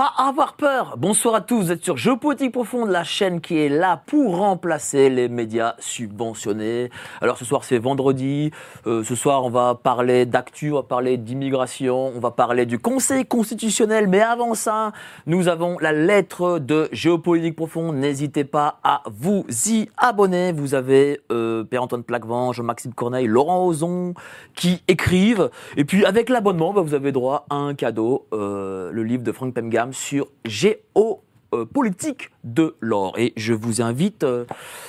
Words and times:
Avoir 0.00 0.54
peur. 0.54 0.94
Bonsoir 0.96 1.34
à 1.34 1.40
tous, 1.40 1.56
vous 1.56 1.72
êtes 1.72 1.84
sur 1.84 1.96
Géopolitique 1.96 2.52
Profonde, 2.52 2.88
la 2.90 3.04
chaîne 3.04 3.40
qui 3.40 3.58
est 3.58 3.68
là 3.68 4.02
pour 4.06 4.38
remplacer 4.38 5.10
les 5.10 5.28
médias 5.28 5.74
subventionnés. 5.78 6.90
Alors 7.20 7.36
ce 7.36 7.44
soir 7.44 7.64
c'est 7.64 7.78
vendredi, 7.78 8.50
Euh, 8.86 9.04
ce 9.04 9.14
soir 9.14 9.44
on 9.44 9.50
va 9.50 9.74
parler 9.74 10.24
d'actu, 10.24 10.72
on 10.72 10.76
va 10.76 10.82
parler 10.82 11.18
d'immigration, 11.18 12.12
on 12.14 12.20
va 12.20 12.30
parler 12.30 12.64
du 12.64 12.78
Conseil 12.78 13.26
constitutionnel, 13.26 14.08
mais 14.08 14.20
avant 14.20 14.54
ça, 14.54 14.92
nous 15.26 15.48
avons 15.48 15.78
la 15.78 15.92
lettre 15.92 16.58
de 16.58 16.88
Géopolitique 16.92 17.56
Profonde. 17.56 17.96
N'hésitez 17.96 18.44
pas 18.44 18.78
à 18.82 19.02
vous 19.06 19.44
y 19.66 19.88
abonner. 19.98 20.52
Vous 20.52 20.74
avez 20.74 21.20
euh, 21.30 21.62
Père-Antoine 21.64 22.04
Plaquevent, 22.04 22.52
Jean-Maxime 22.52 22.94
Corneille, 22.94 23.26
Laurent 23.26 23.66
Ozon 23.66 24.14
qui 24.54 24.82
écrivent. 24.88 25.50
Et 25.76 25.84
puis 25.84 26.04
avec 26.06 26.28
l'abonnement, 26.28 26.72
bah, 26.72 26.80
vous 26.80 26.94
avez 26.94 27.12
droit 27.12 27.44
à 27.50 27.56
un 27.56 27.74
cadeau, 27.74 28.26
euh, 28.32 28.90
le 28.92 29.02
livre 29.02 29.22
de 29.22 29.32
Frank 29.32 29.52
Pemgam 29.52 29.90
sur 30.00 30.28
géopolitique 30.44 32.30
de 32.44 32.74
l'or. 32.80 33.18
Et 33.18 33.32
je 33.36 33.52
vous 33.52 33.82
invite 33.82 34.24
euh, 34.24 34.44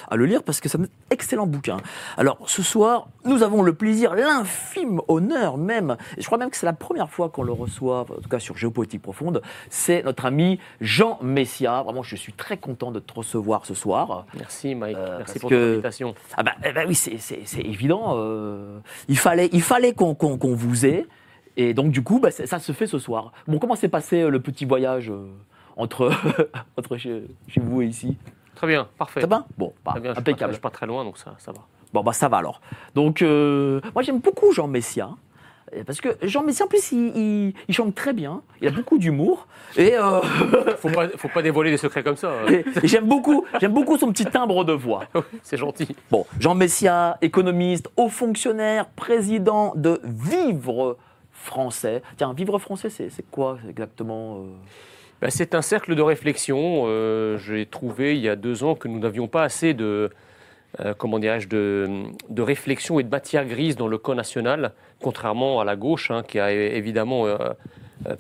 à 0.09 0.15
le 0.15 0.25
lire 0.25 0.41
parce 0.43 0.61
que 0.61 0.69
c'est 0.69 0.79
un 0.79 0.85
excellent 1.09 1.45
bouquin. 1.47 1.77
Alors 2.17 2.37
ce 2.47 2.63
soir, 2.63 3.09
nous 3.25 3.43
avons 3.43 3.61
le 3.61 3.73
plaisir, 3.73 4.15
l'infime 4.15 5.01
honneur 5.09 5.57
même, 5.57 5.97
et 6.17 6.21
je 6.21 6.25
crois 6.25 6.37
même 6.37 6.49
que 6.49 6.55
c'est 6.55 6.65
la 6.65 6.71
première 6.73 7.09
fois 7.09 7.27
qu'on 7.29 7.43
le 7.43 7.51
reçoit, 7.51 8.01
en 8.01 8.21
tout 8.21 8.29
cas 8.29 8.39
sur 8.39 8.55
Géopolitique 8.57 9.01
Profonde, 9.01 9.41
c'est 9.69 10.03
notre 10.03 10.25
ami 10.25 10.59
Jean 10.79 11.19
Messia. 11.21 11.81
Vraiment, 11.83 12.03
je 12.03 12.15
suis 12.15 12.31
très 12.33 12.57
content 12.57 12.91
de 12.91 12.99
te 12.99 13.13
recevoir 13.13 13.65
ce 13.65 13.73
soir. 13.73 14.25
Merci 14.37 14.73
Mike, 14.75 14.95
Euh, 14.97 15.17
merci 15.17 15.39
pour 15.39 15.49
que- 15.49 15.55
ton 15.55 15.73
invitation. 15.73 16.15
Ah 16.37 16.43
bah, 16.43 16.53
eh 16.63 16.71
ben 16.71 16.85
oui, 16.87 16.95
c'est 16.95 17.11
évident. 17.59 18.13
euh, 18.17 18.79
il 19.09 19.17
fallait, 19.17 19.49
il 19.51 19.61
fallait 19.61 19.93
qu'on 19.93 20.15
qu'on- 20.15 20.37
qu'on 20.37 20.55
vous 20.55 20.85
ait. 20.85 21.05
Et 21.57 21.73
donc, 21.73 21.91
du 21.91 22.03
coup, 22.03 22.19
bah, 22.19 22.31
ça 22.31 22.59
se 22.59 22.71
fait 22.71 22.87
ce 22.87 22.99
soir. 22.99 23.31
Bon, 23.47 23.59
comment 23.59 23.75
s'est 23.75 23.89
passé 23.89 24.21
euh, 24.21 24.29
le 24.29 24.39
petit 24.39 24.65
voyage 24.65 25.09
euh, 25.09 25.27
entre, 25.77 26.11
entre 26.77 26.97
chez, 26.97 27.23
chez 27.47 27.59
vous 27.61 27.81
et 27.81 27.85
ici? 27.87 28.17
Très 28.55 28.67
bien, 28.67 28.87
parfait. 28.97 29.21
Ça 29.21 29.27
va 29.27 29.45
Bon, 29.57 29.73
bah, 29.83 29.91
Très 29.93 30.01
bien, 30.01 30.11
impeccable. 30.15 30.51
je 30.51 30.55
suis 30.55 30.61
pas 30.61 30.69
très 30.69 30.85
loin, 30.85 31.03
donc 31.03 31.17
ça, 31.17 31.35
ça 31.39 31.51
va. 31.51 31.59
Bon, 31.93 32.03
bah, 32.03 32.13
ça 32.13 32.29
va 32.29 32.37
alors. 32.37 32.61
Donc, 32.95 33.21
euh, 33.21 33.81
moi, 33.93 34.01
j'aime 34.03 34.19
beaucoup 34.19 34.51
Jean 34.53 34.67
Messia. 34.67 35.09
Parce 35.85 36.01
que 36.01 36.09
Jean 36.23 36.43
Messia, 36.43 36.65
en 36.65 36.67
plus, 36.67 36.91
il, 36.91 37.15
il- 37.15 37.53
il 37.69 37.73
chante 37.73 37.95
très 37.95 38.11
bien. 38.11 38.41
Il 38.61 38.67
a 38.67 38.71
beaucoup 38.71 38.97
d'humour. 38.97 39.47
Et, 39.77 39.95
euh, 39.95 40.19
Faut 40.79 40.89
pas, 40.89 41.07
faut 41.09 41.29
pas 41.29 41.41
dévoiler 41.41 41.71
des 41.71 41.77
secrets 41.77 42.03
comme 42.03 42.17
ça. 42.17 42.29
hein. 42.45 42.61
j'aime 42.83 43.07
beaucoup, 43.07 43.45
j'aime 43.61 43.71
beaucoup 43.71 43.97
son 43.97 44.11
petit 44.11 44.25
timbre 44.25 44.65
de 44.65 44.73
voix. 44.73 45.03
C'est 45.43 45.55
gentil. 45.57 45.95
Bon, 46.09 46.25
Jean 46.39 46.55
Messia, 46.55 47.17
économiste, 47.21 47.89
haut 47.95 48.09
fonctionnaire, 48.09 48.87
président 48.89 49.71
de 49.77 50.01
Vivre 50.03 50.97
Français. 51.41 52.01
Tiens, 52.17 52.33
Vivre 52.33 52.59
Français, 52.59 52.89
c'est 52.89 53.29
quoi 53.29 53.57
exactement 53.69 54.37
euh 54.37 54.45
Bah, 55.21 55.29
c'est 55.29 55.55
un 55.55 55.61
cercle 55.61 55.95
de 55.95 56.01
réflexion. 56.01 56.83
Euh, 56.85 57.37
J'ai 57.37 57.65
trouvé 57.65 58.15
il 58.15 58.21
y 58.21 58.29
a 58.29 58.35
deux 58.35 58.63
ans 58.63 58.75
que 58.75 58.87
nous 58.87 58.99
n'avions 58.99 59.27
pas 59.27 59.43
assez 59.43 59.73
de, 59.73 60.11
euh, 60.79 60.93
comment 60.97 61.19
dirais-je, 61.19 61.47
de, 61.47 62.41
réflexion 62.41 62.99
et 62.99 63.03
de 63.03 63.09
matière 63.09 63.45
grise 63.45 63.75
dans 63.75 63.87
le 63.87 63.97
camp 63.97 64.15
national, 64.15 64.73
contrairement 65.01 65.59
à 65.59 65.65
la 65.65 65.75
gauche, 65.75 66.11
hein, 66.11 66.23
qui 66.23 66.39
a 66.39 66.51
évidemment 66.51 67.25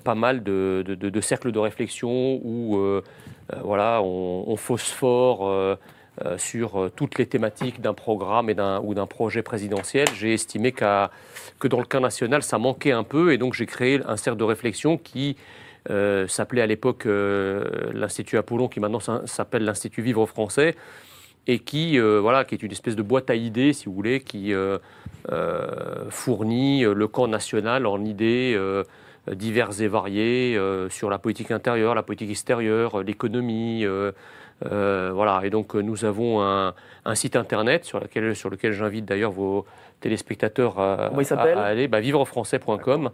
pas 0.03 0.15
mal 0.15 0.43
de, 0.43 1.21
cercles 1.21 1.51
de 1.51 1.59
réflexion 1.59 2.39
où 2.43 2.79
voilà, 3.63 4.01
on, 4.01 4.45
on 4.47 4.55
phosphore 4.55 5.77
euh, 6.25 6.37
sur 6.37 6.77
euh, 6.77 6.91
toutes 6.93 7.17
les 7.17 7.25
thématiques 7.25 7.79
d'un 7.79 7.93
programme 7.93 8.49
et 8.49 8.55
ou 8.83 8.93
d'un 8.93 9.07
projet 9.07 9.41
présidentiel. 9.41 10.07
J'ai 10.13 10.33
estimé 10.33 10.73
qu'à- 10.73 11.09
que 11.59 11.69
dans 11.69 11.79
le 11.79 11.85
camp 11.85 12.01
national, 12.01 12.43
ça 12.43 12.57
manquait 12.57 12.91
un 12.91 13.03
peu, 13.03 13.31
et 13.31 13.37
donc 13.37 13.53
j'ai 13.53 13.65
créé 13.65 14.01
un 14.05 14.17
cercle 14.17 14.37
de 14.37 14.43
réflexion 14.43 14.97
qui 14.97 15.37
euh, 15.89 16.27
s'appelait 16.27 16.61
à 16.61 16.67
l'époque 16.67 17.05
l'Institut 17.05 18.37
Apollon, 18.37 18.67
qui 18.67 18.81
maintenant 18.81 18.99
s'appelle 19.25 19.63
l'Institut 19.63 20.01
Vivre 20.01 20.25
Français, 20.25 20.75
et 21.47 21.59
qui, 21.59 21.97
voilà, 21.97 22.43
qui 22.43 22.55
est 22.55 22.61
une 22.61 22.71
espèce 22.71 22.95
de 22.95 23.01
boîte 23.01 23.29
à 23.29 23.35
idées, 23.35 23.73
si 23.73 23.85
vous 23.85 23.93
voulez, 23.93 24.19
qui 24.19 24.53
fournit 26.09 26.83
le 26.83 27.07
camp 27.07 27.27
national 27.27 27.87
en 27.87 28.03
idées 28.03 28.59
diverses 29.31 29.79
et 29.79 29.87
variées 29.87 30.59
sur 30.89 31.09
la 31.09 31.17
politique 31.17 31.51
intérieure, 31.51 31.95
la 31.95 32.03
politique 32.03 32.29
extérieure, 32.29 33.01
l'économie. 33.01 33.85
Euh, 34.69 35.11
voilà, 35.13 35.41
et 35.43 35.49
donc 35.49 35.75
euh, 35.75 35.81
nous 35.81 36.05
avons 36.05 36.41
un, 36.41 36.73
un 37.05 37.15
site 37.15 37.35
internet 37.35 37.83
sur, 37.85 37.99
lequel, 37.99 38.35
sur 38.35 38.49
lequel 38.49 38.73
j'invite 38.73 39.05
d'ailleurs 39.05 39.31
vos 39.31 39.65
téléspectateurs 40.01 40.79
à, 40.79 41.07
Comment 41.09 41.21
il 41.21 41.25
s'appelle 41.25 41.57
à- 41.57 41.61
à 41.63 41.65
aller, 41.65 41.87
bah, 41.87 41.99
vivrefrançais.com. 41.99 43.09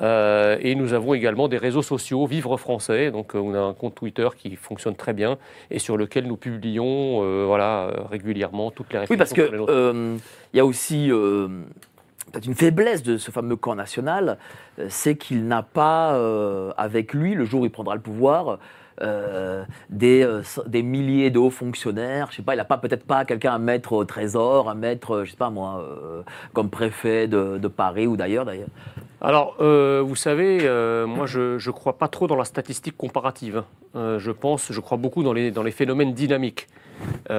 Euh, 0.00 0.56
et 0.60 0.74
nous 0.74 0.92
avons 0.92 1.14
également 1.14 1.48
des 1.48 1.56
réseaux 1.56 1.82
sociaux, 1.82 2.26
Vivre 2.26 2.56
Français. 2.56 3.10
Donc, 3.10 3.32
on 3.34 3.54
a 3.54 3.58
un 3.60 3.72
compte 3.74 3.94
Twitter 3.94 4.28
qui 4.36 4.54
fonctionne 4.56 4.94
très 4.94 5.12
bien 5.12 5.38
et 5.70 5.78
sur 5.78 5.96
lequel 5.96 6.26
nous 6.26 6.36
publions 6.36 7.22
euh, 7.24 7.44
voilà, 7.46 7.90
régulièrement 8.10 8.70
toutes 8.70 8.92
les 8.92 8.98
Oui, 9.00 9.06
réflexions. 9.06 9.36
parce 9.36 9.66
que 9.66 10.16
il 10.52 10.56
y 10.56 10.60
a 10.60 10.64
aussi 10.66 11.08
peut-être 12.32 12.46
une 12.46 12.54
faiblesse 12.54 13.02
de 13.02 13.16
ce 13.16 13.30
fameux 13.30 13.56
camp 13.56 13.74
national, 13.74 14.38
c'est 14.88 15.16
qu'il 15.16 15.46
n'a 15.46 15.62
pas 15.62 16.14
avec 16.76 17.12
lui, 17.14 17.34
le 17.34 17.44
jour 17.44 17.62
où 17.62 17.64
il 17.64 17.70
prendra 17.70 17.94
le 17.94 18.00
pouvoir, 18.00 18.58
euh, 19.00 19.64
des, 19.90 20.22
euh, 20.24 20.42
des 20.66 20.82
milliers 20.82 21.30
de 21.30 21.38
hauts 21.38 21.50
fonctionnaires. 21.50 22.28
Je 22.30 22.36
sais 22.36 22.42
pas, 22.42 22.54
il 22.54 22.56
n'a 22.56 22.64
pas 22.64 22.78
peut-être 22.78 23.04
pas 23.04 23.24
quelqu'un 23.24 23.54
à 23.54 23.58
mettre 23.58 23.92
au 23.92 24.04
trésor, 24.04 24.68
à 24.68 24.74
mettre, 24.74 25.16
euh, 25.16 25.24
je 25.24 25.30
sais 25.30 25.36
pas 25.36 25.50
moi, 25.50 25.84
comme 26.52 26.70
préfet 26.70 27.28
de, 27.28 27.58
de 27.58 27.68
Paris 27.68 28.06
ou 28.06 28.16
d'ailleurs 28.16 28.44
d'ailleurs. 28.44 28.68
Alors, 29.20 29.56
vous 29.58 30.16
savez, 30.16 30.58
moi, 31.06 31.26
je 31.26 31.64
ne 31.64 31.72
crois 31.72 31.98
pas 31.98 32.08
trop 32.08 32.26
dans 32.26 32.36
la 32.36 32.44
statistique 32.44 32.96
comparative. 32.96 33.64
Euh, 33.96 34.18
je 34.18 34.30
pense, 34.30 34.72
je 34.72 34.80
crois 34.80 34.98
beaucoup 34.98 35.22
dans 35.22 35.32
les, 35.32 35.50
dans 35.50 35.62
les 35.62 35.70
phénomènes 35.70 36.14
dynamiques. 36.14 36.68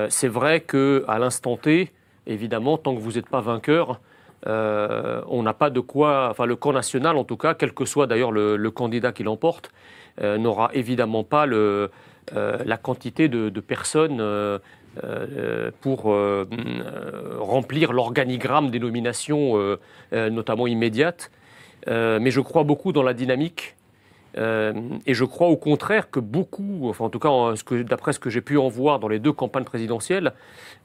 C'est 0.10 0.28
vrai 0.28 0.62
que 0.62 1.04
à 1.08 1.20
l'instant 1.20 1.58
T, 1.58 1.92
évidemment, 2.28 2.78
tant 2.78 2.96
que 2.96 3.02
vous 3.02 3.14
n'êtes 3.14 3.28
pas 3.28 3.42
vainqueur, 3.42 4.00
on 4.46 5.44
n'a 5.44 5.54
pas 5.54 5.70
de 5.70 5.80
quoi. 5.80 6.30
Enfin, 6.32 6.46
le 6.46 6.56
camp 6.56 6.74
national, 6.74 7.18
en 7.18 7.24
tout 7.24 7.38
cas, 7.38 7.54
quel 7.54 7.74
que 7.74 7.86
soit 7.86 8.08
d'ailleurs 8.08 8.32
le, 8.32 8.72
candidat 8.72 9.12
qui 9.12 9.24
l'emporte, 9.24 9.72
n'aura 10.22 10.70
évidemment 10.74 11.24
pas 11.24 11.48
euh, 11.48 11.88
la 12.34 12.78
quantité 12.78 13.28
de, 13.28 13.50
de 13.50 13.60
personnes. 13.60 14.20
euh, 14.22 14.60
euh, 15.04 15.72
pour 15.82 16.12
euh, 16.12 16.46
euh, 16.52 17.36
remplir 17.40 17.94
l'organigramme 17.94 18.72
des 18.72 18.80
nominations, 18.80 19.58
euh, 19.58 19.80
euh, 20.14 20.30
notamment 20.30 20.68
immédiates. 20.68 21.32
Euh, 21.88 22.20
mais 22.20 22.32
je 22.32 22.42
crois 22.42 22.64
beaucoup 22.64 22.92
dans 22.92 23.04
la 23.04 23.14
dynamique. 23.14 23.76
Euh, 24.38 24.74
et 25.06 25.14
je 25.14 25.26
crois 25.26 25.48
au 25.48 25.58
contraire 25.58 26.10
que 26.12 26.20
beaucoup, 26.20 26.88
enfin 26.90 27.06
en 27.06 27.10
tout 27.10 27.20
cas 27.20 27.30
d'après 27.84 28.14
ce 28.14 28.20
que 28.20 28.30
j'ai 28.30 28.42
pu 28.42 28.58
en 28.58 28.68
voir 28.68 29.00
dans 29.00 29.08
les 29.08 29.20
deux 29.20 29.32
campagnes 29.32 29.64
présidentielles, 29.64 30.34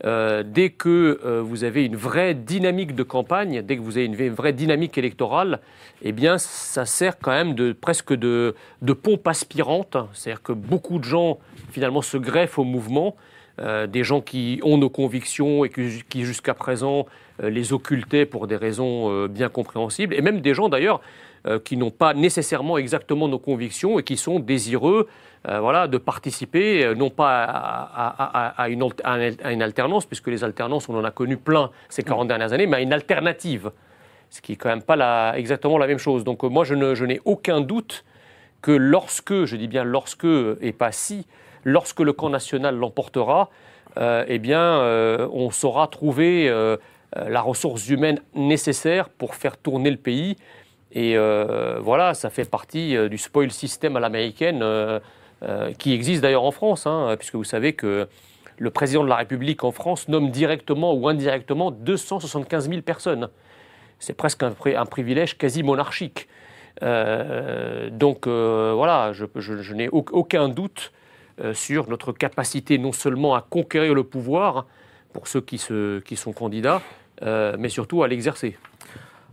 euh, 0.05 0.43
dès 0.47 0.71
que 0.71 1.21
euh, 1.25 1.43
vous 1.43 1.65
avez 1.65 1.85
une 1.85 1.97
vraie 1.97 2.35
dynamique 2.35 2.95
de 2.95 3.03
campagne, 3.03 3.63
dès 3.63 3.77
que 3.77 3.83
vous 3.83 3.99
avez 3.99 4.07
une 4.07 4.35
vraie 4.35 4.53
dynamique 4.53 4.97
électorale, 4.97 5.61
eh 6.03 6.13
bien 6.13 6.39
ça 6.39 6.87
sert 6.87 7.19
quand 7.19 7.33
même 7.33 7.55
de 7.55 7.73
presque 7.73 8.15
de, 8.15 8.55
de 8.83 8.93
pompe 8.93 9.27
aspirante. 9.29 9.97
C'est-à-dire 10.15 10.43
que 10.43 10.53
beaucoup 10.53 10.99
de 10.99 11.05
gens 11.05 11.39
finalement 11.71 12.03
se 12.03 12.17
greffent 12.17 12.59
au 12.59 12.65
mouvement. 12.65 13.17
Des 13.89 14.03
gens 14.03 14.21
qui 14.21 14.59
ont 14.65 14.79
nos 14.79 14.91
convictions 14.91 15.65
et 15.65 15.71
qui, 15.71 16.25
jusqu'à 16.25 16.55
présent 16.55 17.07
les 17.41 17.73
occultaient 17.73 18.27
pour 18.27 18.49
des 18.49 18.57
raisons 18.57 19.27
bien 19.29 19.49
compréhensibles, 19.49 20.13
et 20.13 20.23
même 20.23 20.41
des 20.41 20.55
gens 20.55 20.69
d'ailleurs 20.69 21.01
euh, 21.47 21.59
qui 21.59 21.77
n'ont 21.77 21.91
pas 21.91 22.15
nécessairement 22.15 22.79
exactement 22.79 23.29
nos 23.29 23.39
convictions 23.39 23.99
et 23.99 24.03
qui 24.03 24.17
sont 24.17 24.39
désireux 24.39 25.09
euh, 25.49 25.61
voilà, 25.61 25.89
de 25.89 25.99
participer, 25.99 26.85
euh, 26.85 26.95
non 26.95 27.11
pas 27.11 27.45
à, 27.45 27.49
à- 27.51 28.49
à- 28.49 28.63
à 28.63 28.69
une, 28.71 28.83
à 29.05 29.13
alternance, 29.65 30.07
puisque 30.07 30.29
les 30.29 30.43
alternances, 30.43 30.89
on 30.89 30.97
en 30.97 31.05
a 31.05 31.11
connu 31.11 31.37
plein 31.37 31.71
ces 31.91 32.03
40 32.03 32.29
dernières 32.29 32.53
années, 32.55 32.67
mais 32.67 32.79
à 32.79 32.81
une 32.81 32.95
alternative, 32.95 33.71
ce 34.31 34.41
qui 34.41 34.53
est 34.53 34.57
quand 34.57 34.71
même 34.71 34.83
pas 34.83 34.97
la- 34.97 35.35
exactement 35.39 35.77
la 35.77 35.87
même 35.87 35.99
chose. 35.99 36.25
Donc 36.25 36.43
moi, 36.45 36.65
je 36.65 36.75
ne- 36.75 36.95
je 36.95 37.05
n'ai 37.05 37.21
aucun 37.27 37.61
doute 37.61 38.05
que 38.63 38.73
lorsque, 38.73 39.45
je 39.45 39.57
dis 39.57 39.69
bien 39.69 39.85
lorsque, 39.85 40.27
et 40.63 40.73
pas 40.73 40.93
si, 40.93 41.27
lorsque 41.65 42.01
le 42.01 42.15
camp 42.15 42.31
national 42.31 42.77
l'emportera, 42.77 43.51
eh 44.27 44.39
bien, 44.39 44.81
on 45.31 45.51
saura 45.51 45.87
trouver 45.89 46.49
la 47.15 47.41
ressource 47.43 47.89
humaine 47.91 48.19
nécessaire 48.35 49.09
pour 49.11 49.35
faire 49.35 49.57
tourner 49.59 49.91
le 49.91 49.99
pays. 49.99 50.37
Et 50.95 51.17
euh, 51.17 51.79
voilà, 51.81 52.15
ça 52.15 52.31
fait 52.31 52.49
partie 52.49 52.97
euh, 52.97 53.09
du 53.09 53.19
spoil 53.19 53.51
system 53.51 53.97
à 53.97 54.01
l'américaine, 54.01 54.61
euh, 54.63 55.01
qui 55.79 55.93
existe 55.93 56.23
d'ailleurs 56.23 56.45
en 56.45 56.53
France, 56.53 56.87
hein, 56.87 57.17
puisque 57.19 57.35
vous 57.35 57.45
savez 57.45 57.73
que 57.73 58.09
le 58.59 58.71
président 58.71 59.03
de 59.03 59.09
la 59.09 59.17
République 59.17 59.65
en 59.65 59.73
France 59.73 60.07
nomme 60.09 60.31
directement 60.31 60.95
ou 60.95 61.09
indirectement 61.09 61.73
275 61.73 62.69
000 62.69 62.83
personnes. 62.83 63.29
C'est 63.99 64.17
presque 64.17 64.43
un, 64.45 64.51
pri- 64.53 64.77
un 64.77 64.87
privilège 64.87 65.37
quasi 65.37 65.63
monarchique. 65.65 66.29
Donc 66.81 68.27
voilà, 68.29 69.13
je, 69.13 69.75
n'ai 69.75 69.89
au- 69.89 70.05
aucun 70.13 70.49
doute 70.49 70.93
sur 71.53 71.89
notre 71.89 72.13
capacité 72.13 72.79
non 72.79 72.93
seulement 72.93 73.35
à 73.35 73.41
conquérir 73.43 73.95
le 73.95 74.05
pouvoir 74.05 74.67
pour 75.13 75.27
ceux 75.27 75.41
qui, 75.41 75.59
sont 75.59 76.33
candidats, 76.33 76.81
mais 77.23 77.69
surtout 77.69 78.03
à 78.05 78.09
l'exercer. 78.09 78.57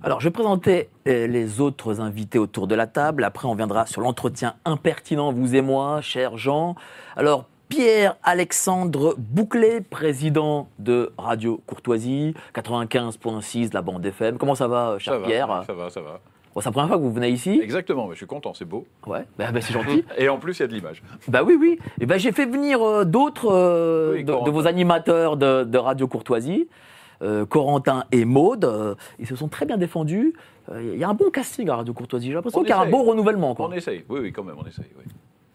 Alors, 0.03 0.19
je 0.19 0.29
vais 0.29 0.31
présenter 0.31 0.89
euh, 1.07 1.27
les 1.27 1.61
autres 1.61 2.01
invités 2.01 2.39
autour 2.39 2.65
de 2.65 2.73
la 2.73 2.87
table. 2.87 3.23
Après, 3.23 3.47
on 3.47 3.53
viendra 3.53 3.85
sur 3.85 4.01
l'entretien 4.01 4.55
impertinent, 4.65 5.31
vous 5.31 5.55
et 5.55 5.61
moi, 5.61 6.01
cher 6.01 6.37
Jean. 6.37 6.75
Alors, 7.15 7.45
Pierre-Alexandre 7.69 9.13
Bouclé, 9.19 9.79
président 9.81 10.69
de 10.79 11.13
Radio 11.19 11.61
Courtoisie, 11.67 12.33
95.6 12.55 13.69
de 13.69 13.75
la 13.75 13.83
bande 13.83 14.03
FM. 14.03 14.39
Comment 14.39 14.55
ça 14.55 14.67
va, 14.67 14.97
cher 14.97 15.13
Ça 15.13 15.19
va, 15.19 15.27
Pierre 15.27 15.63
ça 15.67 15.73
va, 15.73 15.89
ça 15.91 16.01
va. 16.01 16.19
Bon, 16.55 16.61
C'est 16.61 16.69
la 16.69 16.71
première 16.71 16.87
fois 16.87 16.97
que 16.97 17.03
vous 17.03 17.13
venez 17.13 17.29
ici 17.29 17.61
Exactement, 17.63 18.07
mais 18.07 18.13
je 18.13 18.17
suis 18.17 18.25
content, 18.25 18.55
c'est 18.55 18.65
beau. 18.65 18.87
Ouais, 19.05 19.25
bah, 19.37 19.51
bah, 19.53 19.61
c'est 19.61 19.71
gentil. 19.71 20.03
Et 20.17 20.29
en 20.29 20.39
plus, 20.39 20.57
il 20.57 20.61
y 20.61 20.63
a 20.63 20.67
de 20.67 20.73
l'image. 20.73 21.03
bah 21.27 21.43
oui, 21.43 21.55
oui. 21.59 21.77
Et 21.99 22.07
ben, 22.07 22.17
j'ai 22.17 22.31
fait 22.31 22.47
venir 22.47 22.81
euh, 22.81 23.05
d'autres 23.05 23.53
euh, 23.53 24.13
Oui, 24.15 24.23
de, 24.23 24.31
vos 24.31 24.65
animateurs 24.65 25.37
de, 25.37 25.63
de 25.63 25.77
Radio 25.77 26.07
Courtoisie. 26.07 26.67
Euh, 27.21 27.45
Corentin 27.45 28.05
et 28.11 28.25
Maude, 28.25 28.65
euh, 28.65 28.95
ils 29.19 29.27
se 29.27 29.35
sont 29.35 29.47
très 29.47 29.65
bien 29.65 29.77
défendus. 29.77 30.33
Euh, 30.71 30.93
Il 30.93 30.99
y 30.99 31.03
a 31.03 31.09
un 31.09 31.13
bon 31.13 31.29
casting 31.29 31.69
à 31.69 31.75
Radio 31.77 31.93
Courtoisie. 31.93 32.27
J'ai 32.27 32.33
l'impression 32.33 32.61
On 32.61 32.63
qu'il 32.63 32.69
y 32.71 32.73
a 32.73 32.79
un 32.79 32.89
beau 32.89 33.03
renouvellement. 33.03 33.55
Quoi. 33.55 33.67
On 33.69 33.73
essaye, 33.73 34.03
oui, 34.09 34.19
oui, 34.21 34.31
quand 34.31 34.43
même, 34.43 34.55
on 34.57 34.67
essaye. 34.67 34.85
Oui. 34.97 35.05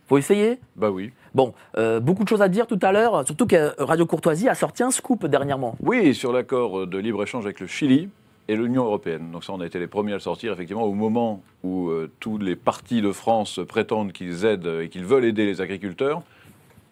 Faut 0.08 0.18
essayer. 0.18 0.60
Bah 0.76 0.90
oui. 0.90 1.10
Bon, 1.34 1.52
euh, 1.76 1.98
beaucoup 1.98 2.22
de 2.22 2.28
choses 2.28 2.42
à 2.42 2.48
dire 2.48 2.68
tout 2.68 2.78
à 2.82 2.92
l'heure, 2.92 3.26
surtout 3.26 3.46
que 3.46 3.74
Radio 3.82 4.06
Courtoisie 4.06 4.48
a 4.48 4.54
sorti 4.54 4.84
un 4.84 4.92
scoop 4.92 5.26
dernièrement. 5.26 5.76
Oui, 5.80 6.14
sur 6.14 6.32
l'accord 6.32 6.86
de 6.86 6.98
libre-échange 6.98 7.44
avec 7.44 7.58
le 7.58 7.66
Chili 7.66 8.08
et 8.48 8.54
l'Union 8.54 8.84
européenne. 8.84 9.30
Donc 9.32 9.42
ça, 9.42 9.52
on 9.52 9.60
a 9.60 9.66
été 9.66 9.80
les 9.80 9.88
premiers 9.88 10.12
à 10.12 10.16
le 10.16 10.20
sortir, 10.20 10.52
effectivement, 10.52 10.84
au 10.84 10.94
moment 10.94 11.42
où 11.64 11.88
euh, 11.88 12.10
tous 12.20 12.38
les 12.38 12.54
partis 12.54 13.02
de 13.02 13.10
France 13.10 13.58
prétendent 13.66 14.12
qu'ils 14.12 14.44
aident 14.44 14.82
et 14.82 14.88
qu'ils 14.88 15.04
veulent 15.04 15.24
aider 15.24 15.44
les 15.44 15.60
agriculteurs. 15.60 16.22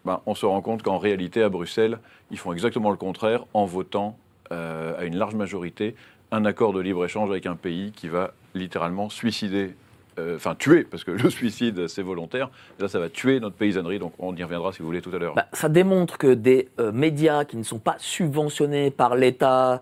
Ben, 0.04 0.20
on 0.26 0.34
se 0.34 0.44
rend 0.44 0.60
compte 0.60 0.82
qu'en 0.82 0.98
réalité, 0.98 1.42
à 1.42 1.48
Bruxelles, 1.48 2.00
ils 2.32 2.38
font 2.38 2.52
exactement 2.52 2.90
le 2.90 2.96
contraire 2.96 3.44
en 3.54 3.64
votant 3.64 4.16
euh, 4.52 4.98
à 4.98 5.04
une 5.04 5.16
large 5.16 5.34
majorité 5.34 5.94
un 6.32 6.44
accord 6.44 6.72
de 6.72 6.80
libre-échange 6.80 7.30
avec 7.30 7.46
un 7.46 7.54
pays 7.54 7.92
qui 7.92 8.08
va 8.08 8.32
littéralement 8.54 9.08
suicider, 9.08 9.74
euh, 10.18 10.34
enfin 10.36 10.56
tuer, 10.56 10.82
parce 10.82 11.04
que 11.04 11.12
le 11.12 11.30
suicide, 11.38 11.86
c'est 11.86 12.02
volontaire. 12.02 12.50
Là, 12.80 12.88
ça 12.88 12.98
va 12.98 13.08
tuer 13.08 13.38
notre 13.40 13.54
paysannerie, 13.54 13.98
donc 14.00 14.14
on 14.18 14.34
y 14.34 14.42
reviendra 14.42 14.72
si 14.72 14.80
vous 14.80 14.86
voulez 14.86 15.00
tout 15.00 15.14
à 15.14 15.18
l'heure. 15.18 15.34
Bah, 15.34 15.46
ça 15.52 15.68
démontre 15.68 16.18
que 16.18 16.34
des 16.34 16.68
euh, 16.80 16.90
médias 16.90 17.44
qui 17.44 17.56
ne 17.56 17.62
sont 17.62 17.78
pas 17.78 17.94
subventionnés 17.98 18.90
par 18.90 19.14
l'État 19.14 19.80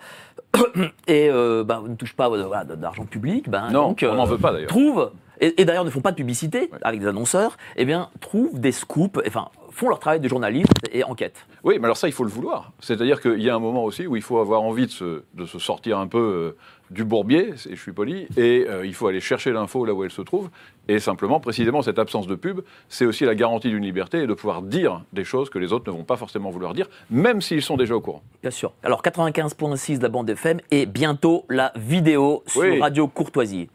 et 1.06 1.30
euh, 1.30 1.64
bah, 1.64 1.82
ne 1.86 1.94
touchent 1.94 2.16
pas 2.16 2.28
voilà, 2.28 2.64
d'argent 2.64 3.04
public, 3.06 3.48
ben, 3.48 3.70
non, 3.70 3.88
donc, 3.88 4.04
on 4.06 4.14
n'en 4.14 4.24
veut 4.26 4.38
pas 4.38 4.52
d'ailleurs. 4.52 5.12
et, 5.40 5.60
et 5.60 5.64
d'ailleurs 5.64 5.84
ne 5.86 5.90
font 5.90 6.02
pas 6.02 6.10
de 6.10 6.16
publicité 6.16 6.68
Ouais. 6.72 6.78
avec 6.82 7.00
des 7.00 7.06
annonceurs, 7.06 7.56
eh 7.76 7.84
bien, 7.86 8.10
trouvent 8.20 8.60
des 8.60 8.72
scoops, 8.72 9.20
enfin, 9.26 9.48
font 9.72 9.88
leur 9.88 9.98
travail 9.98 10.20
de 10.20 10.28
journaliste 10.28 10.72
et 10.92 11.02
enquêtent. 11.04 11.46
Oui, 11.64 11.78
mais 11.78 11.84
alors 11.84 11.96
ça, 11.96 12.08
il 12.08 12.12
faut 12.12 12.24
le 12.24 12.30
vouloir. 12.30 12.72
C'est-à-dire 12.80 13.20
qu'il 13.20 13.42
y 13.42 13.50
a 13.50 13.54
un 13.54 13.58
moment 13.58 13.84
aussi 13.84 14.06
où 14.06 14.16
il 14.16 14.22
faut 14.22 14.38
avoir 14.38 14.62
envie 14.62 14.86
de 14.86 14.90
se, 14.92 15.22
de 15.34 15.46
se 15.46 15.58
sortir 15.58 15.98
un 15.98 16.06
peu 16.06 16.18
euh, 16.18 16.56
du 16.90 17.04
bourbier, 17.04 17.54
et 17.70 17.74
je 17.74 17.80
suis 17.80 17.92
poli, 17.92 18.26
et 18.36 18.66
euh, 18.68 18.84
il 18.84 18.92
faut 18.94 19.06
aller 19.06 19.20
chercher 19.20 19.50
l'info 19.52 19.84
là 19.86 19.94
où 19.94 20.04
elle 20.04 20.10
se 20.10 20.20
trouve. 20.22 20.50
Et 20.88 20.98
simplement, 20.98 21.40
précisément, 21.40 21.80
cette 21.80 21.98
absence 21.98 22.26
de 22.26 22.34
pub, 22.34 22.60
c'est 22.88 23.06
aussi 23.06 23.24
la 23.24 23.34
garantie 23.34 23.70
d'une 23.70 23.82
liberté 23.84 24.18
et 24.22 24.26
de 24.26 24.34
pouvoir 24.34 24.60
dire 24.62 25.02
des 25.12 25.24
choses 25.24 25.48
que 25.48 25.58
les 25.58 25.72
autres 25.72 25.90
ne 25.90 25.96
vont 25.96 26.04
pas 26.04 26.16
forcément 26.16 26.50
vouloir 26.50 26.74
dire, 26.74 26.88
même 27.10 27.40
s'ils 27.40 27.62
sont 27.62 27.76
déjà 27.76 27.94
au 27.96 28.00
courant. 28.00 28.22
Bien 28.42 28.50
sûr. 28.50 28.72
Alors 28.82 29.02
95.6 29.02 29.98
de 29.98 30.02
la 30.02 30.08
bande 30.10 30.28
FM 30.28 30.60
et 30.70 30.84
bientôt 30.86 31.44
la 31.48 31.72
vidéo 31.76 32.42
sur 32.46 32.60
Oui. 32.60 32.80
Radio 32.80 33.08
Courtoisie. 33.08 33.70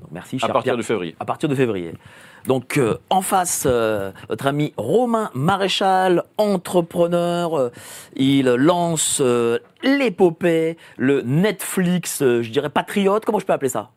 Donc, 0.00 0.10
merci, 0.12 0.36
À 0.36 0.40
cher 0.40 0.48
partir 0.48 0.62
Pierre. 0.72 0.76
de 0.76 0.82
février. 0.82 1.14
À 1.20 1.24
partir 1.24 1.48
de 1.48 1.54
février. 1.54 1.92
Donc 2.46 2.78
euh, 2.78 2.98
en 3.10 3.22
face, 3.22 3.64
euh, 3.66 4.12
notre 4.28 4.46
ami 4.46 4.72
Romain 4.76 5.30
Maréchal, 5.34 6.24
entrepreneur, 6.38 7.58
euh, 7.58 7.72
il 8.16 8.46
lance 8.46 9.20
euh, 9.20 9.58
l'épopée, 9.82 10.76
le 10.96 11.22
Netflix, 11.22 12.20
je 12.20 12.50
dirais 12.50 12.70
patriote, 12.70 13.24
comment 13.24 13.38
je 13.38 13.46
peux 13.46 13.52
appeler 13.52 13.68
ça? 13.68 13.90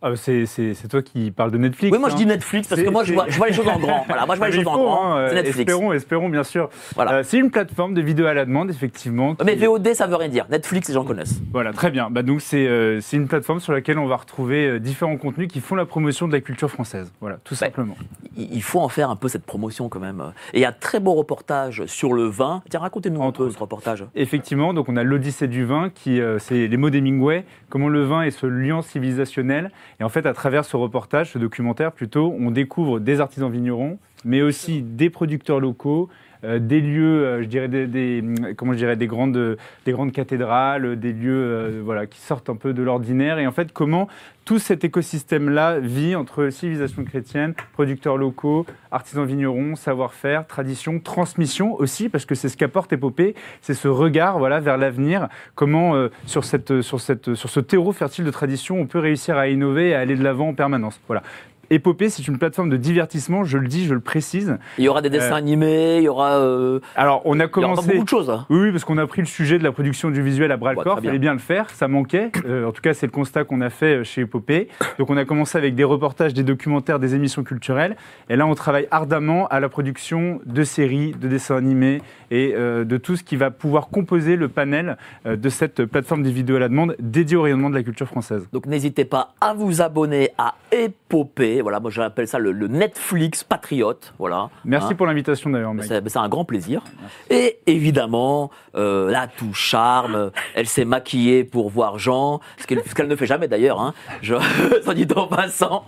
Ah, 0.00 0.12
c'est, 0.14 0.46
toi 0.88 1.02
qui 1.02 1.32
parles 1.32 1.50
de 1.50 1.58
Netflix. 1.58 1.92
Oui, 1.92 1.98
moi 1.98 2.08
je 2.08 2.14
hein. 2.14 2.18
dis 2.18 2.26
Netflix 2.26 2.68
parce 2.68 2.80
que 2.80 2.88
moi 2.88 3.02
je 3.02 3.12
vois, 3.12 3.24
je 3.28 3.36
vois 3.36 3.48
les 3.48 3.52
choses 3.52 3.66
en 3.66 3.80
grand. 3.80 4.04
Voilà, 4.06 4.26
moi 4.26 4.36
je 4.36 4.38
vois 4.38 4.46
Ah, 4.46 4.50
les 4.50 4.56
choses 4.56 4.66
en 4.68 4.76
grand. 4.76 5.16
hein, 5.16 5.26
C'est 5.28 5.34
Netflix. 5.34 5.58
Espérons, 5.58 5.92
espérons, 5.92 6.28
bien 6.28 6.44
sûr. 6.44 6.70
Voilà. 6.94 7.14
Euh, 7.14 7.22
c'est 7.24 7.36
une 7.38 7.50
plateforme 7.50 7.94
de 7.94 8.00
vidéos 8.00 8.26
à 8.26 8.34
la 8.34 8.44
demande, 8.44 8.70
effectivement. 8.70 9.34
qui- 9.34 9.44
Mais 9.44 9.56
VOD 9.56 9.94
ça 9.94 10.06
veut 10.06 10.14
rien 10.14 10.28
dire. 10.28 10.46
Netflix 10.50 10.86
les 10.86 10.94
gens 10.94 11.04
connaissent. 11.04 11.40
Voilà, 11.52 11.72
très 11.72 11.90
bien. 11.90 12.10
Bah, 12.10 12.22
donc, 12.22 12.42
c'est, 12.42 12.68
euh, 12.68 13.00
c'est 13.00 13.16
une 13.16 13.26
plateforme 13.26 13.58
sur 13.58 13.72
laquelle 13.72 13.98
on 13.98 14.06
va 14.06 14.14
retrouver 14.18 14.68
euh, 14.68 14.78
différents 14.78 15.16
contenus 15.16 15.48
qui 15.48 15.58
font 15.60 15.74
la 15.74 15.84
promotion 15.84 16.28
de 16.28 16.32
la 16.32 16.40
culture 16.42 16.70
française. 16.70 17.12
Voilà, 17.20 17.38
tout 17.42 17.56
simplement. 17.56 17.96
Il 18.36 18.62
faut 18.62 18.78
en 18.80 18.88
faire 18.88 19.10
un 19.10 19.16
peu 19.16 19.26
cette 19.26 19.44
promotion 19.44 19.88
quand 19.88 19.98
même. 19.98 20.22
Et 20.52 20.58
il 20.58 20.62
y 20.62 20.64
a 20.64 20.68
un 20.68 20.72
très 20.78 21.00
beau 21.00 21.14
reportage 21.14 21.86
sur 21.86 22.12
le 22.12 22.26
vin. 22.28 22.62
Tiens, 22.70 22.78
racontez-nous 22.78 23.24
un 23.24 23.32
peu 23.32 23.50
ce 23.50 23.58
reportage. 23.58 24.04
Effectivement, 24.14 24.74
donc 24.74 24.88
on 24.88 24.96
a 24.96 25.02
l'Odyssée 25.02 25.48
du 25.48 25.64
vin, 25.64 25.90
qui 25.92 26.20
c'est 26.38 26.68
les 26.68 26.76
mots 26.76 26.90
d'Hemingway, 26.90 27.44
comment 27.68 27.88
le 27.88 28.04
vin 28.04 28.22
est 28.22 28.30
ce 28.30 28.46
lien 28.46 28.80
civilisationnel. 28.80 29.72
Et 30.00 30.04
en 30.04 30.08
fait, 30.08 30.26
à 30.26 30.32
travers 30.32 30.64
ce 30.64 30.76
reportage, 30.76 31.32
ce 31.32 31.38
documentaire 31.38 31.92
plutôt, 31.92 32.34
on 32.38 32.50
découvre 32.50 33.00
des 33.00 33.20
artisans 33.20 33.50
vignerons, 33.50 33.98
mais 34.24 34.42
aussi 34.42 34.82
des 34.82 35.10
producteurs 35.10 35.58
locaux, 35.58 36.08
des 36.42 36.80
lieux, 36.80 37.24
euh, 37.24 37.42
je 37.42 37.48
dirais 37.48 37.68
des, 37.68 38.20
hum, 38.20 38.54
comment 38.56 38.72
je 38.72 38.78
dirais 38.78 38.96
des 38.96 39.06
grandes, 39.06 39.56
des 39.84 39.92
grandes 39.92 40.12
cathédrales, 40.12 40.98
des 40.98 41.12
lieux, 41.12 41.42
euh, 41.42 41.80
voilà, 41.84 42.06
qui 42.06 42.20
sortent 42.20 42.48
un 42.48 42.56
peu 42.56 42.72
de 42.72 42.82
l'ordinaire. 42.82 43.38
Et 43.38 43.46
en 43.46 43.52
fait, 43.52 43.72
comment 43.72 44.08
tout 44.44 44.58
cet 44.58 44.82
écosystème-là 44.82 45.78
vit 45.78 46.14
entre 46.14 46.48
civilisation 46.48 47.04
chrétienne, 47.04 47.54
producteurs 47.74 48.16
locaux, 48.16 48.64
artisans 48.90 49.26
vignerons, 49.26 49.76
savoir-faire, 49.76 50.46
tradition, 50.46 51.00
transmission 51.00 51.74
aussi, 51.74 52.08
parce 52.08 52.24
que 52.24 52.34
c'est 52.34 52.48
ce 52.48 52.56
qu'apporte 52.56 52.92
Épopée, 52.92 53.34
c'est 53.60 53.74
ce 53.74 53.88
regard 53.88 54.38
voilà, 54.38 54.60
vers 54.60 54.78
l'avenir, 54.78 55.28
comment 55.54 55.96
euh, 55.96 56.08
sur, 56.24 56.44
cette, 56.44 56.80
sur, 56.80 57.00
cette, 57.00 57.34
sur 57.34 57.50
ce 57.50 57.60
terreau 57.60 57.92
fertile 57.92 58.24
de 58.24 58.30
tradition, 58.30 58.80
on 58.80 58.86
peut 58.86 59.00
réussir 59.00 59.36
à 59.36 59.48
innover 59.48 59.90
et 59.90 59.94
à 59.94 60.00
aller 60.00 60.16
de 60.16 60.24
l'avant 60.24 60.48
en 60.48 60.54
permanence. 60.54 60.98
Voilà. 61.08 61.22
Épopée, 61.70 62.08
c'est 62.08 62.26
une 62.26 62.38
plateforme 62.38 62.70
de 62.70 62.76
divertissement, 62.76 63.44
je 63.44 63.58
le 63.58 63.68
dis, 63.68 63.84
je 63.86 63.92
le 63.94 64.00
précise. 64.00 64.56
Il 64.78 64.84
y 64.84 64.88
aura 64.88 65.02
des 65.02 65.10
dessins 65.10 65.32
Euh, 65.34 65.38
animés, 65.38 65.98
il 65.98 66.04
y 66.04 66.08
aura, 66.08 66.32
euh, 66.38 66.80
Alors, 66.96 67.20
on 67.26 67.32
a 67.32 67.34
il 67.34 67.40
y 67.40 67.42
aura 67.44 67.50
commencé... 67.74 67.88
beaucoup 67.92 68.04
de 68.04 68.08
choses. 68.08 68.30
hein. 68.30 68.46
Oui, 68.48 68.58
oui, 68.60 68.70
parce 68.72 68.84
qu'on 68.84 68.96
a 68.98 69.06
pris 69.06 69.20
le 69.20 69.26
sujet 69.26 69.58
de 69.58 69.64
la 69.64 69.72
production 69.72 70.10
du 70.10 70.22
visuel 70.22 70.50
à 70.50 70.56
bras 70.56 70.72
le 70.72 70.78
Ouais, 70.78 70.84
corps. 70.84 70.98
Il 71.02 71.06
fallait 71.06 71.18
bien 71.18 71.32
le 71.34 71.38
faire, 71.38 71.68
ça 71.70 71.86
manquait. 71.88 72.30
Euh, 72.46 72.66
en 72.66 72.72
tout 72.72 72.80
cas, 72.80 72.94
c'est 72.94 73.06
le 73.06 73.12
constat 73.12 73.44
qu'on 73.44 73.60
a 73.60 73.70
fait 73.70 74.02
chez 74.04 74.22
Épopée. 74.22 74.68
Donc, 74.98 75.10
on 75.10 75.16
a 75.16 75.24
commencé 75.24 75.58
avec 75.58 75.74
des 75.74 75.84
reportages, 75.84 76.32
des 76.34 76.42
documentaires, 76.42 76.98
des 76.98 77.14
émissions 77.14 77.42
culturelles. 77.42 77.96
Et 78.30 78.36
là, 78.36 78.46
on 78.46 78.54
travaille 78.54 78.88
ardemment 78.90 79.46
à 79.48 79.60
la 79.60 79.68
production 79.68 80.40
de 80.46 80.64
séries, 80.64 81.12
de 81.20 81.28
dessins 81.28 81.56
animés 81.56 82.00
et 82.30 82.54
euh, 82.54 82.84
de 82.84 82.96
tout 82.96 83.16
ce 83.16 83.22
qui 83.22 83.36
va 83.36 83.50
pouvoir 83.50 83.88
composer 83.88 84.36
le 84.36 84.48
panel 84.48 84.96
euh, 85.26 85.36
de 85.36 85.48
cette 85.48 85.84
plateforme 85.84 86.22
des 86.22 86.32
vidéos 86.32 86.56
à 86.56 86.60
la 86.60 86.68
demande 86.68 86.96
dédiée 86.98 87.36
au 87.36 87.42
rayonnement 87.42 87.70
de 87.70 87.74
la 87.74 87.82
culture 87.82 88.06
française. 88.06 88.48
Donc 88.52 88.66
n'hésitez 88.66 89.04
pas 89.04 89.34
à 89.40 89.54
vous 89.54 89.80
abonner 89.82 90.30
à 90.38 90.54
Épopée. 90.72 91.62
Voilà, 91.62 91.80
moi 91.80 91.90
j'appelle 91.90 92.28
ça 92.28 92.38
le, 92.38 92.52
le 92.52 92.68
Netflix 92.68 93.44
patriote. 93.44 94.14
Voilà. 94.18 94.50
Merci 94.64 94.88
Hein. 94.92 94.94
pour 94.96 95.06
l'invitation 95.06 95.50
d'ailleurs. 95.50 95.72
C'est 95.80 96.16
un 96.16 96.28
grand 96.28 96.44
plaisir. 96.44 96.82
Et 97.30 97.58
évidemment, 97.66 98.50
euh, 98.74 99.10
là, 99.10 99.26
tout 99.26 99.54
charme. 99.54 100.30
Elle 100.54 100.66
s'est 100.66 100.84
maquillée 100.84 101.44
pour 101.44 101.70
voir 101.70 101.98
Jean, 101.98 102.40
ce 102.58 102.66
qu'elle 102.66 103.08
ne 103.08 103.16
fait 103.16 103.26
jamais 103.26 103.48
d'ailleurs. 103.48 103.80
Hein. 103.80 103.94
Je, 104.22 104.34
dit 104.94 105.06
en 105.14 105.26
passant, 105.26 105.84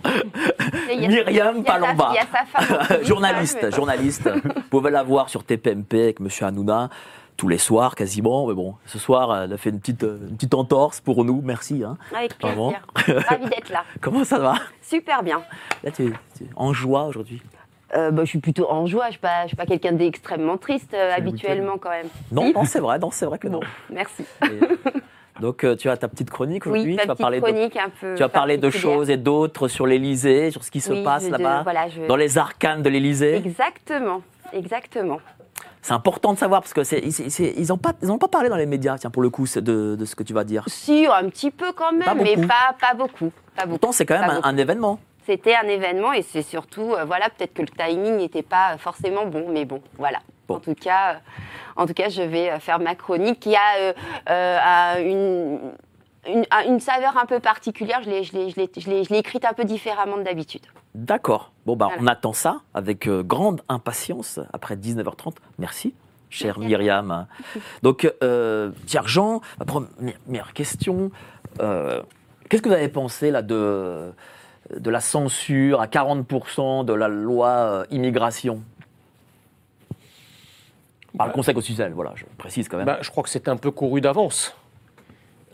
Myriam 0.87 1.63
Palomba. 1.63 2.13
Journaliste, 3.03 3.73
journaliste. 3.73 4.29
Vous 4.29 4.61
pouvez 4.69 4.91
la 4.91 5.03
voir 5.03 5.29
sur 5.29 5.43
TPMP 5.43 5.93
avec 5.95 6.19
Monsieur 6.31 6.45
Hanouna. 6.45 6.89
tous 7.35 7.49
les 7.49 7.57
soirs 7.57 7.93
quasiment. 7.95 8.47
Mais 8.47 8.53
bon, 8.53 8.75
ce 8.85 8.97
soir, 8.99 9.43
elle 9.43 9.51
a 9.51 9.57
fait 9.57 9.69
une 9.71 9.79
petite, 9.81 10.03
euh, 10.03 10.17
une 10.29 10.35
petite 10.37 10.53
entorse 10.53 11.01
pour 11.01 11.25
nous. 11.25 11.41
Merci. 11.43 11.83
hein. 11.83 11.97
Avec 12.15 12.37
plaisir. 12.37 12.81
Ravi 13.27 13.49
d'être 13.49 13.69
là. 13.69 13.83
Comment 13.99 14.23
ça 14.23 14.39
va? 14.39 14.53
Super 14.81 15.23
bien. 15.23 15.41
Là, 15.83 15.91
tu 15.91 16.05
es, 16.05 16.09
tu 16.37 16.43
es 16.45 16.47
en 16.55 16.71
joie 16.71 17.03
aujourd'hui? 17.05 17.41
Euh, 17.95 18.11
bah, 18.11 18.23
je 18.23 18.29
suis 18.29 18.39
plutôt 18.39 18.71
en 18.71 18.85
joie. 18.85 19.05
Je 19.05 19.07
ne 19.07 19.11
suis 19.11 19.19
pas, 19.19 19.47
je 19.47 19.55
quelqu'un 19.67 19.91
d'extrêmement 19.91 20.55
triste 20.57 20.93
euh, 20.93 21.11
habituellement 21.13 21.77
quand 21.77 21.89
même. 21.89 22.07
Non, 22.31 22.45
Si 22.47 22.53
non, 22.53 22.63
c'est 22.63 22.79
vrai, 22.79 22.97
c'est 23.11 23.25
vrai 23.25 23.37
que 23.39 23.49
non. 23.49 23.59
Merci. 23.89 24.23
Et, 24.43 25.41
donc, 25.41 25.65
euh, 25.65 25.75
tu 25.75 25.89
as 25.89 25.97
ta 25.97 26.07
petite 26.07 26.29
chronique 26.29 26.65
aujourd'hui. 26.67 26.91
Oui, 26.91 26.95
ta 26.95 27.01
tu 27.01 27.07
vas 27.09 27.15
petite 27.15 27.21
parler 27.23 27.41
de, 27.41 27.45
chronique 27.45 27.75
un 27.75 27.89
peu. 27.89 28.13
tu 28.15 28.21
vas 28.21 28.29
parler 28.29 28.57
de 28.57 28.69
choses 28.69 29.09
et 29.09 29.17
d'autres 29.17 29.67
sur 29.67 29.85
l'Élysée, 29.85 30.51
sur 30.51 30.63
ce 30.63 30.71
qui 30.71 30.79
se 30.79 30.93
passe 31.03 31.25
je- 31.25 31.31
là-bas, 31.31 31.63
voilà, 31.63 31.89
je- 31.89 32.05
dans 32.07 32.15
les 32.15 32.37
arcanes 32.37 32.83
de 32.83 32.89
l'Élysée. 32.89 33.35
Exactement, 33.35 34.21
exactement. 34.53 35.19
C'est 35.81 35.93
important 35.93 36.33
de 36.33 36.37
savoir 36.37 36.61
parce 36.61 36.73
que 36.73 36.83
c'est, 36.83 36.99
ils 36.99 37.67
n'ont 37.69 37.77
pas, 37.77 37.93
ils 38.01 38.11
ont 38.11 38.19
pas 38.19 38.27
parlé 38.27 38.49
dans 38.49 38.55
les 38.55 38.67
médias, 38.67 38.97
tiens, 38.97 39.09
pour 39.09 39.23
le 39.23 39.29
coup, 39.29 39.45
de, 39.55 39.95
de 39.95 40.05
ce 40.05 40.15
que 40.15 40.23
tu 40.23 40.33
vas 40.33 40.43
dire. 40.43 40.63
Si, 40.67 41.07
un 41.07 41.27
petit 41.29 41.49
peu 41.49 41.71
quand 41.73 41.91
même, 41.91 42.03
Pas 42.03 42.13
mais 42.13 42.37
pas, 42.37 42.75
pas 42.79 42.93
beaucoup. 42.93 43.31
Pas 43.55 43.65
beaucoup. 43.65 43.79
Pourtant, 43.79 43.91
c'est 43.91 44.05
quand 44.05 44.19
même 44.19 44.39
un, 44.43 44.57
événement. 44.57 44.99
C'était 45.25 45.55
un 45.55 45.67
événement 45.67 46.13
et 46.13 46.21
c'est 46.21 46.43
surtout, 46.43 46.93
euh, 46.93 47.05
voilà, 47.05 47.29
peut-être 47.29 47.53
que 47.53 47.61
le 47.61 47.67
timing 47.67 48.17
n'était 48.17 48.43
pas 48.43 48.77
forcément 48.77 49.25
bon, 49.25 49.47
mais 49.49 49.65
bon, 49.65 49.81
voilà. 49.97 50.19
Bon. 50.47 50.55
En 50.55 50.59
tout 50.59 50.75
cas, 50.75 51.13
euh, 51.13 51.17
en 51.75 51.85
tout 51.87 51.93
cas, 51.93 52.09
je 52.09 52.21
vais 52.21 52.51
euh, 52.51 52.59
faire 52.59 52.79
ma 52.79 52.95
chronique 52.95 53.39
qui 53.39 53.55
a 53.55 53.93
euh, 54.29 54.57
a 54.61 54.99
une, 54.99 55.59
une, 56.27 56.79
saveur 56.79 57.17
un 57.17 57.25
peu 57.25 57.39
particulière. 57.39 58.01
Je 58.03 58.09
l'ai, 58.09 58.23
je 58.23 58.33
l'ai, 58.33 58.49
je 58.49 58.55
l'ai, 58.55 58.69
je 58.77 58.89
l'ai- 58.89 59.03
je 59.03 59.09
l'ai 59.09 59.17
écrite 59.19 59.45
un 59.45 59.53
peu 59.53 59.63
différemment 59.65 60.17
de 60.17 60.23
d'habitude. 60.23 60.61
D'accord. 60.93 61.51
Bon, 61.65 61.75
bah, 61.75 61.87
Voilà. 61.87 62.01
on 62.03 62.07
attend 62.07 62.33
ça 62.33 62.61
avec 62.73 63.07
euh, 63.07 63.23
grande 63.23 63.61
impatience 63.69 64.39
après 64.53 64.75
19h30. 64.75 65.35
Merci, 65.57 65.93
chère 66.29 66.59
Merci. 66.59 66.69
Myriam. 66.75 67.27
Donc, 67.81 68.11
euh, 68.23 68.71
tiens, 68.85 69.03
Jean, 69.05 69.41
ma 69.59 69.65
première 69.65 70.53
question. 70.53 71.11
euh, 71.59 72.01
qu'est-ce 72.49 72.61
que 72.61 72.69
vous 72.69 72.75
avez 72.75 72.89
pensé 72.89 73.31
là, 73.31 73.41
de, 73.41 74.11
de 74.77 74.89
la 74.89 74.99
censure 75.01 75.81
à 75.81 75.87
40% 75.87 76.83
de 76.85 76.93
la 76.93 77.07
loi 77.07 77.47
euh, 77.49 77.85
immigration? 77.89 78.61
Par 81.17 81.27
le 81.27 81.31
Bah, 81.31 81.35
Conseil 81.35 81.53
constitutionnel, 81.53 81.93
voilà, 81.93 82.13
je 82.15 82.25
précise 82.37 82.67
quand 82.69 82.77
même. 82.77 82.85
Bah, 82.85 82.99
je 83.01 83.09
crois 83.09 83.23
que 83.23 83.29
c'est 83.29 83.47
un 83.47 83.57
peu 83.57 83.71
couru 83.71 84.01
d'avance. 84.01 84.55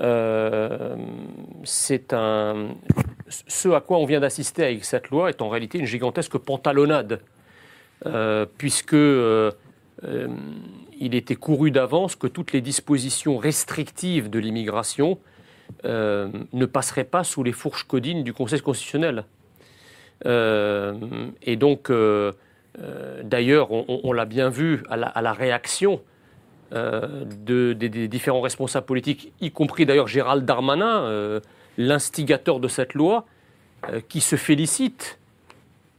Euh, 0.01 0.95
c'est. 1.63 2.13
Ce 3.29 3.67
à 3.69 3.81
quoi 3.81 3.97
on 3.97 4.05
vient 4.05 4.21
d'assister 4.21 4.63
avec 4.63 4.85
cette 4.85 5.09
loi 5.09 5.29
est 5.29 5.41
en 5.41 5.49
réalité 5.49 5.79
une 5.79 5.85
gigantesque 5.85 6.37
pantalonnade, 6.37 7.21
Euh, 8.05 8.45
puisque 8.59 8.93
euh, 8.93 9.51
il 10.99 11.15
était 11.15 11.35
couru 11.35 11.71
d'avance 11.71 12.15
que 12.15 12.27
toutes 12.27 12.53
les 12.53 12.61
dispositions 12.61 13.37
restrictives 13.37 14.29
de 14.29 14.37
l'immigration 14.37 15.17
ne 15.83 16.65
passeraient 16.65 17.03
pas 17.03 17.23
sous 17.23 17.43
les 17.43 17.51
fourches 17.51 17.85
codines 17.85 18.23
du 18.23 18.33
Conseil 18.33 18.61
constitutionnel. 18.61 19.25
Et 20.23 21.55
donc, 21.57 21.91
d'ailleurs, 23.23 23.71
on, 23.71 24.13
l'a 24.13 24.25
bien 24.25 24.49
vu 24.49 24.83
à 24.89 25.21
la 25.21 25.33
réaction 25.33 26.01
euh, 26.73 27.23
de- 27.45 27.71
des, 27.71 28.09
différents 28.09 28.41
responsables 28.41 28.85
politiques, 28.85 29.31
y 29.39 29.51
compris 29.51 29.85
d'ailleurs 29.85 30.07
Gérald 30.07 30.43
Darmanin, 30.43 31.03
euh, 31.03 31.39
l'instigateur 31.77 32.59
de 32.59 32.67
cette 32.67 32.93
loi, 32.93 33.25
euh, 33.89 34.01
qui 34.09 34.19
se 34.19 34.35
félicite 34.35 35.17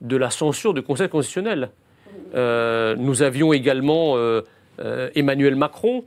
de 0.02 0.16
la 0.18 0.28
censure 0.28 0.74
du 0.74 0.82
Conseil 0.82 1.08
constitutionnel. 1.08 1.70
Nous 2.34 3.22
avions 3.22 3.52
également 3.52 4.16
Emmanuel 5.14 5.56
Macron, 5.56 6.04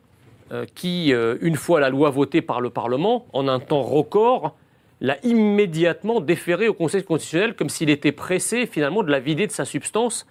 qui, 0.76 1.12
une 1.12 1.56
fois 1.56 1.80
la 1.80 1.90
loi 1.90 2.10
votée 2.10 2.42
par 2.42 2.62
le 2.62 2.70
Parlement, 2.70 3.26
en 3.34 3.48
un 3.48 3.60
temps 3.60 3.82
record, 3.82 4.56
l'a 5.02 5.18
immédiatement 5.24 6.22
déféré 6.22 6.68
au 6.68 6.74
Conseil 6.74 7.04
constitutionnel 7.04 7.56
comme 7.56 7.70
s'il 7.70 7.90
était 7.90 8.12
pressé 8.14 8.66
finalement 8.66 9.04
de 9.04 9.12
la 9.12 9.20
vider 9.20 9.48
de 9.48 9.52
sa 9.52 9.66
substance. 9.66 10.26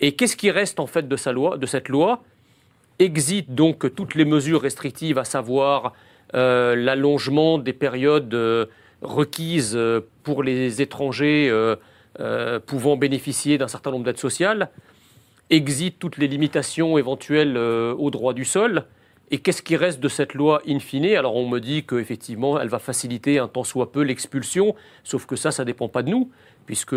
Et 0.00 0.12
qu'est-ce 0.16 0.36
qui 0.36 0.50
reste 0.50 0.80
en 0.80 0.86
fait 0.86 1.08
de 1.08 1.16
cette 1.16 1.88
loi? 1.88 2.22
Exit 3.00 3.54
donc 3.54 3.94
toutes 3.94 4.14
les 4.14 4.26
mesures 4.26 4.60
restrictives, 4.60 5.16
à 5.16 5.24
savoir 5.24 5.94
euh, 6.34 6.76
l'allongement 6.76 7.56
des 7.56 7.72
périodes 7.72 8.34
euh, 8.34 8.66
requises 9.00 9.72
euh, 9.74 10.02
pour 10.22 10.42
les 10.42 10.82
étrangers 10.82 11.50
pouvant 12.66 12.98
bénéficier 12.98 13.56
d'un 13.56 13.68
certain 13.68 13.90
nombre 13.90 14.04
d'aides 14.04 14.18
sociales, 14.18 14.68
exit 15.48 15.98
toutes 15.98 16.18
les 16.18 16.28
limitations 16.28 16.98
éventuelles 16.98 17.56
au 17.56 18.10
droit 18.10 18.34
du 18.34 18.44
sol. 18.44 18.84
Et 19.30 19.38
qu'est-ce 19.38 19.62
qui 19.62 19.76
reste 19.76 20.00
de 20.00 20.08
cette 20.08 20.34
loi 20.34 20.60
in 20.68 20.80
fine? 20.80 21.06
Alors 21.16 21.36
on 21.36 21.48
me 21.48 21.60
dit 21.60 21.84
qu'effectivement, 21.84 22.60
elle 22.60 22.68
va 22.68 22.80
faciliter 22.80 23.38
un 23.38 23.48
tant 23.48 23.64
soit 23.64 23.92
peu 23.92 24.02
l'expulsion, 24.02 24.74
sauf 25.02 25.24
que 25.24 25.36
ça, 25.36 25.50
ça 25.50 25.62
ne 25.62 25.66
dépend 25.66 25.88
pas 25.88 26.02
de 26.02 26.10
nous, 26.10 26.30
puisque 26.66 26.96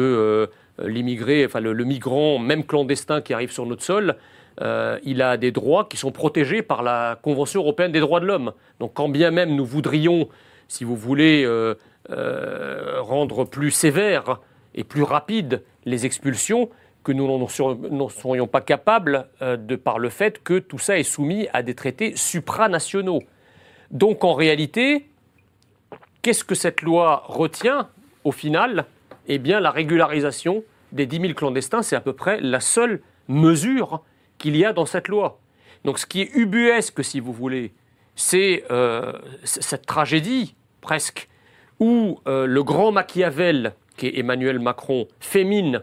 l'immigré, 0.79 1.45
enfin 1.45 1.61
le 1.61 1.85
migrant, 1.85 2.37
même 2.39 2.65
clandestin 2.65 3.21
qui 3.21 3.33
arrive 3.33 3.51
sur 3.51 3.65
notre 3.65 3.83
sol, 3.83 4.17
euh, 4.61 4.99
il 5.03 5.21
a 5.21 5.37
des 5.37 5.51
droits 5.51 5.85
qui 5.85 5.97
sont 5.97 6.11
protégés 6.11 6.61
par 6.61 6.83
la 6.83 7.17
Convention 7.21 7.61
européenne 7.61 7.91
des 7.91 7.99
droits 7.99 8.19
de 8.19 8.25
l'homme. 8.25 8.53
Donc 8.79 8.93
quand 8.93 9.09
bien 9.09 9.31
même 9.31 9.55
nous 9.55 9.65
voudrions, 9.65 10.29
si 10.67 10.83
vous 10.83 10.95
voulez, 10.95 11.43
euh, 11.43 11.75
euh, 12.09 13.01
rendre 13.01 13.45
plus 13.45 13.71
sévères 13.71 14.39
et 14.75 14.83
plus 14.83 15.03
rapides 15.03 15.63
les 15.85 16.05
expulsions, 16.05 16.69
que 17.03 17.11
nous 17.11 17.27
n'en 17.27 18.07
serions 18.07 18.47
pas 18.47 18.61
capables 18.61 19.27
de 19.41 19.75
par 19.75 19.99
le 19.99 20.07
fait 20.07 20.41
que 20.41 20.57
tout 20.57 20.79
ça 20.79 20.97
est 20.97 21.03
soumis 21.03 21.49
à 21.51 21.61
des 21.61 21.75
traités 21.75 22.15
supranationaux. 22.15 23.19
Donc 23.91 24.23
en 24.23 24.33
réalité, 24.33 25.09
qu'est-ce 26.21 26.45
que 26.45 26.55
cette 26.55 26.81
loi 26.81 27.23
retient 27.25 27.89
au 28.23 28.31
final? 28.31 28.85
Eh 29.27 29.37
bien 29.37 29.59
la 29.59 29.69
régularisation 29.69 30.63
des 30.93 31.05
10 31.05 31.19
000 31.19 31.33
clandestins, 31.33 31.81
c'est 31.81 31.97
à 31.97 32.01
peu 32.01 32.13
près 32.13 32.39
la 32.39 32.61
seule 32.61 33.01
mesure 33.27 34.01
qu'il 34.43 34.57
y 34.57 34.65
a 34.65 34.73
dans 34.73 34.85
cette 34.85 35.07
loi. 35.07 35.39
Donc 35.85 35.97
ce 35.99 36.05
qui 36.05 36.21
est 36.21 36.35
ubuesque, 36.35 37.01
si 37.01 37.21
vous 37.21 37.31
voulez, 37.31 37.71
c'est 38.13 38.65
euh, 38.71 39.13
cette 39.45 39.85
tragédie 39.85 40.53
presque 40.81 41.29
où 41.79 42.19
euh, 42.27 42.45
le 42.45 42.61
grand 42.61 42.91
Machiavel, 42.91 43.73
qui 43.95 44.07
est 44.07 44.19
Emmanuel 44.19 44.59
Macron, 44.59 45.07
fait 45.21 45.45
mine 45.45 45.81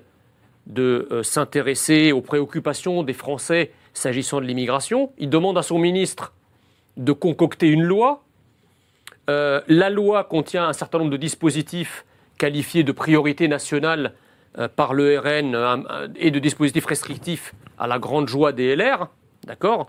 de 0.67 1.09
euh, 1.11 1.23
s'intéresser 1.23 2.13
aux 2.13 2.21
préoccupations 2.21 3.03
des 3.03 3.15
Français 3.15 3.73
s'agissant 3.95 4.43
de 4.43 4.47
l'immigration. 4.47 5.11
Il 5.17 5.31
demande 5.31 5.57
à 5.57 5.63
son 5.63 5.79
ministre 5.79 6.35
de 6.99 7.13
concocter 7.13 7.69
une 7.69 7.83
loi. 7.83 8.23
La 9.29 9.91
loi 9.91 10.25
contient 10.25 10.67
un 10.67 10.73
certain 10.73 10.99
nombre 10.99 11.13
de 11.13 11.17
dispositifs 11.17 12.05
qualifiés 12.37 12.83
de 12.83 12.91
priorité 12.91 13.47
nationale 13.47 14.15
par 14.75 14.93
le 14.93 15.17
RN 15.21 16.17
et 16.17 16.33
de 16.33 16.41
dispositifs 16.41 16.87
restrictifs 16.87 17.55
à 17.81 17.87
la 17.87 17.99
grande 17.99 18.29
joie 18.29 18.53
des 18.53 18.77
LR. 18.77 19.09
D'accord 19.47 19.89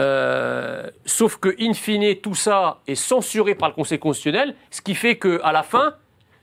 Euh, 0.00 0.88
Sauf 1.04 1.36
que, 1.36 1.54
in 1.60 1.72
fine, 1.72 2.16
tout 2.16 2.34
ça 2.34 2.78
est 2.86 2.94
censuré 2.96 3.54
par 3.54 3.68
le 3.70 3.74
Conseil 3.74 3.98
constitutionnel, 3.98 4.54
ce 4.70 4.80
qui 4.82 4.94
fait 4.94 5.16
qu'à 5.18 5.52
la 5.52 5.62
fin, 5.62 5.94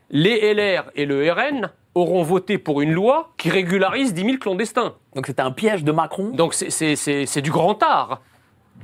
les 0.09 0.53
LR 0.53 0.85
et 0.95 1.05
le 1.05 1.31
RN 1.31 1.69
auront 1.95 2.23
voté 2.23 2.57
pour 2.57 2.81
une 2.81 2.91
loi 2.91 3.31
qui 3.37 3.49
régularise 3.49 4.13
10 4.13 4.23
000 4.25 4.37
clandestins. 4.37 4.95
Donc 5.15 5.27
c'était 5.27 5.41
un 5.43 5.51
piège 5.51 5.83
de 5.83 5.91
Macron? 5.91 6.29
Donc 6.29 6.53
c'est- 6.55 6.71
c'est 6.71 6.95
c'est- 6.95 7.25
c'est 7.27 7.41
du 7.41 7.51
grand 7.51 7.81
art. 7.83 8.21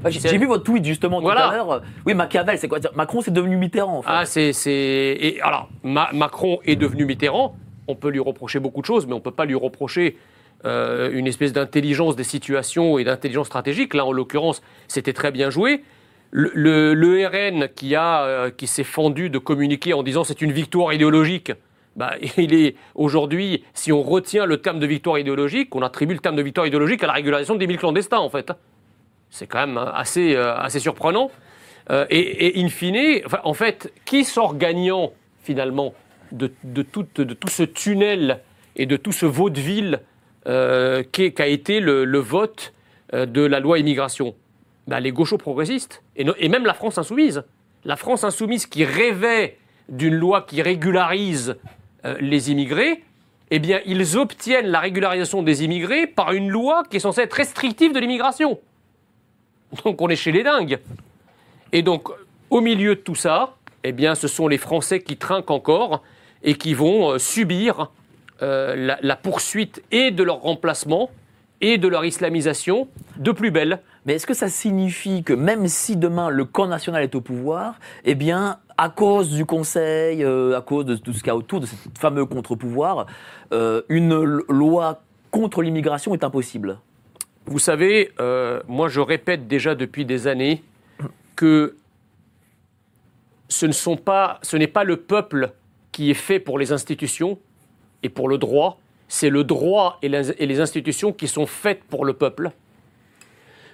J'ai 0.08 0.38
vu 0.38 0.46
votre 0.46 0.64
tweet 0.64 0.86
justement 0.86 1.20
Voilà. 1.20 1.48
tout 1.48 1.50
à 1.50 1.56
l'heure. 1.56 1.82
Oui, 2.06 2.14
Machiavel, 2.14 2.58
c'est 2.60 2.68
quoi 2.68 2.78
Macron, 2.96 3.22
c'est 3.22 3.32
devenu 3.34 3.58
Mitterrand 3.58 3.98
en 3.98 4.02
fait. 4.04 4.10
Ah, 4.12 4.26
c'est. 4.26 4.54
c'est- 4.54 5.18
Et 5.20 5.42
alors, 5.42 5.68
Ma- 5.84 6.12
Macron 6.14 6.60
est 6.64 6.76
devenu 6.76 7.06
Mitterrand. 7.06 7.56
On 7.88 7.96
peut 7.96 8.10
lui 8.10 8.20
reprocher 8.20 8.60
beaucoup 8.60 8.82
de 8.82 8.86
choses, 8.86 9.08
mais 9.08 9.14
on 9.14 9.18
ne 9.18 9.22
peut 9.22 9.32
pas 9.32 9.46
lui 9.46 9.56
reprocher 9.56 10.16
euh, 10.66 11.10
une 11.12 11.28
espèce 11.28 11.54
d'intelligence 11.54 12.16
des 12.16 12.24
situations 12.24 12.98
et 12.98 13.04
d'intelligence 13.04 13.48
stratégique. 13.48 13.94
Là, 13.94 14.06
en 14.06 14.12
l'occurrence, 14.12 14.62
c'était 14.88 15.14
très 15.14 15.32
bien 15.32 15.50
joué. 15.50 15.84
Le, 16.32 17.26
RN 17.26 17.70
qui, 17.76 17.96
euh, 17.96 18.52
qui 18.52 18.68
s'est 18.68 18.84
fendu 18.84 19.30
de 19.30 19.40
communiquer 19.40 19.94
en 19.94 20.04
disant 20.04 20.24
c'est 20.24 20.42
une 20.42 20.52
victoire 20.52 20.94
idéologique, 20.94 21.52
bah, 21.96 22.14
il 22.38 22.54
est 22.54 22.76
aujourd'hui, 22.96 23.64
si 23.74 23.92
on 23.92 24.04
retient 24.04 24.46
le 24.46 24.58
terme 24.58 24.80
de 24.80 24.88
victoire 24.88 25.18
idéologique, 25.18 25.76
on 25.76 25.82
attribue 25.82 26.14
le 26.14 26.20
terme 26.20 26.36
de 26.36 26.44
victoire 26.44 26.68
idéologique 26.68 27.04
à 27.04 27.08
la 27.08 27.14
régularisation 27.14 27.56
des 27.56 27.68
1000 27.68 27.78
clandestins, 27.78 28.20
en 28.20 28.30
fait. 28.30 28.52
C'est 29.30 29.48
quand 29.48 29.66
même 29.66 29.78
assez, 29.78 30.36
euh, 30.36 30.56
assez 30.56 30.80
surprenant. 30.80 31.32
Euh, 31.92 32.06
et, 32.10 32.60
et 32.60 32.64
in 32.64 32.70
fine, 32.70 33.22
en 33.44 33.54
fait, 33.54 33.92
qui 34.06 34.24
sort 34.24 34.56
gagnant 34.58 35.12
finalement 35.44 35.94
de, 36.32 36.52
de, 36.64 36.84
tout, 36.84 37.06
de 37.16 37.34
tout 37.34 37.48
ce 37.48 37.64
tunnel 37.64 38.40
et 38.76 38.86
de 38.86 38.98
tout 38.98 39.12
ce 39.12 39.26
vaudeville 39.26 40.00
euh, 40.50 41.04
qu'a 41.04 41.46
été 41.46 41.80
le, 41.80 42.18
vote 42.18 42.74
euh, 43.14 43.28
de 43.28 43.42
la 43.42 43.60
loi 43.60 43.78
immigration 43.78 44.34
Ben, 44.88 45.00
Les 45.00 45.12
gauchos 45.12 45.38
progressistes, 45.38 46.02
et, 46.16 46.50
même 46.50 46.66
la 46.66 46.74
France 46.74 46.98
insoumise. 46.98 47.44
La 47.86 47.96
France 47.96 48.24
insoumise 48.24 48.66
qui 48.66 48.84
rêvait 48.84 49.58
d'une 49.90 50.16
loi 50.16 50.42
qui 50.42 50.64
régularise 50.64 51.56
euh, 52.04 52.16
les 52.20 52.50
immigrés, 52.50 53.04
eh 53.52 53.60
bien, 53.60 53.80
ils 53.86 54.18
obtiennent 54.18 54.68
la 54.68 54.80
régularisation 54.80 55.44
des 55.44 55.64
immigrés 55.64 56.08
par 56.08 56.32
une 56.32 56.50
loi 56.50 56.84
qui 56.90 56.98
est 56.98 57.02
censée 57.02 57.22
être 57.22 57.34
restrictive 57.34 57.94
de 57.94 58.00
l'immigration. 58.00 58.60
Donc 59.84 60.02
on 60.02 60.10
est 60.10 60.16
chez 60.16 60.32
les 60.32 60.42
dingues. 60.42 60.80
Et 61.72 61.84
donc, 61.84 62.10
au 62.50 62.62
milieu 62.62 62.96
de 62.96 63.02
tout 63.02 63.16
ça, 63.16 63.56
eh 63.84 63.92
bien, 63.92 64.16
ce 64.16 64.28
sont 64.28 64.48
les 64.48 64.58
Français 64.58 65.00
qui 65.00 65.16
trinquent 65.16 65.52
encore 65.52 66.02
et 66.42 66.56
qui 66.56 66.74
vont 66.74 67.20
subir 67.20 67.92
euh, 68.42 68.76
la, 68.76 68.98
la 69.02 69.16
poursuite 69.16 69.84
et 69.92 70.12
de 70.12 70.24
leur 70.24 70.42
remplacement 70.42 71.10
et 71.62 71.78
de 71.78 71.88
leur 71.88 72.06
islamisation 72.06 72.88
de 73.18 73.32
plus 73.32 73.52
belle. 73.52 73.80
Mais 74.06 74.14
est-ce 74.14 74.26
que 74.26 74.34
ça 74.34 74.48
signifie 74.48 75.24
que 75.24 75.34
même 75.34 75.68
si 75.68 75.98
demain 75.98 76.30
le 76.30 76.46
camp 76.46 76.68
national 76.68 77.04
est 77.04 77.16
au 77.16 77.22
pouvoir, 77.22 77.80
eh 78.06 78.16
bien, 78.16 78.60
à 78.78 78.90
cause 78.90 79.34
du 79.34 79.46
Conseil, 79.46 80.24
euh, 80.24 80.58
à 80.58 80.62
cause 80.62 80.86
de 80.86 80.96
tout 80.96 81.12
ce 81.12 81.20
qu'il 81.20 81.28
y 81.28 81.32
a 81.32 81.36
autour 81.36 81.60
de 81.60 81.66
ce 81.66 81.76
fameux 82.00 82.26
contre-pouvoir, 82.26 83.08
euh, 83.52 83.82
une 83.90 84.14
loi 84.48 85.02
contre 85.32 85.62
l'immigration 85.62 86.14
est 86.14 86.24
impossible? 86.24 86.80
Vous 87.46 87.60
savez, 87.60 88.12
moi 88.68 88.90
je 88.90 89.00
répète 89.00 89.48
déjà 89.48 89.74
depuis 89.74 90.06
des 90.06 90.28
années 90.28 90.64
que 91.36 91.78
ce 93.48 93.66
ne 93.66 93.72
sont 93.72 93.98
pas, 93.98 94.40
ce 94.44 94.56
n'est 94.56 94.68
pas 94.68 94.84
le 94.84 94.98
peuple 94.98 95.52
qui 95.92 96.12
est 96.12 96.16
fait 96.16 96.40
pour 96.40 96.60
les 96.60 96.72
institutions 96.72 97.40
et 98.04 98.10
pour 98.10 98.30
le 98.30 98.38
droit, 98.38 98.80
c'est 99.08 99.30
le 99.30 99.44
droit 99.44 99.98
et 100.02 100.10
les, 100.10 100.60
institutions 100.62 101.12
qui 101.12 101.28
sont 101.28 101.46
faites 101.46 101.84
pour 101.84 102.06
le 102.06 102.14
peuple. 102.14 102.52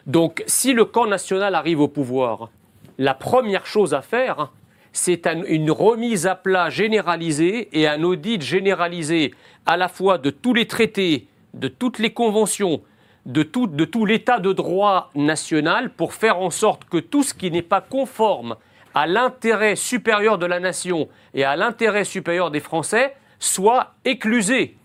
Donc, 0.08 0.44
si 0.48 0.74
le 0.74 0.86
camp 0.86 1.08
national 1.08 1.56
arrive 1.56 1.82
au 1.82 1.88
pouvoir, 1.88 2.50
la 2.98 3.14
première 3.14 3.66
chose 3.66 3.94
à 3.94 4.02
faire, 4.02 4.52
c'est 4.94 5.28
un- 5.28 5.44
une 5.44 5.72
remise 5.72 6.26
à 6.28 6.36
plat 6.36 6.70
généralisée 6.70 7.68
et 7.78 7.88
un 7.88 8.02
audit 8.04 8.42
généralisé 8.42 9.34
à 9.66 9.76
la 9.78 9.90
fois 9.90 10.18
de 10.18 10.30
tous 10.30 10.54
les 10.54 10.68
traités, 10.68 11.28
de 11.54 11.68
toutes 11.68 12.00
les 12.00 12.14
conventions, 12.14 12.82
de 13.26 13.44
tout, 13.44 13.68
de 13.68 13.84
tout 13.86 14.06
l'état 14.06 14.40
de 14.40 14.54
droit 14.54 15.10
national 15.16 15.90
pour 15.90 16.14
faire 16.14 16.40
en 16.40 16.52
sorte 16.52 16.86
que 16.86 16.98
tout 16.98 17.24
ce 17.24 17.34
qui 17.34 17.52
n'est 17.52 17.62
pas 17.64 17.82
conforme 17.82 18.56
à 18.94 19.08
l'intérêt 19.08 19.76
supérieur 19.76 20.38
de 20.38 20.46
la 20.46 20.60
nation 20.60 21.10
et 21.34 21.44
à 21.44 21.56
l'intérêt 21.58 22.06
supérieur 22.06 22.52
des 22.52 22.60
Français 22.62 23.16
soit 23.40 23.94
éclusé. 24.06 24.78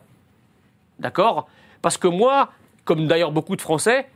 D'accord? 0.99 1.49
Parce 1.83 1.97
que 1.97 2.09
moi, 2.09 2.51
comme 2.85 3.07
d'ailleurs 3.07 3.33
beaucoup 3.33 3.57
de 3.57 3.61
Français, 3.61 4.09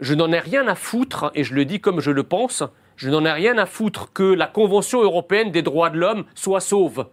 je 0.00 0.14
n'en 0.14 0.30
ai 0.32 0.38
rien 0.38 0.68
à 0.68 0.74
foutre, 0.74 1.30
et 1.34 1.44
je 1.44 1.54
le 1.54 1.64
dis 1.64 1.80
comme 1.80 2.00
je 2.00 2.10
le 2.10 2.22
pense, 2.22 2.62
je 2.96 3.10
n'en 3.10 3.24
ai 3.24 3.32
rien 3.32 3.58
à 3.58 3.66
foutre 3.66 4.12
que 4.12 4.22
la 4.22 4.46
Convention 4.46 5.02
européenne 5.02 5.50
des 5.50 5.62
droits 5.62 5.90
de 5.90 5.98
l'homme 5.98 6.24
soit 6.34 6.60
sauve, 6.60 7.06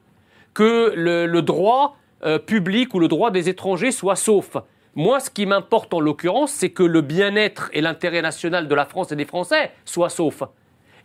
que 0.53 0.93
le, 0.95 1.41
droit 1.41 1.97
euh, 2.23 2.39
public 2.39 2.93
ou 2.93 2.99
le 2.99 3.07
droit 3.07 3.31
des 3.31 3.49
étrangers 3.49 3.91
soit 3.91 4.15
sauf. 4.15 4.57
Moi, 4.95 5.19
ce 5.19 5.29
qui 5.29 5.45
m'importe 5.45 5.93
en 5.93 5.99
l'occurrence, 5.99 6.51
c'est 6.51 6.71
que 6.71 6.83
le 6.83 7.01
bien-être 7.01 7.69
et 7.73 7.81
l'intérêt 7.81 8.21
national 8.21 8.67
de 8.67 8.75
la 8.75 8.85
France 8.85 9.11
et 9.11 9.15
des 9.15 9.25
Français 9.25 9.71
soit 9.83 10.09
sauf. 10.09 10.43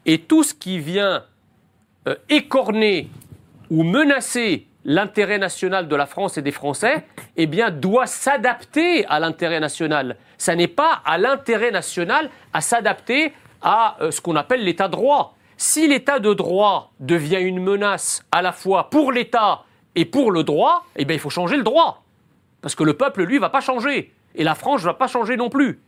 Et 0.07 0.21
tout 0.21 0.45
ce 0.45 0.55
qui 0.55 0.79
vient 0.79 1.25
euh, 2.09 2.14
écorner 2.29 3.11
ou 3.69 3.83
menacer 3.83 4.67
l'intérêt 4.84 5.38
national 5.38 5.88
de 5.88 5.96
la 5.96 6.06
France 6.06 6.38
et 6.38 6.42
des 6.42 6.52
Français, 6.52 7.06
eh 7.37 7.46
bien, 7.46 7.70
doit 7.70 8.06
s'adapter 8.06 9.04
à 9.06 9.20
l'intérêt 9.20 9.60
national. 9.60 10.16
Ça 10.38 10.56
n'est 10.56 10.68
pas 10.68 11.02
à 11.04 11.18
l'intérêt 11.18 11.70
national 11.70 12.30
à 12.52 12.60
s'adapter 12.60 13.32
à 13.62 13.96
euh, 14.00 14.10
ce 14.10 14.20
qu'on 14.20 14.37
appelle 14.37 14.64
l'état 14.64 14.88
de 14.88 14.92
droit. 14.92 15.34
Si 15.56 15.87
l'état 15.87 16.18
de 16.18 16.32
droit 16.32 16.92
devient 17.00 17.40
une 17.40 17.60
menace 17.62 18.25
à 18.32 18.40
la 18.40 18.52
fois 18.52 18.88
pour 18.88 19.12
l'État 19.12 19.64
et 19.94 20.07
pour 20.07 20.31
le 20.31 20.42
droit, 20.42 20.87
eh 20.96 21.05
bien, 21.05 21.16
il 21.16 21.20
faut 21.20 21.31
changer 21.31 21.57
le 21.57 21.62
droit. 21.62 22.02
Parce 22.62 22.74
que 22.74 22.85
le 22.85 22.94
peuple, 22.94 23.24
lui, 23.24 23.38
va 23.38 23.50
pas 23.50 23.61
changer. 23.61 24.14
Et 24.35 24.44
la 24.44 24.55
France 24.55 24.81
ne 24.81 24.87
va 24.87 24.94
pas 24.94 25.09
changer 25.09 25.37
non 25.37 25.50
plus. 25.50 25.81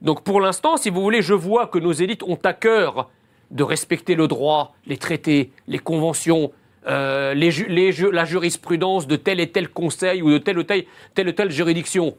Donc 0.00 0.24
pour 0.24 0.40
l'instant, 0.40 0.76
si 0.76 0.90
vous 0.90 1.00
voulez, 1.00 1.22
je 1.22 1.34
vois 1.34 1.68
que 1.68 1.78
nos 1.78 1.92
élites 1.92 2.24
ont 2.24 2.38
à 2.42 2.52
cœur 2.52 3.08
de 3.52 3.62
respecter 3.62 4.16
le 4.16 4.26
droit, 4.26 4.74
les 4.86 4.96
traités, 4.96 5.52
les 5.68 5.78
conventions, 5.78 6.50
euh, 6.86 7.34
la 7.34 8.24
jurisprudence 8.24 9.06
de 9.06 9.16
tel 9.16 9.40
et 9.40 9.50
tel 9.50 9.68
conseil 9.68 10.22
ou 10.22 10.30
de 10.30 10.38
telle 10.38 10.58
ou 10.58 10.62
telle, 10.64 11.50
juridiction. 11.50 12.16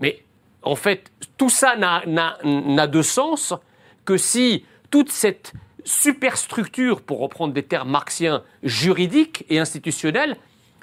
Mais 0.00 0.22
en 0.62 0.76
fait, 0.76 1.10
tout 1.36 1.50
ça 1.50 1.76
n'a- 1.76 2.86
de 2.86 3.02
sens 3.02 3.54
que 4.04 4.16
si 4.16 4.64
toute 4.90 5.10
cette 5.10 5.52
superstructure, 5.84 7.00
pour 7.00 7.20
reprendre 7.20 7.52
des 7.52 7.62
termes 7.62 7.90
marxiens, 7.90 8.42
juridiques 8.62 9.44
et 9.48 9.58
institutionnels, 9.58 10.36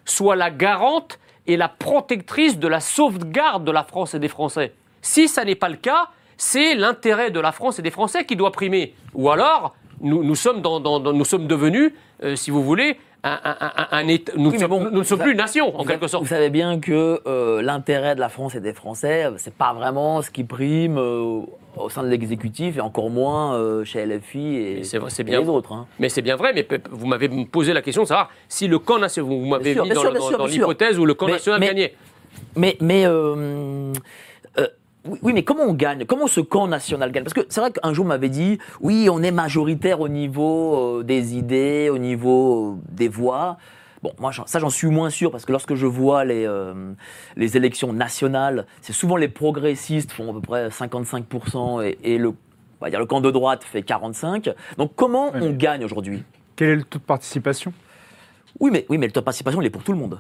soit 0.06 0.36
la 0.36 0.52
garante 0.52 1.20
et 1.48 1.58
la 1.58 1.70
protectrice 1.70 2.60
de 2.60 2.68
la 2.68 2.80
sauvegarde 2.80 3.64
de 3.64 3.72
la 3.72 3.84
France 3.84 4.14
et 4.14 4.20
des 4.20 4.28
Français. 4.28 4.74
Si 5.02 5.28
ça 5.28 5.46
n'est 5.46 5.56
pas 5.56 5.70
le 5.70 5.78
cas, 5.78 6.10
c'est 6.38 6.76
l'intérêt 6.76 7.32
de 7.32 7.40
la 7.40 7.52
France 7.52 7.80
et 7.80 7.82
des 7.82 7.92
Français 7.92 8.26
qui 8.26 8.36
doit 8.36 8.52
primer. 8.52 8.94
Ou 9.14 9.30
alors, 9.30 9.76
nous, 10.02 10.24
nous 10.24 10.36
sommes, 10.36 10.62
dans- 10.62 10.80
dans- 10.80 11.00
dans- 11.00 11.14
nous 11.14 11.26
sommes 11.26 11.48
devenus, 11.48 11.92
euh, 12.24 12.36
si 12.36 12.52
vous 12.52 12.64
voulez, 12.64 12.98
un, 13.24 13.38
un- 13.44 13.58
un- 13.60 13.88
un 13.92 14.08
État- 14.08 14.32
nous, 14.38 14.46
Oui, 14.46 14.52
mais 14.54 14.60
sommes- 14.60 14.70
bon, 14.70 14.84
nous 14.92 15.00
ne 15.00 15.04
sommes 15.04 15.20
plus 15.20 15.32
une 15.32 15.38
nation, 15.38 15.78
en 15.78 15.84
quelque 15.84 16.08
sorte. 16.08 16.24
Vous 16.24 16.30
savez 16.30 16.50
bien 16.50 16.80
que 16.80 17.20
euh, 17.28 17.62
l'intérêt 17.62 18.16
de 18.16 18.22
la 18.22 18.30
France 18.30 18.56
et 18.56 18.62
des 18.62 18.72
Français, 18.74 19.26
c'est 19.38 19.54
pas 19.54 19.74
vraiment 19.74 20.22
ce 20.22 20.32
qui 20.32 20.46
prime 20.46 20.98
euh, 20.98 21.42
au 21.76 21.90
sein 21.90 22.02
de 22.04 22.08
l'exécutif 22.08 22.78
et 22.78 22.82
encore 22.82 23.10
moins 23.10 23.56
euh, 23.56 23.84
chez 23.84 24.06
LFI 24.06 24.56
et, 24.56 24.84
c'est 24.86 25.00
vrai, 25.00 25.10
c'est 25.10 25.24
et 25.24 25.26
bien. 25.26 25.42
les 25.42 25.50
autres. 25.50 25.74
hein. 25.74 25.86
Mais 26.00 26.08
c'est 26.08 26.22
bien 26.22 26.38
vrai, 26.38 26.54
mais 26.54 26.66
vous 26.92 27.08
m'avez 27.08 27.28
posé 27.46 27.74
la 27.74 27.82
question 27.82 28.04
de 28.04 28.08
savoir 28.08 28.30
si 28.48 28.68
le 28.70 28.80
camp 28.80 29.00
national, 29.00 29.30
vous 29.30 29.46
m'avez 29.46 29.72
mis 29.76 29.76
dans, 29.90 30.00
sûr, 30.02 30.14
dans- 30.14 30.38
dans 30.38 30.46
l'hypothèse 30.46 30.98
où 30.98 31.06
le 31.06 31.14
camp 31.14 31.26
Mais- 31.26 31.34
national 31.34 31.60
mais- 31.60 31.68
gagnait. 31.68 31.94
Mais, 32.56 32.78
mais 32.80 33.06
oui, 35.22 35.34
mais 35.34 35.44
comment 35.44 35.64
on 35.64 35.74
gagne? 35.74 36.06
Comment 36.06 36.28
ce 36.28 36.42
camp 36.42 36.68
national 36.68 37.12
gagne? 37.12 37.24
Parce 37.24 37.34
que 37.34 37.46
c'est 37.50 37.62
vrai 37.62 37.72
qu'un 37.72 37.94
jour 37.94 38.06
on 38.06 38.10
m'avait 38.10 38.30
dit, 38.30 38.58
oui, 38.82 39.10
on 39.12 39.22
est 39.22 39.32
majoritaire 39.32 40.00
au 40.00 40.08
niveau 40.08 41.00
euh, 41.00 41.04
des 41.04 41.36
idées, 41.36 41.90
au 41.92 41.98
niveau 41.98 42.74
euh, 42.74 42.76
des 42.92 43.08
voix. 43.08 43.58
Bon, 44.02 44.14
moi, 44.18 44.32
ça, 44.46 44.60
j'en 44.60 44.70
suis 44.70 44.88
moins 44.88 45.10
sûr 45.10 45.30
parce 45.30 45.46
que 45.46 45.52
lorsque 45.52 45.76
je 45.76 45.86
vois 45.86 46.24
les, 46.24 46.46
euh, 46.46 46.94
les 47.36 47.58
élections 47.58 47.92
nationales, 47.92 48.66
c'est 48.82 48.94
souvent 48.94 49.18
les 49.18 49.28
progressistes 49.28 50.12
font 50.12 50.32
à 50.32 50.34
peu 50.34 50.42
près 50.42 50.70
55% 50.70 51.84
et, 51.84 51.98
et 52.04 52.18
le, 52.18 52.30
on 52.30 52.86
va 52.86 52.90
dire, 52.90 53.00
le 53.00 53.06
camp 53.06 53.20
de 53.20 53.30
droite 53.30 53.64
fait 53.64 53.82
45%. 53.82 54.54
Donc, 54.78 54.94
comment 54.96 55.32
Oui, 55.34 55.42
on 55.42 55.52
gagne 55.52 55.84
aujourd'hui? 55.84 56.24
Quel 56.56 56.70
est 56.70 56.76
le 56.76 56.84
taux 56.84 57.00
de 57.00 57.04
participation? 57.04 57.74
Oui 58.60 58.72
mais, 58.72 58.86
oui, 58.90 58.98
mais 58.98 59.06
le 59.06 59.12
taux 59.12 59.20
de 59.20 59.26
participation, 59.26 59.62
il 59.62 59.66
est 59.66 59.70
pour 59.70 59.84
tout 59.84 59.92
le 59.92 59.98
monde. 59.98 60.20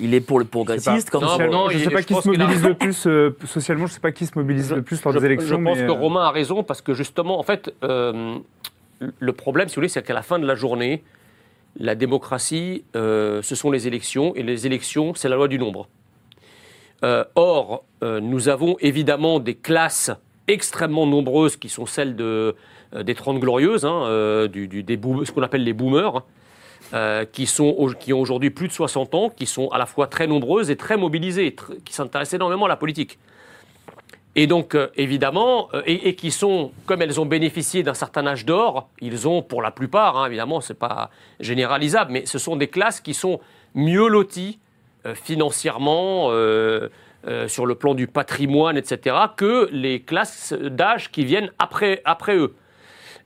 Il 0.00 0.14
est 0.14 0.20
pour 0.20 0.38
le 0.38 0.44
progressiste 0.44 1.10
comme 1.10 1.22
Non, 1.24 1.36
bon, 1.36 1.50
non, 1.50 1.68
je 1.68 1.74
ne 1.76 1.80
il- 1.80 1.84
sais 1.84 1.90
pas 1.90 2.02
qui 2.02 2.14
se 2.14 2.28
mobilise 2.28 2.62
le 2.64 2.74
plus 2.74 3.06
euh, 3.06 3.36
socialement. 3.44 3.86
Je 3.86 3.92
ne 3.92 3.94
sais 3.94 4.00
pas 4.00 4.12
qui 4.12 4.26
se 4.26 4.32
mobilise 4.36 4.72
le 4.72 4.82
plus 4.82 5.02
lors 5.04 5.12
je, 5.14 5.18
des 5.18 5.26
élections. 5.26 5.58
je 5.58 5.64
pense 5.64 5.78
mais, 5.78 5.86
que 5.86 5.90
euh, 5.90 5.94
Romain 5.94 6.22
a 6.24 6.30
raison 6.30 6.62
parce 6.62 6.80
que 6.82 6.94
justement, 6.94 7.38
en 7.38 7.42
fait, 7.42 7.74
euh, 7.84 8.36
le 9.18 9.32
problème, 9.32 9.68
si 9.68 9.74
vous 9.74 9.80
voulez, 9.80 9.88
c'est 9.88 10.02
qu'à 10.02 10.14
la 10.14 10.22
fin 10.22 10.38
de 10.38 10.46
la 10.46 10.54
journée, 10.54 11.02
la 11.78 11.94
démocratie, 11.94 12.84
euh, 12.96 13.42
ce 13.42 13.54
sont 13.54 13.70
les 13.70 13.86
élections, 13.86 14.34
et 14.34 14.42
les 14.42 14.66
élections, 14.66 15.14
c'est 15.14 15.28
la 15.28 15.36
loi 15.36 15.48
du 15.48 15.58
nombre. 15.58 15.88
Euh, 17.04 17.24
or, 17.34 17.84
euh, 18.02 18.20
nous 18.20 18.48
avons 18.48 18.76
évidemment 18.80 19.40
des 19.40 19.54
classes 19.54 20.10
extrêmement 20.48 21.06
nombreuses 21.06 21.56
qui 21.56 21.68
sont 21.68 21.86
celles 21.86 22.16
de, 22.16 22.54
euh, 22.94 23.02
des 23.02 23.14
Trente 23.14 23.38
Glorieuses, 23.40 23.84
hein, 23.86 24.02
euh, 24.04 24.48
du, 24.48 24.68
du- 24.68 24.82
des 24.82 24.96
boom- 24.96 25.24
ce 25.24 25.32
qu'on 25.32 25.42
appelle 25.42 25.64
les 25.64 25.72
boomers, 25.72 26.22
euh, 26.92 27.24
qui, 27.24 27.46
sont, 27.46 27.94
qui 28.00 28.12
ont 28.12 28.20
aujourd'hui 28.20 28.50
plus 28.50 28.66
de 28.66 28.72
60 28.72 29.14
ans, 29.14 29.30
qui 29.30 29.46
sont 29.46 29.68
à 29.68 29.78
la 29.78 29.86
fois 29.86 30.08
très 30.08 30.26
nombreuses 30.26 30.70
et 30.70 30.76
très 30.76 30.96
mobilisées, 30.96 31.54
qui 31.84 31.94
s'intéressent 31.94 32.34
énormément 32.34 32.66
à 32.66 32.68
la 32.68 32.76
politique. 32.76 33.18
Et 34.34 34.48
donc, 34.48 34.74
euh, 34.74 34.88
évidemment, 34.96 35.68
euh, 35.72 35.82
et, 35.86 36.16
qui 36.16 36.32
sont, 36.32 36.72
comme 36.86 37.00
elles 37.00 37.20
ont 37.20 37.26
bénéficié 37.26 37.84
d'un 37.84 37.94
certain 37.94 38.26
âge 38.26 38.44
d'or, 38.44 38.88
ils 39.00 39.28
ont, 39.28 39.40
pour 39.40 39.62
la 39.62 39.70
plupart, 39.70 40.18
hein, 40.18 40.26
évidemment, 40.26 40.60
c'est 40.60 40.78
pas 40.78 41.10
généralisable, 41.38 42.10
mais 42.10 42.26
ce 42.26 42.38
sont 42.38 42.56
des 42.56 42.66
classes 42.66 43.00
qui 43.00 43.14
sont 43.14 43.38
mieux 43.76 44.08
loties 44.08 44.58
financièrement, 45.14 46.30
sur 47.46 47.66
le 47.66 47.74
plan 47.74 47.94
du 47.94 48.06
patrimoine, 48.06 48.76
etc., 48.76 49.16
que 49.36 49.68
les 49.72 50.02
classes 50.02 50.52
d'âge 50.52 51.10
qui 51.10 51.24
viennent 51.24 51.50
après, 51.58 52.02
après 52.04 52.36
eux. 52.36 52.54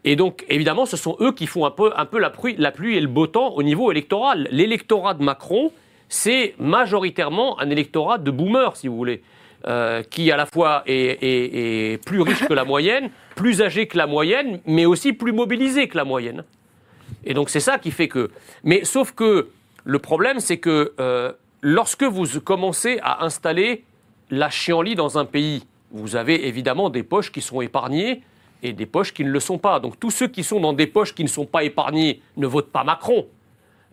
Et 0.04 0.16
donc, 0.16 0.44
évidemment, 0.48 0.86
ce 0.86 0.96
sont 0.96 1.16
eux 1.20 1.32
qui 1.32 1.46
font 1.46 1.64
un 1.64 1.70
peu, 1.70 1.90
la, 2.18 2.30
pluie, 2.30 2.96
et 2.96 3.00
le 3.00 3.06
beau 3.06 3.26
temps 3.26 3.54
au 3.54 3.62
niveau 3.62 3.90
électoral. 3.90 4.48
L'électorat 4.50 5.14
de 5.14 5.24
Macron, 5.24 5.72
c'est 6.08 6.54
majoritairement 6.58 7.58
un 7.58 7.70
électorat 7.70 8.18
de 8.18 8.30
boomers, 8.30 8.76
si 8.76 8.86
vous 8.86 8.96
voulez, 8.96 9.22
euh, 9.66 10.02
qui 10.02 10.30
à 10.30 10.36
la 10.36 10.44
fois 10.44 10.82
est 10.86 12.04
plus 12.04 12.20
riche 12.20 12.46
que 12.46 12.52
la 12.52 12.64
moyenne, 12.64 13.10
plus 13.34 13.62
âgé 13.62 13.86
que 13.86 13.96
la 13.96 14.06
moyenne, 14.06 14.60
mais 14.66 14.84
aussi 14.84 15.14
plus 15.14 15.32
mobilisé 15.32 15.88
que 15.88 15.96
la 15.96 16.04
moyenne. 16.04 16.44
Et 17.24 17.34
donc, 17.34 17.48
c'est 17.48 17.60
ça 17.60 17.78
qui 17.78 17.90
fait 17.90 18.08
que. 18.08 18.30
Mais 18.62 18.84
sauf 18.84 19.12
que 19.12 19.48
le 19.84 19.98
problème, 19.98 20.40
c'est 20.40 20.58
que 20.58 20.92
euh, 21.00 21.32
lorsque 21.62 22.04
vous 22.04 22.40
commencez 22.40 22.98
à 23.02 23.24
installer 23.24 23.84
la 24.30 24.50
chienlit 24.50 24.94
dans 24.94 25.18
un 25.18 25.24
pays, 25.24 25.64
vous 25.90 26.16
avez 26.16 26.46
évidemment 26.48 26.90
des 26.90 27.02
poches 27.02 27.32
qui 27.32 27.40
sont 27.40 27.60
épargnées 27.60 28.22
et 28.64 28.72
des 28.72 28.86
poches 28.86 29.12
qui 29.12 29.24
ne 29.24 29.30
le 29.30 29.40
sont 29.40 29.58
pas. 29.58 29.78
Donc 29.78 30.00
tous 30.00 30.10
ceux 30.10 30.26
qui 30.26 30.42
sont 30.42 30.58
dans 30.58 30.72
des 30.72 30.86
poches 30.86 31.14
qui 31.14 31.22
ne 31.22 31.28
sont 31.28 31.44
pas 31.44 31.62
épargnées 31.62 32.22
ne 32.36 32.46
votent 32.46 32.72
pas 32.72 32.82
Macron. 32.82 33.26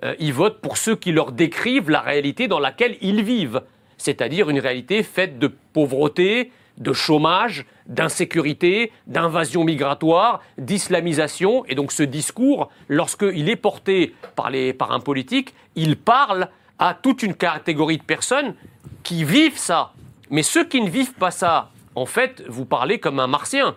Euh, 0.04 0.16
ils 0.20 0.34
votent 0.34 0.62
pour 0.62 0.78
ceux 0.78 0.96
qui 0.96 1.12
leur 1.12 1.34
décrivent 1.34 1.90
la 1.90 2.00
réalité 2.00 2.48
dans 2.48 2.60
laquelle 2.60 2.98
ils 3.02 3.22
vivent, 3.24 3.62
c'est-à-dire 3.98 4.50
une 4.50 4.60
réalité 4.60 5.04
faite 5.04 5.38
de 5.38 5.48
pauvreté, 5.74 6.52
de 6.78 6.94
chômage, 6.94 7.66
d'insécurité, 7.86 8.92
d'invasion 9.06 9.64
migratoire, 9.66 10.42
d'islamisation. 10.58 11.66
Et 11.66 11.76
donc 11.76 11.92
ce 11.92 12.04
discours, 12.04 12.70
lorsqu'il 12.88 13.50
est 13.50 13.58
porté 13.58 14.16
par, 14.36 14.50
les, 14.50 14.74
par 14.74 14.94
un 14.94 15.02
politique, 15.02 15.54
il 15.76 15.98
parle 15.98 16.50
à 16.80 16.94
toute 16.96 17.22
une 17.24 17.36
catégorie 17.36 17.98
de 17.98 18.04
personnes 18.04 18.56
qui 19.04 19.26
vivent 19.26 19.58
ça. 19.58 19.92
Mais 20.30 20.44
ceux 20.44 20.64
qui 20.64 20.82
ne 20.82 20.90
vivent 20.90 21.14
pas 21.14 21.30
ça, 21.30 21.72
en 21.94 22.06
fait, 22.06 22.42
vous 22.48 22.66
parlez 22.66 23.00
comme 23.00 23.20
un 23.20 23.28
martien. 23.28 23.76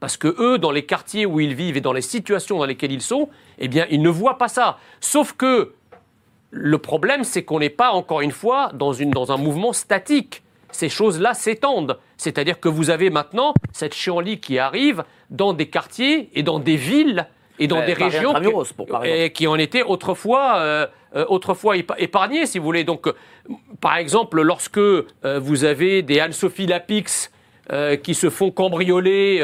Parce 0.00 0.16
que 0.16 0.28
eux, 0.40 0.58
dans 0.58 0.70
les 0.70 0.84
quartiers 0.86 1.26
où 1.26 1.40
ils 1.40 1.54
vivent 1.54 1.76
et 1.76 1.80
dans 1.80 1.92
les 1.92 2.02
situations 2.02 2.58
dans 2.58 2.66
lesquelles 2.66 2.92
ils 2.92 3.02
sont, 3.02 3.28
eh 3.58 3.66
bien, 3.68 3.86
ils 3.90 4.00
ne 4.02 4.08
voient 4.08 4.38
pas 4.38 4.48
ça. 4.48 4.78
Sauf 5.00 5.32
que 5.32 5.72
le 6.50 6.78
problème, 6.78 7.24
c'est 7.24 7.42
qu'on 7.44 7.58
n'est 7.58 7.68
pas, 7.68 7.90
encore 7.90 8.20
une 8.20 8.30
fois, 8.30 8.70
dans, 8.74 8.92
une, 8.92 9.10
dans 9.10 9.32
un 9.32 9.36
mouvement 9.36 9.72
statique. 9.72 10.42
Ces 10.70 10.88
choses-là 10.88 11.34
s'étendent. 11.34 11.98
C'est-à-dire 12.16 12.60
que 12.60 12.68
vous 12.68 12.90
avez 12.90 13.10
maintenant 13.10 13.54
cette 13.72 13.94
chienlit 13.94 14.38
qui 14.38 14.58
arrive 14.58 15.02
dans 15.30 15.52
des 15.52 15.66
quartiers 15.68 16.30
et 16.34 16.42
dans 16.42 16.58
des 16.58 16.76
villes 16.76 17.26
et 17.58 17.66
dans 17.66 17.78
Euh, 17.80 17.86
des 17.86 17.94
régions 17.94 18.30
Intramuros, 18.30 18.72
pour- 18.72 18.86
qui 19.34 19.46
en 19.48 19.56
étaient 19.56 19.82
autrefois, 19.82 20.58
euh, 20.58 20.86
euh, 21.16 21.24
autrefois 21.28 21.76
épa- 21.76 21.96
épargnées, 21.98 22.46
si 22.46 22.58
vous 22.58 22.64
voulez. 22.64 22.84
Donc, 22.84 23.08
euh, 23.08 23.14
par 23.80 23.96
exemple, 23.96 24.40
lorsque 24.42 24.78
euh, 24.78 25.04
vous 25.40 25.64
avez 25.64 26.02
des 26.02 26.20
Anne-Sophie 26.20 26.66
Lapix 26.66 27.32
qui 28.02 28.14
se 28.14 28.30
font 28.30 28.50
cambrioler 28.50 29.40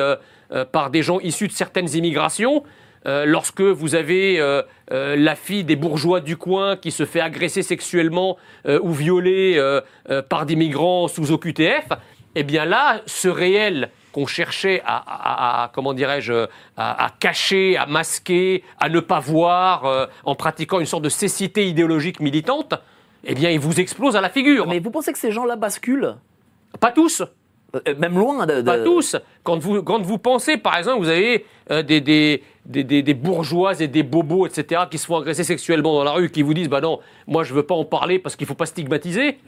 par 0.65 0.91
des 0.91 1.03
gens 1.03 1.19
issus 1.21 1.49
de 1.49 1.53
certaines 1.53 1.89
immigrations, 1.97 2.63
euh, 3.07 3.25
lorsque 3.27 3.61
vous 3.61 3.95
avez 3.95 4.39
euh, 4.41 4.63
euh, 4.93 5.17
la 5.17 5.35
fille 5.35 5.65
des 5.65 5.77
bourgeois 5.77 6.21
du 6.21 6.37
coin 6.37 6.77
qui 6.77 6.91
se 6.91 7.05
fait 7.05 7.21
agresser 7.21 7.63
sexuellement 7.63 8.37
euh, 8.67 8.79
ou 8.83 8.93
violer 8.93 9.57
euh, 9.59 9.81
euh, 10.11 10.23
par 10.23 10.47
des 10.47 10.57
migrants 10.57 11.09
sous 11.09 11.33
OQTF, 11.33 11.89
eh 12.35 12.43
bien 12.45 12.65
là, 12.65 13.01
ce 13.07 13.29
réel 13.29 13.91
qu'on 14.13 14.27
cherchait 14.27 14.81
à, 14.87 14.97
à- 14.97 15.65
à- 15.65 15.69
comment 15.75 15.93
dirais-je, 15.93 16.47
à, 16.77 17.05
à 17.07 17.11
cacher, 17.11 17.77
à 17.77 17.87
masquer, 17.87 18.63
à 18.81 18.89
ne 18.89 19.01
pas 19.01 19.19
voir, 19.21 19.85
euh, 19.87 20.07
en 20.25 20.35
pratiquant 20.35 20.79
une 20.81 20.87
sorte 20.87 21.03
de 21.05 21.09
cécité 21.09 21.67
idéologique 21.67 22.21
militante, 22.21 22.75
eh 23.25 23.35
bien, 23.35 23.51
il 23.51 23.59
vous 23.59 23.81
explose 23.81 24.17
à 24.17 24.21
la 24.21 24.31
figure. 24.31 24.67
Mais 24.69 24.79
vous 24.79 24.91
pensez 24.91 25.13
que 25.13 25.19
ces 25.19 25.33
gens-là 25.33 25.57
basculent? 25.57 26.15
Pas 26.81 26.93
tous. 26.93 27.23
Euh, 27.89 27.95
Même 27.99 28.19
loin 28.19 28.47
de. 28.47 28.57
de- 28.57 28.63
Pas 28.63 28.79
tous. 28.79 29.17
Quand 29.43 29.59
vous, 29.59 29.83
quand 29.83 30.01
vous 30.03 30.19
pensez, 30.19 30.57
par 30.57 30.77
exemple, 30.79 30.99
vous 31.03 31.09
avez 31.09 31.45
euh, 31.71 31.83
des, 31.83 32.01
des, 32.01 32.43
des, 32.67 32.85
des- 32.85 33.03
des 33.03 33.15
bourgeoises 33.15 33.83
et 33.83 33.89
des 33.89 34.03
bobos, 34.03 34.47
etc., 34.47 34.83
qui 34.91 34.99
se 34.99 35.07
font 35.07 35.17
agresser 35.17 35.45
sexuellement 35.45 35.95
dans 35.95 36.05
la 36.05 36.13
rue, 36.13 36.31
qui 36.31 36.43
vous 36.43 36.55
disent, 36.55 36.69
bah 36.69 36.81
non, 36.81 37.01
moi 37.27 37.43
je 37.45 37.53
veux 37.55 37.63
pas 37.65 37.75
en 37.75 37.85
parler 37.85 38.19
parce 38.19 38.37
qu'il 38.37 38.47
faut 38.47 38.55
pas 38.55 38.67
stigmatiser. 38.67 39.39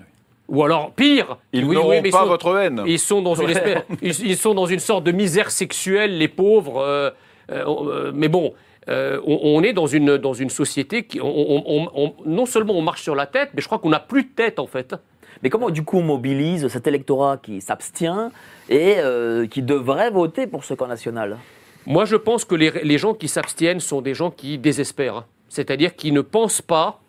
Ou 0.49 0.63
alors, 0.63 0.93
pire, 0.93 1.39
Ils 1.53 1.65
oui, 1.65 1.75
n'auront 1.75 1.91
oui, 1.91 1.97
mais 2.03 2.09
ils 2.09 2.13
pas 2.13 2.21
sont- 2.21 2.27
votre 2.27 2.57
haine. 2.57 2.83
Ils 2.87 3.01
sont 3.01 3.21
dans 3.21 3.35
une 3.35 3.51
espèce, 3.51 3.83
ils, 4.03 4.27
ils 4.27 4.37
sont 4.37 4.55
dans 4.55 4.67
une 4.67 4.79
sorte 4.79 5.03
de 5.05 5.11
misère 5.13 5.51
sexuelle, 5.51 6.19
les 6.19 6.29
pauvres. 6.29 6.79
euh, 6.81 7.11
euh, 7.51 7.65
euh, 7.67 8.13
mais 8.15 8.29
bon, 8.29 8.55
euh, 8.89 9.21
on, 9.27 9.41
on 9.43 9.63
est 9.65 9.73
dans 9.73 9.87
une 9.89 10.17
dans 10.19 10.35
une 10.35 10.51
société 10.51 11.03
qui, 11.03 11.21
on, 11.21 11.27
on- 11.27 11.65
on- 11.67 11.91
on- 11.97 12.15
non 12.27 12.47
seulement 12.47 12.75
on 12.75 12.83
marche 12.83 13.03
sur 13.03 13.17
la 13.17 13.27
tête, 13.27 13.51
mais 13.55 13.61
je 13.61 13.67
crois 13.67 13.81
qu'on 13.81 13.89
n'a 13.91 13.99
plus 13.99 14.23
de 14.23 14.29
tête 14.37 14.61
en 14.61 14.67
fait. 14.69 14.95
Mais 15.43 15.51
comment 15.51 15.71
du 15.71 15.83
coup 15.83 15.99
on 15.99 16.03
mobilise 16.03 16.69
cet 16.69 16.87
électorat 16.87 17.39
qui 17.39 17.61
s'abstient 17.61 18.31
et 18.69 18.97
euh, 18.99 19.47
qui 19.47 19.63
devrait 19.63 20.11
voter 20.11 20.47
pour 20.47 20.65
ce 20.65 20.75
camp 20.75 20.87
national? 20.87 21.39
Moi, 21.87 22.05
je 22.05 22.17
pense 22.17 22.45
que 22.45 22.55
les, 22.55 22.99
gens 22.99 23.15
qui 23.15 23.29
s'abstiennent 23.29 23.81
sont 23.81 24.01
des 24.01 24.15
gens 24.15 24.31
qui 24.31 24.59
désespèrent. 24.59 25.25
C'est-à-dire 25.49 25.95
qui 25.95 26.11
ne 26.11 26.21
pensent 26.21 26.63
pas 26.63 27.01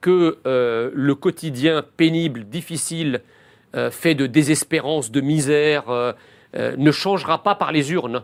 que 0.00 0.38
euh, 0.46 0.90
le 0.94 1.14
quotidien 1.14 1.84
pénible, 1.96 2.44
difficile, 2.44 3.20
euh, 3.74 3.90
fait 3.90 4.14
de 4.14 4.26
désespérance, 4.26 5.10
de 5.10 5.20
misère, 5.20 6.14
ne 6.54 6.90
changera 6.92 7.42
pas 7.42 7.54
par 7.56 7.72
les 7.72 7.92
urnes. 7.92 8.22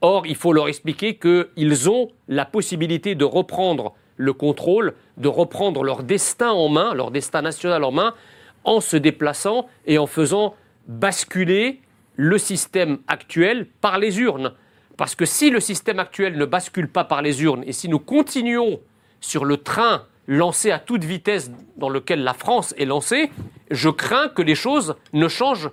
Or, 0.00 0.26
il 0.26 0.36
faut 0.36 0.52
leur 0.52 0.68
expliquer 0.68 1.16
qu'ils 1.16 1.90
ont 1.90 2.10
la 2.28 2.44
possibilité 2.44 3.14
de 3.14 3.24
reprendre 3.24 3.94
le 4.16 4.32
contrôle, 4.32 4.94
de 5.16 5.28
reprendre 5.28 5.82
leur 5.82 6.02
destin 6.02 6.50
en 6.50 6.68
main, 6.68 6.94
leur 6.94 7.10
destin 7.10 7.42
national 7.42 7.82
en 7.84 7.90
main, 7.90 8.14
en 8.64 8.80
se 8.80 8.96
déplaçant 8.96 9.66
et 9.86 9.98
en 9.98 10.06
faisant 10.06 10.54
basculer 10.86 11.80
le 12.16 12.38
système 12.38 12.98
actuel 13.06 13.66
par 13.80 13.98
les 13.98 14.20
urnes. 14.20 14.52
Parce 14.96 15.14
que 15.14 15.24
si 15.24 15.50
le 15.50 15.60
système 15.60 16.00
actuel 16.00 16.36
ne 16.36 16.44
bascule 16.44 16.88
pas 16.88 17.04
par 17.04 17.22
les 17.22 17.42
urnes 17.44 17.62
et 17.66 17.72
si 17.72 17.88
nous 17.88 18.00
continuons 18.00 18.80
sur 19.20 19.44
le 19.44 19.58
train 19.58 20.02
lancé 20.26 20.70
à 20.72 20.78
toute 20.78 21.04
vitesse 21.04 21.50
dans 21.76 21.88
lequel 21.88 22.24
la 22.24 22.34
France 22.34 22.74
est 22.76 22.84
lancée, 22.84 23.30
je 23.70 23.88
crains 23.88 24.28
que 24.28 24.42
les 24.42 24.54
choses 24.56 24.96
ne 25.12 25.28
changent 25.28 25.70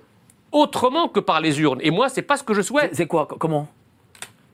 autrement 0.52 1.08
que 1.08 1.20
par 1.20 1.40
les 1.40 1.60
urnes. 1.60 1.80
Et 1.82 1.90
moi, 1.90 2.08
c'est 2.08 2.22
pas 2.22 2.36
ce 2.36 2.44
que 2.44 2.54
je 2.54 2.62
souhaite. 2.62 2.94
C'est 2.94 3.06
quoi? 3.06 3.26
Co- 3.26 3.36
Comment? 3.36 3.68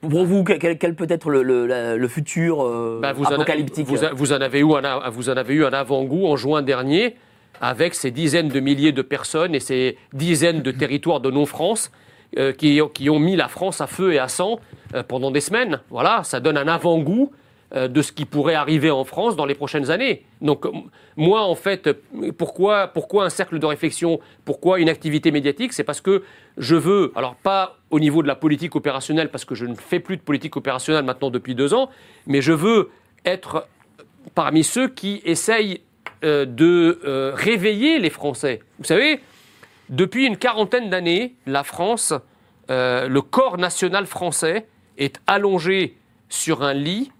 Pour 0.00 0.24
vous, 0.24 0.42
quel, 0.42 0.78
quel 0.78 0.96
peut 0.96 1.06
être 1.08 1.30
le, 1.30 1.42
le- 1.44 2.08
futur 2.08 2.62
euh, 2.64 2.98
Bah, 3.00 3.12
vous, 3.12 3.24
en, 3.24 3.32
apocalyptique? 3.32 3.86
vous, 3.86 4.02
a- 4.02 4.12
vous 4.12 4.32
en 4.32 4.40
avez 4.40 4.60
eu 4.60 4.72
un, 4.74 5.08
vous 5.10 5.28
en 5.30 5.36
avez 5.36 5.54
eu 5.54 5.64
un 5.64 5.72
avant-goût 5.72 6.26
en 6.26 6.34
juin 6.36 6.62
dernier 6.62 7.14
avec 7.62 7.94
ces 7.94 8.10
dizaines 8.10 8.48
de 8.48 8.60
milliers 8.60 8.92
de 8.92 9.02
personnes 9.02 9.54
et 9.54 9.60
ces 9.60 9.96
dizaines 10.12 10.62
de 10.62 10.72
territoires 10.72 11.20
de 11.20 11.30
non-France 11.30 11.92
euh, 12.36 12.52
qui, 12.52 12.80
ont 13.08 13.18
mis 13.20 13.36
la 13.36 13.48
France 13.48 13.80
à 13.80 13.86
feu 13.86 14.12
et 14.12 14.18
à 14.18 14.26
sang 14.26 14.58
euh, 14.94 15.04
pendant 15.04 15.30
des 15.30 15.40
semaines. 15.40 15.80
Voilà, 15.88 16.24
ça 16.24 16.40
donne 16.40 16.56
un 16.56 16.66
avant-goût 16.66 17.30
euh, 17.76 17.86
de 17.86 18.02
ce 18.02 18.10
qui 18.10 18.24
pourrait 18.24 18.56
arriver 18.56 18.90
en 18.90 19.04
France 19.04 19.36
dans 19.36 19.44
les 19.44 19.54
prochaines 19.54 19.92
années. 19.92 20.24
Donc, 20.40 20.66
moi, 21.16 21.42
en 21.42 21.54
fait, 21.54 21.88
pourquoi, 22.36 22.88
pourquoi 22.88 23.26
un 23.26 23.30
cercle 23.30 23.60
de 23.60 23.66
réflexion 23.66 24.18
Pourquoi 24.44 24.80
une 24.80 24.88
activité 24.88 25.30
médiatique? 25.30 25.72
C'est 25.72 25.84
parce 25.84 26.00
que 26.00 26.24
je 26.58 26.74
veux, 26.74 27.12
alors 27.14 27.36
pas 27.36 27.76
au 27.90 28.00
niveau 28.00 28.22
de 28.22 28.28
la 28.28 28.34
politique 28.34 28.74
opérationnelle, 28.74 29.30
parce 29.30 29.44
que 29.44 29.54
je 29.54 29.66
ne 29.66 29.76
fais 29.76 30.00
plus 30.00 30.16
de 30.16 30.22
politique 30.22 30.56
opérationnelle 30.56 31.04
maintenant 31.04 31.30
depuis 31.30 31.54
deux 31.54 31.74
ans, 31.74 31.90
mais 32.26 32.42
je 32.42 32.52
veux 32.52 32.90
être 33.24 33.68
parmi 34.34 34.64
ceux 34.64 34.88
qui 34.88 35.22
essayent 35.24 35.80
euh, 36.24 36.44
de 36.44 37.00
euh, 37.04 37.32
réveiller 37.34 37.98
les 37.98 38.10
Français. 38.10 38.60
Vous 38.78 38.84
savez, 38.84 39.20
depuis 39.88 40.26
une 40.26 40.36
quarantaine 40.36 40.90
d'années, 40.90 41.34
la 41.46 41.64
France, 41.64 42.14
euh, 42.70 43.08
le 43.08 43.22
corps 43.22 43.58
national 43.58 44.06
français 44.06 44.66
est 44.98 45.20
allongé 45.26 45.96
sur 46.28 46.62
un 46.62 46.74
lit 46.74 47.10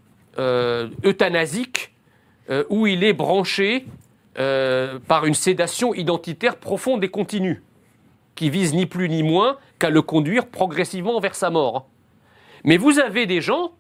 euthanasique 1.05 1.93
où 2.71 2.87
il 2.87 3.05
est 3.05 3.13
branché 3.13 3.85
par 4.35 5.27
une 5.27 5.35
sédation 5.35 5.93
identitaire 5.93 6.57
profonde 6.57 7.05
et 7.05 7.09
continue 7.11 7.63
qui 8.35 8.49
vise 8.49 8.73
ni 8.75 8.87
plus 8.87 9.09
ni 9.11 9.23
moins 9.23 9.59
qu'à 9.79 9.91
le 9.91 10.01
conduire 10.01 10.47
progressivement 10.47 11.21
vers 11.21 11.35
sa 11.35 11.51
mort. 11.51 11.89
Mais 12.65 12.79
vous 12.79 12.99
avez 12.99 13.27
des 13.27 13.41
gens, 13.41 13.73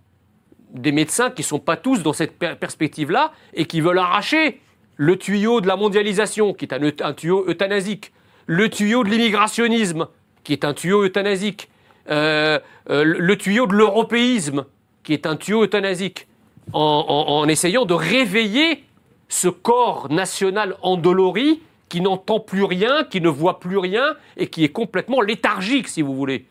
des 0.74 0.92
médecins 0.92 1.30
qui 1.30 1.42
ne 1.42 1.46
sont 1.46 1.58
pas 1.58 1.76
tous 1.76 2.02
dans 2.02 2.12
cette 2.12 2.38
per- 2.38 2.56
perspective-là 2.58 3.32
et 3.54 3.64
qui 3.64 3.80
veulent 3.80 3.98
arracher 3.98 4.60
le 4.96 5.16
tuyau 5.16 5.60
de 5.60 5.66
la 5.66 5.76
mondialisation, 5.76 6.52
qui 6.54 6.66
est 6.66 7.02
un, 7.02 7.12
tuyau 7.12 7.44
euthanasique, 7.48 8.12
le 8.46 8.68
tuyau 8.68 9.04
de 9.04 9.10
l'immigrationnisme, 9.10 10.08
qui 10.44 10.52
est 10.52 10.64
un 10.64 10.74
tuyau 10.74 11.04
euthanasique, 11.04 11.68
euh, 12.10 12.58
euh, 12.90 13.04
le- 13.04 13.36
tuyau 13.36 13.66
de 13.66 13.74
l'européisme, 13.74 14.64
qui 15.02 15.12
est 15.12 15.26
un 15.26 15.36
tuyau 15.36 15.64
euthanasique, 15.64 16.26
en, 16.72 17.44
essayant 17.48 17.84
de 17.84 17.94
réveiller 17.94 18.84
ce 19.28 19.48
corps 19.48 20.08
national 20.12 20.76
endolori 20.82 21.60
qui 21.88 22.00
n'entend 22.00 22.38
plus 22.38 22.62
rien, 22.62 23.04
qui 23.04 23.20
ne 23.20 23.28
voit 23.28 23.58
plus 23.58 23.78
rien 23.78 24.14
et 24.36 24.46
qui 24.46 24.62
est 24.62 24.68
complètement 24.68 25.20
léthargique, 25.20 25.88
si 25.88 26.02
vous 26.02 26.14
voulez. 26.14 26.46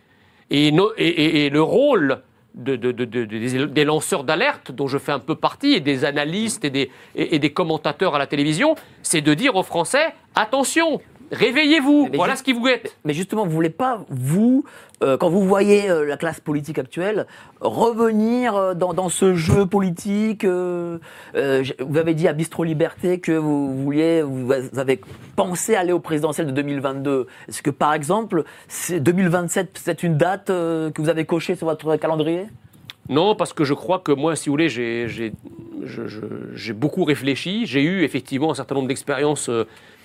Et 0.49 0.69
le 0.71 1.61
rôle 1.61 2.21
de- 2.55 2.75
de- 2.75 2.91
de- 2.91 3.05
de- 3.05 3.65
des, 3.65 3.85
lanceurs 3.85 4.23
d'alerte, 4.23 4.71
dont 4.71 4.87
je 4.87 4.97
fais 4.97 5.11
un 5.11 5.19
peu 5.19 5.35
partie, 5.35 5.73
et 5.73 5.79
des 5.79 6.05
analystes 6.05 6.65
et 6.65 6.69
des, 6.69 6.91
et 7.15 7.39
des 7.39 7.51
commentateurs 7.51 8.15
à 8.15 8.19
la 8.19 8.27
télévision, 8.27 8.75
c'est 9.03 9.21
de 9.21 9.33
dire 9.33 9.55
aux 9.55 9.63
Français 9.63 10.13
attention, 10.35 11.01
réveillez-vous, 11.31 12.09
voilà 12.13 12.35
ce 12.35 12.43
qui 12.43 12.53
vous 12.53 12.63
guette. 12.63 12.95
Mais 13.05 13.13
justement, 13.13 13.45
vous 13.45 13.51
voulez 13.51 13.69
pas, 13.69 14.05
vous, 14.09 14.63
euh, 15.03 15.17
quand 15.17 15.29
vous 15.29 15.47
voyez 15.47 15.89
euh, 15.89 16.05
la 16.05 16.17
classe 16.17 16.39
politique 16.39 16.77
actuelle, 16.77 17.25
revenir 17.59 18.55
euh, 18.55 18.73
dans, 18.73 18.93
dans 18.93 19.09
ce 19.09 19.33
jeu 19.33 19.65
politique 19.65 20.45
Vous 20.45 20.99
avez 21.33 22.13
dit 22.13 22.27
à 22.27 22.33
Bistro 22.33 22.63
Liberté 22.63 23.19
que 23.19 23.31
vous 23.31 23.83
vouliez, 23.83 24.21
vous 24.21 24.51
avez 24.77 25.01
pensé 25.35 25.75
aller 25.75 25.93
au 25.93 25.99
présidentiel 25.99 26.47
de 26.47 26.51
2022. 26.51 27.27
Est-ce 27.47 27.61
que, 27.61 27.69
par 27.69 27.93
exemple, 27.93 28.43
c'est 28.67 28.99
2027, 28.99 29.79
c'est 29.81 30.03
une 30.03 30.17
date 30.17 30.47
que 30.47 31.01
vous 31.01 31.09
avez 31.09 31.25
cochée 31.25 31.55
sur 31.55 31.67
votre 31.67 31.95
calendrier? 31.95 32.47
Non, 33.09 33.35
parce 33.35 33.53
que 33.53 33.63
je 33.63 33.73
crois 33.73 33.99
que 33.99 34.11
moi, 34.11 34.35
si 34.35 34.49
vous 34.49 34.53
voulez, 34.53 34.69
j'ai 34.69 36.73
beaucoup 36.73 37.03
réfléchi. 37.03 37.65
J'ai 37.65 37.83
eu 37.83 38.03
effectivement 38.03 38.51
un 38.51 38.55
certain 38.55 38.75
nombre 38.75 38.87
d'expériences 38.87 39.49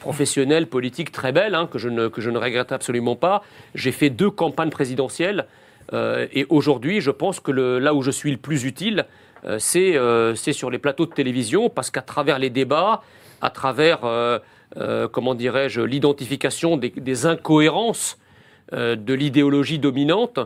professionnelles, 0.01 0.67
politiques 0.67 1.13
très 1.13 1.33
belles, 1.33 1.55
hein, 1.55 1.67
que, 1.67 1.79
je 1.79 1.89
ne, 1.89 2.09
que 2.09 2.21
je 2.21 2.31
ne 2.31 2.39
regrette 2.39 2.73
absolument 2.73 3.17
pas. 3.17 3.43
J'ai 3.75 3.93
fait 3.93 4.11
deux 4.11 4.31
campagnes 4.31 4.71
présidentielles. 4.71 5.47
euh, 5.93 6.27
et 6.33 6.47
aujourd'hui, 6.49 7.01
je 7.01 7.11
pense 7.11 7.41
que 7.41 7.51
là 7.53 7.95
où 7.95 8.03
je 8.03 8.11
suis 8.11 8.31
le 8.31 8.37
plus 8.37 8.65
utile, 8.65 9.07
euh, 9.45 9.59
c'est 9.59 9.97
euh, 9.97 10.35
c'est 10.35 10.53
sur 10.53 10.71
les 10.71 10.79
plateaux 10.79 11.07
de 11.07 11.13
télévision, 11.13 11.69
parce 11.71 11.91
qu'à 11.91 12.03
travers 12.03 12.39
les 12.39 12.51
débats, 12.51 13.03
à 13.41 13.51
travers, 13.51 14.01
comment 15.13 15.35
dirais-je, 15.35 15.83
l'identification 15.83 16.77
des, 16.77 16.91
des 16.91 17.27
incohérences 17.27 18.19
de 18.73 19.15
l'idéologie 19.15 19.79
dominante 19.79 20.41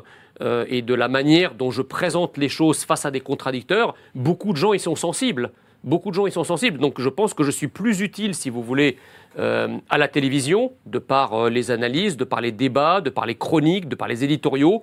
et 0.66 0.82
de 0.82 0.94
la 0.94 1.06
manière 1.06 1.54
dont 1.54 1.70
je 1.70 1.82
présente 1.82 2.36
les 2.36 2.48
choses 2.48 2.84
face 2.84 3.06
à 3.06 3.12
des 3.12 3.20
contradicteurs, 3.20 3.94
beaucoup 4.16 4.52
de 4.52 4.58
gens 4.58 4.72
y 4.72 4.80
sont 4.80 4.96
sensibles. 4.96 5.52
Beaucoup 5.82 6.10
de 6.10 6.14
gens 6.14 6.26
y 6.26 6.32
sont 6.32 6.44
sensibles. 6.44 6.78
Donc 6.78 7.00
je 7.00 7.08
pense 7.08 7.32
que 7.32 7.42
je 7.42 7.50
suis 7.50 7.68
plus 7.68 8.00
utile, 8.00 8.34
si 8.34 8.50
vous 8.50 8.62
voulez, 8.62 8.98
euh, 9.38 9.78
à 9.88 9.96
la 9.96 10.08
télévision, 10.08 10.72
de 10.86 10.98
par 10.98 11.34
euh, 11.34 11.50
les 11.50 11.70
analyses, 11.70 12.16
de 12.16 12.24
par 12.24 12.40
les 12.40 12.52
débats, 12.52 13.00
de 13.00 13.10
par 13.10 13.26
les 13.26 13.34
chroniques, 13.34 13.88
de 13.88 13.94
par 13.94 14.08
les 14.08 14.22
éditoriaux, 14.24 14.82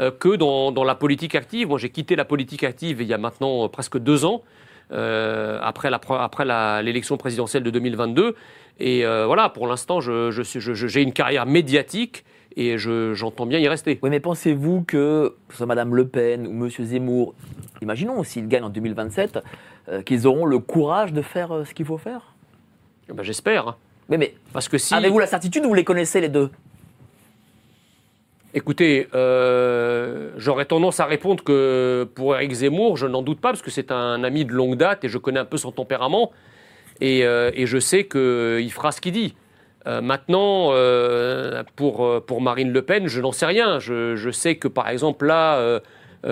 euh, 0.00 0.10
que 0.10 0.36
dans, 0.36 0.84
la 0.84 0.94
politique 0.94 1.34
active. 1.34 1.68
Moi, 1.68 1.78
j'ai 1.78 1.90
quitté 1.90 2.16
la 2.16 2.24
politique 2.24 2.64
active 2.64 3.02
il 3.02 3.08
y 3.08 3.14
a 3.14 3.18
maintenant 3.18 3.68
presque 3.68 3.98
deux 3.98 4.24
ans, 4.24 4.42
après 4.90 5.90
l'élection 6.82 7.18
présidentielle 7.18 7.62
de 7.62 7.70
2022. 7.70 8.34
Et 8.80 9.04
voilà, 9.04 9.50
pour 9.50 9.66
l'instant, 9.66 10.00
je, 10.00 10.30
je 10.30 10.42
j'ai 10.86 11.02
une 11.02 11.12
carrière 11.12 11.44
médiatique 11.44 12.24
et 12.60 12.76
je- 12.76 13.14
j'entends 13.14 13.46
bien 13.46 13.58
y 13.60 13.68
rester. 13.68 13.98
Oui, 14.02 14.10
mais 14.10 14.20
pensez-vous 14.20 14.82
que, 14.82 15.34
que 15.46 15.52
ce 15.54 15.58
soit 15.58 15.66
Madame 15.66 15.94
Le 15.94 16.06
Pen 16.08 16.46
ou 16.46 16.52
Monsieur 16.52 16.84
Zemmour, 16.84 17.34
imaginons 17.82 18.22
s'ils 18.24 18.48
gagnent 18.48 18.64
en 18.64 18.68
2027, 18.70 19.38
euh, 19.88 20.02
qu'ils 20.02 20.26
auront 20.26 20.44
le 20.44 20.58
courage 20.58 21.12
de 21.12 21.22
faire 21.22 21.52
euh, 21.54 21.64
ce 21.64 21.72
qu'il 21.72 21.86
faut 21.86 21.98
faire? 21.98 22.34
Eh 23.08 23.12
ben, 23.12 23.22
J'espère. 23.22 23.76
Mais, 24.08 24.16
mais 24.18 24.34
Parce 24.52 24.68
que 24.68 24.76
si. 24.78 24.92
avez-vous 24.94 25.18
la 25.18 25.26
certitude 25.26 25.64
ou 25.64 25.68
vous 25.68 25.74
les 25.74 25.84
connaissez 25.84 26.20
les 26.20 26.28
deux? 26.28 26.50
Écoutez, 28.54 29.08
euh, 29.14 30.30
j'aurais 30.38 30.64
tendance 30.64 31.00
à 31.00 31.04
répondre 31.04 31.44
que 31.44 32.08
pour 32.14 32.34
Eric 32.34 32.50
Zemmour, 32.52 32.96
je 32.96 33.06
n'en 33.06 33.20
doute 33.22 33.40
pas, 33.40 33.50
parce 33.50 33.60
que 33.62 33.70
c'est 33.70 33.92
un 33.92 34.24
ami 34.24 34.44
de 34.46 34.52
longue 34.52 34.76
date 34.76 35.04
et 35.04 35.08
je 35.08 35.18
connais 35.18 35.38
un 35.38 35.44
peu 35.44 35.58
son 35.58 35.70
tempérament. 35.70 36.32
Et, 37.00 37.24
euh, 37.24 37.50
et 37.54 37.66
je 37.66 37.78
sais 37.78 38.06
qu'il 38.06 38.72
fera 38.72 38.90
ce 38.90 39.00
qu'il 39.02 39.12
dit. 39.12 39.34
Euh, 39.88 40.00
maintenant, 40.02 40.68
euh, 40.72 41.62
pour, 41.76 42.04
euh, 42.04 42.20
pour 42.20 42.42
Marine 42.42 42.70
Le 42.70 42.82
Pen, 42.82 43.08
je 43.08 43.20
n'en 43.20 43.32
sais 43.32 43.46
rien. 43.46 43.78
Je, 43.78 44.30
sais 44.30 44.56
que, 44.56 44.68
par 44.68 44.88
exemple, 44.88 45.26
là, 45.26 45.80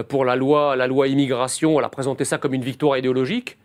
pour 0.09 0.25
la 0.25 0.37
loi, 0.37 0.77
la 0.77 0.87
loi 0.87 1.09
immigration, 1.09 1.79
elle 1.79 1.85
a 1.85 1.89
présenté 1.89 2.25
ça 2.25 2.39
comme 2.39 2.55
une 2.55 2.65
victoire 2.65 2.99
idéologique. 2.99 3.57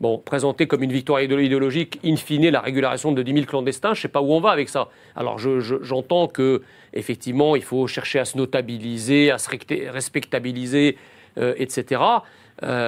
Bon, 0.00 0.16
présenté 0.18 0.66
comme 0.66 0.82
une 0.82 0.92
victoire 0.92 1.20
idéolo- 1.20 1.44
idéologique, 1.44 2.00
in 2.04 2.16
fine, 2.16 2.48
la 2.48 2.60
régularisation 2.60 3.12
de 3.12 3.22
10 3.22 3.32
000 3.34 3.44
clandestins, 3.46 3.92
je 3.92 3.98
ne 3.98 4.02
sais 4.02 4.08
pas 4.08 4.22
où 4.22 4.32
on 4.32 4.40
va 4.40 4.50
avec 4.50 4.70
ça. 4.70 4.88
Alors, 5.14 5.38
je- 5.38 5.60
je- 5.60 5.82
j'entends 5.82 6.26
que, 6.26 6.62
effectivement, 6.94 7.54
il 7.54 7.62
faut 7.62 7.86
chercher 7.86 8.18
à 8.18 8.24
se 8.24 8.38
notabiliser, 8.38 9.30
à 9.30 9.36
se 9.38 9.50
respectabiliser, 9.90 10.96
etc. 11.36 12.00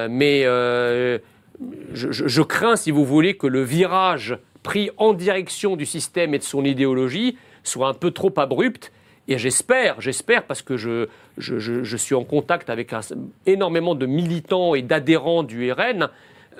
Mais 0.08 0.42
je 0.42 2.42
crains, 2.42 2.76
si 2.76 2.90
vous 2.90 3.04
voulez, 3.04 3.36
que 3.36 3.46
le 3.46 3.62
virage 3.62 4.38
pris 4.62 4.90
en 4.96 5.12
direction 5.12 5.76
du 5.76 5.86
système 5.86 6.34
et 6.34 6.38
de 6.38 6.44
son 6.44 6.64
idéologie 6.64 7.36
soit 7.64 7.88
un 7.88 7.94
peu 7.94 8.10
trop 8.10 8.32
abrupt. 8.36 8.92
Et 9.28 9.38
j'espère, 9.38 10.00
j'espère, 10.00 10.44
parce 10.44 10.62
que 10.62 10.76
je, 10.76 11.06
je, 11.38 11.58
je- 11.58 11.96
suis 11.96 12.14
en 12.14 12.24
contact 12.24 12.70
avec 12.70 12.92
un- 12.92 13.00
énormément 13.46 13.94
de 13.94 14.06
militants 14.06 14.74
et 14.74 14.82
d'adhérents 14.82 15.44
du 15.44 15.70
RN, 15.72 16.08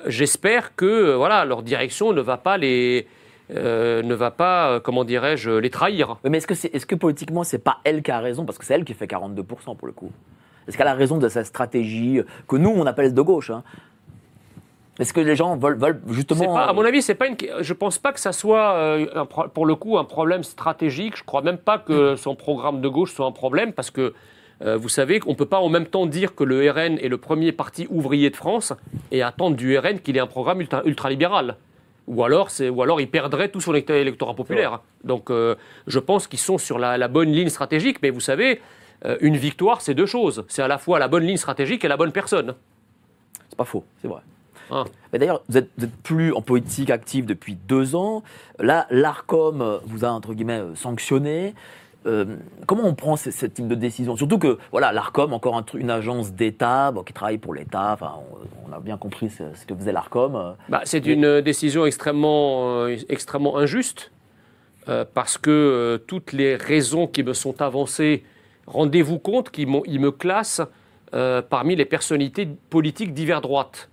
j'espère 0.06 0.74
que 0.76 0.86
euh, 0.86 1.16
voilà, 1.16 1.44
leur 1.44 1.62
direction 1.62 2.12
ne 2.12 2.20
va 2.20 2.36
pas 2.36 2.56
les, 2.58 3.06
euh, 3.50 4.02
ne 4.02 4.14
va 4.14 4.30
pas, 4.30 4.70
euh, 4.70 4.80
comment 4.80 5.04
dirais-je, 5.04 5.50
les 5.50 5.70
trahir. 5.70 6.18
Mais 6.24 6.38
est-ce 6.38 6.46
que, 6.46 6.54
c'est, 6.54 6.72
est-ce 6.74 6.86
que 6.86 6.94
politiquement, 6.94 7.42
c'est 7.42 7.58
pas 7.58 7.78
elle 7.84 8.02
qui 8.02 8.12
a 8.12 8.20
raison? 8.20 8.44
Parce 8.44 8.58
que 8.58 8.64
c'est 8.64 8.74
elle 8.74 8.84
qui 8.84 8.94
fait 8.94 9.06
42% 9.06 9.76
pour 9.76 9.86
le 9.88 9.92
coup. 9.92 10.12
Est-ce 10.68 10.76
qu'elle 10.78 10.86
a 10.86 10.94
raison 10.94 11.18
de 11.18 11.28
sa 11.28 11.42
stratégie 11.44 12.20
que 12.46 12.54
nous, 12.56 12.70
on 12.70 12.86
appelle 12.86 13.12
de 13.12 13.22
gauche 13.22 13.50
hein? 13.50 13.64
Est-ce 15.02 15.12
que 15.12 15.20
les 15.20 15.36
gens 15.36 15.56
veulent, 15.56 16.00
justement. 16.08 16.54
pas, 16.54 16.64
à 16.64 16.70
euh, 16.70 16.74
mon 16.74 16.84
avis, 16.84 17.02
c'est 17.02 17.14
pas 17.14 17.26
une. 17.26 17.36
Je 17.60 17.72
pense 17.72 17.98
pas 17.98 18.12
que 18.12 18.20
ça 18.20 18.32
soit 18.32 18.72
euh, 18.74 19.06
un 19.14 19.26
pour 19.26 19.66
le 19.66 19.74
coup 19.74 19.98
un 19.98 20.04
problème 20.04 20.42
stratégique. 20.42 21.16
Je 21.16 21.24
crois 21.24 21.42
même 21.42 21.58
pas 21.58 21.78
que 21.78 22.16
son 22.16 22.34
programme 22.34 22.80
de 22.80 22.88
gauche 22.88 23.12
soit 23.12 23.26
un 23.26 23.32
problème 23.32 23.72
parce 23.72 23.90
que 23.90 24.14
euh, 24.64 24.76
vous 24.76 24.88
savez 24.88 25.18
qu'on 25.18 25.34
peut 25.34 25.46
pas 25.46 25.58
en 25.58 25.68
même 25.68 25.86
temps 25.86 26.06
dire 26.06 26.34
que 26.34 26.44
le 26.44 26.70
RN 26.70 26.98
est 26.98 27.08
le 27.08 27.18
premier 27.18 27.52
parti 27.52 27.86
ouvrier 27.90 28.30
de 28.30 28.36
France 28.36 28.72
et 29.10 29.22
attendre 29.22 29.56
du 29.56 29.76
RN 29.76 29.98
qu'il 29.98 30.16
ait 30.16 30.20
un 30.20 30.26
programme 30.26 30.60
ultra- 30.60 30.82
ultralibéral. 30.84 31.56
Ou 32.08 32.24
alors, 32.24 32.48
ou 32.60 32.82
alors 32.82 33.00
il 33.00 33.08
perdrait 33.08 33.48
tout 33.48 33.60
son 33.60 33.72
électorat 33.72 33.98
électorat 33.98 34.34
populaire. 34.34 34.80
Donc, 35.04 35.30
euh, 35.30 35.54
je 35.86 35.98
pense 36.00 36.26
qu'ils 36.26 36.40
sont 36.40 36.58
sur 36.58 36.78
la, 36.78 36.98
la 36.98 37.08
bonne 37.08 37.30
ligne 37.30 37.48
stratégique. 37.48 37.98
Mais 38.02 38.10
vous 38.10 38.20
savez, 38.20 38.60
euh, 39.04 39.16
une 39.20 39.36
victoire, 39.36 39.80
c'est 39.80 39.94
deux 39.94 40.06
choses. 40.06 40.44
C'est 40.48 40.62
à 40.62 40.68
la 40.68 40.78
fois 40.78 40.98
la 40.98 41.08
bonne 41.08 41.24
ligne 41.24 41.36
stratégique 41.36 41.84
et 41.84 41.88
la 41.88 41.96
bonne 41.96 42.12
personne. 42.12 42.54
C'est 43.48 43.56
pas 43.56 43.64
faux, 43.64 43.84
c'est 44.00 44.08
vrai. 44.08 44.20
Ah. 44.72 44.84
Mais 45.12 45.18
d'ailleurs, 45.18 45.42
vous 45.48 45.58
êtes, 45.58 45.70
vous 45.76 45.84
êtes 45.84 45.96
plus 46.02 46.32
en 46.32 46.40
politique 46.40 46.88
active 46.88 47.26
depuis 47.26 47.56
deux 47.68 47.94
ans. 47.94 48.22
Là, 48.58 48.86
l'ARCOM 48.90 49.80
vous 49.84 50.04
a, 50.06 50.08
entre 50.08 50.32
guillemets, 50.32 50.60
euh, 50.60 50.74
sanctionné. 50.74 51.54
Euh, 52.04 52.24
comment 52.66 52.84
on 52.84 52.94
prend 52.94 53.16
ce, 53.16 53.30
ce 53.30 53.46
type 53.46 53.68
de 53.68 53.76
décision? 53.76 54.16
Surtout 54.16 54.38
que, 54.38 54.58
voilà, 54.72 54.90
l'ARCOM, 54.92 55.32
encore 55.32 55.56
un 55.56 55.64
une 55.74 55.90
agence 55.90 56.32
d'État 56.32 56.90
bon, 56.90 57.02
qui 57.04 57.12
travaille 57.12 57.38
pour 57.38 57.54
l'État. 57.54 57.92
Enfin, 57.92 58.14
on, 58.66 58.70
on 58.70 58.72
a 58.72 58.80
bien 58.80 58.96
compris 58.96 59.30
ce, 59.30 59.44
ce 59.54 59.66
que 59.66 59.74
faisait 59.74 59.92
l'ARCOM. 59.92 60.56
Bah, 60.68 60.80
c'est 60.84 61.06
une 61.06 61.24
euh, 61.24 61.42
décision 61.42 61.84
extrêmement, 61.86 62.86
euh, 62.86 62.96
extrêmement 63.08 63.58
injuste 63.58 64.10
euh, 64.88 65.04
parce 65.14 65.36
que 65.38 66.02
toutes 66.08 66.32
les 66.32 66.56
raisons 66.56 67.06
qui 67.06 67.22
me 67.22 67.34
sont 67.34 67.60
avancées, 67.60 68.24
rendez-vous 68.66 69.18
compte 69.20 69.50
qu'ils 69.50 69.68
me 69.68 70.10
classent 70.10 70.62
parmi 71.50 71.76
les 71.76 71.84
personnalités 71.84 72.48
politiques 72.70 73.12
d'hiver 73.12 73.42
droite. 73.42 73.90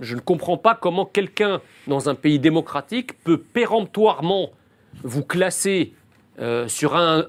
Je 0.00 0.14
ne 0.14 0.20
comprends 0.20 0.56
pas 0.56 0.74
comment 0.74 1.04
quelqu'un 1.04 1.60
dans 1.86 2.08
un 2.08 2.14
pays 2.14 2.38
démocratique 2.38 3.22
peut 3.22 3.38
péremptoirement 3.38 4.50
vous 5.02 5.22
classer 5.22 5.92
euh, 6.40 6.68
sur 6.68 6.96
un, 6.96 7.24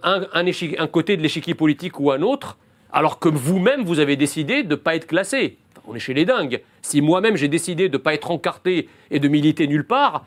côté 0.91 1.17
de 1.17 1.21
l'échiquier 1.21 1.53
politique 1.53 1.99
ou 1.99 2.11
un 2.11 2.21
autre, 2.21 2.57
alors 2.91 3.19
que 3.19 3.29
vous-même, 3.29 3.83
vous 3.83 3.99
avez 3.99 4.15
décidé 4.15 4.63
de 4.63 4.69
ne 4.69 4.75
pas 4.75 4.95
être 4.95 5.07
classé. 5.07 5.57
On 5.87 5.95
est 5.95 5.99
chez 5.99 6.13
les 6.13 6.25
dingues. 6.25 6.61
Si 6.81 7.01
moi-même, 7.01 7.35
j'ai 7.35 7.47
décidé 7.47 7.89
de 7.89 7.97
ne 7.97 8.01
pas 8.01 8.13
être 8.13 8.31
encarté 8.31 8.89
et 9.09 9.19
de 9.19 9.27
militer 9.27 9.67
nulle 9.67 9.85
part, 9.85 10.25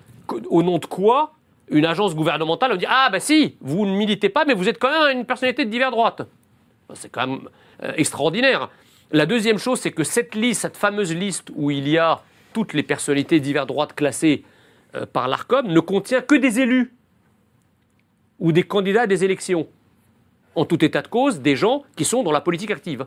au 0.48 0.62
nom 0.62 0.78
de 0.78 0.86
quoi 0.86 1.34
une 1.68 1.86
agence 1.86 2.14
gouvernementale 2.14 2.72
me 2.72 2.76
dit 2.76 2.86
Ah, 2.88 3.08
bah 3.10 3.20
si, 3.20 3.56
vous 3.60 3.86
ne 3.86 3.96
militez 3.96 4.28
pas, 4.28 4.44
mais 4.44 4.54
vous 4.54 4.68
êtes 4.68 4.78
quand 4.78 4.90
même 4.90 5.18
une 5.18 5.24
personnalité 5.24 5.64
de 5.64 5.70
divers 5.70 5.90
droite. 5.90 6.22
C'est 6.94 7.10
quand 7.10 7.26
même 7.26 7.48
euh, 7.82 7.92
extraordinaire. 7.96 8.68
La 9.14 9.26
deuxième 9.26 9.58
chose, 9.58 9.78
c'est 9.78 9.92
que 9.92 10.04
cette 10.04 10.34
liste, 10.34 10.62
cette 10.62 10.78
fameuse 10.78 11.14
liste 11.14 11.50
où 11.54 11.70
il 11.70 11.86
y 11.86 11.98
a 11.98 12.22
toutes 12.54 12.72
les 12.72 12.82
personnalités 12.82 13.40
divers 13.40 13.66
droite 13.66 13.92
classées 13.94 14.42
euh, 14.94 15.04
par 15.04 15.28
l'ARCOM, 15.28 15.66
ne 15.66 15.80
contient 15.80 16.22
que 16.22 16.34
des 16.34 16.60
élus 16.60 16.94
ou 18.38 18.52
des 18.52 18.62
candidats 18.62 19.02
à 19.02 19.06
des 19.06 19.22
élections. 19.22 19.68
En 20.54 20.64
tout 20.64 20.82
état 20.82 21.02
de 21.02 21.08
cause, 21.08 21.40
des 21.40 21.56
gens 21.56 21.82
qui 21.94 22.06
sont 22.06 22.22
dans 22.22 22.32
la 22.32 22.40
politique 22.40 22.70
active. 22.70 23.06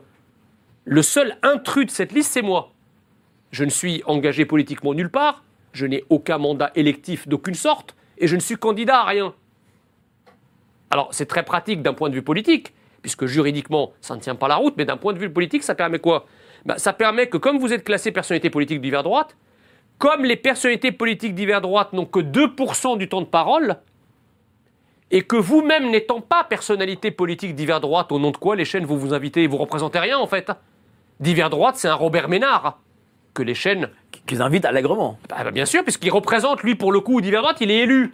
Le 0.84 1.02
seul 1.02 1.36
intrus 1.42 1.86
de 1.86 1.90
cette 1.90 2.12
liste, 2.12 2.32
c'est 2.32 2.42
moi. 2.42 2.72
Je 3.50 3.64
ne 3.64 3.70
suis 3.70 4.02
engagé 4.06 4.46
politiquement 4.46 4.94
nulle 4.94 5.10
part, 5.10 5.42
je 5.72 5.86
n'ai 5.86 6.04
aucun 6.08 6.38
mandat 6.38 6.70
électif 6.76 7.26
d'aucune 7.26 7.54
sorte, 7.54 7.96
et 8.18 8.28
je 8.28 8.36
ne 8.36 8.40
suis 8.40 8.56
candidat 8.56 9.00
à 9.00 9.04
rien. 9.04 9.34
Alors, 10.90 11.08
c'est 11.12 11.26
très 11.26 11.44
pratique 11.44 11.82
d'un 11.82 11.94
point 11.94 12.10
de 12.10 12.14
vue 12.14 12.22
politique, 12.22 12.72
puisque 13.06 13.26
juridiquement, 13.26 13.92
ça 14.00 14.16
ne 14.16 14.20
tient 14.20 14.34
pas 14.34 14.48
la 14.48 14.56
route, 14.56 14.74
mais 14.76 14.84
d'un 14.84 14.96
point 14.96 15.12
de 15.12 15.18
vue 15.20 15.30
politique, 15.30 15.62
ça 15.62 15.76
permet 15.76 16.00
quoi? 16.00 16.26
Ben, 16.64 16.76
Ça 16.76 16.92
permet 16.92 17.28
que, 17.28 17.36
comme 17.36 17.56
vous 17.56 17.72
êtes 17.72 17.84
classé 17.84 18.10
personnalité 18.10 18.50
politique 18.50 18.80
d'hiver 18.80 19.04
droite, 19.04 19.36
comme 19.98 20.24
les 20.24 20.34
personnalités 20.34 20.90
politiques 20.90 21.36
d'hiver 21.36 21.60
droite 21.60 21.92
n'ont 21.92 22.04
que 22.04 22.18
2% 22.18 22.98
du 22.98 23.08
temps 23.08 23.20
de 23.20 23.26
parole, 23.26 23.76
et 25.12 25.22
que 25.22 25.36
vous-même 25.36 25.88
n'étant 25.92 26.20
pas 26.20 26.42
personnalité 26.42 27.12
politique 27.12 27.54
d'hiver 27.54 27.80
droite, 27.80 28.10
au 28.10 28.18
nom 28.18 28.32
de 28.32 28.38
quoi 28.38 28.56
les 28.56 28.64
chaînes 28.64 28.84
vous 28.84 28.98
vous 28.98 29.14
invitez 29.14 29.44
et 29.44 29.46
vous 29.46 29.56
représentez 29.56 30.00
rien 30.00 30.18
en 30.18 30.26
fait? 30.26 30.50
D'hiver 31.20 31.48
droite, 31.48 31.76
c'est 31.76 31.86
un 31.86 31.94
Robert 31.94 32.28
Ménard 32.28 32.80
que 33.34 33.44
les 33.44 33.54
chaînes 33.54 33.88
qu'ils 34.26 34.42
invitent 34.42 34.64
allègrement. 34.64 35.16
ah 35.30 35.44
bah 35.44 35.52
bien 35.52 35.64
sûr, 35.64 35.84
puisqu'il 35.84 36.10
représente, 36.10 36.64
lui, 36.64 36.74
pour 36.74 36.90
le 36.90 36.98
coup, 36.98 37.20
d'hiver 37.20 37.42
droite, 37.42 37.58
il 37.60 37.70
est 37.70 37.82
élu. 37.84 38.10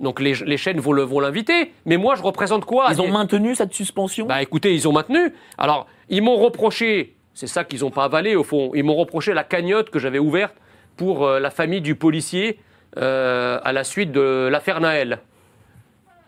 Donc 0.00 0.18
les, 0.18 0.34
les 0.46 0.56
chaînes 0.56 0.80
vont 0.80 1.20
l'inviter. 1.20 1.72
Mais 1.84 1.96
moi, 1.98 2.14
je 2.16 2.22
représente 2.22 2.64
quoi? 2.64 2.86
Ils 2.90 3.00
ont 3.00 3.06
Et- 3.06 3.10
maintenu 3.10 3.54
cette 3.54 3.74
suspension? 3.74 4.26
Bah 4.26 4.42
écoutez, 4.42 4.74
ils 4.74 4.88
ont 4.88 4.92
maintenu. 4.92 5.32
Alors, 5.58 5.86
ils 6.08 6.22
m'ont 6.22 6.36
reproché, 6.36 7.14
c'est 7.34 7.46
ça 7.46 7.64
qu'ils 7.64 7.80
n'ont 7.80 7.90
pas 7.90 8.04
avalé 8.04 8.34
au 8.34 8.42
fond, 8.42 8.72
ils 8.74 8.82
m'ont 8.82 8.96
reproché 8.96 9.34
la 9.34 9.44
cagnotte 9.44 9.90
que 9.90 9.98
j'avais 9.98 10.18
ouverte 10.18 10.54
pour 10.96 11.26
euh, 11.26 11.38
la 11.38 11.50
famille 11.50 11.80
du 11.82 11.94
policier 11.94 12.58
euh, 12.96 13.58
à 13.62 13.72
la 13.72 13.84
suite 13.84 14.10
de 14.10 14.48
l'affaire 14.50 14.80
Naël. 14.80 15.20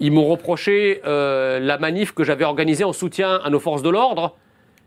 Ils 0.01 0.13
m'ont 0.13 0.27
reproché 0.27 1.01
euh, 1.07 1.59
la 1.61 1.79
manif 1.79 2.13
que 2.13 2.25
j'avais 2.25 2.45
organisée 2.45 2.85
en 2.85 2.93
soutien 2.93 3.41
à 3.45 3.51
nos 3.51 3.61
forces 3.61 3.83
de 3.83 3.89
l'ordre 3.91 4.37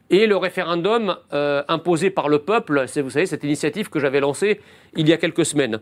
et 0.09 0.27
le 0.27 0.37
référendum 0.37 1.15
euh, 1.33 1.63
imposé 1.67 2.09
par 2.11 2.29
le 2.29 2.39
peuple, 2.39 2.83
c'est, 2.87 3.01
vous 3.01 3.09
savez, 3.09 3.25
cette 3.25 3.43
initiative 3.43 3.89
que 3.89 3.99
j'avais 3.99 4.19
lancée 4.19 4.59
il 4.95 5.07
y 5.09 5.13
a 5.13 5.17
quelques 5.17 5.45
semaines. 5.45 5.79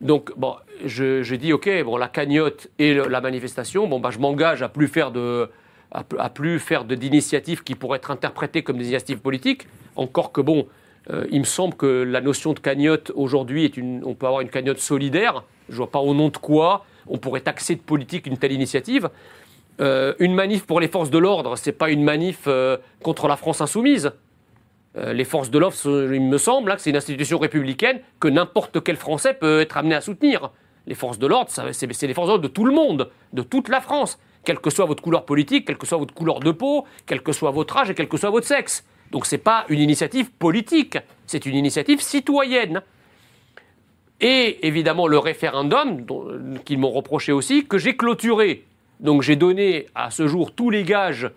Donc, 0.00 0.32
bon, 0.36 0.56
je, 0.84 1.34
dis, 1.34 1.52
OK, 1.52 1.70
bon, 1.84 1.96
la 1.96 2.08
cagnotte 2.08 2.68
et 2.78 2.94
la 2.94 3.20
manifestation, 3.20 3.86
bon, 3.88 3.98
bah, 3.98 4.10
je 4.10 4.18
m'engage 4.18 4.62
à 4.62 4.68
plus 4.68 4.88
faire 4.88 5.10
de, 5.10 5.48
à, 5.90 6.28
plus 6.30 6.58
faire 6.58 6.84
d'initiatives 6.84 7.62
qui 7.62 7.74
pourraient 7.74 7.98
être 7.98 8.10
interprétées 8.10 8.62
comme 8.62 8.76
des 8.76 8.84
initiatives 8.84 9.20
politiques. 9.20 9.66
Encore 9.96 10.32
que, 10.32 10.40
bon, 10.40 10.66
euh, 11.10 11.26
il 11.30 11.40
me 11.40 11.44
semble 11.44 11.74
que 11.74 12.02
la 12.02 12.20
notion 12.20 12.52
de 12.52 12.58
cagnotte 12.58 13.12
aujourd'hui 13.14 13.64
est 13.64 13.78
on 14.04 14.14
peut 14.14 14.26
avoir 14.26 14.42
une 14.42 14.50
cagnotte 14.50 14.80
solidaire. 14.80 15.44
Je 15.68 15.76
vois 15.76 15.90
pas 15.90 16.00
au 16.00 16.14
nom 16.14 16.28
de 16.28 16.36
quoi 16.36 16.84
on 17.08 17.18
pourrait 17.18 17.40
taxer 17.40 17.76
de 17.76 17.80
politique 17.80 18.26
une 18.26 18.38
telle 18.38 18.52
initiative. 18.52 19.08
euh, 19.80 20.14
une 20.18 20.34
manif 20.34 20.64
pour 20.64 20.80
les 20.80 20.88
forces 20.88 21.10
de 21.10 21.18
l'ordre, 21.18 21.56
c'est 21.56 21.72
pas 21.72 21.90
une 21.90 22.02
manif 22.02 22.44
euh, 22.46 22.78
contre 23.02 23.28
la 23.28 23.36
France 23.36 23.60
insoumise. 23.60 24.10
Euh, 24.98 25.12
les 25.12 25.24
forces 25.24 25.50
de 25.50 25.58
l'ordre, 25.58 25.76
ce- 25.76 26.12
il 26.14 26.22
me 26.22 26.38
semble 26.38 26.70
hein, 26.70 26.76
que 26.76 26.80
c'est 26.82 26.90
une 26.90 26.96
institution 26.96 27.38
républicaine 27.38 28.00
que 28.20 28.28
n'importe 28.28 28.82
quel 28.82 28.96
Français 28.96 29.34
peut 29.34 29.60
être 29.60 29.76
amené 29.76 29.94
à 29.94 30.00
soutenir. 30.00 30.50
Les 30.86 30.94
forces 30.94 31.18
de 31.18 31.26
l'ordre, 31.26 31.50
c'est 31.50 31.86
les 32.06 32.14
forces 32.14 32.28
de 32.28 32.32
l'ordre 32.32 32.44
de 32.44 32.48
tout 32.48 32.64
le 32.64 32.72
monde, 32.72 33.10
de 33.32 33.42
toute 33.42 33.68
la 33.68 33.80
France, 33.80 34.18
quelle 34.44 34.58
que 34.60 34.70
soit 34.70 34.86
votre 34.86 35.02
couleur 35.02 35.24
politique, 35.26 35.66
quelle 35.66 35.76
que 35.78 35.86
soit 35.86 35.98
votre 35.98 36.14
couleur 36.14 36.40
de 36.40 36.50
peau, 36.52 36.86
quel 37.06 37.22
que 37.22 37.32
soit 37.32 37.50
votre 37.50 37.76
âge 37.76 37.90
et 37.90 37.94
quel 37.94 38.08
que 38.08 38.16
soit 38.16 38.30
votre 38.30 38.46
sexe. 38.46 38.84
Donc 39.10 39.26
c'est 39.26 39.38
pas 39.38 39.64
une 39.68 39.80
initiative 39.80 40.30
politique, 40.30 40.96
c'est 41.26 41.44
une 41.44 41.56
initiative 41.56 42.00
citoyenne. 42.00 42.80
Et 44.20 44.66
évidemment 44.66 45.08
le 45.08 45.18
référendum, 45.18 46.02
dont- 46.02 46.26
qu'ils 46.64 46.78
m'ont 46.78 46.90
reproché 46.90 47.32
aussi, 47.32 47.66
que 47.66 47.76
j'ai 47.78 47.96
clôturé. 47.96 48.64
Donc 49.00 49.22
j'ai 49.22 49.36
donné 49.36 49.86
à 49.94 50.10
ce 50.10 50.26
jour 50.26 50.52
tous 50.52 50.70
les 50.70 50.84
gages 50.84 51.24
euh, 51.24 51.30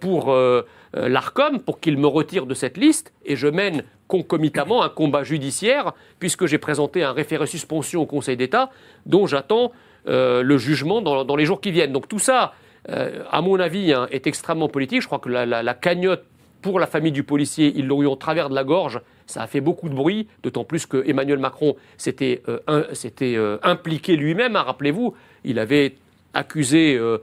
pour 0.00 0.32
euh, 0.32 0.62
euh, 0.96 1.08
l'ARCOM 1.08 1.60
pour 1.60 1.78
qu'il 1.78 1.98
me 1.98 2.06
retire 2.06 2.46
de 2.46 2.54
cette 2.54 2.76
liste 2.76 3.12
et 3.24 3.36
je 3.36 3.46
mène 3.46 3.84
concomitamment 4.08 4.82
un 4.82 4.88
combat 4.88 5.22
judiciaire 5.22 5.92
puisque 6.18 6.46
j'ai 6.46 6.58
présenté 6.58 7.04
un 7.04 7.12
référé 7.12 7.46
suspension 7.46 8.02
au 8.02 8.06
Conseil 8.06 8.36
d'État 8.36 8.70
dont 9.06 9.26
j'attends 9.26 9.70
euh, 10.08 10.42
le 10.42 10.58
jugement 10.58 11.00
dans, 11.00 11.36
les 11.36 11.44
jours 11.44 11.60
qui 11.60 11.70
viennent. 11.70 11.92
Donc 11.92 12.08
tout 12.08 12.18
ça, 12.18 12.54
euh, 12.88 13.22
à 13.30 13.40
mon 13.40 13.60
avis, 13.60 13.92
hein, 13.92 14.08
est 14.10 14.26
extrêmement 14.26 14.68
politique. 14.68 15.00
Je 15.02 15.06
crois 15.06 15.20
que 15.20 15.28
la, 15.28 15.74
cagnotte 15.74 16.24
pour 16.60 16.80
la 16.80 16.86
famille 16.86 17.12
du 17.12 17.22
policier, 17.22 17.72
ils 17.76 17.86
l'ont 17.86 18.02
eu 18.02 18.06
en 18.06 18.16
travers 18.16 18.48
de 18.48 18.54
la 18.54 18.64
gorge. 18.64 19.00
Ça 19.26 19.42
a 19.42 19.46
fait 19.46 19.60
beaucoup 19.60 19.88
de 19.88 19.94
bruit, 19.94 20.26
d'autant 20.42 20.64
plus 20.64 20.86
que 20.86 21.08
Emmanuel 21.08 21.38
Macron 21.38 21.76
s'était 21.96 22.42
euh, 22.48 22.58
euh, 22.68 23.58
impliqué 23.62 24.16
lui-même. 24.16 24.56
hein, 24.56 24.62
Rappelez-vous, 24.62 25.14
il 25.44 25.60
avait 25.60 25.94
accusé 26.34 26.96
euh, 26.96 27.18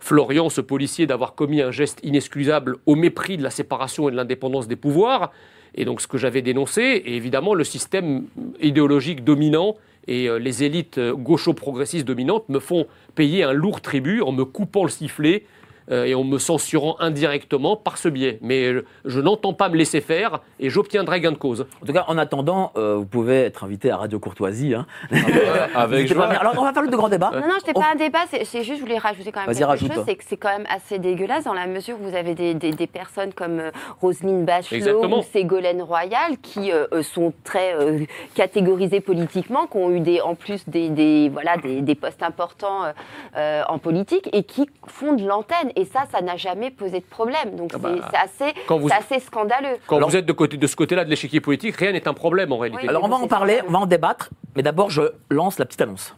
Florian, 0.00 0.48
ce 0.48 0.60
policier, 0.60 1.06
d'avoir 1.06 1.34
commis 1.34 1.60
un 1.60 1.70
geste 1.70 2.00
inexcusable 2.02 2.76
au 2.86 2.96
mépris 2.96 3.36
de 3.36 3.42
la 3.42 3.50
séparation 3.50 4.08
et 4.08 4.12
de 4.12 4.16
l'indépendance 4.16 4.66
des 4.66 4.76
pouvoirs. 4.76 5.30
Et 5.74 5.84
donc 5.84 6.00
ce 6.00 6.08
que 6.08 6.18
j'avais 6.18 6.42
dénoncé, 6.42 6.82
et 6.82 7.16
évidemment 7.16 7.54
le 7.54 7.64
système 7.64 8.24
idéologique 8.60 9.22
dominant 9.22 9.76
et 10.08 10.28
euh, 10.28 10.38
les 10.38 10.64
élites 10.64 10.98
euh, 10.98 11.14
gaucho-progressistes 11.14 12.06
dominantes 12.06 12.48
me 12.48 12.58
font 12.58 12.86
payer 13.14 13.44
un 13.44 13.52
lourd 13.52 13.80
tribut 13.80 14.22
en 14.22 14.32
me 14.32 14.44
coupant 14.44 14.82
le 14.82 14.90
sifflet 14.90 15.44
euh, 15.90 16.04
et 16.04 16.14
en 16.14 16.24
me 16.24 16.38
censurant 16.38 16.96
indirectement 17.00 17.76
par 17.76 17.98
ce 17.98 18.08
biais. 18.08 18.38
Mais 18.42 18.72
je, 18.74 18.80
je 19.04 19.20
n'entends 19.20 19.52
pas 19.52 19.68
me 19.68 19.76
laisser 19.76 20.00
faire 20.00 20.40
et 20.58 20.70
j'obtiendrai 20.70 21.20
gain 21.20 21.32
de 21.32 21.36
cause. 21.38 21.66
En 21.82 21.86
tout 21.86 21.92
cas, 21.92 22.04
en 22.08 22.18
attendant, 22.18 22.72
euh, 22.76 22.96
vous 22.96 23.06
pouvez 23.06 23.42
être 23.42 23.64
invité 23.64 23.90
à 23.90 23.96
Radio 23.96 24.18
Courtoisie. 24.18 24.74
Hein. 24.74 24.86
Avec 25.74 26.10
à 26.10 26.14
joie. 26.14 26.26
venir. 26.26 26.40
Alors, 26.40 26.54
on 26.58 26.64
va 26.64 26.72
faire 26.72 26.82
le 26.82 26.88
grand 26.88 27.08
débat. 27.08 27.30
Non, 27.34 27.40
non, 27.40 27.54
c'était 27.58 27.72
On- 27.76 27.80
pas 27.80 27.88
un 27.92 27.96
débat, 27.96 28.20
c'est 28.30 28.44
juste, 28.62 28.76
je 28.76 28.80
voulais 28.80 28.98
rajouter 28.98 29.32
quand 29.32 29.40
même 29.40 29.48
quelque 29.54 29.64
rajoute. 29.64 29.92
chose, 29.92 30.04
c'est 30.06 30.16
que 30.16 30.24
c'est 30.26 30.36
quand 30.36 30.48
même 30.56 30.66
assez 30.68 30.98
dégueulasse 30.98 31.44
dans 31.44 31.54
la 31.54 31.66
mesure 31.66 31.96
où 32.00 32.08
vous 32.08 32.14
avez 32.16 32.34
des, 32.34 32.54
des- 32.54 32.72
des 32.72 32.86
personnes 32.86 33.32
comme 33.32 33.58
euh, 33.60 33.70
Roselyne 34.00 34.44
Bachelot 34.44 34.76
Exactement. 34.76 35.18
ou 35.20 35.22
Ségolène 35.22 35.82
Royal 35.82 36.38
qui 36.42 36.72
euh, 36.72 36.86
sont 37.02 37.32
très 37.44 37.74
euh, 37.74 38.00
catégorisées 38.34 39.00
politiquement, 39.00 39.66
qui 39.66 39.76
ont 39.76 39.90
eu 39.90 40.00
des, 40.00 40.20
en 40.20 40.34
plus 40.34 40.68
des, 40.68 40.88
des, 40.88 41.28
voilà, 41.28 41.56
des, 41.56 41.80
des 41.82 41.94
postes 41.94 42.22
importants 42.22 42.84
euh, 42.84 42.92
euh, 43.36 43.62
en 43.68 43.78
politique 43.78 44.28
et 44.32 44.42
qui 44.44 44.68
font 44.86 45.14
de 45.14 45.24
l'antenne. 45.26 45.70
Et 45.80 45.86
ça, 45.86 46.00
ça 46.12 46.20
n'a 46.20 46.36
jamais 46.36 46.70
posé 46.70 47.00
de 47.00 47.04
problème. 47.04 47.56
Donc 47.56 47.70
Ah 47.74 47.78
c'est 47.82 47.82
bah, 47.82 48.08
c'est 48.38 48.44
assez, 48.44 48.54
vous- 48.68 49.26
scandaleux. 49.26 49.78
Quand 49.86 49.96
Alors- 49.96 50.10
vous 50.10 50.16
êtes 50.16 50.26
de, 50.26 50.32
côté, 50.32 50.58
de 50.58 50.66
ce 50.66 50.76
côté-là 50.76 51.04
de 51.06 51.10
l'échiquier 51.10 51.40
politique, 51.40 51.74
rien 51.76 51.92
n'est 51.92 52.06
un 52.06 52.12
problème 52.12 52.52
en 52.52 52.58
réalité. 52.58 52.82
Oui. 52.82 52.88
Alors, 52.88 53.02
on 53.04 53.08
va 53.08 53.16
en 53.16 53.26
parler, 53.28 53.60
on 53.66 53.72
va 53.72 53.78
en 53.78 53.86
débattre. 53.86 54.28
Mais 54.56 54.62
d'abord, 54.62 54.90
je 54.90 55.02
lance 55.30 55.58
la 55.58 55.64
petite 55.64 55.80
annonce. 55.80 56.14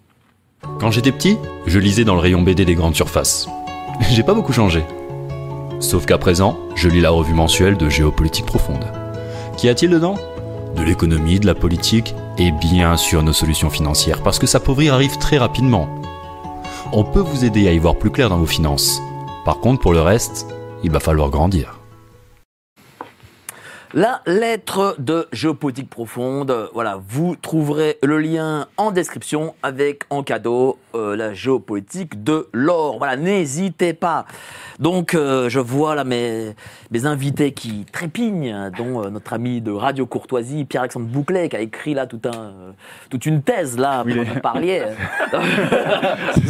Quand 0.80 0.90
j'étais 0.90 1.12
petit, 1.12 1.38
je 1.66 1.78
lisais 1.78 2.02
dans 2.04 2.14
le 2.14 2.20
rayon 2.20 2.42
BD 2.42 2.64
des 2.64 2.74
grandes 2.74 2.96
surfaces. 2.96 3.48
J'ai 4.10 4.22
pas 4.24 4.34
beaucoup 4.34 4.52
changé. 4.52 4.82
Sauf 5.80 6.06
qu'à 6.06 6.18
présent, 6.18 6.58
je 6.74 6.88
lis 6.88 7.00
la 7.00 7.10
revue 7.10 7.34
mensuelle 7.34 7.76
de 7.76 7.88
Géopolitique 7.88 8.46
Profonde. 8.46 8.84
Qu'y 9.56 9.68
a-t-il 9.68 9.90
dedans? 9.92 10.16
De 10.76 10.82
l'économie, 10.82 11.38
de 11.38 11.46
la 11.46 11.54
politique 11.54 12.14
et 12.38 12.50
bien 12.50 12.96
sûr 12.96 13.22
nos 13.22 13.32
solutions 13.32 13.70
financières 13.70 14.22
parce 14.22 14.38
que 14.38 14.46
s'appauvrir 14.46 14.94
arrive 14.94 15.18
très 15.18 15.38
rapidement. 15.38 15.88
On 16.92 17.04
peut 17.04 17.20
vous 17.20 17.44
aider 17.44 17.68
à 17.68 17.72
y 17.72 17.78
voir 17.78 17.96
plus 17.96 18.10
clair 18.10 18.28
dans 18.28 18.38
vos 18.38 18.46
finances. 18.46 19.00
Par 19.44 19.58
contre, 19.58 19.80
pour 19.80 19.92
le 19.92 20.00
reste, 20.00 20.46
il 20.84 20.90
va 20.90 21.00
falloir 21.00 21.30
grandir. 21.30 21.81
La 23.94 24.22
lettre 24.24 24.96
de 24.98 25.28
géopolitique 25.32 25.90
profonde, 25.90 26.70
voilà, 26.72 26.98
vous 27.08 27.36
trouverez 27.36 27.98
le 28.02 28.16
lien 28.18 28.66
en 28.78 28.90
description 28.90 29.54
avec 29.62 30.04
en 30.08 30.22
cadeau 30.22 30.78
euh, 30.94 31.14
la 31.14 31.34
géopolitique 31.34 32.24
de 32.24 32.48
l'or. 32.54 32.96
Voilà, 32.96 33.16
n'hésitez 33.18 33.92
pas. 33.92 34.24
Donc, 34.78 35.14
euh, 35.14 35.50
je 35.50 35.60
vois 35.60 35.94
là 35.94 36.04
mes, 36.04 36.54
mes 36.90 37.04
invités 37.04 37.52
qui 37.52 37.84
trépignent, 37.92 38.70
dont 38.78 39.04
euh, 39.04 39.10
notre 39.10 39.34
ami 39.34 39.60
de 39.60 39.70
Radio 39.72 40.06
Courtoisie, 40.06 40.64
Pierre-Alexandre 40.64 41.06
Bouclet, 41.06 41.50
qui 41.50 41.56
a 41.56 41.60
écrit 41.60 41.92
là 41.92 42.06
tout 42.06 42.20
un, 42.24 42.34
euh, 42.36 42.70
toute 43.10 43.26
une 43.26 43.42
thèse 43.42 43.76
là, 43.76 44.04
Oui, 44.06 44.14
vous 44.18 44.40
parliez. 44.40 44.84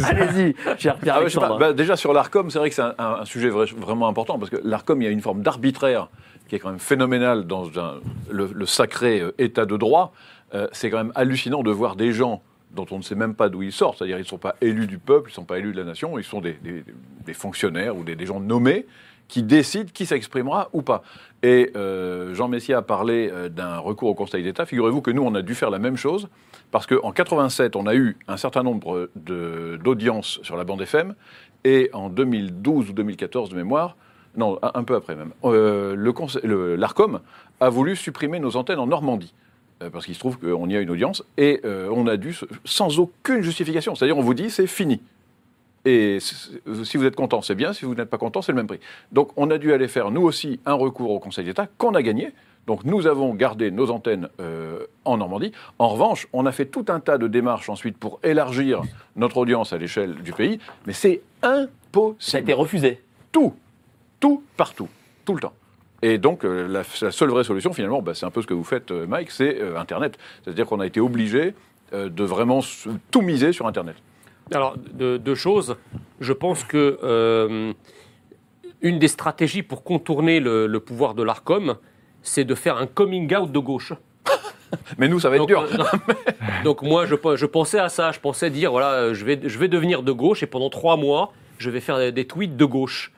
Allez-y, 0.05 0.55
cher 0.77 0.93
Ah 0.93 0.95
ouais. 0.95 1.01
Pierre-Alexandre. 1.01 1.59
Bah, 1.59 1.73
déjà 1.73 1.97
sur 1.97 2.13
l'ARCOM, 2.13 2.49
c'est 2.49 2.59
vrai 2.59 2.69
que 2.69 2.75
c'est 2.75 2.81
un, 2.83 2.95
un- 2.97 3.17
un 3.21 3.25
sujet 3.25 3.49
vrai- 3.49 3.65
vraiment 3.77 4.07
important 4.07 4.39
parce 4.39 4.49
que 4.49 4.61
l'ARCOM, 4.63 5.01
il 5.01 5.05
y 5.05 5.07
a 5.09 5.11
une 5.11 5.21
forme 5.21 5.41
d'arbitraire 5.41 6.07
qui 6.53 6.57
est 6.57 6.59
quand 6.59 6.69
même 6.69 6.77
phénoménale 6.77 7.47
dans 7.47 7.63
le, 8.29 8.65
sacré 8.67 9.21
euh, 9.21 9.31
état 9.39 9.65
de 9.65 9.75
droit. 9.75 10.13
Euh, 10.53 10.67
c'est 10.71 10.91
quand 10.91 10.97
même 10.97 11.11
hallucinant 11.15 11.63
de 11.63 11.71
voir 11.71 11.95
des 11.95 12.11
gens 12.11 12.43
dont 12.69 12.85
on 12.91 12.99
ne 12.99 13.01
sait 13.01 13.15
même 13.15 13.33
pas 13.33 13.49
d'où 13.49 13.63
ils 13.63 13.71
sortent, 13.71 13.97
c'est-à-dire 13.97 14.17
ils 14.17 14.21
ne 14.21 14.27
sont 14.27 14.37
pas 14.37 14.55
élus 14.61 14.85
du 14.85 14.99
peuple, 14.99 15.29
ils 15.29 15.33
ne 15.33 15.35
sont 15.35 15.45
pas 15.45 15.57
élus 15.57 15.71
de 15.71 15.77
la 15.77 15.83
nation, 15.83 16.19
ils 16.19 16.23
sont 16.23 16.41
des, 16.41 16.59
fonctionnaires 17.33 17.97
ou 17.97 18.03
des, 18.03 18.25
gens 18.27 18.39
nommés 18.39 18.85
qui 19.27 19.41
décident 19.41 19.89
qui 19.91 20.05
s'exprimera 20.05 20.69
ou 20.73 20.83
pas. 20.83 21.01
Et 21.41 21.71
euh, 21.75 22.35
Jean 22.35 22.49
Messier 22.49 22.75
a 22.75 22.83
parlé 22.83 23.31
d'un 23.49 23.79
recours 23.79 24.09
au 24.09 24.15
Conseil 24.15 24.43
d'État. 24.43 24.67
Figurez-vous 24.67 25.01
que 25.01 25.09
nous, 25.09 25.23
on 25.23 25.33
a 25.33 25.41
dû 25.41 25.55
faire 25.55 25.71
la 25.71 25.79
même 25.79 25.97
chose 25.97 26.27
parce 26.69 26.85
qu'en 26.85 27.11
87, 27.11 27.75
on 27.75 27.87
a 27.87 27.95
eu 27.95 28.15
un 28.27 28.37
certain 28.37 28.61
nombre 28.61 29.09
d'audiences 29.15 30.39
sur 30.43 30.55
la 30.55 30.65
bande 30.65 30.83
FM 30.83 31.15
et 31.63 31.89
en 31.93 32.09
2012 32.09 32.91
ou 32.91 32.93
2014 32.93 33.49
de 33.49 33.55
mémoire, 33.55 33.97
non, 34.35 34.57
un, 34.61 34.71
un 34.73 34.83
peu 34.83 34.95
après 34.95 35.15
même, 35.15 35.31
euh, 35.45 36.75
l'ARCOM 36.77 37.19
a 37.59 37.69
voulu 37.69 37.95
supprimer 37.95 38.39
nos 38.39 38.55
antennes 38.57 38.79
en 38.79 38.87
Normandie. 38.87 39.33
euh, 39.81 39.89
Parce 39.89 40.05
qu'il 40.05 40.15
se 40.15 40.19
trouve 40.19 40.37
qu'on 40.39 40.67
y 40.69 40.75
a 40.75 40.81
une 40.81 40.89
audience 40.89 41.23
et 41.37 41.61
euh, 41.65 41.89
on 41.91 42.07
a 42.07 42.17
dû, 42.17 42.35
sans 42.65 42.99
aucune 42.99 43.41
justification, 43.41 43.95
c'est-à-dire 43.95 44.17
on 44.17 44.21
vous 44.23 44.33
dit 44.33 44.49
c'est 44.49 44.67
fini. 44.67 45.01
Et 45.85 46.19
si 46.21 46.95
vous 46.95 47.03
êtes 47.03 47.15
content, 47.17 47.41
c'est 47.41 47.55
bien. 47.55 47.73
Si 47.73 47.83
vous 47.83 47.93
n'êtes 47.93 48.09
pas 48.09 48.17
content, 48.17 48.41
c'est 48.41 48.53
le 48.53 48.55
même 48.55 48.67
prix. 48.67 48.79
Donc, 49.11 49.31
on 49.35 49.51
a 49.51 49.57
dû 49.57 49.73
aller 49.73 49.89
faire, 49.89 50.11
nous 50.11 50.21
aussi, 50.21 50.61
un 50.65 50.75
recours 50.75 51.11
au 51.11 51.19
Conseil 51.19 51.43
d'État 51.43 51.67
qu'on 51.77 51.93
a 51.93 52.01
gagné. 52.01 52.31
Donc, 52.67 52.85
nous 52.85 53.05
avons 53.05 53.35
gardé 53.35 53.69
nos 53.69 53.91
antennes 53.91 54.29
euh, 54.39 54.85
en 55.03 55.17
Normandie. 55.17 55.51
En 55.79 55.89
revanche, 55.89 56.29
on 56.31 56.45
a 56.45 56.53
fait 56.53 56.67
tout 56.67 56.85
un 56.87 57.01
tas 57.01 57.17
de 57.17 57.27
démarches 57.27 57.67
ensuite 57.69 57.97
pour 57.97 58.21
élargir 58.23 58.81
notre 59.17 59.35
audience 59.35 59.73
à 59.73 59.77
l'échelle 59.77 60.15
du 60.23 60.31
pays. 60.31 60.57
Mais 60.87 60.93
c'est 60.93 61.21
Ça 61.41 61.49
a 61.51 61.55
impossible. 61.63 62.41
été 62.43 62.53
refusé. 62.53 63.01
Tout, 63.33 63.53
tout, 64.23 64.41
partout, 64.55 64.87
tout 65.25 65.33
le 65.33 65.41
temps. 65.41 65.51
Et 66.01 66.17
donc, 66.17 66.45
euh, 66.45 66.65
la, 66.65 66.83
la 67.01 67.11
seule 67.11 67.29
vraie 67.29 67.43
solution, 67.43 67.73
finalement, 67.73 68.01
bah, 68.01 68.13
c'est 68.13 68.25
un 68.25 68.31
peu 68.31 68.41
ce 68.41 68.47
que 68.47 68.53
vous 68.53 68.63
faites, 68.63 68.89
euh, 68.91 69.05
Mike, 69.05 69.31
c'est 69.31 69.59
euh, 69.59 69.77
Internet. 69.77 70.17
C'est-à-dire 70.43 70.65
qu'on 70.65 70.79
a 70.79 70.85
été 70.85 71.01
obligé 71.01 71.53
de 71.91 72.23
vraiment 72.23 72.61
tout 73.11 73.21
miser 73.21 73.51
sur 73.51 73.67
Internet. 73.67 73.97
Alors, 74.53 74.77
de- 74.77 75.17
deux 75.17 75.35
choses. 75.35 75.75
Je 76.21 76.31
pense 76.31 76.63
que 76.63 77.73
une 78.81 78.97
des 78.99 79.07
stratégies 79.09 79.61
pour 79.61 79.83
contourner 79.83 80.39
le, 80.39 80.67
le 80.67 80.79
pouvoir 80.79 81.13
de 81.15 81.21
l'ARCOM, 81.23 81.75
c'est 82.21 82.45
de 82.45 82.55
faire 82.55 82.77
un 82.77 82.87
coming 82.87 83.33
out 83.35 83.51
de 83.51 83.59
gauche. 83.59 83.91
Mais 84.97 85.07
nous, 85.09 85.19
ça 85.19 85.29
va 85.29 85.35
être 85.35 85.45
Donc, 85.45 85.49
dur. 85.49 85.85
Donc 86.63 86.81
moi, 86.81 87.05
je, 87.05 87.15
je 87.35 87.45
pensais 87.45 87.79
à 87.79 87.89
ça. 87.89 88.11
Je 88.13 88.19
pensais 88.21 88.49
dire, 88.49 88.71
voilà, 88.71 89.13
je 89.13 89.25
vais, 89.25 89.39
je 89.43 89.59
vais 89.59 89.67
devenir 89.67 90.01
de 90.01 90.11
gauche 90.13 90.41
et 90.43 90.47
pendant 90.47 90.69
trois 90.69 90.95
mois, 90.97 91.33
je 91.59 91.69
vais 91.69 91.81
faire 91.81 92.11
des 92.13 92.25
tweets 92.25 92.55
de 92.57 92.65
gauche. 92.65 93.11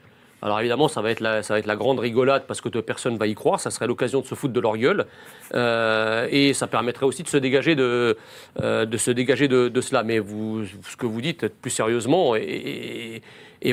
Alors 0.46 0.60
évidemment, 0.60 0.88
ça 0.88 1.02
va, 1.02 1.10
être 1.10 1.22
la, 1.22 1.42
ça 1.42 1.56
va 1.56 1.60
être 1.60 1.66
la 1.66 1.76
grande 1.76 1.98
rigolade 1.98 2.44
parce 2.48 2.62
que 2.62 2.70
personne 2.70 3.18
va 3.18 3.26
y 3.26 3.34
croire. 3.34 3.60
Ça 3.60 3.72
serait 3.72 3.88
l'occasion 3.88 4.22
de 4.22 4.28
se 4.28 4.36
foutre 4.36 4.54
de 4.54 4.60
leur 4.60 4.78
gueule. 4.78 5.08
Euh, 5.56 6.28
et 6.30 6.54
ça 6.54 6.68
permettrait 6.68 7.08
aussi 7.08 7.24
de 7.24 7.28
se 7.28 7.38
dégager 7.38 7.74
de, 7.74 8.16
euh, 8.62 8.86
de, 8.86 8.98
se 8.98 9.10
dégager 9.10 9.48
de, 9.48 9.70
de 9.70 9.82
cela. 9.82 10.04
Mais 10.04 10.20
vous, 10.20 10.64
ce 10.64 10.96
que 10.98 11.08
vous 11.08 11.20
dites, 11.20 11.48
plus 11.48 11.72
sérieusement, 11.72 12.36
est, 12.36 13.24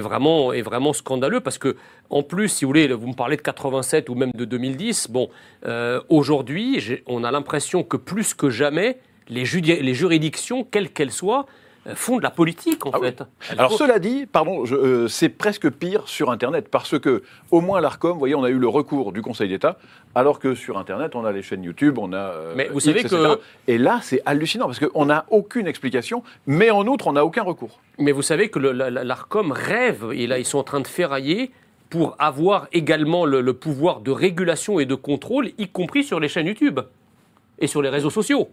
vraiment, 0.01 0.55
est 0.55 0.63
vraiment 0.63 0.95
scandaleux 0.95 1.41
parce 1.41 1.59
que, 1.59 1.77
en 2.09 2.23
plus, 2.23 2.49
si 2.49 2.65
vous 2.65 2.71
voulez, 2.71 2.89
vous 2.89 3.07
me 3.07 3.15
parlez 3.15 3.37
de 3.37 3.43
87 3.43 4.09
ou 4.09 4.15
même 4.15 4.33
de 4.33 4.47
2010. 4.47 5.11
Bon, 5.11 5.29
euh, 5.67 6.01
aujourd'hui, 6.09 7.03
on 7.07 7.23
a 7.23 7.31
l'impression 7.31 7.83
que 7.83 7.99
plus 7.99 8.33
que 8.33 8.49
jamais, 8.49 8.97
les, 9.29 9.45
les 9.45 9.95
juridictions, 9.95 10.65
quelles 10.65 10.89
qu'elles 10.89 11.13
soient, 11.13 11.45
font 11.95 12.19
de 12.19 12.23
la 12.23 12.31
politique, 12.31 12.87
en 12.87 12.91
Ah 12.93 12.99
fait. 13.01 13.23
Alors 13.59 13.73
faut- 13.73 13.79
cela 13.79 13.99
dit, 13.99 14.27
pardon, 14.27 14.65
euh, 14.71 15.09
c'est 15.09 15.29
presque 15.29 15.69
pire 15.71 16.03
sur 16.07 16.31
Internet 16.31 16.69
parce 16.71 16.99
que 16.99 17.23
au 17.51 17.61
moins 17.61 17.81
l'Arcom, 17.81 18.13
vous 18.13 18.19
voyez, 18.19 18.35
on 18.35 18.45
a 18.45 18.51
eu 18.51 18.59
le 18.59 18.69
recours 18.69 19.13
du 19.13 19.21
Conseil 19.23 19.49
d'État, 19.49 19.79
alors 20.15 20.39
que 20.39 20.55
sur 20.55 20.79
Internet, 20.79 21.15
on 21.17 21.25
a 21.25 21.33
les 21.33 21.43
chaînes 21.43 21.65
YouTube, 21.65 21.99
on 21.99 22.13
a. 22.13 22.17
euh, 22.17 22.55
Mais 22.57 22.69
vous 22.69 22.79
X, 22.79 22.85
savez 22.87 23.01
etc. 23.01 23.17
que- 23.17 23.41
Et 23.73 23.79
là, 23.79 23.99
c'est 24.03 24.23
hallucinant 24.27 24.67
parce 24.67 24.79
qu'on 24.79 25.07
n'a 25.07 25.25
aucune 25.31 25.67
explication, 25.67 26.23
mais 26.47 26.71
en 26.71 26.87
outre, 26.87 27.09
on 27.09 27.13
n'a 27.15 27.25
aucun 27.25 27.43
recours. 27.43 27.81
Mais 27.99 28.13
vous 28.13 28.23
savez 28.23 28.49
que 28.49 28.59
la- 28.59 28.91
l'ARCOM 28.91 29.51
rêve, 29.53 30.11
et 30.15 30.27
là 30.27 30.39
ils 30.39 30.45
sont 30.47 30.59
en 30.59 30.65
train 30.65 30.81
de 30.81 30.87
ferrailler 30.87 31.51
pour 31.91 32.15
avoir 32.19 32.69
également 32.73 33.27
le, 33.27 33.41
le 33.41 33.53
pouvoir 33.55 34.01
de 34.01 34.11
régulation 34.11 34.79
et 34.81 34.87
de 34.87 34.95
contrôle, 34.95 35.51
y 35.59 35.69
compris 35.69 36.05
sur 36.05 36.21
les 36.21 36.29
chaînes 36.29 36.47
YouTube 36.47 36.81
et 37.59 37.67
sur 37.67 37.83
les 37.83 37.89
réseaux 37.91 38.09
sociaux. 38.11 38.49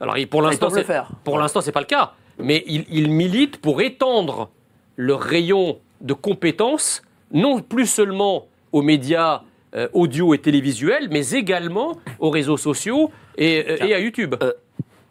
Alors 0.00 0.16
pour 0.28 0.42
l'instant, 0.42 1.60
c'est 1.60 1.72
pas 1.72 1.80
le 1.80 1.86
cas, 1.86 2.12
mais 2.38 2.64
ils, 2.66 2.84
ils 2.90 3.10
militent 3.10 3.58
pour 3.58 3.82
étendre 3.82 4.50
le 4.96 5.14
rayon 5.14 5.78
de 6.00 6.12
compétences, 6.12 7.02
non 7.32 7.60
plus 7.60 7.86
seulement 7.86 8.46
aux 8.72 8.82
médias 8.82 9.42
euh, 9.74 9.88
audio 9.92 10.34
et 10.34 10.38
télévisuels, 10.38 11.08
mais 11.10 11.30
également 11.30 11.98
aux 12.20 12.30
réseaux 12.30 12.56
sociaux 12.56 13.10
et, 13.36 13.64
euh, 13.68 13.84
et 13.84 13.94
à 13.94 13.98
YouTube. 13.98 14.36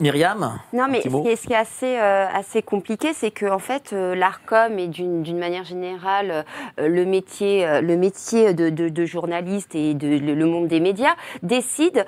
Myriam 0.03 0.59
Non, 0.73 0.87
mais 0.89 1.01
ce 1.01 1.07
qui 1.23 1.29
est, 1.29 1.35
ce 1.37 1.47
qui 1.47 1.53
est 1.53 1.55
assez, 1.55 1.97
euh, 1.97 2.25
assez 2.33 2.61
compliqué, 2.61 3.13
c'est 3.13 3.31
que 3.31 3.45
en 3.45 3.57
fait, 3.59 3.93
euh, 3.93 4.15
l'Arcom 4.15 4.77
et 4.77 4.87
d'une 4.87 5.23
d'une 5.23 5.37
manière 5.39 5.63
générale, 5.63 6.43
euh, 6.77 6.89
le 6.89 7.05
métier, 7.05 7.65
le 7.81 7.95
métier 7.95 8.53
de, 8.53 8.69
de- 8.69 8.89
de 8.89 9.05
journaliste 9.05 9.75
et 9.75 9.93
de, 9.93 10.07
le, 10.17 10.35
le 10.35 10.45
monde 10.45 10.67
des 10.67 10.81
médias 10.81 11.13
décide 11.41 12.05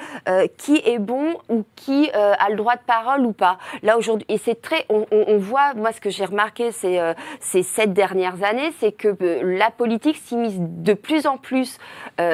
qui 0.58 0.82
est 0.86 1.00
bon 1.00 1.36
ou 1.50 1.64
qui 1.78 2.10
a 2.12 2.50
le 2.50 2.56
droit 2.58 2.76
de 2.76 2.82
parole 2.86 3.22
ou 3.26 3.32
pas. 3.32 3.58
Là 3.84 3.98
aujourd'hui, 3.98 4.26
et 4.28 4.38
c'est 4.38 4.62
très, 4.62 4.86
on, 4.90 5.06
on- 5.12 5.26
on 5.28 5.38
voit, 5.38 5.74
moi, 5.76 5.92
ce 5.94 6.02
que 6.02 6.10
j'ai 6.10 6.26
remarqué 6.26 6.72
ces, 6.72 7.00
ces 7.40 7.64
sept 7.64 7.94
dernières 7.94 8.44
années, 8.44 8.72
c'est 8.80 8.92
que 8.92 9.16
la 9.42 9.72
politique 9.72 10.18
s'immisce 10.18 10.58
de 10.60 10.94
plus 10.94 11.28
en 11.28 11.38
plus 11.38 11.78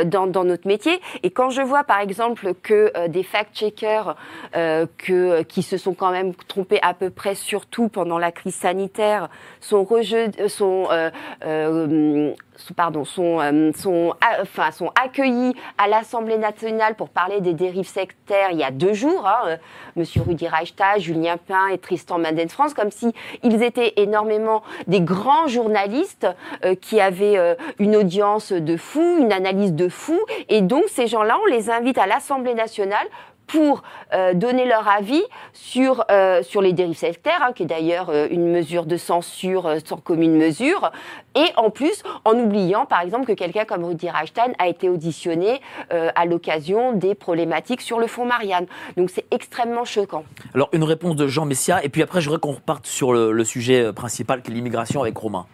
dans, 0.05 0.25
dans 0.27 0.43
notre 0.43 0.67
métier. 0.67 0.99
Et 1.21 1.29
quand 1.29 1.49
je 1.51 1.61
vois, 1.61 1.83
par 1.83 1.99
exemple, 1.99 2.53
que 2.63 3.07
des 3.07 3.23
fact-checkers 3.23 4.15
que, 4.53 5.43
qui 5.51 5.63
se 5.63 5.77
sont 5.77 5.93
quand 5.93 6.11
même 6.11 6.33
trompés 6.47 6.79
à 6.81 6.93
peu 6.93 7.09
près 7.09 7.35
surtout 7.35 7.89
pendant 7.89 8.17
la 8.17 8.31
crise 8.31 8.55
sanitaire 8.55 9.27
sont 9.59 9.83
rejetés, 9.83 10.47
sont, 10.47 10.87
euh, 10.91 11.11
euh, 11.45 12.33
sont- 12.55 12.73
pardon, 12.73 13.03
sont, 13.03 13.41
euh, 13.41 13.71
sont, 13.75 14.13
enfin, 14.41 14.71
sont 14.71 14.91
accueillis 15.03 15.53
à 15.77 15.89
l'Assemblée 15.89 16.37
nationale 16.37 16.95
pour 16.95 17.09
parler 17.09 17.41
des 17.41 17.53
dérives 17.53 17.87
sectaires 17.87 18.51
il 18.51 18.59
y 18.59 18.63
a 18.63 18.71
deux 18.71 18.93
jours. 18.93 19.27
Hein, 19.27 19.39
euh, 19.47 19.57
Monsieur 19.97 20.21
Rudi 20.21 20.47
Reichstag, 20.47 20.99
Julien 20.99 21.35
Pain 21.35 21.67
et 21.67 21.77
Tristan 21.77 22.17
Manden 22.17 22.47
France, 22.47 22.73
comme 22.73 22.91
si 22.91 23.13
ils 23.43 23.61
étaient 23.61 23.91
énormément 23.97 24.63
des 24.87 25.01
grands 25.01 25.47
journalistes 25.47 26.27
euh, 26.63 26.75
qui 26.75 27.01
avaient 27.01 27.37
euh, 27.37 27.55
une 27.77 27.97
audience 27.97 28.53
de 28.53 28.77
fou, 28.77 29.17
une 29.19 29.33
analyse 29.33 29.73
de 29.73 29.89
fou, 29.89 30.17
et 30.47 30.61
donc 30.61 30.85
ces 30.87 31.07
gens-là, 31.07 31.37
on 31.43 31.45
les 31.47 31.69
invite 31.69 31.97
à 31.97 32.05
l'Assemblée 32.07 32.53
nationale 32.53 33.05
pour 33.47 33.83
euh, 34.13 34.33
donner 34.33 34.65
leur 34.65 34.87
avis 34.87 35.23
sur, 35.51 36.05
euh, 36.09 36.41
sur 36.41 36.61
les 36.61 36.71
dérives 36.71 36.97
sectaires, 36.97 37.41
hein, 37.41 37.51
qui 37.53 37.63
est 37.63 37.65
d'ailleurs 37.65 38.09
euh, 38.09 38.27
une 38.31 38.49
mesure 38.49 38.85
de 38.85 38.95
censure 38.95 39.65
euh, 39.65 39.79
sans 39.83 39.97
commune 39.97 40.37
mesure, 40.37 40.91
et 41.35 41.47
en 41.57 41.69
plus 41.69 42.03
en 42.23 42.33
oubliant 42.33 42.85
par 42.85 43.01
exemple 43.01 43.25
que 43.25 43.33
quelqu'un 43.33 43.65
comme 43.65 43.83
Rudi 43.83 44.09
Reichstein 44.09 44.53
a 44.57 44.67
été 44.67 44.87
auditionné 44.87 45.59
euh, 45.91 46.09
à 46.15 46.25
l'occasion 46.25 46.93
des 46.93 47.13
problématiques 47.13 47.81
sur 47.81 47.99
le 47.99 48.07
fond 48.07 48.25
Marianne. 48.25 48.67
Donc 48.95 49.09
c'est 49.09 49.25
extrêmement 49.31 49.85
choquant. 49.85 50.23
Alors, 50.53 50.69
une 50.71 50.83
réponse 50.83 51.15
de 51.17 51.27
Jean 51.27 51.45
Messia, 51.45 51.83
et 51.83 51.89
puis 51.89 52.01
après, 52.01 52.21
je 52.21 52.29
voudrais 52.29 52.39
qu'on 52.39 52.53
reparte 52.53 52.87
sur 52.87 53.11
le, 53.11 53.31
le 53.31 53.43
sujet 53.43 53.91
principal 53.91 54.41
qui 54.41 54.51
est 54.51 54.53
l'immigration 54.53 55.01
avec 55.01 55.17
Romain. 55.17 55.45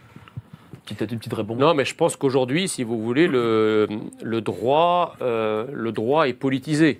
Peut-être 0.86 1.12
une 1.12 1.18
petite 1.18 1.34
réponse. 1.34 1.58
Non, 1.58 1.74
mais 1.74 1.84
je 1.84 1.94
pense 1.94 2.16
qu'aujourd'hui, 2.16 2.66
si 2.66 2.82
vous 2.82 2.98
voulez, 2.98 3.26
le, 3.26 3.86
le, 4.22 4.40
droit, 4.40 5.16
euh, 5.20 5.66
le 5.70 5.92
droit 5.92 6.28
est 6.28 6.32
politisé. 6.32 6.98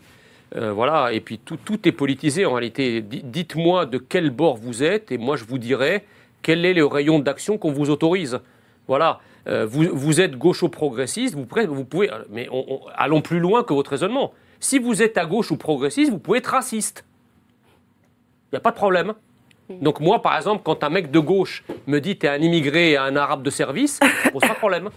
Euh, 0.57 0.73
voilà, 0.73 1.13
et 1.13 1.21
puis 1.21 1.39
tout, 1.39 1.59
tout 1.63 1.87
est 1.87 1.93
politisé 1.93 2.47
en 2.47 2.53
réalité. 2.55 3.03
Dites-moi 3.03 3.85
de 3.87 3.99
quel 3.99 4.31
bord 4.31 4.57
vous 4.57 4.83
êtes, 4.83 5.13
et 5.13 5.19
moi 5.19 5.37
je 5.37 5.45
vous 5.45 5.59
dirai 5.59 6.05
quel 6.43 6.65
est 6.65 6.73
le 6.75 6.87
rayon 6.87 7.19
d'action 7.19 7.59
qu'on 7.59 7.73
vous 7.73 7.91
autorise. 7.91 8.41
Voilà, 8.87 9.21
Euh, 9.47 9.65
vous, 9.65 9.85
vous 9.95 10.21
êtes 10.21 10.37
gaucho-progressiste, 10.37 11.35
vous, 11.35 11.47
pouvez- 11.47 11.65
vous 11.67 11.85
pouvez. 11.87 12.11
Mais 12.29 12.49
on- 12.51 12.65
on- 12.69 12.81
allons 12.95 13.23
plus 13.23 13.39
loin 13.39 13.63
que 13.65 13.73
votre 13.73 13.91
raisonnement. 13.93 14.35
Si 14.61 14.79
vous 14.79 15.01
êtes 15.01 15.17
à 15.17 15.25
gauche 15.25 15.51
ou 15.51 15.57
progressiste, 15.57 16.11
vous 16.11 16.19
pouvez 16.19 16.39
être 16.39 16.49
raciste. 16.51 17.03
Il 18.53 18.55
n'y 18.55 18.59
a 18.59 18.61
pas 18.61 18.73
de 18.73 18.77
problème. 18.77 19.15
Donc 19.71 20.01
moi, 20.01 20.21
par 20.21 20.37
exemple, 20.37 20.63
quand 20.65 20.85
un 20.85 20.91
mec 20.91 21.11
de 21.11 21.19
gauche 21.19 21.65
me 21.87 21.99
dit 21.99 22.17
t'es 22.19 22.29
un 22.29 22.39
immigré 22.43 22.91
et 22.93 22.97
un 22.99 23.17
arabe 23.17 23.43
de 23.43 23.49
service, 23.49 24.01
pose 24.33 24.43
pas 24.43 24.49
de 24.49 24.55
problème. 24.55 24.91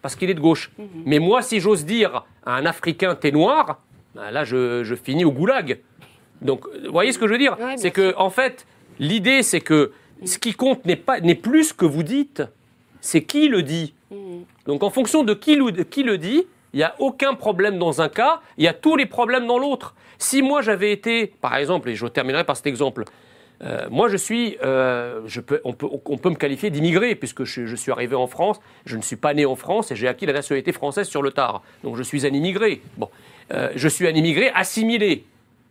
Parce 0.00 0.16
qu'il 0.16 0.30
est 0.30 0.34
de 0.34 0.40
gauche. 0.40 0.70
Mais 1.04 1.18
moi, 1.18 1.42
si 1.42 1.60
j'ose 1.60 1.84
dire 1.84 2.24
à 2.46 2.54
un 2.56 2.64
Africain 2.64 3.14
t'es 3.14 3.30
noir, 3.30 3.80
ben 4.14 4.30
là, 4.30 4.44
je, 4.44 4.84
je 4.84 4.94
finis 4.94 5.24
au 5.24 5.32
goulag. 5.32 5.80
Donc, 6.40 6.66
vous 6.84 6.92
voyez 6.92 7.12
ce 7.12 7.18
que 7.18 7.26
je 7.26 7.32
veux 7.32 7.38
dire? 7.38 7.56
Ouais, 7.60 7.76
C'est 7.76 7.90
que, 7.90 8.14
en 8.16 8.30
fait, 8.30 8.66
l'idée, 8.98 9.42
c'est 9.42 9.60
que 9.60 9.92
ce 10.24 10.38
qui 10.38 10.52
compte 10.54 10.84
n'est 10.84 10.96
pas 10.96 11.20
n'est 11.20 11.34
plus 11.34 11.64
ce 11.64 11.74
que 11.74 11.84
vous 11.84 12.02
dites, 12.02 12.42
c'est 13.00 13.22
qui 13.22 13.48
le 13.48 13.62
dit. 13.62 13.94
Donc, 14.66 14.82
en 14.82 14.90
fonction 14.90 15.24
de 15.24 15.34
qui, 15.34 15.56
le- 15.56 15.72
de 15.72 15.82
qui 15.82 16.02
le 16.02 16.18
dit, 16.18 16.46
il 16.72 16.76
n'y 16.78 16.82
a 16.82 16.94
aucun 16.98 17.34
problème 17.34 17.78
dans 17.78 18.00
un 18.02 18.08
cas, 18.08 18.40
il 18.58 18.64
y 18.64 18.68
a 18.68 18.74
tous 18.74 18.96
les 18.96 19.06
problèmes 19.06 19.46
dans 19.46 19.58
l'autre. 19.58 19.94
Si 20.18 20.42
moi 20.42 20.62
j'avais 20.62 20.92
été, 20.92 21.26
par 21.40 21.56
exemple, 21.56 21.88
et 21.90 21.94
je 21.94 22.06
terminerai 22.06 22.44
par 22.44 22.56
cet 22.56 22.66
exemple, 22.66 23.04
euh, 23.64 23.86
moi, 23.90 24.08
je 24.08 24.16
suis, 24.16 24.56
euh, 24.64 25.20
je 25.26 25.40
peux, 25.40 25.60
on, 25.64 25.72
peut, 25.72 25.86
on 26.04 26.16
peut 26.18 26.30
me 26.30 26.34
qualifier 26.34 26.70
d'immigré, 26.70 27.14
puisque 27.14 27.44
je, 27.44 27.66
je 27.66 27.76
suis 27.76 27.92
arrivé 27.92 28.16
en 28.16 28.26
France, 28.26 28.58
je 28.86 28.96
ne 28.96 29.02
suis 29.02 29.14
pas 29.16 29.34
né 29.34 29.46
en 29.46 29.54
France 29.54 29.92
et 29.92 29.96
j'ai 29.96 30.08
acquis 30.08 30.26
la 30.26 30.32
nationalité 30.32 30.72
française 30.72 31.06
sur 31.08 31.22
le 31.22 31.30
tard. 31.30 31.62
Donc, 31.84 31.96
je 31.96 32.02
suis 32.02 32.26
un 32.26 32.30
immigré. 32.30 32.80
Bon, 32.96 33.08
Euh, 33.50 33.70
je 33.74 33.88
suis 33.88 34.06
un 34.06 34.14
immigré 34.14 34.50
assimilé. 34.54 35.24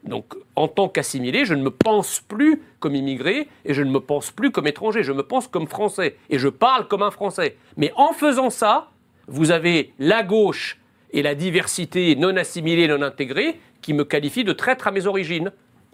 Donc, 0.03 0.33
en 0.55 0.67
tant 0.67 0.89
qu'assimilé, 0.89 1.45
je 1.45 1.53
ne 1.53 1.61
me 1.61 1.69
pense 1.69 2.21
plus 2.21 2.61
comme 2.79 2.95
immigré 2.95 3.47
et 3.65 3.73
je 3.73 3.83
ne 3.83 3.91
me 3.91 3.99
pense 3.99 4.31
plus 4.31 4.51
comme 4.51 4.67
étranger. 4.67 5.03
Je 5.03 5.11
me 5.11 5.23
pense 5.23 5.47
comme 5.47 5.67
français 5.67 6.15
et 6.29 6.39
je 6.39 6.47
parle 6.47 6.87
comme 6.87 7.03
un 7.03 7.11
français. 7.11 7.57
Mais 7.77 7.91
en 7.95 8.13
faisant 8.13 8.49
ça, 8.49 8.89
vous 9.27 9.51
avez 9.51 9.93
la 9.99 10.23
gauche 10.23 10.79
et 11.11 11.21
la 11.21 11.35
diversité 11.35 12.15
non 12.15 12.35
assimilée, 12.35 12.87
non 12.87 13.01
intégrée, 13.01 13.59
qui 13.81 13.93
me 13.93 14.03
qualifient 14.03 14.43
de 14.43 14.53
traître 14.53 14.87
à 14.87 14.91
mes 14.91 15.05
origines. 15.05 15.51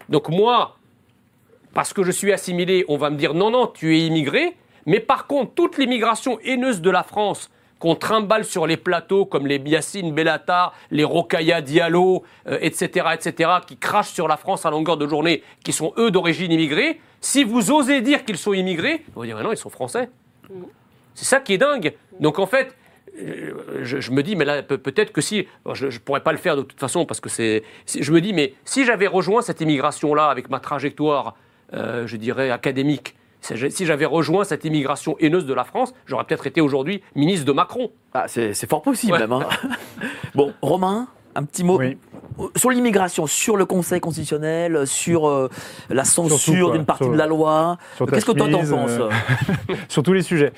Donc, 0.10 0.30
moi, 0.30 0.78
parce 1.74 1.94
que 1.94 2.04
je 2.04 2.12
suis 2.12 2.32
assimilé, 2.32 2.86
on 2.88 2.98
va 2.98 3.10
me 3.10 3.18
dire 3.18 3.34
non, 3.34 3.52
non, 3.52 3.68
tu 3.68 3.96
es 3.96 4.06
immigré. 4.06 4.56
Mais 4.86 5.02
par 5.02 5.28
contre, 5.28 5.54
toute 5.54 5.78
l'immigration 5.78 6.40
haineuse 6.44 6.82
de 6.82 6.90
la 6.90 7.04
France 7.04 7.52
qu'on 7.80 7.96
trimballe 7.96 8.44
sur 8.46 8.66
les 8.68 8.78
plateaux 8.78 9.26
comme 9.26 9.48
les 9.48 9.58
Yacine 9.66 10.14
Bellatar, 10.14 10.74
les 10.92 11.04
Rokaya 11.04 11.62
Diallo, 11.62 12.24
euh, 12.48 12.58
etc., 12.62 13.08
etc., 13.14 13.52
qui 13.68 13.78
crachent 13.78 14.12
sur 14.14 14.28
la 14.28 14.38
France 14.38 14.66
à 14.66 14.72
longueur 14.72 14.98
de 14.98 15.08
journée, 15.08 15.44
qui 15.64 15.74
sont 15.74 15.94
eux 15.98 16.12
d'origine 16.12 16.52
immigrée, 16.52 17.00
si 17.22 17.44
vous 17.44 17.72
osez 17.72 18.02
dire 18.02 18.26
qu'ils 18.26 18.38
sont 18.38 18.54
immigrés, 18.54 19.04
on 19.16 19.22
va 19.22 19.26
dire 19.26 19.38
mais 19.38 19.44
non, 19.44 19.52
ils 19.52 19.58
sont 19.58 19.70
français. 19.70 20.10
C'est 21.16 21.26
ça 21.26 21.40
qui 21.40 21.54
est 21.54 21.58
dingue. 21.58 21.94
Donc 22.20 22.40
en 22.40 22.46
fait, 22.46 22.76
euh, 23.20 23.54
je, 23.84 24.12
me 24.12 24.22
dis, 24.22 24.36
mais 24.36 24.46
là, 24.46 24.62
peut- 24.62 24.78
peut-être 24.78 25.12
que 25.12 25.22
si, 25.22 25.48
je 25.74 25.86
ne 25.88 25.98
pourrais 25.98 26.22
pas 26.22 26.32
le 26.32 26.38
faire 26.38 26.56
de 26.56 26.62
toute 26.62 26.80
façon, 26.80 27.06
parce 27.06 27.20
que 27.20 27.30
c'est. 27.30 27.64
c'est- 27.86 28.04
Je 28.04 28.12
me 28.12 28.22
dis, 28.22 28.34
mais 28.34 28.54
si 28.66 28.86
j'avais 28.86 29.08
rejoint 29.08 29.42
cette 29.42 29.60
immigration-là 29.62 30.28
avec 30.30 30.50
ma 30.52 30.60
trajectoire, 30.60 31.36
euh, 31.74 32.06
je 32.06 32.16
dirais, 32.18 32.52
académique, 32.52 33.16
si 33.42 33.86
j'avais 33.86 34.06
rejoint 34.06 34.44
cette 34.44 34.66
immigration 34.66 35.16
haineuse 35.20 35.46
de 35.46 35.54
la 35.54 35.64
France, 35.64 35.94
j'aurais 36.06 36.24
peut-être 36.26 36.48
été 36.48 36.62
aujourd'hui 36.62 37.02
ministre 37.16 37.46
de 37.46 37.52
Macron. 37.52 37.92
Ah, 38.14 38.26
c'est 38.28 38.70
fort 38.70 38.82
possible 38.82 39.14
Ouais. 39.14 39.20
même. 39.20 39.32
hein. 39.32 39.48
bon, 40.36 40.54
Romain, 40.62 41.08
un 41.36 41.44
petit 41.44 41.64
mot 41.64 41.78
Oui. 41.78 41.98
sur 42.56 42.72
l'immigration, 42.72 43.28
sur 43.28 43.56
le 43.58 43.66
Conseil 43.66 44.00
constitutionnel, 44.02 44.88
sur 44.88 45.28
euh, 45.28 45.50
la 45.90 46.04
censure 46.04 46.72
d'une 46.72 46.84
partie 46.86 47.04
sur- 47.04 47.14
de 47.14 47.18
la 47.18 47.28
loi. 47.28 47.78
Qu'est-ce 48.10 48.26
que 48.26 48.32
toi 48.32 48.50
t'en 48.50 48.60
penses 48.66 48.92
euh, 49.00 49.10
sur 49.88 50.02
tous 50.04 50.14
les 50.14 50.24
sujets. 50.24 50.52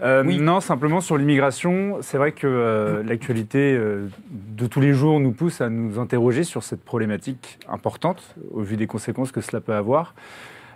Euh, 0.00 0.24
Oui. 0.26 0.38
Non, 0.38 0.60
simplement 0.60 1.00
sur 1.02 1.16
l'immigration, 1.18 1.98
c'est 2.00 2.16
vrai 2.16 2.32
que 2.32 2.46
euh, 2.46 3.02
l'actualité 3.04 3.74
euh, 3.76 4.08
de 4.30 4.66
tous 4.66 4.80
les 4.80 4.94
jours 4.94 5.20
nous 5.20 5.32
pousse 5.32 5.60
à 5.60 5.68
nous 5.68 5.98
interroger 6.00 6.44
sur 6.44 6.62
cette 6.62 6.82
problématique 6.82 7.58
importante, 7.68 8.22
au 8.52 8.62
vu 8.62 8.76
des 8.76 8.86
conséquences 8.86 9.32
que 9.32 9.42
cela 9.42 9.60
peut 9.60 9.74
avoir. 9.74 10.14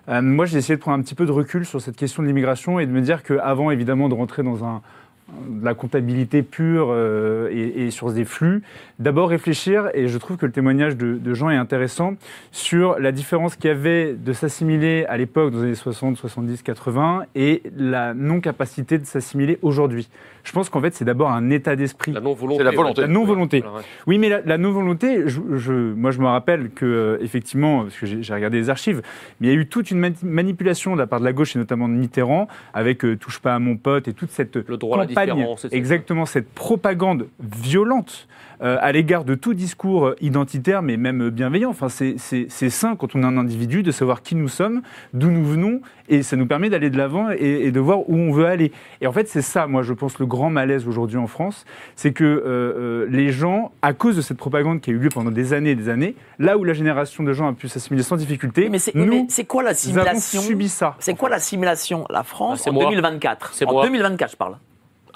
Euh, 0.09 0.23
moi, 0.23 0.47
j'ai 0.47 0.59
essayé 0.59 0.77
de 0.77 0.81
prendre 0.81 0.99
un 0.99 1.03
petit 1.03 1.15
peu 1.15 1.27
de 1.27 1.33
recul 1.33 1.67
sur 1.67 1.81
cette 1.81 1.97
question 1.97 2.23
de 2.23 2.29
l'immigration 2.29 2.79
et 2.79 2.87
de 2.87 2.93
me 2.93 3.01
dire 3.01 3.23
qu'avant, 3.23 3.71
évidemment, 3.71 4.09
de 4.09 4.15
rentrer 4.15 4.43
dans 4.43 4.65
un 4.65 4.83
de 5.29 5.65
la 5.65 5.75
comptabilité 5.75 6.43
pure 6.43 6.89
euh, 6.91 7.49
et, 7.51 7.87
et 7.87 7.91
sur 7.91 8.13
des 8.13 8.25
flux, 8.25 8.63
d'abord 9.01 9.29
réfléchir, 9.29 9.89
et 9.93 10.07
je 10.09 10.19
trouve 10.19 10.37
que 10.37 10.47
le 10.47 10.53
témoignage 10.53 10.97
de, 10.97 11.15
de 11.15 11.35
Jean 11.35 11.51
est 11.51 11.57
intéressant, 11.57 12.15
sur 12.53 12.99
la 13.01 13.11
différence 13.13 13.57
qu'il 13.57 13.69
y 13.69 13.73
avait 13.73 14.15
de 14.15 14.33
s'assimiler 14.33 15.05
à 15.09 15.17
l'époque, 15.17 15.51
dans 15.53 15.59
les 15.59 15.65
années 15.65 15.75
60, 15.75 16.17
70, 16.17 16.63
80, 16.63 17.25
et 17.35 17.63
la 17.77 18.15
non-capacité 18.15 18.99
de 18.99 19.05
s'assimiler 19.05 19.59
aujourd'hui. 19.63 20.09
Je 20.45 20.53
pense 20.53 20.69
qu'en 20.71 20.81
fait, 20.81 20.95
c'est 20.95 21.05
d'abord 21.05 21.33
un 21.33 21.51
état 21.51 21.75
d'esprit. 21.75 22.13
La 22.13 22.21
non-volonté. 22.21 22.63
La 22.63 22.71
volonté. 22.71 23.01
La 23.01 23.09
non-volonté. 23.09 23.63
Ouais. 23.63 23.83
Oui, 24.07 24.19
mais 24.19 24.29
la, 24.29 24.43
la 24.43 24.59
non-volonté, 24.59 25.25
je, 25.29 25.41
je- 25.57 25.73
moi 25.73 26.13
je 26.13 26.21
me 26.21 26.27
rappelle 26.27 26.71
que, 26.71 26.87
euh, 26.87 27.19
effectivement, 27.21 27.83
parce 27.83 27.97
que 27.99 28.07
j'ai 28.07 28.23
j'ai 28.23 28.33
regardé 28.33 28.59
les 28.59 28.71
archives, 28.71 29.03
mais 29.41 29.49
il 29.49 29.51
y 29.53 29.57
a 29.57 29.61
eu 29.61 29.67
toute 29.67 29.91
une 29.91 29.99
mani- 29.99 30.15
manipulation 30.23 30.95
de 30.95 31.01
la 31.01 31.09
part 31.09 31.19
de 31.19 31.25
la 31.25 31.33
gauche 31.33 31.57
et 31.57 31.59
notamment 31.59 31.89
de 31.89 31.95
Mitterrand, 31.95 32.47
avec 32.75 33.05
euh, 33.05 33.17
Touche 33.17 33.41
pas 33.41 33.57
à 33.57 33.59
mon 33.59 33.77
pote 33.77 34.07
et 34.07 34.13
toute 34.13 34.31
cette 34.31 34.55
Le 34.55 34.77
droit 34.77 34.99
à 34.99 35.01
la 35.01 35.07
campagne, 35.25 35.47
exactement 35.73 36.27
cette 36.27 36.49
propagande 36.51 37.29
violente 37.41 38.29
euh, 38.63 38.79
à 38.81 38.91
l'égard 38.91 39.25
de 39.25 39.35
tout 39.35 39.53
discours 39.53 40.07
euh, 40.07 40.17
identitaire, 40.23 40.81
mais 40.81 40.97
même 40.97 41.29
bienveillant. 41.29 41.69
Enfin, 41.69 41.91
c'est- 41.91 42.15
c'est 42.17 42.47
c'est 42.49 42.71
sain 42.71 42.97
quand 42.97 43.15
on 43.15 43.23
est 43.23 43.27
un 43.27 43.37
individu 43.37 43.83
de 43.83 43.91
savoir 43.91 44.23
qui 44.23 44.35
nous 44.35 44.49
sommes, 44.49 44.81
d'où 45.13 45.31
nous 45.31 45.45
venons, 45.45 45.83
et 46.09 46.23
ça 46.23 46.37
nous 46.37 46.47
permet 46.47 46.71
d'aller 46.71 46.89
de 46.89 46.97
l'avant 46.97 47.31
et, 47.31 47.37
et 47.67 47.71
de 47.71 47.81
voir 47.81 48.09
où 48.09 48.17
on 48.17 48.33
veut 48.33 48.47
aller. 48.47 48.73
Et 49.03 49.07
en 49.07 49.13
fait, 49.13 49.29
c'est 49.29 49.43
ça, 49.43 49.67
moi, 49.67 49.83
je 49.83 49.93
pense, 49.93 50.19
le 50.19 50.25
grand 50.25 50.49
malaise 50.49 50.89
aujourd'hui 50.89 51.19
en 51.19 51.27
France, 51.27 51.67
c'est 51.97 52.13
que 52.15 52.25
euh, 52.25 52.43
euh, 52.47 53.07
les 53.11 53.31
gens, 53.31 53.73
à 53.83 53.93
cause 53.93 54.17
de 54.17 54.23
cette 54.23 54.39
propagande 54.39 54.81
qui 54.81 54.89
a 54.89 54.95
eu 54.95 54.99
lieu 54.99 55.11
pendant 55.11 55.31
des 55.31 55.53
années 55.53 55.73
et 55.73 55.75
des 55.75 55.91
années, 55.91 56.15
là 56.39 56.57
où 56.57 56.65
la 56.65 56.73
génération 56.73 57.25
de 57.25 57.35
gens 57.35 57.49
a 57.49 57.53
pu 57.53 57.69
s'assimiler 57.69 58.03
sans 58.05 58.17
difficulté, 58.17 58.71
Mais 58.71 58.79
c'est 58.79 58.95
nous, 58.95 59.05
mais 59.05 59.27
c'est 59.29 59.45
quoi 59.45 59.65
nous 59.65 59.69
avons 59.69 59.75
l'assimilation 59.75 60.41
subi 60.41 60.71
ça. 60.71 60.97
C'est 60.99 61.13
quoi 61.15 61.29
l'assimilation 61.29 62.07
La 62.09 62.21
Ah, 62.21 62.23
France 62.23 62.63
c'est 62.65 62.71
en 62.71 62.73
moi. 62.73 62.85
2024. 62.87 63.53
C'est 63.53 63.67
en 63.67 63.73
moi. 63.73 63.85
2024, 63.85 64.31
je 64.33 64.37
parle. 64.39 64.57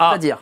Ah, 0.01 0.09
C'est-à-dire 0.11 0.37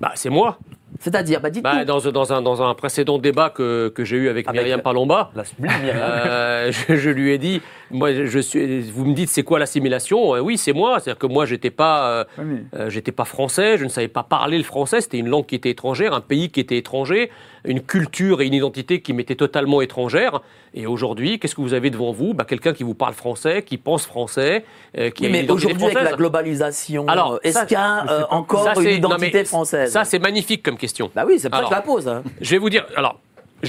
bah, 0.00 0.12
c'est 0.14 0.30
moi. 0.30 0.58
C'est-à-dire, 0.98 1.40
bah 1.40 1.50
Bah, 1.62 1.84
dans, 1.84 1.98
dans, 2.00 2.32
un, 2.32 2.42
dans 2.42 2.62
un 2.62 2.74
précédent 2.74 3.18
débat 3.18 3.50
que, 3.50 3.88
que 3.94 4.04
j'ai 4.04 4.16
eu 4.16 4.28
avec, 4.28 4.48
Avec, 4.48 4.60
Myriam 4.60 4.80
Palomba, 4.80 5.30
La 5.34 5.44
sublime, 5.44 5.72
Myriam. 5.82 5.96
euh, 6.00 6.72
je, 6.88 6.96
je 6.96 7.10
lui 7.10 7.32
ai 7.32 7.38
dit, 7.38 7.60
moi, 7.90 8.12
je 8.12 8.38
suis, 8.38 8.80
vous 8.82 9.04
me 9.04 9.14
dites 9.14 9.28
c'est 9.28 9.42
quoi 9.42 9.58
l'assimilation? 9.58 10.34
Euh, 10.34 10.40
Oui, 10.40 10.58
c'est 10.58 10.72
moi. 10.72 10.98
C'est-à-dire 11.00 11.18
que 11.18 11.26
moi, 11.26 11.46
j'étais 11.46 11.70
pas, 11.70 12.08
euh, 12.10 12.24
mais- 12.38 12.62
euh, 12.74 12.90
j'étais 12.90 13.12
pas 13.12 13.24
français, 13.24 13.78
je 13.78 13.84
ne 13.84 13.88
savais 13.88 14.08
pas 14.08 14.22
parler 14.22 14.58
le 14.58 14.64
français. 14.64 15.00
C'était 15.00 15.18
une 15.18 15.28
langue 15.28 15.46
qui 15.46 15.54
était 15.54 15.70
étrangère, 15.70 16.12
un 16.14 16.20
pays 16.20 16.50
qui 16.50 16.60
était 16.60 16.76
étranger, 16.78 17.30
une 17.64 17.80
culture 17.80 18.40
et 18.42 18.46
une 18.46 18.54
identité 18.54 19.00
qui 19.00 19.12
m'étaient 19.12 19.34
totalement 19.34 19.80
étrangères. 19.80 20.40
Et 20.74 20.86
aujourd'hui, 20.86 21.38
qu'est-ce 21.38 21.54
que 21.54 21.60
vous 21.62 21.74
avez 21.74 21.90
devant 21.90 22.12
vous? 22.12 22.34
Bah, 22.34 22.44
Quelqu'un 22.44 22.72
qui 22.72 22.82
vous 22.84 22.94
parle 22.94 23.14
français, 23.14 23.62
qui 23.62 23.78
pense 23.78 24.04
français, 24.06 24.64
euh, 24.98 25.10
qui 25.10 25.22
Oui, 25.26 25.34
a 25.34 25.40
une 25.40 25.46
mais 25.46 25.50
aujourd'hui, 25.52 25.84
avec 25.84 26.02
la 26.02 26.12
globalisation, 26.12 27.06
Alors, 27.08 27.40
est-ce 27.42 27.64
qu'il 27.64 27.72
y 27.76 27.80
a 27.80 28.04
euh, 28.10 28.24
encore 28.30 28.64
Ça, 28.64 28.74
une 28.80 29.00
non, 29.00 29.08
identité 29.10 29.38
mais 29.38 29.44
française? 29.44 29.90
Ça, 29.92 30.04
c'est 30.04 30.18
magnifique 30.18 30.62
comme 30.62 30.76
question. 30.76 31.10
Bah 31.14 31.24
oui, 31.26 31.38
c'est 31.38 31.48
pour 31.50 31.60
ça 31.60 31.66
que 31.66 31.70
la 31.74 31.80
pose. 31.80 32.06
hein. 32.08 32.22
Je 32.40 32.50
vais 32.50 32.58
vous 32.58 32.70
dire, 32.70 32.84
alors, 32.96 33.18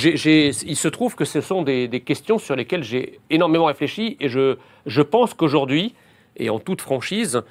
il 0.05 0.75
se 0.75 0.87
trouve 0.87 1.15
que 1.15 1.25
ce 1.25 1.41
sont 1.41 1.63
des, 1.63 2.01
questions 2.05 2.37
sur 2.37 2.55
lesquelles 2.55 2.83
j'ai 2.83 3.19
énormément 3.29 3.65
réfléchi 3.65 4.17
et 4.19 4.29
je, 4.29 5.01
pense 5.01 5.33
qu'aujourd'hui, 5.33 5.93
et 6.37 6.49
en 6.49 6.59
toute 6.59 6.81
franchise, 6.81 7.41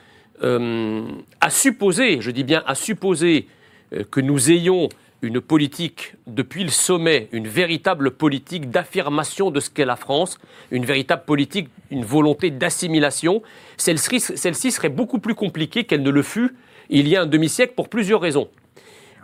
euh, 0.42 1.02
à 1.40 1.50
supposer, 1.50 2.20
je 2.20 2.30
dis 2.30 2.44
bien 2.44 2.62
à 2.66 2.74
supposer 2.74 3.46
euh, 3.92 4.04
que 4.10 4.20
nous 4.20 4.50
ayons 4.50 4.88
une 5.22 5.40
politique 5.40 6.14
depuis 6.26 6.62
le 6.62 6.70
sommet, 6.70 7.28
une 7.32 7.48
véritable 7.48 8.10
politique 8.10 8.70
d'affirmation 8.70 9.50
de 9.50 9.60
ce 9.60 9.70
qu'est 9.70 9.86
la 9.86 9.96
France, 9.96 10.38
une 10.70 10.84
véritable 10.84 11.24
politique, 11.24 11.68
une 11.90 12.04
volonté 12.04 12.50
d'assimilation, 12.50 13.42
celle-ci 13.78 14.70
serait 14.70 14.90
beaucoup 14.90 15.18
plus 15.18 15.34
compliquée 15.34 15.84
qu'elle 15.84 16.02
ne 16.02 16.10
le 16.10 16.22
fut 16.22 16.54
il 16.90 17.08
y 17.08 17.16
a 17.16 17.22
un 17.22 17.26
demi-siècle 17.26 17.72
pour 17.74 17.88
plusieurs 17.88 18.20
raisons. 18.20 18.48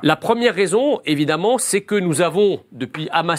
La 0.04 0.16
première 0.16 0.54
raison, 0.54 1.00
évidemment, 1.04 1.58
c'est 1.58 1.82
que 1.82 1.94
nous 1.94 2.22
avons 2.22 2.64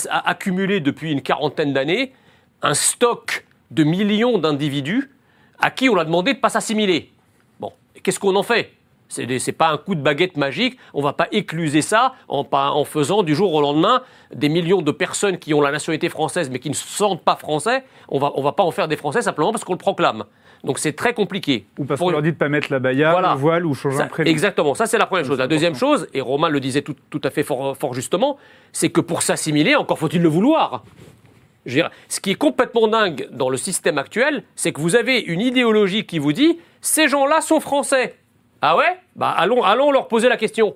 accumulé 0.09 0.79
depuis 0.79 1.11
une 1.11 1.21
quarantaine 1.21 1.73
d'années 1.73 2.13
un 2.61 2.73
stock 2.73 3.45
de 3.71 3.83
millions 3.83 4.37
d'individus 4.37 5.11
à 5.59 5.71
qui 5.71 5.89
on 5.89 5.97
a 5.97 6.05
demandé 6.05 6.31
de 6.31 6.37
ne 6.37 6.41
pas 6.41 6.47
s'assimiler. 6.47 7.11
Bon, 7.59 7.73
qu'est-ce 8.01 8.19
qu'on 8.19 8.37
en 8.37 8.43
fait? 8.43 8.71
C'est 9.09 9.39
c'est 9.39 9.51
pas 9.51 9.67
un 9.67 9.77
coup 9.77 9.93
de 9.93 10.01
baguette 10.01 10.37
magique, 10.37 10.79
on 10.93 11.01
va 11.01 11.11
pas 11.11 11.27
écluser 11.33 11.81
ça 11.81 12.13
en, 12.29 12.85
faisant 12.85 13.21
du 13.21 13.35
jour 13.35 13.53
au 13.53 13.61
lendemain 13.61 14.01
des 14.33 14.47
millions 14.47 14.81
de 14.81 14.91
personnes 14.91 15.37
qui 15.37 15.53
ont 15.53 15.61
la 15.61 15.71
nationalité 15.71 16.07
française 16.07 16.49
mais 16.49 16.59
qui 16.59 16.69
ne 16.69 16.75
se 16.75 16.87
sentent 16.87 17.23
pas 17.23 17.35
français, 17.35 17.83
on 18.07 18.17
va, 18.17 18.31
va 18.35 18.51
pas 18.53 18.63
en 18.63 18.71
faire 18.71 18.87
des 18.87 18.95
Français 18.95 19.21
simplement 19.21 19.51
parce 19.51 19.65
qu'on 19.65 19.73
le 19.73 19.77
proclame. 19.77 20.23
Donc 20.63 20.79
c'est 20.79 20.93
très 20.93 21.13
compliqué. 21.13 21.65
Ou 21.77 21.83
parce 21.85 21.99
qu'on 21.99 22.09
leur 22.09 22.21
dit 22.21 22.31
de 22.31 22.37
pas 22.37 22.47
mettre 22.47 22.71
la 22.71 22.79
baya, 22.79 23.11
Voilà. 23.11 23.33
le 23.33 23.39
voile 23.39 23.65
ou 23.65 23.73
changer 23.73 23.97
ça- 23.97 24.03
un 24.03 24.07
prénom. 24.07 24.29
Exactement, 24.29 24.73
ça 24.75 24.85
c'est 24.85 24.97
la 24.97 25.05
première 25.05 25.25
chose. 25.25 25.37
La 25.37 25.47
deuxième 25.47 25.75
chose, 25.75 26.07
et 26.13 26.21
Romain 26.21 26.47
le 26.49 26.59
disait 26.61 26.81
tout, 26.81 26.95
tout 27.09 27.19
à 27.23 27.29
fait 27.31 27.43
fort, 27.43 27.75
fort 27.75 27.93
justement, 27.93 28.37
c'est 28.71 28.89
que 28.89 29.01
pour 29.01 29.21
s'assimiler, 29.23 29.75
encore 29.75 29.99
faut-il 29.99 30.21
le 30.21 30.29
vouloir. 30.29 30.83
Je 31.65 31.75
veux 31.75 31.81
dire, 31.81 31.91
ce 32.09 32.19
qui 32.19 32.31
est 32.31 32.35
complètement 32.35 32.87
dingue 32.87 33.27
dans 33.31 33.49
le 33.49 33.57
système 33.57 33.97
actuel, 33.97 34.43
c'est 34.55 34.71
que 34.71 34.79
vous 34.81 34.95
avez 34.95 35.19
une 35.19 35.41
idéologie 35.41 36.05
qui 36.05 36.19
vous 36.19 36.33
dit 36.33 36.59
ces 36.81 37.07
gens-là 37.07 37.41
sont 37.41 37.59
français. 37.59 38.15
Ah 38.61 38.77
ouais? 38.77 38.97
Bah 39.17 39.33
allons, 39.37 39.63
allons 39.63 39.91
leur 39.91 40.07
poser 40.07 40.29
la 40.29 40.37
question. 40.37 40.75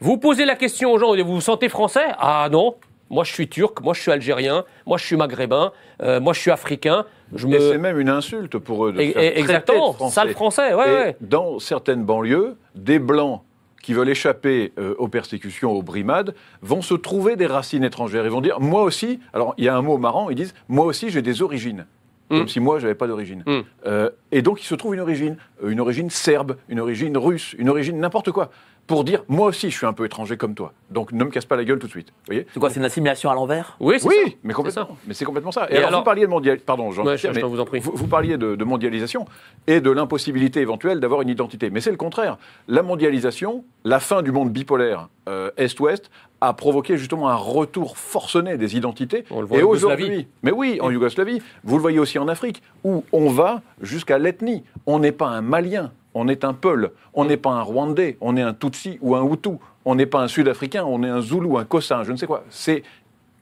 Vous 0.00 0.16
posez 0.16 0.44
la 0.44 0.54
question 0.54 0.92
aux 0.92 0.98
gens, 0.98 1.16
vous 1.16 1.24
vous 1.34 1.40
sentez 1.40 1.68
français? 1.68 2.06
Ah 2.18 2.48
non, 2.52 2.76
moi 3.10 3.24
je 3.24 3.32
suis 3.32 3.48
turc, 3.48 3.80
moi 3.82 3.94
je 3.94 4.00
suis 4.00 4.10
algérien, 4.12 4.64
moi 4.86 4.98
je 4.98 5.04
suis 5.04 5.16
maghrébin, 5.16 5.72
euh, 6.02 6.20
moi 6.20 6.32
je 6.32 6.40
suis 6.40 6.50
africain. 6.50 7.04
Je 7.34 7.46
Et 7.46 7.50
me... 7.50 7.58
c'est 7.58 7.78
même 7.78 7.98
une 7.98 8.08
insulte 8.08 8.58
pour 8.58 8.86
eux 8.86 8.92
de 8.92 9.00
Et- 9.00 9.12
faire 9.12 9.22
et- 9.22 9.26
traiter 9.26 9.34
de 9.34 9.40
exactement, 9.40 9.92
français. 9.92 10.14
sale 10.14 10.30
français, 10.30 10.74
ouais, 10.74 10.88
Et 10.88 10.92
ouais. 10.94 11.16
Dans 11.20 11.58
certaines 11.58 12.04
banlieues, 12.04 12.56
des 12.74 12.98
blancs 12.98 13.42
qui 13.82 13.94
veulent 13.94 14.08
échapper 14.08 14.72
euh, 14.78 14.94
aux 14.98 15.08
persécutions, 15.08 15.72
aux 15.72 15.82
brimades, 15.82 16.34
vont 16.62 16.82
se 16.82 16.94
trouver 16.94 17.36
des 17.36 17.46
racines 17.46 17.84
étrangères. 17.84 18.24
Ils 18.24 18.30
vont 18.30 18.40
dire, 18.40 18.60
moi 18.60 18.82
aussi, 18.82 19.20
alors 19.32 19.54
il 19.56 19.64
y 19.64 19.68
a 19.68 19.76
un 19.76 19.82
mot 19.82 19.96
marrant, 19.98 20.28
ils 20.30 20.36
disent, 20.36 20.54
moi 20.68 20.84
aussi 20.84 21.10
j'ai 21.10 21.22
des 21.22 21.42
origines. 21.42 21.86
Mm. 22.30 22.36
Comme 22.38 22.48
si 22.48 22.60
moi, 22.60 22.78
j'avais 22.78 22.94
pas 22.94 23.06
d'origine. 23.06 23.42
Mm. 23.46 23.60
Euh, 23.86 24.10
et 24.32 24.42
donc, 24.42 24.60
il 24.62 24.66
se 24.66 24.74
trouve 24.74 24.92
une 24.94 25.00
origine, 25.00 25.38
une 25.66 25.80
origine 25.80 26.10
serbe, 26.10 26.56
une 26.68 26.78
origine 26.80 27.16
russe, 27.16 27.54
une 27.58 27.70
origine 27.70 27.98
n'importe 28.00 28.32
quoi, 28.32 28.50
pour 28.88 29.04
dire, 29.04 29.22
moi 29.28 29.46
aussi, 29.46 29.70
je 29.70 29.76
suis 29.76 29.86
un 29.86 29.92
peu 29.92 30.04
étranger 30.06 30.36
comme 30.36 30.54
toi. 30.54 30.72
Donc, 30.90 31.12
ne 31.12 31.22
me 31.22 31.30
casse 31.30 31.44
pas 31.44 31.54
la 31.56 31.64
gueule 31.64 31.78
tout 31.78 31.86
de 31.86 31.92
suite. 31.92 32.08
Vous 32.08 32.24
voyez 32.26 32.46
C'est 32.52 32.58
quoi, 32.58 32.70
c'est 32.70 32.80
une 32.80 32.84
assimilation 32.86 33.30
à 33.30 33.34
l'envers? 33.34 33.76
Oui, 33.78 33.96
c'est 33.98 34.08
ça. 34.08 34.08
oui, 34.08 34.36
mais 34.42 34.50
C'est 34.50 34.54
complètement. 34.54 34.86
ça. 34.86 34.88
Mais 35.06 35.14
c'est 35.14 35.24
complètement 35.24 35.52
ça. 35.52 35.66
Et, 35.70 35.74
Et 35.74 35.76
alors, 35.76 35.88
alors- 35.88 36.00
vous 36.00 36.04
parliez 36.04 36.22
de 36.22 36.26
mondialisation. 36.26 36.64
Pardon, 36.66 36.90
Jean. 36.90 37.04
Ouais, 37.04 37.16
je- 37.16 37.32
je 37.32 37.40
vous 37.44 37.60
en 37.60 37.64
prie. 37.64 37.78
Vous, 37.78 37.92
vous 37.94 38.06
parliez 38.08 38.36
de, 38.38 38.56
de 38.56 38.64
mondialisation 38.64 39.26
et 39.66 39.80
de 39.80 39.90
l'impossibilité 39.90 40.60
éventuelle 40.60 40.98
d'avoir 41.00 41.22
une 41.22 41.28
identité. 41.28 41.70
Mais 41.70 41.80
c'est 41.80 41.90
le 41.92 41.96
contraire. 41.98 42.38
La 42.66 42.82
mondialisation, 42.82 43.64
la 43.84 44.00
fin 44.00 44.22
du 44.22 44.32
monde 44.32 44.50
bipolaire 44.50 45.08
euh, 45.28 45.50
Est-Ouest, 45.58 46.10
a 46.40 46.54
provoqué 46.54 46.96
justement 46.96 47.28
un 47.28 47.34
retour 47.34 47.98
forcené 47.98 48.56
des 48.56 48.76
identités. 48.76 49.24
On 49.30 49.40
le 49.42 49.46
voit 49.46 49.58
et 49.58 49.60
en 49.60 49.66
Yougoslavie. 49.66 50.02
aujourd'hui, 50.04 50.28
mais 50.42 50.52
oui, 50.52 50.78
en 50.80 50.90
Yougoslavie, 50.90 51.42
vous 51.64 51.76
le 51.76 51.82
voyez 51.82 51.98
aussi 51.98 52.18
en 52.18 52.28
Afrique, 52.28 52.62
où 52.84 53.04
on 53.12 53.28
va 53.28 53.60
jusqu'à 53.82 54.18
l'ethnie. 54.18 54.64
On 54.86 54.98
n'est 55.00 55.12
pas 55.12 55.26
un 55.26 55.42
Malien, 55.42 55.92
on 56.18 56.26
est 56.26 56.44
un 56.44 56.52
Peul. 56.52 56.90
On 57.14 57.24
n'est 57.24 57.36
pas 57.36 57.50
un 57.50 57.62
Rwandais, 57.62 58.16
on 58.20 58.36
est 58.36 58.42
un 58.42 58.52
Tutsi 58.52 58.98
ou 59.00 59.14
un 59.14 59.24
Hutu. 59.24 59.50
On 59.84 59.94
n'est 59.94 60.06
pas 60.06 60.20
un 60.20 60.28
Sud-Africain, 60.28 60.84
on 60.84 61.02
est 61.02 61.08
un 61.08 61.20
Zoulou, 61.20 61.58
un 61.58 61.64
Kossa, 61.64 62.02
je 62.04 62.12
ne 62.12 62.16
sais 62.16 62.26
quoi. 62.26 62.44
C'est 62.50 62.82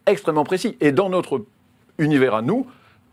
extrêmement 0.06 0.44
précis. 0.44 0.76
Et 0.80 0.92
dans 0.92 1.08
notre 1.08 1.44
univers 1.98 2.34
à 2.34 2.42
nous, 2.42 2.66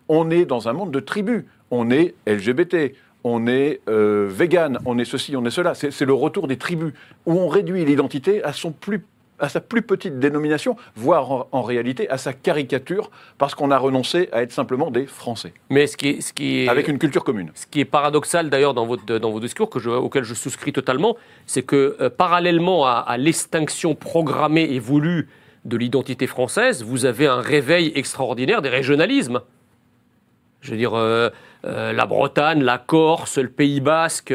on 0.09 0.30
est 0.30 0.45
dans 0.45 0.68
un 0.68 0.74
monde 0.74 0.91
de 0.91 0.99
tribus. 0.99 1.45
On 1.72 1.89
est 1.89 2.14
LGBT, 2.28 2.93
on 3.24 3.47
est 3.47 3.80
euh, 3.88 4.28
vegan, 4.30 4.80
on 4.86 4.99
est 4.99 5.05
ceci, 5.05 5.36
on 5.38 5.45
est 5.45 5.49
cela. 5.49 5.74
C'est 5.76 5.91
c'est 5.91 6.05
le 6.05 6.14
retour 6.14 6.47
des 6.47 6.57
tribus, 6.57 6.93
où 7.26 7.34
on 7.34 7.47
réduit 7.47 7.86
l'identité 7.86 8.43
à 8.43 8.51
son 8.51 8.72
plus 8.72 9.05
à 9.39 9.49
sa 9.49 9.59
plus 9.59 9.81
petite 9.81 10.19
dénomination, 10.19 10.75
voire 10.95 11.31
en, 11.31 11.47
en 11.51 11.61
réalité 11.61 12.09
à 12.09 12.17
sa 12.17 12.34
caricature, 12.34 13.11
parce 13.38 13.55
qu'on 13.55 13.71
a 13.71 13.77
renoncé 13.77 14.29
à 14.31 14.41
être 14.41 14.51
simplement 14.51 14.91
des 14.91 15.05
Français, 15.05 15.53
Mais 15.69 15.88
ce 15.88 15.97
qui 15.97 16.09
est, 16.09 16.21
ce 16.21 16.34
qui 16.34 16.63
est, 16.63 16.69
avec 16.69 16.88
une 16.88 16.99
culture 16.99 17.23
commune. 17.23 17.51
ce 17.55 17.65
qui 17.65 17.79
est 17.79 17.86
paradoxal 17.86 18.49
d'ailleurs 18.49 18.73
dans, 18.73 18.86
votre, 18.86 19.05
dans 19.05 19.31
vos 19.31 19.39
discours, 19.39 19.69
que 19.69 19.79
je, 19.79 19.89
auquel 19.89 20.23
je 20.23 20.34
souscris 20.34 20.73
totalement, 20.73 21.17
c'est 21.45 21.63
que 21.63 21.97
euh, 21.99 22.09
parallèlement 22.09 22.86
à, 22.86 22.91
à 22.93 23.17
l'extinction 23.17 23.95
programmée 23.95 24.63
et 24.71 24.79
voulue 24.79 25.27
de 25.65 25.77
l'identité 25.77 26.27
française, 26.27 26.84
vous 26.84 27.05
avez 27.05 27.27
un 27.27 27.41
réveil 27.41 27.91
extraordinaire 27.95 28.61
des 28.61 28.69
régionalismes. 28.69 29.41
Je 30.61 30.71
veux 30.71 30.77
dire, 30.77 30.93
euh, 30.93 31.29
euh, 31.65 31.93
la 31.93 32.05
Bretagne, 32.05 32.63
la 32.63 32.77
Corse, 32.77 33.38
le 33.38 33.49
Pays 33.49 33.81
Basque, 33.81 34.34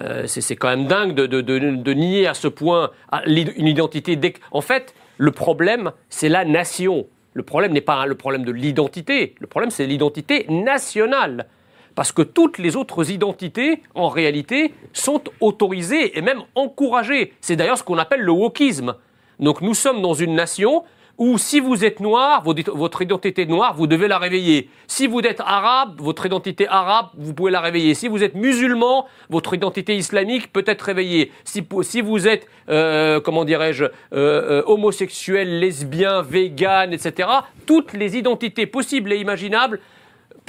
euh, 0.00 0.26
c'est 0.26 0.56
quand 0.56 0.68
même 0.68 0.86
dingue 0.86 1.14
de, 1.14 1.26
de- 1.26 1.92
nier 1.94 2.26
à 2.26 2.34
ce 2.34 2.48
point 2.48 2.90
une 3.26 3.66
identité. 3.66 4.18
En 4.50 4.60
fait, 4.60 4.94
le 5.18 5.30
problème, 5.30 5.92
c'est 6.10 6.28
la 6.28 6.44
nation. 6.44 7.06
Le 7.34 7.42
problème 7.42 7.72
n'est 7.72 7.80
pas 7.80 8.06
le 8.06 8.14
problème 8.14 8.44
de 8.44 8.52
l'identité. 8.52 9.34
Le 9.40 9.46
problème, 9.46 9.70
c'est 9.70 9.86
l'identité 9.86 10.46
nationale. 10.48 11.46
Parce 11.94 12.12
que 12.12 12.20
toutes 12.20 12.58
les 12.58 12.76
autres 12.76 13.10
identités, 13.10 13.82
en 13.94 14.08
réalité, 14.08 14.74
sont 14.92 15.22
autorisées 15.40 16.18
et 16.18 16.20
même 16.20 16.42
encouragées. 16.54 17.32
C'est 17.40 17.56
d'ailleurs 17.56 17.78
ce 17.78 17.82
qu'on 17.84 17.96
appelle 17.98 18.20
le 18.20 18.32
wokisme. 18.32 18.94
Donc 19.40 19.62
nous 19.62 19.74
sommes 19.74 20.02
dans 20.02 20.14
une 20.14 20.34
nation 20.34 20.84
Ou 21.18 21.38
si 21.38 21.60
vous 21.60 21.82
êtes 21.82 22.00
noir, 22.00 22.42
votre 22.44 23.00
identité 23.00 23.46
noire, 23.46 23.74
vous 23.74 23.86
devez 23.86 24.06
la 24.06 24.18
réveiller. 24.18 24.68
Si 24.86 25.06
vous 25.06 25.20
êtes 25.20 25.40
arabe, 25.40 25.98
votre 25.98 26.26
identité 26.26 26.68
arabe, 26.68 27.06
vous 27.16 27.32
pouvez 27.32 27.50
la 27.50 27.60
réveiller. 27.62 27.94
Si 27.94 28.06
vous 28.06 28.22
êtes 28.22 28.34
musulman, 28.34 29.06
votre 29.30 29.54
identité 29.54 29.96
islamique 29.96 30.52
peut 30.52 30.64
être 30.66 30.82
réveillée. 30.82 31.32
Si, 31.44 32.00
vous 32.02 32.28
êtes, 32.28 32.46
euh, 32.68 33.18
comment 33.20 33.46
dirais-je, 33.46 33.84
euh, 33.84 33.90
euh, 34.12 34.62
homosexuel, 34.66 35.58
lesbien, 35.58 36.20
vegan, 36.20 36.92
etc., 36.92 37.28
toutes 37.64 37.94
les 37.94 38.18
identités 38.18 38.66
possibles 38.66 39.10
et 39.12 39.16
imaginables, 39.16 39.80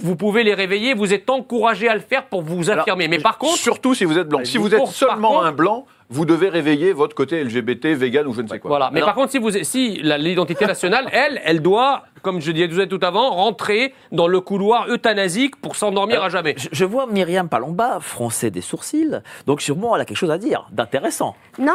vous 0.04 0.16
pouvez 0.18 0.44
les 0.44 0.54
réveiller. 0.54 0.94
Vous 0.94 1.14
êtes 1.14 1.30
encouragé 1.30 1.88
à 1.88 1.96
le 1.96 2.02
faire 2.02 2.26
pour 2.28 2.42
vous 2.42 2.70
Alors, 2.70 2.82
affirmer. 2.82 3.08
Mais 3.08 3.20
par 3.20 3.38
contre, 3.38 3.58
surtout 3.58 3.96
si 3.96 4.04
vous 4.06 4.18
êtes 4.18 4.28
blanc. 4.28 4.42
Si 4.44 4.58
vous- 4.58 4.74
êtes 4.76 4.86
seulement 4.88 5.30
contre- 5.36 5.46
un 5.46 5.52
blanc, 5.54 5.86
vous 6.10 6.26
devez 6.26 6.50
réveiller 6.50 6.94
votre 6.94 7.16
côté 7.16 7.44
LGBT, 7.44 7.88
vegan 7.88 8.28
ou 8.28 8.34
je 8.34 8.42
ne 8.42 8.48
sais 8.48 8.60
quoi. 8.60 8.70
Voilà. 8.70 8.90
Mais 8.92 9.00
Alors, 9.00 9.08
par 9.10 9.16
contre, 9.16 9.32
si, 9.32 9.40
vous, 9.40 9.52
si 9.64 10.00
l'identité 10.02 10.66
nationale, 10.66 11.08
elle, 11.12 11.42
elle 11.44 11.62
doit, 11.62 12.04
comme 12.22 12.40
je 12.40 12.52
disais 12.52 12.88
tout 12.88 13.00
avant, 13.02 13.32
rentrer 13.32 13.94
dans 14.12 14.28
le 14.28 14.40
couloir 14.40 14.88
euthanasique 14.90 15.58
pour 15.58 15.76
s'endormir 15.76 16.24
à 16.24 16.30
jamais. 16.30 16.56
Je, 16.58 16.70
je 16.72 16.86
vois 16.86 17.08
Myriam 17.08 17.50
Palomba 17.50 18.00
froncer 18.00 18.52
des 18.52 18.62
sourcils, 18.62 19.22
donc 19.46 19.62
sûrement 19.62 19.96
elle 19.96 20.02
a 20.02 20.06
quelque 20.06 20.18
chose 20.18 20.32
à 20.32 20.38
dire 20.38 20.68
d'intéressant. 20.72 21.36
Non, 21.60 21.74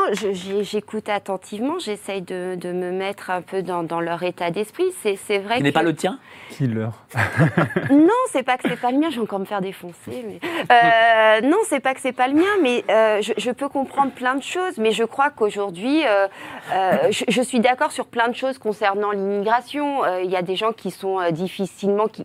j'écoute 0.63 1.09
attentivement, 1.09 1.79
j'essaye 1.79 2.23
de, 2.23 2.55
de 2.55 2.73
me 2.73 2.91
mettre 2.91 3.31
un 3.31 3.43
peu 3.43 3.63
dans, 3.63 3.83
dans 3.83 4.01
leur 4.01 4.23
état 4.23 4.51
d'esprit. 4.51 4.85
C'est 5.03 5.19
c'est 5.27 5.39
vrai 5.39 5.57
Qui 5.57 5.61
que... 5.61 5.65
n'est 5.65 5.73
pas 5.73 5.83
le 5.83 5.95
tien 5.95 6.19
Killer. 6.51 6.89
Non, 7.91 8.09
c'est 8.31 8.43
pas 8.43 8.57
que 8.57 8.69
c'est 8.69 8.81
pas 8.81 8.91
le 8.91 8.99
mien, 8.99 9.11
je 9.11 9.17
vais 9.17 9.23
encore 9.23 9.39
me 9.41 9.45
faire 9.45 9.61
défoncer. 9.61 10.25
Mais... 10.27 10.41
Euh, 10.71 11.41
non, 11.43 11.59
c'est 11.69 11.81
pas 11.81 11.95
que 11.95 12.01
c'est 12.01 12.13
pas 12.13 12.29
le 12.29 12.35
mien, 12.35 12.43
mais 12.63 12.85
euh, 12.91 13.21
je, 13.21 13.33
je 13.37 13.51
peux 13.51 13.69
comprendre 13.69 14.13
plein 14.23 14.37
de 14.37 14.43
choses. 14.43 14.79
Mais 14.79 14.93
je 14.93 15.03
crois 15.03 15.31
qu'aujourd'hui, 15.31 16.07
euh, 16.07 16.29
euh, 16.73 17.11
je, 17.11 17.43
suis 17.43 17.59
d'accord 17.59 17.91
sur 17.91 18.07
plein 18.07 18.29
de 18.29 18.37
choses 18.37 18.57
concernant 18.57 19.11
l'immigration. 19.11 20.05
Euh, 20.05 20.23
Il 20.23 20.31
y 20.31 20.37
a 20.37 20.43
des 20.43 20.55
gens 20.55 20.73
qui 20.73 20.93
sont 20.93 21.19
difficilement, 21.33 22.07
qui, 22.07 22.25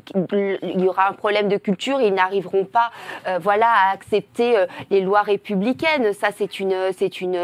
il 0.62 0.80
y 0.80 0.88
aura 0.88 1.10
un 1.10 1.14
problème 1.14 1.48
de 1.48 1.58
culture, 1.58 2.00
ils 2.00 2.14
n'arriveront 2.14 2.66
pas, 2.66 2.91
voilà, 3.39 3.68
à 3.68 3.93
accepter 3.93 4.66
les 4.91 5.02
lois 5.02 5.24
républicaines. 5.24 6.14
Ça, 6.14 6.28
c'est 6.38 6.60
une, 6.60 6.76
c'est 6.95 7.20
une, 7.20 7.38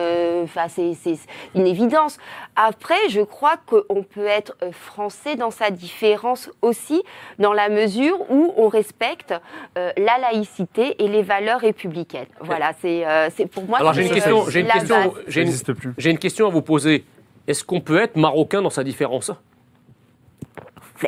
enfin, 0.43 0.67
c'est 0.67 0.93
une 1.55 1.65
évidence. 1.65 2.19
Après, 2.55 3.09
je 3.09 3.21
crois 3.21 3.55
qu'on 3.65 4.03
peut 4.03 4.27
être 4.27 4.55
euh, 4.61 4.71
français 4.71 5.35
dans 5.35 5.51
sa 5.51 5.71
différence 5.71 6.51
aussi, 6.61 7.03
dans 7.39 7.53
la 7.53 7.69
mesure 7.69 8.17
où 8.29 8.53
on 8.57 8.67
respecte 8.67 9.33
euh, 9.77 9.91
la 9.97 10.17
laïcité 10.19 11.03
et 11.03 11.07
les 11.07 11.23
valeurs 11.23 11.61
républicaines. 11.61 12.27
Voilà, 12.39 12.73
c'est 12.79 13.05
euh, 13.07 13.29
c'est 13.35 13.47
pour 13.47 13.63
moi. 13.63 13.79
Alors 13.79 13.93
j'ai 13.93 14.03
une 14.03 14.13
question, 14.13 14.43
euh, 14.43 14.49
j'ai 14.49 14.59
une 14.59 14.67
la 14.67 14.73
question, 14.73 15.13
une, 15.27 16.11
une 16.11 16.45
à 16.45 16.49
vous 16.49 16.61
poser. 16.61 17.05
Est-ce 17.47 17.63
qu'on 17.63 17.81
peut 17.81 18.01
être 18.01 18.15
marocain 18.15 18.61
dans 18.61 18.69
sa 18.69 18.83
différence? 18.83 19.31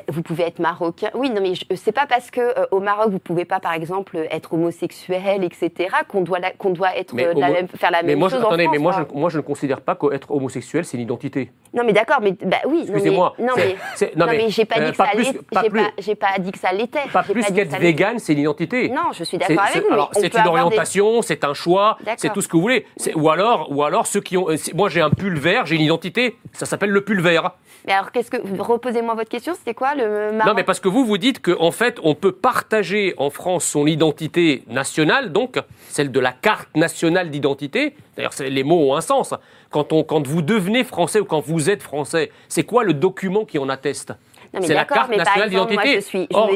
Vous 0.09 0.21
pouvez 0.21 0.43
être 0.43 0.59
marocain. 0.59 1.09
Oui, 1.13 1.29
non, 1.29 1.41
mais 1.41 1.55
je- 1.55 1.65
c'est 1.75 1.91
pas 1.91 2.05
parce 2.07 2.31
que 2.31 2.41
euh, 2.41 2.65
au 2.71 2.79
Maroc 2.79 3.11
vous 3.11 3.19
pouvez 3.19 3.45
pas, 3.45 3.59
par 3.59 3.73
exemple, 3.73 4.17
être 4.31 4.53
homosexuel, 4.53 5.43
etc., 5.43 5.89
qu'on 6.07 6.21
doit 6.21 6.39
qu'on 6.57 6.69
doit 6.71 6.95
être 6.97 7.13
euh, 7.17 7.33
la 7.35 7.49
même- 7.51 7.67
faire 7.67 7.91
la 7.91 8.01
Mais 8.01 8.09
même 8.09 8.19
moi, 8.19 8.29
je, 8.29 8.35
chose 8.35 8.43
en 8.43 8.47
France. 8.49 8.57
mais 8.71 8.77
moi, 8.77 8.91
je, 9.13 9.17
moi, 9.17 9.29
je 9.29 9.37
ne 9.37 9.41
considère 9.43 9.81
pas 9.81 9.95
qu'être 9.95 10.31
homosexuel, 10.31 10.85
c'est 10.85 10.97
une 10.97 11.03
identité. 11.03 11.51
Non, 11.75 11.83
mais 11.85 11.93
d'accord, 11.93 12.19
mais 12.21 12.31
bah 12.43 12.57
oui. 12.67 12.85
Excusez-moi. 12.87 13.33
Non, 13.37 13.53
mais, 13.57 13.75
non, 14.15 14.25
mais, 14.27 14.49
j'ai 14.49 14.63
pas 14.65 14.77
euh, 14.79 14.85
dit 14.85 14.91
que 14.93 14.97
pas 14.97 15.05
ça 15.05 15.11
plus- 15.11 15.23
l'était. 15.25 15.39
pas 15.51 15.61
J'ai 15.63 15.69
plus- 15.69 16.15
pas, 16.15 16.39
dit 16.39 16.51
que 16.53 16.57
ça 16.59 16.71
l'était. 16.71 16.99
Pas 17.11 17.23
plus 17.23 17.43
qu'être 17.45 17.77
vegan, 17.77 18.17
c'est 18.17 18.33
une 18.33 18.39
identité. 18.39 18.89
Non, 18.89 19.11
je 19.13 19.23
suis 19.25 19.37
d'accord 19.37 19.59
avec 19.61 19.83
vous. 19.83 19.97
c'est 20.13 20.33
une 20.33 20.43
des- 20.43 20.49
orientation, 20.49 21.21
c'est 21.21 21.43
un 21.43 21.53
choix, 21.53 21.97
c'est 22.17 22.31
tout 22.33 22.41
ce 22.41 22.47
que 22.47 22.53
vous 22.55 22.61
voulez. 22.61 22.85
Ou 23.15 23.29
alors, 23.29 23.67
ou 23.71 23.83
alors 23.83 24.07
ceux 24.07 24.21
qui 24.21 24.37
ont. 24.37 24.49
euh, 24.49 24.55
Moi, 24.73 24.89
j'ai 24.89 25.01
un 25.01 25.09
pull 25.09 25.37
vert, 25.37 25.65
j'ai 25.65 25.75
une 25.75 25.81
identité. 25.81 26.37
Ça 26.53 26.65
s'appelle 26.65 26.89
le 26.91 27.01
pull 27.01 27.21
vert. 27.21 27.51
Mais 27.85 27.93
alors, 27.93 28.11
qu'est-ce 28.11 28.31
que 28.31 28.37
reposez-moi 28.61 29.13
votre 29.13 29.29
question 29.29 29.53
C'était 29.53 29.73
quoi 29.75 29.93
le 29.95 30.31
Maroc 30.31 30.47
Non, 30.47 30.53
mais 30.55 30.63
parce 30.63 30.79
que 30.79 30.87
vous, 30.87 31.05
vous 31.05 31.17
dites 31.17 31.39
qu'en 31.41 31.71
fait, 31.71 31.99
on 32.03 32.15
peut 32.15 32.31
partager 32.31 33.13
en 33.17 33.29
France 33.29 33.65
son 33.65 33.85
identité 33.85 34.63
nationale, 34.67 35.31
donc 35.31 35.59
celle 35.89 36.11
de 36.11 36.19
la 36.19 36.31
carte 36.31 36.69
nationale 36.75 37.29
d'identité. 37.29 37.95
D'ailleurs, 38.15 38.31
les 38.39 38.63
mots 38.63 38.91
ont 38.91 38.95
un 38.95 39.01
sens. 39.01 39.33
Quand, 39.71 39.91
on, 39.93 40.03
quand 40.03 40.25
vous 40.27 40.41
devenez 40.41 40.83
français 40.83 41.19
ou 41.19 41.25
quand 41.25 41.39
vous 41.41 41.69
êtes 41.69 41.83
français, 41.83 42.31
c'est 42.47 42.63
quoi 42.63 42.83
le 42.83 42.93
document 42.93 43.45
qui 43.45 43.59
en 43.59 43.69
atteste? 43.69 44.13
C'est 44.61 44.73
la 44.73 44.85
carte 44.85 45.09
mais 45.09 45.17
nationale 45.17 45.49
d'identité. 45.49 45.95
je 45.95 45.99
suis, 45.99 46.27
je 46.31 46.37
Or- 46.37 46.49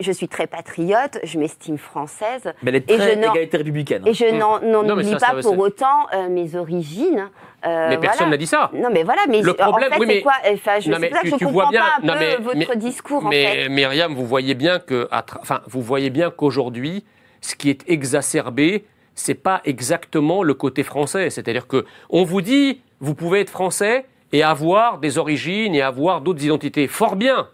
je 0.00 0.10
suis 0.12 0.26
très 0.26 0.48
patriote, 0.48 1.20
je 1.22 1.38
m'estime 1.38 1.78
française, 1.78 2.52
Mais 2.64 2.70
elle 2.70 2.74
est 2.76 2.90
Et 2.90 2.96
très 2.96 3.12
je 3.14 3.18
n'en- 3.20 3.32
égalité 3.32 3.56
républicaine. 3.58 4.02
et 4.06 4.12
je 4.12 4.24
n'en 4.34 4.58
n'en 4.58 4.82
Hmm. 4.82 4.86
Non, 4.88 4.96
mais 4.96 5.04
oublie 5.04 5.20
ça, 5.20 5.30
pas 5.34 5.40
pour 5.40 5.56
autant 5.58 6.06
euh, 6.14 6.28
mes 6.28 6.56
origines. 6.56 7.28
euh, 7.64 7.88
Mais 7.90 7.98
personne 7.98 8.18
voilà. 8.26 8.30
n'a 8.32 8.36
dit 8.38 8.46
ça. 8.48 8.70
Non, 8.74 8.88
mais 8.92 9.04
voilà, 9.04 9.22
mais 9.28 9.40
Le 9.40 9.52
en 9.52 9.54
problème- 9.70 9.92
fait, 9.92 10.00
oui, 10.00 10.06
mais- 10.06 10.14
c'est 10.16 10.22
quoi? 10.22 10.32
Enfin, 10.52 10.80
je 10.80 10.90
Non, 10.90 10.98
mais 10.98 11.08
pour 11.10 11.16
ça 11.16 11.22
que 11.22 11.28
tu- 11.28 11.32
je 11.34 11.38
tu 11.38 11.44
vois 11.44 11.68
bien- 11.68 11.80
pas 11.80 11.86
un 12.02 12.06
non, 12.06 12.12
peu 12.14 12.18
mais- 12.18 12.36
votre 12.38 12.56
mais- 12.70 12.76
discours, 12.76 13.24
en 13.24 13.28
Mais 13.28 13.44
fait. 13.64 13.68
Myriam, 13.68 14.14
vous 14.14 14.26
voyez 14.26 14.54
bien 14.54 14.80
que, 14.80 15.06
à 15.12 15.20
tra- 15.20 15.38
enfin, 15.40 15.60
vous 15.68 15.80
voyez 15.80 16.10
bien 16.10 16.30
qu'aujourd'hui, 16.30 17.04
ce 17.40 17.54
qui 17.54 17.70
est 17.70 17.88
exacerbé, 17.88 18.84
c'est 19.14 19.34
pas 19.34 19.60
exactement 19.64 20.42
le 20.42 20.54
côté 20.54 20.82
français. 20.82 21.30
C'est-à-dire 21.30 21.66
que 21.66 21.84
on 22.10 22.24
vous 22.24 22.40
dit, 22.40 22.80
vous 23.00 23.14
pouvez 23.14 23.40
être 23.40 23.50
français 23.50 24.06
et 24.32 24.42
avoir 24.42 24.98
des 24.98 25.18
origines 25.18 25.74
et 25.74 25.82
avoir 25.82 26.20
d'autres 26.20 26.44
identités. 26.44 26.88
Fort 26.88 27.16
bien, 27.16 27.48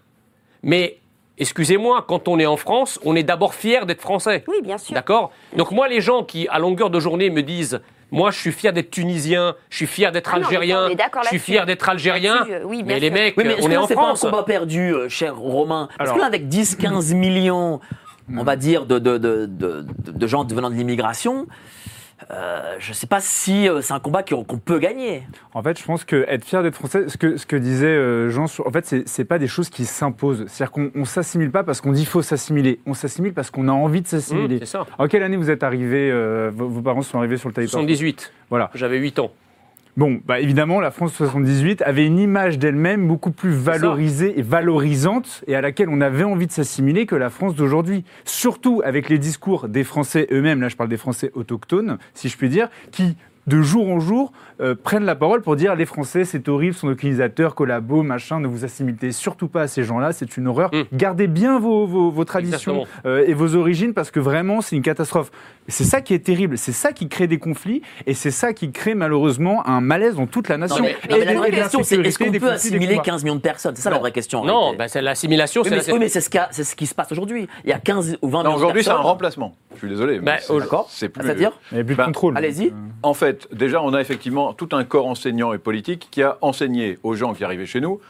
mais 0.62 0.98
excusez-moi, 1.38 2.04
quand 2.06 2.28
on 2.28 2.38
est 2.38 2.46
en 2.46 2.56
France, 2.56 2.98
on 3.04 3.16
est 3.16 3.22
d'abord 3.22 3.54
fier 3.54 3.86
d'être 3.86 4.00
français. 4.00 4.44
Oui, 4.48 4.56
bien 4.62 4.78
sûr. 4.78 4.94
D'accord? 4.94 5.32
Donc 5.56 5.70
moi, 5.70 5.88
les 5.88 6.00
gens 6.00 6.22
qui, 6.24 6.48
à 6.48 6.58
longueur 6.58 6.90
de 6.90 7.00
journée, 7.00 7.30
me 7.30 7.42
disent, 7.42 7.80
moi, 8.12 8.30
je 8.30 8.38
suis 8.38 8.52
fier 8.52 8.72
d'être 8.72 8.90
tunisien, 8.90 9.54
je 9.70 9.76
suis 9.76 9.86
fier 9.86 10.10
d'être 10.10 10.30
Ah 10.34 10.38
non, 10.38 10.40
mais 10.40 10.56
algérien, 10.56 10.86
on 10.86 10.90
est 10.90 10.94
d'accord 10.96 11.22
je 11.22 11.28
suis 11.28 11.38
fier 11.38 11.64
d'être 11.64 11.88
algérien, 11.88 12.44
euh, 12.50 12.62
oui, 12.64 12.82
bien 12.82 12.94
mais 12.94 13.00
les 13.00 13.06
sûr. 13.06 13.14
mecs, 13.14 13.34
Oui, 13.36 13.44
mais 13.46 13.56
on 13.62 13.70
est 13.70 13.76
en 13.76 13.86
c'est 13.86 13.94
France. 13.94 14.20
pas 14.22 14.26
un 14.26 14.30
combat 14.32 14.42
perdu, 14.42 14.92
euh, 14.92 15.08
cher 15.08 15.36
Romain? 15.36 15.88
Parce 15.96 16.10
Alors- 16.10 16.16
que 16.16 16.20
là, 16.20 16.26
avec 16.26 16.48
10-15 16.48 17.14
millions, 17.14 17.80
on 18.36 18.44
va 18.44 18.56
dire, 18.56 18.86
de, 18.86 18.98
de, 18.98 19.18
de, 19.18 19.46
de, 19.46 19.84
de 20.12 20.26
gens 20.26 20.44
venant 20.44 20.70
de 20.70 20.74
l'immigration, 20.74 21.46
euh, 22.30 22.76
je 22.78 22.90
ne 22.90 22.94
sais 22.94 23.06
pas 23.06 23.20
si 23.20 23.66
euh, 23.68 23.80
c'est 23.80 23.94
un 23.94 23.98
combat 23.98 24.22
qu'on 24.22 24.44
peut 24.44 24.78
gagner. 24.78 25.22
En 25.54 25.62
fait, 25.62 25.78
je 25.78 25.84
pense 25.84 26.04
que 26.04 26.26
être 26.28 26.44
fier 26.44 26.62
d'être 26.62 26.74
français, 26.74 27.08
ce 27.08 27.16
que, 27.16 27.38
ce 27.38 27.46
que 27.46 27.56
disait 27.56 27.86
euh, 27.86 28.28
Jean, 28.28 28.44
en 28.44 28.70
fait, 28.70 28.84
c'est- 29.06 29.24
pas 29.24 29.38
des 29.38 29.46
choses 29.46 29.70
qui 29.70 29.84
s'imposent. 29.86 30.44
C'est-à-dire 30.46 30.70
qu'on 30.70 30.90
on 30.94 31.04
s'assimile 31.06 31.50
pas 31.50 31.64
parce 31.64 31.80
qu'on 31.80 31.92
dit 31.92 32.04
faut 32.04 32.20
s'assimiler. 32.22 32.80
On 32.86 32.92
s'assimile 32.94 33.32
parce 33.32 33.50
qu'on 33.50 33.68
a 33.68 33.72
envie 33.72 34.02
de 34.02 34.06
Mmh, 34.06 34.10
s'assimiler. 34.10 34.58
c'est 34.60 34.66
ça. 34.66 34.86
en 34.98 35.08
quelle 35.08 35.22
année 35.22 35.36
vous 35.36 35.50
êtes 35.50 35.62
arrivé 35.62 36.10
euh, 36.10 36.50
vos, 36.54 36.68
vos 36.68 36.82
parents 36.82 37.02
sont 37.02 37.18
arrivés 37.18 37.36
sur 37.38 37.48
le 37.48 37.54
territoire 37.54 37.80
78. 37.82 38.32
Voilà. 38.50 38.70
J'avais 38.74 38.98
8 38.98 39.18
ans. 39.18 39.30
Bon, 40.00 40.18
bah 40.24 40.40
évidemment, 40.40 40.80
la 40.80 40.90
France 40.90 41.12
78 41.12 41.82
avait 41.82 42.06
une 42.06 42.18
image 42.18 42.58
d'elle-même 42.58 43.06
beaucoup 43.06 43.32
plus 43.32 43.50
valorisée 43.50 44.38
et 44.38 44.40
valorisante 44.40 45.44
et 45.46 45.54
à 45.54 45.60
laquelle 45.60 45.90
on 45.90 46.00
avait 46.00 46.24
envie 46.24 46.46
de 46.46 46.52
s'assimiler 46.52 47.04
que 47.04 47.16
la 47.16 47.28
France 47.28 47.54
d'aujourd'hui. 47.54 48.04
Surtout 48.24 48.80
avec 48.82 49.10
les 49.10 49.18
discours 49.18 49.68
des 49.68 49.84
Français 49.84 50.26
eux-mêmes, 50.32 50.62
là 50.62 50.68
je 50.68 50.76
parle 50.76 50.88
des 50.88 50.96
Français 50.96 51.30
autochtones, 51.34 51.98
si 52.14 52.30
je 52.30 52.38
puis 52.38 52.48
dire, 52.48 52.70
qui 52.92 53.14
de 53.46 53.60
jour 53.60 53.90
en 53.90 54.00
jour 54.00 54.32
euh, 54.60 54.74
prennent 54.74 55.04
la 55.04 55.16
parole 55.16 55.42
pour 55.42 55.56
dire 55.56 55.74
les 55.74 55.86
Français 55.86 56.24
c'est 56.24 56.48
horrible, 56.48 56.74
sont 56.74 56.86
nos 56.88 56.94
colonisateurs, 56.96 57.54
collabos, 57.54 58.02
machin, 58.02 58.40
ne 58.40 58.46
vous 58.46 58.64
assimilez 58.64 59.12
surtout 59.12 59.48
pas 59.48 59.62
à 59.62 59.68
ces 59.68 59.84
gens-là, 59.84 60.12
c'est 60.12 60.36
une 60.36 60.48
horreur. 60.48 60.70
Mm. 60.74 60.82
Gardez 60.96 61.26
bien 61.26 61.58
vos, 61.58 61.86
vos, 61.86 62.10
vos 62.10 62.24
traditions 62.24 62.86
euh, 63.06 63.24
et 63.26 63.34
vos 63.34 63.54
origines 63.54 63.94
parce 63.94 64.10
que 64.10 64.20
vraiment 64.20 64.60
c'est 64.60 64.76
une 64.76 64.82
catastrophe. 64.82 65.30
C'est 65.68 65.84
ça 65.84 66.00
qui 66.00 66.14
est 66.14 66.18
terrible, 66.24 66.58
c'est 66.58 66.72
ça 66.72 66.92
qui 66.92 67.08
crée 67.08 67.26
des 67.28 67.38
conflits 67.38 67.82
et 68.06 68.14
c'est 68.14 68.30
ça 68.32 68.52
qui 68.52 68.72
crée 68.72 68.94
malheureusement 68.94 69.66
un 69.68 69.80
malaise 69.80 70.16
dans 70.16 70.26
toute 70.26 70.48
la 70.48 70.56
nation. 70.58 70.78
Non, 70.78 70.82
mais, 70.82 70.96
mais 71.08 71.14
non, 71.14 71.18
mais 71.18 71.24
la 71.24 71.32
Et 71.32 71.36
vraie 71.36 71.50
de 71.50 71.56
question, 71.56 71.82
c'est 71.82 72.00
est-ce 72.00 72.18
qu'on 72.18 72.32
peut 72.32 72.50
assimiler 72.50 72.94
combats. 72.94 73.02
15 73.02 73.22
millions 73.24 73.36
de 73.36 73.40
personnes? 73.40 73.76
C'est 73.76 73.82
ça 73.82 73.90
la 73.90 73.98
vraie 73.98 74.12
question. 74.12 74.44
Non, 74.44 74.74
bah, 74.76 74.88
c'est 74.88 75.00
l'assimilation. 75.00 75.62
Oui, 75.62 75.68
c'est 75.68 75.76
mais, 75.76 75.82
la- 75.86 75.92
oui, 75.94 75.98
mais 76.00 76.08
c'est 76.08 76.20
ce, 76.20 76.74
qui 76.76 76.86
se 76.86 76.94
passe 76.94 77.12
aujourd'hui. 77.12 77.46
Il 77.64 77.70
y 77.70 77.72
a 77.72 77.78
15 77.78 78.18
ou 78.22 78.28
20 78.28 78.38
Non, 78.38 78.38
millions 78.42 78.50
de 78.52 78.56
aujourd'hui, 78.56 78.82
c'est 78.84 78.90
un 78.90 78.96
remplacement. 78.96 79.54
Je 79.74 79.78
suis 79.78 79.88
désolé. 79.88 80.18
mais 80.18 80.24
Bah, 80.24 80.36
c'est- 80.40 80.52
au- 80.52 80.60
D'accord 80.60 80.88
C'est 80.90 81.08
plus. 81.08 81.22
C'est-à-dire 81.24 81.52
Il 81.70 81.76
n'y 81.76 81.80
a 81.80 81.84
plus 81.84 81.94
de 81.94 81.98
Bah, 81.98 82.04
contrôle. 82.06 82.36
allez-y. 82.36 82.72
En 83.02 83.14
fait, 83.14 83.48
déjà, 83.52 83.80
on 83.82 83.94
a 83.94 84.00
effectivement 84.00 84.49
tout 84.54 84.68
un 84.72 84.84
corps 84.84 85.06
enseignant 85.06 85.52
et 85.52 85.58
politique 85.58 86.08
qui 86.10 86.22
a 86.22 86.38
enseigné 86.40 86.98
aux 87.02 87.14
gens 87.14 87.34
qui 87.34 87.44
arrivaient 87.44 87.66
chez 87.66 87.80
nous 87.80 88.00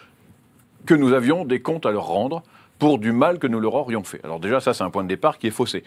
que 0.86 0.94
nous 0.94 1.12
avions 1.12 1.44
des 1.44 1.60
comptes 1.60 1.86
à 1.86 1.90
leur 1.90 2.06
rendre 2.06 2.42
pour 2.78 2.98
du 2.98 3.12
mal 3.12 3.38
que 3.38 3.46
nous 3.46 3.60
leur 3.60 3.74
aurions 3.74 4.02
fait. 4.02 4.20
Alors 4.24 4.40
déjà, 4.40 4.60
ça, 4.60 4.72
c'est 4.72 4.82
un 4.82 4.90
point 4.90 5.02
de 5.02 5.08
départ 5.08 5.38
qui 5.38 5.46
est 5.46 5.52
faussé. 5.52 5.84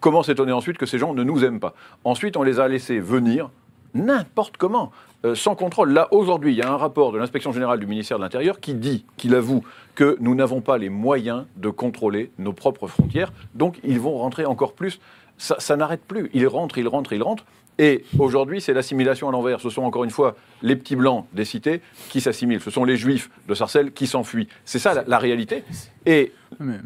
Comment 0.00 0.22
s'étonner 0.22 0.52
ensuite 0.52 0.76
que 0.76 0.86
ces 0.86 0.98
gens 0.98 1.14
ne 1.14 1.22
nous 1.22 1.44
aiment 1.44 1.60
pas? 1.60 1.74
Ensuite, 2.04 2.36
on 2.36 2.42
les 2.42 2.60
a 2.60 2.68
laissés 2.68 3.00
venir 3.00 3.50
n'importe 3.94 4.56
comment, 4.56 4.90
euh, 5.24 5.34
sans 5.34 5.54
contrôle. 5.54 5.92
Là, 5.92 6.08
aujourd'hui, 6.10 6.52
il 6.52 6.58
y 6.58 6.62
a 6.62 6.70
un 6.70 6.76
rapport 6.76 7.12
de 7.12 7.18
l'inspection 7.18 7.52
générale 7.52 7.78
du 7.80 7.86
ministère 7.86 8.18
de 8.18 8.24
l'Intérieur 8.24 8.60
qui 8.60 8.74
dit, 8.74 9.06
qu'il 9.16 9.34
avoue 9.34 9.62
que 9.94 10.16
nous 10.20 10.34
n'avons 10.34 10.60
pas 10.60 10.78
les 10.78 10.90
moyens 10.90 11.46
de 11.56 11.70
contrôler 11.70 12.30
nos 12.38 12.52
propres 12.52 12.88
frontières, 12.88 13.32
donc 13.54 13.78
ils 13.84 14.00
vont 14.00 14.18
rentrer 14.18 14.44
encore 14.44 14.72
plus. 14.72 15.00
Ça, 15.38 15.56
ça 15.58 15.76
n'arrête 15.76 16.04
plus. 16.04 16.30
Ils 16.34 16.46
rentrent, 16.46 16.78
ils 16.78 16.88
rentrent, 16.88 17.12
ils 17.12 17.22
rentrent. 17.22 17.44
Et 17.78 18.04
aujourd'hui, 18.18 18.60
c'est 18.60 18.72
l'assimilation 18.72 19.28
à 19.28 19.32
l'envers. 19.32 19.60
Ce 19.60 19.68
sont 19.68 19.82
encore 19.82 20.04
une 20.04 20.10
fois 20.10 20.36
les 20.62 20.76
petits 20.76 20.94
blancs 20.96 21.26
des 21.32 21.44
cités 21.44 21.80
qui 22.08 22.20
s'assimilent. 22.20 22.60
Ce 22.60 22.70
sont 22.70 22.84
les 22.84 22.96
juifs 22.96 23.30
de 23.48 23.54
Sarcelles 23.54 23.90
qui 23.92 24.06
s'enfuient. 24.06 24.48
C'est 24.64 24.78
ça 24.78 24.94
la, 24.94 25.04
la 25.06 25.18
réalité. 25.18 25.64
Et 26.06 26.32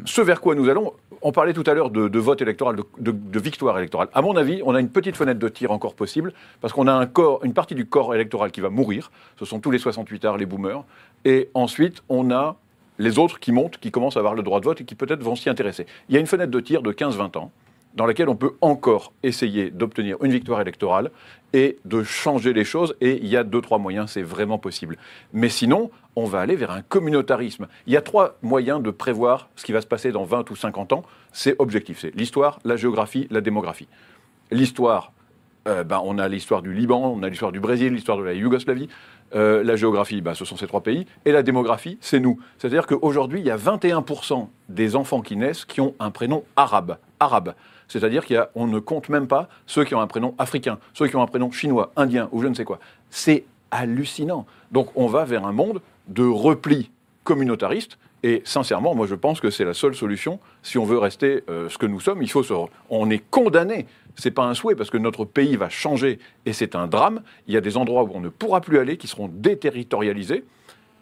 ce 0.05 0.21
vers 0.21 0.41
quoi 0.41 0.55
nous 0.55 0.67
allons, 0.67 0.93
on 1.21 1.31
parlait 1.31 1.53
tout 1.53 1.63
à 1.67 1.73
l'heure 1.75 1.91
de, 1.91 2.07
de 2.07 2.19
vote 2.19 2.41
électoral, 2.41 2.75
de, 2.77 2.83
de- 2.97 3.11
de 3.11 3.39
victoire 3.39 3.77
électorale. 3.77 4.07
À 4.13 4.21
mon 4.23 4.35
avis, 4.35 4.61
on 4.65 4.73
a 4.73 4.79
une 4.79 4.89
petite 4.89 5.15
fenêtre 5.15 5.39
de 5.39 5.49
tir 5.49 5.71
encore 5.71 5.93
possible, 5.93 6.33
parce 6.61 6.73
qu'on 6.73 6.87
a 6.87 6.93
un 6.93 7.05
corps, 7.05 7.43
une 7.43 7.53
partie 7.53 7.75
du 7.75 7.85
corps 7.85 8.15
électoral 8.15 8.51
qui 8.51 8.61
va 8.61 8.69
mourir. 8.69 9.11
Ce 9.37 9.45
sont 9.45 9.59
tous 9.59 9.69
les 9.69 9.77
68 9.79 10.25
arts, 10.25 10.37
les 10.37 10.45
boomers. 10.47 10.83
Et 11.25 11.49
ensuite, 11.53 12.01
on 12.09 12.31
a 12.31 12.55
les 12.97 13.19
autres 13.19 13.39
qui 13.39 13.51
montent, 13.51 13.77
qui 13.77 13.91
commencent 13.91 14.17
à 14.17 14.19
avoir 14.19 14.33
le 14.33 14.41
droit 14.43 14.59
de 14.59 14.65
vote 14.65 14.81
et 14.81 14.85
qui 14.85 14.95
peut-être 14.95 15.21
vont 15.21 15.35
s'y 15.35 15.49
intéresser. 15.49 15.85
Il 16.09 16.15
y 16.15 16.17
a 16.17 16.21
une 16.21 16.27
fenêtre 16.27 16.51
de 16.51 16.59
tir 16.59 16.81
de 16.81 16.91
15-20 16.91 17.37
ans 17.37 17.51
dans 17.99 18.05
laquelle 18.05 18.29
on 18.29 18.37
peut 18.37 18.53
encore 18.61 19.11
essayer 19.23 19.71
d'obtenir 19.71 20.15
une 20.23 20.31
victoire 20.31 20.61
électorale 20.61 21.11
et 21.51 21.79
de 21.83 22.01
changer 22.01 22.53
les 22.53 22.63
choses. 22.63 22.95
Et 23.01 23.17
il 23.17 23.27
y 23.27 23.35
a 23.35 23.43
deux, 23.43 23.59
trois 23.59 23.77
moyens, 23.77 24.11
c'est 24.11 24.21
vraiment 24.21 24.57
possible. 24.57 24.97
Mais 25.33 25.49
sinon, 25.49 25.91
on 26.15 26.23
va 26.23 26.39
aller 26.39 26.55
vers 26.55 26.71
un 26.71 26.81
communautarisme. 26.81 27.67
Il 27.87 27.93
y 27.93 27.97
a 27.97 28.01
trois 28.01 28.37
moyens 28.41 28.81
de 28.81 28.89
prévoir 28.89 29.49
ce 29.57 29.65
qui 29.65 29.73
va 29.73 29.81
se 29.81 29.85
passer 29.85 30.13
dans 30.13 30.23
20 30.23 30.49
ou 30.49 30.55
50 30.55 30.93
ans. 30.93 31.03
C'est 31.33 31.57
objectif, 31.59 31.99
c'est 31.99 32.15
l'histoire, 32.15 32.59
la 32.63 32.77
géographie, 32.77 33.27
la 33.31 33.41
démographie. 33.41 33.89
L'histoire, 34.49 35.11
euh, 35.67 35.83
ben, 35.83 35.99
on 36.01 36.19
a 36.19 36.29
l'histoire 36.29 36.61
du 36.61 36.73
Liban, 36.73 37.13
on 37.17 37.21
a 37.21 37.27
l'histoire 37.27 37.51
du 37.51 37.59
Brésil, 37.59 37.91
l'histoire 37.91 38.17
de 38.17 38.23
la 38.23 38.33
Yougoslavie. 38.33 38.87
Euh, 39.35 39.61
la 39.61 39.75
géographie, 39.75 40.21
ben, 40.21 40.35
ce 40.35 40.45
sont 40.45 40.55
ces 40.55 40.67
trois 40.67 40.83
pays. 40.83 41.05
Et 41.25 41.33
la 41.33 41.43
démographie, 41.43 41.97
c'est 41.99 42.21
nous. 42.21 42.39
C'est-à-dire 42.59 42.87
qu'aujourd'hui, 42.87 43.41
il 43.41 43.45
y 43.45 43.51
a 43.51 43.57
21% 43.57 44.47
des 44.69 44.95
enfants 44.95 45.19
qui 45.19 45.35
naissent 45.35 45.65
qui 45.65 45.81
ont 45.81 45.95
un 45.99 46.11
prénom 46.11 46.45
arabe. 46.55 46.97
Arabe. 47.19 47.55
C'est-à-dire 47.89 48.23
qu'on 48.25 48.67
ne 48.67 48.79
compte 48.79 49.09
même 49.09 49.27
pas 49.27 49.49
ceux 49.65 49.83
qui 49.83 49.93
ont 49.95 49.99
un 49.99 50.07
prénom 50.07 50.33
africain, 50.37 50.79
ceux 50.93 51.07
qui 51.07 51.15
ont 51.17 51.21
un 51.21 51.27
prénom 51.27 51.51
chinois, 51.51 51.91
indien 51.97 52.29
ou 52.31 52.41
je 52.41 52.47
ne 52.47 52.53
sais 52.53 52.63
quoi. 52.63 52.79
C'est 53.09 53.43
hallucinant. 53.71 54.45
Donc 54.71 54.89
on 54.95 55.07
va 55.07 55.25
vers 55.25 55.45
un 55.45 55.51
monde 55.51 55.81
de 56.07 56.23
repli 56.23 56.91
communautariste. 57.23 57.97
Et 58.21 58.41
sincèrement, 58.45 58.95
moi 58.95 59.07
je 59.07 59.15
pense 59.15 59.39
que 59.39 59.49
c'est 59.49 59.65
la 59.65 59.73
seule 59.73 59.95
solution 59.95 60.39
si 60.61 60.77
on 60.77 60.85
veut 60.85 60.97
rester 60.97 61.43
euh, 61.49 61.69
ce 61.69 61.77
que 61.77 61.85
nous 61.85 61.99
sommes. 61.99 62.21
Il 62.21 62.29
faut 62.29 62.43
se, 62.43 62.53
on 62.89 63.09
est 63.09 63.23
condamné. 63.29 63.87
C'est 64.15 64.31
pas 64.31 64.43
un 64.43 64.53
souhait 64.53 64.75
parce 64.75 64.89
que 64.89 64.97
notre 64.97 65.25
pays 65.25 65.55
va 65.55 65.69
changer 65.69 66.19
et 66.45 66.53
c'est 66.53 66.75
un 66.75 66.87
drame. 66.87 67.21
Il 67.47 67.53
y 67.53 67.57
a 67.57 67.61
des 67.61 67.77
endroits 67.77 68.03
où 68.03 68.11
on 68.13 68.19
ne 68.19 68.29
pourra 68.29 68.61
plus 68.61 68.77
aller, 68.77 68.97
qui 68.97 69.07
seront 69.07 69.29
déterritorialisés. 69.31 70.43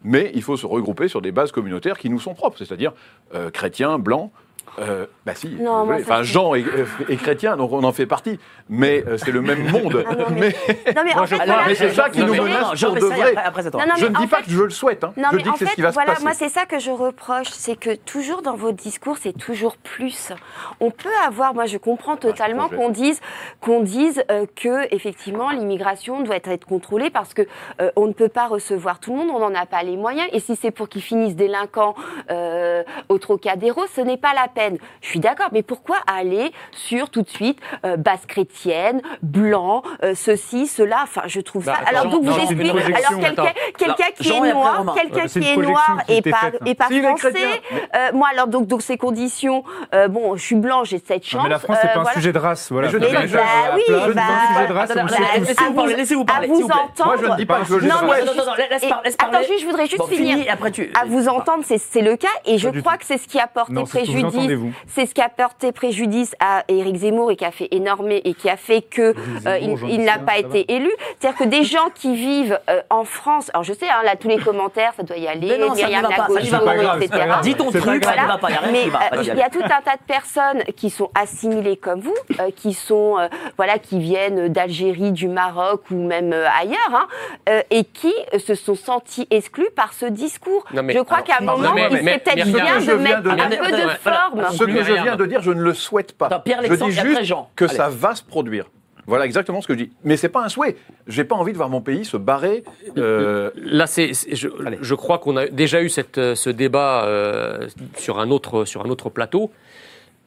Mais 0.04 0.32
il 0.36 0.44
faut 0.44 0.58
se 0.58 0.68
regrouper 0.68 1.08
sur 1.08 1.22
des 1.22 1.32
bases 1.32 1.52
communautaires 1.52 1.98
qui 1.98 2.12
nous 2.12 2.20
sont 2.20 2.36
propres, 2.36 2.60
c'est-à-dire 2.60 2.94
euh, 3.34 3.50
chrétiens, 3.50 3.98
blancs, 3.98 4.32
euh, 4.80 5.06
bah 5.26 5.34
si, 5.36 5.50
Non, 5.60 5.86
moi, 5.86 5.96
enfin 6.02 6.24
Jean 6.24 6.54
est, 6.56 6.64
est 7.10 7.16
chrétien, 7.18 7.58
donc 7.58 7.72
on 7.74 7.84
en 7.84 7.92
fait 7.92 8.06
partie, 8.06 8.40
mais 8.70 9.04
euh, 9.08 9.18
c'est 9.18 9.32
le 9.32 9.42
même 9.42 9.68
monde. 9.72 10.04
Ah 10.08 10.16
non, 10.16 10.26
mais- 10.32 10.54
mais 10.68 10.94
Non, 10.96 11.02
mais 11.06 11.14
Moi, 11.14 11.22
en 11.24 11.26
je 11.26 11.30
fait, 11.36 11.36
crois- 11.42 11.46
voilà, 11.54 11.68
mais 11.68 11.76
c'est 11.76 11.94
ça 11.94 12.10
qui 12.10 12.20
nous 12.24 12.34
menace 12.34 12.80
pour 12.82 12.94
de 12.94 13.00
Ressaille, 13.06 13.20
vrai. 13.20 13.30
après- 13.32 13.44
après, 13.46 13.68
attends. 13.68 13.80
Non, 13.80 13.86
non, 13.90 13.94
je 13.98 14.06
ne 14.06 14.16
dis 14.16 14.28
pas 14.28 14.38
fait- 14.38 14.44
que 14.44 14.52
je 14.52 14.64
le 14.64 14.70
souhaite, 14.70 15.04
hein. 15.04 15.14
Non, 15.18 15.30
je 15.32 15.38
mais 15.38 15.44
dis 15.44 15.50
en 15.50 15.54
que 15.54 15.60
c'est 15.60 15.66
fait, 15.66 15.72
ce 15.72 15.76
qui 15.76 15.82
va 15.82 15.92
voilà, 15.92 16.16
se 16.16 16.22
moi 16.22 16.32
passer. 16.32 16.46
c'est 16.50 16.60
ça 16.60 16.66
que 16.66 16.80
je 16.80 16.92
reproche, 16.92 17.48
c'est 17.50 17.76
que 17.80 17.96
toujours 17.96 18.42
dans 18.42 18.56
vos 18.56 18.72
discours, 18.72 19.18
c'est 19.18 19.38
toujours 19.38 19.78
plus. 19.78 20.32
On 20.80 20.92
peut 20.92 21.10
avoir, 21.26 21.54
moi 21.54 21.66
je 21.66 21.78
comprends 21.78 22.18
totalement 22.18 22.70
qu'on 22.70 22.90
dise, 22.90 23.20
qu'on 23.62 23.82
dise 23.82 24.24
euh, 24.32 24.46
que 24.56 24.94
effectivement 24.94 25.50
l'immigration 25.50 26.22
doit 26.22 26.36
être, 26.36 26.66
contrôlée 26.66 27.10
parce 27.10 27.34
que 27.34 27.44
euh, 27.82 27.92
on 27.96 28.08
ne 28.08 28.14
peut 28.14 28.30
pas 28.30 28.48
recevoir 28.48 29.00
tout 29.00 29.12
le 29.12 29.18
monde, 29.20 29.30
on 29.34 29.40
n'en 29.40 29.54
a 29.56 29.66
pas 29.66 29.84
les 29.84 29.96
moyens. 29.96 30.28
Et 30.34 30.40
si 30.40 30.56
c'est 30.56 30.72
pour 30.72 30.90
qu'ils 30.90 31.02
finissent 31.02 31.36
délinquants 31.36 31.96
euh, 32.32 32.84
au 33.10 33.18
Trocadéro, 33.20 33.82
ce 33.96 34.02
n'est 34.02 34.18
pas 34.18 34.34
la 34.34 34.48
peine. 34.48 34.67
Je 35.02 35.08
suis 35.08 35.20
d'accord, 35.20 35.48
mais 35.52 35.64
pourquoi 35.64 35.98
aller 36.08 36.52
sur 36.72 37.10
tout 37.10 37.22
de 37.22 37.30
suite 37.30 37.60
euh, 37.86 37.98
base 37.98 38.26
chrétienne, 38.28 39.02
blanc, 39.22 39.84
euh, 40.04 40.14
ceci, 40.16 40.68
cela? 40.68 40.98
Enfin, 41.04 41.22
je 41.28 41.40
trouve 41.40 41.66
Bah, 41.66 41.76
ça. 41.84 41.90
Alors 41.90 42.12
donc 42.12 42.24
non, 42.24 42.32
vous 42.32 42.40
expliquez. 42.40 42.70
Alors 42.72 43.20
quelqu'un, 43.22 43.44
Alors, 43.86 43.96
qui 44.18 44.24
Jean 44.24 44.44
est 44.44 44.54
noir, 44.54 44.78
Romain. 44.80 44.94
quelqu'un 44.96 45.24
Euh, 45.24 45.28
c'est 45.28 45.40
qui 45.40 45.50
est 45.50 45.58
noir 45.58 45.98
qui 46.08 46.14
et 46.16 46.22
pas, 46.22 46.38
faite. 46.38 46.60
et 46.66 46.76
pas 46.76 46.88
est 46.90 47.02
français. 47.02 47.62
euh, 47.96 48.10
moi, 48.14 48.28
alors, 48.34 48.48
donc, 48.48 48.68
donc 48.68 48.82
ces 48.82 48.98
conditions, 48.98 49.64
euh, 49.94 50.08
bon, 50.08 50.36
je 50.36 50.44
suis 50.44 50.56
blanc, 50.56 50.84
j'ai 50.84 51.00
cette 51.06 51.26
chance. 51.26 51.38
Non, 51.40 51.44
mais 51.44 51.50
la 51.50 51.60
France, 51.60 51.78
c'est 51.82 51.90
euh, 51.90 51.94
pas 51.94 52.00
un 52.00 52.04
voilà. 52.04 52.14
sujet 52.16 52.34
de 52.34 52.40
race. 52.40 52.72
Voilà. 52.72 52.88
Mais 52.88 52.94
je 52.94 52.98
dis 52.98 53.12
bien 53.12 53.22
pas 53.22 53.28
Bah 53.28 54.74
bah, 54.74 54.86
un 54.96 55.40
laissez-vous 55.40 55.74
parler, 55.74 55.96
laissez-vous 55.96 56.26
parler, 56.26 56.48
à 56.50 56.54
vous 56.54 56.64
entendre. 56.66 57.06
Moi, 57.06 57.16
je 57.22 57.26
ne 57.28 57.36
dis 57.36 57.46
pas 57.46 57.60
que 57.60 57.66
je 57.66 57.74
Non, 57.88 57.96
mais. 58.04 59.14
Attends, 59.20 59.40
je 59.60 59.66
voudrais 59.66 59.88
juste 59.88 60.06
finir. 60.08 60.46
après 60.52 60.72
tu. 60.72 60.92
À 61.00 61.06
vous 61.06 61.28
entendre, 61.28 61.64
c'est 61.66 61.78
c'est 61.78 62.02
le 62.02 62.16
cas, 62.16 62.28
et 62.46 62.58
je 62.58 62.70
crois 62.70 62.98
que 62.98 63.06
c'est 63.06 63.18
ce 63.18 63.28
qui 63.28 63.40
a 63.40 63.48
porté 63.48 63.74
préjudice. 63.84 64.57
Vous. 64.58 64.74
C'est 64.88 65.06
ce 65.06 65.14
qui 65.14 65.22
a 65.22 65.30
porté 65.30 65.72
préjudice 65.72 66.36
à 66.40 66.64
Éric 66.68 66.96
Zemmour 66.98 67.32
et 67.32 67.36
qui 67.36 67.46
a 67.46 67.52
fait 67.52 67.68
énormer 67.72 68.22
et 68.26 68.34
qui 68.34 68.50
a 68.50 68.58
fait 68.58 68.82
que 68.82 69.14
euh, 69.48 69.58
il, 69.60 69.78
Zemmour, 69.78 69.90
il 69.90 70.04
n'a 70.04 70.20
pas 70.20 70.34
ça 70.34 70.38
été 70.40 70.74
élu. 70.74 70.92
C'est-à-dire 71.20 71.38
que 71.40 71.44
des 71.46 71.64
gens 71.64 71.90
qui 71.96 72.16
vivent 72.16 72.60
euh, 72.70 72.82
en 72.90 73.04
France, 73.04 73.50
alors 73.54 73.64
je 73.64 73.74
sais, 73.74 73.88
hein, 73.90 74.04
là 74.04 74.16
tous 74.16 74.28
les 74.28 74.38
commentaires, 74.38 74.94
ça 74.98 75.04
doit 75.04 75.18
y 75.18 75.28
aller, 75.28 75.48
Mais 75.48 75.58
non, 75.58 75.70
ça 75.74 75.88
Myriam 75.88 76.04
ça 76.10 76.16
pas 76.60 76.98
etc. 76.98 77.24
grave. 77.28 77.42
Dis 77.42 77.56
ton 77.56 77.72
truc, 77.72 78.04
ça 78.04 78.14
grave. 78.14 78.26
ne 78.28 78.32
va 78.32 78.38
pas, 78.38 78.50
il 78.50 78.52
n'y 78.52 78.58
a 78.58 78.62
rien 78.62 78.72
Mais 78.72 78.84
qui 78.84 78.90
va. 78.90 79.00
euh, 79.00 79.22
il 79.24 79.32
allez. 79.32 79.40
y 79.40 79.44
a 79.44 79.50
tout 79.50 79.64
un 79.64 79.82
tas 79.82 79.96
de 79.96 80.04
personnes 80.08 80.64
qui 80.76 80.90
sont 80.90 81.10
assimilées 81.16 81.78
comme 81.78 82.02
vous, 82.02 82.16
euh, 82.40 82.50
qui 82.56 82.74
sont 82.74 83.18
euh, 83.20 83.28
voilà, 83.58 83.78
qui 83.80 84.00
viennent 84.00 84.48
d'Algérie, 84.50 85.12
du 85.12 85.28
Maroc 85.28 85.84
ou 85.92 85.96
même 85.96 86.34
euh, 86.34 86.48
ailleurs, 86.60 86.78
hein, 86.94 87.08
euh, 87.50 87.62
et 87.70 87.84
qui 87.84 88.14
euh, 88.34 88.40
se 88.40 88.56
sont 88.56 88.76
sentis 88.76 89.28
exclus 89.32 89.70
par 89.76 89.94
ce 89.94 90.06
discours. 90.06 90.66
Non, 90.74 90.84
mais- 90.84 90.94
je 90.94 91.00
crois 91.00 91.22
qu'à 91.22 91.38
un 91.40 91.44
non, 91.46 91.58
moment, 91.58 91.74
mais- 91.76 91.88
il 91.92 91.98
serait 92.00 92.20
peut-être 92.20 92.48
bien 92.48 92.80
de 92.80 92.94
mettre 92.96 93.22
de 93.24 93.30
un 93.30 93.50
peu 93.50 93.72
de 93.72 93.90
forme. 94.02 94.46
Ce 94.52 94.64
que 94.64 94.84
je 94.84 94.94
viens 94.94 95.16
de 95.16 95.26
dire, 95.26 95.42
je 95.42 95.52
ne 95.52 95.62
le 95.62 95.74
souhaite 95.74 96.14
pas. 96.14 96.28
Attends, 96.28 96.40
Pierre 96.42 96.62
je 96.64 96.74
dis 96.74 96.92
juste 96.92 97.24
Jean. 97.24 97.50
que 97.56 97.66
Allez. 97.66 97.76
ça 97.76 97.90
va 97.90 98.16
se 98.16 98.24
produire. 98.24 98.66
Voilà 99.06 99.24
exactement 99.26 99.62
ce 99.62 99.68
que 99.68 99.74
je 99.74 99.84
dis. 99.86 99.92
Mais 100.04 100.18
c'est 100.18 100.28
pas 100.28 100.44
un 100.44 100.50
souhait. 100.50 100.76
J'ai 101.08 101.24
pas 101.24 101.36
envie 101.36 101.54
de 101.54 101.58
voir 101.58 101.70
mon 101.70 101.80
pays 101.80 102.04
se 102.04 102.18
barrer. 102.18 102.66
euh, 102.98 103.52
Là, 103.56 103.88
c'est, 103.88 104.12
je, 104.34 104.50
je 104.82 104.96
crois 104.96 105.18
qu'on 105.20 105.38
a 105.38 105.48
déjà 105.48 105.82
eu 105.82 105.88
cette, 105.88 106.18
euh, 106.18 106.36
ce 106.36 106.50
débat 106.50 107.06
euh, 107.06 107.70
sur, 107.96 108.20
un 108.20 108.30
autre, 108.32 108.66
sur 108.66 108.86
un 108.86 108.90
autre 108.90 109.10
plateau. 109.10 109.50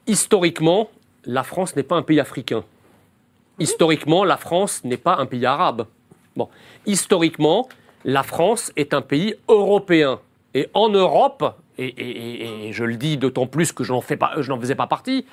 Historiquement, 0.06 0.88
la 1.26 1.42
France 1.42 1.76
n'est 1.76 1.82
pas 1.82 1.96
un 1.96 2.02
pays 2.02 2.20
africain. 2.20 2.64
Historiquement, 3.58 4.24
la 4.24 4.38
France 4.38 4.82
n'est 4.84 4.96
pas 4.96 5.16
un 5.18 5.26
pays 5.26 5.44
arabe. 5.44 5.86
Bon. 6.34 6.48
Historiquement, 6.86 7.68
la 8.06 8.22
France 8.22 8.72
est 8.76 8.94
un 8.94 9.02
pays 9.02 9.34
européen. 9.48 10.20
Et 10.54 10.68
en 10.72 10.88
Europe, 10.88 11.54
et, 11.80 12.72
je 12.72 12.84
le 12.84 12.96
dis 12.96 13.16
d'autant 13.16 13.46
plus 13.46 13.72
que 13.72 13.84
je 13.84 13.92
n'en 13.92 14.00
faisais 14.00 14.74
pas 14.74 14.86
partie, 14.86 15.26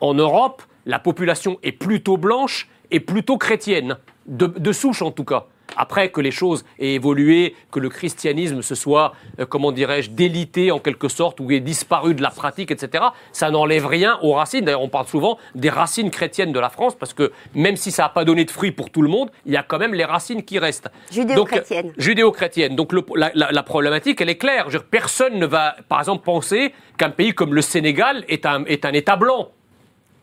en 0.00 0.14
Europe, 0.14 0.62
la 0.86 0.98
population 0.98 1.58
est 1.62 1.72
plutôt 1.72 2.16
blanche 2.16 2.68
et 2.90 3.00
plutôt 3.00 3.38
chrétienne, 3.38 3.96
de, 4.26 4.46
de 4.46 4.72
souche 4.72 5.02
en 5.02 5.10
tout 5.10 5.24
cas. 5.24 5.46
Après 5.76 6.10
que 6.10 6.20
les 6.20 6.30
choses 6.30 6.64
aient 6.78 6.94
évolué, 6.94 7.54
que 7.70 7.80
le 7.80 7.88
christianisme 7.88 8.62
se 8.62 8.74
soit, 8.74 9.12
euh, 9.40 9.46
comment 9.46 9.72
dirais-je, 9.72 10.10
délité 10.10 10.70
en 10.70 10.78
quelque 10.78 11.08
sorte, 11.08 11.40
ou 11.40 11.50
ait 11.50 11.60
disparu 11.60 12.14
de 12.14 12.22
la 12.22 12.30
pratique, 12.30 12.70
etc., 12.70 13.04
ça 13.32 13.50
n'enlève 13.50 13.86
rien 13.86 14.18
aux 14.22 14.32
racines. 14.34 14.64
D'ailleurs, 14.64 14.82
on 14.82 14.88
parle 14.88 15.06
souvent 15.06 15.38
des 15.54 15.70
racines 15.70 16.10
chrétiennes 16.10 16.52
de 16.52 16.60
la 16.60 16.68
France, 16.70 16.94
parce 16.94 17.12
que 17.14 17.32
même 17.54 17.76
si 17.76 17.90
ça 17.90 18.04
n'a 18.04 18.08
pas 18.08 18.24
donné 18.24 18.44
de 18.44 18.50
fruits 18.50 18.72
pour 18.72 18.90
tout 18.90 19.02
le 19.02 19.08
monde, 19.08 19.30
il 19.46 19.52
y 19.52 19.56
a 19.56 19.62
quand 19.62 19.78
même 19.78 19.94
les 19.94 20.04
racines 20.04 20.42
qui 20.42 20.58
restent. 20.58 20.88
Judéo-chrétienne. 21.12 21.86
Donc, 21.88 21.94
Judéo-chrétienne. 21.98 22.76
Donc 22.76 22.92
le- 22.92 23.04
la, 23.14 23.30
la- 23.34 23.52
la 23.52 23.62
problématique, 23.62 24.20
elle 24.20 24.30
est 24.30 24.36
claire. 24.38 24.64
Je 24.68 24.74
veux 24.74 24.78
dire, 24.80 24.88
personne 24.90 25.38
ne 25.38 25.46
va, 25.46 25.76
par 25.88 25.98
exemple, 26.00 26.24
penser 26.24 26.72
qu'un 26.98 27.10
pays 27.10 27.32
comme 27.34 27.54
le 27.54 27.62
Sénégal 27.62 28.24
est 28.28 28.46
un, 28.46 28.64
est 28.66 28.84
un 28.84 28.92
État 28.92 29.16
blanc. 29.16 29.50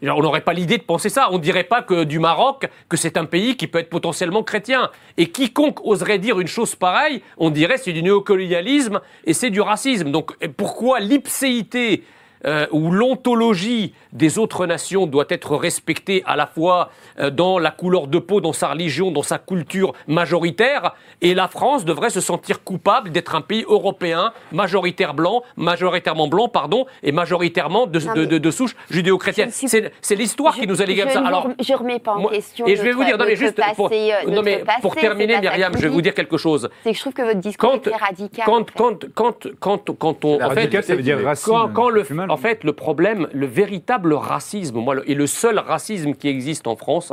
On 0.04 0.22
n'aurait 0.22 0.42
pas 0.42 0.54
l'idée 0.54 0.78
de 0.78 0.84
penser 0.84 1.10
ça. 1.10 1.30
On 1.32 1.38
ne 1.38 1.44
dirait 1.44 1.64
pas 1.64 1.82
que 1.82 2.04
du 2.04 2.20
Maroc, 2.20 2.68
que 2.90 2.98
c'est 2.98 3.18
un 3.18 3.26
pays 3.26 3.56
qui 3.56 3.68
peut 3.68 3.80
être 3.80 3.90
potentiellement 3.90 4.44
chrétien. 4.44 4.90
Et 5.18 5.28
quiconque 5.28 5.86
oserait 5.86 6.20
dire 6.20 6.40
une 6.40 6.48
chose 6.48 6.76
pareille, 6.76 7.22
on 7.38 7.50
dirait 7.50 7.78
c'est 7.78 7.94
du 7.94 8.02
néocolonialisme 8.02 9.00
et 9.26 9.34
c'est 9.34 9.50
du 9.52 9.62
racisme. 9.62 10.12
Donc 10.12 10.36
pourquoi 10.58 11.00
l'ipséité 11.00 12.04
euh, 12.46 12.66
ou 12.72 12.92
l'ontologie 12.92 13.94
des 14.14 14.38
autres 14.40 14.66
nations 14.66 15.06
doit 15.08 15.26
être 15.30 15.56
respectée 15.56 16.24
à 16.26 16.36
la 16.36 16.48
fois 16.48 16.90
euh, 17.20 17.30
dans 17.30 17.60
la 17.60 17.72
couleur 17.72 18.08
de 18.08 18.20
peau, 18.20 18.42
dans 18.42 18.54
sa 18.54 18.70
religion, 18.70 19.12
dans 19.12 19.24
sa 19.24 19.38
culture 19.38 19.94
majoritaire, 20.08 20.94
et 21.22 21.34
la 21.34 21.48
France 21.48 21.86
devrait 21.86 22.10
se 22.10 22.22
sentir 22.22 22.64
coupable 22.64 23.12
d'être 23.12 23.36
un 23.36 23.42
pays 23.42 23.64
européen 23.68 24.34
majoritaire 24.52 25.14
blanc, 25.14 25.44
majoritairement 25.58 26.28
blanc, 26.28 26.48
pardon, 26.48 26.86
et 27.04 27.12
majoritairement 27.12 27.86
de, 27.88 28.00
Non, 28.00 28.14
de- 28.14 28.26
de- 28.26 28.38
de 28.38 28.52
souche 28.52 28.76
judéo-chrétienne. 28.90 29.52
Suis- 29.52 29.68
C'est 30.02 30.16
l'histoire 30.16 30.56
qui 30.56 30.68
nous 30.68 30.82
a 30.82 30.86
légué 30.86 31.02
comme 31.04 31.12
ça. 31.12 31.22
ne 31.22 31.28
Alors, 31.28 31.48
je 31.60 31.74
remets 31.74 32.00
pas 32.00 32.14
en 32.14 32.20
moi- 32.22 32.32
question 32.32 32.66
et 32.68 32.76
je 32.76 32.82
vais 32.82 32.92
vous 32.92 33.04
dire, 33.04 33.18
non 33.18 33.26
mais 33.26 33.36
juste 33.36 33.56
pour, 33.76 33.90
passé, 33.90 34.12
euh, 34.28 34.32
non, 34.32 34.42
pour 34.82 34.96
terminer, 34.96 35.40
Myriam, 35.40 35.74
je 35.76 35.82
vais 35.82 35.88
vous 35.88 36.02
dire 36.02 36.14
quelque 36.14 36.38
chose. 36.38 36.70
C'est 36.84 36.92
que 36.92 36.96
je 36.96 37.02
trouve 37.02 37.14
que 37.14 37.22
votre 37.22 37.40
discours 37.40 37.72
Quand, 37.72 37.88
est 37.88 37.96
radical. 37.96 38.46
quand, 38.46 38.62
en 38.62 38.66
fait. 38.66 38.72
quand, 38.76 39.06
quand, 39.14 39.48
quand, 39.60 39.92
quand 39.98 40.26
on, 40.26 40.38
La 40.40 40.48
en 40.48 40.50
fait, 40.50 40.56
radical, 40.56 40.84
ça 40.84 40.96
veut 40.96 41.02
dire 41.04 41.20
racine. 41.24 41.54
quand, 41.54 41.70
quand 41.74 41.90
le. 41.90 42.04
En 42.32 42.38
fait, 42.38 42.64
le 42.64 42.72
problème, 42.72 43.28
le 43.34 43.46
véritable 43.46 44.14
racisme, 44.14 44.80
moi, 44.80 44.96
et 45.06 45.16
le 45.16 45.28
seul 45.28 45.60
racisme 45.60 46.14
qui 46.14 46.30
existe 46.30 46.66
en 46.66 46.78
France, 46.78 47.12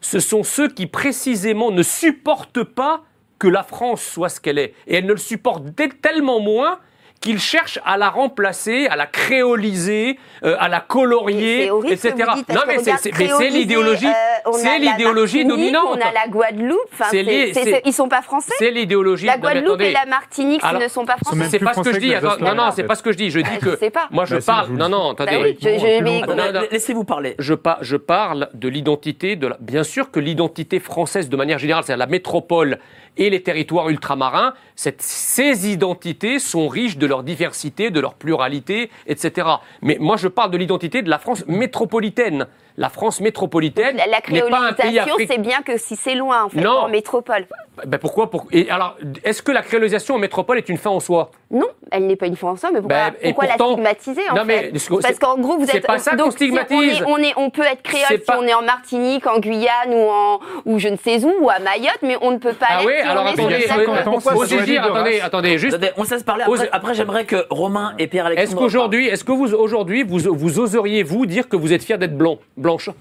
ce 0.00 0.18
sont 0.18 0.44
ceux 0.44 0.68
qui 0.68 0.86
précisément 0.86 1.70
ne 1.70 1.82
supportent 1.82 2.64
pas 2.64 3.04
que 3.38 3.48
la 3.48 3.62
France 3.62 4.00
soit 4.00 4.30
ce 4.30 4.40
qu'elle 4.40 4.58
est. 4.58 4.72
Et 4.86 4.94
elle 4.94 5.04
ne 5.04 5.12
le 5.12 5.18
supporte 5.18 5.64
tellement 6.00 6.40
moins 6.40 6.78
qu'ils 7.20 7.38
cherchent 7.40 7.80
à 7.84 7.96
la 7.96 8.08
remplacer, 8.10 8.86
à 8.88 8.96
la 8.96 9.06
créoliser, 9.06 10.18
euh, 10.44 10.56
à 10.58 10.68
la 10.68 10.80
colorier, 10.80 11.70
horrible 11.70 11.92
etc. 11.94 12.14
non, 12.54 12.60
mais 12.66 12.78
c'est- 12.78 13.10
l'idéologie, 13.50 14.06
euh, 14.06 14.50
c'est 14.54 14.78
l'idéologie 14.78 15.44
dominante. 15.44 15.86
On 15.90 15.94
a 15.94 16.12
la 16.12 16.28
Guadeloupe. 16.28 16.78
C'est- 17.10 17.52
c'est- 17.54 17.82
ils 17.84 17.92
sont 17.92 18.08
pas 18.08 18.22
français. 18.22 18.52
C'est 18.58 18.70
l'idéologie. 18.70 19.26
La 19.26 19.38
Guadeloupe 19.38 19.80
et 19.80 19.92
la 19.92 20.06
Martinique, 20.06 20.60
Alors, 20.62 20.80
ils 20.80 20.84
ne 20.84 20.88
sont 20.88 21.04
pas 21.04 21.16
français. 21.16 21.48
C'est 21.50 21.58
pas 21.58 21.72
ce 21.74 21.80
que 21.80 21.92
je 21.92 21.98
dis. 21.98 22.12
non, 22.40 22.54
non, 22.54 22.70
c'est 22.74 22.84
pas 22.84 22.94
ce 22.94 23.02
que 23.02 23.12
je 23.12 23.16
dis. 23.16 23.30
Je 23.30 23.40
dis 23.40 23.50
Bah, 23.50 23.58
que 23.60 23.70
je 23.72 23.76
sais 23.76 23.90
pas. 23.90 24.08
moi 24.10 24.24
je 24.24 24.36
Bah, 24.36 24.42
parle. 24.46 24.68
vous 24.68 24.76
Non, 24.76 24.88
non, 24.88 25.10
attendez. 25.12 25.56
Bah. 25.60 26.62
Laissez-vous 26.70 27.04
parler. 27.04 27.34
Je, 27.38 27.54
pa- 27.54 27.78
je 27.80 27.96
parle 27.96 28.48
de 28.54 28.68
l'identité 28.68 29.36
de 29.36 29.46
la... 29.48 29.56
Bien 29.60 29.82
sûr 29.84 30.10
que 30.10 30.20
l'identité 30.20 30.80
française, 30.80 31.28
de 31.28 31.36
manière 31.36 31.58
générale, 31.58 31.84
c'est 31.86 31.96
la 31.96 32.06
métropole 32.06 32.78
et 33.16 33.30
les 33.30 33.42
territoires 33.42 33.88
ultramarins, 33.88 34.54
ces 34.74 35.70
identités 35.70 36.38
sont 36.38 36.68
riches 36.68 36.98
de 36.98 37.06
leur 37.06 37.22
diversité, 37.22 37.90
de 37.90 38.00
leur 38.00 38.14
pluralité, 38.14 38.90
etc. 39.06 39.48
Mais 39.82 39.96
moi, 40.00 40.16
je 40.16 40.28
parle 40.28 40.50
de 40.50 40.58
l'identité 40.58 41.02
de 41.02 41.10
la 41.10 41.18
France 41.18 41.44
métropolitaine. 41.46 42.46
La 42.78 42.88
France 42.90 43.20
métropolitaine 43.20 43.96
La, 43.96 44.06
la 44.06 44.18
n'est 44.30 44.50
pas 44.50 44.58
un 44.58 44.72
pays 44.72 44.76
créolisation, 44.90 45.14
africain. 45.14 45.34
c'est 45.34 45.40
bien 45.40 45.62
que 45.62 45.78
si 45.78 45.96
c'est 45.96 46.14
loin, 46.14 46.44
en 46.44 46.48
fait, 46.50 46.60
Non. 46.60 46.70
en 46.80 46.88
métropole. 46.88 47.46
Ben 47.86 47.98
pourquoi 47.98 48.30
pour... 48.30 48.46
Et 48.52 48.70
alors, 48.70 48.96
est-ce 49.24 49.42
que 49.42 49.52
la 49.52 49.62
créolisation 49.62 50.14
en 50.14 50.18
métropole 50.18 50.58
est 50.58 50.68
une 50.68 50.76
fin 50.78 50.90
en 50.90 51.00
soi? 51.00 51.30
Non, 51.50 51.66
elle 51.90 52.06
n'est 52.06 52.16
pas 52.16 52.26
une 52.26 52.36
fois 52.36 52.50
en 52.50 52.56
soi, 52.56 52.70
mais 52.72 52.80
pourquoi, 52.80 52.96
Ben, 53.10 53.14
pourquoi 53.22 53.46
pourtant- 53.48 53.66
la 53.68 53.72
stigmatiser 53.94 54.30
en 54.30 54.34
Non, 54.34 54.44
mais 54.46 54.70
fait? 54.72 54.88
que- 54.88 55.02
Parce 55.02 55.18
qu'en 55.18 55.38
gros, 55.38 55.58
vous 55.58 55.66
c'est 55.66 55.76
êtes. 55.78 55.86
pas 55.86 55.98
ça 55.98 56.12
qu'on 56.12 56.16
donc, 56.16 56.32
si 56.32 56.36
stigmatise. 56.36 56.76
on, 56.76 56.82
est, 56.82 57.04
on, 57.06 57.16
est- 57.18 57.34
on 57.36 57.50
peut 57.50 57.62
être 57.62 57.80
C'est 57.86 57.98
créole 58.04 58.20
pas- 58.20 58.32
si 58.34 58.38
on 58.40 58.46
est 58.46 58.54
en 58.54 58.62
Martinique, 58.62 59.26
en 59.26 59.38
Guyane 59.38 59.90
ou, 59.92 60.08
en, 60.10 60.40
ou 60.64 60.78
je 60.78 60.88
ne 60.88 60.96
sais 60.96 61.22
où, 61.24 61.32
ou 61.40 61.50
à 61.50 61.58
Mayotte, 61.58 61.98
mais 62.02 62.16
on 62.22 62.30
ne 62.32 62.38
peut 62.38 62.54
pas 62.54 62.66
Ah 62.70 62.80
oui, 62.84 62.92
si 63.00 63.06
alors 63.08 63.24
on 63.24 63.26
est 63.28 63.32
attendez, 63.32 63.42
sur 63.42 63.50
il 63.50 63.52
y 63.52 63.54
a 63.54 63.58
le 63.76 63.84
50 63.86 63.98
ans, 64.08 64.10
pourquoi 64.12 64.32
c'est 64.32 64.38
oser 64.38 64.56
sur 64.56 64.64
dire, 64.66 64.84
attendez, 64.84 65.20
attendez, 65.20 65.58
juste 65.58 65.74
Attendez, 65.76 65.92
on 65.98 66.04
se 66.04 66.24
parler. 66.24 66.44
Après, 66.44 66.68
après, 66.72 66.94
j'aimerais 66.94 67.24
que 67.26 67.46
Romain 67.50 67.94
et 67.98 68.06
Pierre-Alexandre. 68.06 68.48
Est-ce 68.48 68.56
qu'aujourd'hui, 68.56 69.06
est-ce 69.08 69.22
que 69.24 69.32
vous 69.32 69.54
aujourd'hui 69.54 70.02
vous, 70.02 70.18
vous 70.34 70.58
oseriez 70.58 71.02
vous 71.02 71.26
dire 71.26 71.48
que 71.48 71.56
vous 71.56 71.72
êtes 71.72 71.82
fier 71.84 71.98
d'être 71.98 72.16
blanc, 72.16 72.38
blanche 72.66 72.92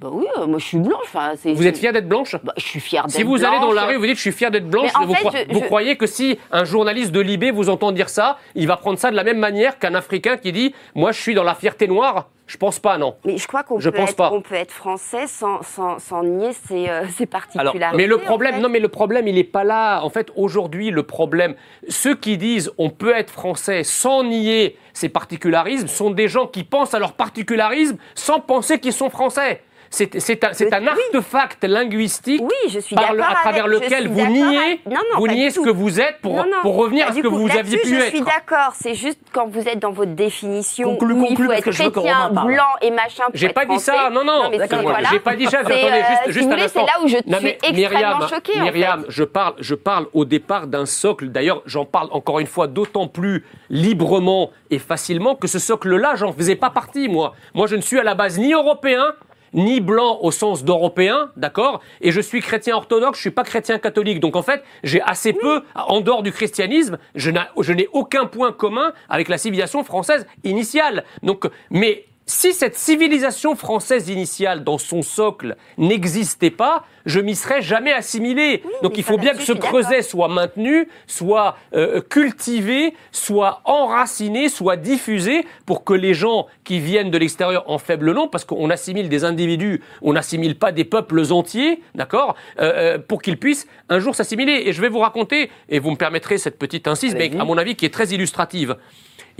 Bah 0.00 0.08
oui, 0.12 0.26
euh, 0.38 0.46
moi 0.46 0.58
je 0.58 0.64
suis 0.64 0.78
blanche. 0.78 1.00
Enfin, 1.04 1.32
c'est- 1.36 1.52
Vous 1.52 1.66
êtes 1.66 1.76
fier 1.76 1.92
d'être 1.92 2.08
blanche? 2.08 2.36
Bah, 2.44 2.52
Je 2.56 2.62
suis 2.64 2.80
fière 2.80 3.04
d'être 3.06 3.16
Si 3.16 3.22
vous 3.24 3.44
allez 3.44 3.58
dans 3.58 3.72
la 3.72 3.82
blanche. 3.82 3.94
rue, 3.94 3.96
vous 3.96 4.06
dites 4.06 4.16
je 4.16 4.20
suis 4.20 4.32
fier 4.32 4.50
d'être 4.50 4.68
blanche, 4.68 4.90
Mais 4.96 5.04
en 5.04 5.06
vous, 5.08 5.14
fait, 5.14 5.20
croi- 5.20 5.32
je- 5.48 5.52
vous 5.54 5.60
je- 5.60 5.64
croyez 5.64 5.96
que 5.96 6.06
si 6.06 6.38
un 6.52 6.64
journaliste 6.64 7.10
de 7.10 7.20
Libé 7.20 7.50
vous 7.50 7.68
entend 7.68 7.90
dire 7.90 8.08
ça, 8.08 8.38
il 8.54 8.68
va 8.68 8.76
prendre 8.76 8.98
ça 8.98 9.10
de 9.10 9.16
la 9.16 9.24
même 9.24 9.38
manière 9.38 9.78
qu'un 9.78 9.94
Africain 9.96 10.36
qui 10.36 10.52
dit 10.52 10.72
moi 10.94 11.10
je 11.12 11.20
suis 11.20 11.34
dans 11.34 11.42
la 11.44 11.54
fierté 11.54 11.88
noire? 11.88 12.28
Je 12.46 12.56
pense 12.56 12.78
pas, 12.78 12.96
non. 12.96 13.14
Mais 13.26 13.36
je 13.36 13.46
crois 13.46 13.62
qu'on 13.62 13.78
Je 13.78 13.90
peut, 13.90 13.98
pense 13.98 14.10
être- 14.10 14.16
pas. 14.16 14.30
on 14.32 14.40
peut 14.40 14.54
être 14.54 14.70
français 14.72 15.26
sans, 15.26 15.60
sans, 15.62 15.98
sans 15.98 16.22
nier 16.22 16.52
ses, 16.66 16.88
euh, 16.88 17.04
ses 17.08 17.26
particularités. 17.26 17.94
Mais 17.94 18.06
le 18.06 18.16
en 18.16 18.20
problème, 18.20 18.54
fait. 18.54 18.60
non, 18.62 18.70
mais 18.70 18.78
le 18.80 18.88
problème, 18.88 19.28
il 19.28 19.34
n'est 19.34 19.44
pas 19.44 19.64
là. 19.64 20.00
En 20.00 20.08
fait, 20.08 20.30
aujourd'hui, 20.34 20.90
le 20.90 21.02
problème, 21.02 21.56
ceux 21.90 22.14
qui 22.14 22.38
disent 22.38 22.72
on 22.78 22.88
peut 22.88 23.14
être 23.14 23.30
français 23.30 23.84
sans 23.84 24.22
nier 24.24 24.78
ses 24.94 25.10
particularismes 25.10 25.88
sont 25.88 26.10
des 26.10 26.26
gens 26.28 26.46
qui 26.46 26.64
pensent 26.64 26.94
à 26.94 26.98
leurs 26.98 27.12
particularismes 27.12 27.98
sans 28.14 28.40
penser 28.40 28.80
qu'ils 28.80 28.94
sont 28.94 29.10
français. 29.10 29.60
C'est 29.90 30.44
un, 30.44 30.50
un 30.72 30.86
artefact 30.86 31.64
linguistique 31.64 32.42
Oui, 32.42 32.70
je 32.70 32.78
suis 32.78 32.94
par 32.94 33.12
le- 33.14 33.22
à 33.22 33.34
travers 33.34 33.64
avec- 33.64 33.78
je 33.78 33.84
lequel 33.84 34.00
suis 34.02 34.08
vous 34.08 34.26
niez, 34.26 34.56
avec- 34.58 34.86
Non, 34.86 34.96
non, 35.12 35.18
vous 35.18 35.28
niez 35.28 35.50
ce 35.50 35.60
que 35.60 35.70
vous 35.70 35.98
êtes 36.00 36.20
pour, 36.20 36.34
Non, 36.36 36.44
non. 36.44 36.60
pour 36.62 36.76
revenir 36.76 37.06
Bah, 37.06 37.12
à 37.12 37.14
ce 37.14 37.20
que 37.20 37.26
coup, 37.28 37.38
vous 37.38 37.50
aviez 37.56 37.78
pu 37.78 37.88
je 37.88 37.94
être. 37.94 38.08
suis 38.08 38.20
d'accord. 38.20 38.72
C'est 38.74 38.94
juste 38.94 39.18
quand 39.32 39.46
vous 39.48 39.66
êtes 39.66 39.78
dans 39.78 39.90
votre 39.92 40.12
définition 40.12 40.90
Conclue, 40.96 41.14
où 41.14 41.20
conclue, 41.26 41.30
il 41.30 41.36
faut 41.36 41.46
parce 41.48 41.58
être 41.60 41.64
que 41.64 41.70
je 41.72 41.82
veux 41.82 41.90
que 41.90 42.00
chrétien, 42.00 42.30
blanc 42.30 42.64
et 42.82 42.90
machin 42.90 43.24
pour 43.24 43.34
J'ai 43.34 43.48
pas 43.48 43.64
dit 43.64 43.78
ça, 43.78 44.10
non, 44.10 44.24
non, 44.24 44.50
j'ai 44.52 45.20
pas 45.20 45.36
dit 45.36 45.46
ça, 45.46 45.60
attendez, 45.60 45.74
euh, 45.84 46.32
juste, 46.32 46.46
vous 46.46 46.52
un 46.52 46.58
instant. 46.58 46.80
c'est 46.80 46.86
là 46.86 47.02
où 47.02 47.08
je 47.08 47.16
suis 47.16 47.56
extrêmement 47.62 48.28
choquée, 48.28 48.60
Myriam, 48.60 49.04
je 49.08 49.24
je 49.60 49.74
parle 49.74 50.06
au 50.12 50.24
départ 50.24 50.66
d'un 50.66 50.86
socle. 50.86 51.28
D'ailleurs, 51.28 51.62
j'en 51.66 51.84
parle 51.84 52.08
encore 52.12 52.38
une 52.40 52.46
fois 52.46 52.66
d'autant 52.66 53.06
plus 53.08 53.44
librement 53.70 54.50
et 54.70 54.78
facilement 54.78 55.34
que 55.34 55.46
ce 55.46 55.58
socle-là, 55.58 56.14
j'en 56.16 56.32
faisais 56.32 56.56
pas 56.56 56.70
partie, 56.70 57.08
moi. 57.08 57.34
Moi, 57.54 57.66
je 57.66 57.76
ne 57.76 57.80
suis 57.80 57.98
à 57.98 58.02
la 58.02 58.14
base 58.14 58.38
ni 58.38 58.52
européen, 58.52 59.14
ni 59.52 59.80
blanc 59.80 60.18
au 60.20 60.30
sens 60.30 60.64
d'européen, 60.64 61.30
d'accord? 61.36 61.80
Et 62.00 62.10
je 62.10 62.20
suis 62.20 62.40
chrétien 62.40 62.76
orthodoxe, 62.76 63.18
je 63.18 63.22
suis 63.22 63.30
pas 63.30 63.44
chrétien 63.44 63.78
catholique. 63.78 64.20
Donc 64.20 64.36
en 64.36 64.42
fait, 64.42 64.62
j'ai 64.82 65.00
assez 65.02 65.32
peu, 65.32 65.62
en 65.74 66.00
dehors 66.00 66.22
du 66.22 66.32
christianisme, 66.32 66.98
je 67.14 67.30
n'ai 67.30 67.88
aucun 67.92 68.26
point 68.26 68.52
commun 68.52 68.92
avec 69.08 69.28
la 69.28 69.38
civilisation 69.38 69.84
française 69.84 70.26
initiale. 70.44 71.04
Donc, 71.22 71.48
mais 71.70 72.07
si 72.28 72.52
cette 72.52 72.76
civilisation 72.76 73.56
française 73.56 74.10
initiale, 74.10 74.62
dans 74.62 74.76
son 74.76 75.00
socle, 75.00 75.56
n'existait 75.78 76.50
pas, 76.50 76.84
je 77.06 77.20
m'y 77.20 77.34
serais 77.34 77.62
jamais 77.62 77.92
assimilé. 77.92 78.62
Donc 78.82 78.98
il 78.98 79.02
faut 79.02 79.16
bien 79.16 79.32
que 79.32 79.42
ce 79.42 79.52
creuset 79.52 80.02
soit 80.02 80.28
maintenu, 80.28 80.88
soit 81.06 81.56
euh, 81.74 82.02
cultivé, 82.02 82.94
soit 83.12 83.62
enraciné, 83.64 84.50
soit 84.50 84.76
diffusé 84.76 85.46
pour 85.64 85.84
que 85.84 85.94
les 85.94 86.12
gens 86.12 86.46
qui 86.64 86.80
viennent 86.80 87.10
de 87.10 87.16
l'extérieur 87.16 87.64
en 87.66 87.78
faible 87.78 88.12
nombre, 88.12 88.30
parce 88.30 88.44
qu'on 88.44 88.68
assimile 88.68 89.08
des 89.08 89.24
individus, 89.24 89.80
on 90.02 90.12
n'assimile 90.12 90.58
pas 90.58 90.70
des 90.70 90.84
peuples 90.84 91.32
entiers, 91.32 91.82
d'accord, 91.94 92.36
euh, 92.60 92.72
euh, 92.76 92.98
pour 92.98 93.22
qu'ils 93.22 93.38
puissent 93.38 93.66
un 93.88 94.00
jour 94.00 94.14
s'assimiler. 94.14 94.64
Et 94.66 94.72
je 94.74 94.82
vais 94.82 94.90
vous 94.90 94.98
raconter, 94.98 95.50
et 95.70 95.78
vous 95.78 95.90
me 95.90 95.96
permettrez 95.96 96.36
cette 96.36 96.58
petite 96.58 96.88
incise, 96.88 97.14
mais 97.14 97.34
à 97.40 97.44
mon 97.44 97.56
avis 97.56 97.74
qui 97.74 97.86
est 97.86 97.94
très 97.94 98.08
illustrative. 98.08 98.76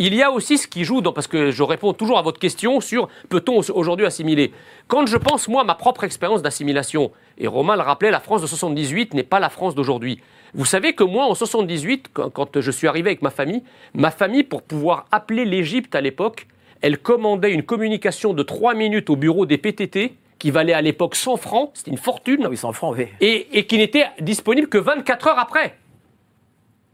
Il 0.00 0.14
y 0.14 0.22
a 0.22 0.30
aussi 0.30 0.58
ce 0.58 0.68
qui 0.68 0.84
joue, 0.84 1.00
dans, 1.00 1.12
parce 1.12 1.26
que 1.26 1.50
je 1.50 1.62
réponds 1.64 1.92
toujours 1.92 2.18
à 2.18 2.22
votre 2.22 2.38
question 2.38 2.80
sur 2.80 3.08
peut-on 3.28 3.60
aujourd'hui 3.74 4.06
assimiler. 4.06 4.52
Quand 4.86 5.06
je 5.06 5.16
pense, 5.16 5.48
moi, 5.48 5.62
à 5.62 5.64
ma 5.64 5.74
propre 5.74 6.04
expérience 6.04 6.40
d'assimilation, 6.40 7.10
et 7.36 7.48
Romain 7.48 7.74
le 7.74 7.82
rappelait, 7.82 8.12
la 8.12 8.20
France 8.20 8.40
de 8.40 8.46
78 8.46 9.14
n'est 9.14 9.24
pas 9.24 9.40
la 9.40 9.48
France 9.50 9.74
d'aujourd'hui. 9.74 10.20
Vous 10.54 10.64
savez 10.64 10.92
que 10.94 11.02
moi, 11.02 11.24
en 11.24 11.34
78, 11.34 12.10
quand, 12.12 12.60
je 12.60 12.70
suis 12.70 12.86
arrivé 12.86 13.10
avec 13.10 13.22
ma 13.22 13.30
famille, 13.30 13.64
ma 13.92 14.12
famille, 14.12 14.44
pour 14.44 14.62
pouvoir 14.62 15.06
appeler 15.10 15.44
l'Égypte 15.44 15.96
à 15.96 16.00
l'époque, 16.00 16.46
elle 16.80 16.98
commandait 16.98 17.52
une 17.52 17.64
communication 17.64 18.34
de 18.34 18.44
3 18.44 18.74
minutes 18.74 19.10
au 19.10 19.16
bureau 19.16 19.46
des 19.46 19.58
PTT, 19.58 20.14
qui 20.38 20.52
valait 20.52 20.74
à 20.74 20.80
l'époque 20.80 21.16
100 21.16 21.36
francs, 21.38 21.70
c'était 21.74 21.90
une 21.90 21.98
fortune, 21.98 22.42
Ah 22.44 22.48
oui, 22.48 22.56
100 22.56 22.72
francs, 22.72 22.94
oui. 22.96 23.06
et, 23.20 23.58
et 23.58 23.66
qui 23.66 23.76
n'était 23.78 24.06
disponible 24.20 24.68
que 24.68 24.78
24 24.78 25.26
heures 25.26 25.38
après. 25.40 25.76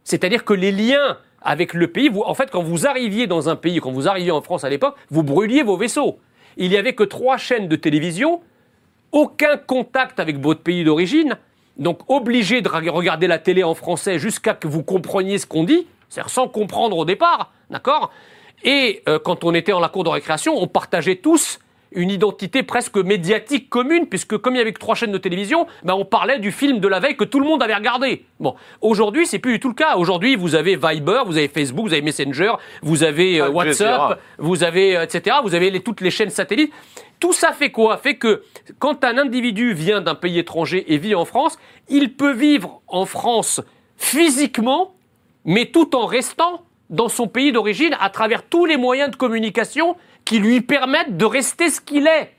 C'est-à-dire 0.05 0.47
que 0.47 0.55
les 0.55 0.73
liens 0.73 1.19
avec 1.45 1.75
le 1.75 1.89
pays, 1.89 2.11
en 2.15 2.35
fait, 2.35 2.51
quand 2.51 2.63
vous 2.63 2.87
arriviez 2.87 3.27
dans 3.27 3.49
un 3.49 3.57
pays, 3.57 3.79
quand 3.79 3.93
vous 3.93 4.09
arriviez 4.09 4.31
en 4.31 4.41
France 4.41 4.65
à 4.65 4.71
l'époque, 4.71 4.97
vous 5.11 5.23
brûliez 5.23 5.63
vos 5.63 5.77
vaisseaux. 5.77 6.19
Il 6.57 6.71
n'y 6.71 6.77
avait 6.77 6.95
que 6.95 7.05
trois 7.05 7.37
chaînes 7.37 7.69
de 7.69 7.77
télévision, 7.77 8.41
aucun 9.13 9.59
contact 9.59 10.19
avec 10.19 10.41
votre 10.41 10.63
pays 10.63 10.85
d'origine, 10.85 11.37
donc 11.77 12.01
obligé 12.09 12.63
de 12.63 12.69
regarder 12.69 13.27
la 13.27 13.39
télé 13.39 13.63
en 13.63 13.75
français 13.75 14.19
jusqu'à 14.19 14.55
que 14.55 14.67
vous 14.67 14.83
compreniez 14.83 15.39
ce 15.39 15.47
qu'on 15.47 15.65
dit, 15.65 15.87
c'est-à-dire 16.09 16.31
sans 16.31 16.49
comprendre 16.49 16.97
au 16.97 17.05
départ, 17.05 17.53
d'accord? 17.71 18.11
Et 18.63 19.03
euh, 19.09 19.19
quand 19.19 19.45
on 19.45 19.53
était 19.53 19.73
en 19.73 19.81
la 19.81 19.89
cour 19.89 20.05
de 20.05 20.09
récréation, 20.09 20.57
on 20.57 20.67
partageait 20.67 21.17
tous 21.17 21.59
une 21.95 22.11
identité 22.11 22.63
presque 22.63 22.97
médiatique 22.97 23.69
commune, 23.71 24.07
puisque 24.07 24.37
comme 24.39 24.55
il 24.55 24.59
y 24.59 24.61
avait 24.61 24.73
que 24.73 24.79
trois 24.81 24.95
chaînes 24.95 25.13
de 25.13 25.19
télévision, 25.19 25.67
ben 25.83 25.95
on 25.95 26.05
parlait 26.05 26.39
du 26.39 26.53
film 26.53 26.79
de 26.81 26.89
la 26.89 27.01
veille 27.01 27.17
que 27.17 27.25
tout 27.25 27.41
le 27.41 27.47
monde 27.47 27.63
avait 27.63 27.75
regardé. 27.75 28.25
Bon, 28.41 28.55
aujourd'hui, 28.81 29.27
c'est 29.27 29.39
plus 29.39 29.53
du 29.55 29.61
tout 29.61 29.69
le 29.69 29.75
cas. 29.75 29.97
Aujourd'hui, 29.97 30.37
vous 30.37 30.55
avez 30.55 30.77
Viber, 30.77 31.23
vous 31.27 31.37
avez 31.37 31.49
Facebook, 31.49 31.87
vous 31.87 31.93
avez 31.93 32.03
Messenger, 32.03 32.53
vous 32.83 33.03
avez 33.05 33.41
euh, 33.41 33.45
Al 33.47 33.51
WhatsApp, 33.51 33.77
Jazeera. 33.89 34.19
vous 34.39 34.65
avez, 34.65 34.97
euh, 34.97 35.03
etc. 35.05 35.37
Vous 35.43 35.55
avez 35.55 35.71
les- 35.71 35.81
toutes 35.81 36.01
les 36.01 36.11
chaînes 36.11 36.31
satellites. 36.31 36.73
Tout 37.21 37.33
ça 37.33 37.53
fait 37.53 37.71
quoi? 37.71 37.97
Fait 37.97 38.17
que 38.17 38.43
quand 38.79 39.05
un 39.05 39.17
individu 39.19 39.73
vient 39.73 40.01
d'un 40.01 40.15
pays 40.15 40.39
étranger 40.39 40.93
et 40.93 40.99
vit 40.99 41.15
en 41.15 41.25
France, 41.25 41.59
il 41.89 42.15
peut 42.15 42.33
vivre 42.33 42.83
en 42.89 43.07
France 43.07 43.61
physiquement, 43.97 44.95
mais 45.45 45.67
tout 45.67 45.95
en 45.97 46.07
restant 46.07 46.63
dans 46.91 47.09
son 47.09 47.27
pays 47.27 47.51
d'origine 47.51 47.97
à 47.99 48.11
travers 48.11 48.43
tous 48.43 48.67
les 48.67 48.77
moyens 48.77 49.11
de 49.11 49.17
communication 49.17 49.97
qui 50.25 50.39
lui 50.39 50.61
permettent 50.61 51.17
de 51.17 51.25
rester 51.25 51.71
ce 51.71 51.81
qu'il 51.81 52.07
est. 52.07 52.33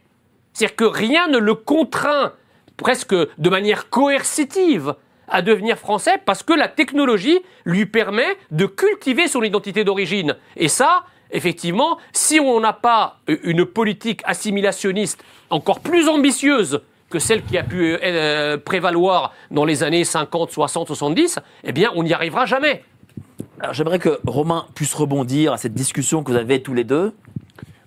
C'est-à-dire 0.54 0.76
que 0.76 0.86
rien 0.86 1.28
ne 1.28 1.38
le 1.38 1.54
contraint, 1.54 2.34
presque 2.78 3.16
de 3.16 3.50
manière 3.50 3.90
coercitive, 3.90 4.96
à 5.28 5.42
devenir 5.42 5.78
français 5.78 6.20
parce 6.24 6.44
que 6.44 6.54
la 6.54 6.68
technologie 6.68 7.40
lui 7.66 7.86
permet 7.86 8.38
de 8.52 8.66
cultiver 8.66 9.28
son 9.28 9.44
identité 9.44 9.84
d'origine. 9.84 10.36
Et 10.56 10.68
ça, 10.68 11.04
effectivement, 11.32 11.98
si 12.14 12.40
on 12.40 12.60
n'a 12.60 12.74
pas 12.74 13.20
euh, 13.30 13.38
une 13.44 13.66
politique 13.66 14.22
assimilationniste 14.26 15.24
encore 15.50 15.80
plus 15.80 16.08
ambitieuse 16.08 16.82
que 17.10 17.20
celle 17.20 17.44
qui 17.44 17.58
a 17.58 17.64
pu 17.64 17.94
euh, 17.94 18.00
euh, 18.04 18.58
prévaloir 18.58 19.34
dans 19.52 19.66
les 19.66 19.84
années 19.84 20.04
50, 20.04 20.52
60, 20.52 20.88
70, 20.88 21.40
eh 21.64 21.72
bien, 21.72 21.92
on 21.96 22.04
n'y 22.04 22.14
arrivera 22.14 22.46
jamais. 22.46 22.84
Alors 23.60 23.74
j'aimerais 23.74 24.00
que 24.00 24.20
Romain 24.26 24.66
puisse 24.76 24.94
rebondir 24.94 25.54
à 25.54 25.58
cette 25.58 25.74
discussion 25.74 26.24
que 26.24 26.32
vous 26.32 26.38
avez 26.38 26.62
tous 26.62 26.74
les 26.74 26.84
deux. 26.84 27.14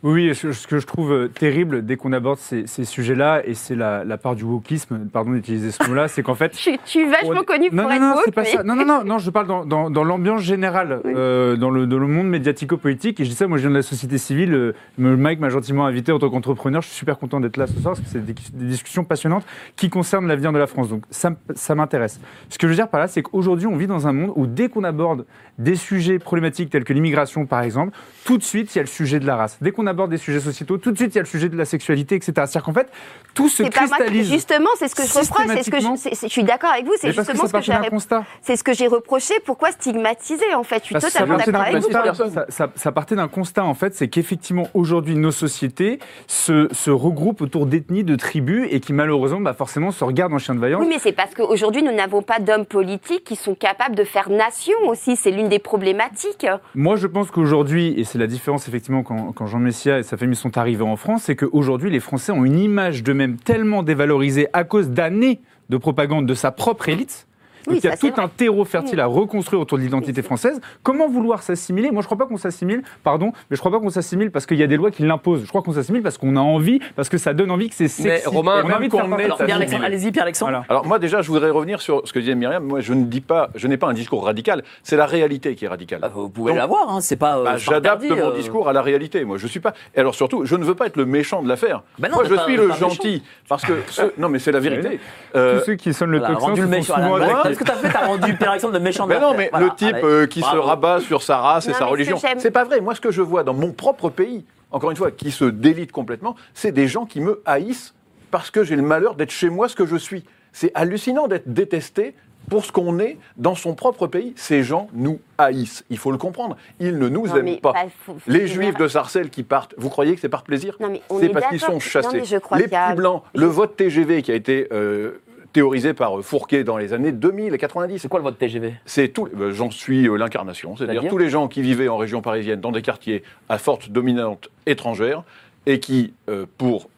Oui, 0.05 0.33
ce 0.35 0.67
que 0.69 0.79
je 0.79 0.87
trouve 0.87 1.13
euh, 1.13 1.29
terrible 1.29 1.85
dès 1.85 1.97
qu'on 1.97 2.13
aborde 2.13 2.39
ces, 2.39 2.69
ces 2.69 2.85
sujets-là, 2.85 3.43
et 3.45 3.55
c'est 3.55 3.75
la, 3.75 4.05
la 4.05 4.17
part 4.17 4.37
du 4.37 4.45
wokisme, 4.45 5.09
pardon 5.13 5.33
d'utiliser 5.33 5.73
ce 5.73 5.83
mot-là, 5.89 6.07
c'est 6.07 6.23
qu'en 6.23 6.37
fait, 6.37 6.53
Je, 6.59 6.71
suis- 6.85 7.05
vachement 7.11 7.41
On- 7.41 7.43
connue 7.45 7.69
pour 7.71 7.79
non, 7.79 7.91
être 7.91 8.01
non, 8.01 8.07
non, 8.11 8.15
woke, 8.15 8.23
c'est 8.27 8.31
pas 8.35 8.43
mais- 8.43 8.49
ça. 8.53 8.63
Non, 8.63 8.77
non, 8.77 8.85
non, 8.85 9.03
non, 9.05 9.19
je 9.19 9.31
parle 9.31 9.49
dans, 9.49 9.65
dans, 9.67 9.91
dans 9.91 10.05
l'ambiance 10.05 10.43
générale, 10.43 11.01
euh, 11.05 11.57
dans, 11.57 11.71
le, 11.71 11.87
dans 11.89 11.99
le 11.99 12.07
monde 12.07 12.29
médiatico-politique. 12.29 13.19
Et 13.19 13.25
je 13.25 13.31
dis 13.31 13.35
ça, 13.35 13.49
moi 13.49 13.59
je 13.59 13.63
viens 13.63 13.71
de 13.71 13.75
la 13.77 13.83
société 13.83 14.19
civile. 14.19 14.55
euh, 14.55 14.73
Mike 14.99 15.41
m'a 15.41 15.49
gentiment 15.49 15.85
invité 15.87 16.13
en 16.13 16.21
tant 16.21 16.31
qu'entrepreneur. 16.31 16.81
Je 16.83 16.87
suis 16.89 16.97
super 16.97 17.19
content 17.19 17.41
d'être 17.41 17.57
là 17.57 17.67
ce 17.67 17.73
soir 17.81 17.95
parce 17.95 18.01
que 18.01 18.07
c'est 18.09 18.25
des, 18.25 18.35
des 18.53 18.67
discussions 18.67 19.03
passionnantes 19.05 19.45
qui 19.75 19.91
concernent 19.91 20.29
l'avenir 20.29 20.53
de 20.53 20.59
la 20.59 20.69
France. 20.69 20.89
Donc 20.91 21.03
ça, 21.11 21.35
m'intéresse. 21.75 22.21
Ce 22.51 22.59
que 22.59 22.69
je 22.69 22.73
veux 22.73 22.77
dire 22.77 22.89
par 22.89 23.01
là, 23.01 23.09
c'est 23.09 23.23
qu'aujourd'hui, 23.23 23.67
on 23.67 23.77
vit 23.77 23.89
dans 23.89 24.07
un 24.07 24.13
monde 24.13 24.33
où 24.37 24.47
dès 24.47 24.69
qu'on 24.69 24.85
aborde 24.85 25.27
des 25.59 25.75
sujets 25.75 26.21
problématiques 26.21 26.71
tels 26.71 26.85
que 26.85 26.93
l'immigration, 26.93 27.47
par 27.47 27.63
exemple, 27.63 27.97
tout 28.25 28.39
de 28.39 28.45
suite, 28.45 28.73
il 28.75 28.79
y 28.79 28.81
a 28.81 28.83
le 28.83 28.89
sujet 28.89 29.19
de 29.19 29.27
la 29.27 29.35
race. 29.35 29.59
Dès 29.61 29.73
qu'on 29.73 29.88
aborde 29.89 30.11
des 30.11 30.17
sujets 30.19 30.41
sociétaux, 30.41 30.79
tout 30.79 30.93
de 30.93 30.97
suite 30.97 31.15
il 31.15 31.17
y 31.17 31.19
a 31.19 31.23
le 31.23 31.27
sujet 31.27 31.49
de 31.49 31.57
la 31.57 31.65
sexualité, 31.65 32.15
etc. 32.15 32.33
C'est-à-dire 32.37 32.63
qu'en 32.63 32.73
fait, 32.73 32.89
tout 33.35 33.49
se 33.49 33.65
C'est 33.65 33.71
pas 33.71 33.87
cristallise. 33.87 34.31
justement, 34.31 34.69
c'est 34.79 34.87
ce 34.89 34.95
que 34.95 35.03
je 35.03 35.09
reproche. 35.09 35.47
C'est 35.57 35.63
ce 35.65 35.71
que 35.71 36.27
je, 36.27 36.33
suis 36.33 36.45
d'accord 36.45 36.71
avec 36.71 36.85
vous. 36.87 36.93
C'est 37.01 37.09
Mais 37.09 37.15
parce 37.15 37.27
que 37.29 37.33
justement 37.35 37.49
ce 37.49 37.53
que 37.53 37.73
j'ai 37.73 38.19
c'est 38.43 38.57
ce 38.57 38.63
que 38.65 38.73
j'ai 38.73 38.87
reproché. 38.87 39.35
Pourquoi 39.45 39.73
stigmatiser 39.73 40.55
en 40.55 40.63
fait 40.63 40.81
Je 40.81 40.85
suis 40.85 40.93
Parce 40.93 41.13
totalement 41.13 41.37
d'accord 41.37 41.63
avec 41.63 41.83
vous. 41.83 41.91
ça, 41.91 42.47
ça- 42.49 42.71
ça 42.75 42.93
partait 42.93 43.17
d'un 43.17 43.29
constat 43.29 43.65
en 43.65 43.75
fait, 43.75 43.95
c'est 43.95 44.09
qu'effectivement 44.09 44.69
aujourd'hui 44.75 45.15
nos 45.17 45.33
sociétés 45.33 45.99
se, 46.27 46.69
se 46.73 46.91
regroupent 46.91 47.41
autour 47.41 47.67
d'ethnies, 47.67 48.05
de 48.05 48.17
tribus 48.17 48.69
et 48.71 48.81
qui 48.81 48.93
malheureusement 48.93 49.41
bah, 49.41 49.55
forcément 49.55 49.91
se 49.91 50.05
regardent 50.05 50.35
en 50.35 50.39
chien 50.39 50.55
de 50.55 50.61
vaillance. 50.61 50.81
Oui, 50.83 50.89
mais 50.89 50.99
c'est 50.99 51.13
parce 51.13 51.35
qu'aujourd'hui, 51.35 51.83
nous 51.83 51.93
n'avons 51.93 52.23
pas 52.23 52.39
d'hommes 52.39 52.67
politiques 52.67 53.25
qui 53.25 53.37
sont 53.37 53.55
capables 53.55 53.95
de 53.95 54.05
faire 54.05 54.31
nation 54.31 54.75
aussi. 54.87 55.17
C'est 55.17 55.31
l'une 55.31 55.49
des 55.49 55.59
problématiques. 55.59 56.47
Moi, 56.75 56.97
je 56.97 57.07
pense 57.07 57.31
qu'aujourd'hui, 57.31 57.95
et 57.99 58.05
c'est 58.05 58.19
la 58.19 58.27
différence 58.27 58.69
effectivement 58.69 59.03
quand, 59.03 59.33
quand 59.33 59.47
Jean 59.47 59.59
Et 59.87 60.03
sa 60.03 60.17
famille 60.17 60.37
sont 60.37 60.59
arrivés 60.59 60.83
en 60.83 60.97
France, 60.97 61.23
c'est 61.25 61.37
qu'aujourd'hui, 61.37 61.91
les 61.91 62.01
Français 62.01 62.33
ont 62.33 62.45
une 62.45 62.59
image 62.59 63.03
d'eux-mêmes 63.03 63.37
tellement 63.37 63.83
dévalorisée 63.83 64.49
à 64.53 64.65
cause 64.65 64.91
d'années 64.91 65.41
de 65.69 65.77
propagande 65.77 66.27
de 66.27 66.35
sa 66.35 66.51
propre 66.51 66.89
élite. 66.89 67.28
Donc 67.69 67.75
Oui, 67.75 67.81
il 67.83 67.87
y 67.89 67.93
a 67.93 67.97
tout 67.97 68.09
vrai. 68.09 68.23
un 68.25 68.29
terreau 68.29 68.65
fertile 68.65 69.01
à 69.01 69.07
reconstruire 69.07 69.61
autour 69.61 69.79
de 69.79 69.83
l'identité 69.83 70.23
française. 70.23 70.61
Comment 70.83 71.09
vouloir 71.09 71.43
s'assimiler? 71.43 71.91
Moi, 71.91 72.01
je 72.03 72.07
crois 72.07 72.17
pas 72.19 72.27
qu'on 72.27 72.37
s'assimile, 72.39 72.83
pardon, 73.05 73.33
mais 73.51 73.57
je 73.57 73.61
crois 73.61 73.71
pas 73.71 73.79
qu'on 73.79 73.91
s'assimile 73.91 74.31
parce 74.31 74.47
qu'il 74.47 74.57
y 74.59 74.63
a 74.63 74.67
des 74.67 74.77
lois 74.77 74.91
qui 74.91 75.03
l'imposent. 75.03 75.43
Je 75.45 75.49
crois 75.49 75.63
qu'on 75.63 75.73
s'assimile 75.73 76.03
parce 76.03 76.17
qu'on 76.19 76.37
a 76.37 76.41
envie, 76.41 76.81
parce 76.97 77.09
que 77.09 77.19
ça 77.19 77.35
donne 77.35 77.51
envie, 77.51 77.69
que 77.69 77.75
c'est 77.75 77.89
sexy. 77.89 78.09
Mais, 78.09 78.23
Romain, 78.27 78.63
on 78.65 78.71
a 78.71 78.77
envie 78.77 78.89
de 78.89 79.85
allez-y, 79.85 80.11
Pierre-Alexandre. 80.13 80.51
Voilà. 80.51 80.65
Alors 80.69 80.87
moi 80.87 80.99
déjà, 80.99 81.23
je 81.23 81.29
voudrais 81.29 81.51
revenir 81.51 81.81
sur 81.81 82.03
ce 82.07 82.13
que 82.13 82.19
disait 82.19 82.35
Myriam. 82.35 82.65
Moi, 82.65 82.81
je 82.81 82.93
ne 82.95 83.05
dis 83.05 83.21
pas, 83.21 83.51
je 83.55 83.67
n'ai 83.69 83.77
pas 83.77 83.89
un 83.89 83.93
discours 83.95 84.25
radical. 84.25 84.63
C'est 84.83 84.97
la 84.97 85.07
réalité 85.07 85.55
qui 85.55 85.65
est 85.65 85.69
radicale. 85.69 86.01
Bah, 86.01 86.11
vous 86.15 86.29
pouvez 86.29 86.55
l'avoir, 86.55 86.89
hein, 86.91 87.01
c'est 87.01 87.17
pas. 87.17 87.39
euh, 87.39 87.45
Bah, 87.45 87.57
J'adapte 87.57 88.05
mon 88.09 88.17
euh. 88.31 88.35
discours 88.35 88.69
à 88.69 88.73
la 88.73 88.83
réalité. 88.83 89.25
Moi, 89.25 89.37
je 89.39 89.47
suis 89.47 89.61
pas. 89.61 89.75
Et 89.95 90.01
alors 90.01 90.15
surtout, 90.15 90.45
je 90.45 90.57
ne 90.57 90.65
veux 90.65 90.75
pas 90.75 90.87
être 90.87 90.97
le 90.97 91.07
méchant 91.07 91.43
de 91.43 91.49
l'affaire. 91.49 91.83
Bah 91.99 92.09
Moi, 92.13 92.25
je 92.29 92.35
suis 92.37 92.57
le 92.57 92.73
gentil 92.73 93.23
parce 93.49 93.65
que 93.65 93.73
ce- 93.89 94.13
non, 94.19 94.29
mais 94.29 94.39
c'est 94.39 94.53
la 94.53 94.61
vérité. 94.61 95.01
Euh, 95.37 95.59
Tous 95.59 95.67
ceux 95.67 95.75
qui 95.75 95.93
sonnent 95.93 96.11
le 96.11 96.19
Voilà, 96.19 96.39
font 96.39 96.57
méchant. 96.67 96.95
souvent. 96.95 97.19
Qu'est-ce 97.59 97.71
que 97.71 97.77
t'as 97.83 97.89
fait 97.89 97.93
T'as 97.93 98.07
rendu 98.07 98.35
Pierre-Alexandre 98.35 98.75
le 98.75 98.81
méchant 98.81 99.07
de 99.07 99.13
Mais 99.15 99.21
non, 99.21 99.35
mais 99.37 99.49
Voilà, 99.51 99.67
le 99.67 99.73
type 99.75 99.95
allez. 99.95 100.05
euh, 100.05 100.27
qui 100.27 100.41
se 100.41 100.57
rabat 100.57 101.01
sur 101.01 101.23
sa 101.23 101.39
race 101.39 101.69
et 101.69 101.73
sa 101.73 101.87
religion, 101.87 102.19
c'est 102.39 102.51
pas 102.51 102.65
vrai. 102.65 102.81
Moi, 102.81 102.95
ce 102.95 103.01
que 103.01 103.11
je 103.11 103.23
vois 103.23 103.45
dans 103.45 103.55
mon 103.55 103.73
propre 103.73 104.09
pays, 104.11 104.45
encore 104.71 104.91
une 104.91 104.97
fois, 104.97 105.11
qui 105.11 105.31
se 105.31 105.45
délite 105.45 105.93
complètement, 105.93 106.37
c'est 106.55 106.73
des 106.73 106.89
gens 106.89 107.05
qui 107.07 107.21
me 107.21 107.43
haïssent 107.47 107.95
parce 108.31 108.51
que 108.51 108.63
j'ai 108.65 108.77
le 108.77 108.83
malheur 108.83 109.15
d'être 109.15 109.31
chez 109.31 109.49
moi 109.51 109.69
ce 109.69 109.75
que 109.77 109.87
je 109.87 109.97
suis. 109.97 110.25
C'est 110.53 110.71
hallucinant 110.75 111.29
d'être 111.29 111.53
détesté 111.53 112.15
pour 112.51 112.65
ce 112.65 112.73
qu'on 112.73 112.99
est 112.99 113.19
dans 113.37 113.55
son 113.55 113.75
propre 113.75 114.07
pays. 114.07 114.33
Ces 114.37 114.63
gens 114.63 114.89
nous 114.95 115.21
haïssent. 115.37 115.85
Il 115.91 115.99
faut 115.99 116.11
le 116.11 116.19
comprendre. 116.19 116.57
Ils 116.81 116.99
ne 116.99 117.09
nous 117.09 117.27
Non, 117.27 117.37
aiment 117.37 117.61
pas. 117.61 117.73
pas- 117.75 117.81
faut- 118.05 118.15
faut 118.15 118.31
Les 118.31 118.47
juifs 118.47 118.77
de 118.77 118.89
Sarcelles 118.89 119.29
qui 119.31 119.43
partent, 119.43 119.75
vous 119.77 119.91
croyez 119.91 120.15
que 120.15 120.21
c'est 120.21 120.29
par 120.31 120.43
plaisir 120.45 120.77
Non, 120.81 120.89
mais 120.91 121.03
on 121.11 121.19
C'est 121.19 121.27
est 121.27 121.29
parce 121.29 121.47
qu'ils 121.49 121.61
sont 121.61 121.79
chassés. 121.81 122.09
Non, 122.09 122.15
mais 122.15 122.25
je 122.25 122.37
crois 122.39 122.57
les 122.59 122.69
petits 122.69 122.95
blancs, 122.97 123.23
le 123.35 123.47
vote 123.47 123.77
TGV 123.77 124.23
qui 124.23 124.33
a 124.33 124.35
été 124.35 124.69
euh, 124.73 125.21
théorisé 125.53 125.95
par 125.95 126.23
Fourquet 126.23 126.65
dans 126.65 126.77
les 126.77 126.93
années 126.93 127.13
2000 127.13 127.55
et 127.55 127.59
90. 127.59 127.99
C'est 127.99 128.09
quoi 128.09 128.21
le 128.21 128.25
vote 128.25 128.39
TGV 128.39 128.75
C'est 128.85 129.09
tout. 129.09 129.29
ben, 129.35 129.51
J'en 129.51 129.71
suis 129.71 130.09
euh, 130.09 130.17
l'incarnation, 130.17 130.77
c'est-à-dire 130.77 131.09
tous 131.09 131.19
les 131.19 131.31
gens 131.31 131.49
qui 131.49 131.63
vivaient 131.63 131.89
en 131.89 131.97
région 131.97 132.23
parisienne 132.23 132.61
dans 132.61 132.73
des 132.73 132.83
quartiers 132.83 133.23
à 133.49 133.59
forte 133.59 133.91
dominante 133.91 134.49
étrangère 134.67 135.23
et 135.67 135.81
qui, 135.81 136.15
euh, 136.29 136.47
pour 136.59 136.89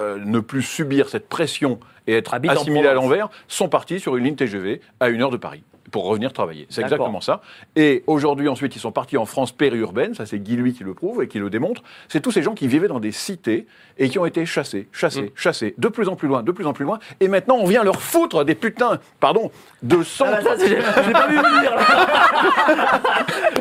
euh, 0.00 0.18
ne 0.24 0.40
plus 0.40 0.62
subir 0.62 1.08
cette 1.08 1.28
pression 1.28 1.78
et 2.06 2.14
être 2.14 2.34
Habitent 2.34 2.52
en 2.52 2.60
assimilés 2.60 2.88
à 2.88 2.94
l'envers, 2.94 3.28
sont 3.48 3.68
partis 3.68 4.00
sur 4.00 4.16
une 4.16 4.24
ligne 4.24 4.36
TGV 4.36 4.80
à 5.00 5.08
une 5.08 5.22
heure 5.22 5.30
de 5.30 5.36
Paris 5.36 5.62
pour 5.90 6.06
revenir 6.06 6.32
travailler. 6.32 6.66
C'est 6.70 6.82
exactement 6.82 7.20
ça. 7.20 7.40
Et 7.76 8.02
aujourd'hui, 8.06 8.48
ensuite, 8.48 8.74
ils 8.76 8.80
sont 8.80 8.92
partis 8.92 9.16
en 9.16 9.26
France 9.26 9.52
périurbaine, 9.52 10.14
ça 10.14 10.26
c'est 10.26 10.38
Guy 10.38 10.56
Louis 10.56 10.72
qui 10.74 10.84
le 10.84 10.94
prouve 10.94 11.22
et 11.22 11.28
qui 11.28 11.38
le 11.38 11.50
démontre. 11.50 11.82
C'est 12.08 12.20
tous 12.20 12.30
ces 12.32 12.42
gens 12.42 12.54
qui 12.54 12.66
vivaient 12.68 12.88
dans 12.88 13.00
des 13.00 13.12
cités 13.12 13.66
et 13.98 14.08
qui 14.08 14.18
ont 14.18 14.26
été 14.26 14.44
chassés, 14.46 14.88
chassés, 14.92 15.32
chassés, 15.34 15.74
de 15.78 15.88
plus 15.88 16.08
en 16.08 16.16
plus 16.16 16.28
loin, 16.28 16.42
de 16.42 16.52
plus 16.52 16.66
en 16.66 16.72
plus 16.72 16.84
loin. 16.84 16.98
Et 17.20 17.28
maintenant, 17.28 17.56
on 17.56 17.66
vient 17.66 17.82
leur 17.84 18.00
foutre 18.02 18.44
des 18.44 18.54
putains, 18.54 18.98
pardon, 19.20 19.50
de 19.82 19.98
Ah, 20.00 20.04
centres 20.04 20.30
bah, 20.32 20.42
ça, 20.42 20.58
c'est- 20.58 20.68
j'ai 20.68 21.12
pas 21.12 21.26
vu 21.28 21.36
venir. 21.36 21.74
là. 21.74 21.82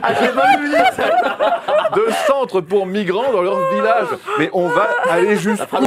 Ah, 0.04 0.10
j'ai 0.20 0.28
pas 0.30 0.58
vu 0.58 0.66
venir. 0.68 0.86
ça. 0.94 1.06
de 1.96 2.06
centres 2.28 2.60
pour 2.62 2.86
migrants 2.86 3.32
dans 3.32 3.42
leur 3.42 3.58
village. 3.74 4.08
Mais 4.40 4.50
on 4.54 4.68
va 4.68 4.88
aller 5.10 5.38
jusqu'où? 5.38 5.78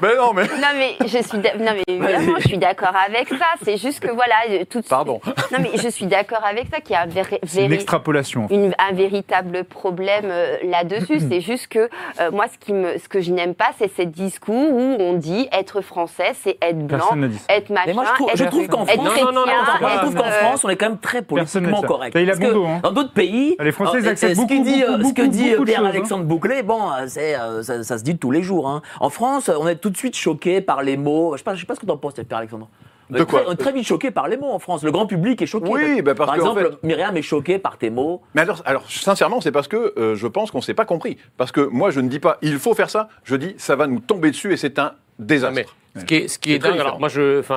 Mais 0.00 0.14
non, 0.16 0.32
mais 0.32 0.44
Non 0.44 0.72
mais 0.76 0.96
je 1.06 1.18
suis 1.22 1.38
d'a- 1.38 1.54
non 1.58 1.72
mais 1.74 1.82
évidemment 1.88 2.36
je 2.38 2.48
suis 2.48 2.58
d'accord 2.58 2.92
avec 2.94 3.28
ça. 3.38 3.46
C'est 3.62 3.76
juste 3.76 4.00
que 4.00 4.10
voilà 4.10 4.34
euh, 4.50 4.58
tout 4.68 4.78
de 4.78 4.84
suite- 4.84 4.88
Pardon. 4.90 5.20
Non 5.52 5.58
mais 5.60 5.70
je 5.76 5.88
suis 5.88 6.06
d'accord 6.06 6.44
avec 6.44 6.66
ça 6.72 6.80
qu'il 6.80 6.92
y 6.92 6.96
a 6.96 7.02
un 7.02 7.06
véri- 7.06 7.38
une 7.58 7.72
extrapolation. 7.72 8.46
une- 8.50 8.74
un 8.78 8.92
véritable 8.94 9.64
problème 9.64 10.26
euh, 10.26 10.56
là-dessus. 10.64 11.20
c'est 11.30 11.40
juste 11.40 11.68
que 11.68 11.88
euh, 12.20 12.30
moi, 12.32 12.46
ce, 12.52 12.58
qui 12.58 12.72
me, 12.72 12.98
ce 12.98 13.08
que 13.08 13.20
je 13.20 13.32
n'aime 13.32 13.54
pas, 13.54 13.70
c'est 13.78 13.90
ces 13.94 14.06
discours 14.06 14.54
où 14.72 14.96
on 15.00 15.14
dit 15.14 15.48
être 15.52 15.80
français, 15.80 16.32
c'est 16.42 16.58
être 16.62 16.78
blanc, 16.86 17.14
dit 17.16 17.38
être 17.48 17.70
machin, 17.70 17.84
Mais 17.86 17.94
moi, 17.94 18.04
je 18.08 18.12
trouve, 18.14 18.30
être, 18.30 18.36
je 18.36 18.44
trouve 18.44 18.68
qu'en 18.68 18.84
France, 18.86 18.96
Non, 18.96 19.32
non, 19.32 19.44
je 19.46 19.98
trouve 19.98 20.14
qu'en 20.14 20.30
France, 20.30 20.64
on 20.64 20.68
est 20.68 20.76
quand 20.76 20.88
même 20.88 20.98
très 20.98 21.22
politiquement 21.22 21.80
dit 21.80 21.86
correct. 21.86 22.14
Là, 22.14 22.20
il 22.20 22.28
a 22.30 22.32
Parce 22.32 22.40
que 22.44 22.52
bon 22.54 22.60
dos, 22.60 22.66
hein. 22.66 22.80
Dans 22.82 22.92
d'autres 22.92 23.12
pays, 23.12 23.56
Les 23.60 23.72
Français, 23.72 24.04
euh, 24.06 24.10
acceptent 24.10 24.34
ce 24.36 24.40
que 24.42 24.46
beaucoup, 24.54 24.62
dit, 24.64 24.82
euh, 24.82 24.96
beaucoup, 24.96 25.08
ce 25.08 25.14
que 25.14 25.22
beaucoup, 25.22 25.32
dit 25.34 25.50
de 25.52 25.64
Pierre-Alexandre 25.64 26.24
Bouclé, 26.24 26.62
bon, 26.62 26.80
c'est, 27.06 27.34
ça, 27.62 27.82
ça 27.82 27.98
se 27.98 28.02
dit 28.04 28.16
tous 28.18 28.30
les 28.30 28.42
jours. 28.42 28.68
hein. 28.68 28.82
En 29.00 29.10
France, 29.10 29.48
on 29.48 29.66
est 29.68 29.76
tout 29.76 29.90
de 29.90 29.96
suite 29.96 30.16
choqué 30.16 30.60
par 30.60 30.82
les 30.82 30.96
mots. 30.96 31.36
Je 31.36 31.42
ne 31.48 31.54
sais, 31.54 31.60
sais 31.60 31.66
pas 31.66 31.74
ce 31.74 31.80
que 31.80 31.86
tu 31.86 31.92
en 31.92 31.96
penses, 31.96 32.14
Pierre-Alexandre. 32.14 32.68
On 33.10 33.14
est 33.14 33.18
De 33.20 33.24
quoi 33.24 33.40
très- 33.40 33.48
On 33.48 33.52
est 33.52 33.56
très 33.56 33.72
vite 33.72 33.86
choqué 33.86 34.10
par 34.10 34.28
les 34.28 34.36
mots 34.36 34.50
en 34.50 34.58
France. 34.58 34.82
Le 34.82 34.90
grand 34.92 35.06
public 35.06 35.40
est 35.40 35.46
choqué. 35.46 35.70
Oui, 35.70 36.02
bah, 36.02 36.14
parce 36.14 36.28
par 36.30 36.36
que, 36.38 36.42
en 36.42 36.56
exemple, 36.58 36.78
Myriam 36.82 37.16
est 37.16 37.22
choquée 37.22 37.58
par 37.58 37.78
tes 37.78 37.90
mots. 37.90 38.20
Mais 38.34 38.42
alors, 38.42 38.62
alors 38.66 38.90
sincèrement, 38.90 39.40
c'est 39.40 39.52
parce 39.52 39.68
que 39.68 39.94
euh, 39.98 40.14
je 40.14 40.26
pense 40.26 40.50
qu'on 40.50 40.58
ne 40.58 40.62
s'est 40.62 40.74
pas 40.74 40.84
compris. 40.84 41.16
Parce 41.36 41.52
que 41.52 41.60
moi, 41.60 41.90
je 41.90 42.00
ne 42.00 42.08
dis 42.08 42.18
pas 42.20 42.38
il 42.42 42.58
faut 42.58 42.74
faire 42.74 42.90
ça, 42.90 43.08
je 43.24 43.36
dis 43.36 43.54
ça 43.58 43.76
va 43.76 43.86
nous 43.86 44.00
tomber 44.00 44.30
dessus 44.30 44.52
et 44.52 44.56
c'est 44.56 44.78
un 44.78 44.92
désastre. 45.18 45.54
Mais 45.94 46.00
ce 46.00 46.04
qui 46.04 46.14
est, 46.16 46.28
ce 46.28 46.38
qui 46.38 46.50
C'est 46.50 46.56
est 46.56 46.58
très 46.58 46.70
dingue, 46.70 46.80
alors 46.80 47.00
moi 47.00 47.08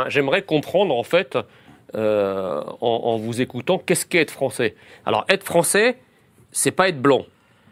j'aimerais 0.07 0.41
comprendre 0.43 0.95
en 0.95 1.03
fait, 1.03 1.37
euh, 1.95 2.61
en, 2.79 2.87
en 3.03 3.17
vous 3.17 3.41
écoutant, 3.41 3.77
qu'est-ce 3.77 4.05
qu'est 4.05 4.19
être 4.21 4.31
français? 4.31 4.75
Alors 5.05 5.25
être 5.29 5.43
français, 5.43 5.97
c'est 6.51 6.71
pas 6.71 6.87
être 6.89 7.01
blanc, 7.01 7.25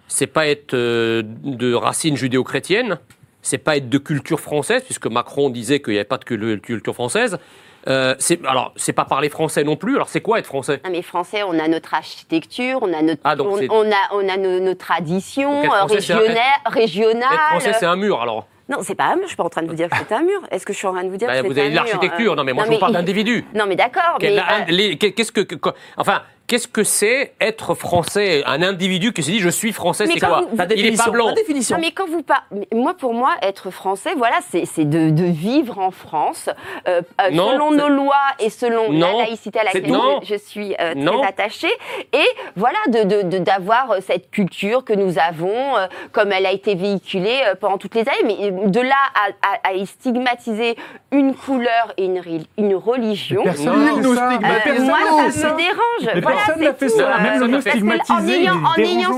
c'est 0.08 0.28
pas 0.28 0.48
être 0.48 0.74
euh, 0.74 1.22
de 1.26 1.74
racines 1.74 2.18
judéo-chrétiennes, 2.18 3.00
c'est 3.42 3.58
pas 3.58 3.78
être 3.78 3.90
de 3.90 3.98
culture 3.98 4.42
française, 4.42 4.84
puisque 4.84 5.08
Macron 5.08 5.50
disait 5.50 5.80
qu'il 5.80 5.94
n'y 5.94 6.00
avait 6.00 6.06
pas 6.06 6.18
de 6.18 6.26
cul- 6.26 6.60
culture 6.62 6.94
française. 6.94 7.40
Euh, 7.88 8.16
alors 8.48 8.74
c'est 8.76 8.94
pas 8.94 9.06
parler 9.06 9.30
français 9.30 9.64
non 9.64 9.76
plus. 9.78 9.96
Alors 9.96 10.10
c'est 10.10 10.22
quoi 10.22 10.40
être 10.40 10.48
français? 10.48 10.82
Non 10.84 10.92
mais 10.92 11.02
français, 11.02 11.44
on 11.44 11.58
a 11.58 11.68
notre 11.68 11.94
architecture, 11.94 12.80
on 12.82 12.94
a 12.94 13.02
notre, 13.02 13.22
Ah, 13.24 13.36
on, 13.40 13.92
a, 13.92 13.96
on 14.12 14.28
a 14.30 14.38
nos, 14.38 14.60
nos 14.60 14.76
traditions 14.76 15.64
euh, 15.64 15.68
un- 15.72 15.86
régionnaires, 15.86 16.62
Être 16.66 16.74
régionales. 16.74 17.30
français, 17.52 17.74
c'est 17.74 17.86
un 17.86 17.96
mur 17.96 18.22
alors. 18.22 18.48
Non, 18.68 18.78
c'est 18.84 18.94
pas 18.96 19.06
un 19.06 19.16
mur. 19.16 19.24
Je 19.24 19.30
suis 19.30 19.36
pas 19.36 19.44
en 19.46 19.50
train 19.50 19.64
de 19.64 19.68
vous 19.68 19.74
dire 19.74 19.90
que 19.90 19.96
c'est 19.98 20.14
un 20.14 20.22
mur. 20.22 20.42
Est-ce 20.52 20.64
que 20.64 20.74
je 20.74 20.78
suis 20.78 20.86
en 20.86 20.94
train 20.94 21.04
de 21.04 21.10
vous 21.10 21.18
dire 21.18 21.28
Bah, 21.28 21.42
que 21.42 21.48
vous 21.48 21.54
c'est 21.54 21.60
un 21.62 21.64
avez 21.64 21.70
de 21.70 21.74
mur 21.74 21.84
l'architecture, 21.86 22.34
euh, 22.34 22.36
non 22.36 22.44
mais 22.44 22.54
moi 22.54 22.66
je 22.68 22.72
vous 22.72 22.78
parle 22.78 22.92
il- 22.92 22.96
d'individu. 22.96 23.46
Non 23.56 23.66
mais 23.68 23.76
d'accord, 23.76 24.20
euh, 24.22 24.96
Qu'est-ce 25.00 25.32
que, 25.32 25.42
que- 25.42 25.70
enfin, 25.98 26.22
qu'est-ce 26.50 26.68
que 26.68 26.84
c'est 26.84 27.34
être 27.39 27.76
français? 27.76 28.43
Un 28.45 28.62
individu 28.64 29.14
qui 29.14 29.24
se 29.24 29.30
dit 29.30 29.39
je 29.39 29.50
suis 29.50 29.72
français, 29.72 30.06
c'est 30.08 30.20
quoi? 30.20 30.41
vous- 30.41 30.56
Il 30.56 30.62
est 30.62 30.66
définition. 30.68 31.06
pas 31.06 31.12
blanc. 31.12 31.32
Définition. 31.34 31.76
Non, 31.78 31.82
mais 31.82 31.91
quand 31.91 32.08
vous 32.08 32.24
pas, 32.24 32.43
moi 32.74 32.93
pour 32.95 33.14
moi 33.14 33.36
être 33.41 33.70
français, 33.70 34.14
voilà, 34.18 34.38
c'est 34.50 34.66
c'est 34.66 34.86
de, 34.86 35.12
de 35.12 35.24
vivre 35.26 35.80
en 35.80 35.91
France 35.91 36.50
euh, 36.88 37.02
euh, 37.22 37.30
Non, 37.32 37.52
selon 37.52 37.72
nos 37.72 37.88
lois 37.88 38.16
et 38.39 38.50
selon 38.50 38.91
Non, 38.91 39.20
la 39.20 39.26
laïcité 39.26 39.60
à 39.60 39.64
laquelle 39.66 39.91
non. 39.91 40.20
je, 40.24 40.34
je 40.34 40.39
suis 40.39 40.76
euh, 40.82 40.95
Non. 40.95 41.20
très 41.20 41.28
attachée. 41.30 41.72
Et 42.14 42.28
voilà, 42.56 42.80
de 42.88 43.04
de- 43.04 43.22
de- 43.30 43.38
d'avoir 43.38 43.95
cette 44.06 44.32
culture 44.32 44.84
que 44.84 44.93
nous 44.93 45.20
avons, 45.20 45.78
euh, 45.78 45.88
comme 46.12 46.32
elle 46.32 46.45
a 46.47 46.52
été 46.52 46.74
véhiculée 46.76 47.39
euh, 47.45 47.54
pendant 47.56 47.78
toutes 47.78 47.95
les 47.95 48.02
années. 48.02 48.26
Mais 48.26 48.52
de 48.70 48.82
là 48.82 48.95
à, 49.14 49.70
à- 49.70 49.72
à 49.82 49.86
stigmatiser 49.86 50.76
une 51.12 51.34
couleur 51.36 51.93
et 51.97 52.06
une, 52.06 52.22
une 52.58 52.76
religion. 52.76 53.43
Personne 53.43 54.02
Nous 54.02 54.14
Euh, 54.18 54.39
personne 54.64 54.86
moi, 54.86 54.97
ça 55.32 55.54
me 55.54 55.58
dérange. 55.58 56.16
Mais 56.16 56.22
voilà, 56.22 56.39
personne 56.46 56.64
n'a 56.64 56.74
fait 56.74 56.90
ça. 56.90 57.18
Même 57.20 57.40
le 57.40 57.48
mot 57.48 57.58
en 57.58 57.62
stigmatisé, 57.62 58.42
ayant, 58.42 58.54
en 58.64 58.74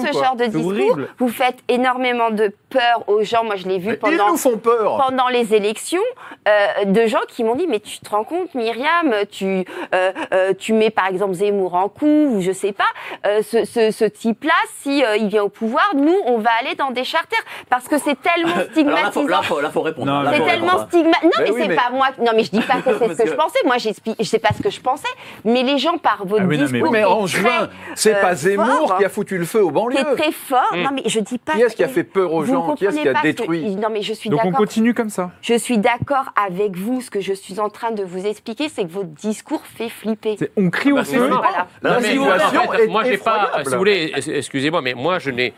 ce 0.05 0.11
quoi. 0.11 0.23
genre 0.23 0.35
de 0.35 0.45
discours, 0.45 0.71
horrible. 0.71 1.09
vous 1.19 1.29
faites 1.29 1.57
énormément 1.67 2.29
de 2.31 2.53
peur 2.69 3.03
aux 3.07 3.23
gens. 3.23 3.43
Moi, 3.43 3.55
je 3.55 3.67
l'ai 3.67 3.79
vu 3.79 3.91
ils 3.91 3.97
pendant 3.97 4.29
nous 4.29 4.37
font 4.37 4.57
peur. 4.57 4.97
pendant 5.07 5.27
les 5.27 5.53
élections 5.53 6.01
euh, 6.47 6.85
de 6.85 7.05
gens 7.07 7.19
qui 7.27 7.43
m'ont 7.43 7.55
dit 7.55 7.67
mais 7.67 7.79
tu 7.79 7.99
te 7.99 8.09
rends 8.09 8.23
compte 8.23 8.53
Myriam 8.55 9.13
tu 9.29 9.65
euh, 9.93 10.11
euh, 10.33 10.53
tu 10.57 10.73
mets 10.73 10.89
par 10.89 11.07
exemple 11.07 11.33
Zemmour 11.33 11.75
en 11.75 11.89
coup 11.89 12.05
ou 12.35 12.41
je 12.41 12.51
sais 12.51 12.71
pas 12.71 12.85
euh, 13.27 13.41
ce, 13.43 13.65
ce, 13.65 13.91
ce 13.91 14.05
type 14.05 14.43
là 14.45 14.53
si 14.79 15.03
euh, 15.03 15.17
il 15.17 15.27
vient 15.27 15.43
au 15.43 15.49
pouvoir 15.49 15.91
nous 15.95 16.15
on 16.25 16.37
va 16.37 16.49
aller 16.61 16.75
dans 16.75 16.91
des 16.91 17.03
charters 17.03 17.39
parce 17.69 17.87
que 17.87 17.97
c'est 17.97 18.19
tellement 18.21 18.53
Alors 18.53 18.57
là, 18.57 18.63
faut, 18.63 18.71
stigmatisant 18.71 19.27
là, 19.61 19.69
faut, 19.71 19.81
répondre. 19.81 20.07
Non, 20.11 20.21
Là, 20.21 20.31
mais 20.31 20.37
c'est 20.39 20.45
tellement 20.45 20.67
répondre. 20.67 20.87
stigma. 20.87 21.17
Non, 21.23 21.29
Mais 21.39 21.43
mais, 21.43 21.51
oui, 21.51 21.59
c'est 21.61 21.67
mais- 21.69 21.75
pas 21.75 21.89
moi. 21.91 22.07
Non, 22.19 22.31
mais 22.35 22.43
je 22.43 22.51
dis 22.51 22.61
pas 22.61 22.75
que 22.81 22.97
c'est 22.99 23.15
ce 23.15 23.23
que, 23.23 23.29
je 23.29 23.33
pensais. 23.35 23.59
Moi, 23.65 23.77
j'explique. 23.77 24.15
Je 24.19 24.25
sais 24.25 24.39
pas 24.39 24.49
ce 24.57 24.61
que 24.61 24.69
je 24.69 24.81
pensais. 24.81 25.07
Mais 25.45 25.63
les 25.63 25.77
gens, 25.77 25.97
par 25.97 26.25
votre 26.25 26.43
Ah 26.43 26.47
oui, 26.47 26.57
non, 26.57 26.65
mais- 26.69 26.79
en 27.11 27.27
juin. 27.27 27.69
C'est 27.95 28.15
euh, 28.15 28.21
pas 28.21 28.35
Zemmour 28.35 28.87
fort. 28.87 28.97
qui 28.97 29.05
a 29.05 29.09
foutu 29.09 29.37
le 29.37 29.45
feu 29.45 29.63
aux 29.63 29.67
qui 29.69 29.73
banlieues. 29.73 29.97
est 29.99 30.15
très 30.15 30.31
fort. 30.31 30.71
Mm. 30.73 30.81
Non, 30.83 30.89
mais 30.93 31.03
je 31.05 31.19
dis 31.19 31.37
pas. 31.37 31.53
Qui 31.53 31.61
est-ce 31.61 31.75
qui 31.75 31.83
a 31.83 31.87
fait 31.87 32.03
peur 32.03 32.33
aux 32.33 32.43
gens? 32.45 32.75
Qui 32.75 32.85
est-ce 32.85 32.99
qui 32.99 33.07
a 33.07 33.21
détruit? 33.21 33.75
Non, 33.75 33.89
mais 33.91 34.01
je 34.01 34.13
suis 34.13 34.29
Donc 34.29 34.39
on 34.41 34.45
d'accord. 34.45 34.59
continue 34.59 34.93
comme 34.93 35.09
ça. 35.09 35.31
Je 35.41 35.53
suis 35.53 35.77
d'accord 35.77 36.31
avec 36.35 36.75
vous. 36.77 37.01
Ce 37.01 37.09
que 37.11 37.21
je 37.21 37.33
suis 37.33 37.59
en 37.59 37.69
train 37.69 37.91
de 37.91 38.03
vous 38.03 38.25
expliquer, 38.25 38.69
c'est 38.69 38.83
que 38.85 38.91
votre 38.91 39.09
discours 39.09 39.63
fait 39.65 39.89
flipper. 39.89 40.35
C'est- 40.37 40.51
On 40.57 40.69
crie 40.69 40.91
au 40.91 40.95
bah, 40.95 41.03
feu. 41.03 41.11
c'est 41.11 41.27
Voilà. 41.27 41.67
La 41.81 42.01
situation 42.01 42.73
est 42.73 42.87
moi, 42.87 43.03
j'ai 43.03 43.17
pas. 43.17 43.51
Si 43.63 43.71
vous 43.71 43.77
voulez, 43.77 44.13
excusez-moi, 44.27 44.81
mais 44.81 44.93
moi, 44.93 45.19
je 45.19 45.29
n'ai, 45.31 45.53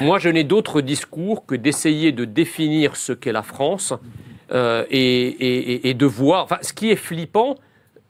moi, 0.00 0.18
je 0.18 0.28
n'ai 0.28 0.44
d'autre 0.44 0.80
discours 0.80 1.46
que 1.46 1.54
d'essayer 1.54 2.12
de 2.12 2.24
définir 2.24 2.96
ce 2.96 3.12
qu'est 3.12 3.32
la 3.32 3.42
France 3.42 3.92
euh, 4.52 4.84
et, 4.90 4.98
et- 5.00 5.72
et- 5.72 5.88
et 5.90 5.94
de 5.94 6.06
voir. 6.06 6.44
Enfin, 6.44 6.58
ce 6.62 6.72
qui 6.72 6.90
est 6.90 6.96
flippant, 6.96 7.56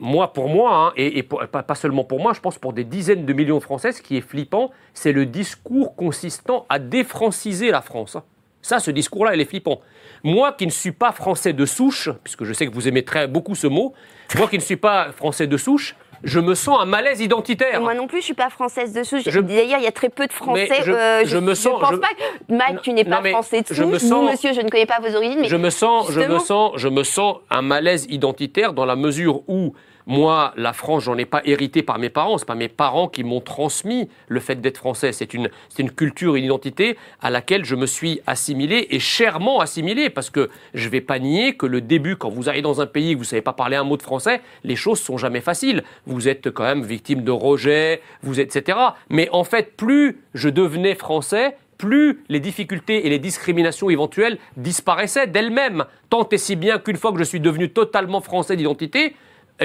moi, 0.02 0.32
pour 0.32 0.48
moi, 0.48 0.74
hein, 0.88 0.92
et, 0.96 1.18
et 1.18 1.22
pour- 1.22 1.40
pas, 1.46 1.74
seulement 1.74 2.02
pour 2.04 2.18
moi, 2.20 2.32
je 2.34 2.40
pense 2.40 2.58
pour 2.58 2.72
des 2.72 2.84
dizaines 2.84 3.24
de 3.24 3.32
millions 3.32 3.58
de 3.58 3.62
Français, 3.62 3.92
ce 3.92 4.02
qui 4.02 4.16
est 4.16 4.20
flippant, 4.20 4.70
c'est 4.94 5.12
le 5.12 5.24
discours 5.26 5.94
consistant 5.96 6.66
à 6.68 6.78
défranciser 6.78 7.70
la 7.70 7.80
France. 7.82 8.16
Ça, 8.60 8.78
ce 8.80 8.90
discours-là, 8.90 9.34
il 9.34 9.40
est 9.40 9.44
flippant. 9.44 9.80
Moi 10.24 10.52
qui 10.52 10.66
ne 10.66 10.70
suis 10.72 10.92
pas 10.92 11.12
français 11.12 11.52
de 11.52 11.64
souche, 11.66 12.10
puisque 12.22 12.44
je 12.44 12.52
sais 12.52 12.66
que 12.66 12.74
vous 12.74 12.86
aimez 12.88 13.04
très 13.04 13.26
beaucoup 13.28 13.54
ce 13.54 13.66
mot, 13.66 13.92
moi 14.36 14.48
qui 14.48 14.56
ne 14.56 14.62
suis 14.62 14.76
pas 14.76 15.10
français 15.12 15.46
de 15.48 15.56
souche, 15.56 15.96
je 16.24 16.38
me 16.38 16.54
sens 16.54 16.78
un 16.80 16.84
malaise 16.84 17.20
identitaire. 17.20 17.80
Moi 17.80 17.94
non 17.94 18.06
plus, 18.06 18.18
je 18.20 18.26
suis 18.26 18.34
pas 18.34 18.50
française 18.50 18.92
de 18.92 19.02
souche. 19.02 19.22
Je- 19.26 19.40
D'ailleurs, 19.40 19.80
il 19.80 19.84
y 19.84 19.88
a 19.88 19.92
très 19.92 20.08
peu 20.08 20.28
de 20.28 20.32
Français. 20.32 20.68
Mais 20.70 20.82
je- 20.84 20.92
euh, 20.92 21.24
je 21.24 21.36
me 21.38 21.54
sens- 21.54 21.80
pense 21.80 21.90
je- 21.90 21.96
pas. 21.96 22.06
que- 22.08 22.54
Mike, 22.54 22.82
tu 22.82 22.92
n'es 22.92 23.04
pas 23.04 23.20
français 23.30 23.62
de 23.62 23.66
souche. 23.66 23.76
je 23.76 23.82
me 23.82 23.98
Vous, 23.98 23.98
sens- 23.98 24.30
monsieur, 24.30 24.52
je 24.52 24.60
ne 24.60 24.68
connais 24.68 24.86
pas 24.86 25.00
vos 25.00 25.12
origines. 25.16 25.40
Mais 25.40 25.48
je 25.48 25.56
me 25.56 25.70
sens, 25.70 26.06
je 26.12 26.20
me 26.20 26.26
justement- 26.26 26.38
sens, 26.38 26.72
je 26.76 26.86
me 26.88 27.02
sens 27.02 27.38
un 27.50 27.62
malaise 27.62 28.06
identitaire 28.08 28.72
dans 28.72 28.84
la 28.84 28.94
mesure 28.94 29.42
où 29.48 29.74
moi, 30.06 30.52
la 30.56 30.72
France, 30.72 31.04
j'en 31.04 31.16
ai 31.16 31.24
pas 31.24 31.42
hérité 31.44 31.82
par 31.82 31.98
mes 31.98 32.10
parents. 32.10 32.38
C'est 32.38 32.46
pas 32.46 32.54
mes 32.54 32.68
parents 32.68 33.08
qui 33.08 33.24
m'ont 33.24 33.40
transmis 33.40 34.08
le 34.28 34.40
fait 34.40 34.60
d'être 34.60 34.78
français. 34.78 35.12
C'est 35.12 35.34
une, 35.34 35.50
c'est 35.68 35.82
une 35.82 35.90
culture, 35.90 36.36
une 36.36 36.44
identité 36.44 36.96
à 37.20 37.30
laquelle 37.30 37.64
je 37.64 37.76
me 37.76 37.86
suis 37.86 38.20
assimilé 38.26 38.88
et 38.90 38.98
chèrement 38.98 39.60
assimilé 39.60 40.10
parce 40.10 40.30
que 40.30 40.50
je 40.74 40.88
vais 40.88 41.00
pas 41.00 41.18
nier 41.18 41.56
que 41.56 41.66
le 41.66 41.80
début, 41.80 42.16
quand 42.16 42.30
vous 42.30 42.48
arrivez 42.48 42.62
dans 42.62 42.80
un 42.80 42.86
pays 42.86 43.10
et 43.10 43.14
que 43.14 43.18
vous 43.18 43.24
savez 43.24 43.42
pas 43.42 43.52
parler 43.52 43.76
un 43.76 43.84
mot 43.84 43.96
de 43.96 44.02
français, 44.02 44.40
les 44.64 44.76
choses 44.76 45.00
sont 45.00 45.18
jamais 45.18 45.40
faciles. 45.40 45.84
Vous 46.06 46.28
êtes 46.28 46.50
quand 46.50 46.64
même 46.64 46.82
victime 46.82 47.22
de 47.22 47.30
rejet, 47.30 48.00
vous 48.22 48.40
etc. 48.40 48.78
Mais 49.08 49.28
en 49.30 49.44
fait, 49.44 49.76
plus 49.76 50.20
je 50.34 50.48
devenais 50.48 50.94
français, 50.94 51.56
plus 51.78 52.22
les 52.28 52.38
difficultés 52.38 53.06
et 53.06 53.10
les 53.10 53.18
discriminations 53.18 53.90
éventuelles 53.90 54.38
disparaissaient 54.56 55.26
d'elles-mêmes. 55.26 55.84
Tant 56.10 56.28
et 56.28 56.38
si 56.38 56.54
bien 56.54 56.78
qu'une 56.78 56.96
fois 56.96 57.12
que 57.12 57.18
je 57.18 57.24
suis 57.24 57.40
devenu 57.40 57.70
totalement 57.70 58.20
français 58.20 58.56
d'identité, 58.56 59.16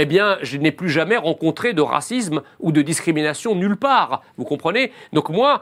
eh 0.01 0.05
bien, 0.05 0.37
je 0.41 0.57
n'ai 0.57 0.71
plus 0.71 0.89
jamais 0.89 1.17
rencontré 1.17 1.73
de 1.73 1.81
racisme 1.81 2.41
ou 2.59 2.71
de 2.71 2.81
discrimination 2.81 3.55
nulle 3.55 3.77
part. 3.77 4.21
Vous 4.37 4.45
comprenez? 4.45 4.91
Donc 5.13 5.29
moi, 5.29 5.61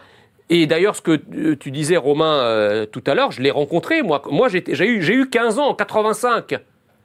et 0.50 0.68
d'ailleurs, 0.68 0.96
ce 0.96 1.02
que 1.02 1.20
euh, 1.34 1.56
tu 1.58 1.72
disais, 1.72 1.98
Romain, 1.98 2.40
euh, 2.40 2.86
tout 2.86 3.04
à 3.08 3.16
l'heure, 3.16 3.32
je 3.32 3.42
l'ai 3.42 3.52
rencontré. 3.52 4.04
Moi, 4.04 4.22
moi 4.30 4.48
j'ai 4.50 4.64
eu, 4.88 5.22
eu 5.22 5.30
15 5.30 5.60
ans 5.60 5.68
en 5.68 5.74
85. 5.74 6.56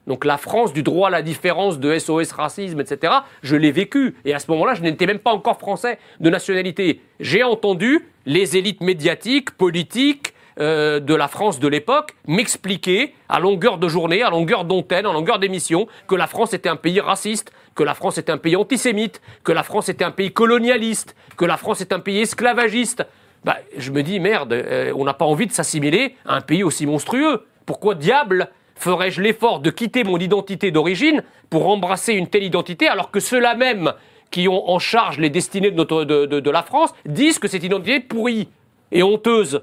Donc 0.07 0.25
la 0.25 0.37
France 0.37 0.73
du 0.73 0.83
droit 0.83 1.07
à 1.07 1.11
la 1.11 1.21
différence 1.21 1.79
de 1.79 1.97
SOS 1.97 2.31
racisme, 2.31 2.79
etc., 2.81 3.13
je 3.43 3.55
l'ai 3.55 3.71
vécu. 3.71 4.15
Et 4.25 4.33
à 4.33 4.39
ce 4.39 4.49
moment-là, 4.51 4.73
je 4.73 4.81
n'étais 4.81 5.05
même 5.05 5.19
pas 5.19 5.31
encore 5.31 5.59
français 5.59 5.99
de 6.19 6.29
nationalité. 6.29 7.01
J'ai 7.19 7.43
entendu 7.43 8.07
les 8.25 8.57
élites 8.57 8.81
médiatiques, 8.81 9.51
politiques 9.51 10.33
euh, 10.59 10.99
de 10.99 11.15
la 11.15 11.27
France 11.27 11.59
de 11.59 11.67
l'époque 11.67 12.15
m'expliquer 12.27 13.13
à 13.29 13.39
longueur 13.39 13.77
de 13.77 13.87
journée, 13.87 14.21
à 14.21 14.29
longueur 14.29 14.65
d'antenne, 14.65 15.05
à 15.05 15.13
longueur 15.13 15.39
d'émission, 15.39 15.87
que 16.07 16.15
la 16.15 16.27
France 16.27 16.53
était 16.53 16.69
un 16.69 16.75
pays 16.75 16.99
raciste, 16.99 17.51
que 17.75 17.83
la 17.83 17.93
France 17.93 18.17
était 18.17 18.31
un 18.31 18.37
pays 18.37 18.55
antisémite, 18.55 19.21
que 19.43 19.51
la 19.51 19.63
France 19.63 19.89
était 19.89 20.03
un 20.03 20.11
pays 20.11 20.31
colonialiste, 20.31 21.15
que 21.37 21.45
la 21.45 21.57
France 21.57 21.81
est 21.81 21.93
un 21.93 21.99
pays 21.99 22.19
esclavagiste. 22.19 23.05
Bah, 23.43 23.57
je 23.77 23.91
me 23.91 24.03
dis, 24.03 24.19
merde, 24.19 24.53
euh, 24.53 24.93
on 24.95 25.05
n'a 25.05 25.13
pas 25.13 25.25
envie 25.25 25.47
de 25.47 25.51
s'assimiler 25.51 26.15
à 26.25 26.35
un 26.35 26.41
pays 26.41 26.63
aussi 26.63 26.85
monstrueux. 26.85 27.45
Pourquoi 27.65 27.95
diable 27.95 28.49
ferais-je 28.75 29.21
l'effort 29.21 29.59
de 29.59 29.69
quitter 29.69 30.03
mon 30.03 30.17
identité 30.17 30.71
d'origine 30.71 31.23
pour 31.49 31.69
embrasser 31.69 32.13
une 32.13 32.27
telle 32.27 32.43
identité 32.43 32.87
alors 32.87 33.11
que 33.11 33.19
ceux-là 33.19 33.55
même 33.55 33.93
qui 34.31 34.47
ont 34.47 34.69
en 34.69 34.79
charge 34.79 35.19
les 35.19 35.29
destinées 35.29 35.69
de, 35.71 35.75
notre, 35.75 36.03
de, 36.03 36.49
la 36.49 36.63
France 36.63 36.91
disent 37.05 37.37
que 37.37 37.47
cette 37.47 37.63
identité 37.63 37.95
est 37.95 37.99
pourrie 37.99 38.49
et 38.91 39.03
honteuse? 39.03 39.61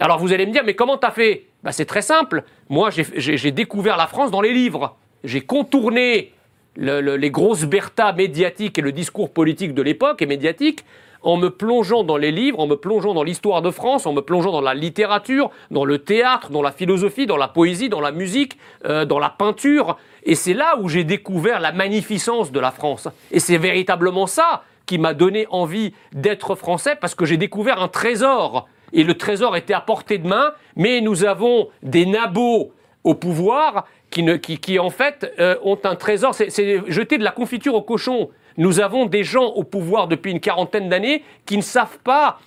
Alors 0.00 0.18
vous 0.18 0.32
allez 0.32 0.46
me 0.46 0.52
dire, 0.52 0.62
mais 0.64 0.74
comment 0.74 0.96
t'as 0.96 1.10
fait? 1.10 1.46
Bah, 1.62 1.72
C'est 1.72 1.84
très 1.86 2.02
simple. 2.02 2.44
Moi, 2.68 2.90
j'ai- 2.90 3.50
découvert 3.50 3.96
la 3.96 4.06
France 4.06 4.30
dans 4.30 4.40
les 4.40 4.52
livres. 4.52 4.96
J'ai 5.24 5.40
contourné 5.40 6.32
le- 6.76 7.00
le- 7.00 7.16
les 7.16 7.30
grosses 7.30 7.64
bertas 7.64 8.12
médiatiques 8.12 8.78
et 8.78 8.82
le 8.82 8.92
discours 8.92 9.30
politique 9.32 9.74
de 9.74 9.82
l'époque 9.82 10.22
et 10.22 10.26
médiatique 10.26 10.84
en 11.22 11.36
me 11.36 11.48
plongeant 11.50 12.04
dans 12.04 12.16
les 12.16 12.30
livres, 12.30 12.60
en 12.60 12.68
me 12.68 12.76
plongeant 12.76 13.12
dans 13.12 13.24
l'histoire 13.24 13.60
de 13.60 13.72
France, 13.72 14.06
en 14.06 14.12
me 14.12 14.20
plongeant 14.20 14.52
dans 14.52 14.60
la 14.60 14.74
littérature, 14.74 15.50
dans 15.72 15.84
le 15.84 15.98
théâtre, 15.98 16.50
dans 16.52 16.62
la 16.62 16.70
philosophie, 16.70 17.26
dans 17.26 17.36
la 17.36 17.48
poésie, 17.48 17.88
dans 17.88 18.00
la 18.00 18.12
musique, 18.12 18.56
euh, 18.84 19.04
dans 19.04 19.18
la 19.18 19.28
peinture. 19.30 19.96
Et 20.22 20.36
c'est 20.36 20.54
là 20.54 20.78
où 20.80 20.88
j'ai 20.88 21.02
découvert 21.02 21.58
la 21.58 21.72
magnificence 21.72 22.52
de 22.52 22.60
la 22.60 22.70
France. 22.70 23.08
Et 23.32 23.40
c'est 23.40 23.58
véritablement 23.58 24.28
ça 24.28 24.62
qui 24.86 24.98
m'a 24.98 25.12
donné 25.12 25.48
envie 25.50 25.92
d'être 26.12 26.54
français 26.54 26.94
parce 26.94 27.16
que 27.16 27.24
j'ai 27.24 27.36
découvert 27.36 27.82
un 27.82 27.88
trésor. 27.88 28.68
Et 28.92 29.04
le 29.04 29.14
trésor 29.14 29.56
était 29.56 29.74
à 29.74 29.80
portée 29.80 30.18
de 30.18 30.26
main, 30.28 30.52
mais 30.76 31.00
nous 31.00 31.24
avons 31.24 31.68
des 31.82 32.06
nabots 32.06 32.72
au 33.04 33.14
pouvoir 33.14 33.86
qui, 34.10 34.22
ne, 34.22 34.36
qui, 34.36 34.58
qui 34.58 34.78
en 34.78 34.90
fait, 34.90 35.32
euh, 35.38 35.56
ont 35.62 35.78
un 35.84 35.94
trésor. 35.96 36.34
C'est- 36.34 36.50
jeter 36.90 37.18
de 37.18 37.24
la 37.24 37.30
confiture 37.30 37.74
au 37.74 37.82
cochon. 37.82 38.30
Nous 38.56 38.80
avons 38.80 39.06
des 39.06 39.22
gens 39.24 39.46
au 39.46 39.62
pouvoir 39.64 40.08
depuis 40.08 40.32
une 40.32 40.40
quarantaine 40.40 40.88
d'années 40.88 41.22
qui 41.46 41.56
ne 41.56 41.62
savent 41.62 41.98
pas 42.02 42.38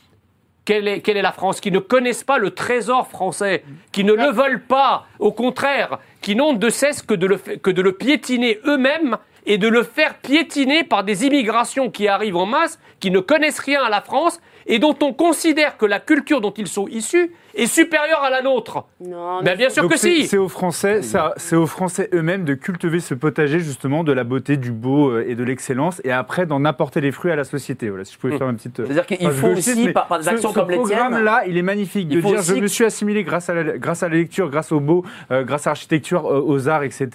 quelle 0.66 0.88
est, 0.88 1.02
quelle 1.02 1.18
est 1.18 1.22
la 1.24 1.32
France, 1.32 1.60
qui 1.60 1.72
ne 1.72 1.80
connaissent 1.80 2.24
pas 2.24 2.38
le 2.38 2.52
trésor 2.52 3.08
français, 3.08 3.64
qui 3.92 4.04
ne 4.04 4.14
le 4.14 4.30
veulent 4.32 4.62
pas, 4.62 5.06
au 5.20 5.32
contraire, 5.32 5.98
qui 6.22 6.36
n'ont 6.36 6.54
de 6.54 6.70
cesse 6.70 7.02
que 7.02 7.16
de 7.16 7.26
le, 7.26 7.38
que 7.38 7.72
de 7.72 7.82
le 7.82 7.94
piétiner 7.94 8.60
eux-mêmes 8.66 9.18
et 9.48 9.58
de 9.58 9.68
le 9.68 9.82
faire 9.82 10.16
piétiner 10.20 10.84
par 10.84 11.04
des 11.04 11.26
immigrations 11.26 11.90
qui 11.90 12.08
arrivent 12.08 12.36
en 12.36 12.46
masse, 12.46 12.80
qui 13.00 13.10
ne 13.10 13.20
connaissent 13.20 13.58
rien 13.60 13.82
à 13.82 13.90
la 13.90 14.02
France 14.02 14.40
et 14.68 14.80
dont 14.80 14.96
on 15.02 15.14
considère 15.14 15.78
que 15.78 15.86
la 15.86 16.00
culture 16.00 16.42
dont 16.42 16.54
ils 16.58 16.68
sont 16.68 16.88
issus 16.88 17.32
est 17.56 17.66
supérieure 17.68 18.24
à 18.24 18.30
la 18.30 18.42
nôtre. 18.42 18.86
Non, 19.06 19.42
Ben 19.44 19.58
bien 19.58 19.70
sûr 19.70 19.84
Donc 19.84 19.92
que 19.94 19.98
si. 19.98 20.26
c'est 20.28 20.38
aux 20.38 20.48
Français, 20.48 21.02
ça- 21.02 21.34
c'est 21.38 21.56
aux 21.56 21.66
Français 21.68 22.10
eux-mêmes 22.14 22.46
de 22.46 22.54
cultiver 22.54 23.00
ce 23.00 23.14
potager 23.14 23.60
justement 23.60 24.04
de 24.04 24.12
la 24.14 24.24
beauté, 24.24 24.56
du 24.58 24.72
beau 24.72 25.10
euh, 25.12 25.26
et 25.28 25.36
de 25.36 25.44
l'excellence, 25.44 26.02
et 26.06 26.12
après 26.12 26.46
d'en 26.46 26.64
apporter 26.66 27.02
les 27.02 27.12
fruits 27.12 27.32
à 27.32 27.36
la 27.36 27.44
société. 27.44 27.90
Voilà, 27.90 28.06
si 28.06 28.14
je 28.14 28.20
pouvais 28.20 28.38
faire 28.38 28.50
une 28.50 28.56
petite. 28.56 28.80
euh, 28.80 28.86
C'est-à-dire 28.86 29.06
qu'il 29.06 29.18
phrase 29.20 29.36
faut 29.36 29.48
aussi, 29.48 29.90
par, 29.90 30.08
par 30.08 30.20
des 30.20 30.26
ce- 30.26 30.30
actions 30.30 30.50
ce 30.50 30.54
comme 30.56 30.70
les 30.70 30.78
tiennes, 30.78 30.88
programme-là, 31.00 31.44
il 31.48 31.58
est 31.58 31.62
magnifique 31.62 32.08
il 32.10 32.16
de 32.18 32.22
dire 32.22 32.40
aussi- 32.40 32.56
je 32.56 32.62
me 32.62 32.68
suis 32.68 32.86
assimilé 32.86 33.24
grâce 33.24 33.50
à 33.50 33.54
la, 33.56 33.78
grâce 33.78 34.04
à 34.04 34.10
la 34.10 34.16
lecture, 34.16 34.50
grâce 34.50 34.72
au 34.72 34.80
beau, 34.80 35.04
euh, 35.32 35.44
grâce 35.44 35.68
à 35.68 35.72
l'architecture, 35.72 36.26
euh, 36.28 36.42
aux 36.46 36.68
arts, 36.70 36.84
etc. 36.84 37.10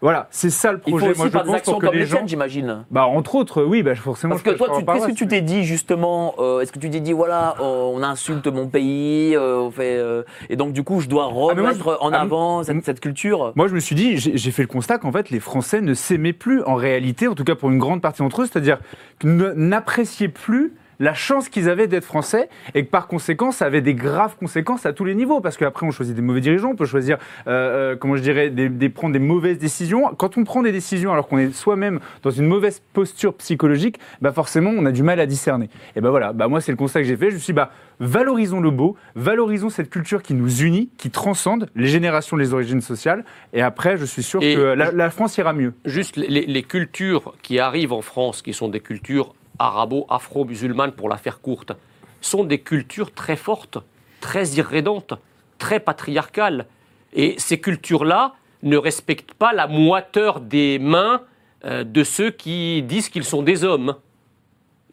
Voilà, 0.00 0.28
c'est 0.30 0.50
ça 0.50 0.70
le 0.70 0.78
il 0.86 0.90
faut 0.92 0.98
projet. 0.98 1.10
aussi 1.10 1.18
Moi, 1.18 1.26
je 1.26 1.32
des 1.38 1.44
pense 1.44 1.54
actions 1.56 1.78
comme 1.80 1.92
les 1.92 1.98
les 2.00 2.06
gens. 2.06 2.22
j'imagine. 2.24 2.84
Bah, 2.90 3.06
entre 3.06 3.34
autres, 3.34 3.64
oui, 3.64 3.82
bah, 3.82 3.96
forcément. 3.96 4.34
Parce 4.36 4.44
je 4.44 4.50
que 4.52 4.56
toi, 4.56 4.68
je 4.78 4.84
qu'est-ce 4.84 5.06
que 5.08 5.12
tu 5.12 5.26
t'es 5.26 5.40
dit 5.40 5.64
justement 5.64 6.34
euh, 6.38 6.60
Est-ce 6.60 6.70
que 6.70 6.78
tu 6.78 6.88
t'es 6.88 7.00
dit 7.00 7.12
voilà, 7.12 7.56
euh, 7.60 7.62
on 7.64 8.02
insulte 8.04 8.46
mon 8.46 8.68
pays, 8.68 9.34
euh, 9.34 9.56
on 9.58 9.70
fait, 9.72 9.96
euh, 9.96 10.22
et 10.50 10.54
donc 10.56 10.72
du 10.72 10.84
coup, 10.84 11.00
je 11.00 11.08
dois 11.08 11.26
Ah, 11.30 11.34
moi, 11.34 11.52
remettre 11.52 11.78
je- 12.00 12.04
en 12.06 12.12
ah, 12.12 12.20
avant 12.20 12.62
cette, 12.62 12.84
cette 12.84 13.00
culture? 13.00 13.52
Moi, 13.56 13.66
je 13.66 13.74
me 13.74 13.80
suis 13.80 13.96
dit, 13.96 14.16
j'ai 14.18 14.50
fait 14.52 14.62
le 14.62 14.68
constat 14.68 14.98
qu'en 14.98 15.10
fait, 15.10 15.30
les 15.30 15.40
Français 15.40 15.80
ne 15.80 15.94
s'aimaient 15.94 16.32
plus 16.32 16.62
en 16.62 16.76
réalité, 16.76 17.26
en 17.26 17.34
tout 17.34 17.44
cas 17.44 17.56
pour 17.56 17.68
une 17.70 17.78
grande 17.78 18.00
partie 18.00 18.22
d'entre 18.22 18.42
eux, 18.42 18.46
c'est-à-dire 18.46 18.78
n'appréciaient 19.24 20.28
plus 20.28 20.72
la 20.98 21.14
chance 21.14 21.48
qu'ils 21.48 21.68
avaient 21.68 21.86
d'être 21.86 22.04
français 22.04 22.48
et 22.74 22.84
que 22.84 22.90
par 22.90 23.06
conséquent, 23.06 23.52
ça 23.52 23.66
avait 23.66 23.80
des 23.80 23.94
graves 23.94 24.36
conséquences 24.36 24.86
à 24.86 24.92
tous 24.92 25.04
les 25.04 25.14
niveaux 25.14 25.40
parce 25.40 25.56
qu'après, 25.56 25.86
on 25.86 25.90
choisit 25.90 26.14
des 26.14 26.22
mauvais 26.22 26.40
dirigeants, 26.40 26.70
on 26.70 26.76
peut 26.76 26.86
choisir, 26.86 27.18
euh, 27.46 27.92
euh, 27.92 27.96
comment 27.96 28.16
je 28.16 28.22
dirais, 28.22 28.50
des, 28.50 28.68
des- 28.68 28.88
prendre 28.88 29.12
des 29.12 29.18
mauvaises 29.18 29.58
décisions. 29.58 30.12
Quand 30.16 30.36
on 30.38 30.44
prend 30.44 30.62
des 30.62 30.72
décisions 30.72 31.12
alors 31.12 31.28
qu'on 31.28 31.38
est 31.38 31.54
soi-même 31.54 32.00
dans 32.22 32.30
une 32.30 32.46
mauvaise 32.46 32.82
posture 32.92 33.34
psychologique, 33.34 33.98
bah 34.20 34.32
forcément, 34.32 34.70
on 34.76 34.84
a 34.86 34.92
du 34.92 35.02
mal 35.02 35.20
à 35.20 35.26
discerner. 35.26 35.68
Et 35.96 36.00
ben 36.00 36.10
voilà, 36.10 36.32
bah 36.32 36.48
moi, 36.48 36.60
c'est 36.60 36.72
le 36.72 36.76
constat 36.78 37.00
que 37.00 37.06
j'ai 37.06 37.16
fait. 37.16 37.30
Je 37.30 37.34
me 37.34 37.40
suis 37.40 37.52
dit, 37.52 37.56
bah, 37.56 37.70
valorisons 38.00 38.60
le 38.60 38.70
beau, 38.70 38.96
valorisons 39.14 39.70
cette 39.70 39.90
culture 39.90 40.22
qui 40.22 40.34
nous 40.34 40.62
unit, 40.62 40.88
qui 40.98 41.10
transcende 41.10 41.68
les 41.76 41.86
générations, 41.88 42.36
les 42.36 42.54
origines 42.54 42.80
sociales. 42.80 43.24
Et 43.52 43.62
après, 43.62 43.96
je 43.96 44.04
suis 44.04 44.22
sûr 44.22 44.42
Et 44.42 44.54
que 44.54 44.60
la, 44.60 44.90
la 44.92 45.10
France 45.10 45.36
ira 45.38 45.52
mieux. 45.52 45.74
Juste 45.84 46.16
les, 46.16 46.46
les 46.46 46.62
cultures 46.62 47.34
qui 47.42 47.58
arrivent 47.58 47.92
en 47.92 48.02
France, 48.02 48.42
qui 48.42 48.52
sont 48.52 48.68
des 48.68 48.80
cultures 48.80 49.34
arabo-afro-musulmanes 49.58 50.92
pour 50.92 51.08
la 51.08 51.16
faire 51.16 51.40
courte, 51.40 51.72
sont 52.20 52.44
des 52.44 52.60
cultures 52.60 53.12
très 53.12 53.36
fortes, 53.36 53.78
très 54.20 54.46
irrédentes, 54.50 55.14
très 55.58 55.80
patriarcales. 55.80 56.66
Et 57.12 57.34
ces 57.38 57.60
cultures-là 57.60 58.34
ne 58.62 58.76
respectent 58.76 59.34
pas 59.34 59.52
la 59.52 59.66
moiteur 59.66 60.40
des 60.40 60.78
mains 60.78 61.22
euh, 61.64 61.84
de 61.84 62.04
ceux 62.04 62.30
qui 62.30 62.82
disent 62.82 63.08
qu'ils 63.08 63.24
sont 63.24 63.42
des 63.42 63.64
hommes. 63.64 63.96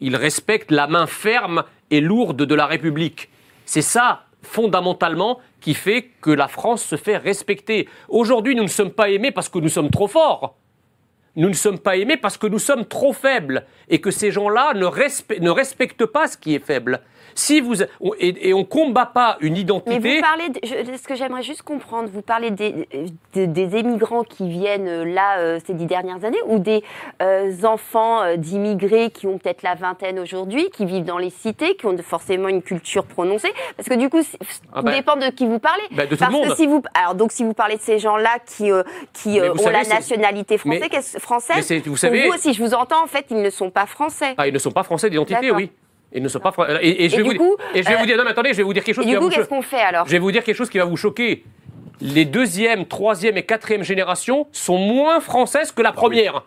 Ils 0.00 0.16
respectent 0.16 0.70
la 0.70 0.86
main 0.86 1.06
ferme 1.06 1.64
et 1.90 2.00
lourde 2.00 2.42
de 2.42 2.54
la 2.54 2.66
République. 2.66 3.30
C'est 3.64 3.82
ça, 3.82 4.24
fondamentalement, 4.42 5.40
qui 5.60 5.74
fait 5.74 6.10
que 6.20 6.30
la 6.30 6.48
France 6.48 6.84
se 6.84 6.96
fait 6.96 7.16
respecter. 7.16 7.88
Aujourd'hui, 8.08 8.54
nous 8.54 8.62
ne 8.62 8.68
sommes 8.68 8.90
pas 8.90 9.10
aimés 9.10 9.30
parce 9.30 9.48
que 9.48 9.58
nous 9.58 9.68
sommes 9.68 9.90
trop 9.90 10.08
forts. 10.08 10.56
Nous 11.36 11.48
ne 11.48 11.54
sommes 11.54 11.78
pas 11.78 11.96
aimés 11.96 12.16
parce 12.16 12.36
que 12.38 12.46
nous 12.46 12.58
sommes 12.58 12.86
trop 12.86 13.12
faibles 13.12 13.64
et 13.88 14.00
que 14.00 14.10
ces 14.10 14.30
gens-là 14.30 14.72
ne, 14.74 14.86
respe- 14.86 15.40
ne 15.40 15.50
respectent 15.50 16.06
pas 16.06 16.26
ce 16.26 16.36
qui 16.36 16.54
est 16.54 16.64
faible. 16.64 17.00
Si 17.38 17.60
vous 17.60 17.82
et, 17.82 17.88
et 18.48 18.54
on 18.54 18.64
combat 18.64 19.04
pas 19.06 19.36
une 19.40 19.52
Mais 19.52 19.60
identité. 19.60 20.16
vous 20.16 20.20
parlez, 20.22 20.48
de, 20.48 20.58
je- 20.64 20.96
ce 20.96 21.06
que 21.06 21.14
j'aimerais 21.14 21.42
juste 21.42 21.62
comprendre, 21.62 22.08
vous 22.10 22.22
parlez 22.22 22.50
des, 22.50 22.88
des, 23.34 23.46
des 23.46 23.76
émigrants 23.76 24.24
qui 24.24 24.48
viennent 24.48 24.88
euh, 24.88 25.04
là 25.04 25.38
euh, 25.38 25.60
ces 25.66 25.74
dix 25.74 25.84
dernières 25.84 26.24
années 26.24 26.40
ou 26.46 26.58
des 26.58 26.82
euh, 27.22 27.52
enfants 27.64 28.22
euh, 28.22 28.36
d'immigrés 28.36 29.10
qui 29.10 29.26
ont 29.26 29.36
peut-être 29.36 29.62
la 29.62 29.74
vingtaine 29.74 30.18
aujourd'hui, 30.18 30.70
qui 30.70 30.86
vivent 30.86 31.04
dans 31.04 31.18
les 31.18 31.28
cités, 31.30 31.76
qui 31.76 31.84
ont 31.84 31.96
forcément 31.98 32.48
une 32.48 32.62
culture 32.62 33.04
prononcée? 33.04 33.52
Parce 33.76 33.88
que 33.88 33.94
du 33.94 34.08
coup, 34.08 34.22
Ah 34.72 34.78
tout 34.80 34.86
bah, 34.86 34.92
dépend 34.94 35.16
de 35.16 35.26
qui 35.28 35.46
vous 35.46 35.58
parlez. 35.58 35.82
bah, 35.90 36.06
de 36.06 36.10
tout 36.10 36.16
Parce 36.16 36.32
le 36.32 36.38
monde. 36.38 36.48
que 36.48 36.56
si 36.56 36.66
vous, 36.66 36.82
alors 36.94 37.14
donc 37.14 37.32
si 37.32 37.44
vous 37.44 37.52
parlez 37.52 37.76
de 37.76 37.82
ces 37.82 37.98
gens-là 37.98 38.38
qui 38.46 38.72
euh, 38.72 38.82
qui 39.12 39.38
Mais 39.38 39.40
euh, 39.40 39.52
ont 39.52 39.58
savez, 39.58 39.72
la 39.72 39.84
nationalité 39.94 40.56
française, 40.56 40.80
mais- 40.90 40.98
mais 41.14 41.20
française, 41.20 41.66
c'est- 41.66 41.86
vous 41.86 41.96
savez- 41.98 42.28
vous, 42.30 42.38
si 42.38 42.54
je 42.54 42.62
vous 42.62 42.72
entends, 42.72 43.04
en 43.04 43.06
fait, 43.06 43.26
ils 43.30 43.42
ne 43.42 43.50
sont 43.50 43.70
pas 43.70 43.84
français. 43.86 44.34
Ah, 44.38 44.48
ils 44.48 44.54
ne 44.54 44.58
sont 44.58 44.72
pas 44.72 44.84
français 44.84 45.10
d'identité, 45.10 45.50
oui. 45.50 45.70
Ils 46.12 46.22
ne 46.22 46.28
sont 46.28 46.38
pas 46.40 46.52
fran- 46.52 46.64
et, 46.80 47.04
et 47.04 47.08
je 47.08 47.14
Et 47.14 47.18
vais 47.18 47.22
vous, 47.24 47.34
coup, 47.34 47.56
et 47.74 47.82
je 47.82 47.88
vais 47.88 47.94
euh, 47.94 47.98
vous 47.98 48.06
dire 48.06 48.16
non 48.16 48.24
mais 48.24 48.30
attendez, 48.30 48.50
je 48.52 48.56
vais 48.58 48.62
vous 48.62 48.72
dire 48.72 48.84
quelque 48.84 48.94
chose 48.94 49.04
Et 49.06 49.10
du 49.10 49.16
coup, 49.18 49.24
vous 49.24 49.30
qu'est-ce 49.30 49.48
qu'on 49.48 49.62
fait 49.62 49.80
alors? 49.80 50.06
Je 50.06 50.12
vais 50.12 50.18
vous 50.18 50.30
dire 50.32 50.44
quelque 50.44 50.56
chose 50.56 50.70
qui 50.70 50.78
va 50.78 50.84
vous 50.84 50.96
choquer. 50.96 51.44
Les 52.00 52.24
deuxième, 52.24 52.86
troisième 52.86 53.36
et 53.36 53.42
quatrième 53.44 53.82
générations 53.82 54.46
sont 54.52 54.78
moins 54.78 55.20
françaises 55.20 55.72
que 55.72 55.82
la 55.82 55.92
première. 55.92 56.44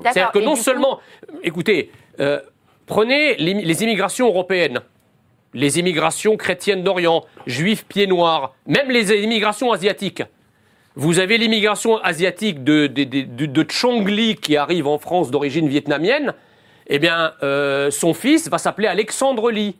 C'est-à-dire 0.00 0.14
D'accord. 0.14 0.32
que 0.32 0.38
Et 0.38 0.44
non 0.44 0.54
coup- 0.54 0.60
seulement, 0.60 1.00
écoutez, 1.42 1.90
euh, 2.20 2.40
prenez 2.86 3.36
les, 3.36 3.54
les 3.54 3.82
immigrations 3.84 4.26
européennes, 4.26 4.80
les 5.52 5.78
immigrations 5.78 6.36
chrétiennes 6.36 6.82
d'Orient, 6.82 7.24
juifs 7.46 7.84
pieds 7.84 8.06
noirs, 8.06 8.54
même 8.66 8.90
les 8.90 9.12
immigrations 9.22 9.70
asiatiques. 9.72 10.22
Vous 10.96 11.18
avez 11.18 11.38
l'immigration 11.38 11.98
asiatique 11.98 12.62
de, 12.64 12.86
de, 12.86 13.04
de, 13.04 13.20
de- 13.22 13.46
de 13.46 13.66
Chongli 13.70 14.36
qui 14.36 14.56
arrive 14.56 14.86
en 14.86 14.98
France 14.98 15.30
d'origine 15.30 15.68
vietnamienne. 15.68 16.32
Eh 16.86 16.98
bien, 16.98 17.32
euh, 17.42 17.90
son 17.90 18.12
fils 18.14 18.48
va 18.48 18.58
s'appeler 18.58 18.88
Alexandre 18.88 19.50
Lee. 19.50 19.76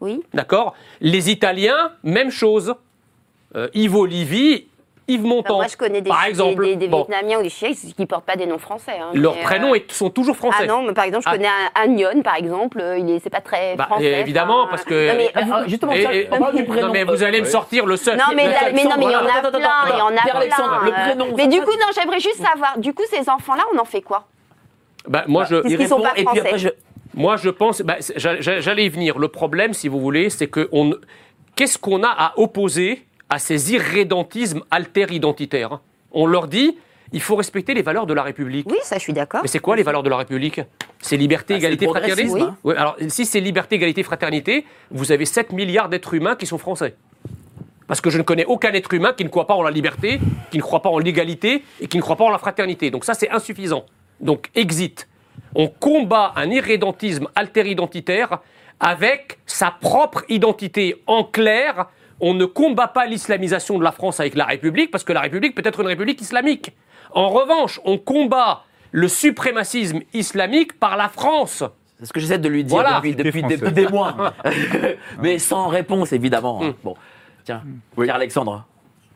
Oui. 0.00 0.20
D'accord? 0.34 0.74
Les 1.00 1.30
Italiens, 1.30 1.92
même 2.02 2.30
chose. 2.30 2.74
Euh, 3.54 3.68
Yves 3.74 3.94
Olivi, 3.94 4.66
Yves 5.06 5.20
Enfin, 5.20 5.28
Montand. 5.28 5.56
moi, 5.56 5.66
je 5.68 5.76
connais 5.76 6.00
des, 6.00 6.08
par 6.08 6.22
des- 6.24 6.28
exemple. 6.30 6.64
des, 6.64 6.74
des 6.76 6.88
Bon, 6.88 7.04
Vietnamiens 7.08 7.38
ou 7.38 7.42
des 7.42 7.50
Chiens 7.50 7.72
qui 7.72 7.94
ne 7.98 8.06
portent 8.06 8.24
pas 8.24 8.34
des 8.34 8.46
noms 8.46 8.58
français. 8.58 8.98
hein, 8.98 9.10
leurs 9.14 9.36
euh, 9.36 9.42
prénoms 9.42 9.74
est- 9.74 9.92
sont 9.92 10.10
toujours 10.10 10.36
français. 10.36 10.58
Ah 10.62 10.66
non, 10.66 10.82
mais 10.82 10.94
par 10.94 11.04
exemple, 11.04 11.24
je 11.24 11.28
Ah. 11.28 11.32
connais 11.36 11.48
un, 11.48 11.82
un 11.82 11.86
Nyon, 11.88 12.22
par 12.22 12.36
exemple, 12.36 12.80
euh, 12.80 12.98
il 12.98 13.10
est, 13.10 13.18
c'est 13.20 13.28
pas 13.30 13.40
très 13.42 13.76
Bah, 13.76 13.84
français. 13.84 14.20
évidemment, 14.20 14.62
enfin, 14.62 14.70
parce 14.70 14.84
que- 14.84 15.08
Non, 15.10 15.14
mais, 15.16 15.30
Ah, 15.34 15.40
vous- 15.42 15.52
ah, 15.54 15.64
justement, 15.68 15.92
Et- 15.92 16.02
ça, 16.02 16.14
et- 16.14 16.28
on 16.32 16.38
parle 16.38 16.56
du 16.56 16.64
prénom. 16.64 16.86
non, 16.88 16.92
mais 16.92 17.04
vous 17.04 17.22
allez 17.22 17.40
me 17.40 17.46
sortir 17.46 17.84
le 17.86 17.96
seul. 17.96 18.16
non, 18.16 18.24
mais, 18.34 18.46
non, 18.46 18.50
mais 18.72 18.82
il 18.82 18.84
y 18.84 18.86
en 18.88 18.90
a 18.92 18.94
plein, 18.94 19.00
il 19.04 19.98
y 19.98 20.00
en 20.02 20.06
a 20.16 20.22
plein. 20.22 20.80
le 20.84 20.88
euh, 20.88 20.92
prénom, 20.92 21.26
Mais 21.36 21.46
du 21.46 21.60
coup, 21.60 21.72
non, 21.72 21.86
j'aimerais 21.94 22.20
juste 22.20 22.42
savoir, 22.42 22.78
du 22.78 22.94
coup, 22.94 23.02
ces 23.10 23.28
enfants-là, 23.28 23.62
on 23.74 23.78
en 23.78 23.84
fait 23.84 24.00
quoi? 24.02 24.26
Bah, 25.08 25.24
moi, 25.26 25.44
je, 25.44 25.56
Qu'est-ce 25.56 25.72
Il 25.74 25.78
qu'ils 25.78 25.88
sont 25.88 25.96
répond, 25.96 26.08
pas 26.08 26.12
et 26.12 26.14
puis 26.16 26.24
français. 26.24 26.40
après, 26.40 26.58
je... 26.58 26.68
moi, 27.14 27.36
je 27.36 27.50
pense. 27.50 27.82
bah, 27.82 27.96
J'allais 28.16 28.86
y 28.86 28.88
venir. 28.88 29.18
Le 29.18 29.28
problème, 29.28 29.74
si 29.74 29.88
vous 29.88 30.00
voulez, 30.00 30.30
c'est 30.30 30.46
que 30.48 30.68
on. 30.72 30.92
Qu'est-ce 31.56 31.76
qu'on 31.78 32.02
a 32.02 32.08
à 32.08 32.32
opposer 32.38 33.04
à 33.28 33.38
ces 33.38 33.72
irrédentismes 33.74 34.62
alter-identitaires 34.70 35.80
On 36.12 36.26
leur 36.26 36.46
dit, 36.48 36.78
il 37.12 37.20
faut 37.20 37.36
respecter 37.36 37.74
les 37.74 37.82
valeurs 37.82 38.06
de 38.06 38.14
la 38.14 38.22
République. 38.22 38.66
Oui, 38.70 38.78
ça, 38.82 38.96
je 38.96 39.02
suis 39.02 39.12
d'accord. 39.12 39.40
Mais 39.42 39.48
c'est 39.48 39.58
quoi 39.58 39.76
les 39.76 39.82
valeurs 39.82 40.02
de 40.02 40.08
la 40.08 40.16
République? 40.16 40.60
C'est 41.00 41.16
liberté, 41.16 41.54
Ah, 41.54 41.56
c'est 41.60 41.64
égalité, 41.66 41.86
fraternité? 41.86 42.22
progressisme, 42.24 42.50
hein. 42.52 42.56
Oui, 42.64 42.74
alors, 42.76 42.96
si 43.08 43.26
c'est 43.26 43.40
liberté, 43.40 43.74
égalité, 43.74 44.02
fraternité, 44.02 44.64
vous 44.90 45.12
avez 45.12 45.24
7 45.26 45.52
milliards 45.52 45.88
d'êtres 45.88 46.14
humains 46.14 46.36
qui 46.36 46.46
sont 46.46 46.58
français. 46.58 46.94
Parce 47.88 48.00
que 48.00 48.08
je 48.08 48.16
ne 48.16 48.22
connais 48.22 48.44
aucun 48.46 48.72
être 48.72 48.94
humain 48.94 49.12
qui 49.14 49.24
ne 49.24 49.28
croit 49.28 49.46
pas 49.46 49.54
en 49.54 49.62
la 49.62 49.70
liberté, 49.70 50.20
qui 50.50 50.56
ne 50.56 50.62
croit 50.62 50.80
pas 50.80 50.88
en 50.88 50.98
l'égalité 50.98 51.64
et 51.80 51.88
qui 51.88 51.98
ne 51.98 52.02
croit 52.02 52.16
pas 52.16 52.24
en 52.24 52.30
la 52.30 52.38
fraternité. 52.38 52.90
Donc 52.90 53.04
ça, 53.04 53.12
c'est 53.14 53.28
insuffisant. 53.28 53.84
Donc 54.22 54.48
exit. 54.54 55.08
On 55.54 55.68
combat 55.68 56.32
un 56.36 56.50
irrédentisme 56.50 57.28
alter-identitaire 57.34 58.38
avec 58.80 59.38
sa 59.46 59.70
propre 59.70 60.24
identité. 60.28 61.02
En 61.06 61.24
clair, 61.24 61.86
on 62.20 62.34
ne 62.34 62.44
combat 62.46 62.88
pas 62.88 63.06
l'islamisation 63.06 63.78
de 63.78 63.84
la 63.84 63.92
France 63.92 64.20
avec 64.20 64.34
la 64.34 64.44
République, 64.46 64.90
parce 64.90 65.04
que 65.04 65.12
la 65.12 65.20
République 65.20 65.54
peut 65.54 65.62
être 65.64 65.80
une 65.80 65.88
République 65.88 66.20
islamique. 66.20 66.72
En 67.12 67.28
revanche, 67.28 67.80
on 67.84 67.98
combat 67.98 68.62
le 68.92 69.08
suprémacisme 69.08 70.00
islamique 70.14 70.78
par 70.78 70.96
la 70.96 71.08
France. 71.08 71.64
C'est 71.98 72.06
ce 72.06 72.12
que 72.12 72.20
j'essaie 72.20 72.38
de 72.38 72.48
lui 72.48 72.64
dire 72.64 72.74
Voilà. 72.74 72.96
depuis, 72.96 73.14
depuis, 73.14 73.40
Français. 73.40 73.56
depuis 73.58 73.72
des 73.72 73.88
mois. 73.88 74.32
Mais 75.22 75.38
sans 75.38 75.68
réponse, 75.68 76.12
évidemment. 76.12 76.60
Bon, 76.82 76.94
tiens, 77.44 77.62
Oui. 77.96 78.06
Pierre-Alexandre. 78.06 78.64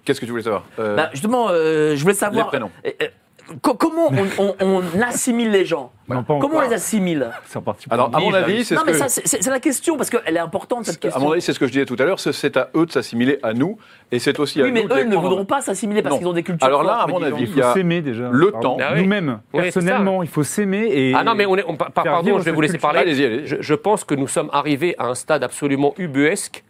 Qu'est-ce 0.05 0.21
que 0.21 0.27
tu 0.27 0.31
voulais 0.31 0.45
savoir? 0.45 0.65
Euh, 0.79 0.95
Bah, 0.97 1.11
justement, 1.13 1.49
euh, 1.51 1.97
je 1.97 2.03
voulais 2.03 2.15
savoir. 2.15 2.47
Les 2.47 2.49
prénoms. 2.51 2.71
euh, 2.87 2.91
euh, 3.03 3.07
comment 3.63 4.11
on, 4.11 4.55
on- 4.61 4.83
on 4.95 5.03
assimile 5.03 5.51
les 5.51 5.65
gens? 5.65 5.93
Non, 6.09 6.23
pas 6.23 6.39
Comment 6.41 6.59
on 6.59 6.61
les 6.61 6.73
assimile? 6.73 7.31
Alors, 7.91 8.11
à 8.15 8.21
mon 8.21 8.33
avis, 8.33 8.65
c'est 8.65 8.75
Non, 8.77 8.83
ce 8.83 8.87
mais 8.87 8.93
que... 8.93 8.99
ça, 8.99 9.09
c'est 9.09 9.47
la 9.47 9.59
question, 9.61 9.97
parce 9.97 10.09
qu'elle 10.11 10.37
est 10.37 10.41
importante, 10.41 10.85
cette 10.85 10.97
À 10.97 10.99
question. 10.99 11.21
mon 11.21 11.33
avis, 11.33 11.43
c'est 11.43 11.53
ce 11.53 11.59
que 11.59 11.67
je 11.67 11.73
disais 11.73 11.85
tout 11.85 11.97
à 11.99 12.05
l'heure, 12.05 12.21
c'est- 12.21 12.57
à 12.57 12.69
eux 12.77 12.87
de 12.87 12.93
s'assimiler 12.93 13.39
à 13.43 13.55
nous, 13.55 13.77
et 14.13 14.19
c'est 14.21 14.39
aussi 14.39 14.61
à 14.61 14.65
oui, 14.65 14.73
mais 14.73 14.83
nous 14.83 14.89
de 14.89 14.95
eux 14.95 14.99
les 14.99 15.05
ne 15.05 15.11
prendre. 15.13 15.29
voudront 15.29 15.45
pas 15.45 15.61
s'assimiler 15.61 16.03
parce 16.03 16.19
qu'ils 16.19 16.27
ont 16.29 16.33
des 16.33 16.43
cultures 16.45 16.67
Alors 16.67 16.83
là, 16.85 16.99
fortes, 16.99 17.09
à 17.09 17.13
mon 17.13 17.21
mais 17.21 17.27
avis, 17.27 17.43
Il 17.45 17.49
y 17.51 17.53
faut 17.53 17.61
a 17.63 17.75
s'aimer 17.75 18.03
déjà. 18.03 18.29
le 18.31 18.51
Pardon. 18.53 18.77
temps. 18.77 18.77
Ah 18.81 18.93
oui. 18.95 19.03
Nous-mêmes, 19.03 19.41
Oui, 19.53 19.63
personnellement, 19.63 20.23
il 20.23 20.29
faut 20.29 20.45
s'aimer 20.45 20.87
et. 20.93 21.13
Ah 21.17 21.25
non, 21.25 21.35
mais 21.35 21.47
on 21.47 21.57
est, 21.57 21.65
on- 21.67 21.77
par- 21.77 21.91
pardon, 21.91 22.39
je 22.39 22.45
vais 22.45 22.53
vous 22.53 22.61
laisser 22.61 22.75
culture. 22.75 22.89
parler. 22.89 23.01
Allez-y, 23.01 23.57
je 23.61 23.75
pense 23.75 24.05
que 24.05 24.15
nous 24.15 24.29
sommes 24.29 24.51
arrivés 24.53 24.95
à 24.99 25.07
un 25.07 25.15
stade 25.15 25.43
absolument 25.43 25.93
ubuesque 25.99 26.63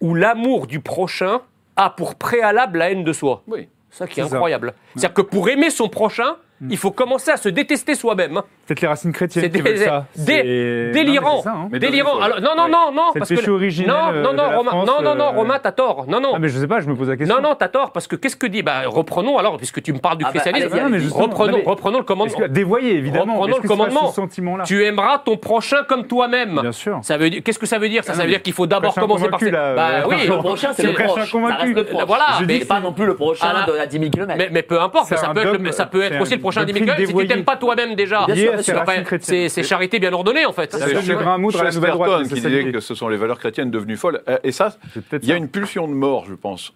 où 0.00 0.14
l'amour 0.14 0.66
du 0.66 0.80
prochain 0.80 1.40
a 1.76 1.90
pour 1.90 2.16
préalable 2.16 2.78
la 2.78 2.90
haine 2.90 3.04
de 3.04 3.12
soi. 3.12 3.42
Oui. 3.46 3.68
Ça 3.90 4.06
qui 4.06 4.20
est, 4.20 4.22
incroyable. 4.22 4.74
C'est-à-dire 4.94 5.14
que 5.14 5.22
pour 5.22 5.48
aimer 5.48 5.70
son 5.70 5.88
prochain, 5.88 6.36
il 6.68 6.76
faut 6.76 6.90
commencer 6.90 7.30
à 7.30 7.36
se 7.36 7.48
détester 7.48 7.94
soi-même. 7.94 8.36
hein. 8.36 8.44
Peut-être 8.66 8.80
les 8.80 8.88
racines 8.88 9.12
chrétiennes 9.12 9.44
C'est 9.44 9.50
qui 9.50 9.60
veulent 9.62 9.78
ça. 9.78 10.06
dé- 10.16 10.90
délirant. 10.92 11.24
Non, 11.28 11.30
mais 11.36 11.38
c'est 11.38 11.42
ça, 11.44 11.54
hein. 11.54 11.68
Mais 11.72 11.78
Délirant. 11.78 12.20
Alors, 12.20 12.40
non, 12.40 12.50
non, 12.56 12.68
non, 12.68 12.92
non. 12.92 13.02
C'est 13.12 13.14
le 13.14 13.18
parce 13.20 13.28
péché 13.30 13.42
que, 13.44 13.50
originel, 13.50 13.88
Non, 13.90 14.12
euh, 14.12 14.22
non, 14.22 14.32
non, 14.34 14.56
Romain, 14.56 14.70
France, 14.70 14.86
non, 14.86 15.02
non, 15.02 15.14
non, 15.14 15.24
euh, 15.24 15.36
Romain, 15.36 15.58
t'as 15.62 15.72
tort. 15.72 16.04
Non, 16.08 16.20
non. 16.20 16.32
Ah, 16.34 16.38
mais 16.38 16.48
je 16.48 16.58
sais 16.58 16.66
pas, 16.66 16.80
je 16.80 16.88
me 16.88 16.94
pose 16.96 17.08
la 17.08 17.16
question. 17.16 17.36
Non, 17.36 17.42
non, 17.42 17.54
t'as 17.54 17.68
tort, 17.68 17.92
parce 17.92 18.06
que 18.06 18.16
qu'est-ce 18.16 18.36
que 18.36 18.46
dit 18.46 18.62
bah, 18.62 18.82
Reprenons 18.86 19.38
alors, 19.38 19.56
puisque 19.56 19.80
tu 19.82 19.92
me 19.92 19.98
parles 19.98 20.18
du 20.18 20.24
Ah 20.24 20.32
bah, 20.34 20.40
christianisme, 20.40 20.68
reprenons, 21.12 21.52
non, 21.52 21.58
mais- 21.58 21.64
reprenons 21.70 21.98
le 21.98 22.04
commandement. 22.04 22.38
que, 22.38 22.44
dévoyé, 22.44 22.94
évidemment. 22.96 23.34
Reprenons 23.36 23.56
Est-ce 23.56 23.62
le 23.62 23.68
commandement. 23.68 24.12
ce. 24.12 24.64
Tu 24.66 24.84
aimeras 24.84 25.18
ton 25.18 25.36
prochain 25.36 25.84
comme 25.88 26.06
toi-même. 26.06 26.58
Bien 26.60 26.72
sûr. 26.72 26.98
Ça 27.02 27.16
veut 27.16 27.30
dire, 27.30 27.40
qu'est-ce 27.44 27.58
que 27.58 27.66
ça 27.66 27.78
veut 27.78 27.88
dire 27.88 28.04
Ça, 28.04 28.12
Ah 28.12 28.16
ça 28.16 28.22
veut 28.24 28.28
dire 28.30 28.42
qu'il 28.42 28.52
faut 28.52 28.66
d'abord 28.66 28.92
prochain 28.92 29.06
commencer 29.06 29.28
par. 29.30 29.40
bah 29.40 29.88
euh, 29.88 30.02
oui, 30.08 30.26
le 30.26 30.36
prochain, 30.38 30.70
c'est 30.74 30.82
le 30.82 30.92
prochain 30.92 31.24
proche. 31.26 31.34
Voilà, 32.06 32.26
Je 32.40 32.44
mais- 32.44 32.58
dis 32.58 32.64
pas 32.64 32.80
non 32.80 32.92
plus 32.92 33.06
le 33.06 33.14
prochain 33.14 33.46
à 33.48 33.86
10 33.86 33.98
000 33.98 34.10
km. 34.10 34.34
Mais, 34.50 34.62
peu 34.62 34.80
importe, 34.80 35.08
ça 35.08 35.28
peut, 35.86 36.02
être, 36.02 36.20
aussi 36.20 36.34
le 36.34 36.40
prochain 36.50 36.66
si 36.66 37.14
tu 37.14 37.26
t'aimes 37.26 37.44
pas 37.44 37.56
toi-même 37.56 37.94
déjà. 37.94 38.22
À 38.22 38.34
C'est 39.20 39.62
charité 39.62 39.98
bien 39.98 40.12
ordonnée 40.12 40.46
en 40.46 40.52
fait. 40.52 40.74
C'est 40.74 41.10
un 41.12 41.38
mot 41.38 41.50
de 41.52 41.58
la 41.58 41.70
nouvelle 41.70 41.92
droite. 41.92 42.28
Qui 42.28 42.34
disait 42.34 42.72
que 42.72 42.80
ce 42.80 42.94
sont 42.94 43.08
les 43.08 43.16
valeurs 43.16 43.38
chrétiennes 43.38 43.70
devenues 43.70 43.96
folles. 43.96 44.22
Euh, 44.28 44.38
Et 44.44 44.52
ça, 44.52 44.76
il 45.22 45.28
y 45.28 45.32
a 45.32 45.36
une 45.36 45.48
pulsion 45.48 45.88
de 45.88 45.92
mort, 45.92 46.24
je 46.26 46.34
pense, 46.34 46.72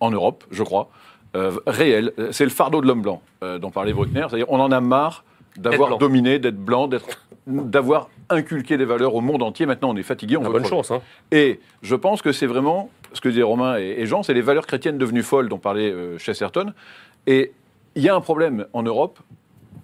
en 0.00 0.10
Europe, 0.10 0.44
je 0.50 0.62
crois, 0.62 0.90
euh, 1.36 1.52
réelle. 1.66 2.12
Euh, 2.18 2.28
C'est 2.32 2.44
le 2.44 2.50
fardeau 2.50 2.80
de 2.80 2.86
l'homme 2.86 3.02
blanc 3.02 3.22
euh, 3.42 3.58
dont 3.58 3.70
parlait 3.70 3.92
Bruckner. 3.92 4.26
C'est-à-dire, 4.28 4.50
on 4.50 4.60
en 4.60 4.72
a 4.72 4.80
marre 4.80 5.24
d'avoir 5.56 5.98
dominé, 5.98 6.38
d'être 6.38 6.58
blanc, 6.58 6.88
d'être, 6.88 7.26
d'avoir 7.46 8.08
inculqué 8.28 8.76
des 8.76 8.84
valeurs 8.84 9.14
au 9.14 9.20
monde 9.20 9.42
entier. 9.42 9.66
Maintenant, 9.66 9.90
on 9.90 9.96
est 9.96 10.02
fatigué, 10.02 10.36
on 10.36 10.42
veut 10.42 10.52
bonne 10.52 10.66
chance. 10.66 10.90
Hein. 10.90 11.00
Et 11.32 11.60
je 11.82 11.96
pense 11.96 12.22
que 12.22 12.32
c'est 12.32 12.46
vraiment 12.46 12.90
ce 13.12 13.20
que 13.20 13.28
disaient 13.28 13.42
Romain 13.42 13.78
et, 13.78 13.96
et 13.98 14.06
Jean, 14.06 14.22
c'est 14.22 14.34
les 14.34 14.40
valeurs 14.40 14.66
chrétiennes 14.66 14.98
devenues 14.98 15.24
folles 15.24 15.48
dont 15.48 15.58
parlait 15.58 15.90
euh, 15.90 16.18
Chesterton. 16.18 16.72
Et 17.26 17.52
il 18.00 18.04
y 18.04 18.08
a 18.08 18.14
un 18.14 18.22
problème 18.22 18.64
en 18.72 18.82
Europe 18.82 19.18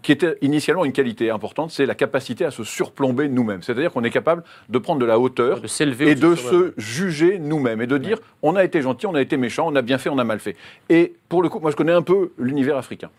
qui 0.01 0.10
était 0.10 0.38
initialement 0.40 0.86
une 0.86 0.93
qualité 0.93 1.28
importante, 1.30 1.70
c'est 1.70 1.84
la 1.84 1.94
capacité 1.94 2.47
à 2.47 2.51
se 2.51 2.64
surplomber 2.64 3.28
nous-mêmes. 3.28 3.60
C'est-à-dire 3.62 3.93
qu'on 3.93 4.05
est 4.05 4.10
capable 4.10 4.43
de 4.70 4.78
prendre 4.78 5.01
de 5.01 5.05
la 5.05 5.18
hauteur 5.18 5.60
De 5.60 5.66
et 6.09 6.14
de 6.14 6.34
se 6.34 6.72
juger 6.78 7.38
nous-mêmes 7.38 7.82
et 7.82 7.86
de 7.86 7.98
dire 7.98 8.16
on 8.40 8.56
a 8.56 8.64
été 8.64 8.80
gentil, 8.80 9.06
on 9.06 9.14
a 9.14 9.20
été 9.20 9.36
méchant, 9.36 9.66
on 9.68 9.76
a 9.76 9.82
bien 9.82 9.98
fait, 9.98 10.09
on 10.09 10.16
a 10.18 10.24
mal 10.24 10.38
fait. 10.38 10.56
Et 10.88 11.14
pour 11.28 11.43
le 11.43 11.51
coup, 11.51 11.60
moi 11.60 11.70
je 11.70 11.76
connais 11.76 11.93
un 11.93 12.01
peu 12.01 12.32
l'univers 12.38 12.78
africain. 12.78 13.10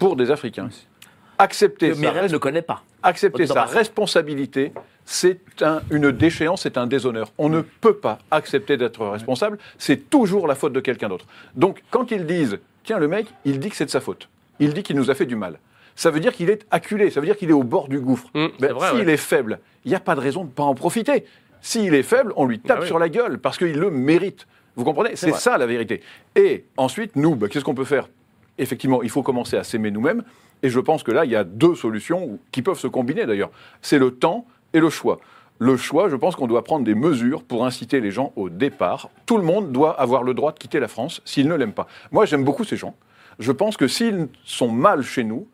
Pour 0.00 0.16
des 0.16 0.32
Africains, 0.32 0.68
accepter 1.38 1.94
Myriam 1.94 2.26
ne 2.26 2.38
connaît 2.38 2.62
pas. 2.62 2.82
accepter 3.04 3.46
sa 3.46 3.64
responsabilité, 3.64 4.72
c'est 5.04 5.38
un- 5.60 5.80
une 5.90 6.10
déchéance, 6.10 6.62
c'est 6.62 6.78
un 6.78 6.86
déshonneur. 6.88 7.30
On 7.38 7.48
ne 7.48 7.60
peut 7.60 7.94
pas 7.96 8.18
accepter 8.32 8.76
d'être 8.76 9.06
responsable, 9.06 9.58
c'est 9.78 10.08
toujours 10.10 10.46
la 10.48 10.54
faute 10.56 10.72
de 10.72 10.80
quelqu'un 10.80 11.08
d'autre. 11.08 11.26
Donc, 11.56 11.82
quand 11.90 12.10
ils 12.10 12.26
disent, 12.26 12.58
tiens, 12.84 12.98
le 12.98 13.06
mec, 13.08 13.26
il 13.44 13.58
dit 13.60 13.68
que 13.70 13.76
c'est 13.76 13.84
de 13.86 13.90
sa 13.90 14.00
faute, 14.00 14.28
il 14.64 14.74
dit 14.74 14.82
qu'il 14.82 14.96
nous 14.96 15.10
a 15.10 15.14
fait 15.14 15.26
du 15.26 15.36
mal, 15.36 15.58
ça 15.94 16.10
veut 16.10 16.20
dire 16.20 16.32
qu'il 16.32 16.50
est 16.50 16.66
acculé, 16.70 17.10
ça 17.10 17.20
veut 17.20 17.26
dire 17.26 17.36
qu'il 17.36 17.50
est 17.50 17.54
au 17.54 17.62
bord 17.64 17.88
du 17.88 18.00
gouffre. 18.00 18.28
Ben, 18.34 18.72
vrai, 18.72 18.90
S'il 18.90 19.06
ouais. 19.06 19.12
est 19.14 19.16
faible, 19.18 19.60
il 19.84 19.90
n'y 19.90 19.94
a 19.94 20.00
pas 20.00 20.14
de 20.14 20.20
raison 20.20 20.42
de 20.42 20.48
ne 20.48 20.52
pas 20.52 20.62
en 20.62 20.74
profiter. 20.74 21.24
S'il 21.60 21.94
est 21.94 22.02
faible, 22.02 22.32
on 22.36 22.46
lui 22.46 22.58
tape 22.60 22.78
Ah 22.78 22.82
oui. 22.82 22.86
sur 22.86 22.98
la 22.98 23.08
gueule 23.08 23.38
parce 23.38 23.58
qu'il 23.58 23.74
le 23.78 23.90
mérite. 23.90 24.46
Vous 24.74 24.84
comprenez? 24.84 25.16
C'est 25.16 25.34
ça 25.34 25.58
la 25.58 25.66
vérité. 25.66 26.00
Et 26.34 26.64
ensuite, 26.76 27.14
nous, 27.16 27.36
ben, 27.36 27.48
qu'est-ce 27.48 27.64
qu'on 27.64 27.74
peut 27.74 27.84
faire? 27.84 28.08
Effectivement, 28.58 29.02
il 29.02 29.10
faut 29.10 29.22
commencer 29.22 29.56
à 29.56 29.64
s'aimer 29.64 29.90
nous-mêmes. 29.90 30.22
Et 30.62 30.70
je 30.70 30.80
pense 30.80 31.02
que 31.02 31.10
là, 31.12 31.24
il 31.24 31.30
y 31.30 31.36
a 31.36 31.44
deux 31.44 31.74
solutions 31.74 32.38
qui 32.52 32.62
peuvent 32.62 32.78
se 32.78 32.86
combiner 32.86 33.26
d'ailleurs. 33.26 33.50
C'est 33.82 33.98
le 33.98 34.12
temps 34.12 34.46
et 34.72 34.80
le 34.80 34.88
choix. 34.90 35.18
Le 35.58 35.76
choix, 35.76 36.08
je 36.08 36.16
pense 36.16 36.34
qu'on 36.36 36.46
doit 36.46 36.64
prendre 36.64 36.84
des 36.84 36.94
mesures 36.94 37.42
pour 37.44 37.64
inciter 37.66 38.00
les 38.00 38.10
gens 38.10 38.32
au 38.36 38.48
départ. 38.48 39.10
Tout 39.26 39.36
le 39.36 39.44
monde 39.44 39.70
doit 39.72 40.00
avoir 40.00 40.22
le 40.22 40.34
droit 40.34 40.52
de 40.52 40.58
quitter 40.58 40.80
la 40.80 40.88
France 40.88 41.20
s'il 41.24 41.46
ne 41.48 41.54
l'aime 41.54 41.72
pas. 41.72 41.86
Moi, 42.10 42.24
j'aime 42.26 42.42
beaucoup 42.44 42.64
ces 42.64 42.76
gens. 42.76 42.94
Je 43.38 43.52
pense 43.52 43.76
que 43.76 43.88
s'ils 43.88 44.28
sont 44.44 44.70
mal 44.70 45.02
chez 45.02 45.24
nous, 45.24 45.48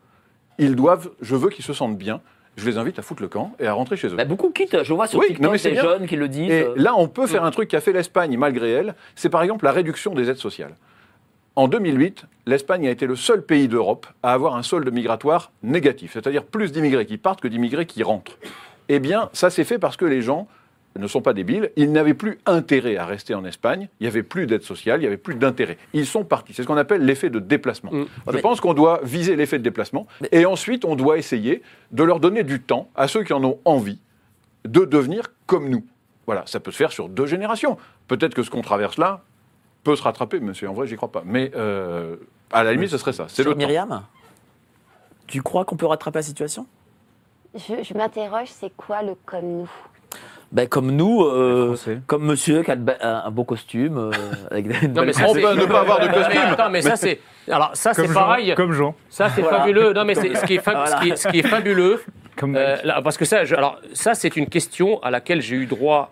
ils 0.57 0.75
doivent, 0.75 1.09
je 1.21 1.35
veux 1.35 1.49
qu'ils 1.49 1.65
se 1.65 1.73
sentent 1.73 1.97
bien. 1.97 2.21
Je 2.57 2.65
les 2.65 2.77
invite 2.77 2.99
à 2.99 3.01
foutre 3.01 3.21
le 3.21 3.29
camp 3.29 3.53
et 3.59 3.67
à 3.67 3.73
rentrer 3.73 3.95
chez 3.95 4.07
eux. 4.07 4.15
Bah, 4.15 4.25
beaucoup 4.25 4.49
quittent. 4.49 4.83
Je 4.83 4.93
vois 4.93 5.07
sur 5.07 5.19
Oui, 5.19 5.27
TikTok 5.27 5.53
des 5.61 5.75
jeunes 5.75 6.07
qui 6.07 6.17
le 6.17 6.27
disent. 6.27 6.51
Et 6.51 6.63
euh, 6.63 6.73
là, 6.75 6.93
on 6.97 7.07
peut 7.07 7.25
faire 7.25 7.45
un 7.45 7.51
truc 7.51 7.69
qu'a 7.69 7.79
fait 7.79 7.93
l'Espagne 7.93 8.37
malgré 8.37 8.69
elle, 8.71 8.95
c'est 9.15 9.29
par 9.29 9.41
exemple 9.43 9.63
la 9.63 9.71
réduction 9.71 10.13
des 10.13 10.29
aides 10.29 10.37
sociales. 10.37 10.75
En 11.55 11.67
2008, 11.67 12.25
l'Espagne 12.45 12.87
a 12.87 12.91
été 12.91 13.05
le 13.05 13.15
seul 13.15 13.43
pays 13.43 13.67
d'Europe 13.67 14.07
à 14.23 14.33
avoir 14.33 14.55
un 14.55 14.63
solde 14.63 14.91
migratoire 14.93 15.51
négatif, 15.63 16.13
c'est-à-dire 16.13 16.43
plus 16.43 16.71
d'immigrés 16.71 17.05
qui 17.05 17.17
partent 17.17 17.41
que 17.41 17.47
d'immigrés 17.47 17.85
qui 17.85 18.03
rentrent. 18.03 18.37
Eh 18.89 18.99
bien, 18.99 19.29
ça 19.33 19.49
s'est 19.49 19.63
fait 19.63 19.79
parce 19.79 19.97
que 19.97 20.05
les 20.05 20.21
gens 20.21 20.47
ne 20.97 21.07
sont 21.07 21.21
pas 21.21 21.33
débiles, 21.33 21.71
ils 21.75 21.91
n'avaient 21.91 22.13
plus 22.13 22.39
intérêt 22.45 22.97
à 22.97 23.05
rester 23.05 23.35
en 23.35 23.45
Espagne, 23.45 23.89
il 23.99 24.03
n'y 24.03 24.07
avait 24.07 24.23
plus 24.23 24.47
d'aide 24.47 24.63
sociale, 24.63 24.99
il 24.99 25.01
n'y 25.01 25.07
avait 25.07 25.17
plus 25.17 25.35
d'intérêt. 25.35 25.77
Ils 25.93 26.05
sont 26.07 26.23
partis. 26.23 26.53
C'est 26.53 26.63
ce 26.63 26.67
qu'on 26.67 26.77
appelle 26.77 27.05
l'effet 27.05 27.29
de 27.29 27.39
déplacement. 27.39 27.91
Mm. 27.91 28.05
Je 28.27 28.31
Mais- 28.33 28.41
pense 28.41 28.59
qu'on 28.59 28.73
doit 28.73 28.99
viser 29.03 29.35
l'effet 29.35 29.59
de 29.59 29.63
déplacement 29.63 30.07
Mais- 30.21 30.29
et 30.31 30.45
ensuite 30.45 30.85
on 30.85 30.95
doit 30.95 31.17
essayer 31.17 31.61
de 31.91 32.03
leur 32.03 32.19
donner 32.19 32.43
du 32.43 32.59
temps 32.61 32.89
à 32.95 33.07
ceux 33.07 33.23
qui 33.23 33.33
en 33.33 33.43
ont 33.43 33.59
envie 33.65 33.99
de 34.65 34.83
devenir 34.85 35.27
comme 35.45 35.69
nous. 35.69 35.85
Voilà, 36.25 36.43
ça 36.47 36.59
peut 36.59 36.71
se 36.71 36.77
faire 36.77 36.91
sur 36.91 37.07
deux 37.07 37.25
générations. 37.27 37.77
Peut-être 38.07 38.33
que 38.33 38.43
ce 38.43 38.49
qu'on 38.49 38.61
traverse 38.61 38.97
là 38.97 39.23
peut 39.83 39.95
se 39.95 40.03
rattraper, 40.03 40.39
monsieur. 40.39 40.69
En 40.69 40.73
vrai, 40.73 40.87
j'y 40.87 40.95
crois 40.95 41.11
pas. 41.11 41.23
Mais 41.25 41.51
euh, 41.55 42.17
à 42.51 42.63
la 42.63 42.73
limite, 42.73 42.89
ce 42.89 42.97
serait 42.97 43.13
ça. 43.13 43.25
C'est 43.29 43.43
le 43.43 43.51
temps. 43.51 43.57
Myriam, 43.57 44.03
tu 45.27 45.41
crois 45.41 45.65
qu'on 45.65 45.77
peut 45.77 45.85
rattraper 45.85 46.19
la 46.19 46.23
situation? 46.23 46.65
Je, 47.55 47.83
je 47.83 47.93
m'interroge, 47.95 48.49
c'est 48.49 48.75
quoi 48.75 49.01
le 49.01 49.15
comme 49.25 49.45
nous? 49.45 49.71
Ben, 50.51 50.67
Comme 50.67 50.91
nous, 50.91 51.23
euh, 51.23 51.75
comme 52.07 52.25
monsieur 52.25 52.63
qui 52.63 52.71
a 52.71 52.75
un, 53.01 53.23
un 53.27 53.31
beau 53.31 53.43
costume. 53.43 53.97
euh, 53.97 54.11
avec 54.51 54.67
des 54.67 54.87
Non, 54.87 55.03
mais 55.05 55.13
ça, 55.13 55.25
On 55.27 55.33
peut 55.33 55.39
ne 55.53 55.65
pas 55.65 55.81
avoir 55.81 55.99
de 55.99 56.07
Mais 56.07 56.13
costume. 56.13 56.41
attends, 56.51 56.69
mais 56.69 56.81
ça 56.81 56.95
c'est. 56.95 57.19
Alors 57.49 57.71
ça 57.73 57.93
c'est 57.93 58.03
Comme 58.05 58.13
pareil. 58.13 58.47
Jean. 58.49 58.55
Comme 58.55 58.73
Jean. 58.73 58.95
Ça 59.09 59.29
c'est 59.29 59.41
Voilà. 59.41 59.59
fabuleux. 59.59 59.93
Non 59.93 60.05
mais 60.05 60.15
c'est- 60.15 60.35
ce 60.35 60.45
qui 60.45 60.55
est, 60.55 60.59
fa- 60.63 60.85
ce 60.85 60.95
qui 61.01 61.09
est- 61.09 61.15
ce 61.15 61.27
qui 61.27 61.39
est 61.39 61.47
fabuleux, 61.47 62.03
Comme 62.35 62.55
euh, 62.55 62.75
là, 62.83 63.01
parce 63.01 63.17
que 63.17 63.25
ça, 63.25 63.43
je- 63.45 63.55
alors 63.55 63.79
ça 63.93 64.13
c'est 64.13 64.35
une 64.35 64.47
question 64.47 65.01
à 65.01 65.09
laquelle 65.09 65.41
j'ai 65.41 65.55
eu 65.55 65.65
droit, 65.65 66.11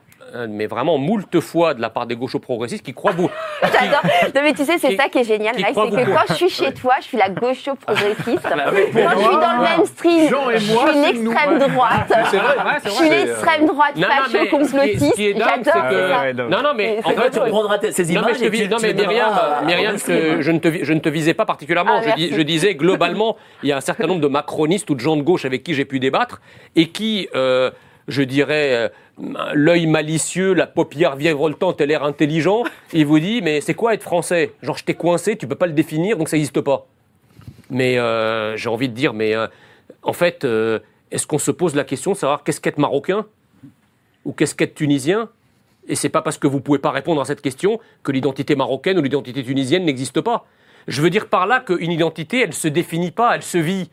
mais 0.50 0.68
vraiment 0.68 0.98
moult 0.98 1.40
fois 1.40 1.74
de 1.74 1.82
la 1.82 1.90
part 1.90 2.06
des 2.06 2.16
gauchos 2.16 2.40
progressistes 2.40 2.84
qui 2.84 2.94
croient 2.94 3.12
vous. 3.12 3.30
J'adore. 3.62 4.02
Non, 4.36 4.42
mais 4.44 4.54
tu 4.54 4.64
sais, 4.66 4.78
c'est 4.78 4.96
ça 4.96 5.10
qui 5.10 5.20
est 5.20 5.24
génial, 5.24 5.56
qui 5.56 5.62
Mike, 5.62 5.76
c'est 5.76 6.04
que 6.06 6.12
quand 6.12 6.26
je 6.30 6.34
suis 6.34 6.50
chez 6.50 6.74
toi, 6.74 6.96
je 7.00 7.06
suis 7.06 7.18
la 7.18 7.30
gaucho 7.30 7.76
progressiste. 7.76 8.26
oui. 8.26 8.82
Quand 8.94 9.10
je 9.10 9.24
suis 9.24 9.38
dans 9.38 9.54
le 9.54 9.78
mainstream, 9.78 10.30
je 10.54 10.58
suis 10.58 10.74
c'est 11.04 11.12
une 11.12 11.24
nous. 11.24 11.32
extrême 11.32 11.60
droite. 11.60 12.14
C'est 12.30 12.38
vrai. 12.38 12.56
Je 12.84 12.90
suis 12.90 13.10
l'extrême 13.10 13.66
droite 13.66 13.94
qui 13.94 15.28
est 15.28 15.34
dingue, 15.34 15.62
c'est 15.64 15.72
J'adore 16.08 16.50
non. 16.50 16.62
Non 16.62 16.74
mais 16.76 17.00
en 17.04 17.10
fait, 17.10 17.32
tu 17.32 17.40
reprendras 17.40 17.78
tes- 17.78 17.92
ces 17.92 18.12
images. 18.12 18.40
non, 18.70 18.78
mais 18.82 18.94
Myriam, 19.66 19.98
je, 19.98 20.52
ne 20.52 21.00
te, 21.00 21.10
visais 21.10 21.34
pas 21.34 21.46
particulièrement. 21.46 22.02
Ah, 22.06 22.16
je, 22.18 22.42
disais 22.42 22.76
globalement, 22.76 23.38
il 23.64 23.70
y 23.70 23.72
a 23.72 23.78
un 23.78 23.82
certain 23.82 24.08
nombre 24.08 24.22
de 24.22 24.28
macronistes 24.28 24.90
ou 24.90 24.96
de 24.96 25.00
gens 25.00 25.18
de 25.18 25.22
gauche 25.22 25.46
avec 25.46 25.64
qui 25.64 25.74
j'ai 25.74 25.86
pu 25.86 26.00
débattre 26.00 26.42
et 26.76 26.90
qui, 26.90 27.28
euh, 27.36 27.72
je 28.08 28.22
dirais, 28.24 28.74
euh, 28.74 28.90
l'œil 29.54 29.88
malicieux, 29.88 30.54
la 30.54 30.68
paupière 30.68 31.16
virevoltante 31.16 31.82
et 31.82 31.86
l'air 31.86 32.04
intelligent, 32.04 32.64
il 32.94 33.06
vous 33.06 33.20
dit 33.20 33.42
mais 33.42 33.62
c'est 33.62 33.74
quoi 33.74 33.94
être 33.94 34.04
français? 34.04 34.54
Genre 34.62 34.78
je 34.78 34.84
t'ai 34.84 34.94
coincé, 34.94 35.38
tu 35.38 35.48
peux 35.48 35.56
pas 35.56 35.68
le 35.68 35.74
définir, 35.74 36.18
donc 36.18 36.30
ça 36.30 36.38
n'existe 36.38 36.62
pas. 36.62 36.88
Mais 37.70 37.98
euh, 37.98 38.56
j'ai 38.56 38.70
envie 38.70 38.90
de 38.90 38.94
dire, 38.94 39.14
mais 39.14 39.36
euh, 39.36 39.48
en 40.04 40.14
fait, 40.14 40.46
euh, 40.46 40.80
est-ce 41.12 41.28
qu'on 41.28 41.40
se 41.40 41.52
pose 41.52 41.76
la 41.76 41.84
question 41.84 42.12
de 42.14 42.18
savoir 42.18 42.44
qu'est-ce 42.44 42.62
qu'être 42.62 42.78
marocain 42.78 43.26
ou 44.26 44.32
qu'est-ce 44.34 44.56
qu'être 44.56 44.76
tunisien? 44.76 45.30
Et 45.88 45.96
c'est 45.96 46.10
pas 46.10 46.22
parce 46.22 46.38
que 46.38 46.48
vous 46.48 46.60
pouvez 46.60 46.80
pas 46.80 46.92
répondre 46.92 47.22
à 47.22 47.26
cette 47.26 47.42
question 47.42 47.80
que 48.04 48.12
l'identité 48.12 48.56
marocaine 48.56 49.00
ou 49.00 49.02
l'identité 49.02 49.44
tunisienne 49.44 49.86
n'existe 49.86 50.22
pas. 50.22 50.46
Je 50.88 51.02
veux 51.02 51.10
dire 51.10 51.28
par 51.28 51.48
là 51.48 51.60
qu'une 51.60 51.92
identité, 51.92 52.42
elle 52.42 52.54
se 52.54 52.68
définit 52.68 53.12
pas, 53.12 53.36
elle 53.36 53.44
se 53.44 53.58
vit. 53.58 53.90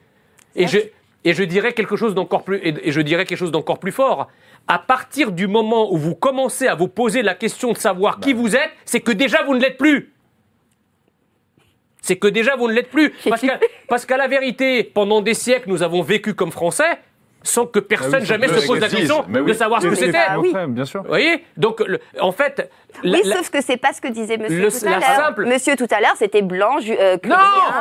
Et 0.56 0.66
je, 0.66 0.78
et 1.24 1.34
je 1.34 1.42
dirais 1.42 1.72
quelque 1.72 1.96
chose 1.96 2.14
d'encore 2.14 2.44
plus, 2.44 2.59
et 2.59 2.74
et 2.88 2.92
je 2.92 3.01
dirais 3.01 3.24
quelque 3.24 3.38
chose 3.38 3.52
d'encore 3.52 3.78
plus 3.78 3.92
fort. 3.92 4.28
À 4.66 4.78
partir 4.78 5.32
du 5.32 5.47
moment 5.47 5.93
où 5.93 5.99
vous 5.99 6.15
commencez 6.15 6.66
à 6.66 6.74
vous 6.74 6.89
poser 6.89 7.23
la 7.23 7.35
question 7.35 7.73
de 7.73 7.77
savoir 7.77 8.20
qui 8.20 8.32
vous 8.32 8.57
êtes, 8.57 8.70
c'est 8.85 9.01
que 9.01 9.12
déjà 9.12 9.43
vous 9.43 9.55
ne 9.55 9.61
l'êtes 9.61 9.77
plus. 9.77 10.12
C'est 12.01 12.16
que 12.16 12.28
déjà 12.28 12.57
vous 12.57 12.69
ne 12.69 12.73
l'êtes 12.73 12.91
plus. 12.91 13.11
Parce 13.28 13.41
qu'à 13.41 13.59
parce 13.89 14.07
qu'à 14.07 14.16
la 14.16 14.28
vérité, 14.28 14.82
pendant 14.82 15.20
des 15.20 15.35
siècles, 15.35 15.69
nous 15.69 15.82
avons 15.82 16.03
vécu 16.03 16.35
comme 16.35 16.51
Français 16.51 16.99
sans 17.44 17.66
que 17.66 17.78
personne 17.78 18.14
Ah 18.14 18.18
oui, 18.20 18.26
jamais 18.26 18.48
se 18.48 18.66
pose 18.66 18.80
la 18.80 18.88
que- 18.88 18.96
question 18.96 19.24
oui. 19.28 19.44
de 19.44 19.52
savoir 19.52 19.80
ce 19.82 19.86
que 19.88 19.94
c'était. 19.94 20.12
bah 20.12 20.38
oui. 20.38 20.52
Bien 20.68 20.84
sûr. 20.86 21.02
Vous 21.02 21.08
voyez 21.08 21.44
Donc, 21.56 21.78
le- 21.80 22.00
en 22.20 22.32
fait, 22.32 22.68
la- 23.04 23.18
Oui, 23.18 23.22
la- 23.24 23.36
sauf 23.36 23.50
que 23.50 23.60
c'est 23.62 23.76
pas 23.76 23.92
ce 23.92 24.00
que 24.00 24.08
disait 24.08 24.38
monsieur 24.38 24.62
Le- 24.62 24.70
tout 24.70 24.86
à 24.86 24.90
l'heure. 24.98 25.02
simple- 25.26 25.46
Monsieur 25.46 25.76
tout 25.76 25.86
à 25.90 26.00
l'heure, 26.00 26.14
c'était 26.16 26.42
blanc, 26.42 26.80
ju- 26.80 26.96
euh, 26.98 27.16
Non, 27.24 27.36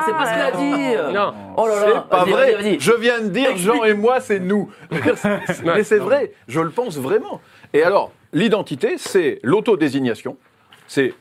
c'est 0.06 0.12
pas 0.12 0.26
ce 0.26 0.32
qu'il 0.34 0.42
a 0.42 0.52
dit. 0.52 1.14
Non. 1.14 1.34
Oh 1.58 1.68
là 1.68 1.76
là. 1.76 2.06
C'est 2.06 2.10
pas 2.10 2.26
vrai. 2.26 2.78
Je 2.80 2.92
viens 2.94 3.22
de 3.22 3.30
dire 3.30 3.56
Jean 3.58 3.84
et 3.86 3.94
moi, 3.94 4.20
c'est 4.20 4.40
nous. 4.40 4.70
Mais 5.64 5.84
c'est 5.84 5.98
vrai, 6.00 6.34
je 6.48 6.60
le 6.60 6.70
pense 6.70 6.98
vraiment. 6.98 7.42
Et 7.74 7.84
alors, 7.84 8.12
l'identité, 8.34 8.96
c'est 8.98 9.40
l'autodésignation. 9.44 10.38
C'est 10.88 11.14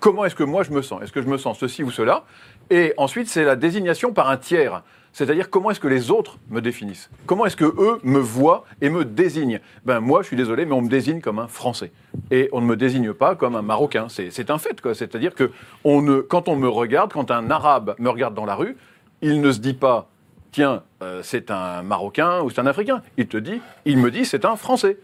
comment 0.00 0.24
est-ce 0.24 0.34
que 0.34 0.42
moi 0.44 0.62
je 0.64 0.70
me 0.72 0.82
sens? 0.82 1.02
Est-ce 1.02 1.12
que 1.12 1.22
je 1.22 1.28
me 1.28 1.38
sens 1.38 1.58
ceci 1.58 1.82
ou 1.82 1.90
cela? 1.90 2.24
Et 2.70 2.92
ensuite, 2.96 3.28
c'est 3.28 3.44
la 3.44 3.56
désignation 3.56 4.12
par 4.12 4.28
un 4.28 4.36
tiers. 4.36 4.82
C'est-à-dire 5.12 5.50
comment 5.50 5.70
est-ce 5.70 5.80
que 5.80 5.88
les 5.88 6.10
autres 6.10 6.38
me 6.50 6.60
définissent? 6.60 7.10
Comment 7.26 7.46
est-ce 7.46 7.56
que 7.56 7.64
eux 7.64 7.98
me 8.02 8.18
voient 8.18 8.64
et 8.80 8.88
me 8.88 9.04
désignent? 9.04 9.60
Ben 9.84 10.00
moi, 10.00 10.22
je 10.22 10.28
suis 10.28 10.36
désolé, 10.36 10.64
mais 10.64 10.72
on 10.72 10.82
me 10.82 10.88
désigne 10.88 11.20
comme 11.20 11.38
un 11.38 11.48
Français 11.48 11.92
et 12.30 12.48
on 12.52 12.60
ne 12.60 12.66
me 12.66 12.76
désigne 12.76 13.12
pas 13.12 13.34
comme 13.34 13.56
un 13.56 13.62
Marocain. 13.62 14.06
C'est 14.08 14.50
un 14.50 14.58
fait, 14.58 14.80
quoi. 14.80 14.94
C'est-à-dire 14.94 15.34
que 15.34 15.50
on 15.84 16.02
ne, 16.02 16.20
quand 16.20 16.48
on 16.48 16.56
me 16.56 16.68
regarde, 16.68 17.12
quand 17.12 17.30
un 17.30 17.50
Arabe 17.50 17.94
me 17.98 18.10
regarde 18.10 18.34
dans 18.34 18.44
la 18.44 18.54
rue, 18.54 18.76
il 19.22 19.40
ne 19.40 19.50
se 19.50 19.58
dit 19.58 19.74
pas 19.74 20.08
tiens, 20.52 20.82
euh, 21.02 21.20
c'est 21.22 21.50
un 21.50 21.82
Marocain 21.82 22.40
ou 22.42 22.50
c'est 22.50 22.60
un 22.60 22.66
Africain. 22.66 23.02
Il 23.16 23.28
te 23.28 23.36
dit, 23.36 23.60
il 23.84 23.98
me 23.98 24.10
dit, 24.10 24.24
c'est 24.24 24.44
un 24.44 24.56
Français. 24.56 24.98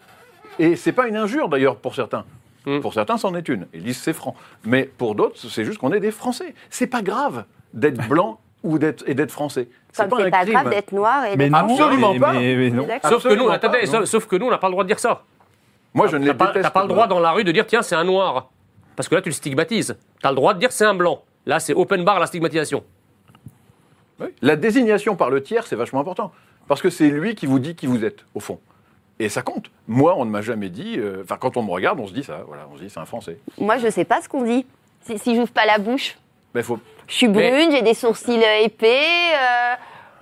Et 0.58 0.76
c'est 0.76 0.92
pas 0.92 1.08
une 1.08 1.16
injure 1.16 1.48
d'ailleurs 1.48 1.76
pour 1.76 1.94
certains. 1.94 2.24
Mm. 2.66 2.80
Pour 2.80 2.94
certains, 2.94 3.16
c'en 3.16 3.34
est 3.34 3.48
une. 3.48 3.66
Ils 3.74 3.82
disent 3.82 3.98
c'est 3.98 4.12
franc. 4.12 4.34
Mais 4.64 4.84
pour 4.84 5.14
d'autres, 5.14 5.36
c'est 5.36 5.64
juste 5.64 5.78
qu'on 5.78 5.92
est 5.92 6.00
des 6.00 6.10
Français. 6.10 6.54
C'est 6.70 6.86
pas 6.86 7.02
grave 7.02 7.44
d'être 7.72 8.08
blanc 8.08 8.40
ou 8.62 8.78
d'être 8.78 9.04
et 9.06 9.14
d'être 9.14 9.32
français. 9.32 9.68
Comme 9.96 10.08
pas 10.08 10.16
c'est 10.24 10.30
pas 10.30 10.40
crime. 10.42 10.52
grave 10.52 10.70
d'être 10.70 10.92
noir 10.92 11.24
et 11.26 11.36
Mais 11.36 11.48
non, 11.50 11.58
Absolument 11.58 12.12
mais- 12.14 12.20
pas. 12.20 12.32
mais- 12.32 12.70
non. 12.70 12.86
Sauf 13.08 13.22
que, 13.22 13.34
nous, 13.34 13.48
attendez, 13.50 13.80
pas, 13.80 13.86
sauf, 13.86 14.00
non. 14.00 14.06
sauf 14.06 14.26
que 14.26 14.36
nous, 14.36 14.46
on 14.46 14.50
n'a 14.50 14.58
pas 14.58 14.68
le 14.68 14.72
droit 14.72 14.84
de 14.84 14.88
dire 14.88 14.98
ça. 14.98 15.22
Moi, 15.94 16.06
je 16.08 16.16
ne 16.16 16.22
les 16.24 16.28
T'as 16.30 16.34
pas, 16.34 16.46
déteste 16.48 16.64
t'as 16.64 16.70
pas 16.70 16.82
le 16.82 16.88
pas. 16.88 16.94
droit 16.94 17.06
dans 17.06 17.20
la 17.20 17.30
rue 17.32 17.44
de 17.44 17.52
dire 17.52 17.66
tiens, 17.66 17.82
c'est 17.82 17.94
un 17.94 18.04
noir. 18.04 18.50
Parce 18.96 19.08
que 19.08 19.14
là, 19.14 19.22
tu 19.22 19.28
le 19.28 19.34
stigmatises. 19.34 19.96
Tu 20.20 20.26
as 20.26 20.30
le 20.30 20.36
droit 20.36 20.54
de 20.54 20.58
dire 20.58 20.72
c'est 20.72 20.84
un 20.84 20.94
blanc. 20.94 21.22
Là, 21.46 21.60
c'est 21.60 21.74
open 21.74 22.04
bar 22.04 22.18
la 22.18 22.26
stigmatisation. 22.26 22.82
Oui. 24.20 24.28
La 24.42 24.56
désignation 24.56 25.16
par 25.16 25.30
le 25.30 25.42
tiers, 25.42 25.66
c'est 25.66 25.76
vachement 25.76 26.00
important. 26.00 26.32
Parce 26.68 26.80
que 26.80 26.90
c'est 26.90 27.08
lui 27.08 27.34
qui 27.34 27.46
vous 27.46 27.58
dit 27.58 27.74
qui 27.74 27.86
vous 27.86 28.04
êtes, 28.04 28.24
au 28.34 28.40
fond. 28.40 28.58
Et 29.18 29.28
ça 29.28 29.42
compte. 29.42 29.70
Moi, 29.86 30.14
on 30.16 30.24
ne 30.24 30.30
m'a 30.30 30.40
jamais 30.40 30.70
dit. 30.70 30.96
euh, 30.98 31.22
Enfin, 31.22 31.36
quand 31.38 31.56
on 31.56 31.62
me 31.62 31.70
regarde, 31.70 32.00
on 32.00 32.06
se 32.06 32.12
dit 32.12 32.24
ça. 32.24 32.40
Voilà, 32.46 32.66
on 32.72 32.76
se 32.76 32.82
dit 32.82 32.90
c'est 32.90 33.00
un 33.00 33.04
Français. 33.04 33.38
Moi, 33.60 33.76
je 33.78 33.88
sais 33.90 34.04
pas 34.04 34.20
ce 34.22 34.28
qu'on 34.28 34.42
dit. 34.42 34.66
Si, 35.02 35.18
si 35.18 35.36
j'ouvre 35.36 35.52
pas 35.52 35.66
la 35.66 35.78
bouche, 35.78 36.16
Mais 36.54 36.62
faut. 36.62 36.78
Je 37.06 37.14
suis 37.14 37.28
Mais- 37.28 37.50
brune, 37.50 37.70
j'ai 37.72 37.82
des 37.82 37.94
sourcils 37.94 38.42
euh, 38.42 38.64
épais. 38.64 38.86
euh, 39.34 39.74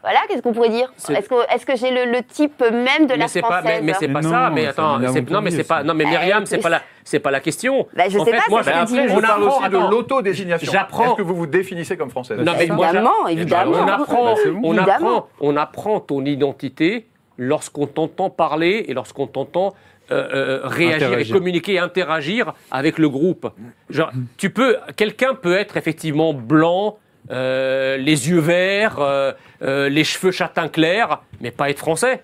voilà, 0.02 0.18
qu'est-ce 0.28 0.42
qu'on 0.42 0.52
pourrait 0.52 0.68
dire 0.68 0.92
Est-ce 1.10 1.64
que, 1.64 1.76
j'ai 1.76 1.90
le, 1.92 2.10
le 2.10 2.24
type 2.24 2.60
même 2.60 3.06
de 3.06 3.14
la 3.14 3.26
pas, 3.26 3.30
mais, 3.34 3.40
française 3.40 3.80
mais 3.84 3.92
c'est 4.00 4.08
pas 4.08 4.20
non, 4.20 4.30
ça. 4.30 4.50
Mais 4.52 4.66
attends, 4.66 4.98
non, 4.98 5.40
mais 5.40 5.50
c'est 5.52 5.62
pas, 5.62 5.84
non, 5.84 5.94
mais 5.94 6.02
Eh, 6.06 6.10
Myriam, 6.10 6.44
c'est 6.44 6.58
pas 6.58 6.70
la, 6.70 6.82
c'est 7.04 7.20
pas 7.20 7.30
la 7.30 7.38
question. 7.38 7.86
Bah, 7.94 8.04
je 8.08 8.18
En 8.18 8.24
sais 8.24 8.32
fait, 8.32 8.36
pas, 8.38 8.42
moi, 8.50 8.60
Après, 8.66 8.72
je 9.08 9.14
on 9.14 9.20
parle 9.20 9.42
aussi 9.44 9.60
de 9.60 9.64
attends. 9.76 9.90
l'autodésignation. 9.90 10.72
J'apprends. 10.72 11.04
Est-ce 11.04 11.14
que 11.14 11.22
vous 11.22 11.36
vous 11.36 11.46
définissez 11.46 11.96
comme 11.96 12.10
française? 12.10 12.38
Non, 12.40 12.52
mais 12.58 12.66
moi, 12.66 12.86
Évidemment, 12.86 13.28
évidemment. 13.28 13.72
On 13.76 13.86
apprend, 13.88 14.34
Bah, 14.34 14.40
on, 14.64 14.76
apprend, 14.78 15.28
on 15.40 15.56
apprend 15.56 16.00
ton 16.00 16.24
identité 16.24 17.06
lorsqu'on 17.38 17.86
t'entend 17.86 18.30
parler 18.30 18.84
et 18.88 18.94
lorsqu'on 18.94 19.26
t'entend 19.26 19.74
euh, 20.10 20.28
euh, 20.34 20.60
réagir 20.64 21.08
Interagir. 21.08 21.34
et 21.34 21.38
communiquer 21.38 21.72
et 21.74 21.78
interagir 21.78 22.54
avec 22.70 22.98
le 22.98 23.08
groupe. 23.08 23.50
Genre, 23.88 24.10
tu 24.36 24.50
peux, 24.50 24.76
quelqu'un 24.96 25.34
peut 25.34 25.56
être 25.56 25.76
effectivement 25.76 26.34
blanc, 26.34 26.98
euh, 27.30 27.96
les 27.96 28.28
yeux 28.28 28.40
verts, 28.40 28.98
les 29.60 30.04
cheveux 30.04 30.32
châtain 30.32 30.68
clair, 30.68 31.22
mais 31.40 31.50
pas 31.50 31.70
être 31.70 31.78
français. 31.78 32.22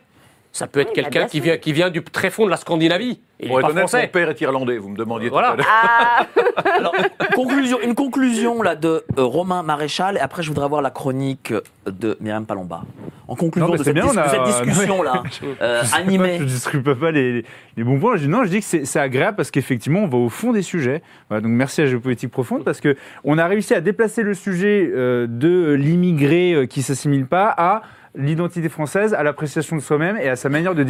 Ça 0.52 0.66
peut 0.66 0.80
être 0.80 0.88
Oui, 0.88 0.94
quelqu'un 0.94 1.26
qui 1.26 1.40
vient, 1.40 1.56
qui 1.58 1.72
vient 1.72 1.90
du 1.90 2.02
très 2.02 2.30
fond 2.30 2.44
de 2.46 2.50
la 2.50 2.56
Scandinavie. 2.56 3.20
Il 3.40 3.46
Pour 3.48 3.58
n'est 3.58 3.60
être 3.60 3.66
pas 3.66 3.72
honnête, 3.72 3.82
mon 3.84 3.88
français. 3.88 4.06
père 4.08 4.30
est 4.30 4.40
irlandais. 4.40 4.78
Vous 4.78 4.88
me 4.88 4.96
demandiez 4.96 5.28
Voilà. 5.28 5.54
tout 5.56 5.60
à 5.60 6.26
l'heure. 6.26 6.26
Ah, 6.56 6.70
Alors, 6.76 6.94
conclusion, 7.34 7.78
une 7.82 7.94
conclusion 7.94 8.62
là 8.62 8.74
de 8.74 9.04
euh, 9.16 9.22
Romain 9.24 9.62
Maréchal, 9.62 10.16
et 10.16 10.20
après 10.20 10.42
je 10.42 10.48
voudrais 10.48 10.64
avoir 10.64 10.82
la 10.82 10.90
chronique 10.90 11.52
de 11.86 12.16
Myriam 12.20 12.44
Palomba. 12.46 12.82
En 13.28 13.36
conclusion 13.36 13.66
Non, 13.68 13.72
de, 13.74 13.78
c'est 13.78 13.84
cette, 13.84 13.94
bien, 13.94 14.04
dis- 14.04 14.10
on 14.12 14.16
a- 14.16 14.24
de 14.24 14.30
cette 14.30 14.64
discussion 14.66 15.02
là, 15.02 15.22
euh, 15.62 15.82
animée. 15.94 16.38
Je 16.38 16.42
ne 16.44 16.48
distribue 16.48 16.94
pas 16.96 17.10
les, 17.12 17.44
les 17.76 17.84
bons 17.84 18.00
points. 18.00 18.16
Je, 18.16 18.26
non, 18.26 18.42
je 18.42 18.48
dis 18.48 18.60
que 18.60 18.84
c'est 18.84 18.98
agréable 18.98 19.36
parce 19.36 19.50
qu'effectivement, 19.52 20.00
on 20.00 20.08
va 20.08 20.18
au 20.18 20.30
fond 20.30 20.52
des 20.52 20.62
sujets. 20.62 21.02
Voilà, 21.28 21.42
donc 21.42 21.52
merci 21.52 21.82
à 21.82 21.86
Géopolitique 21.86 22.30
Profonde 22.32 22.64
parce 22.64 22.80
que 22.80 22.96
on 23.22 23.38
a 23.38 23.46
réussi 23.46 23.74
à 23.74 23.80
déplacer 23.80 24.22
le 24.22 24.34
sujet 24.34 24.90
euh, 24.92 25.26
de 25.28 25.74
l'immigré 25.74 26.54
euh, 26.54 26.66
qui 26.66 26.82
s'assimile 26.82 27.26
pas 27.26 27.54
à 27.56 27.82
l'identité 28.14 28.68
française, 28.68 29.14
à 29.14 29.22
l'appréciation 29.22 29.76
de 29.76 29.80
soi-même 29.80 30.16
et 30.16 30.28
à 30.28 30.36
sa 30.36 30.48
manière 30.48 30.74
de, 30.74 30.84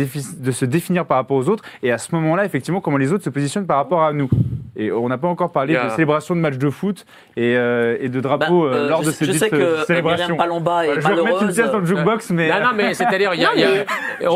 se 0.53 0.65
définir 0.65 1.05
par 1.07 1.17
rapport 1.19 1.37
aux 1.37 1.49
autres 1.49 1.65
et 1.83 1.93
à 1.93 1.99
ce 1.99 2.15
moment-là, 2.15 2.45
effectivement, 2.45 2.81
comment 2.81 2.97
les 2.97 3.13
autres 3.13 3.25
se 3.25 3.31
positionnent 3.31 3.67
par 3.67 3.77
rapport 3.79 4.03
à 4.03 4.13
nous. 4.13 4.29
Et 4.77 4.93
on 4.93 5.09
n'a 5.09 5.19
pas 5.19 5.29
encore 5.29 5.51
parlé 5.51 5.75
de 5.75 5.89
célébration 5.91 6.37
de 6.37 6.41
matchs 6.41 6.57
de 6.59 6.71
foot 6.71 7.05
et, 7.37 7.57
euh, 7.57 7.97
et 8.01 8.09
de 8.09 8.21
drapeaux 8.21 8.69
Bah, 8.69 8.77
euh, 8.77 8.85
euh, 8.85 8.89
lors 8.89 9.03
je 9.03 9.09
de 9.09 9.13
ces 9.13 9.25
je 9.27 9.33
sais 9.33 9.51
que 9.51 9.85
célébrations. 9.87 10.37
Palomba 10.37 10.87
est 10.87 10.95
je 11.01 11.09
vais 11.09 11.15
remettre 11.15 11.43
une 11.43 11.53
pièce 11.53 11.71
dans 11.71 11.79
le 11.81 11.87
jukebox, 11.87 12.31
mais. 12.31 12.49
Non, 12.49 12.61
non, 12.61 12.71
mais 12.77 12.95
c'est-à-dire, 12.95 13.35
il 13.35 13.41
y 13.41 13.45
a, 13.45 13.51
il 13.55 13.61
y 13.61 13.65
a- 13.65 13.85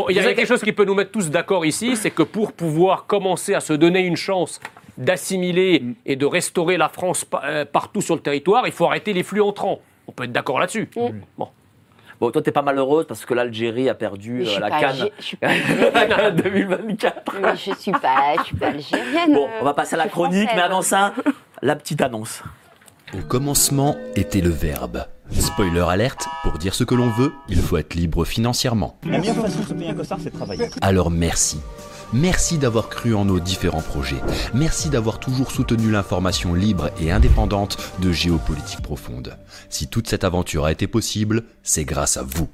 il 0.09 0.15
y 0.15 0.19
a 0.19 0.33
quelque 0.33 0.47
chose 0.47 0.61
qui 0.61 0.73
peut 0.73 0.85
nous 0.85 0.95
mettre 0.95 1.11
tous 1.11 1.29
d'accord 1.29 1.65
ici, 1.65 1.95
c'est 1.95 2.11
que 2.11 2.23
pour 2.23 2.51
pouvoir 2.53 3.05
commencer 3.05 3.53
à 3.53 3.59
se 3.59 3.73
donner 3.73 4.01
une 4.05 4.17
chance 4.17 4.59
d'assimiler 4.97 5.83
et 6.05 6.15
de 6.15 6.25
restaurer 6.25 6.77
la 6.77 6.89
France 6.89 7.25
pa- 7.25 7.41
euh, 7.45 7.65
partout 7.65 8.01
sur 8.01 8.15
le 8.15 8.21
territoire, 8.21 8.63
il 8.67 8.71
faut 8.73 8.85
arrêter 8.85 9.13
les 9.13 9.23
flux 9.23 9.41
entrants. 9.41 9.79
On 10.07 10.11
peut 10.11 10.23
être 10.25 10.31
d'accord 10.31 10.59
là-dessus. 10.59 10.89
Bon. 11.37 11.47
Bon, 12.23 12.31
toi, 12.31 12.41
t'es 12.41 12.53
pas 12.53 12.61
malheureuse 12.61 13.05
parce 13.05 13.25
que 13.25 13.33
l'Algérie 13.33 13.89
a 13.89 13.95
perdu 13.95 14.43
euh, 14.43 14.45
suis 14.45 14.61
la 14.61 14.69
Cannes 14.69 14.95
algé- 14.95 15.11
je 15.19 15.23
suis 15.25 15.35
pas 15.35 15.47
algérienne. 15.49 15.91
la 15.93 16.05
Cannes 16.05 16.35
2024. 16.37 17.33
Mais 17.41 17.55
je 17.57 17.71
suis 17.77 17.91
pas, 17.91 18.35
je 18.37 18.43
suis 18.45 18.55
pas 18.55 18.67
algérienne. 18.67 19.33
Bon, 19.33 19.49
on 19.59 19.65
va 19.65 19.73
passer 19.73 19.95
à 19.95 19.97
la 19.97 20.07
chronique, 20.07 20.47
mais 20.55 20.61
avant 20.61 20.81
ça, 20.81 21.13
la 21.61 21.75
petite 21.75 21.99
annonce. 21.99 22.41
Au 23.13 23.21
commencement 23.27 23.97
était 24.15 24.39
le 24.39 24.51
verbe. 24.51 25.05
Spoiler 25.31 25.81
alerte, 25.85 26.25
pour 26.43 26.53
dire 26.59 26.73
ce 26.73 26.85
que 26.85 26.95
l'on 26.95 27.09
veut, 27.09 27.33
il 27.49 27.57
faut 27.59 27.75
être 27.75 27.93
libre 27.93 28.23
financièrement. 28.23 28.95
La 29.05 29.17
meilleure 29.17 29.35
façon 29.35 29.59
de 29.59 29.65
se 29.65 29.73
payer 29.73 29.89
un 29.89 29.93
costard, 29.93 30.19
c'est 30.23 30.31
de 30.31 30.37
travailler. 30.37 30.69
Alors 30.81 31.11
merci. 31.11 31.59
Merci 32.13 32.59
d'avoir 32.59 32.89
cru 32.89 33.15
en 33.15 33.25
nos 33.25 33.39
différents 33.39 33.81
projets. 33.81 34.21
Merci 34.53 34.89
d'avoir 34.89 35.19
toujours 35.19 35.51
soutenu 35.51 35.89
l'information 35.89 36.53
libre 36.53 36.91
et 37.01 37.11
indépendante 37.11 37.77
de 38.01 38.11
géopolitique 38.11 38.81
profonde. 38.81 39.35
Si 39.69 39.87
toute 39.87 40.07
cette 40.07 40.23
aventure 40.23 40.65
a 40.65 40.71
été 40.71 40.85
possible, 40.85 41.43
c'est 41.63 41.85
grâce 41.85 42.17
à 42.17 42.23
vous. 42.23 42.47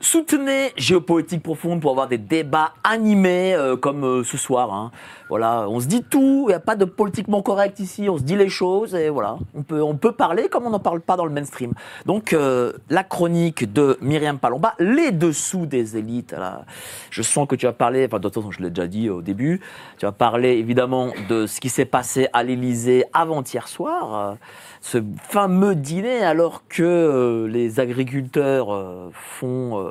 Soutenez 0.00 0.72
Géopolitique 0.76 1.42
Profonde 1.42 1.80
pour 1.80 1.92
avoir 1.92 2.08
des 2.08 2.18
débats 2.18 2.74
animés 2.84 3.54
euh, 3.54 3.74
comme 3.76 4.04
euh, 4.04 4.22
ce 4.22 4.36
soir. 4.36 4.72
hein. 4.72 4.90
Voilà, 5.28 5.66
on 5.68 5.80
se 5.80 5.86
dit 5.86 6.02
tout, 6.02 6.44
il 6.46 6.48
n'y 6.48 6.54
a 6.54 6.60
pas 6.60 6.76
de 6.76 6.84
politiquement 6.84 7.40
correct 7.40 7.80
ici, 7.80 8.08
on 8.10 8.18
se 8.18 8.22
dit 8.22 8.36
les 8.36 8.50
choses 8.50 8.94
et 8.94 9.08
voilà, 9.08 9.38
on 9.54 9.62
peut, 9.62 9.82
on 9.82 9.96
peut 9.96 10.12
parler 10.12 10.48
comme 10.48 10.66
on 10.66 10.70
n'en 10.70 10.78
parle 10.78 11.00
pas 11.00 11.16
dans 11.16 11.24
le 11.24 11.30
mainstream. 11.30 11.72
Donc 12.04 12.32
euh, 12.32 12.72
la 12.90 13.04
chronique 13.04 13.72
de 13.72 13.96
Myriam 14.02 14.38
Palomba, 14.38 14.74
les 14.78 15.12
dessous 15.12 15.64
des 15.66 15.96
élites. 15.96 16.32
Là, 16.32 16.64
je 17.10 17.22
sens 17.22 17.48
que 17.48 17.56
tu 17.56 17.64
vas 17.64 17.72
parler, 17.72 18.04
enfin 18.06 18.18
de 18.18 18.22
toute 18.22 18.34
façon 18.34 18.50
je 18.50 18.62
l'ai 18.62 18.68
déjà 18.70 18.86
dit 18.86 19.08
au 19.08 19.22
début, 19.22 19.60
tu 19.98 20.04
vas 20.04 20.12
parler 20.12 20.50
évidemment 20.50 21.08
de 21.28 21.46
ce 21.46 21.58
qui 21.60 21.70
s'est 21.70 21.86
passé 21.86 22.28
à 22.32 22.42
l'Élysée 22.42 23.04
avant-hier 23.12 23.66
soir. 23.66 24.14
euh, 24.14 24.34
ce 24.82 24.98
fameux 25.30 25.74
dîner 25.74 26.22
alors 26.22 26.68
que 26.68 26.82
euh, 26.82 27.48
les 27.48 27.80
agriculteurs 27.80 28.68
font 29.12 29.90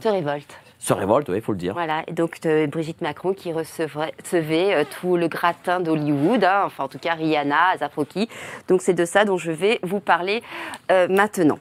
Se 0.00 0.08
révolte. 0.08 0.56
Se 0.80 0.94
révoltent, 0.94 1.30
il 1.32 1.42
faut 1.42 1.52
le 1.52 1.58
dire. 1.58 1.74
Voilà, 1.74 2.02
donc 2.10 2.38
euh, 2.46 2.66
Brigitte 2.66 3.02
Macron 3.02 3.34
qui 3.34 3.52
recevait 3.52 4.74
euh, 4.74 4.84
tout 5.00 5.16
le 5.18 5.28
gratin 5.28 5.78
d'Hollywood, 5.78 6.42
hein, 6.42 6.62
enfin 6.64 6.84
en 6.84 6.88
tout 6.88 6.98
cas 6.98 7.14
Rihanna, 7.14 7.76
Zaproki. 7.78 8.28
Donc 8.66 8.80
c'est 8.80 8.94
de 8.94 9.04
ça 9.04 9.26
dont 9.26 9.36
je 9.36 9.52
vais 9.52 9.78
vous 9.82 10.00
parler 10.00 10.42
euh, 10.90 11.06
maintenant. 11.08 11.58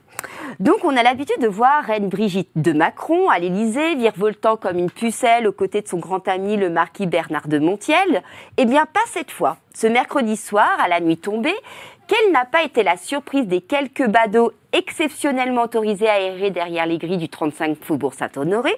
Donc 0.62 0.86
on 0.86 0.96
a 0.96 1.04
l'habitude 1.04 1.42
de 1.42 1.48
voir 1.48 1.84
Reine 1.84 2.08
Brigitte 2.08 2.50
de 2.56 2.72
Macron 2.72 3.30
à 3.30 3.40
l'Élysée, 3.40 3.96
virevoltant 3.96 4.56
comme 4.56 4.78
une 4.78 4.92
pucelle 4.92 5.48
aux 5.48 5.54
côtés 5.54 5.82
de 5.82 5.88
son 5.88 6.00
grand 6.00 6.26
ami 6.30 6.56
le 6.56 6.70
marquis 6.70 7.06
Bernard 7.06 7.50
de 7.50 7.60
Montiel. 7.60 8.24
Eh 8.58 8.66
bien 8.66 8.86
pas 8.86 9.00
cette 9.08 9.32
fois. 9.32 9.58
Ce 9.76 9.88
mercredi 9.88 10.38
soir, 10.38 10.70
à 10.80 10.88
la 10.88 11.00
nuit 11.02 11.18
tombée, 11.18 11.56
quelle 12.10 12.32
n'a 12.32 12.44
pas 12.44 12.64
été 12.64 12.84
la 12.84 12.98
surprise 12.98 13.48
des 13.48 13.62
quelques 13.62 14.08
badauds 14.08 14.52
exceptionnellement 14.74 15.64
autorisés 15.64 16.10
à 16.10 16.20
errer 16.20 16.50
derrière 16.50 16.88
les 16.88 16.98
grilles 16.98 17.18
du 17.18 17.30
35 17.30 17.78
Faubourg 17.82 18.16
Saint-Honoré, 18.16 18.76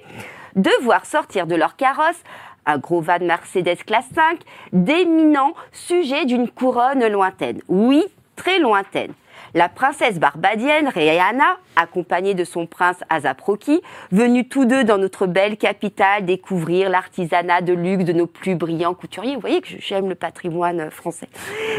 de 0.54 0.70
voir 0.82 1.06
sortir 1.06 1.46
de 1.46 1.54
leur 1.56 1.76
carrosse 1.76 2.22
un 2.66 2.78
gros 2.78 3.00
van 3.00 3.18
Mercedes 3.20 3.82
classe 3.84 4.08
5, 4.14 4.38
d'éminents 4.72 5.54
sujets 5.72 6.26
d'une 6.26 6.48
couronne 6.48 7.06
lointaine. 7.08 7.60
Oui, 7.68 8.04
très 8.36 8.60
lointaine. 8.60 9.12
La 9.54 9.68
princesse 9.68 10.18
barbadienne 10.18 10.88
Rihanna, 10.88 11.58
accompagnée 11.76 12.32
de 12.32 12.42
son 12.42 12.66
prince 12.66 12.96
Azaproki, 13.10 13.82
venus 14.10 14.46
tous 14.48 14.64
deux 14.64 14.82
dans 14.82 14.96
notre 14.96 15.26
belle 15.26 15.58
capitale 15.58 16.24
découvrir 16.24 16.88
l'artisanat 16.88 17.60
de 17.60 17.74
luxe 17.74 18.04
de 18.04 18.14
nos 18.14 18.26
plus 18.26 18.54
brillants 18.54 18.94
couturiers. 18.94 19.34
Vous 19.34 19.42
voyez 19.42 19.60
que 19.60 19.68
j'aime 19.78 20.08
le 20.08 20.14
patrimoine 20.14 20.90
français 20.90 21.28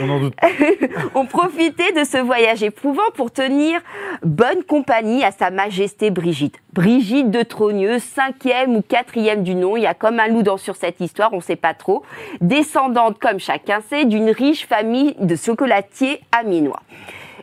On 0.03 0.09
en 0.09 0.19
doute. 0.19 0.35
ont 1.15 1.25
profité 1.25 1.91
de 1.93 2.03
ce 2.03 2.17
voyage 2.17 2.61
éprouvant 2.61 3.01
pour 3.15 3.31
tenir 3.31 3.81
bonne 4.21 4.63
compagnie 4.63 5.23
à 5.23 5.31
Sa 5.31 5.49
Majesté 5.49 6.11
Brigitte. 6.11 6.59
Brigitte 6.73 7.31
de 7.31 7.41
Trogneuse, 7.41 8.03
cinquième 8.03 8.75
ou 8.75 8.83
quatrième 8.83 9.41
du 9.41 9.55
nom, 9.55 9.77
il 9.77 9.81
y 9.83 9.87
a 9.87 9.95
comme 9.95 10.19
un 10.19 10.27
loup 10.27 10.43
dans 10.43 10.57
sur 10.57 10.75
cette 10.75 10.99
histoire, 11.01 11.33
on 11.33 11.37
ne 11.37 11.41
sait 11.41 11.55
pas 11.55 11.73
trop. 11.73 12.03
Descendante, 12.39 13.17
comme 13.17 13.39
chacun 13.39 13.81
sait, 13.89 14.05
d'une 14.05 14.29
riche 14.29 14.67
famille 14.67 15.15
de 15.19 15.35
chocolatiers 15.35 16.21
aminois. 16.31 16.81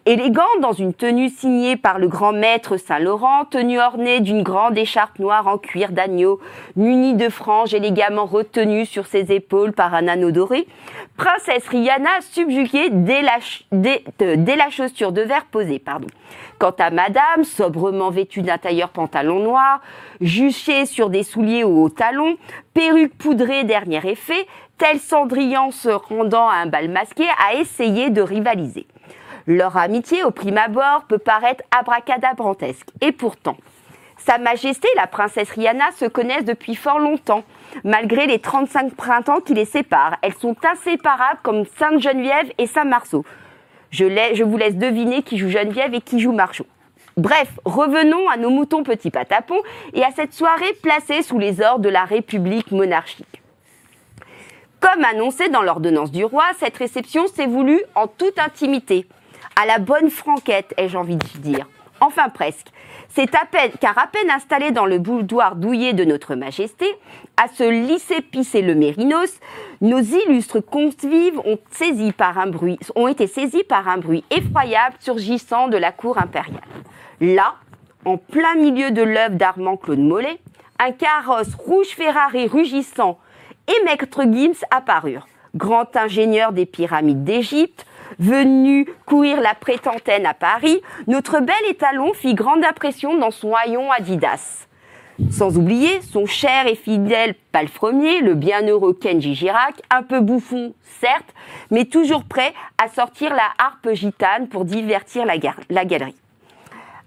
Élégante 0.06 0.60
dans 0.62 0.72
une 0.72 0.94
tenue 0.94 1.28
signée 1.28 1.76
par 1.76 1.98
le 1.98 2.08
grand 2.08 2.32
maître 2.32 2.78
Saint-Laurent, 2.78 3.44
tenue 3.44 3.78
ornée 3.78 4.20
d'une 4.20 4.42
grande 4.42 4.78
écharpe 4.78 5.18
noire 5.18 5.46
en 5.46 5.58
cuir 5.58 5.92
d'agneau, 5.92 6.40
munie 6.74 7.12
de 7.12 7.28
franges 7.28 7.74
élégamment 7.74 8.24
retenues 8.24 8.86
sur 8.86 9.06
ses 9.06 9.30
épaules 9.30 9.72
par 9.72 9.94
un 9.94 10.08
anneau 10.08 10.30
doré, 10.30 10.66
Princesse 11.18 11.68
Rihanna 11.68 12.22
subjuguée 12.22 12.88
dès 12.90 13.20
la, 13.20 13.40
euh, 13.72 14.70
chaussure 14.70 15.12
de 15.12 15.20
verre 15.20 15.44
posée. 15.44 15.78
Pardon. 15.78 16.08
Quant 16.58 16.74
à 16.78 16.90
Madame, 16.90 17.44
sobrement 17.44 18.08
vêtue 18.08 18.40
d'un 18.40 18.56
tailleur 18.56 18.88
pantalon 18.88 19.40
noir, 19.40 19.82
juchée 20.22 20.86
sur 20.86 21.10
des 21.10 21.24
souliers 21.24 21.62
aux 21.62 21.90
talons, 21.90 22.38
perruque 22.72 23.14
poudrée 23.18 23.64
dernier 23.64 24.00
effet, 24.10 24.46
tel 24.78 24.98
Cendrillon 24.98 25.72
se 25.72 25.90
rendant 25.90 26.48
à 26.48 26.54
un 26.54 26.66
bal 26.66 26.88
masqué, 26.88 27.24
a 27.46 27.56
essayé 27.56 28.08
de 28.08 28.22
rivaliser. 28.22 28.86
Leur 29.46 29.76
amitié, 29.76 30.24
au 30.24 30.30
prime 30.30 30.58
abord, 30.58 31.04
peut 31.08 31.18
paraître 31.18 31.64
abracadabrantesque. 31.76 32.88
Et 33.00 33.12
pourtant, 33.12 33.56
Sa 34.18 34.38
Majesté 34.38 34.88
la 34.96 35.06
princesse 35.06 35.50
Rihanna 35.50 35.92
se 35.92 36.04
connaissent 36.04 36.44
depuis 36.44 36.74
fort 36.74 36.98
longtemps, 36.98 37.42
malgré 37.84 38.26
les 38.26 38.38
35 38.38 38.94
printemps 38.94 39.40
qui 39.40 39.54
les 39.54 39.64
séparent. 39.64 40.16
Elles 40.22 40.34
sont 40.34 40.56
inséparables 40.64 41.40
comme 41.42 41.64
Sainte 41.78 42.00
Geneviève 42.00 42.52
et 42.58 42.66
Saint 42.66 42.84
Marceau. 42.84 43.24
Je, 43.90 44.44
vous 44.44 44.56
laisse 44.56 44.76
deviner 44.76 45.22
qui 45.22 45.38
joue 45.38 45.48
Geneviève 45.48 45.94
et 45.94 46.00
qui 46.00 46.20
joue 46.20 46.32
Marceau. 46.32 46.66
Bref, 47.16 47.58
revenons 47.64 48.28
à 48.28 48.36
nos 48.36 48.50
moutons 48.50 48.82
petits 48.82 49.10
patapons 49.10 49.60
et 49.94 50.04
à 50.04 50.10
cette 50.12 50.32
soirée 50.32 50.72
placée 50.82 51.22
sous 51.22 51.38
les 51.38 51.60
ordres 51.60 51.84
de 51.84 51.88
la 51.88 52.04
République 52.04 52.70
monarchique. 52.70 53.42
Comme 54.80 55.04
annoncé 55.04 55.48
dans 55.48 55.62
l'ordonnance 55.62 56.10
du 56.10 56.24
roi, 56.24 56.44
cette 56.58 56.76
réception 56.76 57.26
s'est 57.26 57.46
voulue 57.46 57.82
en 57.94 58.06
toute 58.06 58.38
intimité. 58.38 59.06
À 59.60 59.66
la 59.66 59.78
bonne 59.78 60.08
franquette, 60.08 60.72
ai-je 60.78 60.96
envie 60.96 61.16
de 61.16 61.38
dire. 61.38 61.68
Enfin 62.00 62.30
presque. 62.30 62.68
C'est 63.10 63.34
à 63.34 63.44
peine, 63.44 63.72
car 63.78 63.98
à 63.98 64.06
peine 64.06 64.30
installé 64.30 64.70
dans 64.70 64.86
le 64.86 64.98
boudoir 64.98 65.54
douillet 65.54 65.92
de 65.92 66.02
notre 66.02 66.34
majesté, 66.34 66.86
à 67.36 67.46
se 67.48 67.64
lisser 67.64 68.22
pisser 68.22 68.62
le 68.62 68.74
mérinos, 68.74 69.38
nos 69.82 70.00
illustres 70.00 70.64
convives 70.64 71.38
ont, 71.44 71.58
par 72.16 72.38
un 72.38 72.46
bruit, 72.46 72.78
ont 72.96 73.06
été 73.06 73.26
saisis 73.26 73.62
par 73.62 73.86
un 73.86 73.98
bruit 73.98 74.24
effroyable 74.30 74.96
surgissant 74.98 75.68
de 75.68 75.76
la 75.76 75.92
cour 75.92 76.16
impériale. 76.16 76.62
Là, 77.20 77.56
en 78.06 78.16
plein 78.16 78.54
milieu 78.54 78.92
de 78.92 79.02
l'œuvre 79.02 79.34
d'Armand 79.34 79.76
Claude 79.76 79.98
Mollet, 79.98 80.38
un 80.78 80.92
carrosse 80.92 81.54
rouge 81.54 81.88
Ferrari 81.88 82.46
rugissant 82.46 83.18
et 83.68 83.84
Maître 83.84 84.22
Gims 84.22 84.64
apparurent. 84.70 85.28
Grand 85.54 85.96
ingénieur 85.96 86.52
des 86.52 86.64
pyramides 86.64 87.24
d'Égypte, 87.24 87.84
venu 88.18 88.86
courir 89.06 89.40
la 89.40 89.54
prétentaine 89.54 90.26
à 90.26 90.34
Paris, 90.34 90.80
notre 91.06 91.40
bel 91.40 91.54
étalon 91.68 92.12
fit 92.14 92.34
grande 92.34 92.64
impression 92.64 93.16
dans 93.16 93.30
son 93.30 93.54
haillon 93.54 93.90
Adidas. 93.90 94.66
Sans 95.30 95.58
oublier 95.58 96.00
son 96.00 96.24
cher 96.24 96.66
et 96.66 96.74
fidèle 96.74 97.34
palefrenier, 97.52 98.20
le 98.20 98.34
bienheureux 98.34 98.94
Kenji 98.94 99.34
Girac, 99.34 99.80
un 99.90 100.02
peu 100.02 100.20
bouffon, 100.20 100.74
certes, 101.00 101.34
mais 101.70 101.84
toujours 101.84 102.24
prêt 102.24 102.54
à 102.82 102.88
sortir 102.88 103.34
la 103.34 103.50
harpe 103.58 103.92
gitane 103.92 104.48
pour 104.48 104.64
divertir 104.64 105.26
la, 105.26 105.36
galerie. 105.84 106.16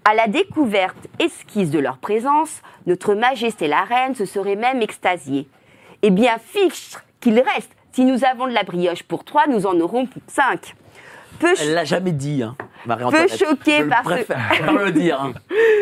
À 0.04 0.14
la 0.14 0.28
découverte 0.28 1.08
esquisse 1.18 1.70
de 1.70 1.80
leur 1.80 1.98
présence, 1.98 2.62
notre 2.86 3.14
Majesté 3.14 3.66
la 3.66 3.82
Reine 3.82 4.14
se 4.14 4.26
serait 4.26 4.56
même 4.56 4.80
extasiée. 4.80 5.48
Eh 6.02 6.10
bien, 6.10 6.36
fiche 6.38 6.94
qu'il 7.20 7.40
reste. 7.40 7.72
Si 7.92 8.04
nous 8.04 8.24
avons 8.24 8.46
de 8.46 8.52
la 8.52 8.62
brioche 8.62 9.02
pour 9.02 9.24
trois, 9.24 9.46
nous 9.48 9.66
en 9.66 9.78
aurons 9.80 10.08
cinq. 10.28 10.74
Peu, 11.38 11.54
Elle 11.60 11.74
l'a 11.74 11.84
jamais 11.84 12.12
dit, 12.12 12.42
hein, 12.42 12.54
peu 12.58 12.64
Marie-Antoinette. 12.88 13.38
choquée 13.38 13.78
Je 13.78 13.82
le 13.82 13.88
par 13.88 13.98
ce... 14.04 14.08
préfère, 14.08 14.38
je 14.52 14.58
préfère 14.62 14.72
le 14.84 14.92
dire. 14.92 15.20
hein. 15.22 15.32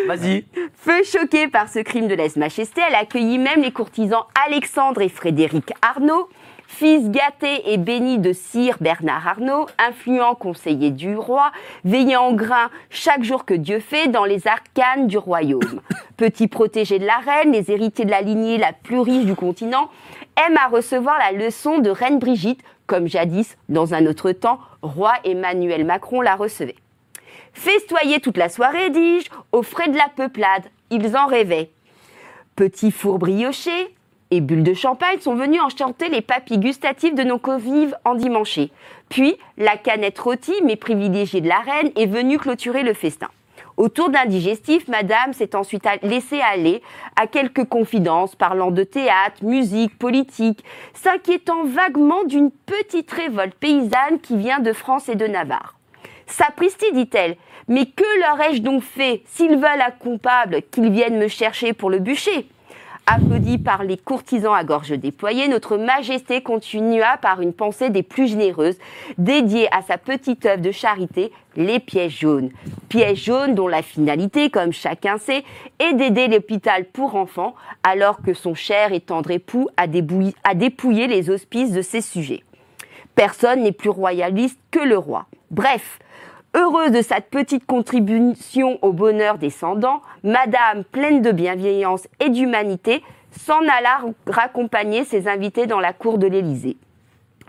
Vas-y. 0.06 0.42
Peu 0.84 1.02
choquée 1.04 1.48
par 1.48 1.68
ce 1.68 1.78
crime 1.80 2.08
de 2.08 2.14
lèse-majesté, 2.14 2.80
elle 2.88 2.94
accueillit 2.94 3.38
même 3.38 3.62
les 3.62 3.72
courtisans 3.72 4.24
Alexandre 4.46 5.00
et 5.02 5.08
Frédéric 5.08 5.72
Arnaud, 5.82 6.28
Fils 6.66 7.10
gâté 7.10 7.70
et 7.70 7.76
béni 7.76 8.18
de 8.18 8.32
sire 8.32 8.76
Bernard 8.80 9.28
Arnault, 9.28 9.66
influent 9.78 10.34
conseiller 10.34 10.90
du 10.90 11.16
roi, 11.16 11.52
veillant 11.84 12.22
en 12.22 12.32
grain 12.32 12.70
chaque 12.88 13.22
jour 13.24 13.44
que 13.44 13.52
Dieu 13.52 13.78
fait 13.78 14.08
dans 14.08 14.24
les 14.24 14.46
arcanes 14.48 15.06
du 15.06 15.18
royaume. 15.18 15.82
Petit 16.16 16.48
protégé 16.48 16.98
de 16.98 17.04
la 17.04 17.18
reine, 17.18 17.52
les 17.52 17.70
héritiers 17.70 18.06
de 18.06 18.10
la 18.10 18.22
lignée 18.22 18.56
la 18.56 18.72
plus 18.72 19.00
riche 19.00 19.26
du 19.26 19.34
continent, 19.34 19.90
aiment 20.46 20.56
à 20.56 20.68
recevoir 20.68 21.18
la 21.18 21.32
leçon 21.32 21.78
de 21.80 21.90
reine 21.90 22.18
Brigitte, 22.18 22.62
comme 22.92 23.08
jadis, 23.08 23.56
dans 23.70 23.94
un 23.94 24.04
autre 24.04 24.32
temps, 24.32 24.58
roi 24.82 25.14
Emmanuel 25.24 25.86
Macron 25.86 26.20
la 26.20 26.36
recevait. 26.36 26.74
Festoyer 27.54 28.20
toute 28.20 28.36
la 28.36 28.50
soirée, 28.50 28.90
dis-je, 28.90 29.30
aux 29.50 29.62
frais 29.62 29.88
de 29.88 29.96
la 29.96 30.10
peuplade, 30.14 30.64
ils 30.90 31.16
en 31.16 31.24
rêvaient. 31.24 31.70
Petits 32.54 32.90
fours 32.90 33.18
briochés 33.18 33.94
et 34.30 34.42
bulles 34.42 34.62
de 34.62 34.74
champagne 34.74 35.20
sont 35.20 35.34
venus 35.34 35.62
enchanter 35.62 36.10
les 36.10 36.20
papilles 36.20 36.58
gustatives 36.58 37.14
de 37.14 37.22
nos 37.22 37.38
convives 37.38 37.96
endimanchés. 38.04 38.70
Puis, 39.08 39.38
la 39.56 39.78
canette 39.78 40.18
rôtie, 40.18 40.60
mais 40.62 40.76
privilégiée 40.76 41.40
de 41.40 41.48
la 41.48 41.60
reine, 41.60 41.92
est 41.96 42.04
venue 42.04 42.36
clôturer 42.36 42.82
le 42.82 42.92
festin. 42.92 43.28
Autour 43.82 44.10
d'un 44.10 44.26
digestif, 44.26 44.86
madame 44.86 45.32
s'est 45.32 45.56
ensuite 45.56 45.82
laissée 46.04 46.40
aller 46.40 46.82
à 47.20 47.26
quelques 47.26 47.64
confidences 47.64 48.36
parlant 48.36 48.70
de 48.70 48.84
théâtre, 48.84 49.42
musique, 49.42 49.98
politique, 49.98 50.62
s'inquiétant 50.94 51.64
vaguement 51.64 52.22
d'une 52.22 52.52
petite 52.52 53.10
révolte 53.10 53.56
paysanne 53.56 54.20
qui 54.22 54.36
vient 54.36 54.60
de 54.60 54.72
France 54.72 55.08
et 55.08 55.16
de 55.16 55.26
Navarre. 55.26 55.74
Sapristi, 56.28 56.92
dit-elle, 56.92 57.34
mais 57.66 57.86
que 57.86 58.04
leur 58.20 58.40
ai-je 58.40 58.62
donc 58.62 58.84
fait 58.84 59.22
S'ils 59.26 59.56
veulent 59.56 59.82
un 59.84 59.90
coupable, 59.90 60.62
qu'ils 60.70 60.92
viennent 60.92 61.18
me 61.18 61.26
chercher 61.26 61.72
pour 61.72 61.90
le 61.90 61.98
bûcher? 61.98 62.46
Applaudi 63.06 63.58
par 63.58 63.82
les 63.82 63.96
courtisans 63.96 64.54
à 64.54 64.62
gorge 64.62 64.92
déployée, 64.92 65.48
notre 65.48 65.76
majesté 65.76 66.40
continua 66.40 67.16
par 67.16 67.40
une 67.40 67.52
pensée 67.52 67.90
des 67.90 68.04
plus 68.04 68.28
généreuses, 68.28 68.78
dédiée 69.18 69.66
à 69.74 69.82
sa 69.82 69.98
petite 69.98 70.46
œuvre 70.46 70.62
de 70.62 70.70
charité, 70.70 71.32
les 71.56 71.80
pièges 71.80 72.20
jaunes. 72.20 72.50
Pièges 72.88 73.24
jaunes 73.24 73.56
dont 73.56 73.66
la 73.66 73.82
finalité, 73.82 74.50
comme 74.50 74.72
chacun 74.72 75.18
sait, 75.18 75.42
est 75.80 75.94
d'aider 75.94 76.28
l'hôpital 76.28 76.84
pour 76.84 77.16
enfants, 77.16 77.56
alors 77.82 78.22
que 78.22 78.34
son 78.34 78.54
cher 78.54 78.92
et 78.92 79.00
tendre 79.00 79.32
époux 79.32 79.68
a 79.76 79.86
a 80.44 80.54
dépouillé 80.54 81.08
les 81.08 81.28
hospices 81.28 81.72
de 81.72 81.82
ses 81.82 82.02
sujets. 82.02 82.44
Personne 83.16 83.62
n'est 83.62 83.72
plus 83.72 83.90
royaliste 83.90 84.58
que 84.70 84.78
le 84.78 84.96
roi. 84.96 85.26
Bref, 85.50 85.98
heureuse 86.54 86.90
de 86.90 87.02
cette 87.02 87.30
petite 87.30 87.66
contribution 87.66 88.78
au 88.82 88.92
bonheur 88.92 89.38
descendant, 89.38 90.02
Madame, 90.22 90.84
pleine 90.84 91.22
de 91.22 91.32
bienveillance 91.32 92.06
et 92.20 92.28
d'humanité, 92.28 93.02
s'en 93.30 93.60
alla 93.60 94.02
raccompagner 94.26 95.04
ses 95.04 95.28
invités 95.28 95.66
dans 95.66 95.80
la 95.80 95.92
cour 95.92 96.18
de 96.18 96.26
l'Élysée. 96.26 96.76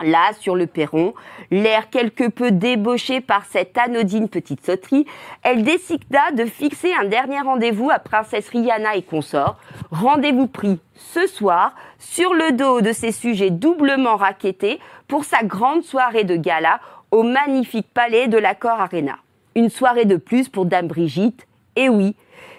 Là, 0.02 0.32
sur 0.40 0.56
le 0.56 0.66
perron, 0.66 1.14
l'air 1.52 1.90
quelque 1.90 2.28
peu 2.28 2.52
débauché 2.52 3.22
par 3.22 3.46
cette 3.46 3.78
anodine 3.78 4.28
petite 4.28 4.66
sauterie, 4.66 5.06
elle 5.44 5.64
décida 5.64 6.32
de 6.36 6.46
fixer 6.46 6.92
un 7.00 7.06
dernier 7.06 7.42
rendez-vous 7.42 7.92
à 7.92 8.00
Princesse 8.00 8.50
Rihanna 8.50 8.96
et 8.96 9.04
consorts. 9.04 9.58
Rendez-vous 9.92 10.48
pris 10.48 10.80
ce 10.96 11.28
soir 11.28 11.76
sur 12.00 12.34
le 12.34 12.54
dos 12.54 12.82
de 12.82 12.92
ses 12.92 13.12
sujets 13.12 13.52
doublement 13.52 14.16
raquettés 14.16 14.80
pour 15.08 15.26
sa 15.26 15.44
grande 15.44 15.84
soirée 15.84 16.24
de 16.24 16.36
gala 16.36 16.80
au 17.14 17.22
magnifique 17.22 17.94
palais 17.94 18.28
de 18.28 18.40
l'Accord 18.40 18.82
Arena. 18.82 19.18
Une 19.54 19.70
soirée 19.70 20.06
de 20.06 20.16
plus 20.16 20.50
pour 20.50 20.66
Dame 20.66 20.88
Brigitte, 20.88 21.46
et 21.76 21.88
oui. 21.88 22.16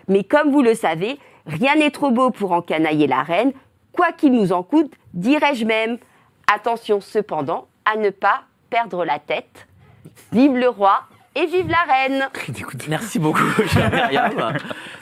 Mais 0.07 0.23
comme 0.23 0.53
vous 0.53 0.63
le 0.63 0.75
savez, 0.75 1.19
rien 1.45 1.75
n'est 1.75 1.91
trop 1.91 2.13
beau 2.13 2.31
pour 2.31 2.53
encanailler 2.53 3.09
la 3.09 3.25
reine, 3.25 3.53
quoi 3.93 4.13
qu'il 4.13 4.31
nous 4.31 4.53
en 4.53 4.63
coûte, 4.63 4.95
dirais-je 5.13 5.65
même. 5.65 5.99
Attention 6.47 7.01
cependant 7.01 7.67
à 7.85 7.97
ne 7.97 8.11
pas 8.11 8.43
perdre 8.71 9.05
la 9.05 9.19
tête. 9.19 9.67
Vive 10.31 10.57
le 10.57 10.69
roi 10.69 11.01
et 11.35 11.47
vive 11.47 11.69
la 11.69 11.93
reine 11.93 12.29
Merci 12.89 13.19
beaucoup, 13.19 13.43
chère 13.69 13.91
Myriam. 13.93 14.33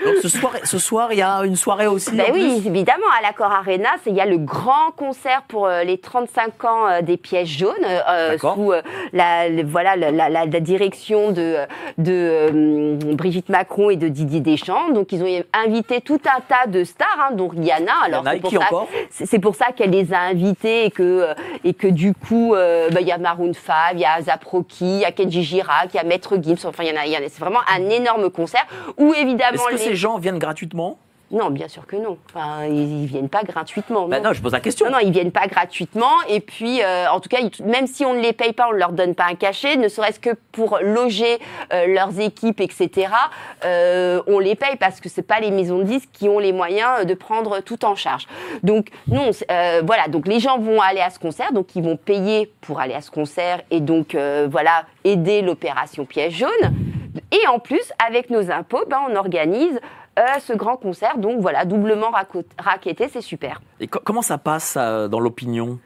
Donc 0.04 0.14
ce 0.22 0.28
soir, 0.28 0.52
ce 0.64 0.78
soir, 0.78 1.12
il 1.12 1.18
y 1.18 1.22
a 1.22 1.40
une 1.44 1.56
soirée 1.56 1.86
aussi. 1.86 2.14
Ben 2.14 2.26
en 2.30 2.32
oui, 2.32 2.58
plus 2.60 2.66
évidemment, 2.68 3.06
à 3.18 3.22
l'Accord 3.22 3.52
Arena, 3.52 3.88
c'est- 4.02 4.10
il 4.10 4.16
y 4.16 4.20
a 4.20 4.26
le 4.26 4.38
grand 4.38 4.90
concert 4.96 5.42
pour 5.48 5.66
euh, 5.66 5.84
les 5.84 5.98
35 5.98 6.64
ans 6.64 6.88
euh, 6.88 7.02
des 7.02 7.16
pièges 7.16 7.58
jaunes, 7.58 7.72
euh, 7.84 8.36
sous 8.38 8.72
euh, 8.72 8.82
la, 9.12 9.48
le- 9.48 9.62
voilà, 9.64 9.96
la, 9.96 10.10
la- 10.10 10.28
la- 10.28 10.44
la 10.46 10.60
direction 10.60 11.30
de, 11.32 11.56
de 11.98 12.12
euh, 12.12 12.96
Brigitte 13.14 13.48
Macron 13.48 13.90
et 13.90 13.96
de 13.96 14.08
Didier 14.08 14.40
Deschamps. 14.40 14.90
Donc, 14.90 15.12
ils 15.12 15.22
ont 15.22 15.44
invité 15.54 16.00
tout 16.00 16.20
un 16.26 16.40
tas 16.40 16.66
de 16.66 16.84
stars, 16.84 17.28
hein, 17.30 17.34
dont 17.34 17.48
Rihanna. 17.48 17.92
Alors, 18.04 18.22
Rihanna, 18.22 18.32
c'est 18.34 18.40
pour 18.40 18.50
qui 18.50 18.56
ça- 18.56 18.62
encore? 18.64 18.88
c'est 19.10 19.26
c'est 19.26 19.38
pour 19.38 19.54
ça 19.54 19.66
qu'elle 19.76 19.90
les 19.90 20.12
a 20.12 20.20
invités 20.20 20.86
et 20.86 20.90
que, 20.90 21.28
et 21.64 21.74
que 21.74 21.86
du 21.86 22.12
coup, 22.14 22.54
euh, 22.54 22.88
bah, 22.90 23.00
il 23.00 23.06
y 23.06 23.12
a 23.12 23.18
Maroon 23.18 23.52
5, 23.54 23.92
il 23.94 24.00
y 24.00 24.04
a 24.04 24.20
Zaproki, 24.22 24.84
il 24.84 24.98
y 25.00 25.04
a 25.04 25.12
Kenji 25.12 25.42
Girac, 25.42 25.88
il 25.94 25.96
y 25.96 26.00
a 26.00 26.04
Maître 26.30 26.36
Gims, 26.42 26.64
enfin, 26.68 26.84
il 26.84 26.88
y 26.88 26.92
en 26.92 27.00
a, 27.00 27.06
il 27.06 27.12
y 27.12 27.16
en 27.16 27.20
a- 27.20 27.28
c'est 27.28 27.40
vraiment 27.40 27.60
un 27.68 27.88
énorme 27.90 28.30
concert 28.30 28.66
où 28.96 29.12
évidemment 29.14 29.54
Est-ce 29.54 29.66
que 29.66 29.72
les... 29.72 29.78
ces 29.78 29.96
gens 29.96 30.18
viennent 30.18 30.38
gratuitement? 30.38 30.98
Non, 31.32 31.48
bien 31.50 31.66
sûr 31.66 31.86
que 31.86 31.96
non. 31.96 32.18
Enfin, 32.28 32.66
ils, 32.66 33.02
ils 33.02 33.06
viennent 33.06 33.30
pas 33.30 33.42
gratuitement. 33.42 34.06
Bah 34.06 34.18
non. 34.20 34.28
non, 34.28 34.32
je 34.34 34.42
pose 34.42 34.52
la 34.52 34.60
question. 34.60 34.86
Non, 34.86 34.92
non, 34.92 34.98
ils 34.98 35.10
viennent 35.12 35.32
pas 35.32 35.46
gratuitement. 35.46 36.12
Et 36.28 36.40
puis, 36.40 36.82
euh, 36.82 37.06
en 37.10 37.20
tout 37.20 37.30
cas, 37.30 37.38
ils- 37.40 37.64
même 37.64 37.86
si 37.86 38.04
on 38.04 38.12
ne 38.12 38.20
les 38.20 38.34
paye 38.34 38.52
pas, 38.52 38.68
on 38.68 38.72
ne 38.74 38.78
leur 38.78 38.92
donne 38.92 39.14
pas 39.14 39.24
un 39.24 39.34
cachet, 39.34 39.76
ne 39.76 39.88
serait-ce 39.88 40.20
que 40.20 40.30
pour 40.52 40.78
loger 40.82 41.38
euh, 41.72 41.86
leurs 41.86 42.20
équipes, 42.20 42.60
etc. 42.60 43.08
euh, 43.64 44.20
on 44.26 44.38
les 44.38 44.54
paye 44.54 44.76
parce 44.76 45.00
que 45.00 45.08
c'est 45.08 45.22
pas 45.22 45.40
les 45.40 45.50
maisons 45.50 45.78
de 45.78 45.84
disques 45.84 46.10
qui 46.12 46.28
ont 46.28 46.38
les 46.38 46.52
moyens 46.52 47.06
de 47.06 47.14
prendre 47.14 47.60
tout 47.60 47.84
en 47.84 47.94
charge. 47.96 48.26
Donc, 48.62 48.88
non, 49.08 49.30
euh, 49.50 49.80
voilà. 49.84 50.08
Donc, 50.08 50.28
les 50.28 50.38
gens 50.38 50.58
vont 50.58 50.80
aller 50.82 51.00
à 51.00 51.08
ce 51.10 51.18
concert, 51.18 51.52
donc 51.52 51.74
ils 51.74 51.82
vont 51.82 51.96
payer 51.96 52.52
pour 52.60 52.78
aller 52.78 52.94
à 52.94 53.00
ce 53.00 53.10
concert 53.10 53.60
et 53.70 53.80
donc, 53.80 54.14
euh, 54.14 54.48
voilà, 54.50 54.84
aider 55.04 55.40
l'opération 55.40 56.04
Piège 56.04 56.34
jaune. 56.36 56.74
Et 57.30 57.46
en 57.46 57.58
plus, 57.58 57.92
avec 58.06 58.28
nos 58.30 58.50
impôts, 58.50 58.84
ben, 58.88 58.98
on 59.10 59.16
organise 59.16 59.76
euh, 59.76 59.78
ce 60.40 60.52
grand 60.52 60.76
concert. 60.76 61.18
Donc 61.18 61.40
voilà, 61.40 61.64
doublement 61.64 62.10
raquetté, 62.58 63.08
c'est 63.12 63.20
super. 63.22 63.60
Et 63.80 63.86
co- 63.88 64.00
comment 64.04 64.22
ça 64.22 64.38
passe 64.38 64.76
euh, 64.78 65.08
dans 65.08 65.20
l'opinion 65.20 65.78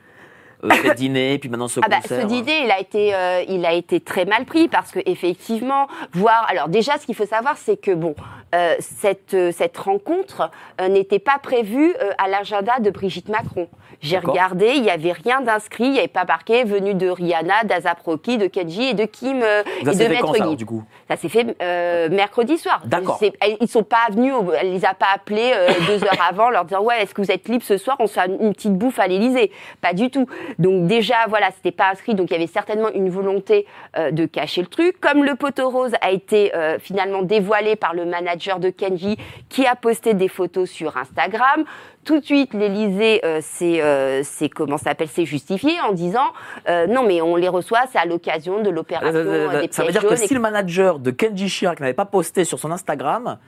euh, 0.64 0.70
Ce 0.70 0.94
dîner, 0.94 1.38
puis 1.38 1.48
maintenant 1.48 1.68
ce 1.68 1.80
Ah 1.82 1.88
bah, 1.88 2.00
concert. 2.00 2.22
ce 2.22 2.26
dîner, 2.26 2.64
il 2.64 2.70
a 2.70 2.80
été, 2.80 3.14
euh, 3.14 3.42
il 3.48 3.64
a 3.66 3.72
été 3.72 4.00
très 4.00 4.24
mal 4.24 4.44
pris 4.46 4.68
parce 4.68 4.90
que 4.90 5.00
effectivement, 5.06 5.86
voir. 6.12 6.46
Alors 6.48 6.68
déjà, 6.68 6.98
ce 6.98 7.06
qu'il 7.06 7.14
faut 7.14 7.26
savoir, 7.26 7.56
c'est 7.56 7.76
que 7.76 7.92
bon, 7.92 8.14
euh, 8.18 8.45
cette 8.80 9.34
euh, 9.34 9.52
cette 9.52 9.76
rencontre 9.76 10.50
euh, 10.80 10.88
n'était 10.88 11.18
pas 11.18 11.38
prévue 11.42 11.94
euh, 12.00 12.12
à 12.18 12.28
l'agenda 12.28 12.78
de 12.80 12.90
Brigitte 12.90 13.28
Macron. 13.28 13.68
J'ai 14.00 14.18
regardé, 14.18 14.74
il 14.76 14.84
y 14.84 14.90
avait 14.90 15.12
rien 15.12 15.40
d'inscrit, 15.40 15.84
il 15.84 15.92
n'y 15.92 15.98
avait 15.98 16.08
pas 16.08 16.24
marqué 16.24 16.64
venu 16.64 16.94
de 16.94 17.08
Rihanna, 17.08 17.64
d'Azaproki, 17.64 18.38
de 18.38 18.46
Kenji 18.46 18.88
et 18.90 18.94
de 18.94 19.04
Kim 19.04 19.42
euh, 19.42 19.62
Ça 19.84 19.92
et 19.92 19.94
de 19.94 20.14
fait 20.14 20.18
quand, 20.18 20.32
Maître 20.32 20.48
ça, 20.48 20.54
du 20.54 20.66
coup? 20.66 20.84
Ça 21.08 21.16
s'est 21.16 21.28
fait 21.28 21.56
euh, 21.62 22.08
mercredi 22.10 22.58
soir. 22.58 22.82
D'accord. 22.84 23.20
Ils 23.60 23.68
sont 23.68 23.82
pas 23.82 24.06
venus, 24.10 24.34
elle 24.60 24.72
les 24.72 24.84
a 24.84 24.94
pas 24.94 25.06
appelés 25.14 25.52
euh, 25.54 25.68
deux 25.86 26.04
heures 26.04 26.26
avant, 26.28 26.50
leur 26.50 26.64
disant 26.64 26.82
ouais, 26.82 27.02
est-ce 27.02 27.14
que 27.14 27.22
vous 27.22 27.30
êtes 27.30 27.48
libre 27.48 27.64
ce 27.64 27.78
soir? 27.78 27.96
On 28.00 28.06
se 28.06 28.14
fait 28.14 28.26
une 28.26 28.52
petite 28.52 28.74
bouffe 28.74 28.98
à 28.98 29.06
l'Élysée. 29.06 29.50
Pas 29.80 29.92
du 29.92 30.10
tout. 30.10 30.26
Donc 30.58 30.86
déjà, 30.86 31.16
voilà, 31.28 31.50
c'était 31.56 31.72
pas 31.76 31.90
inscrit, 31.90 32.14
donc 32.14 32.30
il 32.30 32.34
y 32.34 32.36
avait 32.36 32.46
certainement 32.46 32.90
une 32.94 33.10
volonté 33.10 33.66
euh, 33.98 34.10
de 34.10 34.26
cacher 34.26 34.60
le 34.60 34.68
truc. 34.68 35.00
Comme 35.00 35.24
le 35.24 35.34
poteau 35.34 35.70
rose 35.70 35.92
a 36.00 36.10
été 36.10 36.54
euh, 36.54 36.78
finalement 36.78 37.22
dévoilé 37.22 37.76
par 37.76 37.94
le 37.94 38.04
manager 38.04 38.45
de 38.58 38.70
Kenji, 38.70 39.16
qui 39.48 39.66
a 39.66 39.74
posté 39.74 40.14
des 40.14 40.28
photos 40.28 40.70
sur 40.70 40.96
Instagram. 40.96 41.64
Tout 42.04 42.20
de 42.20 42.24
suite, 42.24 42.54
l'Élysée 42.54 43.20
euh, 43.24 43.40
s'est, 43.42 43.80
euh, 43.82 44.22
comment 44.54 44.78
s'appelle, 44.78 45.08
s'est 45.08 45.24
justifié 45.24 45.80
en 45.80 45.92
disant 45.92 46.28
euh, 46.68 46.86
non 46.86 47.02
mais 47.02 47.20
on 47.20 47.36
les 47.36 47.48
reçoit, 47.48 47.80
c'est 47.90 47.98
à 47.98 48.04
l'occasion 48.04 48.62
de 48.62 48.70
l'opération 48.70 49.10
euh, 49.12 49.60
des 49.60 49.68
Ça 49.72 49.84
veut 49.84 49.92
dire 49.92 50.06
que 50.06 50.16
si 50.16 50.32
le 50.32 50.40
manager 50.40 50.98
de 50.98 51.10
Kenji 51.10 51.48
Chirac 51.48 51.80
n'avait 51.80 51.94
pas 51.94 52.04
posté 52.04 52.44
sur 52.44 52.58
son 52.58 52.70
Instagram, 52.70 53.38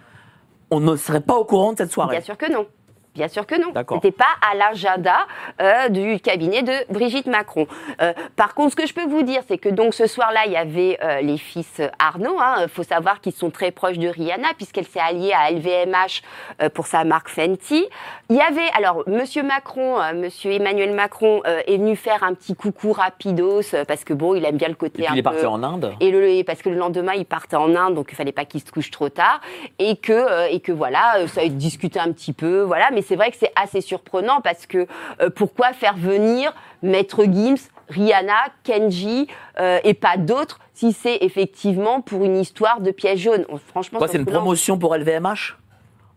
on 0.71 0.81
ne 0.81 0.97
serait 0.97 1.21
pas 1.21 1.35
au 1.35 1.45
courant 1.45 1.73
de 1.73 1.79
cette 1.79 1.93
soirée. 1.93 2.17
Bien 2.17 2.25
sûr 2.25 2.37
que 2.37 2.51
non. 2.53 2.67
Bien 3.15 3.29
sûr 3.29 3.47
que 3.47 3.61
non. 3.61 3.71
D'accord. 3.73 3.99
C'était 4.03 4.17
pas 4.17 4.25
à 4.51 4.55
l'agenda 4.55 5.27
euh, 5.61 5.89
du 5.89 6.21
cabinet 6.21 6.63
de 6.63 6.73
Brigitte 6.93 7.27
Macron. 7.27 7.67
Euh, 8.01 8.13
par 8.37 8.55
contre, 8.55 8.71
ce 8.73 8.77
que 8.77 8.87
je 8.87 8.95
peux 8.95 9.07
vous 9.07 9.23
dire, 9.23 9.43
c'est 9.49 9.59
que 9.59 9.69
donc 9.69 9.95
ce 9.95 10.07
soir-là, 10.07 10.41
il 10.47 10.53
y 10.53 10.57
avait 10.57 10.99
euh, 11.03 11.21
les 11.21 11.37
fils 11.39 11.81
Arnaud. 11.99 12.37
Il 12.63 12.69
faut 12.69 12.83
savoir 12.85 13.21
qu'ils 13.21 13.33
sont 13.33 13.51
très 13.51 13.71
proches 13.73 13.99
de 13.99 14.09
Rihanna 14.09 14.49
puisqu'elle 14.57 14.87
s'est 14.87 15.01
alliée 15.01 15.33
à 15.33 15.51
LVMH 15.51 16.23
euh, 16.63 16.69
pour 16.69 16.87
sa 16.87 17.03
marque 17.05 17.29
Fenty. 17.29 17.87
Il 18.31 18.37
y 18.37 18.41
avait 18.41 18.69
alors 18.77 19.03
Monsieur 19.09 19.43
Macron, 19.43 20.01
euh, 20.01 20.13
Monsieur 20.15 20.53
Emmanuel 20.53 20.93
Macron 20.95 21.43
euh, 21.47 21.61
est 21.67 21.77
venu 21.77 21.97
faire 21.97 22.23
un 22.23 22.35
petit 22.35 22.55
coucou 22.55 22.93
rapidos 22.93 23.75
euh, 23.75 23.85
parce 23.85 24.05
que 24.05 24.13
bon, 24.13 24.35
il 24.35 24.45
aime 24.45 24.57
bien 24.59 24.69
le 24.69 24.75
côté 24.75 25.01
Et 25.03 25.05
puis 25.05 25.13
un 25.13 25.15
il 25.15 25.19
est 25.19 25.23
peu- 25.23 25.31
parti 25.31 25.47
en 25.47 25.63
Inde. 25.63 25.95
et 26.01 26.11
le, 26.11 26.43
parce 26.45 26.63
que 26.63 26.69
le 26.69 26.77
lendemain, 26.77 27.15
il 27.17 27.25
partait 27.25 27.57
en 27.57 27.75
Inde, 27.75 27.95
donc 27.95 28.09
il 28.13 28.15
fallait 28.15 28.33
pas 28.33 28.45
qu'il 28.45 28.61
se 28.61 28.71
couche 28.71 28.91
trop 28.91 29.09
tard. 29.09 29.41
Et 29.79 29.97
que, 29.97 30.13
euh, 30.13 30.47
et 30.51 30.61
que 30.61 30.73
voilà, 30.73 31.17
euh, 31.19 31.27
ça 31.27 31.41
a 31.41 31.45
été 31.45 31.55
discuté 31.55 31.99
un 31.99 32.13
petit 32.13 32.33
peu. 32.33 32.61
Voilà. 32.63 32.89
Mais 32.93 32.98
c'est 33.03 33.17
vrai 33.17 33.31
que 33.31 33.37
c'est 33.39 33.53
assez 33.57 33.81
surprenant 33.81 34.41
parce 34.41 34.67
que 34.67 34.87
euh, 35.21 35.31
pourquoi 35.31 35.73
faire 35.73 35.97
venir 35.97 36.55
Maître 36.83 37.25
Gims, 37.25 37.69
Rihanna, 37.89 38.49
Kenji 38.65 39.29
euh, 39.59 39.79
et 39.85 39.95
pas 39.95 40.17
d'autres 40.17 40.59
si 40.75 40.93
c'est 40.93 41.19
effectivement 41.23 42.01
pour 42.01 42.25
une 42.25 42.37
histoire 42.37 42.81
de 42.81 42.91
piège 42.91 43.21
jaune? 43.21 43.47
Franchement, 43.67 43.99
Quoi, 43.99 44.09
c'est 44.09 44.19
une 44.19 44.27
promotion 44.27 44.79
pour 44.79 44.95
LVMH 44.97 45.57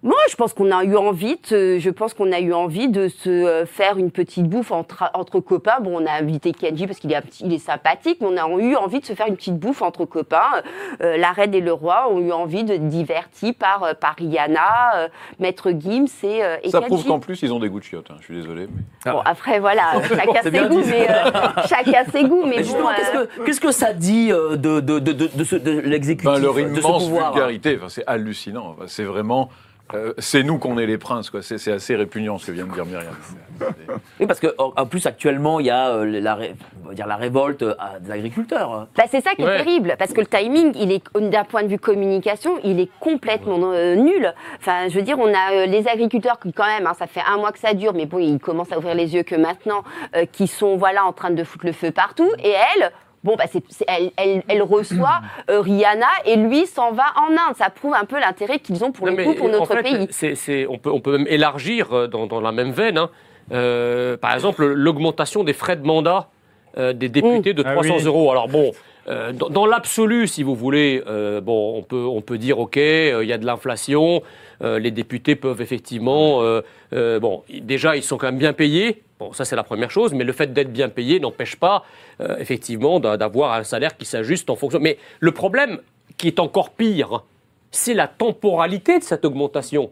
Moi, 0.04 0.16
je 0.32 0.36
pense 0.36 0.54
qu'on 0.54 0.72
a 0.72 0.84
eu 0.84 0.96
envie, 0.96 1.38
de, 1.52 1.78
je 1.78 1.90
pense 1.92 2.16
qu'on 2.16 2.32
a 2.32 2.40
eu 2.40 2.54
envie 2.54 2.88
de 2.90 3.08
se 3.08 3.30
euh, 3.30 3.68
faire 3.68 4.00
une 4.00 4.10
petite 4.10 4.46
bouffe 4.50 4.72
entre, 4.72 5.04
entre 5.14 5.40
copains. 5.40 5.80
Bon, 5.80 6.02
on 6.02 6.08
a 6.08 6.12
invité 6.14 6.54
Kenji 6.54 6.88
parce 6.88 6.98
qu'il 6.98 7.12
est, 7.14 7.22
il 7.40 7.54
est 7.54 7.60
sympathique, 7.60 8.18
mais 8.20 8.28
on 8.28 8.36
a 8.38 8.62
eu 8.64 8.76
envie 8.76 9.00
de 9.00 9.06
se 9.06 9.14
faire 9.14 9.28
une 9.28 9.36
petite 9.36 9.60
bouffe 9.60 9.84
entre 9.84 10.06
copains. 10.06 10.64
Euh, 11.04 11.18
la 11.18 11.32
reine 11.34 11.54
et 11.54 11.62
le 11.62 11.72
roi 11.72 12.12
ont 12.12 12.20
eu 12.20 12.32
envie 12.32 12.64
de 12.64 12.78
divertis 12.78 13.54
par, 13.54 13.84
euh, 13.84 13.94
par 13.94 14.16
Rihanna, 14.18 14.96
euh, 14.96 15.08
Maître 15.38 15.70
Gims 15.70 16.08
et, 16.24 16.44
euh, 16.44 16.58
et 16.64 16.72
Ça 16.72 16.80
Kenji. 16.80 16.88
prouve 16.90 17.06
qu'en 17.06 17.20
plus, 17.20 17.40
ils 17.44 17.54
ont 17.54 17.60
des 17.60 17.70
goûts 17.70 17.80
de 17.80 17.84
chiottes. 17.86 18.10
hein, 18.10 18.16
Je 18.22 18.26
suis 18.26 18.36
désolé. 18.36 18.68
mais- 19.06 19.12
Bon, 19.12 19.20
après, 19.24 19.60
voilà, 19.60 20.02
chacun 20.10 20.42
ses 20.42 20.50
goûts, 20.68 20.82
mais 20.90 21.08
euh, 21.12 21.32
chacun 21.70 22.06
ses 22.12 22.24
goûts, 22.24 22.42
mais 22.46 22.50
Mais 22.50 22.58
bon. 22.58 22.64
justement, 22.64 22.90
euh, 22.90 23.26
qu'est-ce 23.46 23.62
que 23.62 23.72
ça 23.72 23.94
dit 23.94 24.32
euh, 24.32 24.56
de, 24.56 24.80
de, 24.80 24.98
de, 24.98 25.12
de, 25.12 25.28
de 25.28 25.44
ce- 25.44 25.56
de 25.58 25.80
l'exécutif, 25.80 26.26
Ben, 26.32 26.40
leur 26.40 26.56
de 26.56 26.60
ce 26.74 26.80
immense 26.80 27.04
pouvoir 27.04 27.28
hein 27.28 27.32
vulgarité, 27.34 27.78
enfin, 27.78 27.90
c'est 27.90 28.04
hallucinant. 28.08 28.70
Enfin, 28.76 28.86
c'est 28.88 29.04
vraiment. 29.04 29.50
Euh, 29.94 30.14
c'est 30.18 30.44
nous 30.44 30.58
qu'on 30.58 30.78
est 30.78 30.86
les 30.86 30.98
princes, 30.98 31.30
quoi. 31.30 31.42
C'est 31.42 31.72
assez 31.72 31.96
répugnant 31.96 32.38
ce 32.38 32.48
que 32.48 32.52
vient 32.52 32.66
de 32.66 32.74
dire 32.74 32.86
Myriam. 32.86 33.14
Oui, 34.20 34.26
parce 34.26 34.40
que 34.40 34.48
en 34.58 34.86
plus 34.86 35.06
actuellement, 35.06 35.60
il 35.60 35.68
y 35.68 35.70
a 35.70 35.90
euh, 35.90 36.06
la, 36.22 36.36
ré- 36.36 36.56
on 36.84 36.90
va 36.90 36.94
dire 36.94 37.08
la 37.08 37.16
révolte 37.16 37.62
euh, 37.64 37.76
des 38.00 38.12
agriculteurs. 38.12 38.88
Bah, 38.96 39.04
c'est 39.10 39.22
ça 39.22 39.32
qui 39.36 39.44
Ouais. 39.44 39.56
est 39.56 39.64
terrible, 39.64 39.96
parce 40.00 40.14
que 40.14 40.22
le 40.22 40.28
timing, 40.28 40.74
il 40.76 40.92
est 40.92 41.04
d'un 41.20 41.44
point 41.44 41.64
de 41.64 41.68
vue 41.68 41.80
communication, 41.80 42.58
il 42.64 42.80
est 42.80 42.90
complètement 43.00 43.72
euh, 43.74 43.96
nul. 43.96 44.34
Enfin, 44.60 44.88
je 44.90 44.96
veux 44.96 45.02
dire, 45.04 45.18
on 45.20 45.28
a 45.34 45.52
euh, 45.54 45.66
les 45.68 45.88
agriculteurs 45.88 46.40
qui, 46.40 46.54
quand 46.54 46.66
même, 46.66 46.88
hein, 46.88 46.94
ça 46.98 47.08
fait 47.08 47.22
un 47.28 47.38
mois 47.38 47.52
que 47.52 47.60
ça 47.60 47.74
dure, 47.74 47.94
mais 47.94 48.06
bon, 48.06 48.20
ils 48.20 48.40
commencent 48.40 48.72
à 48.72 48.78
ouvrir 48.78 48.96
les 48.96 49.14
yeux 49.14 49.24
que 49.24 49.36
maintenant, 49.36 49.84
euh, 50.16 50.26
qui 50.32 50.48
sont 50.48 50.76
voilà 50.78 51.06
en 51.06 51.14
train 51.14 51.32
de 51.32 51.44
foutre 51.44 51.66
le 51.66 51.72
feu 51.74 51.92
partout. 51.92 52.30
Et 52.44 52.54
elle, 52.76 52.92
bon, 53.24 53.36
bah, 53.38 53.46
c'est, 53.50 53.64
elle, 53.88 54.12
elle, 54.18 54.44
elle 54.48 54.62
reçoit 54.64 55.22
euh, 55.50 55.62
Rihanna 55.62 56.08
et 56.26 56.36
lui 56.36 56.66
s'en 56.66 56.92
va 56.92 57.06
en 57.18 57.32
Inde. 57.32 57.56
Ça 57.58 57.70
prouve 57.70 57.94
un 57.94 58.06
peu 58.06 58.20
l'intérêt 58.20 58.60
qu'ils 58.60 58.84
ont 58.84 58.92
pour 58.92 59.08
Non, 59.08 59.16
le 59.16 59.24
coup 59.24 59.34
pour 59.36 59.48
en 59.48 59.52
notre 59.52 59.76
fait, 59.76 59.84
pays. 59.84 60.68
on, 60.70 60.78
peut, 60.78 60.92
on 60.92 61.00
peut 61.00 61.18
même 61.18 61.28
élargir 61.28 61.92
euh, 61.94 62.08
dans, 62.08 62.28
dans 62.28 62.42
la 62.42 62.52
même 62.52 62.72
veine. 62.72 62.98
hein. 62.98 63.10
Euh, 63.52 64.18
par 64.18 64.34
exemple, 64.34 64.66
l'augmentation 64.66 65.44
des 65.44 65.54
frais 65.54 65.76
de 65.76 65.86
mandat 65.86 66.30
euh, 66.78 66.94
des 66.94 67.10
députés 67.10 67.54
de 67.54 67.64
Ah 67.66 67.74
300 67.74 67.96
oui. 67.98 68.04
euros. 68.06 68.32
Alors 68.32 68.48
bon, 68.48 68.72
euh, 69.10 69.34
dans, 69.34 69.50
dans 69.50 69.66
l'absolu, 69.66 70.28
si 70.28 70.42
vous 70.42 70.56
voulez, 70.56 71.04
euh, 71.08 71.42
bon, 71.42 71.78
on 71.78 71.82
peut, 71.82 72.06
on 72.06 72.22
peut 72.22 72.38
dire 72.38 72.60
ok, 72.60 72.78
euh, 72.78 73.20
il 73.24 73.28
y 73.30 73.34
a 73.34 73.38
de 73.38 73.46
l'inflation, 73.46 74.22
euh, 74.64 74.80
les 74.80 74.92
députés 74.92 75.36
peuvent 75.36 75.60
effectivement, 75.62 76.42
euh, 76.44 76.62
euh, 76.94 77.20
bon, 77.20 77.44
déjà 77.62 77.98
ils 77.98 78.04
sont 78.04 78.18
quand 78.18 78.28
même 78.28 78.38
bien 78.38 78.54
payés. 78.54 79.04
Ça 79.34 79.46
c'est 79.46 79.56
la 79.56 79.64
première 79.64 79.92
chose, 79.92 80.14
mais 80.14 80.24
le 80.24 80.34
fait 80.34 80.52
d'être 80.54 80.72
bien 80.72 80.90
payé 80.90 81.20
n'empêche 81.20 81.56
pas 81.56 81.84
euh, 82.20 82.38
effectivement 82.40 83.00
d'a- 83.00 83.18
d'avoir 83.18 83.54
un 83.54 83.64
salaire 83.64 83.96
qui 83.98 84.06
s'ajuste 84.06 84.50
en 84.50 84.56
fonction. 84.56 84.80
Mais 84.80 84.98
le 85.20 85.32
problème 85.32 85.80
qui 86.18 86.28
est 86.28 86.40
encore 86.40 86.72
pire, 86.72 87.24
c'est 87.72 87.94
la 87.94 88.08
temporalité 88.08 89.00
de 89.00 89.04
cette 89.04 89.24
augmentation. 89.24 89.92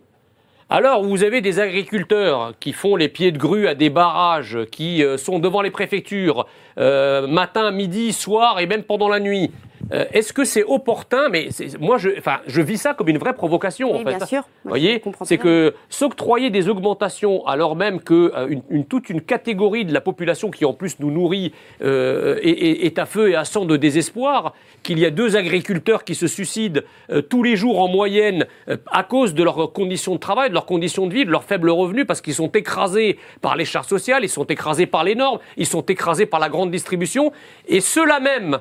Alors, 0.72 1.04
vous 1.04 1.24
avez 1.24 1.42
des 1.42 1.60
agriculteurs 1.60 2.54
qui 2.60 2.74
font 2.74 2.96
les 2.96 3.10
pieds 3.10 3.32
de 3.32 3.40
grue 3.40 3.68
à 3.68 3.74
des 3.74 3.90
barrages, 3.90 4.60
qui 4.72 5.04
euh, 5.04 5.18
sont 5.18 5.40
devant 5.40 5.62
les 5.64 5.72
préfectures, 5.72 6.46
euh, 6.78 7.26
matin, 7.26 7.72
midi, 7.72 8.14
soir 8.14 8.60
et 8.60 8.68
même 8.68 8.84
pendant 8.84 9.10
la 9.10 9.20
nuit. 9.20 9.50
Euh, 9.92 10.06
Est-ce 10.14 10.34
que 10.34 10.44
c'est 10.44 10.64
opportun 10.64 11.30
Mais 11.30 11.50
moi, 11.80 11.98
je, 11.98 12.62
vis 12.62 12.78
ça 12.78 12.94
comme 12.94 13.10
une 13.10 13.18
vraie 13.18 13.34
provocation. 13.34 13.92
Oui, 13.92 14.02
en 14.02 14.04
fait. 14.04 14.18
bien 14.18 14.26
sûr. 14.26 14.42
Vous 14.64 14.70
voyez, 14.70 15.02
c'est 15.24 15.38
que 15.38 15.74
s'octroyer 15.90 16.50
des 16.50 16.70
augmentations 16.70 17.46
alors 17.48 17.76
même 17.76 18.02
que 18.02 18.32
euh, 18.36 18.48
une, 18.50 18.62
une- 18.70 18.86
toute 18.86 19.10
une 19.10 19.22
catégorie 19.22 19.86
de 19.86 19.94
la 19.94 20.02
population 20.02 20.52
qui 20.52 20.66
en 20.66 20.74
plus 20.74 21.00
nous 21.00 21.12
nourrit 21.12 21.54
euh, 21.82 22.38
est, 22.42 22.86
est- 22.86 23.00
à 23.00 23.06
feu 23.06 23.30
et 23.32 23.36
à 23.36 23.46
sang 23.46 23.66
de 23.66 23.78
désespoir, 23.78 24.54
qu'il 24.84 25.00
y 25.00 25.06
a 25.06 25.10
deux 25.12 25.36
agriculteurs 25.38 26.04
qui 26.04 26.16
se 26.16 26.28
suicident 26.28 26.82
tous 27.30 27.44
les 27.44 27.56
jours 27.56 27.80
en 27.80 27.88
moyenne 27.88 28.46
à 28.92 29.04
cause 29.04 29.34
de 29.34 29.44
leurs 29.44 29.72
conditions 29.74 30.16
de 30.16 30.20
travail, 30.20 30.50
de 30.50 30.54
leurs 30.54 30.66
conditions 30.66 31.08
de 31.08 31.14
vie, 31.14 31.26
de 31.26 31.32
leurs 31.32 31.44
faibles 31.44 31.70
revenus, 31.70 32.06
parce 32.08 32.22
qu'ils 32.22 32.34
sont 32.34 32.50
écrasés 32.52 33.18
par 33.42 33.56
les 33.56 33.66
charges 33.66 33.88
sociales, 33.88 34.24
ils 34.24 34.30
sont 34.30 34.46
écrasés 34.46 34.86
par 34.86 35.04
les 35.04 35.16
normes, 35.16 35.40
ils 35.58 35.66
sont 35.66 35.82
écrasés 35.82 36.26
par 36.26 36.40
la 36.40 36.50
grande 36.50 36.72
distribution, 36.72 37.32
et 37.68 37.80
ceux-là 37.82 38.20
même 38.20 38.60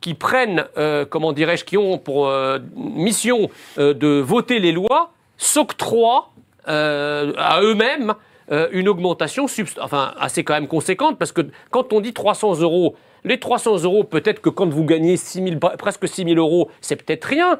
qui 0.00 0.14
prennent, 0.14 0.64
euh, 0.76 1.04
comment 1.04 1.32
dirais-je, 1.32 1.64
qui 1.64 1.76
ont 1.76 1.98
pour 1.98 2.28
euh, 2.28 2.58
mission 2.76 3.50
euh, 3.78 3.94
de 3.94 4.20
voter 4.20 4.58
les 4.58 4.72
lois, 4.72 5.12
s'octroient 5.36 6.30
à 6.66 7.60
eux-mêmes 7.62 8.12
une 8.72 8.88
augmentation 8.88 9.46
enfin, 9.80 10.12
assez 10.20 10.44
quand 10.44 10.52
même 10.52 10.68
conséquente, 10.68 11.18
parce 11.18 11.32
que 11.32 11.40
quand 11.70 11.94
on 11.94 12.00
dit 12.00 12.12
300 12.12 12.60
euros, 12.60 12.94
les 13.24 13.40
300 13.40 13.84
euros, 13.84 14.04
peut-être 14.04 14.42
que 14.42 14.50
quand 14.50 14.68
vous 14.68 14.84
gagnez 14.84 15.16
6 15.16 15.44
000 15.44 15.56
presque 15.78 16.06
6 16.06 16.24
000 16.24 16.36
euros, 16.36 16.70
c'est 16.82 16.96
peut-être 16.96 17.24
rien. 17.24 17.58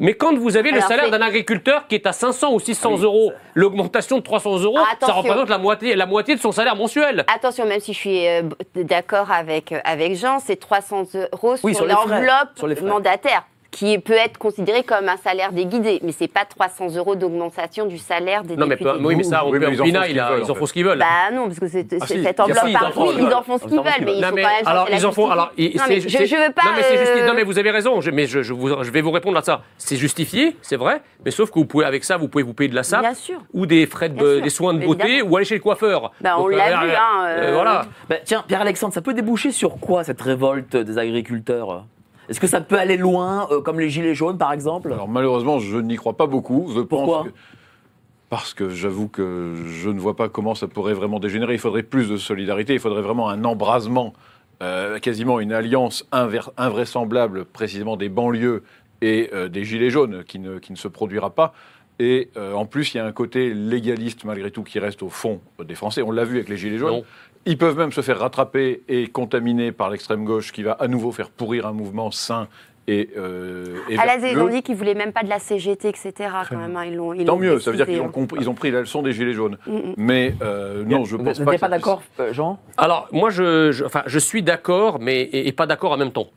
Mais 0.00 0.14
quand 0.14 0.34
vous 0.34 0.56
avez 0.56 0.70
le 0.70 0.80
salaire 0.80 1.10
d'un 1.10 1.20
agriculteur 1.20 1.86
qui 1.86 1.94
est 1.94 2.06
à 2.06 2.12
500 2.12 2.54
ou 2.54 2.58
600 2.58 3.02
euros, 3.02 3.32
l'augmentation 3.54 4.16
de 4.16 4.22
300 4.22 4.60
euros, 4.60 4.78
ça 4.98 5.12
représente 5.12 5.50
la 5.50 5.58
moitié, 5.58 5.94
la 5.94 6.06
moitié 6.06 6.34
de 6.34 6.40
son 6.40 6.52
salaire 6.52 6.74
mensuel. 6.74 7.26
Attention, 7.32 7.66
même 7.66 7.80
si 7.80 7.92
je 7.92 7.98
suis 7.98 8.26
euh, 8.26 8.42
d'accord 8.76 9.30
avec, 9.30 9.72
euh, 9.72 9.80
avec 9.84 10.16
Jean, 10.16 10.38
c'est 10.38 10.56
300 10.56 11.02
euros 11.34 11.56
Oui, 11.62 11.74
sur, 11.74 11.84
l'enveloppe 11.84 12.80
mandataire, 12.80 13.44
qui 13.70 13.98
peut 14.00 14.12
être 14.14 14.36
considéré 14.38 14.82
comme 14.82 15.08
un 15.08 15.16
salaire 15.16 15.52
déguidé, 15.52 16.00
mais 16.02 16.10
c'est 16.12 16.26
pas 16.28 16.44
300 16.44 16.96
euros 16.96 17.14
d'augmentation 17.14 17.86
du 17.86 17.98
salaire 17.98 18.42
des 18.42 18.56
Non, 18.56 18.66
mais, 18.66 18.74
députés. 18.76 18.98
peu- 18.98 19.04
oui, 19.06 19.14
mais 19.16 19.22
ça, 19.22 19.44
on 19.44 19.50
Oui, 19.50 19.58
peut 19.60 19.66
mais 19.68 19.74
ils 19.74 19.80
en 19.80 19.84
font 19.84 19.90
ce 19.92 19.96
a- 19.96 20.00
veulent, 20.30 20.42
ils 20.44 20.50
en 20.50 20.54
font 20.56 20.66
ce 20.66 20.72
qu'ils 20.72 20.84
veulent. 20.84 20.98
Bah 20.98 21.30
non, 21.32 21.46
parce 21.46 21.60
que 21.60 21.68
c'est 21.68 21.86
c'est- 21.88 21.98
Ah, 22.00 22.06
si, 22.06 22.22
cette 22.22 22.40
enveloppe 22.40 22.58
si, 22.64 22.70
ils 22.72 22.76
en 22.76 22.80
par 22.80 22.92
font 22.92 23.02
oui, 23.02 23.08
ce 23.08 23.12
ils 23.20 23.24
qu'ils 23.26 23.34
en 23.34 23.42
font 23.42 23.58
ce 23.58 23.64
qu'ils 23.64 23.76
veulent. 23.76 23.84
mais 24.04 24.16
ils 24.18 24.24
sont 24.24 24.32
mais 24.34 24.42
quand 24.42 24.48
même 24.48 24.66
alors 24.66 24.88
ils 24.90 25.06
en 25.06 25.12
font 25.12 25.30
alors 25.30 25.52
mais 25.56 25.70
je, 25.72 26.36
veux 26.36 26.52
pas. 26.52 26.62
non 26.64 26.70
mais 26.76 26.98
euh, 26.98 27.26
non 27.26 27.34
mais 27.34 27.42
vous 27.44 27.58
avez 27.58 27.70
raison 27.70 28.00
je- 28.00 28.10
mais 28.10 28.26
je, 28.26 28.42
je 28.42 28.52
vous, 28.52 28.68
je 28.82 28.90
vais 28.90 29.00
vous 29.02 29.10
répondre 29.12 29.38
à 29.38 29.42
ça 29.42 29.62
c'est 29.78 29.96
justifié 29.96 30.56
c'est 30.62 30.76
vrai 30.76 31.00
mais 31.24 31.30
sauf 31.30 31.50
que 31.50 31.58
vous 31.58 31.64
pouvez 31.66 31.84
avec 31.84 32.04
ça 32.04 32.16
vous 32.16 32.28
pouvez 32.28 32.42
vous 32.44 32.54
payer 32.54 32.70
de 32.70 32.74
la 32.74 32.82
SAP 32.82 33.00
Bien 33.02 33.14
sûr. 33.14 33.38
ou 33.52 33.66
des 33.66 33.86
frais 33.86 34.08
de, 34.08 34.40
des 34.40 34.50
soins 34.50 34.74
de 34.74 34.84
beauté 34.84 35.22
ou 35.22 35.36
aller 35.36 35.44
chez 35.46 35.54
le 35.54 35.60
coiffeur 35.60 36.10
Bah, 36.20 36.36
on 36.38 36.48
l'a 36.48 36.80
vu, 36.84 36.90
hein, 36.90 37.24
euh, 37.26 37.50
voilà 37.54 37.86
tiens, 38.24 38.44
Pierre-Alexandre, 38.46 38.92
ça 38.94 39.00
peut 39.02 39.14
déboucher 39.14 39.52
sur 39.52 39.78
quoi 39.78 40.02
cette 40.04 40.20
révolte 40.20 40.76
des 40.76 40.98
agriculteurs? 40.98 41.84
Est-ce 42.30 42.38
que 42.40 42.46
ça 42.46 42.60
peut 42.60 42.78
aller 42.78 42.96
loin, 42.96 43.48
euh, 43.50 43.60
comme 43.60 43.80
les 43.80 43.90
Gilets 43.90 44.14
jaunes 44.14 44.38
par 44.38 44.52
exemple? 44.52 44.92
Alors 44.92 45.08
malheureusement, 45.08 45.58
je 45.58 45.76
n'y 45.78 45.96
crois 45.96 46.16
pas 46.16 46.26
beaucoup. 46.26 46.70
Je 46.74 46.80
Pourquoi? 46.80 47.18
pense 47.24 47.26
que- 47.26 47.32
Parce 48.28 48.54
que 48.54 48.68
j'avoue 48.70 49.08
que 49.08 49.54
je 49.66 49.90
ne 49.90 49.98
vois 49.98 50.14
pas 50.14 50.28
comment 50.28 50.54
ça 50.54 50.68
pourrait 50.68 50.94
vraiment 50.94 51.18
dégénérer. 51.18 51.54
Il 51.54 51.58
faudrait 51.58 51.82
plus 51.82 52.08
de 52.08 52.16
solidarité, 52.16 52.72
il 52.74 52.78
faudrait 52.78 53.02
vraiment 53.02 53.28
un 53.28 53.42
embrasement, 53.44 54.12
euh, 54.62 55.00
quasiment 55.00 55.40
une 55.40 55.52
alliance 55.52 56.06
invraisemblable 56.56 57.44
précisément 57.46 57.96
des 57.96 58.08
banlieues 58.08 58.62
et 59.02 59.30
euh, 59.34 59.48
des 59.48 59.64
gilets 59.64 59.90
jaunes 59.90 60.22
qui 60.22 60.38
ne, 60.38 60.58
qui 60.60 60.70
ne 60.70 60.76
se 60.76 60.86
produira 60.86 61.30
pas. 61.30 61.52
Et 61.98 62.30
euh, 62.36 62.54
en 62.54 62.64
plus, 62.64 62.94
il 62.94 62.98
y 62.98 63.00
a 63.00 63.04
un 63.06 63.12
côté 63.12 63.52
légaliste 63.52 64.24
malgré 64.24 64.52
tout 64.52 64.62
qui 64.62 64.78
reste 64.78 65.02
au 65.02 65.08
fond 65.10 65.40
des 65.62 65.74
Français. 65.74 66.00
On 66.02 66.12
l'a 66.12 66.24
vu 66.24 66.36
avec 66.36 66.48
les 66.48 66.56
gilets 66.56 66.78
jaunes. 66.78 66.98
Non. 66.98 67.04
Ils 67.46 67.56
peuvent 67.58 67.76
même 67.78 67.92
se 67.92 68.00
faire 68.02 68.18
rattraper 68.18 68.82
et 68.88 69.06
contaminer 69.08 69.72
par 69.72 69.90
l'extrême 69.90 70.24
gauche 70.24 70.52
qui 70.52 70.62
va 70.62 70.72
à 70.72 70.88
nouveau 70.88 71.10
faire 71.12 71.30
pourrir 71.30 71.66
un 71.66 71.72
mouvement 71.72 72.10
sain 72.10 72.48
et, 72.86 73.10
euh, 73.16 73.76
et 73.88 73.96
vertueux. 73.96 74.28
ils 74.32 74.38
ont 74.38 74.48
dit 74.48 74.62
qu'ils 74.62 74.74
voulaient 74.76 74.94
même 74.94 75.12
pas 75.12 75.22
de 75.22 75.28
la 75.28 75.38
CGT, 75.38 75.88
etc. 75.88 76.12
Quand 76.48 76.56
même, 76.58 76.76
hein, 76.76 76.84
ils 76.86 76.96
l'ont. 76.96 77.14
Tant 77.24 77.36
mieux, 77.36 77.58
ça 77.60 77.70
veut 77.70 77.76
dire 77.76 77.86
qu'ils 77.86 78.00
ont, 78.00 78.06
hein. 78.06 78.10
compris- 78.12 78.38
ils 78.40 78.50
ont 78.50 78.54
pris 78.54 78.70
la 78.70 78.80
leçon 78.80 79.02
des 79.02 79.12
Gilets 79.12 79.32
jaunes. 79.32 79.58
Mm, 79.66 79.72
mm. 79.76 79.94
Mais 79.96 80.34
euh, 80.42 80.84
non, 80.84 81.04
je 81.04 81.16
Vous 81.16 81.24
pense 81.24 81.38
n'êtes 81.38 81.44
pas. 81.44 81.52
pas, 81.52 81.54
que 81.56 81.60
ça 81.60 81.68
puisse- 81.68 81.78
d'accord, 81.78 82.02
euh, 82.20 82.32
Jean? 82.32 82.58
Alors, 82.76 83.08
moi, 83.12 83.30
je, 83.30 83.70
je- 83.72 83.84
enfin, 83.84 84.02
je 84.06 84.18
suis 84.18 84.42
d'accord, 84.42 84.98
mais 85.00 85.20
et, 85.22 85.46
et 85.48 85.52
pas 85.52 85.66
d'accord 85.66 85.92
en 85.92 85.96
même 85.98 86.12
temps. 86.12 86.28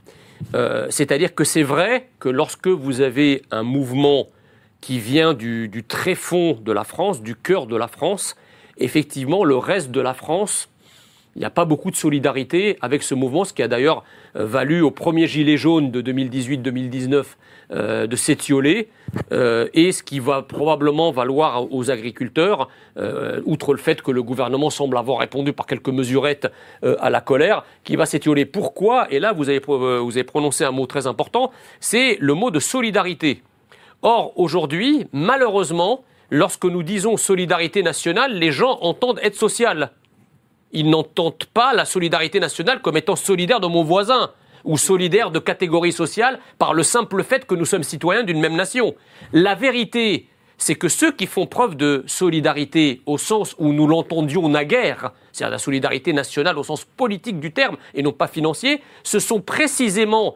Euh, 0.56 0.88
C'est-à-dire 0.90 1.34
que 1.36 1.44
c'est 1.44 1.64
vrai 1.64 2.10
que 2.20 2.30
lorsque 2.30 2.68
vous 2.68 3.02
avez 3.02 3.42
un 3.52 3.64
mouvement 3.64 4.28
qui 4.82 5.00
vient 5.00 5.34
du, 5.34 5.70
du 5.70 5.84
tréfonds 5.84 6.60
de 6.62 6.72
la 6.72 6.84
France, 6.84 7.22
du 7.22 7.36
cœur 7.36 7.66
de 7.68 7.76
la 7.78 7.88
France, 7.88 8.36
effectivement, 8.78 9.44
le 9.44 9.56
reste 9.58 9.92
de 9.92 10.02
la 10.02 10.14
France, 10.14 10.70
il 11.36 11.40
n'y 11.40 11.46
a 11.46 11.50
pas 11.50 11.66
beaucoup 11.66 11.90
de 11.90 11.96
solidarité 11.96 12.78
avec 12.82 13.02
ce 13.02 13.16
mouvement, 13.16 13.44
ce 13.44 13.54
qui 13.54 13.64
a 13.64 13.68
d'ailleurs 13.68 14.04
euh, 14.36 14.46
valu 14.46 14.82
au 14.82 14.92
premier 14.92 15.28
gilet 15.28 15.58
jaune 15.58 15.90
de 15.90 16.02
2018-2019 16.02 17.24
euh, 17.72 18.06
de 18.06 18.16
s'étioler, 18.16 18.90
euh, 19.32 19.68
et 19.74 19.92
ce 19.92 20.04
qui 20.04 20.20
va 20.20 20.44
probablement 20.44 21.12
valoir 21.12 21.72
aux 21.74 21.90
agriculteurs, 21.90 22.70
outre 23.46 23.74
le 23.74 23.80
fait 23.80 24.02
que 24.02 24.12
le 24.12 24.22
gouvernement 24.22 24.70
semble 24.70 24.98
avoir 24.98 25.20
répondu 25.20 25.54
par 25.54 25.66
quelques 25.66 25.90
mesurettes 25.90 26.48
à 26.84 27.10
la 27.10 27.22
colère, 27.22 27.64
qui 27.84 27.96
va 27.96 28.06
s'étioler. 28.06 28.46
Pourquoi? 28.46 29.08
Et 29.12 29.20
là, 29.20 29.34
vous 29.34 29.50
avez, 29.50 29.60
vous 29.60 30.12
avez 30.12 30.24
prononcé 30.24 30.64
un 30.64 30.72
mot 30.72 30.86
très 30.86 31.08
important, 31.08 31.52
c'est 31.80 32.18
le 32.20 32.34
mot 32.34 32.52
de 32.52 32.60
solidarité. 32.60 33.42
Or, 34.04 34.34
aujourd'hui, 34.36 35.08
malheureusement, 35.12 36.04
lorsque 36.30 36.66
nous 36.66 36.84
disons 36.84 37.18
solidarité 37.18 37.82
nationale, 37.82 38.34
les 38.34 38.52
gens 38.52 38.78
entendent 38.82 39.20
aide 39.24 39.36
sociale 39.36 39.92
ils 40.74 40.90
n'entendent 40.90 41.46
pas 41.54 41.74
la 41.74 41.86
solidarité 41.86 42.40
nationale 42.40 42.82
comme 42.82 42.98
étant 42.98 43.16
solidaire 43.16 43.60
de 43.60 43.68
mon 43.68 43.84
voisin 43.84 44.32
ou 44.64 44.78
solidaire 44.78 45.32
de 45.32 45.40
catégorie 45.40 45.92
sociale 45.92 46.40
par 46.58 46.74
le 46.74 46.84
simple 46.84 47.24
fait 47.24 47.46
que 47.46 47.56
nous 47.56 47.66
sommes 47.66 47.84
citoyens 47.84 48.24
d'une 48.24 48.40
même 48.40 48.56
nation. 48.56 48.96
La 49.32 49.56
vérité, 49.56 50.28
c'est 50.58 50.76
que 50.76 50.88
ceux 50.88 51.12
qui 51.12 51.28
font 51.28 51.46
preuve 51.46 51.76
de 51.76 52.04
solidarité 52.08 53.02
au 53.06 53.18
sens 53.18 53.56
où 53.60 53.74
nous 53.74 53.88
l'entendions 53.88 54.48
naguère, 54.50 55.12
c'est-à-dire 55.32 55.52
la 55.52 55.60
solidarité 55.60 56.14
nationale 56.14 56.58
au 56.58 56.64
sens 56.64 56.86
politique 56.86 57.40
du 57.40 57.52
terme 57.52 57.78
et 57.94 58.04
non 58.04 58.14
pas 58.14 58.28
financier, 58.28 58.82
ce 59.04 59.20
sont 59.20 59.42
précisément 59.42 60.36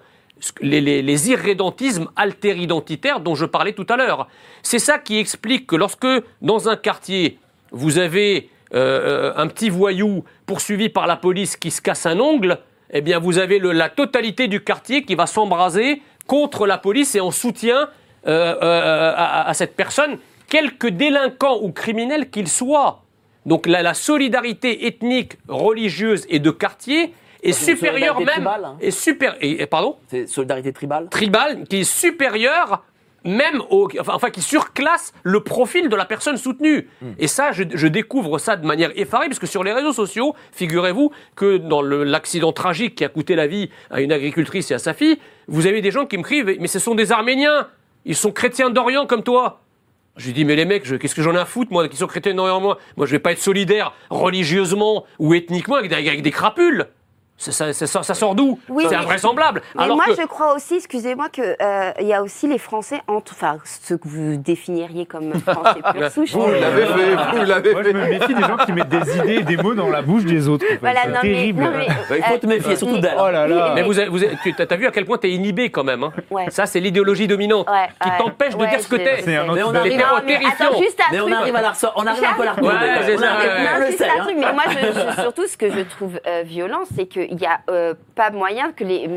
les, 0.61 1.31
irrédentismes 1.31 2.09
alter-identitaires 2.15 3.19
dont 3.22 3.35
je 3.35 3.45
parlais 3.45 3.73
tout 3.73 3.85
à 3.89 3.97
l'heure. 3.97 4.27
C'est 4.61 4.80
ça 4.80 4.99
qui 4.99 5.18
explique 5.18 5.68
que 5.68 5.76
lorsque, 5.76 6.07
dans 6.41 6.69
un 6.69 6.76
quartier, 6.76 7.39
vous 7.72 7.97
avez 7.97 8.49
euh, 8.73 9.31
euh, 9.31 9.34
un 9.35 9.48
petit 9.48 9.69
voyou 9.69 10.23
poursuivi 10.45 10.89
par 10.89 11.07
la 11.07 11.15
police 11.15 11.56
qui 11.57 11.72
se 11.72 11.81
casse 11.81 12.06
un 12.06 12.19
ongle, 12.19 12.57
eh 12.91 13.02
bien, 13.02 13.19
vous 13.19 13.38
avez 13.38 13.60
le- 13.60 13.72
la 13.73 13.89
totalité 13.89 14.48
du 14.48 14.64
quartier 14.64 15.03
qui 15.03 15.15
va 15.15 15.26
s'embraser 15.27 16.02
contre 16.27 16.68
la 16.68 16.77
police 16.77 17.15
et 17.15 17.19
en 17.22 17.31
soutien 17.31 17.89
euh, 18.27 18.56
euh, 18.61 19.14
à, 19.15 19.48
à 19.48 19.53
cette 19.53 19.76
personne, 19.76 20.18
quelque 20.49 20.88
délinquant 20.88 21.60
ou 21.61 21.72
criminel 21.72 22.30
qu'il 22.30 22.48
soit. 22.49 23.03
Donc 23.45 23.65
la, 23.68 23.81
la 23.81 23.94
solidarité 23.94 24.85
ethnique, 24.88 25.38
religieuse 25.48 26.26
et 26.30 26.39
de 26.39 26.52
quartier 26.52 27.14
est 27.44 27.53
supérieure 27.53 28.18
même, 28.19 28.27
tribale, 28.27 28.65
hein. 28.65 28.77
est 28.81 28.91
super, 28.91 29.35
et, 29.39 29.61
et 29.61 29.65
pardon, 29.68 29.95
C'est 30.07 30.27
solidarité 30.27 30.73
tribale. 30.73 31.07
tribal, 31.10 31.64
qui 31.69 31.77
est 31.77 31.84
supérieure 31.85 32.84
même 33.28 33.62
au, 33.70 33.90
enfin, 33.99 34.14
enfin, 34.16 34.30
qui 34.30 34.41
surclasse 34.41 35.14
le 35.24 35.41
profil 35.41 35.90
de 35.90 35.95
la 35.95 36.06
personne 36.06 36.38
soutenue. 36.38 36.90
Hmm. 37.02 37.12
Et 37.20 37.28
ça, 37.28 37.52
je, 37.52 37.64
je 37.72 37.88
découvre 37.88 38.40
ça 38.40 38.56
de 38.56 38.66
manière 38.66 38.91
effarée, 38.95 39.28
parce 39.28 39.40
que 39.40 39.48
sur 39.48 39.64
les 39.64 39.74
réseaux 39.74 39.94
sociaux, 39.94 40.34
figurez-vous 40.54 41.12
que 41.36 41.58
dans 41.58 41.82
l'accident 41.82 42.54
tragique 42.54 42.95
qui 42.95 43.06
a 43.06 43.10
coûté 43.10 43.36
la 43.36 43.45
vie 43.45 43.70
à 43.91 44.02
une 44.02 44.12
agricultrice 44.12 44.72
et 44.72 44.74
à 44.74 44.80
sa 44.80 44.94
fille, 44.94 45.20
vous 45.48 45.68
avez 45.68 45.82
des 45.82 45.91
gens 45.91 46.06
qui 46.06 46.18
me 46.18 46.24
crient, 46.24 46.44
mais 46.44 46.68
ce 46.68 46.80
sont 46.80 46.95
des 46.95 47.12
Arméniens, 47.12 47.68
ils 48.06 48.16
sont 48.16 48.32
chrétiens 48.32 48.70
d'Orient 48.70 49.06
comme 49.06 49.24
toi. 49.24 49.62
Je 50.16 50.26
lui 50.26 50.34
dis, 50.34 50.45
mais 50.45 50.56
les 50.56 50.66
mecs, 50.66 50.84
qu'est-ce 50.98 51.14
que 51.14 51.22
j'en 51.22 51.36
ai 51.36 51.38
à 51.38 51.45
foutre, 51.45 51.72
moi, 51.72 51.88
qui 51.88 51.98
sont 51.98 52.08
chrétiens 52.08 52.34
d'Orient, 52.34 52.60
moi? 52.60 52.80
Moi, 52.95 53.06
je 53.06 53.12
vais 53.12 53.20
pas 53.20 53.34
être 53.34 53.41
solidaire 53.41 53.94
religieusement 54.10 55.06
ou 55.20 55.36
ethniquement 55.36 55.76
avec 55.76 55.90
des, 55.91 55.95
avec 55.95 56.24
des 56.24 56.32
crapules. 56.32 56.88
Ça, 57.39 57.51
ça- 57.51 57.72
ça 57.72 57.85
sort- 57.85 58.03
ça 58.03 58.15
sort 58.15 58.34
d'où 58.34 58.57
Oui, 58.68 58.85
C'est 58.89 58.95
invraisemblable. 58.95 59.61
Mais 59.76 59.84
Alors 59.84 59.95
moi, 59.95 60.05
que- 60.07 60.15
je 60.19 60.26
crois 60.26 60.55
aussi, 60.55 60.76
excusez-moi, 60.77 61.30
qu'il 61.30 61.55
y 62.01 62.14
a 62.14 62.23
aussi 62.23 62.47
les 62.47 62.57
Français, 62.57 62.99
en 63.07 63.22
tout- 63.22 63.34
enfin, 63.35 63.57
ce 63.64 63.93
que 63.93 64.07
vous 64.07 64.38
définiriez 64.38 65.05
comme 65.05 65.31
Français 65.41 65.80
pure 65.93 66.09
souche. 66.11 66.31
Vous 66.34 66.47
l'avez 66.49 66.85
fait, 66.88 67.15
vous 67.38 67.45
l'avez 67.45 67.72
Moi, 67.73 67.84
je 67.84 67.88
fait. 67.89 67.93
me 67.93 68.07
méfie 68.07 68.34
des 68.34 68.41
gens 68.41 68.57
qui 68.65 68.72
mettent 68.73 68.89
des 68.89 69.18
idées 69.19 69.35
et 69.35 69.43
des 69.43 69.57
mots 69.57 69.76
dans 69.76 69.88
la 69.89 70.01
bouche 70.01 70.26
des 70.26 70.47
autres. 70.47 70.65
fait. 70.65 70.77
Voilà, 70.77 71.01
c'est 71.03 71.09
non, 71.09 71.19
mais, 71.22 71.31
terrible. 71.34 71.64
non, 71.64 71.72
mais, 71.77 71.88
Il 72.18 72.23
faut 72.23 72.38
te 72.38 72.45
euh, 72.45 72.49
méfier, 72.49 72.76
surtout 72.76 72.97
d'elle. 72.97 73.15
Oh 73.19 73.30
là 73.30 73.47
là. 73.47 73.72
Mais 73.76 73.84
vous 73.84 73.99
avez, 73.99 74.09
vous 74.09 74.23
avez- 74.23 74.35
tu 74.43 74.55
as 74.57 74.76
vu 74.76 74.88
à 74.88 74.91
quel 74.91 75.05
point 75.05 75.19
tu 75.19 75.27
es 75.27 75.31
inhibé 75.31 75.69
quand 75.69 75.84
même. 75.84 76.03
hein. 76.03 76.14
Ouais. 76.31 76.45
Ça, 76.49 76.65
c'est 76.65 76.80
l'idéologie 76.80 77.27
dominante 77.27 77.69
Ouais, 77.69 77.88
qui 78.01 78.09
ouais. 78.09 78.18
t'empêche 78.18 78.55
de 78.57 78.65
dire 78.65 78.80
ce 78.81 78.88
que 78.88 78.95
t'es. 78.95 79.22
C'est 79.22 79.35
un 79.35 79.43
autre 79.43 79.53
Mais 79.53 79.64
on 79.64 79.76
arrive 79.76 79.99
à- 81.55 81.61
la 81.61 81.73
on 81.95 82.07
arrive 82.07 82.23
un 82.23 82.34
peu 82.34 82.41
à 82.41 82.45
la 82.45 82.51
hein. 82.53 84.27
mais 84.35 84.53
moi, 84.53 85.14
surtout, 85.22 85.45
ce 85.47 85.55
que 85.55 85.69
je 85.69 85.81
trouve 85.81 86.19
euh, 86.26 86.41
violent, 86.43 86.81
c'est 86.95 87.05
qu'il 87.28 87.38
n'y 87.38 87.45
a 87.45 87.60
euh, 87.70 87.94
pas 88.16 88.32
moyen 88.32 88.72
que 88.72 88.84
les. 88.84 89.10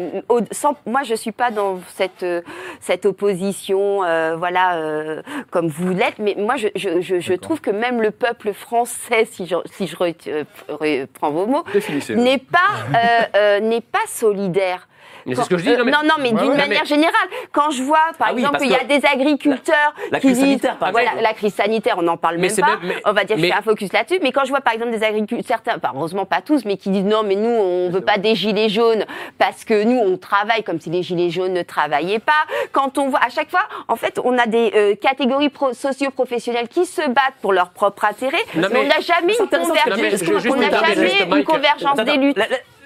sans, 0.52 0.74
moi, 0.86 1.02
je 1.04 1.14
suis 1.14 1.32
pas 1.32 1.50
dans 1.50 1.80
cette, 1.94 2.22
euh, 2.22 2.42
cette 2.80 3.06
opposition, 3.06 4.04
euh, 4.04 4.36
voilà, 4.36 4.76
euh, 4.76 5.22
comme 5.50 5.68
vous 5.68 5.94
l'êtes, 5.94 6.18
mais 6.18 6.34
moi, 6.38 6.56
je, 6.56 6.68
je, 6.74 7.00
je, 7.00 7.20
je 7.20 7.32
trouve 7.34 7.60
que 7.60 7.70
même 7.70 8.02
le 8.02 8.10
peuple 8.10 8.52
français, 8.52 9.24
si 9.24 9.46
je, 9.46 9.56
si 9.72 9.86
je 9.86 9.96
re- 9.96 10.44
reprends 10.68 11.30
vos 11.30 11.46
mots, 11.46 11.64
n'est 12.14 12.38
pas, 12.38 12.58
euh, 12.94 13.22
euh, 13.36 13.60
n'est 13.60 13.80
pas 13.80 14.06
solidaire. 14.06 14.88
Mais 15.26 15.34
c'est 15.34 15.42
ce 15.42 15.48
que 15.48 15.58
je 15.58 15.62
dis. 15.64 15.70
euh, 15.70 15.78
non, 15.78 15.84
mais- 15.84 15.90
non, 15.92 15.98
non, 16.04 16.14
mais 16.18 16.32
Ouais, 16.32 16.40
d'une 16.42 16.50
ouais. 16.52 16.56
manière 16.56 16.80
Mais- 16.82 16.86
générale, 16.88 17.28
quand 17.52 17.70
je 17.70 17.82
vois, 17.82 17.98
par 18.18 18.28
Ah 18.30 18.32
oui, 18.34 18.40
exemple, 18.40 18.58
qu'il 18.58 18.70
y 18.70 18.74
a 18.74 18.78
que- 18.80 18.84
des 18.86 19.04
agriculteurs 19.06 19.94
La 20.10 20.18
qui 20.20 20.26
crise 20.28 20.38
disent, 20.38 20.46
sanitaire, 20.46 20.76
par 20.78 20.90
voilà, 20.92 21.06
exemple. 21.08 21.22
la 21.24 21.34
crise 21.34 21.54
sanitaire, 21.54 21.94
on 21.98 22.02
n'en 22.02 22.16
parle 22.16 22.36
Mais 22.36 22.42
même 22.42 22.50
c'est 22.50 22.60
pas. 22.62 22.68
même- 22.76 22.78
mais- 22.84 23.02
on 23.04 23.12
va 23.12 23.24
dire, 23.24 23.36
mais- 23.36 23.48
je 23.48 23.52
fais 23.52 23.58
un 23.58 23.62
focus 23.62 23.92
là-dessus. 23.92 24.18
Mais 24.22 24.32
quand 24.32 24.44
je 24.44 24.50
vois, 24.50 24.60
par 24.60 24.72
exemple, 24.74 24.90
des 24.92 25.02
agriculteurs, 25.02 25.44
certains, 25.46 25.76
enfin, 25.76 25.92
heureusement 25.94 26.26
pas 26.26 26.40
tous, 26.40 26.64
mais 26.64 26.76
qui 26.76 26.90
disent 26.90 27.04
non, 27.04 27.22
mais 27.24 27.36
nous, 27.36 27.48
on 27.50 27.90
veut 27.90 28.00
pas 28.00 28.18
des 28.18 28.34
gilets 28.34 28.68
jaunes 28.68 29.04
parce 29.38 29.64
que 29.64 29.82
nous, 29.84 29.98
on 29.98 30.16
travaille 30.16 30.62
comme 30.62 30.80
si 30.80 30.90
les 30.90 31.02
gilets 31.02 31.30
jaunes 31.30 31.52
ne 31.52 31.62
travaillaient 31.62 32.18
pas. 32.18 32.32
Quand 32.72 32.98
on 32.98 33.08
voit, 33.08 33.20
à 33.24 33.28
chaque 33.30 33.50
fois, 33.50 33.62
en 33.88 33.96
fait, 33.96 34.18
on 34.24 34.36
a 34.38 34.46
des 34.46 34.72
euh, 34.74 34.94
catégories 34.94 35.48
pro- 35.48 35.72
socio-professionnelles 35.72 36.68
qui 36.68 36.86
se 36.86 37.02
battent 37.08 37.34
pour 37.42 37.52
leur 37.52 37.70
propre 37.70 38.04
intérêt, 38.04 38.38
Non, 38.54 38.68
mais, 38.72 38.74
mais- 38.74 38.78
on 38.80 38.88
n'a 38.88 39.00
jamais 39.00 39.32
C'est 39.34 39.42
une 39.42 39.48
que- 39.48 39.56
convergence. 39.56 39.84
On 40.50 40.56
n'a 40.56 40.94
jamais 40.94 41.22
une 41.38 41.44
convergence 41.44 41.96
des 42.04 42.16
luttes. 42.16 42.38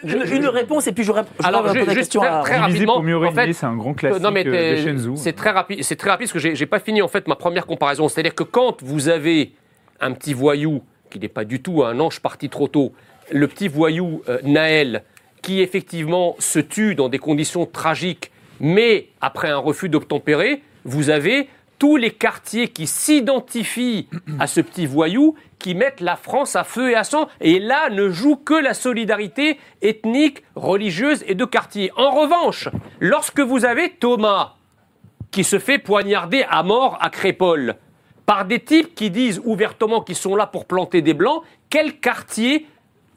Une, 0.04 0.46
réponse 0.46 0.86
et 0.86 0.92
puis 0.92 1.04
j'aurais 1.04 1.24
Alors, 1.42 1.62
poser 1.62 1.80
ju- 1.80 1.86
la 1.86 1.92
juste 1.94 1.96
question 1.98 2.20
très, 2.20 2.28
à 2.30 2.40
très 2.40 2.50
Diviser 2.54 2.70
rapidement. 2.70 2.94
pour 2.94 3.02
mieux 3.02 3.16
en 3.16 3.32
fait, 3.32 3.52
c'est 3.52 3.66
un 3.66 3.76
grand 3.76 3.94
classique 3.94 4.22
non, 4.22 4.30
mais 4.30 4.46
euh, 4.46 4.50
de 4.50 4.50
t'es- 4.50 4.82
Shenzhou. 4.82 5.16
c'est 5.16 5.32
très 5.32 5.50
rapide. 5.50 5.82
C'est 5.82 5.96
très 5.96 6.10
rapide 6.10 6.26
parce 6.26 6.32
que 6.32 6.38
j'ai 6.38 6.54
j'ai 6.54 6.66
pas 6.66 6.78
fini 6.80 7.02
en 7.02 7.08
fait 7.08 7.26
ma 7.28 7.36
première 7.36 7.66
comparaison. 7.66 8.08
C'est-à-dire 8.08 8.34
que 8.34 8.42
quand 8.44 8.82
vous 8.82 9.08
avez 9.08 9.52
un 10.00 10.12
petit 10.12 10.34
voyou 10.34 10.82
qui 11.10 11.18
n'est 11.18 11.28
pas 11.28 11.44
du 11.44 11.60
tout 11.62 11.84
un 11.84 11.98
ange 12.00 12.20
parti 12.20 12.48
trop 12.48 12.68
tôt, 12.68 12.92
le 13.30 13.46
petit 13.48 13.68
voyou 13.68 14.22
euh, 14.28 14.38
Naël 14.42 15.02
qui 15.42 15.60
effectivement 15.60 16.36
se 16.38 16.58
tue 16.58 16.94
dans 16.94 17.08
des 17.08 17.18
conditions 17.18 17.66
tragiques, 17.66 18.30
mais 18.60 19.08
après 19.20 19.48
un 19.50 19.58
refus 19.58 19.88
d'obtempérer, 19.88 20.62
vous 20.84 21.10
avez 21.10 21.48
tous 21.78 21.96
les 21.96 22.10
quartiers 22.10 22.68
qui 22.68 22.86
s'identifient 22.86 24.08
à 24.38 24.46
ce 24.46 24.60
petit 24.60 24.86
voyou, 24.86 25.34
qui 25.58 25.74
mettent 25.74 26.00
la 26.00 26.16
France 26.16 26.56
à 26.56 26.64
feu 26.64 26.90
et 26.90 26.94
à 26.94 27.04
sang, 27.04 27.28
et 27.40 27.58
là 27.58 27.88
ne 27.90 28.10
joue 28.10 28.36
que 28.36 28.54
la 28.54 28.74
solidarité 28.74 29.58
ethnique, 29.82 30.42
religieuse 30.54 31.24
et 31.26 31.34
de 31.34 31.44
quartier. 31.44 31.90
En 31.96 32.10
revanche, 32.10 32.68
lorsque 33.00 33.40
vous 33.40 33.64
avez 33.64 33.90
Thomas, 33.90 34.54
qui 35.30 35.42
se 35.42 35.58
fait 35.58 35.78
poignarder 35.78 36.44
à 36.48 36.62
mort 36.62 36.98
à 37.00 37.10
Crépole, 37.10 37.76
par 38.26 38.44
des 38.44 38.60
types 38.60 38.94
qui 38.94 39.10
disent 39.10 39.40
ouvertement 39.44 40.00
qu'ils 40.00 40.16
sont 40.16 40.36
là 40.36 40.46
pour 40.46 40.66
planter 40.66 41.02
des 41.02 41.14
blancs, 41.14 41.42
quel 41.70 41.98
quartier 41.98 42.66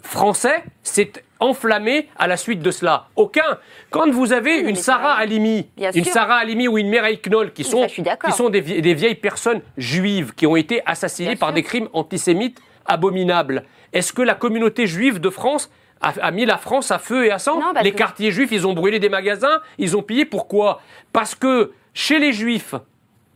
français 0.01 0.63
s'est 0.83 1.11
enflammé 1.39 2.07
à 2.17 2.27
la 2.27 2.37
suite 2.37 2.61
de 2.61 2.71
cela 2.71 3.07
Aucun. 3.15 3.57
Quand 3.89 4.09
vous 4.11 4.33
avez 4.33 4.57
une 4.59 4.75
Sarah. 4.75 5.13
Halimi, 5.15 5.67
une 5.77 6.03
sûr. 6.03 6.13
Sarah 6.13 6.35
Halimi 6.37 6.67
ou 6.67 6.77
une 6.77 6.89
Mireille 6.89 7.19
Knoll, 7.19 7.51
qui 7.53 7.63
sont, 7.63 7.85
qui 7.87 8.01
des, 8.01 8.61
vie- 8.61 8.81
des 8.81 8.93
vieilles 8.93 9.15
personnes 9.15 9.61
juives 9.77 10.33
qui 10.35 10.45
ont 10.47 10.55
été 10.55 10.81
assassinées 10.85 11.29
Bien 11.29 11.37
par 11.37 11.49
sûr. 11.49 11.55
des 11.55 11.63
crimes 11.63 11.89
antisémites 11.93 12.59
abominables, 12.85 13.63
est-ce 13.93 14.13
que 14.13 14.21
la 14.21 14.33
communauté 14.35 14.87
juive 14.87 15.19
de 15.19 15.29
France 15.29 15.69
a, 16.01 16.13
a 16.21 16.31
mis 16.31 16.45
la 16.45 16.57
France 16.57 16.91
à 16.91 16.99
feu 16.99 17.25
et 17.25 17.31
à 17.31 17.39
sang? 17.39 17.59
Non, 17.59 17.73
Les 17.83 17.91
que- 17.91 17.97
quartiers 17.97 18.31
juifs, 18.31 18.51
ils 18.51 18.65
ont 18.67 18.73
brûlé 18.73 18.99
des 18.99 19.09
magasins, 19.09 19.59
ils 19.77 19.95
ont 19.97 20.01
pillé. 20.03 20.25
Pourquoi? 20.25 20.81
Parce 21.13 21.35
que 21.35 21.71
chez 21.93 22.19
les 22.19 22.33
juifs, 22.33 22.75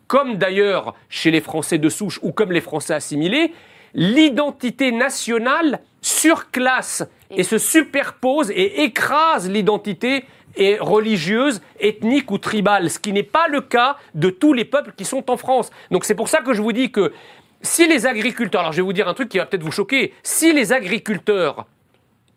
comme 0.07 0.35
d'ailleurs 0.35 0.93
chez 1.09 1.31
les 1.31 1.41
Français 1.41 1.77
de 1.77 1.89
souche 1.89 2.19
ou 2.21 2.31
comme 2.31 2.51
les 2.51 2.61
Français 2.61 2.93
assimilés, 2.93 3.53
l'identité 3.93 4.91
nationale 4.91 5.79
surclasse 6.01 7.03
et 7.29 7.43
se 7.43 7.57
superpose 7.57 8.51
et 8.51 8.83
écrase 8.83 9.49
l'identité 9.49 10.25
et 10.57 10.77
religieuse, 10.79 11.61
ethnique 11.79 12.29
ou 12.31 12.37
tribale, 12.37 12.89
ce 12.89 12.99
qui 12.99 13.13
n'est 13.13 13.23
pas 13.23 13.47
le 13.47 13.61
cas 13.61 13.95
de 14.15 14.29
tous 14.29 14.51
les 14.53 14.65
peuples 14.65 14.91
qui 14.97 15.05
sont 15.05 15.29
en 15.31 15.37
France. 15.37 15.71
Donc 15.91 16.03
c'est 16.03 16.15
pour 16.15 16.27
ça 16.27 16.41
que 16.41 16.53
je 16.53 16.61
vous 16.61 16.73
dis 16.73 16.91
que 16.91 17.13
si 17.61 17.87
les 17.87 18.05
agriculteurs, 18.05 18.61
alors 18.61 18.73
je 18.73 18.77
vais 18.77 18.83
vous 18.83 18.91
dire 18.93 19.07
un 19.07 19.13
truc 19.13 19.29
qui 19.29 19.37
va 19.37 19.45
peut-être 19.45 19.63
vous 19.63 19.71
choquer, 19.71 20.13
si 20.23 20.51
les 20.51 20.73
agriculteurs 20.73 21.67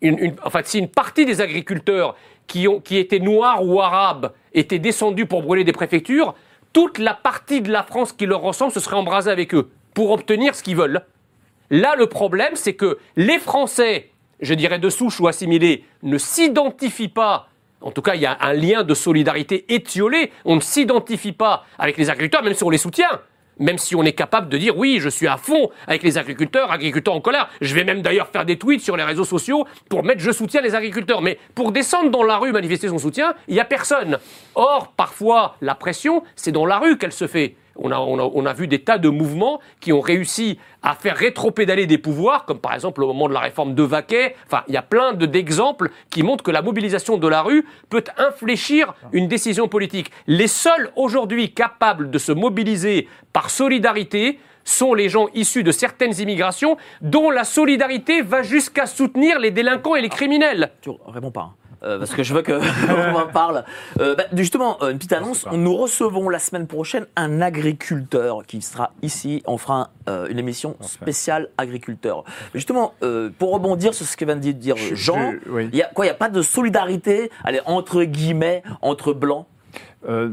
une, 0.01 0.19
une- 0.19 0.35
enfin, 0.45 0.61
si 0.63 0.77
une 0.79 0.87
partie 0.89 1.25
des 1.25 1.41
agriculteurs 1.41 2.15
qui, 2.47 2.67
ont, 2.67 2.79
qui 2.79 2.97
étaient 2.97 3.19
noirs 3.19 3.65
ou 3.65 3.81
arabes 3.81 4.31
étaient 4.53 4.77
descendus 4.79 5.25
pour 5.25 5.41
brûler 5.41 5.63
des 5.63 5.71
préfectures, 5.71 6.35
toute 6.73 6.99
la 6.99 7.13
partie 7.13 7.61
de 7.61 7.71
la 7.71 7.81
France 7.83 8.13
qui 8.13 8.25
leur 8.25 8.41
ressemble 8.41 8.71
se 8.71 8.79
serait 8.79 8.97
embrasée 8.97 9.31
avec 9.31 9.53
eux 9.55 9.71
pour 9.93 10.11
obtenir 10.11 10.53
ce 10.53 10.61
qu'ils 10.61 10.75
veulent. 10.75 11.05
Là, 11.69 11.95
le 11.97 12.07
problème, 12.07 12.55
c'est 12.55 12.73
que 12.73 12.97
les 13.15 13.39
Français, 13.39 14.09
je 14.39 14.53
dirais 14.53 14.79
de 14.79 14.89
souche 14.89 15.19
ou 15.19 15.27
assimilés, 15.27 15.83
ne 16.03 16.17
s'identifient 16.17 17.07
pas. 17.09 17.49
En 17.81 17.91
tout 17.91 18.01
cas, 18.01 18.15
il 18.15 18.21
y 18.21 18.25
a 18.25 18.37
un 18.41 18.53
lien 18.53 18.83
de 18.83 18.93
solidarité 18.93 19.65
étiolé. 19.73 20.31
On 20.43 20.55
ne 20.55 20.61
s'identifie 20.61 21.33
pas 21.33 21.65
avec 21.77 21.97
les 21.97 22.09
agriculteurs, 22.09 22.43
même 22.43 22.53
si 22.53 22.63
on 22.63 22.69
les 22.69 22.77
soutient. 22.77 23.21
Même 23.57 23.77
si 23.77 23.95
on 23.95 24.03
est 24.03 24.13
capable 24.13 24.49
de 24.49 24.57
dire 24.57 24.77
oui, 24.77 24.97
je 24.99 25.07
suis 25.07 25.27
à 25.27 25.37
fond 25.37 25.69
avec 25.87 26.03
les 26.03 26.17
agriculteurs, 26.17 26.71
agriculteurs 26.71 27.13
en 27.13 27.21
colère. 27.21 27.49
Je 27.61 27.73
vais 27.73 27.85
même 27.85 28.01
d'ailleurs 28.01 28.27
faire 28.27 28.43
des 28.43 28.57
tweets 28.57 28.81
sur 28.81 28.97
les 28.97 29.03
réseaux 29.03 29.23
sociaux 29.23 29.65
pour 29.87 30.03
mettre 30.03 30.19
je 30.19 30.31
soutiens 30.31 30.61
les 30.61 30.75
agriculteurs. 30.75 31.21
Mais 31.21 31.39
pour 31.53 31.71
descendre 31.71 32.11
dans 32.11 32.23
la 32.23 32.37
rue 32.37 32.51
manifester 32.51 32.89
son 32.89 32.97
soutien, 32.97 33.33
il 33.47 33.53
n'y 33.53 33.61
a 33.61 33.65
personne. 33.65 34.17
Or, 34.55 34.91
parfois, 34.97 35.55
la 35.61 35.73
pression, 35.73 36.23
c'est 36.35 36.51
dans 36.51 36.65
la 36.65 36.79
rue 36.79 36.97
qu'elle 36.97 37.13
se 37.13 37.27
fait. 37.27 37.55
On 37.77 37.91
a, 37.91 37.97
on, 37.99 38.17
a, 38.19 38.23
on 38.33 38.45
a 38.45 38.53
vu 38.53 38.67
des 38.67 38.79
tas 38.83 38.97
de 38.97 39.09
mouvements 39.09 39.59
qui 39.81 39.91
ont 39.91 39.99
réussi 40.01 40.57
à 40.81 40.93
faire 40.95 41.17
rétro-pédaler 41.17 41.85
des 41.87 41.97
pouvoirs, 41.97 42.45
comme 42.45 42.59
par 42.59 42.73
exemple 42.73 43.03
au 43.03 43.07
moment 43.07 43.27
de 43.27 43.33
la 43.33 43.41
réforme 43.41 43.75
de 43.75 43.83
Vaquet. 43.83 44.35
Enfin, 44.45 44.63
il 44.67 44.73
y 44.73 44.77
a 44.77 44.81
plein 44.81 45.13
de- 45.13 45.25
d'exemples 45.25 45.89
qui 46.09 46.23
montrent 46.23 46.43
que 46.43 46.51
la 46.51 46.61
mobilisation 46.61 47.17
de 47.17 47.27
la 47.27 47.41
rue 47.41 47.65
peut 47.89 48.03
infléchir 48.17 48.93
une 49.11 49.27
décision 49.27 49.67
politique. 49.67 50.11
Les 50.27 50.47
seuls 50.47 50.91
aujourd'hui 50.95 51.53
capables 51.53 52.09
de 52.11 52.17
se 52.17 52.31
mobiliser 52.31 53.07
par 53.33 53.49
solidarité 53.49 54.39
sont 54.63 54.93
les 54.95 55.09
gens 55.09 55.27
issus 55.35 55.61
de 55.63 55.71
certaines 55.71 56.19
immigrations 56.19 56.77
dont 57.01 57.29
la 57.29 57.43
solidarité 57.43 58.21
va 58.23 58.41
jusqu'à 58.41 58.85
soutenir 58.87 59.37
les 59.39 59.51
délinquants 59.51 59.95
et 59.95 60.01
les 60.01 60.09
criminels. 60.09 60.71
Tu 60.81 60.89
réponds 61.07 61.29
pas. 61.31 61.41
hein. 61.41 61.53
Euh, 61.85 61.99
parce 61.99 62.13
que 62.13 62.23
je 62.23 62.33
veux 62.33 62.41
que 62.41 62.53
on 63.13 63.15
en 63.15 63.27
parle. 63.27 63.63
Euh, 63.99 64.15
bah, 64.15 64.23
justement, 64.33 64.77
euh, 64.81 64.91
une 64.91 64.97
petite 64.97 65.13
annonce. 65.13 65.45
Nous 65.51 65.75
recevons 65.75 66.29
la 66.29 66.39
semaine 66.39 66.67
prochaine 66.67 67.05
un 67.15 67.41
agriculteur 67.41 68.45
qui 68.45 68.61
sera 68.61 68.91
ici. 69.01 69.43
On 69.45 69.57
fera 69.57 69.89
euh, 70.09 70.27
une 70.29 70.39
émission 70.39 70.75
spéciale 70.81 71.49
agriculteur. 71.57 72.23
Justement, 72.53 72.93
euh, 73.03 73.29
pour 73.37 73.51
rebondir 73.51 73.93
sur 73.93 74.05
ce 74.05 74.15
que 74.17 74.25
vient 74.25 74.35
de 74.35 74.51
dire 74.51 74.75
Je- 74.77 74.95
Jean, 74.95 75.33
oui. 75.47 75.69
il 75.71 75.77
y 75.77 75.81
a 75.81 75.87
quoi? 75.87 76.05
Il 76.05 76.09
n'y 76.09 76.11
a 76.11 76.15
pas 76.17 76.29
de 76.29 76.41
solidarité, 76.41 77.31
allez, 77.43 77.61
entre 77.65 78.03
guillemets, 78.03 78.63
entre 78.81 79.13
blancs? 79.13 79.45
Euh, 80.07 80.29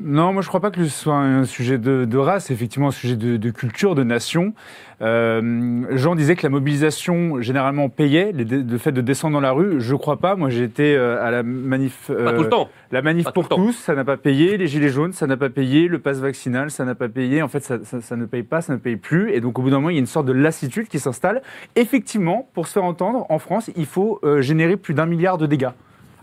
non, 0.00 0.32
moi 0.32 0.40
je 0.42 0.48
crois 0.48 0.60
pas 0.60 0.70
que 0.70 0.84
ce 0.84 0.88
soit 0.90 1.16
un 1.16 1.44
sujet 1.44 1.78
de, 1.78 2.04
de 2.04 2.16
race, 2.18 2.50
effectivement 2.50 2.88
un 2.88 2.92
sujet 2.92 3.16
de, 3.16 3.36
de 3.36 3.50
culture, 3.50 3.94
de 3.94 4.04
nation. 4.04 4.54
Euh, 5.02 5.82
Jean 5.96 6.14
disait 6.14 6.36
que 6.36 6.42
la 6.44 6.48
mobilisation 6.48 7.42
généralement 7.42 7.88
payait, 7.88 8.32
le 8.32 8.78
fait 8.78 8.92
de 8.92 9.00
descendre 9.00 9.34
dans 9.34 9.40
la 9.40 9.52
rue. 9.52 9.80
Je 9.80 9.94
crois 9.94 10.18
pas. 10.18 10.36
Moi 10.36 10.48
j'ai 10.50 10.62
été 10.64 10.96
euh, 10.96 11.22
à 11.24 11.30
la 11.30 11.42
manif. 11.42 12.10
Pas 12.24 12.32
tout 12.32 12.42
le 12.44 12.48
temps. 12.48 12.68
La 12.92 13.02
manif 13.02 13.24
Pas 13.24 13.32
pour 13.32 13.48
tous, 13.56 13.72
ça 13.72 13.94
n'a 13.94 14.04
pas 14.04 14.16
payé. 14.16 14.56
Les 14.56 14.66
gilets 14.68 14.88
jaunes, 14.88 15.12
ça 15.12 15.26
n'a 15.26 15.36
pas 15.36 15.50
payé. 15.50 15.88
Le 15.88 15.98
pass 15.98 16.18
vaccinal, 16.18 16.70
ça 16.70 16.84
n'a 16.84 16.94
pas 16.94 17.08
payé. 17.08 17.42
En 17.42 17.48
fait, 17.48 17.60
ça, 17.60 17.78
ça- 17.84 18.00
ça 18.00 18.16
ne 18.16 18.26
paye 18.26 18.42
pas, 18.44 18.60
ça 18.60 18.72
ne 18.72 18.78
paye 18.78 18.96
plus. 18.96 19.32
Et 19.32 19.40
donc, 19.40 19.58
au 19.58 19.62
bout 19.62 19.70
d'un 19.70 19.76
moment, 19.76 19.90
il 19.90 19.94
y 19.94 19.98
a 19.98 20.00
une 20.00 20.06
sorte 20.06 20.26
de 20.26 20.32
lassitude 20.32 20.88
qui 20.88 20.98
s'installe. 21.00 21.42
Effectivement, 21.74 22.48
pour 22.54 22.66
se 22.66 22.72
faire 22.74 22.84
entendre, 22.84 23.26
en 23.28 23.38
France, 23.38 23.70
il 23.76 23.86
faut 23.86 24.20
générer 24.40 24.76
plus 24.76 24.94
d'un 24.94 25.06
milliard 25.06 25.36
de 25.36 25.46
dégâts. 25.46 25.70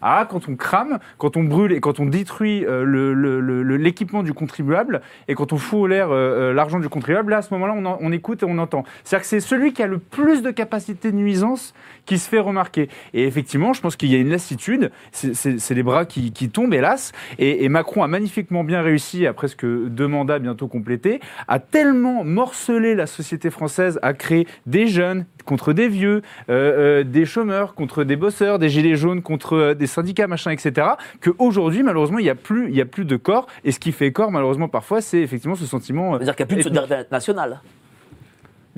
Ah, 0.06 0.28
quand 0.30 0.50
on 0.50 0.58
crame, 0.58 1.00
quand 1.18 1.38
on 1.38 1.46
brûle 1.46 1.72
et 1.72 1.80
quand 1.80 2.02
on 2.02 2.06
détruit 2.06 2.66
euh, 2.68 3.78
l'équipement 3.78 4.22
du 4.22 4.34
contribuable 4.34 5.02
et 5.30 5.34
quand 5.34 5.54
on 5.54 5.58
fout 5.58 5.80
au 5.80 5.88
l'air 5.88 6.12
euh, 6.12 6.50
euh, 6.50 6.54
l'argent 6.54 6.82
du 6.82 6.90
contribuable, 6.90 7.32
là, 7.32 7.38
à 7.38 7.42
ce 7.42 7.54
moment-là, 7.54 7.98
on, 8.02 8.12
écoute 8.12 8.44
et 8.44 8.46
on 8.46 8.58
entend. 8.58 8.84
C'est-à-dire 9.06 9.22
que 9.22 9.28
c'est 9.28 9.40
celui 9.40 9.72
qui 9.72 9.82
a 9.82 9.88
le 9.88 10.00
plus 10.00 10.42
de 10.42 10.52
capacité 10.52 11.10
de 11.10 11.16
nuisance 11.16 11.74
qui 12.06 12.18
se 12.18 12.28
fait 12.28 12.40
remarquer. 12.40 12.90
Et 13.14 13.26
effectivement, 13.26 13.72
je 13.72 13.80
pense 13.80 13.96
qu'il 13.96 14.12
y 14.12 14.16
a 14.16 14.18
une 14.18 14.30
lassitude, 14.30 14.92
c'est- 15.14 15.70
les 15.74 15.84
bras 15.84 16.06
qui, 16.06 16.32
tombent, 16.50 16.74
hélas. 16.74 17.14
Et, 17.40 17.70
Macron 17.70 18.04
a 18.04 18.08
magnifiquement 18.08 18.66
bien 18.66 18.82
réussi, 18.82 19.26
à 19.26 19.32
presque 19.32 19.66
deux 19.66 20.08
mandats 20.08 20.38
bientôt 20.38 20.68
complétés, 20.68 21.22
à 21.48 21.60
tellement 21.60 22.26
morceler 22.26 22.94
la 22.94 23.08
société 23.08 23.50
française, 23.50 24.00
à 24.02 24.14
créer 24.14 24.48
des 24.66 24.88
jeunes 24.88 25.26
contre 25.46 25.74
des 25.74 25.88
vieux, 25.88 26.22
des 26.50 27.26
chômeurs 27.26 27.74
contre 27.74 28.04
des 28.04 28.16
bosseurs, 28.16 28.60
des 28.60 28.70
gilets 28.70 28.96
jaunes 28.96 29.22
contre 29.22 29.74
des 29.74 29.88
syndicats, 29.94 30.28
machin, 30.28 30.52
etc. 30.52 30.88
Qu'aujourd'hui, 31.22 31.84
malheureusement, 31.84 32.20
il 32.20 32.24
n'y 32.24 32.30
a, 32.30 32.36
plus- 32.36 32.70
il 32.70 32.76
y 32.76 32.82
a 32.82 32.86
plus 32.86 33.06
de 33.06 33.16
corps. 33.16 33.48
Et 33.64 33.72
ce 33.72 33.80
qui 33.80 33.92
fait 33.92 34.12
corps, 34.12 34.32
malheureusement, 34.32 34.68
parfois, 34.68 35.02
c'est 35.02 35.20
effectivement 35.22 35.56
ce 35.56 35.66
sentiment. 35.66 36.16
euh, 36.16 36.18
C'est-à-dire 36.18 36.36
qu'il 36.36 36.46
n'y 36.46 36.52
a 36.52 36.56
plus 36.56 36.58
de 36.58 36.76
solidarité 36.76 37.10
nationale. 37.12 37.62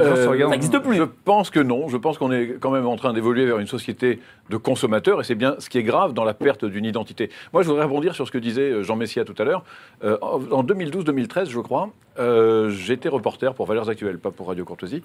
Euh, 0.01 0.25
ça 0.41 0.47
n'existe 0.49 0.77
plus. 0.79 0.97
Je 0.97 1.03
pense 1.03 1.49
que 1.49 1.61
non. 1.61 1.87
Je 1.87 1.95
pense 1.95 2.17
qu'on 2.17 2.29
est 2.29 2.57
quand 2.59 2.71
même 2.71 2.85
en 2.85 2.97
train 2.97 3.13
d'évoluer 3.13 3.45
vers 3.45 3.59
une 3.59 3.65
société 3.67 4.19
de 4.49 4.57
consommateurs 4.57 5.21
et 5.21 5.23
c'est 5.23 5.35
bien 5.35 5.55
ce 5.59 5.69
qui 5.69 5.77
est 5.77 5.83
grave 5.83 6.11
dans 6.11 6.25
la 6.25 6.33
perte 6.33 6.65
d'une 6.65 6.83
identité. 6.83 7.29
Moi, 7.53 7.63
je 7.63 7.69
voudrais 7.69 7.85
rebondir 7.85 8.13
sur 8.13 8.27
ce 8.27 8.31
que 8.33 8.37
disait 8.37 8.71
euh, 8.71 8.83
Jean 8.83 8.97
Messia 8.97 9.23
tout 9.23 9.35
à 9.37 9.45
l'heure. 9.45 9.63
Euh, 10.03 10.17
en 10.21 10.41
en 10.51 10.63
2012-2013, 10.65 11.49
je 11.49 11.59
crois, 11.61 11.91
euh, 12.19 12.69
j'étais 12.71 13.07
reporter 13.07 13.53
pour 13.53 13.67
Valeurs 13.67 13.89
Actuelles, 13.89 14.17
pas 14.19 14.31
pour 14.31 14.49
Radio 14.49 14.65
Courtoisie, 14.65 15.01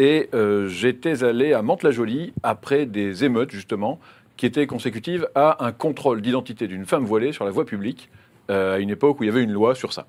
et 0.00 0.28
euh, 0.34 0.66
j'étais 0.66 1.22
allé 1.22 1.52
à 1.52 1.62
Mantes-la-Jolie 1.62 2.32
après 2.42 2.84
des 2.84 3.24
émeutes, 3.24 3.52
justement, 3.52 4.00
qui 4.36 4.46
étaient 4.46 4.66
consécutives 4.66 5.28
à 5.34 5.64
un 5.64 5.72
contrôle 5.72 6.20
d'identité 6.22 6.66
d'une 6.66 6.86
femme 6.86 7.04
voilée 7.04 7.32
sur 7.32 7.44
la 7.44 7.50
voie 7.50 7.64
publique, 7.64 8.10
euh, 8.50 8.76
à 8.76 8.78
une 8.78 8.90
époque 8.90 9.20
où 9.20 9.24
il 9.24 9.26
y 9.26 9.30
avait 9.30 9.42
une 9.42 9.52
loi 9.52 9.74
sur 9.74 9.92
ça. 9.92 10.06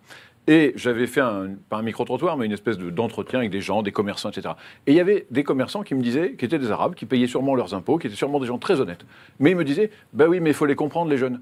Et 0.48 0.74
j'avais 0.76 1.08
fait, 1.08 1.22
un, 1.22 1.52
pas 1.70 1.78
un 1.78 1.84
micro-trottoir, 1.84 2.36
mais 2.36 2.46
une 2.46 2.52
espèce 2.52 2.78
de- 2.78 2.90
d'entretien 2.90 3.40
avec 3.40 3.52
des 3.52 3.62
gens, 3.62 3.82
des 3.82 3.94
commerçants, 3.94 4.30
etc. 4.30 4.56
Et 4.88 4.92
il 4.92 4.96
y 4.96 5.00
avait 5.00 5.26
des 5.32 5.44
commerçants 5.44 5.84
qui 5.84 5.96
me 5.96 6.02
disaient, 6.02 6.34
qui 6.34 6.44
étaient 6.44 6.60
des 6.60 6.70
Arabes, 6.70 6.96
qui 6.96 7.06
payaient 7.06 7.28
sûrement 7.28 7.56
leurs 7.56 7.74
impôts, 7.74 7.98
qui 7.98 8.08
étaient 8.08 8.16
sûrement 8.16 8.40
des 8.42 8.48
gens 8.48 8.58
très 8.58 8.82
honnêtes. 8.82 9.06
Mais 9.40 9.52
ils 9.52 9.56
me 9.56 9.64
disaient, 9.64 9.90
bah 10.12 10.26
oui, 10.28 10.42
mais 10.42 10.50
il 10.50 10.54
faut 10.54 10.66
les 10.66 10.76
comprendre, 10.76 11.10
les 11.10 11.18
jeunes. 11.18 11.42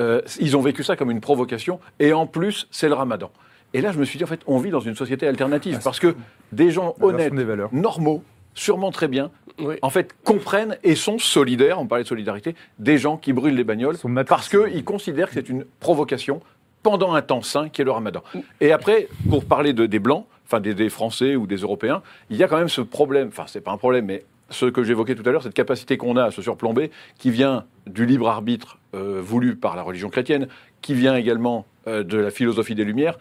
Euh, 0.00 0.22
ils 0.40 0.56
ont 0.56 0.60
vécu 0.62 0.82
ça 0.82 0.96
comme 0.96 1.10
une 1.10 1.20
provocation, 1.20 1.78
et 1.98 2.12
en 2.14 2.26
plus, 2.26 2.68
c'est 2.70 2.88
le 2.88 2.94
ramadan. 2.94 3.30
Et 3.74 3.82
là, 3.82 3.92
je 3.92 3.98
me 3.98 4.04
suis 4.06 4.16
dit, 4.16 4.24
en 4.24 4.28
fait, 4.28 4.40
on 4.46 4.56
vit 4.58 4.70
dans 4.70 4.80
une 4.80 4.94
société 4.94 5.26
alternative, 5.26 5.80
parce 5.84 6.00
que 6.00 6.14
des 6.52 6.70
gens 6.70 6.94
honnêtes, 7.02 7.34
des 7.72 7.76
normaux, 7.78 8.22
sûrement 8.54 8.90
très 8.92 9.08
bien, 9.08 9.30
Oui. 9.58 9.76
en 9.82 9.90
fait, 9.90 10.14
comprennent 10.24 10.76
et 10.84 10.94
sont 10.94 11.18
solidaires, 11.18 11.80
on 11.80 11.86
parlait 11.86 12.04
de 12.04 12.08
solidarité, 12.08 12.54
des 12.78 12.98
gens 12.98 13.16
qui 13.16 13.32
brûlent 13.32 13.56
les 13.56 13.64
bagnoles, 13.64 13.96
parce 14.26 14.48
qu'ils 14.48 14.84
considèrent 14.84 15.28
que 15.28 15.34
c'est 15.34 15.48
une 15.48 15.64
provocation 15.80 16.40
pendant 16.82 17.14
un 17.14 17.22
temps 17.22 17.42
sain 17.42 17.68
qui 17.68 17.82
est 17.82 17.84
le 17.84 17.90
ramadan. 17.90 18.22
Et 18.60 18.72
après, 18.72 19.08
pour 19.28 19.44
parler 19.44 19.72
de, 19.72 19.86
des 19.86 19.98
Blancs, 19.98 20.26
enfin 20.46 20.60
des, 20.60 20.74
des 20.74 20.88
Français 20.88 21.36
ou 21.36 21.46
des 21.46 21.56
Européens, 21.56 22.02
il 22.30 22.36
y 22.36 22.44
a 22.44 22.48
quand 22.48 22.58
même 22.58 22.68
ce 22.68 22.80
problème, 22.80 23.28
enfin 23.28 23.44
c'est 23.46 23.60
pas 23.60 23.72
un 23.72 23.76
problème, 23.76 24.06
mais 24.06 24.24
ce 24.50 24.66
que 24.66 24.82
j'évoquais 24.82 25.14
tout 25.14 25.28
à 25.28 25.32
l'heure, 25.32 25.42
cette 25.42 25.54
capacité 25.54 25.96
qu'on 25.96 26.16
a 26.16 26.24
à 26.24 26.30
se 26.30 26.42
surplomber, 26.42 26.90
qui 27.18 27.30
vient 27.30 27.64
du 27.86 28.06
libre 28.06 28.28
arbitre 28.28 28.78
euh, 28.94 29.20
voulu 29.22 29.56
par 29.56 29.76
la 29.76 29.82
religion 29.82 30.08
chrétienne, 30.08 30.48
qui 30.80 30.94
vient 30.94 31.16
également 31.16 31.66
euh, 31.86 32.02
de 32.02 32.18
la 32.18 32.30
philosophie 32.30 32.74
des 32.74 32.84
Lumières, 32.84 33.18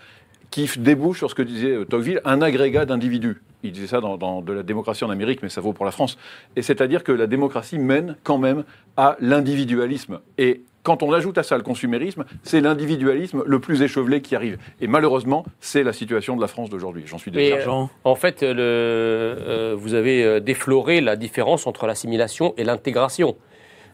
qui 0.52 0.70
débouche 0.78 1.18
sur 1.20 1.30
ce 1.30 1.36
que 1.36 1.42
disait 1.42 1.72
euh, 1.72 1.86
Tocqueville, 1.86 2.22
un 2.26 2.42
agrégat 2.42 2.86
d'individus. 2.86 3.42
Il 3.64 3.72
disait 3.72 3.88
ça 3.88 4.02
dans, 4.02 4.18
dans 4.18 4.42
de 4.42 4.54
la 4.54 4.64
démocratie 4.64 5.04
en 5.04 5.10
Amérique, 5.10 5.40
mais 5.44 5.50
ça 5.50 5.62
vaut 5.62 5.74
pour 5.74 5.86
la 5.86 5.92
France. 5.92 6.18
Et 6.56 6.62
c'est-à-dire 6.62 7.04
que 7.04 7.12
la 7.12 7.28
démocratie 7.28 7.80
mène 7.80 8.16
quand 8.24 8.38
même 8.38 8.64
à 8.96 9.18
l'individualisme. 9.20 10.20
Et 10.38 10.62
quand 10.84 11.04
on 11.04 11.12
ajoute 11.12 11.38
à 11.38 11.44
ça 11.44 11.58
le 11.58 11.64
consumérisme, 11.64 12.24
c'est 12.44 12.62
l'individualisme 12.62 13.44
le 13.46 13.60
plus 13.60 13.82
échevelé 13.82 14.22
qui 14.22 14.36
arrive. 14.36 14.58
Et 14.80 14.88
malheureusement, 14.88 15.44
c'est 15.60 15.84
la 15.84 15.92
situation 15.92 16.36
de 16.38 16.42
la 16.42 16.48
France 16.48 16.70
d'aujourd'hui. 16.70 17.04
J'en 17.08 17.18
suis 17.18 17.32
désolé. 17.32 17.62
euh. 17.62 17.88
En 18.06 18.16
fait, 18.16 18.42
le, 18.42 18.48
euh, 18.58 19.76
vous 19.78 19.96
avez 19.96 20.40
défloré 20.40 21.02
la 21.02 21.16
différence 21.18 21.68
entre 21.68 21.88
l'assimilation 21.88 22.54
et 22.58 22.64
l'intégration. 22.64 23.36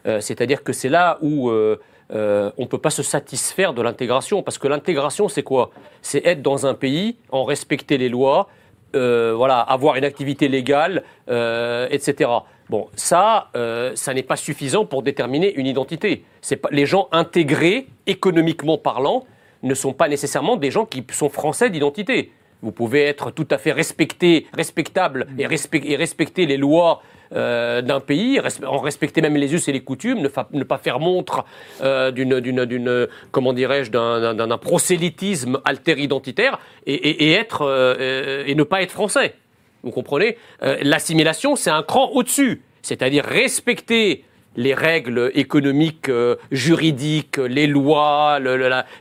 Euh, 0.06 0.20
C'est-à-dire 0.20 0.62
que 0.62 0.72
c'est 0.72 0.90
là 0.90 1.18
où 1.22 1.48
euh, 1.50 1.80
euh, 2.12 2.50
on 2.58 2.62
ne 2.62 2.66
peut 2.66 2.78
pas 2.78 2.90
se 2.90 3.02
satisfaire 3.02 3.74
de 3.74 3.82
l'intégration. 3.82 4.42
Parce 4.42 4.58
que 4.58 4.68
l'intégration, 4.68 5.28
c'est 5.28 5.42
quoi? 5.42 5.70
C'est 6.02 6.24
être 6.26 6.42
dans 6.42 6.66
un 6.66 6.74
pays, 6.74 7.16
en 7.30 7.44
respecter 7.44 7.98
les 7.98 8.08
lois, 8.08 8.48
euh, 8.94 9.34
voilà, 9.36 9.60
avoir 9.60 9.96
une 9.96 10.04
activité 10.04 10.48
légale, 10.48 11.02
euh, 11.28 11.88
etc. 11.90 12.30
Bon, 12.70 12.88
ça, 12.94 13.48
ça 13.94 14.14
n'est 14.14 14.22
pas 14.22 14.36
suffisant 14.36 14.86
pour 14.86 15.02
déterminer 15.02 15.52
une 15.54 15.66
identité. 15.66 16.24
C'est 16.40 16.56
pas, 16.56 16.70
les 16.72 16.86
gens 16.86 17.08
intégrés, 17.12 17.86
économiquement 18.06 18.78
parlant, 18.78 19.24
ne 19.62 19.74
sont 19.74 19.92
pas 19.92 20.08
nécessairement 20.08 20.56
des 20.56 20.70
gens 20.70 20.86
qui 20.86 21.04
sont 21.10 21.28
français 21.28 21.68
d'identité. 21.70 22.32
Vous 22.62 22.72
pouvez 22.72 23.02
être 23.04 23.30
tout 23.30 23.46
à 23.50 23.58
fait 23.58 23.72
respecté, 23.72 24.46
respectable 24.54 25.26
et, 25.38 25.46
respect- 25.46 25.82
et 25.84 25.96
respecter 25.96 26.46
les 26.46 26.56
lois 26.56 27.02
euh, 27.32 27.82
d'un 27.82 28.00
pays, 28.00 28.40
en 28.66 28.78
respecter 28.78 29.20
même 29.20 29.36
les 29.36 29.54
us 29.54 29.66
et 29.68 29.72
les 29.72 29.80
coutumes, 29.80 30.20
ne, 30.20 30.28
ne 30.52 30.64
pas 30.64 30.78
faire 30.78 31.00
montre 31.00 31.44
euh, 31.82 32.10
d'une, 32.10 33.08
comment 33.30 33.52
dirais-je, 33.52 33.90
d'un, 33.90 34.58
prosélytisme 34.58 35.60
alter-identitaire 35.64 36.58
et, 36.86 37.32
être, 37.32 37.62
euh, 37.62 38.44
et 38.46 38.54
ne 38.54 38.62
pas 38.62 38.82
être 38.82 38.92
français. 38.92 39.34
Vous 39.82 39.90
comprenez? 39.90 40.38
L'assimilation, 40.60 41.56
c'est 41.56 41.70
un 41.70 41.82
cran 41.82 42.10
au-dessus, 42.12 42.62
c'est-à-dire 42.82 43.24
respecter 43.24 44.24
les 44.56 44.72
règles 44.72 45.30
économiques, 45.34 46.10
juridiques, 46.50 47.38
les 47.38 47.66
lois 47.66 48.38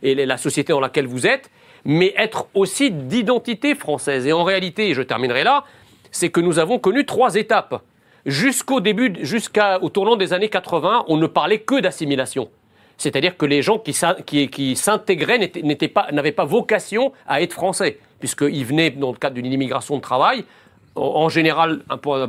et 0.01 0.25
la 0.25 0.37
société 0.37 0.73
dans 0.73 0.79
laquelle 0.81 1.07
vous 1.07 1.27
êtes, 1.27 1.49
mais 1.85 2.13
être 2.17 2.47
aussi 2.53 2.91
d'identité 2.91 3.75
française. 3.75 4.27
Et 4.27 4.33
en 4.33 4.43
réalité, 4.43 4.89
et 4.89 4.93
je 4.93 5.01
terminerai 5.01 5.43
là, 5.43 5.63
c'est 6.11 6.29
que 6.29 6.39
nous 6.39 6.59
avons 6.59 6.79
connu 6.79 7.05
trois 7.05 7.35
étapes. 7.35 7.81
Jusqu'au 8.25 8.79
début, 8.79 9.13
jusqu'au 9.21 9.89
tournant 9.89 10.15
des 10.15 10.31
années 10.33 10.49
80, 10.49 11.05
on 11.07 11.17
ne 11.17 11.27
parlait 11.27 11.59
que 11.59 11.79
d'assimilation. 11.81 12.49
C'est-à-dire 12.97 13.35
que 13.35 13.45
les 13.45 13.61
gens 13.61 13.79
qui, 13.79 13.91
s'in- 13.91 14.15
qui- 14.25 14.47
qui 14.49 14.75
s'intégraient 14.75 15.51
n'avaient 16.11 16.31
pas 16.31 16.45
vocation 16.45 17.11
à 17.27 17.41
être 17.41 17.51
français, 17.53 17.99
puisqu'ils 18.19 18.63
venaient 18.65 18.91
dans 18.91 19.11
le 19.11 19.17
cadre 19.17 19.35
d'une 19.35 19.51
immigration 19.51 19.97
de 19.97 20.01
travail, 20.01 20.45
en- 20.95 21.29
général 21.29 21.81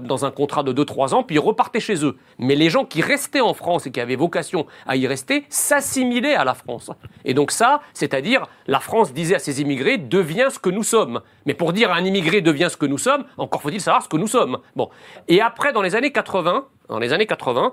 dans 0.02 0.24
un 0.24 0.30
contrat 0.30 0.62
de 0.62 0.72
2-3 0.72 1.14
ans, 1.14 1.22
puis 1.22 1.36
ils 1.36 1.40
repartaient 1.40 1.80
chez 1.80 2.04
eux. 2.04 2.16
Mais 2.38 2.54
les 2.54 2.70
gens 2.70 2.84
qui 2.84 3.02
restaient 3.02 3.40
en 3.40 3.52
France 3.54 3.86
et 3.86 3.90
qui 3.90 4.00
avaient 4.00 4.16
vocation 4.16 4.66
à 4.86 4.96
y 4.96 5.06
rester 5.06 5.44
s'assimilaient 5.48 6.34
à 6.34 6.44
la 6.44 6.54
France. 6.54 6.90
Et 7.24 7.34
donc 7.34 7.50
ça, 7.50 7.80
c'est-à-dire 7.92 8.46
la 8.66 8.80
France 8.80 9.12
disait 9.12 9.34
à 9.34 9.38
ses 9.38 9.60
immigrés, 9.60 9.98
deviens 9.98 10.50
ce 10.50 10.58
que 10.58 10.70
nous 10.70 10.82
sommes. 10.82 11.20
Mais 11.46 11.54
pour 11.54 11.72
dire 11.72 11.90
à 11.92 11.96
un 11.96 12.04
immigré 12.04 12.40
deviens 12.40 12.68
ce 12.68 12.76
que 12.76 12.86
nous 12.86 12.98
sommes, 12.98 13.24
encore 13.36 13.60
faut-il 13.62 13.80
savoir 13.80 14.02
ce 14.02 14.08
que 14.08 14.16
nous 14.16 14.28
sommes. 14.28 14.58
Bon. 14.76 14.88
Et 15.28 15.40
après, 15.40 15.72
dans 15.72 15.82
les 15.82 15.94
années 15.94 16.12
80, 16.12 16.66
dans 16.88 16.98
les 16.98 17.12
années 17.12 17.26
80, 17.26 17.72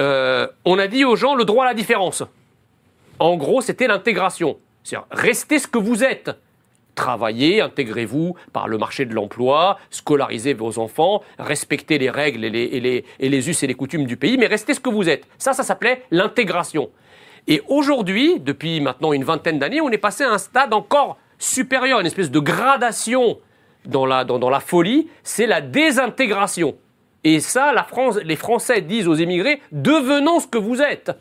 euh, 0.00 0.46
on 0.64 0.78
a 0.78 0.86
dit 0.86 1.04
aux 1.04 1.16
gens 1.16 1.34
le 1.34 1.44
droit 1.44 1.64
à 1.64 1.68
la 1.68 1.74
différence. 1.74 2.22
En 3.18 3.36
gros, 3.36 3.60
c'était 3.62 3.86
l'intégration. 3.86 4.58
C'est-à-dire, 4.84 5.06
restez 5.10 5.58
ce 5.58 5.66
que 5.66 5.78
vous 5.78 6.04
êtes. 6.04 6.30
Travaillez, 6.96 7.60
intégrez-vous 7.60 8.36
par 8.54 8.68
le 8.68 8.78
marché 8.78 9.04
de 9.04 9.14
l'emploi, 9.14 9.78
scolarisez 9.90 10.54
vos 10.54 10.78
enfants, 10.78 11.22
respectez 11.38 11.98
les 11.98 12.08
règles 12.08 12.42
et 12.42 13.04
les, 13.20 13.48
us 13.50 13.62
et 13.62 13.66
les 13.66 13.74
coutumes 13.74 14.06
du 14.06 14.16
pays, 14.16 14.38
mais 14.38 14.46
restez 14.46 14.72
ce 14.72 14.80
que 14.80 14.88
vous 14.88 15.06
êtes. 15.06 15.26
Ça, 15.36 15.52
ça 15.52 15.62
s'appelait 15.62 16.02
l'intégration. 16.10 16.88
Et 17.48 17.62
aujourd'hui, 17.68 18.40
depuis 18.40 18.80
maintenant 18.80 19.12
une 19.12 19.24
vingtaine 19.24 19.58
d'années, 19.58 19.82
on 19.82 19.90
est 19.90 19.98
passé 19.98 20.24
à 20.24 20.32
un 20.32 20.38
stade 20.38 20.72
encore 20.72 21.18
supérieur, 21.38 22.00
une 22.00 22.06
espèce 22.06 22.30
de 22.30 22.40
gradation 22.40 23.38
dans 23.84 24.06
la, 24.06 24.60
folie, 24.60 25.08
c'est 25.22 25.46
la 25.46 25.60
désintégration. 25.60 26.76
Et 27.24 27.40
ça, 27.40 27.74
les 28.24 28.36
Français 28.36 28.80
disent 28.80 29.06
aux 29.06 29.14
émigrés, 29.14 29.60
devenons 29.70 30.40
ce 30.40 30.46
que 30.46 30.58
vous 30.58 30.80
êtes. 30.80 31.12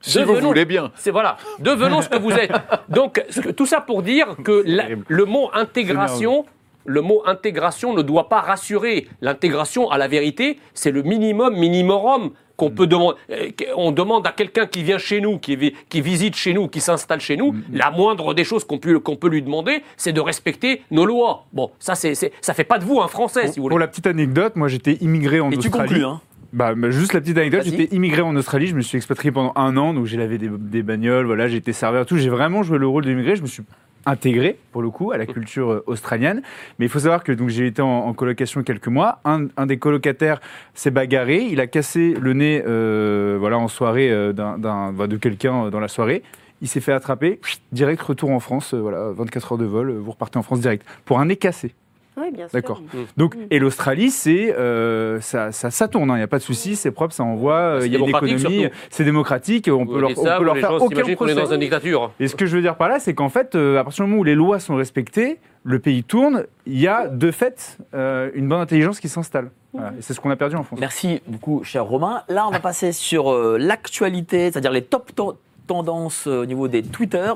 Si 0.00 0.22
vous 0.22 0.32
Devenons- 0.34 0.48
voulez 0.48 0.64
bien. 0.64 0.92
C'est 0.96 1.10
voilà, 1.10 1.36
devenons 1.58 2.02
ce 2.02 2.08
que 2.08 2.18
vous 2.18 2.30
êtes. 2.32 2.52
Donc 2.88 3.14
que- 3.14 3.50
tout 3.50 3.66
ça 3.66 3.80
pour 3.80 4.02
dire 4.02 4.36
que 4.44 4.62
la- 4.66 4.86
le 5.08 5.24
mot 5.24 5.50
intégration, 5.52 6.44
le 6.84 7.00
mot 7.00 7.22
intégration 7.26 7.92
ne 7.94 8.02
doit 8.02 8.28
pas 8.28 8.40
rassurer. 8.40 9.08
L'intégration, 9.20 9.90
à 9.90 9.98
la 9.98 10.06
vérité, 10.08 10.58
c'est 10.74 10.90
le 10.92 11.02
minimum 11.02 11.56
minimorum 11.56 12.30
qu'on 12.56 12.70
peut 12.70 12.86
demander. 12.86 13.18
Euh, 13.30 13.50
On 13.76 13.90
demande 13.92 14.26
à 14.26 14.32
quelqu'un 14.32 14.66
qui 14.66 14.82
vient 14.82 14.96
chez 14.98 15.20
nous, 15.20 15.38
qui, 15.38 15.56
vi- 15.56 15.74
qui 15.90 16.00
visite 16.00 16.36
chez 16.36 16.54
nous, 16.54 16.68
qui 16.68 16.80
s'installe 16.80 17.20
chez 17.20 17.36
nous, 17.36 17.54
la 17.72 17.90
moindre 17.90 18.32
des 18.32 18.44
choses 18.44 18.64
qu'on 18.64 18.78
peut, 18.78 18.98
qu'on 18.98 19.16
peut 19.16 19.28
lui 19.28 19.42
demander, 19.42 19.82
c'est 19.98 20.12
de 20.12 20.20
respecter 20.22 20.80
nos 20.90 21.04
lois. 21.04 21.44
Bon, 21.52 21.70
ça 21.78 21.94
c'est, 21.94 22.14
ça 22.14 22.54
fait 22.54 22.64
pas 22.64 22.78
de 22.78 22.84
vous 22.84 23.00
un 23.00 23.08
Français, 23.08 23.48
si 23.48 23.58
vous 23.58 23.64
Pour 23.68 23.72
voulez. 23.72 23.80
la 23.84 23.88
petite 23.88 24.06
anecdote, 24.06 24.56
moi 24.56 24.68
j'étais 24.68 24.94
immigré 25.02 25.40
en 25.40 25.50
Et 25.50 25.58
tu 25.58 25.66
Australie. 25.68 25.88
conclus, 25.88 26.04
hein 26.06 26.20
Bah, 26.52 26.74
bah, 26.74 26.90
juste 26.90 27.12
la 27.12 27.20
petite 27.20 27.38
anecdote, 27.38 27.62
j'étais 27.64 27.94
immigré 27.94 28.22
en 28.22 28.34
Australie, 28.36 28.66
je 28.66 28.74
me 28.74 28.80
suis 28.80 28.96
expatrié 28.96 29.32
pendant 29.32 29.52
un 29.56 29.76
an, 29.76 29.94
donc 29.94 30.06
j'ai 30.06 30.16
lavé 30.16 30.38
des, 30.38 30.48
des 30.48 30.82
bagnoles, 30.82 31.26
voilà, 31.26 31.48
j'ai 31.48 31.56
été 31.56 31.72
serveur, 31.72 32.06
tout. 32.06 32.16
J'ai 32.16 32.28
vraiment 32.28 32.62
joué 32.62 32.78
le 32.78 32.86
rôle 32.86 33.04
d'immigré, 33.04 33.36
je 33.36 33.42
me 33.42 33.46
suis 33.46 33.62
intégré 34.06 34.56
pour 34.72 34.82
le 34.82 34.90
coup 34.90 35.10
à 35.10 35.18
la 35.18 35.26
culture 35.26 35.72
euh, 35.72 35.84
australienne. 35.86 36.42
Mais 36.78 36.86
il 36.86 36.88
faut 36.88 37.00
savoir 37.00 37.24
que 37.24 37.32
donc 37.32 37.48
j'ai 37.48 37.66
été 37.66 37.82
en, 37.82 37.88
en 37.88 38.14
colocation 38.14 38.62
quelques 38.62 38.88
mois. 38.88 39.20
Un, 39.24 39.48
un 39.56 39.66
des 39.66 39.78
colocataires 39.78 40.40
s'est 40.74 40.92
bagarré, 40.92 41.42
il 41.42 41.60
a 41.60 41.66
cassé 41.66 42.14
le 42.18 42.32
nez, 42.32 42.62
euh, 42.66 43.36
voilà, 43.38 43.58
en 43.58 43.68
soirée 43.68 44.10
euh, 44.10 44.32
d'un, 44.32 44.92
de 44.92 45.16
quelqu'un 45.16 45.70
dans 45.70 45.80
la 45.80 45.88
soirée. 45.88 46.22
Il 46.62 46.68
s'est 46.68 46.80
fait 46.80 46.92
attraper, 46.92 47.38
direct 47.72 48.00
retour 48.00 48.30
en 48.30 48.40
France, 48.40 48.72
euh, 48.72 48.78
voilà, 48.78 49.10
24 49.10 49.52
heures 49.52 49.58
de 49.58 49.66
vol, 49.66 49.92
vous 49.92 50.12
repartez 50.12 50.38
en 50.38 50.42
France 50.42 50.60
direct 50.60 50.86
pour 51.04 51.20
un 51.20 51.26
nez 51.26 51.36
cassé. 51.36 51.74
Oui, 52.18 52.30
bien 52.32 52.48
sûr. 52.48 52.54
D'accord. 52.54 52.80
Donc, 53.16 53.36
et 53.50 53.58
l'Australie, 53.58 54.10
c'est 54.10 54.54
euh, 54.54 55.20
ça, 55.20 55.52
ça, 55.52 55.70
ça 55.70 55.86
tourne, 55.86 56.08
il 56.10 56.16
n'y 56.16 56.22
a 56.22 56.26
pas 56.26 56.38
de 56.38 56.42
souci, 56.42 56.74
c'est 56.74 56.90
propre, 56.90 57.12
ça 57.14 57.24
envoie, 57.24 57.54
euh, 57.56 57.82
il 57.84 57.92
y 57.92 57.96
a 57.96 57.98
une 57.98 58.08
économie, 58.08 58.68
c'est 58.88 59.04
démocratique, 59.04 59.68
on 59.70 59.86
peut 59.86 60.00
leur, 60.00 60.08
dites 60.08 60.18
on 60.18 60.24
ça, 60.24 60.38
peut 60.38 60.44
leur 60.44 60.56
faire 60.56 60.78
gens 60.78 60.84
aucun 60.86 61.14
procès. 61.14 61.34
dans 61.34 61.52
une 61.52 61.60
dictature. 61.60 62.12
Et 62.18 62.28
ce 62.28 62.34
que 62.34 62.46
je 62.46 62.56
veux 62.56 62.62
dire 62.62 62.76
par 62.76 62.88
là, 62.88 62.98
c'est 63.00 63.12
qu'en 63.14 63.28
fait, 63.28 63.54
euh, 63.54 63.78
à 63.78 63.84
partir 63.84 64.04
du 64.04 64.10
moment 64.10 64.22
où 64.22 64.24
les 64.24 64.34
lois 64.34 64.60
sont 64.60 64.76
respectées, 64.76 65.38
le 65.62 65.78
pays 65.78 66.04
tourne, 66.04 66.44
il 66.66 66.80
y 66.80 66.88
a 66.88 67.06
de 67.08 67.30
fait 67.30 67.76
euh, 67.92 68.30
une 68.34 68.48
bonne 68.48 68.60
intelligence 68.60 68.98
qui 69.00 69.08
s'installe. 69.08 69.50
Voilà. 69.74 69.90
Et 69.98 70.00
c'est 70.00 70.14
ce 70.14 70.20
qu'on 70.20 70.30
a 70.30 70.36
perdu 70.36 70.56
en 70.56 70.62
France. 70.62 70.78
Merci 70.80 71.20
beaucoup, 71.26 71.64
cher 71.64 71.84
Romain. 71.84 72.22
Là, 72.28 72.46
on 72.46 72.50
va 72.50 72.60
passer 72.60 72.92
sur 72.92 73.30
euh, 73.30 73.58
l'actualité, 73.58 74.50
c'est-à-dire 74.50 74.70
les 74.72 74.82
top 74.82 75.14
ten- 75.14 75.32
tendances 75.66 76.26
euh, 76.28 76.42
au 76.42 76.46
niveau 76.46 76.66
des 76.68 76.82
Twitter. 76.82 77.30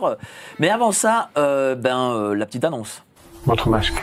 Mais 0.59 0.71
avant 0.71 0.93
ça, 0.93 1.29
euh, 1.37 1.75
ben, 1.75 2.13
euh, 2.13 2.35
la 2.35 2.47
petite 2.47 2.65
annonce. 2.65 3.03
Votre 3.47 3.69
masque. 3.69 3.95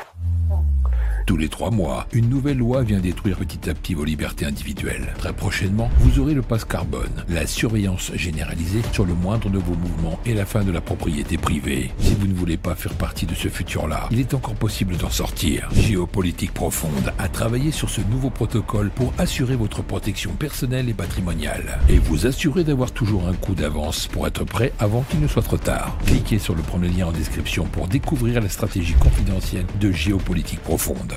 Tous 1.27 1.35
les 1.35 1.49
trois 1.49 1.71
mois, 1.71 2.07
une 2.13 2.29
nouvelle 2.29 2.59
loi 2.59 2.83
vient 2.83 3.01
détruire 3.01 3.39
petit 3.39 3.69
à 3.69 3.73
petit 3.73 3.93
vos 3.93 4.05
libertés 4.05 4.45
individuelles. 4.45 5.13
Très 5.17 5.33
prochainement, 5.33 5.89
vous 5.99 6.19
aurez 6.19 6.33
le 6.33 6.41
passe 6.41 6.63
carbone, 6.63 7.25
la 7.27 7.45
surveillance 7.45 8.13
généralisée 8.15 8.81
sur 8.93 9.03
le 9.03 9.13
moindre 9.13 9.49
de 9.49 9.57
vos 9.57 9.75
mouvements 9.75 10.21
et 10.25 10.33
la 10.33 10.45
fin 10.45 10.63
de 10.63 10.71
la 10.71 10.79
propriété 10.79 11.37
privée. 11.37 11.91
Si 11.99 12.15
vous 12.15 12.27
ne 12.27 12.33
voulez 12.33 12.55
pas 12.55 12.75
faire 12.75 12.93
partie 12.93 13.25
de 13.25 13.35
ce 13.35 13.49
futur-là, 13.49 14.07
il 14.09 14.21
est 14.21 14.33
encore 14.33 14.55
possible 14.55 14.95
d'en 14.95 15.09
sortir. 15.09 15.67
Géopolitique 15.73 16.53
profonde 16.53 17.11
a 17.19 17.27
travaillé 17.27 17.71
sur 17.71 17.89
ce 17.89 17.99
nouveau 18.09 18.29
protocole 18.29 18.89
pour 18.89 19.13
assurer 19.17 19.57
votre 19.57 19.81
protection 19.81 20.31
personnelle 20.31 20.87
et 20.87 20.93
patrimoniale 20.93 21.79
et 21.89 21.99
vous 21.99 22.25
assurer 22.25 22.63
d'avoir 22.63 22.91
toujours 22.91 23.27
un 23.27 23.33
coup 23.33 23.53
d'avance 23.53 24.07
pour 24.07 24.27
être 24.27 24.45
prêt 24.45 24.71
avant 24.79 25.01
qu'il 25.01 25.19
ne 25.19 25.27
soit 25.27 25.43
trop 25.43 25.57
tard. 25.57 25.97
Cliquez 26.05 26.39
sur 26.39 26.55
le 26.55 26.61
premier 26.61 26.87
lien 26.87 27.07
en 27.07 27.11
description 27.11 27.65
pour 27.65 27.89
découvrir 27.89 28.39
la 28.39 28.47
stratégie 28.47 28.93
confidentielle 28.93 29.65
de 29.81 29.91
géopolitique 29.91 30.61
profonde. 30.61 31.16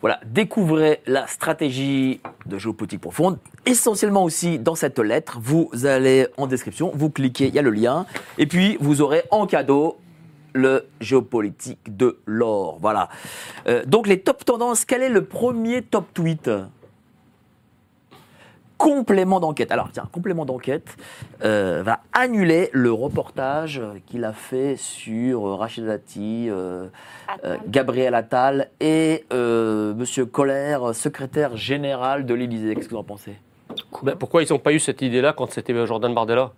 Voilà, 0.00 0.18
découvrez 0.24 1.02
la 1.06 1.26
stratégie 1.26 2.20
de 2.46 2.56
géopolitique 2.56 3.02
profonde. 3.02 3.38
Essentiellement 3.66 4.24
aussi 4.24 4.58
dans 4.58 4.74
cette 4.74 4.98
lettre, 4.98 5.38
vous 5.42 5.70
allez 5.84 6.26
en 6.38 6.46
description, 6.46 6.90
vous 6.94 7.10
cliquez, 7.10 7.48
il 7.48 7.54
y 7.54 7.58
a 7.58 7.62
le 7.62 7.70
lien, 7.70 8.06
et 8.38 8.46
puis 8.46 8.78
vous 8.80 9.02
aurez 9.02 9.24
en 9.30 9.46
cadeau 9.46 9.98
le 10.54 10.86
géopolitique 11.00 11.96
de 11.96 12.18
l'or. 12.24 12.78
Voilà. 12.80 13.10
Euh, 13.66 13.84
donc 13.84 14.06
les 14.06 14.20
top 14.20 14.44
tendances, 14.44 14.84
quel 14.84 15.02
est 15.02 15.10
le 15.10 15.24
premier 15.24 15.82
top 15.82 16.06
tweet? 16.14 16.50
Complément 18.80 19.40
d'enquête. 19.40 19.72
Alors 19.72 19.90
tiens, 19.92 20.08
complément 20.10 20.46
d'enquête 20.46 20.96
euh, 21.44 21.82
va 21.84 22.00
annuler 22.14 22.70
le 22.72 22.90
reportage 22.90 23.82
qu'il 24.06 24.24
a 24.24 24.32
fait 24.32 24.76
sur 24.76 25.46
euh, 25.46 25.54
Rachid 25.54 25.84
Dati, 25.84 26.46
euh, 26.48 26.86
euh, 27.44 27.56
Gabriel 27.68 28.14
Attal 28.14 28.70
et 28.80 29.26
euh, 29.34 29.92
Monsieur 29.92 30.24
Colère, 30.24 30.94
secrétaire 30.94 31.58
général 31.58 32.24
de 32.24 32.32
l'Élysée. 32.32 32.74
Qu'est-ce 32.74 32.88
que 32.88 32.94
vous 32.94 33.00
en 33.00 33.04
pensez? 33.04 33.34
Ben, 34.02 34.16
pourquoi 34.16 34.42
ils 34.42 34.50
n'ont 34.50 34.58
pas 34.58 34.72
eu 34.72 34.78
cette 34.78 35.02
idée-là 35.02 35.34
quand 35.34 35.50
c'était 35.52 35.74
Jordan 35.86 36.14
Bardella? 36.14 36.52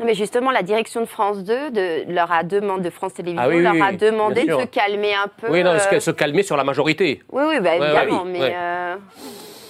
Non, 0.00 0.06
mais 0.06 0.14
justement, 0.14 0.50
la 0.50 0.62
direction 0.62 1.02
de 1.02 1.06
France 1.06 1.44
2 1.44 1.70
de, 1.72 2.10
leur 2.10 2.32
a 2.32 2.42
demandé, 2.42 2.84
de 2.84 2.90
France 2.90 3.12
Télévisions, 3.12 3.42
Ah 3.44 3.48
oui, 3.50 3.56
oui, 3.56 3.62
leur 3.64 3.86
a 3.86 3.92
demandé 3.92 4.46
de 4.46 4.50
se 4.50 4.64
calmer 4.64 5.12
un 5.14 5.28
peu. 5.28 5.50
Oui, 5.50 5.62
non, 5.62 5.72
euh, 5.72 6.00
se- 6.00 6.10
calmer 6.10 6.42
sur 6.42 6.56
la 6.56 6.64
majorité. 6.64 7.22
Oui, 7.30 7.42
oui, 7.46 7.60
bah, 7.60 7.76
Ouais, 7.78 7.84
évidemment, 7.84 8.22
ouais, 8.22 8.30
mais. 8.32 8.40
ouais. 8.40 8.54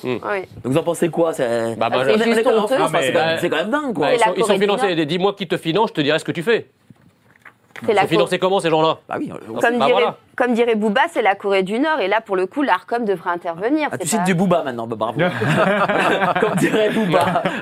Oui. 0.05 0.19
Donc 0.62 0.73
vous 0.73 0.79
en 0.79 0.83
pensez 0.83 1.09
quoi 1.11 1.33
C'est 1.33 1.77
Bah, 1.77 1.89
bah, 1.91 2.05
c'est 2.05 2.23
juste 2.24 2.47
honteux. 2.47 2.77
Quand, 2.77 2.91
même- 2.91 3.39
quand 3.51 3.57
même 3.57 3.70
dingue, 3.70 3.95
quoi. 3.95 4.12
Ils, 4.12 4.19
sont, 4.20 4.35
ils 4.37 4.45
sont 4.45 4.59
financés. 4.59 5.07
Dis-moi 5.07 5.35
qui 5.35 5.47
te 5.47 5.57
finance, 5.57 5.91
je 5.91 5.95
te 5.95 6.01
dirai 6.01 6.19
ce 6.19 6.24
que 6.24 6.33
tu 6.33 6.43
fais. 6.43 6.69
C'est 7.85 7.93
Ils 7.93 7.95
la 7.97 8.03
sont 8.03 8.09
financés 8.09 8.39
comment 8.39 8.61
ces 8.61 8.70
gens-là? 8.70 8.99
Bah 9.09 9.16
oui, 9.19 9.33
euh, 9.33 9.39
Comme, 9.47 9.61
Bah, 9.61 9.70
dirait, 9.87 9.91
voilà. 9.91 10.16
Comme 10.36 10.54
dirait 10.54 10.74
Booba, 10.74 11.02
c'est 11.12 11.22
la 11.22 11.34
Corée 11.34 11.62
du 11.62 11.78
Nord. 11.78 12.00
Et 12.00 12.09
là, 12.09 12.20
pour 12.20 12.36
le 12.36 12.46
coup, 12.46 12.62
l'ARCOM 12.62 13.04
devrait 13.04 13.30
intervenir. 13.30 13.88
Ah, 13.92 13.98
tu 13.98 14.04
c'est 14.06 14.10
cites 14.10 14.18
pas- 14.20 14.24
du 14.24 14.34
Booba 14.34 14.62
maintenant, 14.64 14.86
bah, 14.86 14.96
bravo. 14.98 15.20
Comme 16.40 16.54
dirait 16.56 16.90
Booba. 16.90 17.42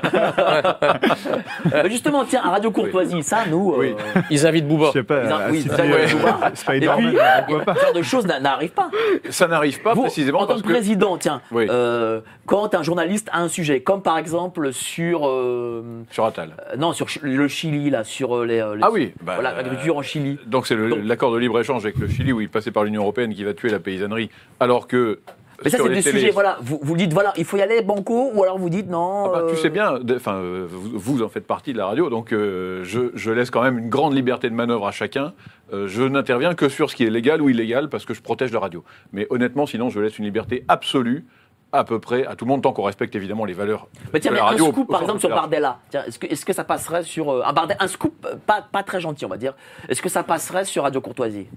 Euh, 1.73 1.87
Justement, 1.89 2.25
tiens, 2.25 2.41
à 2.43 2.49
Radio 2.51 2.71
Courtoisie, 2.71 3.23
ça, 3.23 3.39
nous, 3.49 3.73
euh. 3.73 3.95
Ils 4.29 4.45
invitent 4.45 4.67
Bouba. 4.67 4.87
Je 4.87 4.91
sais 4.99 5.03
pas, 5.03 5.23
Ils 5.23 5.31
à 5.31 5.47
oui, 5.49 5.63
Booba. 5.63 6.51
Spider-Man, 6.53 6.99
Et 6.99 7.07
puis, 7.11 7.17
pourquoi 7.47 7.65
pas 7.65 7.75
ce 7.75 7.81
genre 7.85 7.93
de 7.93 8.01
choses 8.01 8.25
n'a- 8.27 8.39
n'arrive 8.39 8.71
pas. 8.71 8.89
Ça 9.29 9.47
n'arrive 9.47 9.81
pas 9.81 9.93
Vous, 9.93 10.01
précisément 10.01 10.39
en 10.41 10.47
tant 10.47 10.57
que 10.57 10.61
président, 10.63 11.17
tiens, 11.17 11.41
Oui. 11.51 11.67
euh, 11.69 12.21
quand 12.45 12.73
un 12.75 12.83
journaliste 12.83 13.29
a 13.31 13.39
un 13.41 13.47
sujet, 13.47 13.81
comme 13.81 14.01
par 14.01 14.17
exemple 14.17 14.73
sur, 14.73 15.27
euh, 15.27 16.03
sur 16.09 16.25
Attal. 16.25 16.51
euh, 16.71 16.75
non, 16.77 16.93
sur 16.93 17.07
le 17.21 17.47
Chili 17.47 17.89
là, 17.89 18.03
sur 18.03 18.43
les, 18.43 18.55
les- 18.57 18.81
Ah 18.81 18.89
oui, 18.91 19.13
bah, 19.21 19.33
voilà, 19.35 19.51
l'agriculture 19.53 19.97
en 19.97 20.01
Chili. 20.01 20.39
Donc 20.47 20.67
c'est 20.67 20.75
l'accord 20.75 21.31
de 21.31 21.37
libre-échange 21.37 21.83
avec 21.85 21.97
le 21.97 22.07
Chili 22.07 22.33
où 22.33 22.41
il 22.41 22.49
passait 22.61 22.71
par 22.71 22.83
l'Union 22.83 23.01
Européenne 23.01 23.33
qui 23.33 23.43
va 23.43 23.53
tuer 23.53 23.69
la 23.69 23.79
paysannerie, 23.79 24.29
alors 24.59 24.87
que 24.87 25.19
Mais 25.63 25.69
ça, 25.69 25.77
c'est 25.77 25.83
des 25.89 26.01
télés- 26.01 26.19
sujets, 26.19 26.31
voilà. 26.31 26.57
Vous, 26.61 26.79
vous 26.81 26.95
dites, 26.95 27.13
voilà, 27.13 27.33
il 27.37 27.45
faut 27.45 27.57
y 27.57 27.61
aller 27.61 27.81
banco, 27.81 28.31
ou 28.33 28.43
alors 28.43 28.57
vous 28.57 28.69
dites 28.69 28.89
non. 28.89 29.25
Ah 29.25 29.29
bah, 29.31 29.39
euh, 29.43 29.49
Tu 29.51 29.57
sais 29.57 29.69
bien, 29.69 29.99
enfin, 30.15 30.35
euh, 30.35 30.65
vous, 30.69 30.97
vous 30.99 31.23
en 31.23 31.29
faites 31.29 31.45
partie 31.47 31.73
de 31.73 31.77
la 31.77 31.85
radio, 31.87 32.09
donc 32.09 32.31
euh, 32.33 32.83
je, 32.83 33.11
je 33.15 33.31
laisse 33.31 33.49
quand 33.51 33.61
même 33.63 33.77
une 33.79 33.89
grande 33.89 34.15
liberté 34.15 34.49
de 34.49 34.55
manœuvre 34.55 34.87
à 34.87 34.91
chacun. 34.91 35.33
Euh, 35.73 35.87
je 35.87 36.03
n'interviens 36.03 36.53
que 36.55 36.67
sur 36.69 36.89
ce 36.89 36.95
qui 36.95 37.03
est 37.05 37.09
légal 37.09 37.41
ou 37.41 37.49
illégal 37.49 37.89
parce 37.89 38.05
que 38.05 38.13
je 38.13 38.21
protège 38.21 38.51
la 38.51 38.59
radio. 38.59 38.83
Mais 39.13 39.27
honnêtement, 39.29 39.65
sinon, 39.65 39.89
je 39.89 39.99
laisse 39.99 40.17
une 40.19 40.25
liberté 40.25 40.65
absolue 40.67 41.25
à 41.73 41.85
peu 41.85 41.99
près 41.99 42.25
à 42.25 42.35
tout 42.35 42.43
le 42.43 42.49
monde 42.49 42.61
tant 42.61 42.73
qu'on 42.73 42.83
respecte 42.83 43.15
évidemment 43.15 43.45
les 43.45 43.53
valeurs. 43.53 43.87
Mais 44.13 44.19
tiens, 44.19 44.31
de 44.31 44.35
mais 44.35 44.41
la 44.41 44.47
un 44.47 44.49
radio 44.49 44.65
au- 44.65 44.71
scoop 44.71 44.89
au 44.89 44.91
par 44.91 45.01
exemple 45.03 45.19
sur. 45.21 45.29
Bardella. 45.29 45.79
Est-ce 45.93 46.43
que, 46.45 46.51
ça 46.51 46.65
passerait 46.65 47.03
sur 47.03 47.29
euh, 47.31 47.43
un 47.45 47.53
Bardella, 47.53 47.81
un 47.81 47.87
scoop 47.87 48.13
euh, 48.25 48.35
pas, 48.45 48.67
pas 48.69 48.83
très 48.83 48.99
gentil, 48.99 49.23
on 49.25 49.29
va 49.29 49.37
dire. 49.37 49.53
Est-ce 49.87 50.01
que 50.01 50.09
ça 50.09 50.23
passerait 50.23 50.65
sur 50.65 50.83
Radio 50.83 50.99
Courtoisie? 50.99 51.47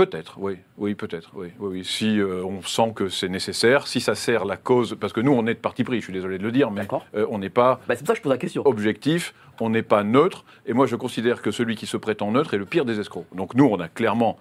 Peut-être, 0.00 0.38
oui, 0.38 0.56
oui, 0.78 0.94
peut-être, 0.94 1.30
oui, 1.34 1.48
oui, 1.58 1.68
oui. 1.72 1.84
Si 1.84 2.18
euh, 2.18 2.42
on 2.42 2.62
sent 2.62 2.94
que 2.96 3.10
c'est 3.10 3.28
nécessaire, 3.28 3.86
si 3.86 4.00
ça 4.00 4.14
sert 4.14 4.46
la 4.46 4.56
cause, 4.56 4.96
parce 4.98 5.12
que 5.12 5.20
nous, 5.20 5.30
on 5.30 5.46
est 5.46 5.52
de 5.52 5.58
parti 5.58 5.84
pris. 5.84 5.98
Je 5.98 6.04
suis 6.04 6.12
désolé 6.14 6.38
de 6.38 6.42
le 6.42 6.52
dire, 6.52 6.70
mais 6.70 6.88
euh, 7.14 7.26
on 7.28 7.36
n'est 7.36 7.50
pas 7.50 7.82
bah, 7.86 7.96
C'est 7.96 7.98
pour 7.98 8.06
ça 8.06 8.12
que 8.14 8.18
je 8.20 8.22
pose 8.22 8.32
la 8.32 8.38
question. 8.38 8.62
objectif, 8.64 9.34
on 9.60 9.68
n'est 9.68 9.82
pas 9.82 10.02
neutre, 10.02 10.46
et 10.64 10.72
moi 10.72 10.86
je 10.86 10.96
considère 10.96 11.42
que 11.42 11.50
celui 11.50 11.76
qui 11.76 11.84
se 11.84 11.98
prétend 11.98 12.30
neutre 12.30 12.54
est 12.54 12.56
le 12.56 12.64
pire 12.64 12.86
des 12.86 12.98
escrocs. 12.98 13.26
Donc 13.34 13.54
nous, 13.54 13.66
on 13.66 13.78
a 13.78 13.88
clairement 13.88 14.38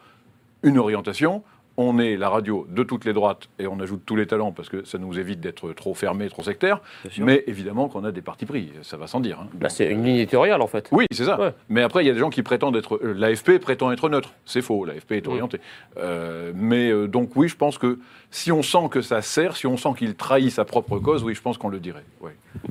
une 0.63 0.77
orientation, 0.77 1.43
on 1.81 1.97
est 1.97 2.17
la 2.17 2.27
radio 2.29 2.67
de 2.69 2.83
toutes 2.83 3.05
les 3.05 3.13
droites, 3.13 3.47
et 3.57 3.65
on 3.65 3.79
ajoute 3.79 4.01
tous 4.05 4.17
les 4.17 4.27
talents, 4.27 4.51
parce 4.51 4.67
que 4.67 4.83
ça 4.83 4.97
nous 4.97 5.17
évite 5.17 5.39
d'être 5.39 5.71
trop 5.71 5.93
fermé, 5.93 6.27
trop 6.29 6.43
sectaire, 6.43 6.81
mais 7.19 7.43
évidemment 7.47 7.87
qu'on 7.87 8.03
a 8.03 8.11
des 8.11 8.21
partis 8.21 8.45
pris, 8.45 8.71
ça 8.81 8.97
va 8.97 9.07
sans 9.07 9.21
dire. 9.21 9.39
hein. 9.39 9.47
Bah, 9.53 9.69
c'est 9.69 9.89
une 9.89 10.03
ligne 10.03 10.17
éditoriale 10.17 10.61
en 10.61 10.67
fait. 10.67 10.89
Oui, 10.91 11.05
c'est 11.09 11.23
ça. 11.23 11.39
Ouais. 11.39 11.53
Mais 11.69 11.81
après, 11.81 12.03
il 12.03 12.07
y 12.07 12.09
a 12.09 12.13
des 12.13 12.19
gens 12.19 12.29
qui 12.29 12.43
prétendent 12.43 12.75
être. 12.75 12.99
euh, 13.01 13.13
L'AFP 13.13 13.59
prétend 13.59 13.91
être 13.93 14.09
neutre. 14.09 14.33
C'est 14.45 14.61
faux. 14.61 14.83
L'AFP 14.83 15.13
est 15.13 15.27
orienté. 15.27 15.61
Euh, 15.97 16.51
mais 16.53 16.91
euh, 16.91 17.07
donc, 17.07 17.31
oui, 17.37 17.47
je 17.47 17.55
pense 17.55 17.77
que 17.77 17.99
si 18.29 18.51
on 18.51 18.61
sent 18.61 18.89
que 18.91 19.01
ça 19.01 19.21
sert, 19.21 19.55
si 19.55 19.65
on 19.65 19.77
sent 19.77 19.89
qu'il 19.97 20.15
trahit 20.15 20.51
sa 20.51 20.65
propre 20.65 20.99
cause, 20.99 21.23
oui, 21.23 21.33
je 21.33 21.41
pense 21.41 21.57
qu'on 21.57 21.69
le 21.69 21.79
dirait. 21.79 22.03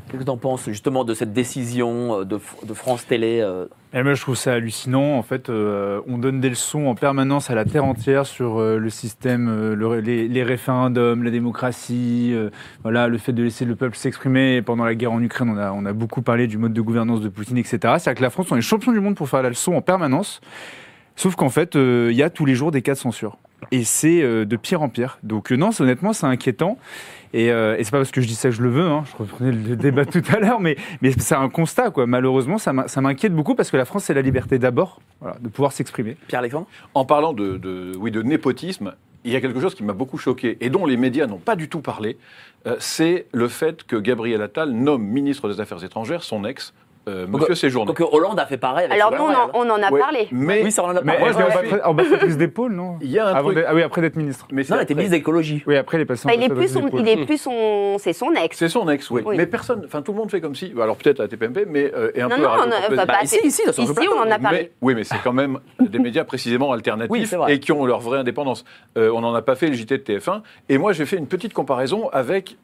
Qu'est-ce 0.09 0.21
que 0.21 0.25
tu 0.25 0.31
en 0.31 0.37
penses 0.37 0.65
justement 0.67 1.05
de 1.05 1.13
cette 1.13 1.33
décision 1.33 2.21
euh, 2.21 2.25
de, 2.25 2.39
France 2.75 3.07
Télé 3.07 3.41
euh, 3.43 3.67
Et 3.93 4.03
moi, 4.03 4.15
je 4.15 4.23
trouve 4.23 4.37
ça 4.37 4.55
hallucinant. 4.55 5.17
En 5.19 5.23
fait, 5.23 5.49
euh, 5.51 6.01
on 6.07 6.19
donne 6.19 6.41
des 6.41 6.49
leçons 6.49 6.87
en 6.87 6.95
permanence 6.95 7.51
à 7.51 7.55
la 7.55 7.65
terre 7.65 7.85
entière 7.85 8.27
sur 8.27 8.59
le 8.61 8.91
système, 8.91 9.75
le- 9.75 10.01
les, 10.01 10.43
référendums, 10.43 11.23
la 11.23 11.31
démocratie, 11.31 12.35
voilà, 12.83 13.09
le 13.09 13.19
fait 13.19 13.33
de 13.33 13.43
laisser 13.43 13.65
le 13.65 13.77
peuple 13.77 13.97
s'exprimer. 13.97 14.63
Pendant 14.63 14.85
la 14.85 14.95
guerre 14.95 15.13
en 15.13 15.23
Ukraine, 15.23 15.51
on 15.51 15.59
a, 15.59 15.73
on 15.73 15.85
a 15.85 15.93
beaucoup 15.93 16.23
parlé 16.23 16.47
du 16.47 16.59
mode 16.59 16.73
de 16.73 16.81
gouvernance 16.81 17.21
de 17.21 17.29
Poutine, 17.29 17.59
etc. 17.59 17.79
C'est-à-dire 17.81 18.15
que 18.15 18.23
la 18.23 18.31
France, 18.31 18.47
on 18.51 18.57
est 18.57 18.63
champion 18.63 18.93
du 18.93 19.01
monde 19.01 19.15
pour 19.15 19.29
faire 19.29 19.43
la 19.43 19.51
leçon 19.51 19.75
en 19.75 19.83
permanence. 19.83 20.41
Sauf 21.17 21.35
qu'en 21.35 21.51
fait, 21.51 21.75
il 21.75 22.13
y 22.13 22.23
a 22.23 22.31
tous 22.31 22.47
les 22.47 22.55
jours 22.55 22.71
des 22.71 22.83
cas 22.83 22.95
de 22.95 22.99
censure. 22.99 23.37
et 23.73 23.85
c'est 23.85 24.23
de 24.23 24.57
pire 24.57 24.83
en 24.83 24.89
pire. 24.89 25.19
Donc 25.23 25.51
non, 25.51 25.71
honnêtement, 25.79 26.13
c'est 26.13 26.27
inquiétant. 26.27 26.79
Et, 27.35 27.51
euh, 27.53 27.77
et 27.79 27.85
c'est 27.85 27.91
pas 27.91 27.99
parce 27.99 28.11
que 28.11 28.21
je 28.21 28.27
dis 28.27 28.35
ça 28.35 28.49
que 28.49 28.55
je 28.55 28.63
le 28.63 28.71
veux, 28.71 28.87
hein. 28.87 29.05
je 29.11 29.17
reprenais 29.23 29.53
le 29.53 29.77
débat 29.77 30.07
tout 30.07 30.23
à 30.33 30.39
l'heure, 30.39 30.61
mais, 30.61 30.77
mais 31.03 31.13
c'est 31.19 31.35
un 31.35 31.49
constat, 31.49 31.91
quoi. 31.91 32.07
Malheureusement, 32.07 32.59
ça 32.59 32.73
m'in- 32.73 32.89
ça 32.89 33.01
m'inquiète 33.01 33.35
beaucoup 33.35 33.55
parce 33.55 33.71
que 33.71 33.77
la 33.77 33.85
France, 33.85 34.05
c'est 34.05 34.15
la 34.15 34.23
liberté 34.23 34.59
d'abord, 34.59 35.01
voilà, 35.21 35.37
de 35.41 35.49
pouvoir 35.49 35.73
s'exprimer. 35.73 36.17
Pierre-Alexandre 36.29 36.67
En 36.95 37.05
parlant 37.05 37.33
de, 37.33 37.57
de- 37.59 37.93
oui, 37.99 38.11
de 38.11 38.23
népotisme, 38.23 38.95
il 39.25 39.33
y 39.33 39.37
a 39.37 39.41
quelque 39.41 39.61
chose 39.61 39.75
qui 39.75 39.83
m'a 39.85 39.93
beaucoup 39.93 40.17
choqué 40.17 40.57
et 40.61 40.71
dont 40.71 40.87
les 40.87 40.97
médias 40.97 41.27
n'ont 41.27 41.39
pas 41.39 41.57
du 41.57 41.69
tout 41.69 41.81
parlé, 41.81 42.17
euh, 42.67 42.77
c'est 42.79 43.27
le 43.33 43.49
fait 43.49 43.85
que 43.85 43.97
Gabriel 43.97 44.41
Attal 44.43 44.71
nomme 44.71 45.03
ministre 45.03 45.49
des 45.53 45.61
Affaires 45.61 45.83
étrangères 45.85 46.23
son 46.23 46.45
ex, 46.45 46.73
euh, 47.09 47.27
Monsieur 47.29 47.55
Séjourné. 47.55 47.87
Donc 47.89 48.01
euh, 48.01 48.05
Hollande 48.13 48.39
a 48.39 48.47
fait 48.47 48.57
pareil 48.57 48.87
avec 48.87 49.01
Alors 49.01 49.13
nous, 49.13 49.35
on 49.55 49.61
en, 49.61 49.71
en 49.71 49.83
a 49.83 49.91
Ouais, 49.91 49.99
parlé. 50.01 50.29
Mais 50.31 50.63
Oui, 50.63 50.71
ça 50.73 50.83
on 50.85 50.89
en 50.89 50.97
a 50.97 51.01
Mais 51.03 51.17
parlé. 51.17 51.19
moi, 51.19 51.29
elle 51.29 51.35
je 51.35 51.39
était 51.39 51.43
me 51.43 51.49
ambassadrice- 51.49 51.71
suis- 51.73 51.83
ambassadrice 51.91 52.37
d'épaule, 52.37 52.73
non 52.73 52.97
il 53.01 53.11
y 53.11 53.19
a 53.19 53.27
un 53.27 53.35
Avant 53.35 53.51
truc. 53.53 53.65
Ah 53.67 53.75
oui, 53.75 53.83
après 53.83 54.01
d'être 54.03 54.17
ministre. 54.17 54.47
Mais 54.53 54.63
Non, 54.69 54.77
elle 54.77 54.83
était 54.83 54.95
ministre 54.95 55.17
d'écologie. 55.17 55.63
Oui, 55.67 55.77
après, 55.77 55.97
elle 55.97 56.03
est 56.03 56.07
passée 56.07 56.29
Bah, 56.29 56.35
il 56.37 56.43
est 56.43 56.49
plus 56.49 56.69
son, 56.69 56.87
il 56.93 57.09
est 57.09 57.25
plus 57.25 57.39
son, 57.39 57.97
c'est 57.99 58.13
son 58.13 58.33
ex. 58.35 58.57
C'est 58.57 58.69
son 58.69 58.89
ex, 58.89 59.11
oui. 59.11 59.23
Oui. 59.25 59.37
Mais 59.37 59.47
personne, 59.47 59.83
enfin 59.87 60.03
tout 60.03 60.13
le 60.13 60.19
monde 60.19 60.31
fait 60.31 60.41
comme 60.41 60.55
si, 60.55 60.73
alors 60.81 60.97
peut-être 60.97 61.19
la 61.19 61.29
TPMP, 61.29 61.65
mais 61.67 61.93
euh, 61.95 62.11
et 62.15 62.21
un 62.23 62.29
Non, 62.29 62.37
peu 62.37 62.43
non, 62.43 62.49
on 62.65 62.69
bah, 62.69 62.77
Bah, 62.97 63.07
pas- 63.07 63.23
ici, 63.25 63.39
ici, 63.45 63.63
Ici, 63.69 64.09
on 64.15 64.21
en 64.21 64.31
a 64.31 64.39
parlé. 64.39 64.59
Mais- 64.59 64.71
oui, 64.83 64.95
mais 64.95 65.05
c'est 65.05 65.19
quand 65.25 65.33
même 65.33 65.59
des 65.81 65.99
médias 65.99 66.25
précisément 66.25 66.73
alternatifs 66.73 67.35
et 67.49 67.61
qui 67.61 67.73
ont 67.73 67.85
leur 67.87 68.01
vraie 68.01 68.19
indépendance. 68.19 68.65
Euh, 68.97 69.11
on 69.15 69.21
n'en 69.21 69.35
a 69.35 69.43
pas 69.43 69.55
fait 69.55 69.69
le 69.69 69.75
JT 69.75 69.99
de 69.99 70.03
TF1. 70.03 70.43
Et 70.69 70.79
moi, 70.79 70.93
j'ai 70.93 71.07
fait 71.07 71.17
une 71.17 71.27
petite 71.27 71.53
comparaison 71.55 72.09
avec, 72.13 72.57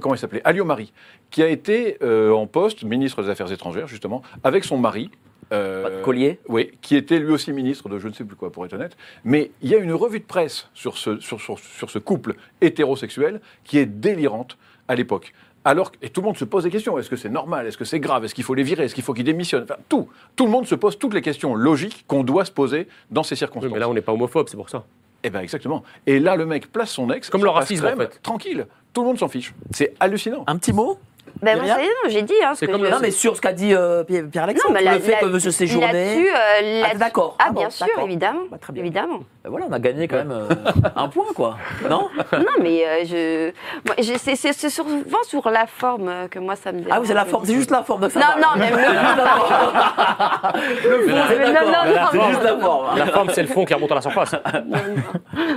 comment 0.00 0.14
il 0.14 0.18
s'appelait 0.18 0.42
Alio 0.44 0.64
Marie, 0.64 0.92
qui 1.30 1.42
a 1.42 1.48
été 1.48 1.98
euh, 2.02 2.32
en 2.32 2.46
poste, 2.46 2.82
ministre 2.84 3.22
des 3.22 3.28
Affaires 3.30 3.50
étrangères, 3.52 3.88
justement, 3.88 4.22
avec 4.44 4.64
son 4.64 4.78
mari. 4.78 5.10
euh, 5.52 6.00
de 6.00 6.04
collier 6.04 6.38
Oui, 6.48 6.72
qui 6.82 6.94
était 6.94 7.18
lui 7.18 7.32
aussi 7.32 7.52
ministre 7.52 7.88
de 7.88 7.98
je 7.98 8.06
ne 8.08 8.12
sais 8.12 8.24
plus 8.24 8.36
quoi, 8.36 8.52
pour 8.52 8.66
être 8.66 8.74
honnête. 8.74 8.96
Mais 9.24 9.50
il 9.62 9.70
y 9.70 9.74
a 9.74 9.78
une 9.78 9.94
revue 9.94 10.20
de 10.20 10.24
presse 10.26 10.68
sur 10.74 10.98
ce, 10.98 11.18
sur, 11.20 11.40
sur- 11.40 11.58
sur 11.58 11.88
ce 11.88 11.98
couple 11.98 12.34
hétérosexuel 12.60 13.40
qui 13.64 13.78
est 13.78 13.86
délirante 13.86 14.58
à 14.88 14.94
l'époque. 14.94 15.32
Alors, 15.64 15.90
et 16.02 16.08
tout 16.10 16.20
le 16.20 16.26
monde 16.26 16.36
se 16.36 16.44
pose 16.44 16.64
des 16.64 16.70
questions. 16.70 16.98
Est-ce 16.98 17.10
que 17.10 17.16
c'est 17.16 17.28
normal? 17.28 17.66
Est-ce 17.66 17.76
que 17.76 17.84
c'est 17.84 18.00
grave? 18.00 18.24
Est-ce 18.24 18.34
qu'il 18.34 18.44
faut 18.44 18.54
les 18.54 18.62
virer? 18.62 18.84
Est-ce 18.84 18.94
qu'il 18.94 19.04
faut 19.04 19.12
qu'ils 19.14 19.24
démissionnent? 19.24 19.64
Enfin, 19.64 19.76
tout. 19.88 20.08
Tout 20.36 20.44
le 20.46 20.50
monde 20.50 20.66
se 20.66 20.74
pose 20.74 20.98
toutes 20.98 21.14
les 21.14 21.20
questions 21.22 21.54
logiques 21.54 22.04
qu'on 22.06 22.24
doit 22.24 22.44
se 22.44 22.52
poser 22.52 22.86
dans 23.10 23.22
ces 23.22 23.34
Oui, 23.34 23.38
circonstances. 23.38 23.72
mais 23.72 23.78
là, 23.78 23.88
on 23.88 23.94
n'est 23.94 24.00
pas 24.02 24.12
homophobe, 24.12 24.48
c'est 24.48 24.56
pour 24.56 24.70
ça. 24.70 24.84
Eh 25.24 25.30
ben 25.30 25.40
exactement. 25.40 25.82
Et 26.06 26.20
là, 26.20 26.36
le 26.36 26.46
mec 26.46 26.70
place 26.72 26.90
son 26.90 27.10
ex. 27.10 27.28
Comme 27.28 27.42
le 27.42 27.50
racisme, 27.50 27.84
crème, 27.86 27.98
en 27.98 28.02
fait. 28.02 28.20
Tranquille. 28.22 28.66
Tout 28.98 29.02
le 29.04 29.08
monde 29.10 29.18
s'en 29.20 29.28
fiche. 29.28 29.54
C'est 29.70 29.94
hallucinant. 30.00 30.42
Un 30.48 30.56
petit 30.56 30.72
mot 30.72 30.98
Ben, 31.40 31.54
moi, 31.56 31.66
Myriam 31.66 31.76
ça 31.78 31.84
y 31.84 31.86
est, 31.86 31.90
non, 32.02 32.10
j'ai 32.10 32.22
dit. 32.22 32.32
Hein, 32.42 32.54
ce 32.54 32.58
C'est 32.60 32.66
que 32.66 32.72
comme 32.72 32.84
je- 32.84 32.90
Non, 32.90 32.96
mais 33.00 33.12
sur 33.12 33.36
ce 33.36 33.40
qu'a 33.40 33.52
dit 33.52 33.72
euh, 33.72 34.02
Pierre- 34.02 34.24
Pierre-Alexandre, 34.28 34.74
le 34.76 34.98
fait 34.98 35.12
là- 35.12 35.18
que 35.20 35.26
Monsieur 35.26 35.52
Séjourné... 35.52 35.86
Là-dessus, 35.92 36.28
euh, 36.28 36.32
Ah, 36.34 36.62
là-dessus- 36.62 36.98
d'accord. 36.98 37.36
Ah, 37.38 37.44
Ah 37.46 37.52
bon, 37.52 37.60
bien 37.60 37.70
sûr, 37.70 37.86
d'accord. 37.86 38.02
évidemment. 38.06 38.40
Bah, 38.50 38.56
très 38.60 38.72
bien. 38.72 38.82
Évidemment. 38.82 39.20
Ben 39.44 39.50
voilà, 39.50 39.66
on 39.68 39.72
a 39.72 39.78
gagné 39.78 40.08
quand 40.08 40.16
même 40.16 40.32
euh, 40.32 40.48
un 40.96 41.06
point, 41.08 41.26
quoi. 41.36 41.56
Non 41.88 42.08
Non, 42.32 42.44
mais 42.60 42.84
euh, 42.84 43.04
je, 43.04 43.50
moi, 43.86 43.94
je- 43.98 44.18
c'est, 44.18 44.34
c'est- 44.34 44.52
c'est 44.52 44.68
souvent 44.70 45.22
sur 45.22 45.48
la 45.48 45.68
forme 45.68 46.12
que 46.28 46.40
moi 46.40 46.56
ça 46.56 46.72
me 46.72 46.78
dérange. 46.80 46.92
Ah 46.96 47.00
oui, 47.00 47.06
c'est 47.06 47.14
la 47.14 47.24
forme, 47.24 47.44
c'est 47.46 47.54
juste 47.54 47.70
la 47.70 47.84
forme 47.84 48.00
de 48.02 48.08
ça. 48.08 48.18
Non, 48.18 48.26
va. 48.26 48.40
non, 48.40 48.56
même 48.58 48.74
le 48.74 48.78
Le 50.90 51.08
fond, 51.08 51.22
c'est 51.28 51.38
Non, 51.38 51.52
d'accord. 51.52 51.66
non, 51.66 51.84
non, 51.94 52.08
C'est 52.10 52.18
non. 52.18 52.28
juste 52.30 52.42
la 52.42 52.56
forme. 52.58 52.98
La 52.98 53.06
forme, 53.06 53.30
c'est 53.32 53.42
le 53.42 53.48
fond 53.48 53.64
qui 53.64 53.74
remonte 53.74 53.92
à 53.92 53.96
la 53.96 54.00
surface. 54.02 54.34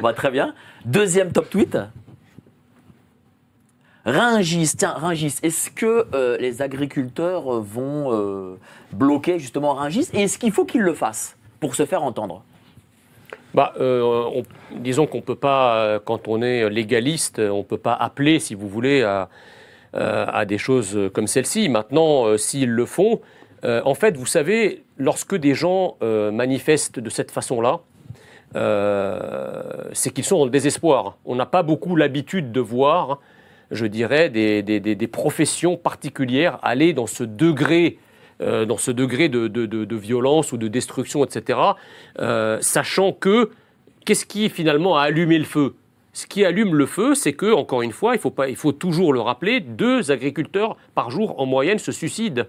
Bah, 0.04 0.14
très 0.14 0.30
bien. 0.30 0.54
Deuxième 0.86 1.32
top 1.32 1.50
tweet. 1.50 1.76
Ringis, 4.06 4.74
tiens, 4.78 4.94
Ringis, 4.96 5.36
est-ce 5.44 5.70
que 5.70 6.08
euh, 6.16 6.38
les 6.40 6.62
agriculteurs 6.62 7.54
euh, 7.54 7.60
vont 7.60 8.12
euh, 8.12 8.56
bloquer 8.92 9.38
justement 9.38 9.74
Ringis 9.74 10.08
et 10.14 10.24
est-ce 10.24 10.40
qu'il 10.40 10.52
faut 10.52 10.66
qu'ils 10.66 10.82
le 10.82 10.94
fassent 10.96 11.38
pour 11.60 11.76
se 11.76 11.86
faire 11.86 12.02
entendre? 12.04 12.44
Bah, 13.54 13.74
on- 13.80 14.44
disons 14.78 15.06
qu'on 15.08 15.22
peut 15.22 15.36
pas, 15.36 16.00
quand 16.06 16.28
on 16.30 16.42
est 16.42 16.70
légaliste, 16.70 17.40
on 17.40 17.64
peut 17.64 17.78
pas 17.78 17.94
appeler, 17.94 18.40
si 18.40 18.56
vous 18.56 18.70
voulez, 18.70 19.04
à, 19.04 19.28
à 19.94 20.46
des 20.46 20.58
choses 20.58 20.98
comme 21.14 21.28
celle-ci. 21.28 21.68
Maintenant, 21.68 22.38
s'ils 22.38 22.70
le 22.72 22.86
font, 22.86 23.20
en 23.64 23.94
fait, 23.94 24.16
vous 24.16 24.26
savez, 24.26 24.84
lorsque 24.98 25.36
des 25.36 25.54
gens 25.54 25.98
manifestent 26.02 27.00
de 27.00 27.10
cette 27.10 27.30
façon-là, 27.30 27.82
c'est 29.92 30.12
qu'ils 30.14 30.24
sont 30.24 30.40
dans 30.40 30.46
le 30.46 30.50
désespoir. 30.52 31.18
On 31.26 31.36
n'a 31.36 31.46
pas 31.46 31.62
beaucoup 31.62 31.98
l'habitude 31.98 32.54
de 32.54 32.62
voir, 32.62 33.20
je 33.72 33.86
dirais, 33.86 34.30
des, 34.30 35.08
professions 35.08 35.78
particulières 35.78 36.60
aller 36.62 36.94
dans 36.94 37.08
ce 37.08 37.24
degré, 37.24 37.98
euh, 38.42 38.66
de, 38.66 39.96
violence 39.96 40.52
ou 40.52 40.58
de 40.58 40.68
destruction, 40.68 41.24
etc. 41.24 41.60
euh, 42.20 42.58
sachant 42.62 43.14
que 43.14 43.52
qu'est-ce 44.06 44.26
qui 44.26 44.50
finalement 44.50 44.98
a 44.98 45.04
allumé 45.04 45.38
le 45.38 45.46
feu? 45.46 45.76
Ce 46.14 46.28
qui 46.28 46.44
allume 46.44 46.76
le 46.76 46.86
feu, 46.86 47.16
c'est 47.16 47.32
que, 47.32 47.54
encore 47.54 47.82
une 47.82 47.94
fois, 47.94 48.16
il 48.16 48.20
faut, 48.20 48.34
il 48.48 48.58
faut 48.58 48.74
toujours 48.74 49.14
le 49.14 49.22
rappeler, 49.22 49.62
deux 49.62 50.12
agriculteurs 50.12 50.76
par 50.94 51.10
jour 51.10 51.40
en 51.40 51.46
moyenne 51.46 51.80
se 51.80 51.94
suicident 51.94 52.44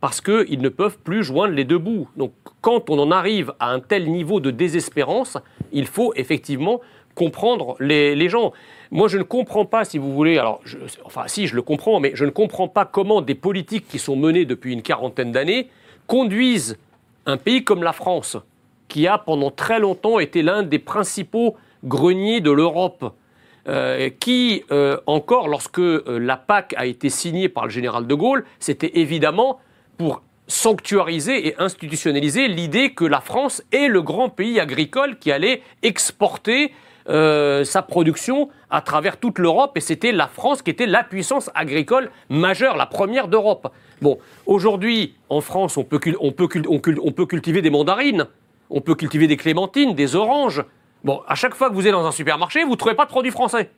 parce 0.00 0.20
qu'ils 0.20 0.60
ne 0.60 0.68
peuvent 0.68 0.98
plus 0.98 1.24
joindre 1.24 1.54
les 1.54 1.64
deux 1.64 1.78
bouts. 1.78 2.08
Donc 2.16 2.32
quand 2.60 2.90
on 2.90 2.98
en 2.98 3.10
arrive 3.10 3.54
à 3.58 3.70
un 3.70 3.80
tel 3.80 4.10
niveau 4.10 4.40
de 4.40 4.50
désespérance, 4.50 5.38
il 5.72 5.86
faut 5.86 6.12
effectivement 6.16 6.80
comprendre 7.16 7.74
les, 7.80 8.28
gens. 8.28 8.52
Moi, 8.92 9.08
je 9.08 9.18
ne 9.18 9.24
comprends 9.24 9.64
pas, 9.64 9.84
si 9.84 9.98
vous 9.98 10.14
voulez, 10.14 10.38
alors, 10.38 10.60
enfin 11.04 11.24
si, 11.26 11.48
je 11.48 11.56
le 11.56 11.62
comprends, 11.62 11.98
mais 11.98 12.12
je 12.14 12.24
ne 12.24 12.30
comprends 12.30 12.68
pas 12.68 12.84
comment 12.84 13.22
des 13.22 13.34
politiques 13.34 13.88
qui 13.88 13.98
sont 13.98 14.14
menées 14.14 14.44
depuis 14.44 14.72
une 14.72 14.82
quarantaine 14.82 15.32
d'années 15.32 15.68
conduisent 16.06 16.78
un 17.24 17.38
pays 17.38 17.64
comme 17.64 17.82
la 17.82 17.92
France, 17.92 18.36
qui 18.86 19.08
a 19.08 19.18
pendant 19.18 19.50
très 19.50 19.80
longtemps 19.80 20.20
été 20.20 20.42
l'un 20.42 20.62
des 20.62 20.78
principaux 20.78 21.56
greniers 21.82 22.40
de 22.40 22.52
l'Europe, 22.52 23.12
euh, 23.68 24.10
qui, 24.20 24.62
euh, 24.70 24.98
encore 25.06 25.48
lorsque 25.48 25.80
euh, 25.80 26.18
la 26.20 26.36
PAC 26.36 26.74
a 26.76 26.86
été 26.86 27.08
signée 27.08 27.48
par 27.48 27.64
le 27.64 27.70
général 27.70 28.06
de 28.06 28.14
Gaulle, 28.14 28.44
c'était 28.60 29.00
évidemment 29.00 29.58
pour 29.98 30.22
sanctuariser 30.46 31.48
et 31.48 31.60
institutionnaliser 31.60 32.46
l'idée 32.46 32.90
que 32.90 33.04
la 33.04 33.20
France 33.20 33.64
est 33.72 33.88
le 33.88 34.02
grand 34.02 34.28
pays 34.28 34.60
agricole 34.60 35.18
qui 35.18 35.32
allait 35.32 35.62
exporter 35.82 36.72
euh, 37.08 37.64
sa 37.64 37.82
production 37.82 38.48
à 38.70 38.80
travers 38.80 39.18
toute 39.18 39.38
l'Europe 39.38 39.72
et 39.76 39.80
c'était 39.80 40.12
la 40.12 40.26
France 40.26 40.62
qui 40.62 40.70
était 40.70 40.86
la 40.86 41.04
puissance 41.04 41.50
agricole 41.54 42.10
majeure, 42.28 42.76
la 42.76 42.86
première 42.86 43.28
d'Europe. 43.28 43.72
Bon, 44.02 44.18
aujourd'hui, 44.46 45.14
en 45.28 45.40
France, 45.40 45.76
on 45.76 45.84
peut, 45.84 46.00
on, 46.20 46.32
peut 46.32 46.48
on 46.68 47.12
peut 47.12 47.26
cultiver 47.26 47.62
des 47.62 47.70
mandarines, 47.70 48.26
on 48.70 48.80
peut 48.80 48.94
cultiver 48.94 49.26
des 49.26 49.36
clémentines, 49.36 49.94
des 49.94 50.16
oranges. 50.16 50.64
Bon, 51.04 51.22
à 51.28 51.34
chaque 51.34 51.54
fois 51.54 51.70
que 51.70 51.74
vous 51.74 51.86
êtes 51.86 51.92
dans 51.92 52.06
un 52.06 52.12
supermarché, 52.12 52.64
vous 52.64 52.72
ne 52.72 52.76
trouvez 52.76 52.94
pas 52.94 53.04
de 53.04 53.10
produits 53.10 53.30
français. 53.30 53.70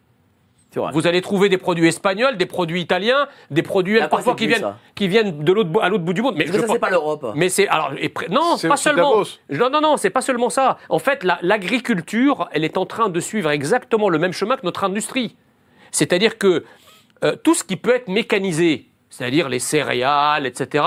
Vous 0.92 1.06
allez 1.06 1.22
trouver 1.22 1.48
des 1.48 1.56
produits 1.58 1.88
espagnols, 1.88 2.36
des 2.36 2.46
produits 2.46 2.80
italiens, 2.82 3.26
des 3.50 3.62
produits 3.62 3.98
parfois 4.10 4.34
qui 4.34 4.44
plus 4.44 4.48
viennent, 4.48 4.60
ça. 4.60 4.78
qui 4.94 5.08
viennent 5.08 5.42
de 5.42 5.52
l'autre 5.52 5.70
à 5.80 5.88
l'autre 5.88 6.04
bout 6.04 6.12
du 6.12 6.20
monde. 6.22 6.34
Mais 6.36 6.46
je 6.46 6.52
ça, 6.52 6.66
c'est 6.68 6.78
pas 6.78 6.90
l'Europe. 6.90 7.32
mais 7.34 7.48
c'est 7.48 7.66
alors 7.68 7.92
et 7.98 8.12
non, 8.30 8.56
C'est 8.58 8.68
pas 8.68 8.76
seulement. 8.76 9.22
Non, 9.50 9.70
non, 9.70 9.80
non, 9.80 9.96
c'est 9.96 10.10
pas 10.10 10.20
seulement 10.20 10.50
ça. 10.50 10.76
En 10.90 10.98
fait, 10.98 11.24
la- 11.24 11.38
l'agriculture, 11.42 12.48
elle 12.52 12.64
est 12.64 12.76
en 12.76 12.86
train 12.86 13.08
de 13.08 13.18
suivre 13.20 13.50
exactement 13.50 14.08
le 14.08 14.18
même 14.18 14.32
chemin 14.32 14.56
que 14.56 14.64
notre 14.66 14.84
industrie. 14.84 15.36
C'est-à-dire 15.90 16.36
que 16.38 16.64
euh, 17.24 17.34
tout 17.42 17.54
ce 17.54 17.64
qui 17.64 17.76
peut 17.76 17.94
être 17.94 18.08
mécanisé, 18.08 18.88
c'est-à-dire 19.10 19.48
les 19.48 19.58
céréales, 19.58 20.46
etc. 20.46 20.84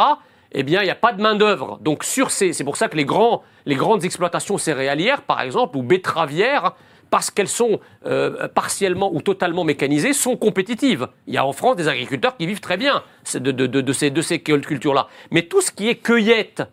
Eh 0.54 0.64
bien, 0.64 0.82
il 0.82 0.86
n'y 0.86 0.92
a 0.92 0.96
pas 0.96 1.14
de 1.14 1.22
main 1.22 1.36
d'œuvre. 1.36 1.80
Donc 1.82 2.04
sur 2.04 2.30
ces, 2.30 2.54
c'est 2.54 2.64
pour 2.64 2.78
ça 2.78 2.88
que 2.88 2.98
les 2.98 3.06
grands, 3.06 3.42
les 3.66 3.76
grandes 3.76 4.06
exploitations 4.06 4.58
céréalières, 4.58 5.24
par 5.24 5.42
exemple, 5.42 5.78
ou 5.78 5.82
betteravières, 5.84 6.74
parce 7.12 7.30
qu'elles 7.30 7.48
sont 7.48 7.80
euh, 8.08 8.48
partiellement 8.48 9.14
ou 9.14 9.22
totalement 9.22 9.64
mécanisées, 9.64 10.14
sont 10.14 10.38
compétitives. 10.38 11.08
Il 11.28 11.36
y 11.36 11.38
a 11.38 11.46
en 11.46 11.54
France 11.54 11.76
des 11.76 11.88
agriculteurs 11.88 12.38
qui 12.38 12.48
vivent 12.48 12.62
très 12.62 12.78
bien 12.78 13.04
de, 13.36 13.92
ces, 13.94 14.40
cultures-là. 14.40 15.08
Mais 15.30 15.44
tout 15.44 15.62
ce 15.62 15.72
qui 15.72 15.90
est 15.90 15.98
cueillette, 15.98 16.64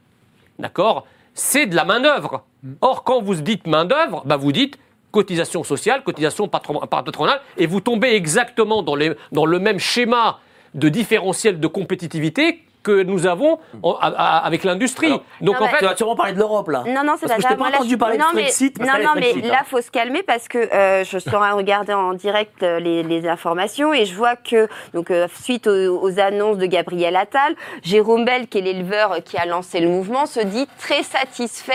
d'accord, 0.59 1.07
c'est 1.35 1.67
de 1.67 1.75
la 1.75 1.85
main-d'œuvre. 1.85 2.45
Or, 2.81 3.05
quand 3.05 3.21
vous 3.21 3.35
dites 3.35 3.67
main-d'œuvre, 3.67 4.23
bah, 4.25 4.37
vous 4.37 4.53
dites 4.53 4.79
cotisation 5.11 5.65
sociale, 5.65 6.05
cotisation 6.05 6.47
patron- 6.47 6.87
patronale, 6.87 7.41
et 7.57 7.67
vous 7.67 7.81
tombez 7.81 8.15
exactement 8.15 8.83
dans 8.83 8.95
le 8.95 9.59
même 9.59 9.79
schéma 9.79 10.39
de 10.75 10.89
différentiel 10.89 11.59
de 11.59 11.67
compétitivité 11.67 12.63
que 12.83 13.03
nous 13.03 13.27
avons 13.27 13.59
en- 13.83 13.95
a- 13.95 14.07
a- 14.09 14.39
avec 14.47 14.65
l'industrie. 14.65 15.11
Donc 15.41 15.59
non, 15.61 15.67
en 15.67 15.69
fait, 15.69 15.79
Tu 15.79 15.85
vas 15.85 15.97
sûrement 15.97 16.17
parler 16.17 16.33
de 16.33 16.39
l'Europe, 16.39 16.69
là. 16.69 16.85
Non, 16.87 17.03
non, 17.05 17.15
c'est 17.19 17.27
pas 17.29 17.37
je 17.37 17.43
ça. 17.43 17.49
t'ai 17.51 17.57
pas 17.57 17.71
là, 17.71 17.77
entendu 17.77 17.91
je- 17.91 17.97
parler 17.97 18.17
de 18.17 18.23
non, 18.23 18.29
mais- 18.35 18.43
Frexit, 18.43 18.79
parce 18.79 18.91
Non, 18.91 19.05
non, 19.05 19.11
mais 19.17 19.35
là, 19.49 19.59
hein. 19.61 19.65
faut 19.67 19.81
se 19.81 19.91
calmer 19.91 20.23
parce 20.23 20.49
que 20.49 20.59
euh, 20.59 21.05
je 21.05 21.19
suis 21.19 21.35
en 21.35 21.49
de 21.49 21.55
regarder 21.55 21.93
en 21.93 22.13
direct 22.15 22.63
euh, 22.63 22.79
les, 22.81 23.03
les 23.03 23.29
informations 23.29 23.93
et 23.93 24.05
je 24.05 24.15
vois 24.15 24.37
que, 24.37 24.69
donc, 24.95 25.11
euh, 25.11 25.27
suite 25.43 25.67
aux, 25.67 26.01
aux 26.03 26.19
annonces 26.21 26.59
de 26.59 26.67
Gabriel 26.67 27.17
Attal, 27.17 27.55
Jérôme 27.83 28.25
Bell, 28.25 28.47
qui 28.49 28.59
est 28.59 28.63
l'éleveur 28.63 29.17
qui 29.25 29.37
a 29.37 29.47
lancé 29.47 29.81
le 29.81 29.89
mouvement, 29.89 30.27
se 30.27 30.41
dit 30.41 30.67
très 30.79 31.03
satisfait 31.03 31.73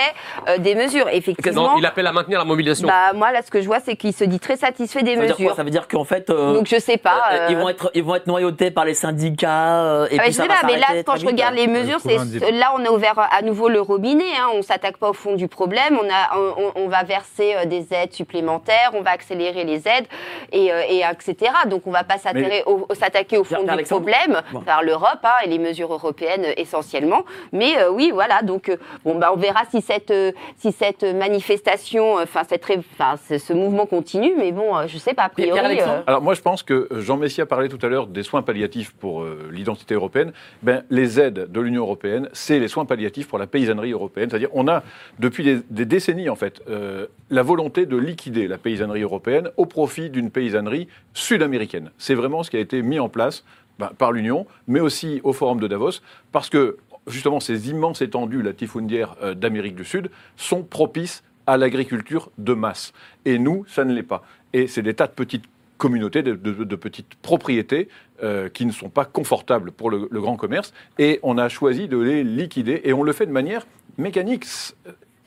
euh, 0.47 0.57
des 0.57 0.75
mesures. 0.75 1.07
Effectivement, 1.09 1.71
non, 1.73 1.77
il 1.77 1.85
appelle 1.85 2.07
à 2.07 2.11
maintenir 2.11 2.39
la 2.39 2.45
mobilisation. 2.45 2.87
bah, 2.87 3.13
moi, 3.13 3.31
là, 3.31 3.41
ce 3.41 3.51
que 3.51 3.61
je 3.61 3.67
vois, 3.67 3.79
c'est 3.79 3.95
qu'il 3.95 4.13
se 4.13 4.23
dit 4.23 4.39
très 4.39 4.57
satisfait 4.57 5.03
des 5.03 5.15
Ça 5.15 5.21
veut 5.21 5.27
dire 5.27 5.35
quoi 5.35 5.43
mesures. 5.45 5.55
Ça 5.55 5.63
veut 5.63 5.69
dire 5.69 5.87
qu'en 5.87 6.03
fait. 6.03 6.29
euh, 6.29 6.53
Donc, 6.53 6.67
je 6.67 6.79
sais 6.79 6.97
pas. 6.97 7.21
euh, 7.31 7.35
euh, 7.37 7.47
Ils, 7.51 7.57
vont 7.57 7.69
être, 7.69 7.91
ils 7.93 8.03
vont 8.03 8.15
être 8.15 8.27
noyautés 8.27 8.71
par 8.71 8.85
les 8.85 8.93
syndicats. 8.93 9.83
euh, 9.83 10.07
et 10.11 10.17
ah, 10.19 10.23
puis 10.23 10.31
je 10.31 10.37
ça 10.37 10.43
sais 10.43 10.49
va 10.49 10.55
pas, 10.61 10.67
mais 10.67 10.77
là, 10.77 10.92
quand 11.05 11.15
je 11.15 11.25
regarde 11.25 11.55
les 11.55 11.67
mesures, 11.67 11.99
c'est 11.99 12.15
90. 12.15 12.39
là 12.51 12.73
on 12.77 12.85
a 12.85 12.89
ouvert 12.91 13.15
à 13.31 13.41
nouveau 13.41 13.69
le 13.69 13.81
robinet. 13.81 14.23
Hein, 14.39 14.49
on 14.53 14.61
s'attaque 14.61 14.97
pas 14.97 15.09
au 15.09 15.13
fond 15.13 15.35
du 15.35 15.47
problème. 15.47 15.97
On 16.01 16.07
a, 16.09 16.37
on, 16.37 16.71
on 16.83 16.87
va 16.87 17.03
verser 17.03 17.55
euh, 17.55 17.65
des 17.65 17.87
aides 17.93 18.13
supplémentaires. 18.13 18.91
On 18.93 19.01
va 19.01 19.11
accélérer 19.11 19.63
les 19.63 19.87
aides 19.87 20.05
et, 20.51 20.71
euh, 20.71 20.81
et 20.89 20.99
etc. 21.01 21.51
Donc 21.67 21.87
on 21.87 21.91
va 21.91 22.03
pas 22.03 22.17
s'attirer 22.17 22.63
au- 22.65 22.85
au- 22.89 22.93
s'attaquer 22.93 23.37
au 23.37 23.43
fond 23.43 23.63
du 23.63 23.69
Alexandre. 23.69 24.01
problème, 24.01 24.41
Bon. 24.51 24.61
par 24.61 24.83
l'Europe 24.83 25.19
hein, 25.23 25.29
et 25.43 25.47
les 25.47 25.59
mesures 25.59 25.91
européennes 25.93 26.45
euh, 26.45 26.53
essentiellement. 26.57 27.23
Mais 27.51 27.77
euh, 27.77 27.89
oui, 27.89 28.11
voilà. 28.13 28.41
Donc 28.41 28.69
euh, 28.69 28.77
bon, 29.05 29.15
bah 29.15 29.31
on 29.33 29.37
verra 29.37 29.61
si 29.71 29.81
cette 29.81 30.11
euh, 30.11 30.31
si 30.57 30.71
cette 30.71 31.03
manifestation, 31.03 32.17
euh, 32.19 32.23
enfin 32.23 32.41
cette, 32.47 32.63
ré- 32.65 32.79
enfin 32.97 33.15
ce, 33.27 33.37
ce 33.37 33.53
mouvement 33.53 33.85
continue. 33.85 34.33
Mais 34.37 34.51
bon, 34.51 34.75
euh, 34.75 34.87
je 34.87 34.97
sais 34.97 35.13
pas. 35.13 35.23
A 35.23 35.29
priori. 35.29 35.79
Euh, 35.81 36.01
Alors 36.07 36.21
moi 36.21 36.33
je 36.33 36.41
pense 36.41 36.63
que 36.63 36.87
Jean 36.91 37.17
Messia 37.17 37.45
parlait 37.45 37.69
tout 37.69 37.79
à 37.85 37.89
l'heure 37.89 38.07
des 38.07 38.23
soins 38.23 38.41
palliatifs 38.41 38.91
pour 38.93 39.21
euh, 39.21 39.49
l'identité 39.51 39.93
européenne. 39.95 40.33
Ben, 40.61 40.82
les 40.89 41.19
aides 41.19 41.51
de 41.51 41.61
l'Union 41.61 41.83
européenne, 41.83 42.29
c'est 42.33 42.59
les 42.59 42.67
soins 42.67 42.85
palliatifs 42.85 43.27
pour 43.27 43.39
la 43.39 43.47
paysannerie 43.47 43.91
européenne. 43.91 44.29
C'est-à-dire 44.29 44.49
on 44.53 44.67
a 44.67 44.83
depuis 45.19 45.61
des, 45.69 45.85
décennies 45.85 46.29
en 46.29 46.35
fait 46.35 46.61
euh, 46.69 47.07
la 47.29 47.43
volonté 47.43 47.85
de 47.85 47.97
liquider 47.97 48.47
la 48.47 48.57
paysannerie 48.57 49.01
européenne 49.01 49.49
au 49.57 49.65
profit 49.65 50.09
d'une 50.09 50.31
paysannerie 50.31 50.87
sud-américaine. 51.13 51.91
C'est 51.97 52.15
vraiment 52.15 52.43
ce 52.43 52.51
qui 52.51 52.57
a 52.57 52.59
été 52.59 52.81
mis 52.81 52.99
en 52.99 53.09
place 53.09 53.43
ben, 53.79 53.91
par 53.97 54.11
l'Union, 54.11 54.45
mais 54.67 54.79
aussi 54.79 55.19
au 55.23 55.33
Forum 55.33 55.59
de 55.59 55.67
Davos, 55.67 56.01
parce 56.31 56.49
que 56.49 56.77
justement 57.07 57.39
ces 57.39 57.69
immenses 57.69 58.01
étendues 58.01 58.41
latifundières 58.41 59.15
euh, 59.21 59.33
d'Amérique 59.33 59.75
du 59.75 59.85
Sud 59.85 60.09
sont 60.37 60.63
propices 60.63 61.23
à 61.47 61.57
l'agriculture 61.57 62.31
de 62.37 62.53
masse. 62.53 62.93
Et 63.25 63.37
nous, 63.37 63.65
ça 63.67 63.83
ne 63.83 63.93
l'est 63.93 64.03
pas. 64.03 64.23
Et 64.53 64.67
c'est 64.67 64.81
des 64.81 64.93
tas 64.93 65.07
de 65.07 65.11
petites 65.11 65.43
communautés, 65.77 66.23
de 66.23 66.75
petites 66.75 67.15
propriétés 67.15 67.89
euh, 68.23 68.49
qui 68.49 68.65
ne 68.65 68.71
sont 68.71 68.89
pas 68.89 69.05
confortables 69.05 69.71
pour 69.71 69.89
le, 69.91 70.07
le 70.09 70.21
grand 70.21 70.35
commerce. 70.37 70.73
Et 70.97 71.19
on 71.23 71.37
a 71.37 71.49
choisi 71.49 71.87
de 71.87 71.97
les 71.97 72.23
liquider. 72.23 72.81
Et 72.85 72.93
on 72.93 73.03
le 73.03 73.13
fait 73.13 73.25
de 73.25 73.31
manière 73.31 73.67
mécanique, 73.97 74.45
s- 74.45 74.75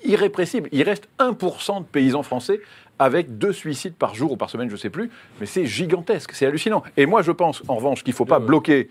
irrépressible. 0.04 0.68
Il 0.72 0.82
reste 0.82 1.08
1% 1.18 1.80
de 1.80 1.84
paysans 1.84 2.22
français 2.22 2.60
avec 2.98 3.38
deux 3.38 3.52
suicides 3.52 3.94
par 3.94 4.14
jour 4.14 4.32
ou 4.32 4.36
par 4.36 4.48
semaine, 4.50 4.68
je 4.68 4.74
ne 4.74 4.78
sais 4.78 4.90
plus. 4.90 5.10
Mais 5.40 5.46
c'est 5.46 5.66
gigantesque, 5.66 6.30
c'est 6.32 6.46
hallucinant. 6.46 6.82
Et 6.96 7.06
moi, 7.06 7.22
je 7.22 7.32
pense, 7.32 7.62
en 7.68 7.76
revanche, 7.76 8.02
qu'il 8.02 8.12
ne 8.12 8.16
faut 8.16 8.24
pas 8.24 8.38
bloquer 8.38 8.88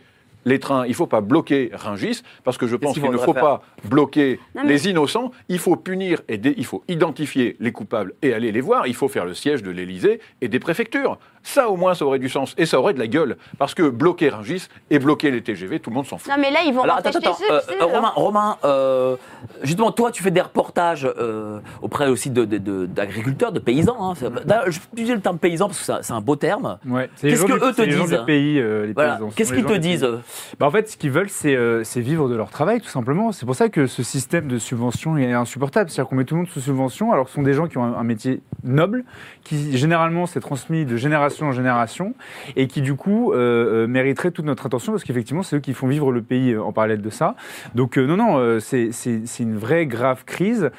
les 0.48 0.60
trains, 0.60 0.86
il 0.86 0.90
ne 0.90 0.94
faut 0.96 1.08
pas 1.08 1.22
bloquer 1.22 1.72
Rungis, 1.74 2.22
parce 2.44 2.60
que 2.60 2.68
je 2.68 2.76
pense 2.76 2.94
qu'il 2.94 3.10
ne 3.10 3.18
faut 3.18 3.34
pas 3.34 3.64
bloquer 3.86 4.40
Non, 4.54 4.62
mais- 4.64 4.70
les 4.70 4.88
innocents, 4.88 5.32
il 5.50 5.58
faut 5.58 5.76
punir 5.76 6.22
et 6.28 6.38
dé- 6.38 6.54
il 6.56 6.66
faut 6.68 6.84
identifier 6.88 7.56
les 7.60 7.72
coupables 7.72 8.14
et 8.22 8.32
aller 8.32 8.52
les 8.52 8.62
voir, 8.62 8.86
il 8.86 8.94
faut 8.94 9.08
faire 9.08 9.26
le 9.26 9.34
siège 9.34 9.64
de 9.64 9.72
l'Élysée 9.72 10.20
et 10.42 10.48
des 10.48 10.60
préfectures. 10.60 11.18
Ça 11.48 11.70
au 11.70 11.78
moins 11.78 11.94
ça 11.94 12.06
aurait 12.06 12.18
du 12.20 12.28
sens 12.28 12.56
et 12.58 12.66
ça 12.66 12.80
aurait 12.80 12.94
de 12.96 13.00
la 13.00 13.06
gueule, 13.08 13.38
parce 13.60 13.76
que 13.76 13.88
bloquer 13.88 14.30
Rungis 14.30 14.68
et 14.90 14.98
bloquer 15.00 15.30
les 15.30 15.44
TGV, 15.44 15.80
tout 15.80 15.92
le 15.92 15.96
monde 15.96 16.08
s'en 16.08 16.18
fout. 16.18 16.32
Non 16.32 16.38
mais 16.42 16.50
là 16.52 16.60
ils 16.66 16.74
vont 16.74 16.82
Alors 16.82 16.98
attends, 16.98 17.12
attends, 17.12 17.38
euh, 17.52 17.60
euh, 17.70 17.76
hein. 17.82 17.86
Romain, 17.86 18.12
Romain 18.16 18.58
euh, 18.66 19.16
justement, 19.62 19.92
toi, 19.92 20.12
tu 20.12 20.24
fais 20.24 20.32
des 20.32 20.42
reportages 20.42 21.08
euh, 21.20 21.60
auprès 21.84 22.08
aussi 22.08 22.30
de- 22.32 22.46
de- 22.46 22.58
de- 22.58 22.86
d'agriculteurs, 22.88 23.52
de, 23.52 23.60
paysans. 23.60 23.96
Hein. 24.00 24.14
D'ailleurs, 24.46 24.72
Je 24.72 24.80
utiliser 24.94 25.14
le 25.14 25.22
terme 25.22 25.38
paysan 25.38 25.68
parce 25.68 25.80
que 25.86 25.94
c'est 26.02 26.14
un- 26.14 26.22
beau 26.22 26.36
terme. 26.36 26.80
Ouais, 26.88 27.10
les 27.22 27.30
Qu'est-ce 27.32 27.46
que 27.46 27.54
du- 27.54 27.64
eux 27.64 27.74
te 27.74 27.82
les 27.84 27.96
disent 27.96 28.10
du 28.10 28.26
pays, 28.26 28.60
euh, 28.60 28.88
les 28.88 28.94
Voilà. 28.94 29.20
Qu'est-ce 29.36 29.54
les 29.54 29.62
qu'ils 29.62 29.68
te 29.72 29.78
disent 29.78 30.08
Bah, 30.60 30.66
en 30.66 30.72
fait, 30.72 30.90
ce 30.90 30.98
qu'ils 30.98 31.12
veulent, 31.12 31.30
c'est 31.30 31.56
euh, 31.56 31.84
c'est 31.84 32.02
vivre 32.02 32.28
de 32.28 32.36
leur 32.36 32.50
travail, 32.50 32.82
tout 32.82 32.90
simplement. 32.90 33.32
C'est 33.32 33.46
pour 33.46 33.56
ça 33.56 33.70
que 33.70 33.86
ce 33.86 34.02
système 34.02 34.48
de 34.48 34.58
subvention 34.58 35.18
est 35.18 35.32
insupportable. 35.34 35.90
C'est-à-dire 35.92 36.10
qu'on 36.10 36.16
met 36.16 36.26
tout 36.26 36.34
le 36.36 36.40
monde 36.42 36.50
sous 36.50 36.60
subvention, 36.62 37.12
alors 37.12 37.26
que 37.26 37.30
ce 37.32 37.36
sont 37.36 37.44
des 37.44 37.54
gens 37.54 37.68
qui 37.68 37.78
ont 37.78 37.84
un, 37.84 37.94
un 37.94 38.04
métier 38.04 38.42
noble, 38.66 39.04
qui 39.44 39.78
généralement 39.78 40.26
s'est 40.26 40.40
transmis 40.40 40.86
de 40.86 40.98
génération 40.98 41.48
en 41.48 41.52
génération, 41.52 42.14
et 42.56 42.68
qui 42.68 42.82
du 42.82 42.96
coup 42.96 43.32
euh, 43.32 43.86
euh, 43.86 43.88
mériteraient 43.88 44.32
toute 44.32 44.46
notre 44.46 44.66
attention, 44.66 44.92
parce 44.92 45.04
qu'effectivement, 45.04 45.44
c'est 45.44 45.58
eux 45.58 45.60
qui 45.60 45.74
font 45.74 45.88
vivre 45.88 46.12
le 46.12 46.22
pays 46.22 46.54
euh, 46.54 46.62
en 46.62 46.72
parallèle 46.72 47.02
de 47.02 47.10
ça. 47.10 47.36
Donc 47.74 47.98
non, 47.98 48.18
non, 48.18 48.60
c'est 48.60 48.92
une 49.40 49.58
vraie 49.58 49.86
grave 49.86 50.24
crise 50.26 50.72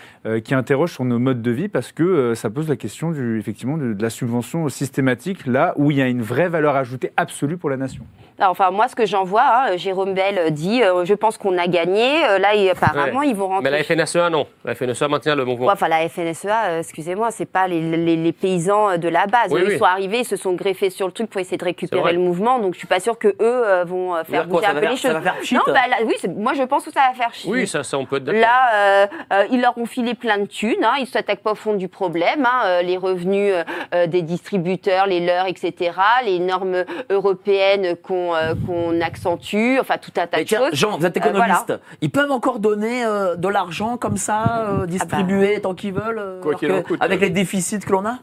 qui 0.44 0.54
interroge 0.54 0.92
sur 0.92 1.04
nos 1.04 1.18
modes 1.18 1.42
de 1.42 1.50
vie, 1.50 1.68
parce 1.68 1.92
que 1.92 2.34
ça 2.34 2.50
pose 2.50 2.68
la 2.68 2.76
question 2.76 3.10
du, 3.10 3.38
effectivement 3.38 3.76
de 3.76 3.96
la 4.00 4.10
subvention 4.10 4.68
systématique, 4.68 5.46
là 5.46 5.74
où 5.76 5.90
il 5.90 5.96
y 5.96 6.02
a 6.02 6.08
une 6.08 6.22
vraie 6.22 6.48
valeur 6.48 6.76
ajoutée 6.76 7.12
absolue 7.16 7.56
pour 7.56 7.70
la 7.70 7.76
nation. 7.76 8.04
Enfin, 8.40 8.70
moi, 8.70 8.86
ce 8.88 8.94
que 8.94 9.06
j'en 9.06 9.24
vois, 9.24 9.42
hein, 9.44 9.76
Jérôme 9.76 10.12
Bell 10.14 10.52
dit, 10.52 10.82
euh, 10.82 11.04
je 11.04 11.14
pense 11.14 11.38
qu'on 11.38 11.56
a 11.56 11.66
gagné. 11.68 12.24
Euh, 12.26 12.38
là, 12.38 12.54
il- 12.54 12.68
apparemment, 12.68 13.22
ils 13.22 13.34
vont 13.34 13.48
rentrer. 13.48 13.70
Mais 13.70 13.70
la 13.70 13.82
FNSEA, 13.82 14.28
non. 14.30 14.46
La 14.64 14.74
FNSEA 14.74 15.08
maintient 15.08 15.34
le 15.34 15.44
mouvement. 15.44 15.66
Ouais, 15.66 15.72
enfin, 15.72 15.88
la 15.88 16.06
FNSEA, 16.08 16.64
euh, 16.66 16.78
excusez-moi, 16.80 17.30
c'est 17.30 17.46
pas 17.50 17.66
les, 17.66 17.80
les- 17.80 18.16
les 18.16 18.32
paysans 18.32 18.90
euh, 18.90 18.96
de 18.98 19.08
la 19.08 19.26
base. 19.26 19.50
Oui, 19.52 19.60
Eux, 19.62 19.64
oui. 19.68 19.72
Ils 19.74 19.78
sont 19.78 19.84
arrivés, 19.84 20.18
ils 20.20 20.24
se 20.26 20.36
sont 20.36 20.52
greffés 20.52 20.90
sur 20.90 21.06
le 21.06 21.12
truc 21.12 21.30
pour 21.30 21.40
essayer 21.40 21.56
de 21.56 21.64
récupérer 21.64 22.12
le 22.12 22.18
mouvement. 22.18 22.58
Donc, 22.58 22.74
je 22.74 22.78
suis 22.78 22.86
pas 22.86 23.00
sûre 23.00 23.18
que 23.18 23.28
eux 23.28 23.34
euh, 23.40 23.84
vont 23.84 24.14
euh, 24.14 24.24
faire 24.24 24.46
bouger 24.46 24.64
ça 24.64 24.70
un 24.70 24.74
peu 24.74 24.80
faire- 24.80 24.90
les 24.90 24.96
ça 24.96 25.08
choses. 25.08 25.12
va 25.22 25.32
faire 25.32 25.34
non, 25.52 25.60
bah, 25.72 25.80
là, 25.88 25.96
oui, 26.04 26.14
moi, 26.36 26.52
je 26.54 26.62
pense 26.64 26.84
que 26.84 26.92
ça 26.92 27.00
va 27.08 27.14
faire 27.14 27.32
chier. 27.32 27.50
Oui, 27.50 27.66
ça, 27.66 27.82
ça, 27.84 27.96
on 27.98 28.04
peut 28.04 28.16
être 28.16 28.24
d'accord. 28.24 28.40
Là, 28.40 28.70
euh, 28.74 29.06
euh, 29.32 29.44
ils 29.50 29.60
leur 29.60 29.76
ont 29.78 29.86
filé 29.86 30.14
plein 30.14 30.38
de 30.38 30.46
thunes. 30.46 30.84
Hein, 30.84 30.94
ils 30.98 31.02
ne 31.02 31.06
s'attaquent 31.06 31.40
pas 31.42 31.52
au 31.52 31.56
fond 31.56 31.74
du 31.74 31.88
problème. 31.88 32.44
hein, 32.44 32.62
euh, 32.66 32.82
les 32.82 32.96
revenus 32.98 33.52
euh, 33.54 33.64
euh, 33.94 34.06
des 34.06 34.20
distributeurs, 34.22 35.06
les 35.06 35.20
leurs, 35.24 35.46
etc. 35.46 35.92
Les 36.24 36.38
normes 36.38 36.84
européennes 37.10 37.96
qu'on 37.96 38.26
euh, 38.35 38.55
qu'on 38.66 39.01
accentue. 39.01 39.78
Enfin, 39.81 39.97
tout 39.98 40.11
un 40.16 40.27
tas 40.27 40.39
Mais 40.39 40.44
de 40.44 40.48
tiens, 40.48 40.59
choses. 40.70 40.74
Jean, 40.78 40.98
vous 40.98 41.07
êtes 41.07 41.16
Euh, 41.16 41.20
économiste. 41.20 41.73
Ils 42.01 42.11
peuvent 42.11 42.31
encore 42.31 42.59
donner 42.59 43.05
euh, 43.05 43.36
de 43.36 43.48
l'argent 43.48 43.97
comme 43.97 44.16
ça, 44.16 44.66
euh, 44.69 44.86
distribuer 44.86 45.61
tant 45.61 45.74
qu'ils 45.74 45.93
veulent, 45.94 46.40
Quoi 46.43 46.55
que- 46.55 46.81
coûte. 46.82 46.98
avec 47.01 47.20
les 47.20 47.31
déficits 47.31 47.78
que 47.81 47.93
l'on 47.93 48.05
a? 48.07 48.19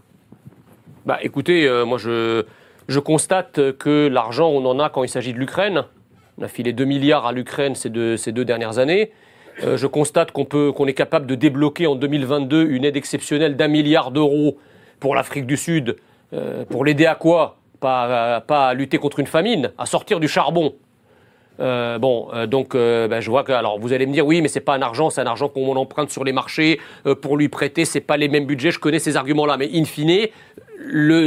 Bah, 1.06 1.18
écoutez, 1.22 1.68
euh, 1.68 1.86
moi, 1.86 1.98
je, 1.98 2.44
je 2.88 3.00
constate 3.00 3.78
que 3.78 4.08
l'argent, 4.08 4.50
on 4.50 4.66
en 4.66 4.80
a 4.80 4.90
quand 4.90 5.04
il 5.04 5.10
s'agit 5.10 5.34
de 5.34 5.40
l'Ukraine. 5.40 5.84
On 6.40 6.44
a 6.44 6.48
filé 6.48 6.74
2 6.74 6.86
milliards 6.86 7.26
à 7.26 7.32
l'Ukraine 7.32 7.76
ces 7.76 7.90
deux, 7.90 8.18
ces 8.18 8.32
deux 8.32 8.46
dernières 8.46 8.80
années. 8.80 9.12
Euh, 9.64 9.78
je 9.78 9.86
constate 9.86 10.32
qu'on 10.32 10.46
peut, 10.46 10.72
qu'on 10.72 10.88
est 10.88 10.94
capable 10.96 11.28
de 11.28 11.36
débloquer 11.36 11.86
en 11.86 11.96
2022 11.96 12.66
une 12.70 12.86
aide 12.86 12.98
exceptionnelle 12.98 13.56
d'un 13.56 13.68
milliard 13.68 14.10
d'euros 14.10 14.58
pour 15.00 15.14
l'Afrique 15.14 15.46
du 15.46 15.58
Sud. 15.58 15.96
Euh, 16.34 16.66
pour 16.66 16.84
l'aider 16.86 17.06
à 17.06 17.14
quoi? 17.14 17.58
Pas, 17.84 18.36
à- 18.38 18.42
pas 18.42 18.70
à 18.70 18.74
lutter 18.74 18.98
contre 18.98 19.20
une 19.20 19.28
famine, 19.28 19.72
à 19.78 19.86
sortir 19.86 20.20
du 20.22 20.30
charbon. 20.30 20.74
Euh, 21.60 22.00
bon, 22.00 22.30
euh, 22.34 22.48
donc 22.48 22.74
euh, 22.74 23.08
ben, 23.08 23.20
je 23.20 23.30
vois 23.30 23.44
que 23.44 23.52
alors 23.52 23.78
vous 23.78 23.94
allez 23.94 24.08
me 24.08 24.14
dire 24.14 24.26
oui, 24.26 24.42
mais 24.42 24.48
c'est 24.48 24.66
pas 24.70 24.74
un 24.74 24.82
argent, 24.82 25.10
c'est 25.12 25.22
un 25.22 25.28
argent 25.28 25.50
qu'on 25.50 25.76
emprunte 25.76 26.10
sur 26.10 26.24
les 26.24 26.32
marchés 26.32 26.80
euh, 27.06 27.14
pour 27.14 27.38
lui 27.38 27.50
prêter, 27.50 27.86
c'est 27.86 28.02
pas 28.02 28.18
les 28.18 28.30
mêmes 28.30 28.46
budgets. 28.46 28.72
Je 28.72 28.80
connais 28.80 29.00
ces 29.00 29.18
arguments-là, 29.18 29.58
mais 29.58 29.70
in 29.74 29.84
fine, 29.86 30.28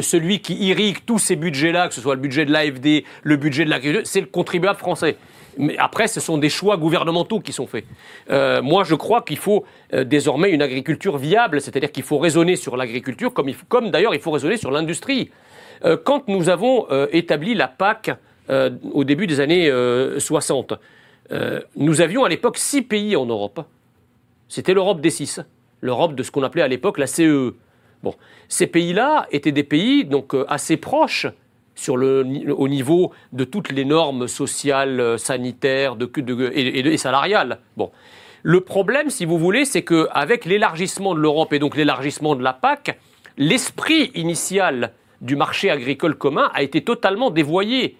celui 0.03 0.41
qui 0.41 0.55
irrigue 0.71 0.99
tous 1.07 1.19
ces 1.21 1.37
budgets-là, 1.37 1.89
que 1.89 1.95
ce 1.95 2.01
soit 2.01 2.15
le 2.15 2.21
budget 2.21 2.45
de 2.45 2.53
l'AFD, 2.53 3.05
le 3.23 3.37
budget 3.37 3.65
de 3.67 3.71
l'agriculture, 3.71 4.11
c'est 4.11 4.21
le 4.21 4.27
contribuable 4.27 4.79
français. 4.79 5.17
Mais 5.59 5.77
après, 5.79 6.09
ce 6.09 6.21
sont 6.21 6.39
des 6.39 6.51
choix 6.51 6.77
gouvernementaux 6.77 7.41
qui 7.41 7.53
sont 7.53 7.67
faits. 7.67 7.85
Euh, 8.31 8.61
moi, 8.63 8.85
je 8.85 8.95
crois 8.95 9.23
qu'il 9.23 9.39
faut 9.39 9.65
euh, 9.95 10.05
désormais 10.05 10.51
une 10.51 10.61
agriculture 10.61 11.17
viable, 11.19 11.61
c'est-à-dire 11.61 11.93
qu'il 11.93 12.03
faut 12.03 12.19
raisonner 12.19 12.57
sur 12.57 12.77
l'agriculture, 12.77 13.33
comme 13.33 13.91
d'ailleurs 13.91 14.15
il 14.15 14.21
faut 14.21 14.33
raisonner 14.33 14.57
sur 14.57 14.71
l'industrie. 14.71 15.31
Euh, 15.85 15.97
quand 16.03 16.29
nous 16.29 16.49
avons 16.49 16.87
euh, 16.91 17.07
établi 17.13 17.55
la 17.55 17.69
PAC 17.69 18.11
euh, 18.51 18.71
au 18.93 19.05
début 19.05 19.27
des 19.27 19.41
années 19.41 19.69
euh, 19.71 20.19
60, 20.19 20.75
euh, 21.33 21.61
nous 21.77 22.01
avions 22.01 22.25
à 22.25 22.29
l'époque 22.29 22.59
six 22.59 22.83
pays 22.83 23.17
en 23.17 23.27
Europe. 23.27 23.61
C'était 24.49 24.75
l'Europe 24.75 25.01
des 25.01 25.11
six, 25.11 25.41
l'Europe 25.81 26.15
de 26.15 26.23
ce 26.23 26.31
qu'on 26.31 26.43
appelait 26.43 26.63
à 26.63 26.69
l'époque 26.69 26.99
la 26.99 27.07
CE. 27.07 27.55
Bon, 28.03 28.15
ces 28.49 28.67
pays-là 28.67 29.27
étaient 29.33 29.53
des 29.53 29.65
pays 29.65 30.05
donc 30.05 30.35
assez 30.49 30.77
proches 30.77 31.27
sur 31.75 31.97
le, 31.97 32.25
au 32.57 32.69
niveau 32.69 33.13
de 33.33 33.45
toutes 33.45 33.71
les 33.73 33.85
normes 33.85 34.29
sociales, 34.29 35.19
sanitaires 35.19 35.97
de- 35.97 36.11
et 36.55 36.97
salariales. 36.97 37.59
Bon. 37.77 37.91
Le 38.43 38.61
problème, 38.61 39.11
si 39.11 39.25
vous 39.25 39.39
voulez, 39.39 39.65
c'est 39.65 39.83
qu'avec 39.83 40.45
l'élargissement 40.45 41.15
de 41.15 41.19
l'Europe 41.21 41.53
et 41.53 41.59
donc 41.59 41.77
l'élargissement 41.77 42.37
de 42.37 42.45
la 42.45 42.53
PAC, 42.53 42.97
l'esprit 43.37 44.13
initial 44.15 44.93
du 45.21 45.37
marché 45.37 45.71
agricole 45.71 46.15
commun 46.17 46.51
a 46.55 46.63
été 46.63 46.83
totalement 46.83 47.31
dévoyé. 47.31 47.97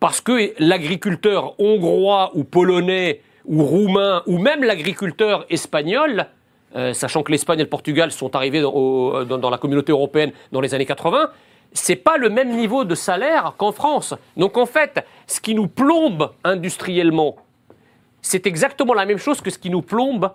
Parce 0.00 0.20
que 0.20 0.52
l'agriculteur 0.58 1.58
hongrois 1.60 2.30
ou 2.34 2.44
polonais 2.44 3.20
ou 3.46 3.64
roumain 3.64 4.22
ou 4.26 4.38
même 4.38 4.62
l'agriculteur 4.62 5.46
espagnol, 5.50 6.26
euh, 6.76 6.92
sachant 6.92 7.22
que 7.22 7.32
l'Espagne 7.32 7.60
et 7.60 7.64
le 7.64 7.68
Portugal 7.68 8.12
sont 8.12 8.36
arrivés 8.36 8.60
dans, 8.60 9.24
dans 9.24 9.50
la 9.50 9.58
communauté 9.58 9.90
européenne 9.90 10.32
dans 10.52 10.60
les 10.60 10.74
années 10.74 10.86
80, 10.86 11.30
c'est 11.72 11.96
pas 11.96 12.16
le 12.16 12.28
même 12.28 12.56
niveau 12.56 12.84
de 12.84 12.94
salaire 12.94 13.54
qu'en 13.56 13.72
France. 13.72 14.14
Donc 14.36 14.56
en 14.56 14.66
fait, 14.66 15.04
ce 15.26 15.40
qui 15.40 15.54
nous 15.54 15.66
plombe 15.66 16.30
industriellement, 16.44 17.36
c'est 18.22 18.46
exactement 18.46 18.94
la 18.94 19.06
même 19.06 19.18
chose 19.18 19.40
que 19.40 19.50
ce 19.50 19.58
qui 19.58 19.70
nous 19.70 19.82
plombe 19.82 20.30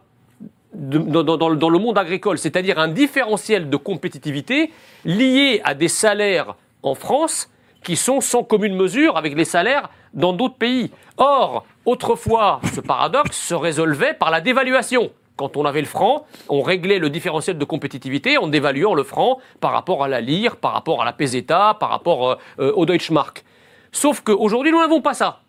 dans 0.74 1.70
le 1.70 1.80
monde 1.80 1.98
agricole, 1.98 2.38
c'est-à-dire 2.38 2.80
un 2.80 2.88
différentiel 2.88 3.70
de 3.70 3.78
compétitivité 3.78 4.72
lié 5.06 5.62
à 5.64 5.74
des 5.74 5.88
salaires 5.88 6.56
en 6.82 6.96
France 6.96 7.50
qui 7.84 7.96
sont 7.96 8.22
sans 8.22 8.44
commune 8.44 8.76
mesure 8.76 9.18
avec 9.18 9.36
les 9.36 9.46
salaires 9.46 9.90
dans 10.14 10.34
d'autres 10.34 10.56
pays. 10.56 10.92
Or, 11.18 11.66
autrefois, 11.86 12.62
ce 12.74 12.82
paradoxe 12.82 13.38
se 13.38 13.54
résolvait 13.54 14.14
par 14.14 14.32
la 14.32 14.42
dévaluation. 14.42 15.12
Quand 15.36 15.58
on 15.58 15.66
avait 15.66 15.82
le 15.82 15.88
franc, 15.88 16.26
on 16.48 16.62
réglait 16.62 17.00
le 17.00 17.10
différentiel 17.10 17.58
de 17.58 17.66
compétitivité 17.66 18.38
en 18.38 18.48
dévaluant 18.48 18.94
le 18.94 19.04
franc 19.04 19.40
par 19.60 19.72
rapport 19.72 20.04
à 20.04 20.08
la 20.08 20.22
lire, 20.22 20.58
par 20.58 20.74
rapport 20.74 21.02
à 21.02 21.06
la 21.06 21.14
peseta, 21.14 21.76
par 21.80 21.90
rapport 21.90 22.30
euh, 22.30 22.36
euh, 22.60 22.72
au 22.76 22.86
Deutschmark. 22.86 23.44
Sauf 23.92 24.22
qu'aujourd'hui, 24.22 24.72
nous 24.72 24.80
n'avons 24.80 25.02
pas 25.02 25.14
ça. 25.14 25.42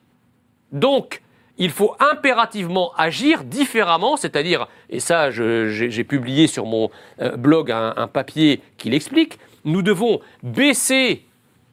Donc, 0.72 1.22
il 1.59 1.70
faut 1.70 1.94
impérativement 2.01 2.93
agir 2.97 3.44
différemment, 3.44 4.16
c'est-à-dire, 4.16 4.66
et 4.90 5.01
ça 5.01 5.31
j'ai 5.31 6.05
publié 6.05 6.47
sur 6.47 6.66
mon 6.66 6.90
euh, 7.20 7.36
blog 7.36 7.70
un, 7.70 7.94
un 7.97 8.09
papier 8.09 8.60
qui 8.76 8.90
l'explique, 8.90 9.39
nous 9.64 9.82
devons 9.82 10.20
baisser 10.43 11.24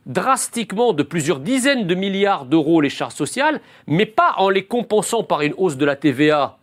drastiquement 0.06 0.94
de 0.94 1.04
plusieurs 1.04 1.40
dizaines 1.40 1.86
de 1.88 1.96
milliards 1.96 2.46
d'euros 2.46 2.82
les 2.82 2.90
charges 2.90 3.14
sociales, 3.14 3.62
mais 3.88 4.06
pas 4.06 4.34
en 4.38 4.50
les 4.50 4.66
compensant 4.66 5.24
par 5.24 5.42
une 5.42 5.54
hausse 5.58 5.78
de 5.78 5.86
la 5.86 5.96
TVA, 5.96 6.58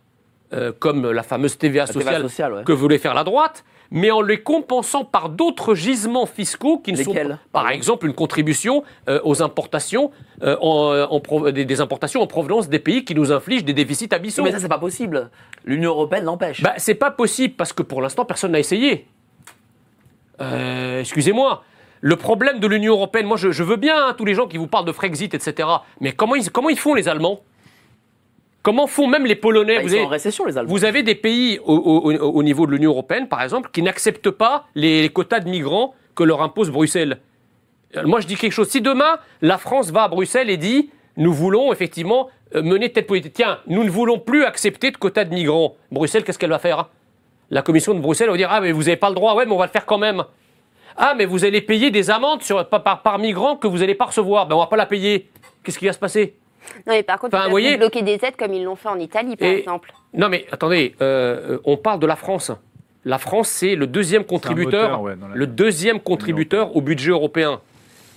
euh, 0.53 0.71
comme 0.77 1.09
la 1.11 1.23
fameuse 1.23 1.57
TVA 1.57 1.85
La 1.85 1.87
TVA 1.87 2.03
sociale 2.03 2.21
sociale, 2.23 2.53
ouais. 2.53 2.63
que 2.63 2.71
voulait 2.71 2.97
faire 2.97 3.13
la 3.13 3.23
droite, 3.23 3.63
mais 3.91 4.11
en 4.11 4.21
les 4.21 4.41
compensant 4.41 5.03
par 5.03 5.29
d'autres 5.29 5.75
gisements 5.75 6.25
fiscaux 6.25 6.79
qui 6.79 6.91
ne 6.91 6.97
Lesquels, 6.97 7.27
sont 7.27 7.37
pas, 7.51 7.61
par 7.63 7.69
exemple 7.69 8.05
une 8.05 8.13
contribution 8.13 8.83
euh, 9.07 9.19
aux 9.23 9.41
importations, 9.41 10.11
euh, 10.43 10.55
en, 10.61 10.93
euh, 10.93 11.05
en 11.09 11.51
des, 11.51 11.65
des 11.65 11.81
importations 11.81 12.21
en 12.21 12.27
provenance 12.27 12.69
des 12.69 12.79
pays 12.79 13.03
qui 13.03 13.15
nous 13.15 13.31
infligent 13.31 13.63
des 13.63 13.73
déficits 13.73 14.09
abyssaux. 14.11 14.43
Mais 14.43 14.51
ça, 14.51 14.59
c'est 14.59 14.67
pas 14.69 14.77
possible. 14.77 15.29
L'Union 15.65 15.91
européenne 15.91 16.25
l'empêche. 16.25 16.61
Bah, 16.61 16.73
c'est 16.77 16.95
pas 16.95 17.11
possible 17.11 17.55
parce 17.55 17.73
que 17.73 17.83
pour 17.83 18.01
l'instant, 18.01 18.25
personne 18.25 18.51
n'a 18.51 18.59
essayé. 18.59 19.07
Euh, 20.41 21.01
Excusez-moi. 21.01 21.63
Le 22.01 22.15
problème 22.15 22.59
de 22.59 22.67
l'Union 22.67 22.93
européenne, 22.93 23.25
moi 23.25 23.35
je, 23.35 23.51
je 23.51 23.61
veux 23.61 23.75
bien 23.75 24.07
hein, 24.07 24.15
tous 24.17 24.23
les 24.23 24.33
gens 24.33 24.47
qui 24.47 24.57
vous 24.57 24.67
parlent 24.67 24.85
de 24.85 24.93
Frexit, 24.93 25.33
etc. 25.33 25.67
Mais 25.99 26.13
comment 26.13 26.35
ils, 26.35 26.49
comment 26.49 26.69
ils 26.69 26.79
font 26.79 26.93
les 26.93 27.09
Allemands? 27.09 27.41
Comment 28.61 28.87
font 28.87 29.07
même 29.07 29.25
les 29.25 29.35
Polonais 29.35 29.75
Bah, 29.77 29.81
ils 29.81 29.83
vous, 29.83 29.89
sont 29.89 29.95
avez, 29.97 30.05
en 30.05 30.09
récession, 30.09 30.45
les 30.45 30.57
Allemands. 30.57 30.71
vous 30.71 30.83
avez 30.85 31.01
des 31.03 31.15
pays 31.15 31.59
au, 31.65 31.75
au- 31.75 32.11
au- 32.11 32.31
au 32.31 32.43
niveau 32.43 32.65
de 32.65 32.71
l'Union 32.71 32.91
européenne, 32.91 33.27
par 33.27 33.41
exemple, 33.41 33.69
qui 33.71 33.81
n'acceptent 33.81 34.31
pas 34.31 34.65
les, 34.75 35.01
les 35.01 35.09
quotas 35.09 35.39
de 35.39 35.49
migrants 35.49 35.93
que 36.15 36.23
leur 36.23 36.41
impose 36.41 36.69
Bruxelles. 36.69 37.19
Euh, 37.95 38.03
Moi 38.05 38.19
je 38.19 38.27
dis 38.27 38.35
quelque 38.35 38.51
chose. 38.51 38.67
Si 38.69 38.81
demain 38.81 39.17
la 39.41 39.57
France 39.57 39.91
va 39.91 40.03
à 40.03 40.07
Bruxelles 40.09 40.49
et 40.49 40.57
dit 40.57 40.89
nous 41.17 41.33
voulons 41.33 41.71
effectivement 41.73 42.29
euh, 42.55 42.61
mener 42.61 42.91
telle 42.91 43.05
politique, 43.05 43.33
tiens, 43.33 43.59
nous 43.67 43.83
ne 43.83 43.89
voulons 43.89 44.19
plus 44.19 44.43
accepter 44.43 44.91
de 44.91 44.97
quotas 44.97 45.23
de 45.25 45.33
migrants. 45.33 45.75
Bruxelles, 45.91 46.23
qu'est-ce 46.23 46.37
qu'elle 46.39 46.49
va 46.49 46.59
faire? 46.59 46.89
La 47.51 47.61
commission 47.61 47.93
de 47.93 47.99
Bruxelles 47.99 48.29
va 48.29 48.37
dire 48.37 48.49
Ah, 48.51 48.59
mais 48.61 48.71
vous 48.73 48.83
n'avez 48.83 48.95
pas 48.97 49.09
le 49.09 49.15
droit, 49.15 49.35
ouais, 49.35 49.45
mais 49.45 49.51
on 49.53 49.57
va 49.57 49.65
le 49.65 49.71
faire 49.71 49.85
quand 49.85 49.97
même. 49.97 50.23
Ah, 50.97 51.13
mais 51.17 51.25
vous 51.25 51.45
allez 51.45 51.61
payer 51.61 51.91
des 51.91 52.09
amendes 52.11 52.41
sur, 52.43 52.67
par, 52.67 52.83
par, 52.83 53.01
par 53.01 53.17
migrant 53.19 53.55
que 53.55 53.67
vous 53.67 53.77
n'allez 53.79 53.95
pas 53.95 54.05
recevoir. 54.05 54.47
Ben, 54.47 54.55
on 54.55 54.59
va 54.59 54.67
pas 54.67 54.75
la 54.77 54.85
payer. 54.85 55.29
Qu'est-ce 55.63 55.79
qui 55.79 55.85
va 55.85 55.93
se 55.93 55.99
passer? 55.99 56.35
Non, 56.87 56.93
mais 56.93 57.03
par 57.03 57.19
contre, 57.19 57.33
Enfin, 57.35 57.43
peuvent 57.43 57.51
voyez- 57.51 57.77
bloquer 57.77 58.01
des 58.01 58.13
aides 58.13 58.35
comme 58.37 58.53
ils 58.53 58.63
l'ont 58.63 58.75
fait 58.75 58.89
en 58.89 58.99
Italie, 58.99 59.35
par 59.35 59.47
Et- 59.47 59.59
exemple. 59.59 59.91
Non, 60.13 60.29
mais 60.29 60.45
attendez, 60.51 60.95
euh, 61.01 61.57
on 61.65 61.77
parle 61.77 61.99
de 61.99 62.07
la 62.07 62.15
France. 62.15 62.51
La 63.05 63.17
France, 63.17 63.47
c'est 63.49 63.75
le 63.75 63.87
deuxième 63.87 64.23
contributeur, 64.25 64.89
moteur, 64.89 65.01
ouais, 65.01 65.15
dans 65.15 65.27
la- 65.27 65.35
le 65.35 65.47
deuxième 65.47 65.99
contributeur 65.99 66.75
au 66.75 66.81
budget 66.81 67.11
européen. 67.11 67.61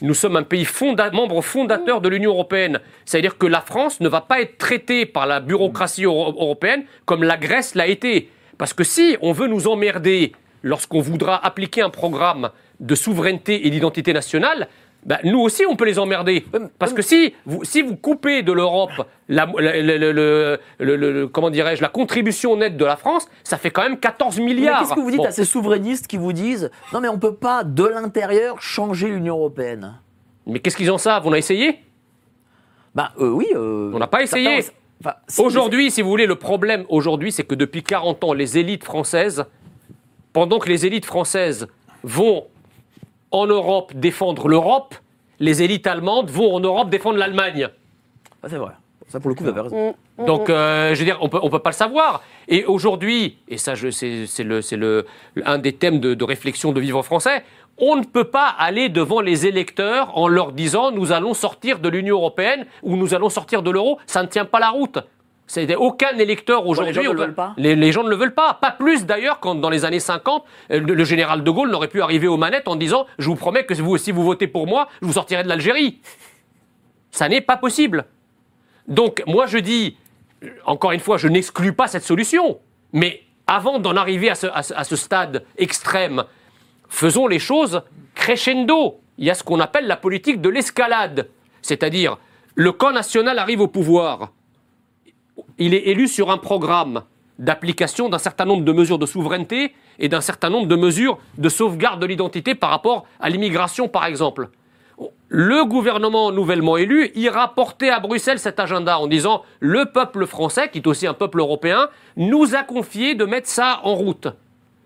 Nous 0.00 0.14
sommes 0.14 0.34
un 0.36 0.42
pays 0.42 0.64
fonda- 0.64 1.10
membre 1.12 1.40
fondateur 1.42 2.00
de 2.00 2.08
l'Union 2.08 2.32
européenne. 2.32 2.80
C'est-à-dire 3.04 3.38
que 3.38 3.46
la 3.46 3.60
France 3.60 4.00
ne 4.00 4.08
va 4.08 4.20
pas 4.20 4.40
être 4.40 4.58
traitée 4.58 5.06
par 5.06 5.26
la 5.28 5.38
bureaucratie 5.38 6.04
euro- 6.04 6.32
européenne 6.32 6.84
comme 7.04 7.22
la 7.22 7.36
Grèce 7.36 7.76
l'a 7.76 7.86
été. 7.86 8.28
Parce 8.58 8.74
que 8.74 8.82
si 8.82 9.16
on 9.22 9.30
veut 9.32 9.46
nous 9.46 9.68
emmerder 9.68 10.32
lorsqu'on 10.62 11.00
voudra 11.00 11.44
appliquer 11.46 11.82
un 11.82 11.90
programme 11.90 12.50
de 12.80 12.94
souveraineté 12.96 13.66
et 13.66 13.70
d'identité 13.70 14.12
nationale, 14.12 14.66
ben, 15.04 15.18
nous 15.24 15.40
aussi 15.40 15.64
on 15.68 15.74
peut 15.76 15.84
les 15.84 15.98
emmerder. 15.98 16.44
Parce 16.78 16.92
que 16.92 17.02
si 17.02 17.34
vous, 17.44 17.64
si 17.64 17.82
vous 17.82 17.96
coupez 17.96 18.42
de 18.42 18.52
l'Europe 18.52 18.92
la, 19.28 19.46
le- 19.46 20.12
le- 20.12 20.96
le- 20.96 21.28
comment 21.28 21.50
dirais-je, 21.50 21.82
la 21.82 21.88
contribution 21.88 22.56
nette 22.56 22.76
de 22.76 22.84
la 22.84 22.96
France, 22.96 23.26
ça 23.42 23.56
fait 23.58 23.70
quand 23.70 23.82
même 23.82 23.98
14 23.98 24.38
Mais 24.38 24.44
milliards. 24.44 24.80
Qu'est-ce 24.80 24.94
que 24.94 25.00
vous 25.00 25.10
dites 25.10 25.18
Bon. 25.18 25.24
à 25.26 25.30
ces 25.32 25.44
souverainistes 25.44 26.06
qui 26.06 26.16
vous 26.18 26.32
disent 26.32 26.70
non 26.92 27.00
mais 27.00 27.08
on 27.08 27.18
peut 27.18 27.34
pas 27.34 27.64
de 27.64 27.84
l'intérieur 27.84 28.62
changer 28.62 29.08
l'Union 29.08 29.36
européenne? 29.36 29.98
Mais 30.46 30.60
qu'est-ce 30.60 30.76
qu'ils 30.76 30.90
en 30.90 30.98
savent? 30.98 31.26
On 31.26 31.32
a 31.32 31.38
essayé? 31.38 31.80
Bah 32.94 33.12
euh, 33.18 33.30
oui. 33.30 33.46
euh, 33.54 33.90
On 33.94 33.98
n'a 33.98 34.06
pas 34.06 34.22
essayé. 34.22 34.62
certains- 34.62 34.78
enfin, 35.04 35.14
si, 35.26 35.40
Aujourd'hui, 35.40 35.90
si 35.90 36.02
vous 36.02 36.08
voulez, 36.10 36.26
le 36.26 36.36
problème 36.36 36.84
aujourd'hui, 36.88 37.32
c'est 37.32 37.44
que 37.44 37.54
depuis 37.54 37.82
40 37.82 38.22
ans, 38.24 38.32
les 38.34 38.58
élites 38.58 38.84
françaises, 38.84 39.44
pendant 40.32 40.58
que 40.58 40.68
les 40.68 40.86
élites 40.86 41.06
françaises 41.06 41.66
vont 42.02 42.46
en 43.32 43.46
Europe 43.46 43.92
défendre 43.94 44.48
l'Europe, 44.48 44.94
les 45.40 45.62
élites 45.62 45.86
allemandes 45.86 46.30
vont 46.30 46.54
en 46.54 46.60
Europe 46.60 46.90
défendre 46.90 47.18
l'Allemagne. 47.18 47.68
Ah, 48.42 48.48
c'est 48.48 48.56
vrai. 48.56 48.72
Ça 49.08 49.20
pour 49.20 49.28
le 49.28 49.34
coup 49.34 49.42
vous 49.44 49.50
avez 49.50 49.60
raison. 49.60 49.94
Mm, 50.18 50.22
mm, 50.22 50.26
Donc, 50.26 50.48
euh, 50.48 50.94
je 50.94 50.98
veux 51.00 51.04
dire, 51.04 51.18
on 51.20 51.28
peut, 51.28 51.38
on 51.42 51.50
peut 51.50 51.58
pas 51.58 51.70
le 51.70 51.74
savoir. 51.74 52.22
Et 52.48 52.64
aujourd'hui, 52.64 53.38
et 53.48 53.58
ça, 53.58 53.74
je- 53.74 53.90
c'est 53.90 54.26
c'est 54.26 54.44
le, 54.44 54.62
c'est 54.62 54.76
le, 54.76 55.06
un 55.44 55.58
des 55.58 55.72
thèmes 55.74 56.00
de, 56.00 56.14
de 56.14 56.24
réflexion 56.24 56.72
de 56.72 56.80
vivre 56.80 57.02
français, 57.02 57.44
on 57.78 57.96
ne 57.96 58.04
peut 58.04 58.24
pas 58.24 58.46
aller 58.58 58.88
devant 58.88 59.20
les 59.20 59.46
électeurs 59.46 60.16
en 60.16 60.28
leur 60.28 60.52
disant 60.52 60.90
nous 60.92 61.12
allons 61.12 61.34
sortir 61.34 61.78
de 61.78 61.88
l'Union 61.88 62.16
européenne 62.16 62.66
ou 62.82 62.96
nous 62.96 63.12
allons 63.14 63.28
sortir 63.30 63.62
de 63.62 63.70
l'euro. 63.70 63.98
Ça 64.06 64.22
ne 64.22 64.28
tient 64.28 64.44
pas 64.44 64.60
la 64.60 64.70
route. 64.70 64.98
C'est 65.54 65.76
aucun 65.76 66.16
électeur 66.16 66.66
aujourd'hui. 66.66 66.94
gens 66.94 67.02
ne 67.02 67.14
le 67.14 67.20
veulent 67.26 67.34
pas 67.34 67.52
les, 67.58 67.76
les 67.76 67.92
gens 67.92 68.02
ne 68.04 68.08
le 68.08 68.16
veulent 68.16 68.32
pas. 68.32 68.54
Pas 68.54 68.70
plus 68.70 69.04
d'ailleurs 69.04 69.38
quand 69.38 69.54
dans 69.54 69.68
les 69.68 69.84
années 69.84 70.00
50, 70.00 70.44
euh, 70.70 70.80
le, 70.80 71.04
général 71.04 71.44
de 71.44 71.50
Gaulle 71.50 71.70
n'aurait 71.70 71.88
pu 71.88 72.00
arriver 72.00 72.26
aux 72.26 72.38
manettes 72.38 72.68
en 72.68 72.74
disant 72.76 73.04
je 73.18 73.26
vous 73.26 73.36
promets 73.36 73.66
que 73.66 73.74
si 73.74 73.82
vous, 73.82 73.98
si 73.98 74.12
vous 74.12 74.24
votez 74.24 74.46
pour 74.46 74.66
moi, 74.66 74.88
je 75.02 75.06
vous 75.06 75.12
sortirai 75.12 75.42
de 75.42 75.48
l'Algérie. 75.50 76.00
Ça 77.10 77.28
n'est 77.28 77.42
pas 77.42 77.58
possible. 77.58 78.06
Donc, 78.88 79.22
moi, 79.26 79.44
je 79.44 79.58
dis, 79.58 79.98
euh, 80.42 80.48
encore 80.64 80.92
une 80.92 81.00
fois, 81.00 81.18
je 81.18 81.28
n'exclus 81.28 81.74
pas 81.74 81.86
cette 81.86 82.04
solution. 82.04 82.58
Mais 82.94 83.20
avant 83.46 83.78
d'en 83.78 83.94
arriver 83.96 84.30
à 84.30 84.34
ce, 84.34 84.46
à 84.46 84.62
ce- 84.62 84.72
à 84.72 84.84
ce 84.84 84.96
stade 84.96 85.44
extrême, 85.58 86.24
faisons 86.88 87.26
les 87.26 87.38
choses 87.38 87.82
crescendo. 88.14 89.00
Il 89.18 89.26
y 89.26 89.30
a 89.30 89.34
ce 89.34 89.44
qu'on 89.44 89.60
appelle 89.60 89.86
la 89.86 89.96
politique 89.98 90.40
de 90.40 90.48
l'escalade. 90.48 91.28
C'est-à-dire, 91.60 92.16
le 92.54 92.72
camp 92.72 92.92
national 92.92 93.38
arrive 93.38 93.60
au 93.60 93.68
pouvoir. 93.68 94.30
Il 95.58 95.74
est 95.74 95.88
élu 95.88 96.08
sur 96.08 96.30
un 96.30 96.38
programme 96.38 97.02
d'application 97.38 98.08
d'un 98.08 98.18
certain 98.18 98.44
nombre 98.44 98.64
de 98.64 98.72
mesures 98.72 98.98
de 98.98 99.06
souveraineté 99.06 99.74
et 99.98 100.08
d'un 100.08 100.20
certain 100.20 100.50
nombre 100.50 100.68
de 100.68 100.76
mesures 100.76 101.18
de 101.38 101.48
sauvegarde 101.48 102.00
de 102.00 102.06
l'identité 102.06 102.54
par 102.54 102.70
rapport 102.70 103.06
à 103.20 103.28
l'immigration, 103.30 103.88
par 103.88 104.04
exemple. 104.06 104.48
Le 105.28 105.64
gouvernement 105.64 106.30
nouvellement 106.30 106.76
élu 106.76 107.10
ira 107.14 107.54
porter 107.54 107.88
à 107.90 107.98
Bruxelles 108.00 108.38
cet 108.38 108.60
agenda 108.60 108.98
en 108.98 109.06
disant 109.06 109.42
le 109.60 109.86
peuple 109.86 110.26
français, 110.26 110.68
qui 110.70 110.78
est 110.78 110.86
aussi 110.86 111.06
un 111.06 111.14
peuple 111.14 111.40
européen, 111.40 111.88
nous 112.16 112.54
a 112.54 112.62
confié 112.62 113.14
de 113.14 113.24
mettre 113.24 113.48
ça 113.48 113.80
en 113.82 113.94
route. 113.94 114.28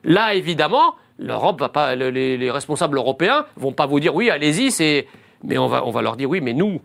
Là, 0.05 0.35
évidemment, 0.35 0.95
l'Europe 1.19 1.61
va 1.61 1.69
pas, 1.69 1.97
le- 1.97 2.11
les, 2.11 2.39
les 2.39 2.51
responsables 2.51 2.97
européens 2.97 3.45
vont 3.57 3.73
pas 3.73 3.87
vous 3.87 3.99
dire 4.01 4.15
oui, 4.15 4.31
allez-y, 4.31 4.71
c'est, 4.71 5.09
mais 5.43 5.59
on 5.59 5.67
va, 5.67 5.85
on 5.85 5.91
va 5.91 6.01
leur 6.01 6.17
dire 6.17 6.31
oui, 6.31 6.41
mais 6.41 6.53
nous, 6.53 6.81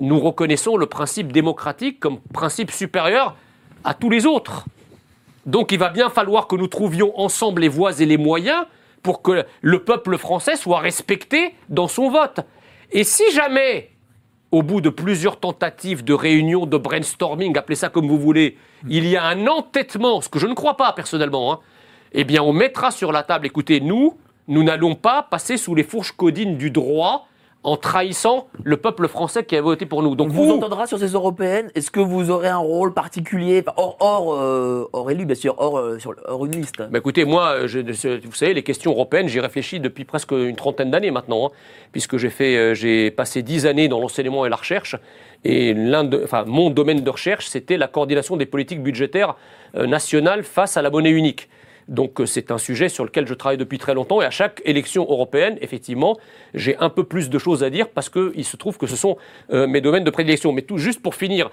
nous 0.00 0.18
reconnaissons 0.20 0.76
le 0.76 0.86
principe 0.86 1.32
démocratique 1.32 2.00
comme 2.00 2.20
principe 2.32 2.70
supérieur 2.70 3.36
à 3.84 3.94
tous 3.94 4.10
les 4.10 4.26
autres. 4.26 4.64
Donc, 5.46 5.72
il 5.72 5.78
va 5.78 5.88
bien 5.88 6.10
falloir 6.10 6.46
que 6.46 6.56
nous 6.56 6.66
trouvions 6.66 7.18
ensemble 7.18 7.62
les 7.62 7.68
voies 7.68 8.00
et 8.00 8.06
les 8.06 8.18
moyens 8.18 8.66
pour 9.02 9.22
que 9.22 9.44
le 9.60 9.84
peuple 9.84 10.18
français 10.18 10.56
soit 10.56 10.80
respecté 10.80 11.54
dans 11.68 11.88
son 11.88 12.10
vote. 12.10 12.40
Et 12.92 13.04
si 13.04 13.30
jamais, 13.32 13.90
au 14.50 14.62
bout 14.62 14.80
de 14.80 14.90
plusieurs 14.90 15.38
tentatives 15.38 16.04
de 16.04 16.12
réunion, 16.12 16.66
de 16.66 16.76
brainstorming, 16.76 17.56
appelez 17.56 17.76
ça 17.76 17.88
comme 17.88 18.08
vous 18.08 18.18
voulez, 18.18 18.56
il 18.88 19.06
y 19.06 19.16
a 19.16 19.24
un 19.24 19.46
entêtement, 19.46 20.20
ce 20.20 20.28
que 20.28 20.38
je 20.38 20.46
ne 20.46 20.54
crois 20.54 20.76
pas 20.76 20.92
personnellement, 20.92 21.52
hein, 21.52 21.58
eh 22.12 22.24
bien 22.24 22.42
on 22.42 22.52
mettra 22.52 22.90
sur 22.90 23.12
la 23.12 23.22
table, 23.22 23.46
écoutez, 23.46 23.80
nous, 23.80 24.16
nous 24.48 24.62
n'allons 24.62 24.94
pas 24.94 25.22
passer 25.22 25.56
sous 25.56 25.74
les 25.74 25.82
fourches 25.82 26.12
codines 26.12 26.56
du 26.56 26.70
droit 26.70 27.27
en 27.64 27.76
trahissant 27.76 28.46
le 28.62 28.76
peuple 28.76 29.08
français 29.08 29.44
qui 29.44 29.56
a 29.56 29.60
voté 29.60 29.84
pour 29.84 30.02
nous. 30.02 30.14
Donc 30.14 30.28
On 30.28 30.32
vous 30.32 30.44
vous, 30.46 30.52
entendra 30.52 30.86
sur 30.86 30.98
ces 30.98 31.08
européennes. 31.08 31.70
Est-ce 31.74 31.90
que 31.90 32.00
vous 32.00 32.30
aurez 32.30 32.48
un 32.48 32.58
rôle 32.58 32.94
particulier, 32.94 33.64
hors, 33.76 33.96
hors, 34.00 34.34
euh, 34.34 34.88
hors 34.92 35.10
élu 35.10 35.26
bien 35.26 35.34
sûr, 35.34 35.54
hors, 35.58 35.76
euh, 35.78 35.98
sur, 35.98 36.14
hors 36.26 36.46
une 36.46 36.52
liste? 36.52 36.80
Bah 36.90 36.98
écoutez, 36.98 37.24
moi, 37.24 37.66
je- 37.66 37.80
je- 37.92 38.24
vous 38.26 38.34
savez, 38.34 38.54
les 38.54 38.62
questions 38.62 38.92
européennes, 38.92 39.28
j'y 39.28 39.40
réfléchis 39.40 39.80
depuis 39.80 40.04
presque 40.04 40.30
une 40.32 40.56
trentaine 40.56 40.90
d'années 40.90 41.10
maintenant, 41.10 41.46
hein, 41.48 41.50
puisque 41.92 42.16
j'ai 42.16 42.30
fait, 42.30 42.56
euh, 42.56 42.74
j'ai 42.74 43.10
passé 43.10 43.42
dix 43.42 43.66
années 43.66 43.88
dans 43.88 44.00
l'enseignement 44.00 44.46
et 44.46 44.48
la 44.48 44.56
recherche, 44.56 44.94
et 45.44 45.74
l'un 45.74 46.04
de, 46.04 46.22
enfin, 46.24 46.44
mon 46.46 46.70
domaine 46.70 47.00
de 47.00 47.10
recherche, 47.10 47.48
c'était 47.48 47.76
la 47.76 47.88
coordination 47.88 48.36
des 48.36 48.46
politiques 48.46 48.82
budgétaires 48.82 49.34
euh, 49.76 49.86
nationales 49.86 50.44
face 50.44 50.76
à 50.76 50.82
la 50.82 50.90
monnaie 50.90 51.10
unique. 51.10 51.48
Donc 51.88 52.20
euh, 52.20 52.26
c'est 52.26 52.50
un 52.50 52.58
sujet 52.58 52.88
sur 52.88 53.04
lequel 53.04 53.26
je 53.26 53.34
travaille 53.34 53.56
depuis 53.56 53.78
très 53.78 53.94
longtemps 53.94 54.20
et 54.20 54.24
à 54.24 54.30
chaque 54.30 54.60
élection 54.64 55.04
européenne, 55.08 55.56
effectivement, 55.60 56.16
j'ai 56.54 56.76
un 56.78 56.90
peu 56.90 57.02
plus 57.04 57.30
de 57.30 57.38
choses 57.38 57.64
à 57.64 57.70
dire 57.70 57.88
parce 57.88 58.08
qu'il 58.10 58.44
se 58.44 58.56
trouve 58.56 58.76
que 58.78 58.86
ce 58.86 58.96
sont 58.96 59.16
euh, 59.52 59.66
mes 59.66 59.80
domaines 59.80 60.04
de 60.04 60.10
prédilection. 60.10 60.52
Mais 60.52 60.62
tout 60.62 60.78
juste 60.78 61.00
pour 61.02 61.14
finir, 61.14 61.50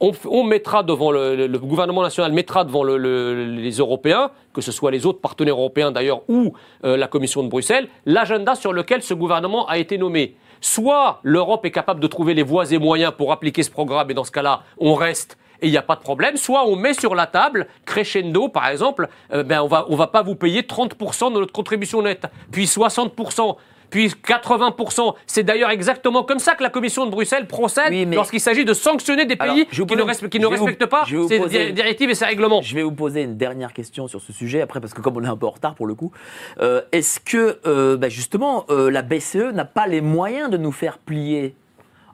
on, 0.00 0.44
mettra 0.44 0.82
devant 0.82 1.10
le, 1.10 1.46
gouvernement 1.58 2.02
national 2.02 2.32
mettra 2.32 2.64
devant 2.64 2.82
le- 2.84 2.96
le- 2.96 3.44
les 3.56 3.72
Européens, 3.72 4.30
que 4.54 4.60
ce 4.62 4.72
soit 4.72 4.90
les 4.90 5.04
autres 5.04 5.20
partenaires 5.20 5.56
européens 5.56 5.92
d'ailleurs 5.92 6.22
ou 6.28 6.54
euh, 6.84 6.96
la 6.96 7.06
Commission 7.06 7.42
de 7.42 7.48
Bruxelles, 7.48 7.88
l'agenda 8.06 8.54
sur 8.54 8.72
lequel 8.72 9.02
ce 9.02 9.12
gouvernement 9.14 9.66
a 9.66 9.78
été 9.78 9.98
nommé. 9.98 10.34
Soit 10.62 11.20
l'Europe 11.22 11.64
est 11.66 11.70
capable 11.70 12.00
de 12.00 12.06
trouver 12.06 12.34
les 12.34 12.42
voies 12.42 12.70
et 12.72 12.78
moyens 12.78 13.12
pour 13.16 13.32
appliquer 13.32 13.62
ce 13.62 13.70
programme 13.70 14.10
et 14.10 14.14
dans 14.14 14.24
ce 14.24 14.30
cas-là, 14.30 14.62
on 14.78 14.94
reste 14.94 15.36
et 15.62 15.66
il 15.66 15.70
n'y 15.70 15.76
a 15.76 15.82
pas 15.82 15.96
de 15.96 16.00
problème. 16.00 16.36
Soit 16.36 16.66
on 16.66 16.76
met 16.76 16.94
sur 16.94 17.14
la 17.14 17.26
table, 17.26 17.66
crescendo 17.86 18.48
par 18.48 18.68
exemple, 18.68 19.08
euh, 19.32 19.42
ben 19.42 19.60
on 19.60 19.66
va, 19.68 19.86
on 19.88 19.96
va 19.96 20.06
pas 20.06 20.22
vous 20.22 20.34
payer 20.34 20.62
30% 20.62 21.32
de 21.32 21.38
notre 21.40 21.52
contribution 21.52 22.02
nette, 22.02 22.26
puis 22.50 22.64
60%, 22.66 23.56
puis 23.90 24.06
80%. 24.08 25.14
C'est 25.26 25.42
d'ailleurs 25.42 25.70
exactement 25.70 26.22
comme 26.22 26.38
ça 26.38 26.54
que 26.54 26.62
la 26.62 26.70
Commission 26.70 27.06
de 27.06 27.10
Bruxelles 27.10 27.46
procède 27.48 27.90
Oui, 27.90 28.06
lorsqu'il 28.06 28.38
s'agit 28.40 28.64
de 28.64 28.72
sanctionner 28.72 29.26
des 29.26 29.34
pays 29.36 29.66
qui 29.66 29.80
ne, 29.96 30.02
poser- 30.02 30.02
respe- 30.26 30.28
qui 30.28 30.38
ne 30.38 30.44
je 30.44 30.50
vais 30.50 30.56
vous- 30.56 30.64
respectent 30.66 30.88
pas 30.90 31.04
ces 31.28 31.38
poser- 31.38 31.72
directives 31.72 32.08
et 32.10 32.14
ces 32.14 32.24
règlements. 32.24 32.62
Je 32.62 32.74
vais 32.76 32.82
vous 32.84 32.92
poser 32.92 33.22
une 33.22 33.36
dernière 33.36 33.72
question 33.72 34.06
sur 34.06 34.20
ce 34.20 34.32
sujet, 34.32 34.60
après, 34.60 34.80
parce 34.80 34.94
que 34.94 35.00
comme 35.00 35.16
on 35.16 35.24
est 35.24 35.28
un 35.28 35.36
peu 35.36 35.46
en 35.46 35.50
retard 35.50 35.74
pour 35.74 35.86
le 35.88 35.94
coup, 35.94 36.12
euh, 36.60 36.82
est-ce 36.92 37.18
que, 37.18 37.58
euh, 37.66 37.96
bah, 37.96 38.08
justement, 38.08 38.64
euh, 38.70 38.90
la 38.90 39.02
BCE 39.02 39.52
n'a 39.52 39.64
pas 39.64 39.86
les 39.88 40.00
moyens 40.00 40.50
de 40.50 40.56
nous 40.56 40.72
faire 40.72 40.98
plier 40.98 41.56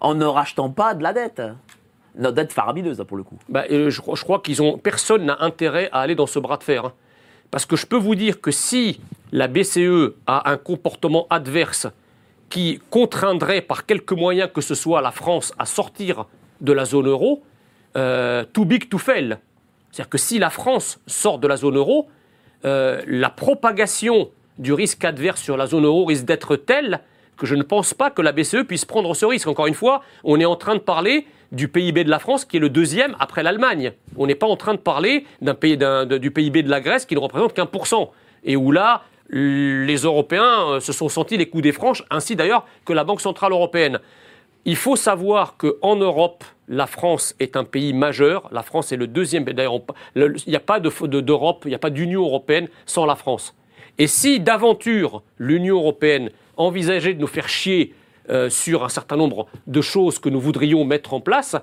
en 0.00 0.14
ne 0.14 0.24
rachetant 0.24 0.70
pas 0.70 0.94
de 0.94 1.02
la 1.02 1.12
dette? 1.12 1.42
Notre 2.16 2.34
dette 2.36 2.52
faramineuse, 2.52 2.98
là, 2.98 3.04
pour 3.04 3.16
le 3.16 3.22
coup. 3.22 3.38
Bah, 3.48 3.64
euh, 3.70 3.90
je, 3.90 4.00
crois- 4.00 4.14
je 4.16 4.22
crois 4.24 4.40
qu'ils 4.40 4.62
ont 4.62 4.78
personne 4.78 5.24
n'a 5.26 5.36
intérêt 5.40 5.88
à 5.92 6.00
aller 6.00 6.14
dans 6.14 6.26
ce 6.26 6.38
bras 6.38 6.56
de 6.56 6.62
fer. 6.64 6.86
hein. 6.86 6.92
Parce 7.50 7.66
que 7.66 7.76
je 7.76 7.86
peux 7.86 7.96
vous 7.96 8.14
dire 8.14 8.40
que 8.40 8.50
si 8.50 9.00
la 9.32 9.48
BCE 9.48 10.14
a 10.26 10.50
un 10.50 10.56
comportement 10.56 11.26
adverse 11.30 11.86
qui 12.48 12.80
contraindrait 12.90 13.60
par 13.60 13.86
quelque 13.86 14.14
moyen 14.14 14.48
que 14.48 14.60
ce 14.60 14.74
soit 14.74 15.00
la 15.02 15.10
France 15.12 15.52
à 15.58 15.66
sortir 15.66 16.26
de 16.60 16.72
la 16.72 16.84
zone 16.84 17.06
euro, 17.08 17.42
euh, 17.96 18.44
too 18.52 18.64
big 18.64 18.88
to 18.88 18.98
fail. 18.98 19.38
C'est-à-dire 19.92 20.08
que 20.10 20.18
si 20.18 20.38
la 20.38 20.50
France 20.50 21.00
sort 21.06 21.38
de 21.38 21.46
la 21.48 21.56
zone 21.56 21.76
euro, 21.76 22.08
euh, 22.64 23.02
la 23.06 23.30
propagation 23.30 24.30
du 24.58 24.72
risque 24.72 25.04
adverse 25.04 25.40
sur 25.42 25.56
la 25.56 25.66
zone 25.66 25.84
euro 25.84 26.04
risque 26.06 26.24
d'être 26.24 26.56
telle 26.56 27.00
que 27.36 27.46
je 27.46 27.54
ne 27.54 27.62
pense 27.62 27.92
pas 27.94 28.10
que 28.10 28.22
la 28.22 28.32
BCE 28.32 28.64
puisse 28.66 28.84
prendre 28.86 29.14
ce 29.14 29.26
risque. 29.26 29.46
Encore 29.46 29.66
une 29.66 29.74
fois, 29.74 30.02
on 30.24 30.40
est 30.40 30.46
en 30.46 30.56
train 30.56 30.74
de 30.74 30.80
parler 30.80 31.26
du 31.52 31.68
PIB 31.68 32.04
de 32.04 32.10
la 32.10 32.18
France 32.18 32.44
qui 32.44 32.56
est 32.56 32.60
le 32.60 32.68
deuxième 32.70 33.16
après 33.20 33.42
l'Allemagne. 33.42 33.92
On 34.16 34.26
n'est 34.26 34.34
pas 34.34 34.46
en 34.46 34.56
train 34.56 34.74
de 34.74 34.78
parler 34.78 35.24
d'un 35.40 35.54
pays, 35.54 35.76
du 36.20 36.30
PIB 36.30 36.62
de 36.62 36.70
la 36.70 36.80
Grèce 36.80 37.06
qui 37.06 37.14
ne 37.14 37.20
représente 37.20 37.52
qu'un 37.54 37.66
pour 37.66 37.86
cent. 37.86 38.12
Et 38.44 38.56
où 38.56 38.72
là, 38.72 39.02
les 39.30 39.96
Européens 39.96 40.68
euh, 40.68 40.80
se 40.80 40.92
sont 40.92 41.08
sentis 41.08 41.36
les 41.36 41.46
coups 41.48 41.62
des 41.64 41.72
franches, 41.72 42.04
ainsi 42.10 42.36
d'ailleurs 42.36 42.64
que 42.84 42.92
la 42.92 43.02
Banque 43.04 43.20
Centrale 43.20 43.52
Européenne. 43.52 43.98
Il 44.64 44.76
faut 44.76 44.96
savoir 44.96 45.56
qu'en 45.56 45.96
Europe, 45.96 46.44
la 46.68 46.86
France 46.86 47.34
est 47.38 47.56
un 47.56 47.64
pays 47.64 47.92
majeur. 47.92 48.48
La 48.50 48.62
France 48.62 48.90
est 48.90 48.96
le 48.96 49.06
deuxième. 49.06 49.44
D'ailleurs, 49.44 49.80
il 50.16 50.34
n'y 50.48 50.56
a 50.56 50.60
pas 50.60 50.80
de- 50.80 50.90
de- 51.06 51.20
d'Europe, 51.20 51.62
il 51.64 51.68
n'y 51.68 51.74
a 51.74 51.78
pas 51.78 51.90
d'Union 51.90 52.22
européenne 52.24 52.68
sans 52.84 53.06
la 53.06 53.14
France. 53.14 53.54
Et 53.98 54.08
si 54.08 54.40
d'aventure 54.40 55.22
l'Union 55.38 55.76
européenne 55.76 56.30
envisageait 56.56 57.14
de 57.14 57.20
nous 57.20 57.26
faire 57.28 57.48
chier 57.48 57.94
euh, 58.30 58.50
sur 58.50 58.84
un 58.84 58.88
certain 58.88 59.16
nombre 59.16 59.46
de 59.66 59.80
choses 59.80 60.18
que 60.18 60.28
nous 60.28 60.40
voudrions 60.40 60.84
mettre 60.84 61.14
en 61.14 61.20
place, 61.20 61.56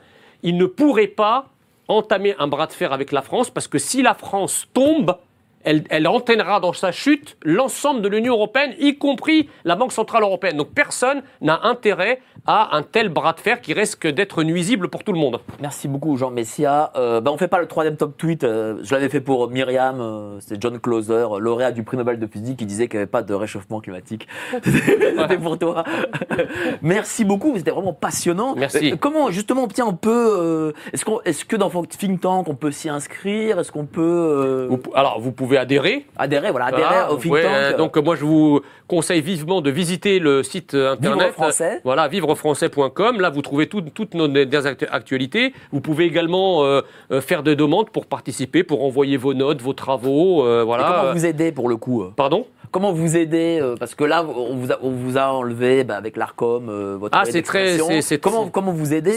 il 0.43 0.57
ne 0.57 0.65
pourrait 0.65 1.07
pas 1.07 1.47
entamer 1.87 2.35
un 2.39 2.47
bras 2.47 2.67
de 2.67 2.73
fer 2.73 2.93
avec 2.93 3.11
la 3.11 3.21
France 3.21 3.49
parce 3.49 3.67
que 3.67 3.77
si 3.77 4.01
la 4.01 4.13
France 4.13 4.67
tombe, 4.73 5.17
elle, 5.63 5.83
elle 5.89 6.07
entraînera 6.07 6.59
dans 6.59 6.73
sa 6.73 6.91
chute 6.91 7.37
l'ensemble 7.43 8.01
de 8.01 8.07
l'Union 8.07 8.33
européenne, 8.33 8.73
y 8.79 8.97
compris 8.97 9.49
la 9.65 9.75
Banque 9.75 9.91
centrale 9.91 10.23
européenne. 10.23 10.57
Donc 10.57 10.69
personne 10.73 11.21
n'a 11.41 11.59
intérêt 11.63 12.19
à 12.45 12.75
un 12.75 12.83
tel 12.83 13.09
bras 13.09 13.33
de 13.33 13.39
fer 13.39 13.61
qui 13.61 13.73
risque 13.73 14.05
d'être 14.07 14.43
nuisible 14.43 14.89
pour 14.89 15.03
tout 15.03 15.13
le 15.13 15.19
monde. 15.19 15.39
Merci 15.61 15.87
beaucoup, 15.87 16.17
Jean 16.17 16.29
Messia. 16.31 16.91
Euh, 16.95 17.21
bah, 17.21 17.31
on 17.33 17.37
fait 17.37 17.47
pas 17.47 17.59
le 17.59 17.67
troisième 17.67 17.95
top 17.95 18.17
tweet. 18.17 18.43
euh, 18.43 18.77
je 18.83 18.93
l'avais 18.93 19.09
fait 19.09 19.21
pour 19.21 19.49
Myriam. 19.49 19.99
euh, 20.01 20.39
C'était 20.41 20.57
John 20.59 20.79
Clauser, 20.79 21.13
euh, 21.13 21.39
lauréat 21.39 21.71
du 21.71 21.83
prix 21.83 21.95
Nobel 21.97 22.19
de 22.19 22.27
physique, 22.27 22.57
qui 22.59 22.65
disait 22.65 22.87
qu'il 22.87 22.97
n'y 22.97 23.03
avait 23.03 23.11
pas 23.11 23.21
de 23.23 23.33
réchauffement 23.33 23.79
climatique. 23.79 24.27
C'était 24.63 25.37
pour 25.37 25.57
toi. 25.57 25.83
Merci 26.81 27.25
beaucoup. 27.25 27.53
C'était 27.57 27.71
vraiment 27.71 27.93
passionnant. 27.93 28.55
Merci. 28.55 28.91
Euh, 28.91 28.95
comment, 28.99 29.31
justement, 29.31 29.67
tiens, 29.67 29.85
on 29.87 29.93
peut. 29.93 30.37
euh, 30.39 30.71
Est-ce 30.91 31.05
qu'on, 31.05 31.21
est-ce 31.21 31.45
que 31.45 31.55
dans 31.55 31.67
votre 31.69 31.95
think 31.97 32.21
tank, 32.21 32.47
on 32.49 32.55
peut 32.55 32.71
s'y 32.71 32.89
inscrire? 32.89 33.59
Est-ce 33.59 33.71
qu'on 33.71 33.85
peut 33.85 34.01
euh, 34.01 34.67
Vous 34.69 34.79
alors 34.95 35.19
vous 35.19 35.31
pouvez 35.31 35.52
adhérer. 35.57 36.05
adhérer, 36.17 36.51
voilà, 36.51 36.67
adhérer 36.67 36.83
Voilà, 36.83 37.11
au 37.11 37.17
think 37.17 37.33
tank 37.33 37.43
euh, 37.45 37.77
donc 37.77 37.97
moi 37.97 38.15
je 38.15 38.25
vous 38.25 38.61
conseille 38.87 39.21
vivement 39.21 39.61
de 39.61 39.71
visiter 39.71 40.19
le 40.19 40.43
site 40.43 40.73
internet. 40.73 41.19
Vivre 41.27 41.33
français. 41.33 41.75
euh, 41.77 41.79
Voilà, 41.83 42.07
vivrefrançais.com. 42.07 43.19
Là 43.21 43.29
vous 43.29 43.41
trouvez 43.41 43.67
tout- 43.67 43.81
toutes 43.81 44.13
nos 44.13 44.27
dernières 44.27 44.65
actu- 44.65 44.87
actualités. 44.91 45.53
Vous 45.71 45.81
pouvez 45.81 46.05
également 46.05 46.63
euh, 46.63 46.81
faire 47.21 47.43
des 47.43 47.55
demandes 47.55 47.89
pour 47.89 48.05
participer, 48.05 48.63
pour 48.63 48.83
envoyer 48.83 49.17
vos 49.17 49.33
notes, 49.33 49.61
vos 49.61 49.73
travaux. 49.73 50.45
euh, 50.45 50.61
Et 50.61 50.65
voilà. 50.65 50.83
comment 51.01 51.13
vous 51.13 51.25
aider 51.25 51.51
pour 51.51 51.69
le 51.69 51.77
coup 51.77 52.03
Pardon? 52.15 52.45
Comment 52.71 52.91
vous 52.91 53.15
aider 53.17 53.61
Parce 53.79 53.93
que 53.93 54.03
là, 54.03 54.25
on 54.25 54.55
vous 54.55 54.71
a, 54.71 54.79
on 54.81 54.89
vous 54.89 55.19
a 55.19 55.27
enlevé 55.31 55.83
bah, 55.83 55.95
avec 55.95 56.17
l'Arcom 56.17 56.69
euh, 56.69 56.97
votre 56.99 57.15
Ah, 57.15 57.23
c'est 57.25 57.43
très- 57.43 57.77
c'est- 58.01 58.17
comment, 58.17 58.47
comment 58.49 58.71
vous 58.71 58.95
aider? 58.95 59.11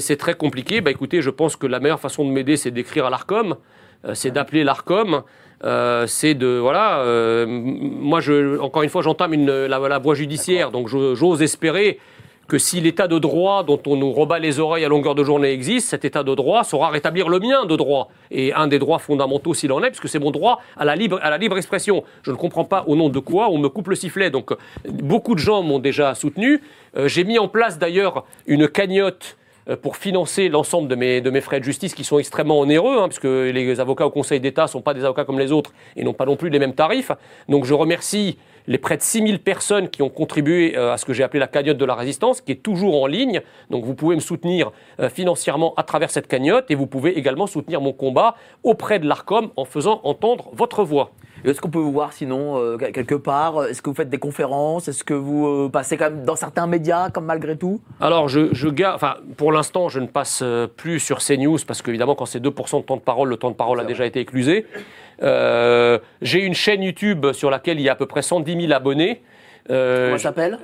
C'est 0.00 0.16
très 0.16 0.34
compliqué. 0.34 0.80
Bah, 0.80 0.90
écoutez, 0.92 1.20
je 1.20 1.30
pense 1.30 1.56
que 1.56 1.66
la 1.66 1.80
meilleure 1.80 1.98
façon 1.98 2.24
de 2.24 2.30
m'aider, 2.30 2.56
c'est 2.56 2.70
d'écrire 2.70 3.06
à 3.06 3.10
l'ARCOM, 3.10 3.56
c'est 4.12 4.30
d'appeler 4.30 4.64
l'ARCOM. 4.64 5.22
euh, 5.64 6.06
c'est 6.06 6.34
de 6.34 6.58
voilà 6.58 6.98
euh, 6.98 7.46
moi 7.48 8.20
je 8.20 8.58
encore 8.58 8.82
une 8.82 8.90
fois 8.90 9.02
j'entame 9.02 9.46
la, 9.46 9.98
voie 9.98 10.14
judiciaire 10.14 10.70
donc 10.70 10.88
j'ose 10.88 11.42
espérer 11.42 11.98
que 12.46 12.58
si 12.58 12.80
l'état 12.80 13.08
de 13.08 13.18
droit 13.18 13.64
dont 13.64 13.80
on 13.86 13.96
nous 13.96 14.12
rebat 14.12 14.38
les 14.38 14.60
oreilles 14.60 14.84
à 14.84 14.88
longueur 14.88 15.14
de 15.14 15.24
journée 15.24 15.52
existe, 15.52 15.88
cet 15.88 16.04
état 16.04 16.22
de 16.22 16.34
droit 16.34 16.64
saura 16.64 16.90
rétablir 16.90 17.28
le 17.28 17.40
mien 17.40 17.64
de 17.64 17.76
droit. 17.76 18.10
Et 18.30 18.52
un 18.52 18.66
des 18.66 18.78
droits 18.78 18.98
fondamentaux 18.98 19.54
s'il 19.54 19.72
en 19.72 19.82
est, 19.82 19.88
puisque 19.88 20.08
c'est 20.08 20.18
mon 20.18 20.30
droit 20.30 20.60
à 20.76 20.84
la, 20.84 20.96
libre, 20.96 21.18
à 21.22 21.30
la 21.30 21.38
libre 21.38 21.56
expression. 21.56 22.04
Je 22.22 22.30
ne 22.30 22.36
comprends 22.36 22.64
pas 22.64 22.84
au 22.86 22.96
nom 22.96 23.08
de 23.08 23.18
quoi 23.18 23.48
on 23.48 23.58
me 23.58 23.68
coupe 23.68 23.88
le 23.88 23.96
sifflet. 23.96 24.30
Donc 24.30 24.52
euh, 24.52 24.56
beaucoup 24.84 25.34
de 25.34 25.40
gens 25.40 25.62
m'ont 25.62 25.78
déjà 25.78 26.14
soutenu. 26.14 26.62
Euh, 26.96 27.08
J'ai 27.08 27.24
mis 27.24 27.38
en 27.38 27.48
place 27.48 27.78
d'ailleurs 27.78 28.24
une 28.46 28.68
cagnotte 28.68 29.36
euh, 29.36 29.43
pour 29.80 29.96
financer 29.96 30.48
l'ensemble 30.48 30.88
de 30.88 30.94
mes, 30.94 31.20
de 31.20 31.30
mes 31.30 31.40
frais 31.40 31.58
de 31.58 31.64
justice 31.64 31.94
qui 31.94 32.04
sont 32.04 32.18
extrêmement 32.18 32.60
onéreux, 32.60 32.98
hein, 32.98 33.08
puisque 33.08 33.24
les 33.24 33.80
avocats 33.80 34.06
au 34.06 34.10
Conseil 34.10 34.40
d'État 34.40 34.64
ne 34.64 34.68
sont 34.68 34.82
pas 34.82 34.94
des 34.94 35.04
avocats 35.04 35.24
comme 35.24 35.38
les 35.38 35.52
autres 35.52 35.72
et 35.96 36.04
n'ont 36.04 36.12
pas 36.12 36.26
non 36.26 36.36
plus 36.36 36.50
les 36.50 36.58
mêmes 36.58 36.74
tarifs. 36.74 37.12
Donc 37.48 37.64
je 37.64 37.72
remercie 37.74 38.36
les 38.66 38.78
près 38.78 38.96
de 38.96 39.02
6000 39.02 39.40
personnes 39.40 39.88
qui 39.88 40.02
ont 40.02 40.08
contribué 40.08 40.76
euh, 40.76 40.92
à 40.92 40.96
ce 40.96 41.04
que 41.04 41.12
j'ai 41.12 41.22
appelé 41.22 41.40
la 41.40 41.46
cagnotte 41.46 41.76
de 41.76 41.84
la 41.84 41.94
résistance, 41.94 42.40
qui 42.40 42.52
est 42.52 42.62
toujours 42.62 43.02
en 43.02 43.06
ligne. 43.06 43.42
Donc 43.70 43.84
vous 43.84 43.94
pouvez 43.94 44.14
me 44.14 44.20
soutenir 44.20 44.72
euh, 45.00 45.08
financièrement 45.08 45.74
à 45.76 45.82
travers 45.82 46.10
cette 46.10 46.28
cagnotte 46.28 46.70
et 46.70 46.74
vous 46.74 46.86
pouvez 46.86 47.18
également 47.18 47.46
soutenir 47.46 47.80
mon 47.80 47.92
combat 47.92 48.36
auprès 48.62 48.98
de 48.98 49.06
l'ARCOM 49.06 49.50
en 49.56 49.64
faisant 49.64 50.00
entendre 50.04 50.50
votre 50.52 50.84
voix. 50.84 51.10
Est-ce 51.44 51.60
qu'on 51.60 51.68
peut 51.70 51.78
vous 51.78 51.92
voir 51.92 52.12
sinon 52.12 52.56
euh, 52.58 52.76
quelque 52.78 53.14
part 53.14 53.64
Est-ce 53.66 53.82
que 53.82 53.90
vous 53.90 53.96
faites 53.96 54.08
des 54.08 54.18
conférences 54.18 54.88
Est-ce 54.88 55.04
que 55.04 55.12
vous 55.14 55.46
euh, 55.46 55.68
passez 55.70 55.96
quand 55.96 56.10
même 56.10 56.24
dans 56.24 56.36
certains 56.36 56.66
médias, 56.66 57.10
comme 57.10 57.26
malgré 57.26 57.56
tout? 57.56 57.80
Alors, 58.00 58.28
je, 58.28 58.52
je 58.52 58.68
garde, 58.68 58.96
enfin, 58.96 59.16
pour 59.36 59.52
l'instant, 59.52 59.88
je 59.88 60.00
ne 60.00 60.06
passe 60.06 60.40
euh, 60.42 60.66
plus 60.66 61.00
sur 61.00 61.18
CNews 61.18 61.58
parce 61.66 61.82
qu'évidemment, 61.82 62.14
quand 62.14 62.26
c'est 62.26 62.40
2% 62.42 62.80
de 62.80 62.86
temps 62.86 62.96
de 62.96 63.02
parole, 63.02 63.28
le 63.28 63.36
temps 63.36 63.50
de 63.50 63.56
parole 63.56 63.78
a 63.80 63.84
déjà 63.84 64.06
été 64.06 64.20
éclusé. 64.20 64.66
Euh, 65.22 65.98
J'ai 66.22 66.40
une 66.40 66.54
chaîne 66.54 66.82
YouTube 66.82 67.32
sur 67.32 67.50
laquelle 67.50 67.78
il 67.78 67.82
y 67.82 67.88
a 67.88 67.92
à 67.92 67.96
peu 67.96 68.06
près 68.06 68.22
110 68.22 68.60
000 68.62 68.72
abonnés. 68.72 69.22
Euh, 69.70 70.08
Comment 70.08 70.18
ça 70.18 70.22
s'appelle? 70.24 70.58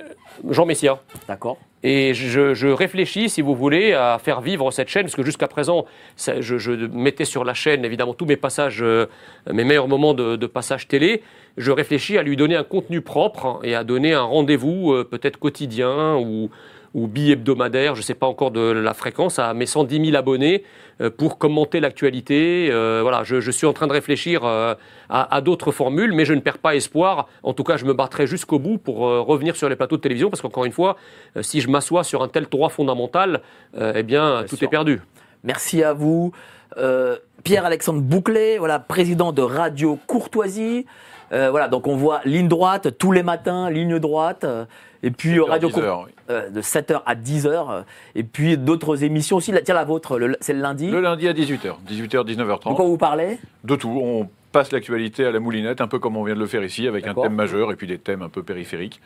Jean 0.49 0.65
Messia. 0.65 0.99
D'accord. 1.27 1.57
Et 1.83 2.13
je, 2.13 2.53
je 2.53 2.67
réfléchis, 2.67 3.27
si 3.27 3.41
vous 3.41 3.55
voulez, 3.55 3.93
à 3.93 4.19
faire 4.23 4.41
vivre 4.41 4.69
cette 4.69 4.87
chaîne, 4.87 5.03
parce 5.03 5.15
que 5.15 5.23
jusqu'à 5.23 5.47
présent, 5.47 5.85
ça- 6.15 6.39
je, 6.39 6.59
je 6.59 6.71
mettais 6.71 7.25
sur 7.25 7.43
la 7.43 7.55
chaîne, 7.55 7.83
évidemment, 7.83 8.13
tous 8.13 8.25
mes 8.27 8.35
passages, 8.37 8.83
euh, 8.83 9.07
mes 9.51 9.63
meilleurs 9.63 9.87
moments 9.87 10.13
de, 10.13 10.35
de 10.35 10.47
passage 10.47 10.87
télé. 10.87 11.23
Je 11.57 11.71
réfléchis 11.71 12.17
à 12.19 12.23
lui 12.23 12.37
donner 12.37 12.55
un 12.55 12.63
contenu 12.63 13.01
propre 13.01 13.45
hein, 13.45 13.59
et 13.63 13.73
à 13.73 13.83
donner 13.83 14.13
un 14.13 14.21
rendez-vous, 14.21 14.93
euh, 14.93 15.03
peut-être 15.03 15.37
quotidien 15.37 16.15
ou, 16.17 16.49
ou 16.93 17.07
bi-hebdomadaire, 17.07 17.95
je 17.95 18.01
ne 18.01 18.03
sais 18.03 18.13
pas 18.13 18.27
encore 18.27 18.51
de 18.51 18.59
la 18.59 18.93
fréquence, 18.93 19.39
à 19.39 19.53
mes 19.53 19.65
110 19.65 20.05
000 20.05 20.17
abonnés 20.17 20.63
euh, 21.01 21.09
pour 21.09 21.37
commenter 21.37 21.79
l'actualité. 21.79 22.69
Euh, 22.69 22.99
voilà, 23.01 23.23
je, 23.23 23.39
je 23.39 23.51
suis 23.51 23.65
en 23.65 23.73
train 23.73 23.87
de 23.87 23.93
réfléchir 23.93 24.43
euh, 24.43 24.75
à, 25.09 25.35
à 25.35 25.41
d'autres 25.41 25.71
formules, 25.71 26.11
mais 26.13 26.25
je 26.25 26.33
ne 26.33 26.41
perds 26.41 26.57
pas 26.57 26.75
espoir. 26.75 27.27
En 27.43 27.53
tout 27.53 27.63
cas, 27.63 27.77
je 27.77 27.85
me 27.85 27.93
battrai 27.93 28.27
jusqu'au 28.27 28.59
bout 28.59 28.77
pour 28.77 28.97
revenir 28.97 29.55
sur 29.55 29.69
les 29.69 29.75
plateaux 29.75 29.97
de 29.97 30.01
télévision, 30.01 30.29
parce 30.29 30.41
qu'encore 30.41 30.65
une 30.65 30.71
fois, 30.71 30.97
si 31.41 31.61
je 31.61 31.69
m'assois 31.69 32.03
sur 32.03 32.23
un 32.23 32.27
tel 32.27 32.45
droit 32.45 32.69
fondamental, 32.69 33.41
eh 33.79 34.03
bien, 34.03 34.43
tout 34.47 34.55
sûr. 34.55 34.67
est 34.67 34.71
perdu. 34.71 35.01
Merci 35.43 35.83
à 35.83 35.93
vous. 35.93 36.31
Euh, 36.77 37.17
Pierre-Alexandre 37.43 38.01
Bouclet, 38.01 38.57
voilà, 38.57 38.79
président 38.79 39.31
de 39.31 39.41
Radio 39.41 39.97
Courtoisie. 40.07 40.85
Euh, 41.33 41.49
voilà, 41.49 41.67
donc 41.69 41.87
on 41.87 41.95
voit 41.95 42.21
ligne 42.25 42.47
droite 42.49 42.97
tous 42.97 43.11
les 43.11 43.23
matins, 43.23 43.69
ligne 43.69 43.99
droite. 43.99 44.43
euh, 44.43 44.65
Et 45.01 45.11
puis 45.11 45.35
7h, 45.37 45.49
Radio 45.49 45.69
10h, 45.69 45.73
Cour- 45.73 46.03
oui. 46.07 46.11
euh, 46.29 46.49
de 46.49 46.61
7h 46.61 47.01
à 47.05 47.15
10h. 47.15 47.47
euh, 47.71 47.81
Et 48.15 48.23
puis 48.23 48.57
d'autres 48.57 49.03
émissions 49.03 49.37
aussi. 49.37 49.51
La- 49.51 49.61
Tiens, 49.61 49.75
la 49.75 49.85
vôtre, 49.85 50.19
c'est 50.41 50.53
le 50.53 50.59
lundi. 50.61 50.89
Le 50.91 50.99
lundi 51.01 51.27
à 51.27 51.33
18h, 51.33 51.75
18h, 51.89 52.25
19h30. 52.25 52.69
De 52.71 52.75
quoi 52.75 52.85
vous 52.85 52.97
parlez? 52.97 53.39
De 53.63 53.75
tout. 53.75 53.89
On 54.03 54.27
passe 54.51 54.71
l'actualité 54.73 55.25
à 55.25 55.31
la 55.31 55.39
moulinette, 55.39 55.79
un 55.81 55.87
peu 55.87 55.99
comme 55.99 56.17
on 56.17 56.23
vient 56.25 56.35
de 56.35 56.39
le 56.41 56.47
faire 56.47 56.63
ici, 56.63 56.85
avec 56.87 57.07
un 57.07 57.13
thème 57.13 57.33
majeur 57.33 57.71
et 57.71 57.75
puis 57.77 57.87
des 57.87 57.97
thèmes 57.97 58.21
un 58.21 58.29
peu 58.29 58.43
périphériques. 58.43 58.99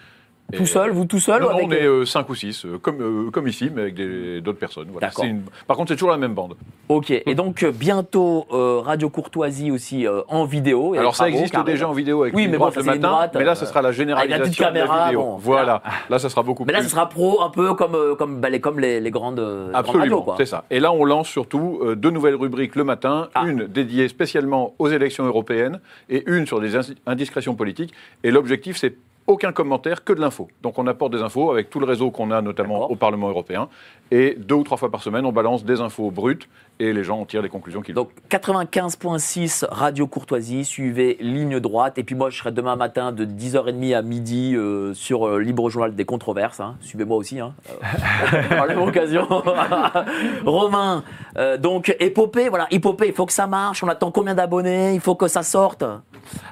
Et- 0.53 0.57
Tout 0.57 0.67
seul, 0.67 0.91
vous 0.91 1.05
tout 1.05 1.19
seul 1.19 1.41
Non, 1.41 1.47
ou 1.47 1.51
non, 1.51 1.55
avec 1.57 1.67
on 1.89 2.01
est 2.01 2.05
5 2.05 2.29
ou 2.29 2.35
6, 2.35 2.67
comme, 2.83 3.01
euh, 3.01 3.31
comme 3.31 3.47
ici, 3.47 3.71
mais 3.73 3.81
avec 3.81 3.95
d'autres 4.43 4.59
personnes. 4.59 4.87
Voilà. 4.91 5.09
Une- 5.23 5.41
Par 5.65 5.75
contre, 5.75 5.89
c'est 5.89 5.95
toujours 5.95 6.11
la 6.11 6.17
même 6.17 6.35
bande. 6.35 6.55
Ok. 6.87 7.09
Et 7.09 7.33
donc 7.33 7.63
euh, 7.63 7.71
bientôt 7.71 8.45
euh, 8.53 8.79
Radio 8.79 9.09
Courtoisie 9.09 9.71
aussi 9.71 10.05
euh, 10.05 10.21
en 10.27 10.45
vidéo. 10.45 10.93
et 10.93 10.99
Alors 10.99 11.15
ça 11.15 11.23
Bravo, 11.23 11.37
existe 11.37 11.51
carrément. 11.53 11.71
déjà 11.71 11.89
en 11.89 11.93
vidéo 11.93 12.21
avec 12.21 12.35
Oui, 12.35 12.47
mais 12.47 12.59
bon, 12.59 12.69
le 12.75 12.83
matin, 12.83 12.99
droite, 13.09 13.31
mais 13.33 13.43
là, 13.43 13.53
euh, 13.53 13.55
ce 13.55 13.65
sera 13.65 13.81
la 13.81 13.87
avec 13.89 13.97
la 13.97 14.03
généralisation 14.03 14.43
petite 14.45 14.59
de 14.59 14.63
la 14.65 14.69
caméra, 14.71 15.05
vidéo. 15.05 15.21
bon, 15.21 15.37
voilà. 15.37 15.81
Là, 16.11 16.19
ça 16.19 16.29
sera 16.29 16.43
beaucoup 16.43 16.63
Mais 16.65 16.73
là, 16.73 16.79
plus. 16.79 16.85
ce 16.85 16.91
sera 16.91 17.09
pro, 17.09 17.41
un 17.41 17.49
peu 17.49 17.73
comme 17.73 17.95
euh, 17.95 18.13
comme 18.13 18.39
bah, 18.39 18.49
les, 18.49 18.59
comme 18.61 18.79
les, 18.79 18.99
les 19.01 19.11
grandes, 19.11 19.39
euh, 19.39 19.71
Absolument, 19.73 20.35
c'est 20.37 20.45
ça. 20.45 20.65
Et 20.69 20.79
là, 20.79 20.91
on 20.93 21.05
lance 21.05 21.27
surtout 21.27 21.79
euh, 21.81 21.95
deux 21.95 22.11
nouvelles 22.11 22.35
rubriques 22.35 22.75
le 22.75 22.83
matin, 22.83 23.29
Ah. 23.33 23.45
une 23.47 23.65
dédiée 23.65 24.07
spécialement 24.09 24.75
aux 24.77 24.89
élections 24.89 25.25
européennes 25.25 25.79
et 26.09 26.23
une 26.27 26.45
sur 26.45 26.61
des 26.61 26.73
indiscrétions 27.07 27.55
politiques. 27.55 27.93
Et 28.23 28.29
l'objectif, 28.29 28.77
c'est 28.77 28.95
aucun 29.27 29.51
commentaire, 29.51 30.03
que 30.03 30.13
de 30.13 30.21
l'info. 30.21 30.47
Donc 30.61 30.77
on 30.77 30.87
apporte 30.87 31.13
des 31.13 31.21
infos 31.21 31.51
avec 31.51 31.69
tout 31.69 31.79
le 31.79 31.85
réseau 31.85 32.11
qu'on 32.11 32.31
a 32.31 32.41
notamment 32.41 32.89
au 32.89 32.95
Parlement 32.95 33.29
européen. 33.29 33.69
Et 34.11 34.35
deux 34.37 34.55
ou 34.55 34.63
trois 34.63 34.77
fois 34.77 34.91
par 34.91 35.01
semaine, 35.01 35.25
on 35.25 35.31
balance 35.31 35.65
des 35.65 35.81
infos 35.81 36.11
brutes 36.11 36.47
et 36.79 36.93
les 36.93 37.03
gens 37.03 37.19
en 37.21 37.25
tirent 37.25 37.41
les 37.41 37.49
conclusions 37.49 37.81
qu'ils 37.81 37.95
Donc 37.95 38.09
95.6 38.29 39.65
Radio 39.69 40.07
Courtoisie, 40.07 40.65
suivez 40.65 41.17
Ligne 41.21 41.59
Droite. 41.59 41.97
Et 41.97 42.03
puis 42.03 42.15
moi, 42.15 42.29
je 42.29 42.37
serai 42.37 42.51
demain 42.51 42.75
matin 42.75 43.11
de 43.11 43.25
10h30 43.25 43.95
à 43.95 44.01
midi 44.01 44.55
euh, 44.55 44.93
sur 44.93 45.27
euh, 45.27 45.39
Libre 45.39 45.69
Journal 45.69 45.95
des 45.95 46.05
Controverses. 46.05 46.59
hein. 46.59 46.75
Suivez-moi 46.81 47.17
aussi. 47.17 47.39
Hein. 47.39 47.53
Euh, 48.33 48.41
par 48.49 48.67
la 48.67 48.75
même 48.75 48.87
occasion. 48.87 49.25
Romain, 50.45 51.03
euh, 51.37 51.57
donc 51.57 51.95
épopée, 51.99 52.49
voilà, 52.49 52.67
épopée, 52.71 53.07
il 53.07 53.13
faut 53.13 53.25
que 53.25 53.33
ça 53.33 53.47
marche. 53.47 53.83
On 53.83 53.87
attend 53.87 54.11
combien 54.11 54.35
d'abonnés 54.35 54.93
Il 54.93 54.99
faut 54.99 55.15
que 55.15 55.27
ça 55.27 55.43
sorte? 55.43 55.83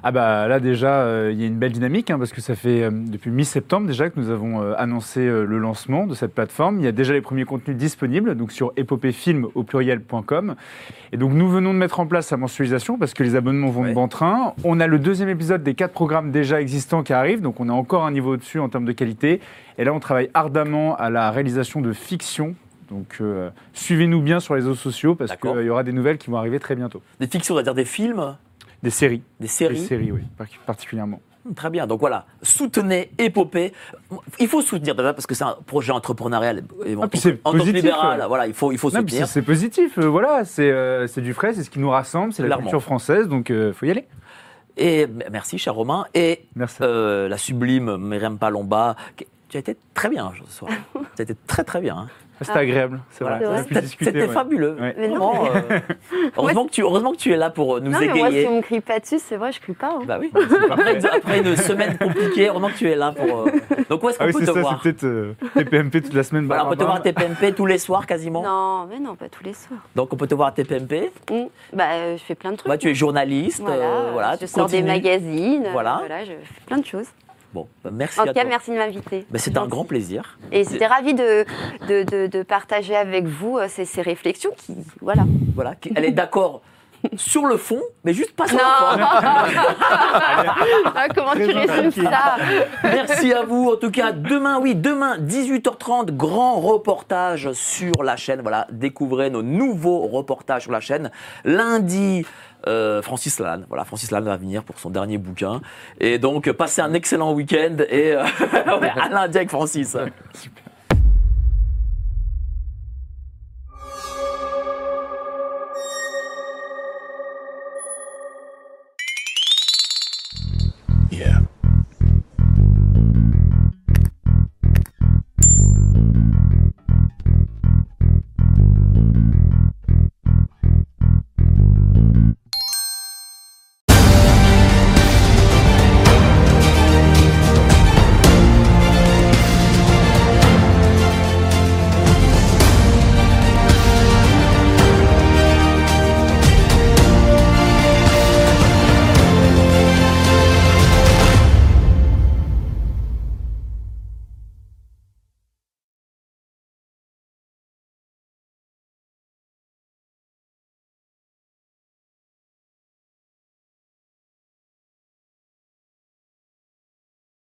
Ah 0.04 0.12
bah 0.12 0.48
là 0.48 0.60
déjà, 0.60 1.02
euh, 1.02 1.32
il 1.34 1.42
y 1.42 1.44
a 1.44 1.48
une 1.48 1.58
belle 1.58 1.72
dynamique 1.72 2.12
hein, 2.12 2.20
parce 2.20 2.32
que 2.32 2.42
ça 2.42 2.56
fait 2.56 2.84
euh, 2.84 2.92
depuis 2.92 3.32
mi-septembre 3.32 3.88
déjà 3.88 4.10
que 4.10 4.20
nous 4.20 4.30
avons 4.30 4.62
euh, 4.62 4.74
annoncé 4.78 5.22
euh, 5.22 5.46
le 5.46 5.58
lancement 5.58 6.06
de 6.06 6.14
cette 6.14 6.34
plateforme. 6.34 6.80
Il 6.80 6.86
y 6.86 6.88
a 6.88 6.92
déjà 6.92 7.14
les 7.14 7.22
premiers 7.22 7.43
contenus 7.45 7.78
disponibles 7.78 8.36
donc 8.36 8.52
sur 8.52 8.72
épopéefilm 8.78 9.48
au 9.56 9.64
pluriel.com. 9.64 10.56
Et 11.11 11.18
donc 11.18 11.34
nous 11.34 11.48
venons 11.49 11.74
de 11.74 11.78
mettre 11.80 11.99
en 11.99 12.07
place 12.07 12.32
la 12.32 12.38
mensualisation 12.38 12.98
parce 12.98 13.14
que 13.14 13.24
les 13.24 13.36
abonnements 13.36 13.70
vont 13.70 13.84
Ouais. 13.84 13.90
de 13.90 13.94
bon 13.95 14.07
train. 14.07 14.53
On 14.64 14.80
a 14.80 14.88
le 14.88 14.99
deuxième 14.99 15.30
épisode 15.30 15.64
des 15.64 15.74
quatre 15.74 15.94
programmes 15.94 16.32
déjà 16.32 16.61
existants 16.61 17.03
qui 17.03 17.14
arrivent, 17.14 17.41
donc 17.41 17.60
on 17.60 17.70
a 17.70 17.74
encore 17.74 18.06
un 18.06 18.11
niveau 18.11 18.34
au-dessus 18.34 18.60
en 18.60 18.70
termes 18.70 18.86
de 18.86 18.91
qualité. 18.94 19.41
Et 19.78 19.84
là 19.84 19.94
on 19.94 19.99
travaille 19.99 20.30
ardemment 20.34 20.95
à 20.95 21.10
la 21.10 21.32
réalisation 21.32 21.82
de 21.82 21.94
fiction. 21.94 22.56
Donc 22.90 23.18
euh, 23.22 23.49
suivez-nous 23.74 24.22
bien 24.22 24.40
sur 24.40 24.53
les 24.56 24.61
réseaux 24.61 24.76
sociaux 24.76 25.15
parce 25.15 25.36
qu'il 25.36 25.49
y 25.64 25.70
aura 25.70 25.84
des 25.84 25.94
nouvelles 25.94 26.18
qui 26.18 26.30
vont 26.30 26.38
arriver 26.38 26.60
très 26.60 26.76
bientôt. 26.76 27.02
Des 27.20 27.28
fictions, 27.28 27.56
c'est-à-dire 27.56 27.74
des 27.74 27.86
films, 27.86 28.36
Des 28.84 28.90
séries. 28.90 29.24
des 29.40 29.45
Des 29.45 29.48
séries. 29.48 29.80
séries, 29.80 30.11
oui, 30.11 30.22
par- 30.38 30.48
particulièrement. 30.65 31.20
Très 31.56 31.70
bien. 31.70 31.86
Donc 31.88 31.99
voilà, 31.99 32.26
soutenez 32.41 33.11
Épopée. 33.18 33.74
Il 34.40 34.48
faut 34.48 34.61
soutenir 34.61 34.95
déjà 34.95 35.14
parce 35.14 35.28
que 35.28 35.36
c'est 35.36 35.44
un 35.44 35.57
projet 35.65 35.91
entrepreneurial. 35.91 36.64
Et 36.86 36.95
en 36.95 37.02
Ah, 37.03 37.07
c'est 37.14 37.40
en 37.44 37.52
tant 37.52 37.52
que 37.53 37.57
positif, 37.57 37.76
libéral, 37.84 38.22
euh. 38.22 38.28
voilà, 38.28 38.48
il 38.48 38.53
faut, 38.53 38.72
il 38.72 38.78
faut 38.78 38.90
Non, 38.91 38.99
soutenir. 39.02 39.28
c'est 39.28 39.34
c'est 39.34 39.41
positif, 39.41 39.98
euh, 39.98 40.06
voilà, 40.06 40.45
c'est 40.45 40.72
euh, 40.72 41.06
c'est 41.07 41.22
du 41.22 41.34
frais, 41.34 41.53
c'est 41.53 41.64
ce 41.64 41.70
qui 41.70 41.80
nous 41.80 41.90
rassemble, 41.90 42.32
c'est 42.32 42.44
la 42.44 42.48
Clairement. 42.48 42.64
culture 42.64 42.82
française, 42.84 43.28
donc 43.28 43.49
il 43.49 43.74
faut 43.74 43.86
y 43.86 43.91
aller. 43.91 44.06
Et 44.78 45.06
merci, 45.32 45.57
cher 45.60 45.76
Romain. 45.76 46.06
Et 46.15 46.45
Merci. 46.56 46.78
euh, 46.82 47.28
la 47.28 47.38
sublime 47.38 47.98
Myriam 47.98 48.38
Palomba, 48.40 48.95
qui- 49.18 49.28
tu 49.54 49.58
as 49.58 49.60
été 49.60 49.78
très 49.94 50.10
bien 50.10 50.32
ce 50.48 50.52
soir. 50.52 50.72
tu 51.16 51.22
as 51.22 51.24
été 51.24 51.36
très 51.48 51.64
très 51.64 51.80
bien. 51.80 51.96
hein. 51.98 52.08
C'était 52.42 52.60
agréable, 52.60 53.00
c'est 53.12 53.24
vrai. 53.24 53.40
C'était 53.70 53.82
c'était 53.88 54.22
ouais. 54.24 54.28
fabuleux. 54.28 54.76
Ouais. 54.78 54.96
Mais 54.98 55.08
non, 55.08 55.32
Vraiment, 55.34 55.46
euh, 55.70 55.80
heureusement, 56.38 56.66
que 56.66 56.72
tu, 56.72 56.82
heureusement 56.82 57.12
que 57.14 57.18
tu 57.18 57.32
es 57.32 57.38
là 57.38 57.50
pour 57.52 57.76
euh, 57.78 57.80
nous 57.80 57.92
Non, 57.92 58.00
mais 58.02 58.08
moi, 58.08 58.28
si 58.32 58.34
égayer. 58.38 58.48
on 58.48 58.58
me 58.58 58.62
crie 58.62 58.82
pas 58.82 59.00
dessus, 59.00 59.20
c'est 59.20 59.38
vrai, 59.38 59.52
je 59.54 59.62
crie 59.62 59.74
pas. 59.74 59.92
hein. 59.92 60.02
Bah 60.06 60.18
oui. 60.20 60.30
Après, 60.70 60.96
une- 60.98 61.06
après 61.06 61.40
une 61.40 61.56
semaine 61.56 61.98
compliquée, 61.98 62.48
heureusement 62.50 62.68
que 62.70 62.74
tu 62.78 62.90
es 62.90 62.96
là 62.96 63.14
pour. 63.14 63.42
euh, 63.48 63.52
Donc 63.90 64.04
où 64.04 64.10
est-ce 64.10 64.18
qu'on 64.18 64.24
Ah 64.26 64.28
oui, 64.28 64.34
peut 64.34 64.40
c'est 64.40 64.46
te 64.48 64.52
ça, 64.54 64.60
voir? 64.60 64.80
c'est 64.84 64.92
peut-être 64.92 65.04
euh, 65.06 65.36
TPMP 65.54 66.02
toute 66.02 66.14
la 66.16 66.24
semaine. 66.24 66.48
Voilà, 66.48 66.66
on 66.66 66.70
peut 66.72 66.76
te 66.76 66.84
voir 66.84 66.98
à. 66.98 67.00
TPMP 67.02 67.54
tous 67.56 67.68
les 67.68 67.78
soirs 67.78 68.06
quasiment. 68.08 68.42
Non, 68.42 68.88
mais 68.90 69.00
non, 69.00 69.16
pas 69.16 69.30
tous 69.30 69.44
les 69.44 69.54
soirs. 69.54 69.80
Donc 69.96 70.12
on 70.12 70.18
peut 70.18 70.28
te 70.28 70.36
voir 70.36 70.50
à 70.50 70.52
TPMP. 70.52 71.12
Mm. 71.32 71.44
Bah, 71.72 71.84
euh, 71.94 72.18
je 72.18 72.24
fais 72.24 72.36
plein 72.36 72.52
de 72.52 72.58
trucs. 72.58 72.68
Bah, 72.68 72.78
tu 72.80 72.90
es 72.90 72.96
journaliste. 72.96 73.62
Voilà, 73.62 74.10
voilà, 74.12 74.34
je 74.34 74.40
tu 74.40 74.48
sors 74.48 74.68
des 74.68 74.82
magazines. 74.82 75.68
Voilà. 75.72 75.98
Voilà. 76.00 76.26
je 76.26 76.32
fais 76.32 76.62
plein 76.66 76.80
de 76.80 76.86
choses. 76.86 77.08
Bon, 77.54 77.68
bah, 77.84 77.92
merci 77.94 78.20
En 78.20 78.26
tout 78.26 78.34
cas, 78.34 78.44
merci 78.46 78.72
de 78.72 78.78
m'inviter. 78.78 79.28
Bah, 79.30 79.38
c'est 79.38 79.58
un 79.58 79.68
grand 79.68 79.86
plaisir. 79.86 80.40
Et 80.52 80.64
j'étais 80.64 80.88
ravie 80.88 81.14
de, 81.14 81.46
de, 81.88 82.04
de, 82.04 82.28
de 82.28 82.44
partager 82.44 82.96
avec 82.96 83.26
vous 83.26 83.58
euh, 83.58 83.68
ces, 83.68 83.86
ces 83.86 84.02
réflexions 84.02 84.52
qui, 84.58 84.76
voilà. 85.02 85.26
Voilà, 85.56 85.76
elle 85.96 86.06
est 86.06 86.12
d'accord 86.12 86.62
sur 87.16 87.46
le 87.46 87.58
fond, 87.58 87.82
mais 88.04 88.14
juste 88.14 88.36
pas 88.36 88.48
sur 88.48 88.58
Non 88.58 88.64
la 88.64 88.98
forme. 88.98 89.08
Ah, 90.96 91.08
Comment 91.14 91.34
tu 91.34 91.46
résumes 91.46 91.92
ça 91.92 92.38
Merci 92.84 93.34
à 93.34 93.44
vous. 93.44 93.72
En 93.74 93.76
tout 93.78 93.92
cas, 93.92 94.12
demain, 94.12 94.60
oui, 94.60 94.76
demain, 94.76 95.18
18h30, 95.18 96.12
grand 96.12 96.60
reportage 96.60 97.52
sur 97.54 98.04
la 98.04 98.16
chaîne. 98.16 98.42
Voilà, 98.42 98.68
découvrez 98.72 99.30
nos 99.30 99.44
nouveaux 99.44 100.08
reportages 100.08 100.64
sur 100.64 100.72
la 100.72 100.80
chaîne. 100.80 101.12
Lundi, 101.44 102.26
euh, 102.68 103.02
Francis 103.02 103.40
Lalanne. 103.40 103.66
Voilà, 103.68 103.86
Francis 103.86 104.12
Lalanne 104.12 104.30
va 104.30 104.38
venir 104.38 104.64
pour 104.64 104.80
son 104.80 104.90
dernier 104.90 105.18
bouquin. 105.18 105.62
Et 106.00 106.18
donc, 106.18 106.52
passez 106.54 106.82
un 106.82 106.94
excellent 106.94 107.34
week-end 107.34 107.78
et 107.90 108.14
euh, 108.14 108.24
ouais, 108.80 108.92
à 109.02 109.10
lundi 109.10 109.38
avec 109.38 109.50
Francis. 109.50 109.98
Super. 110.34 110.62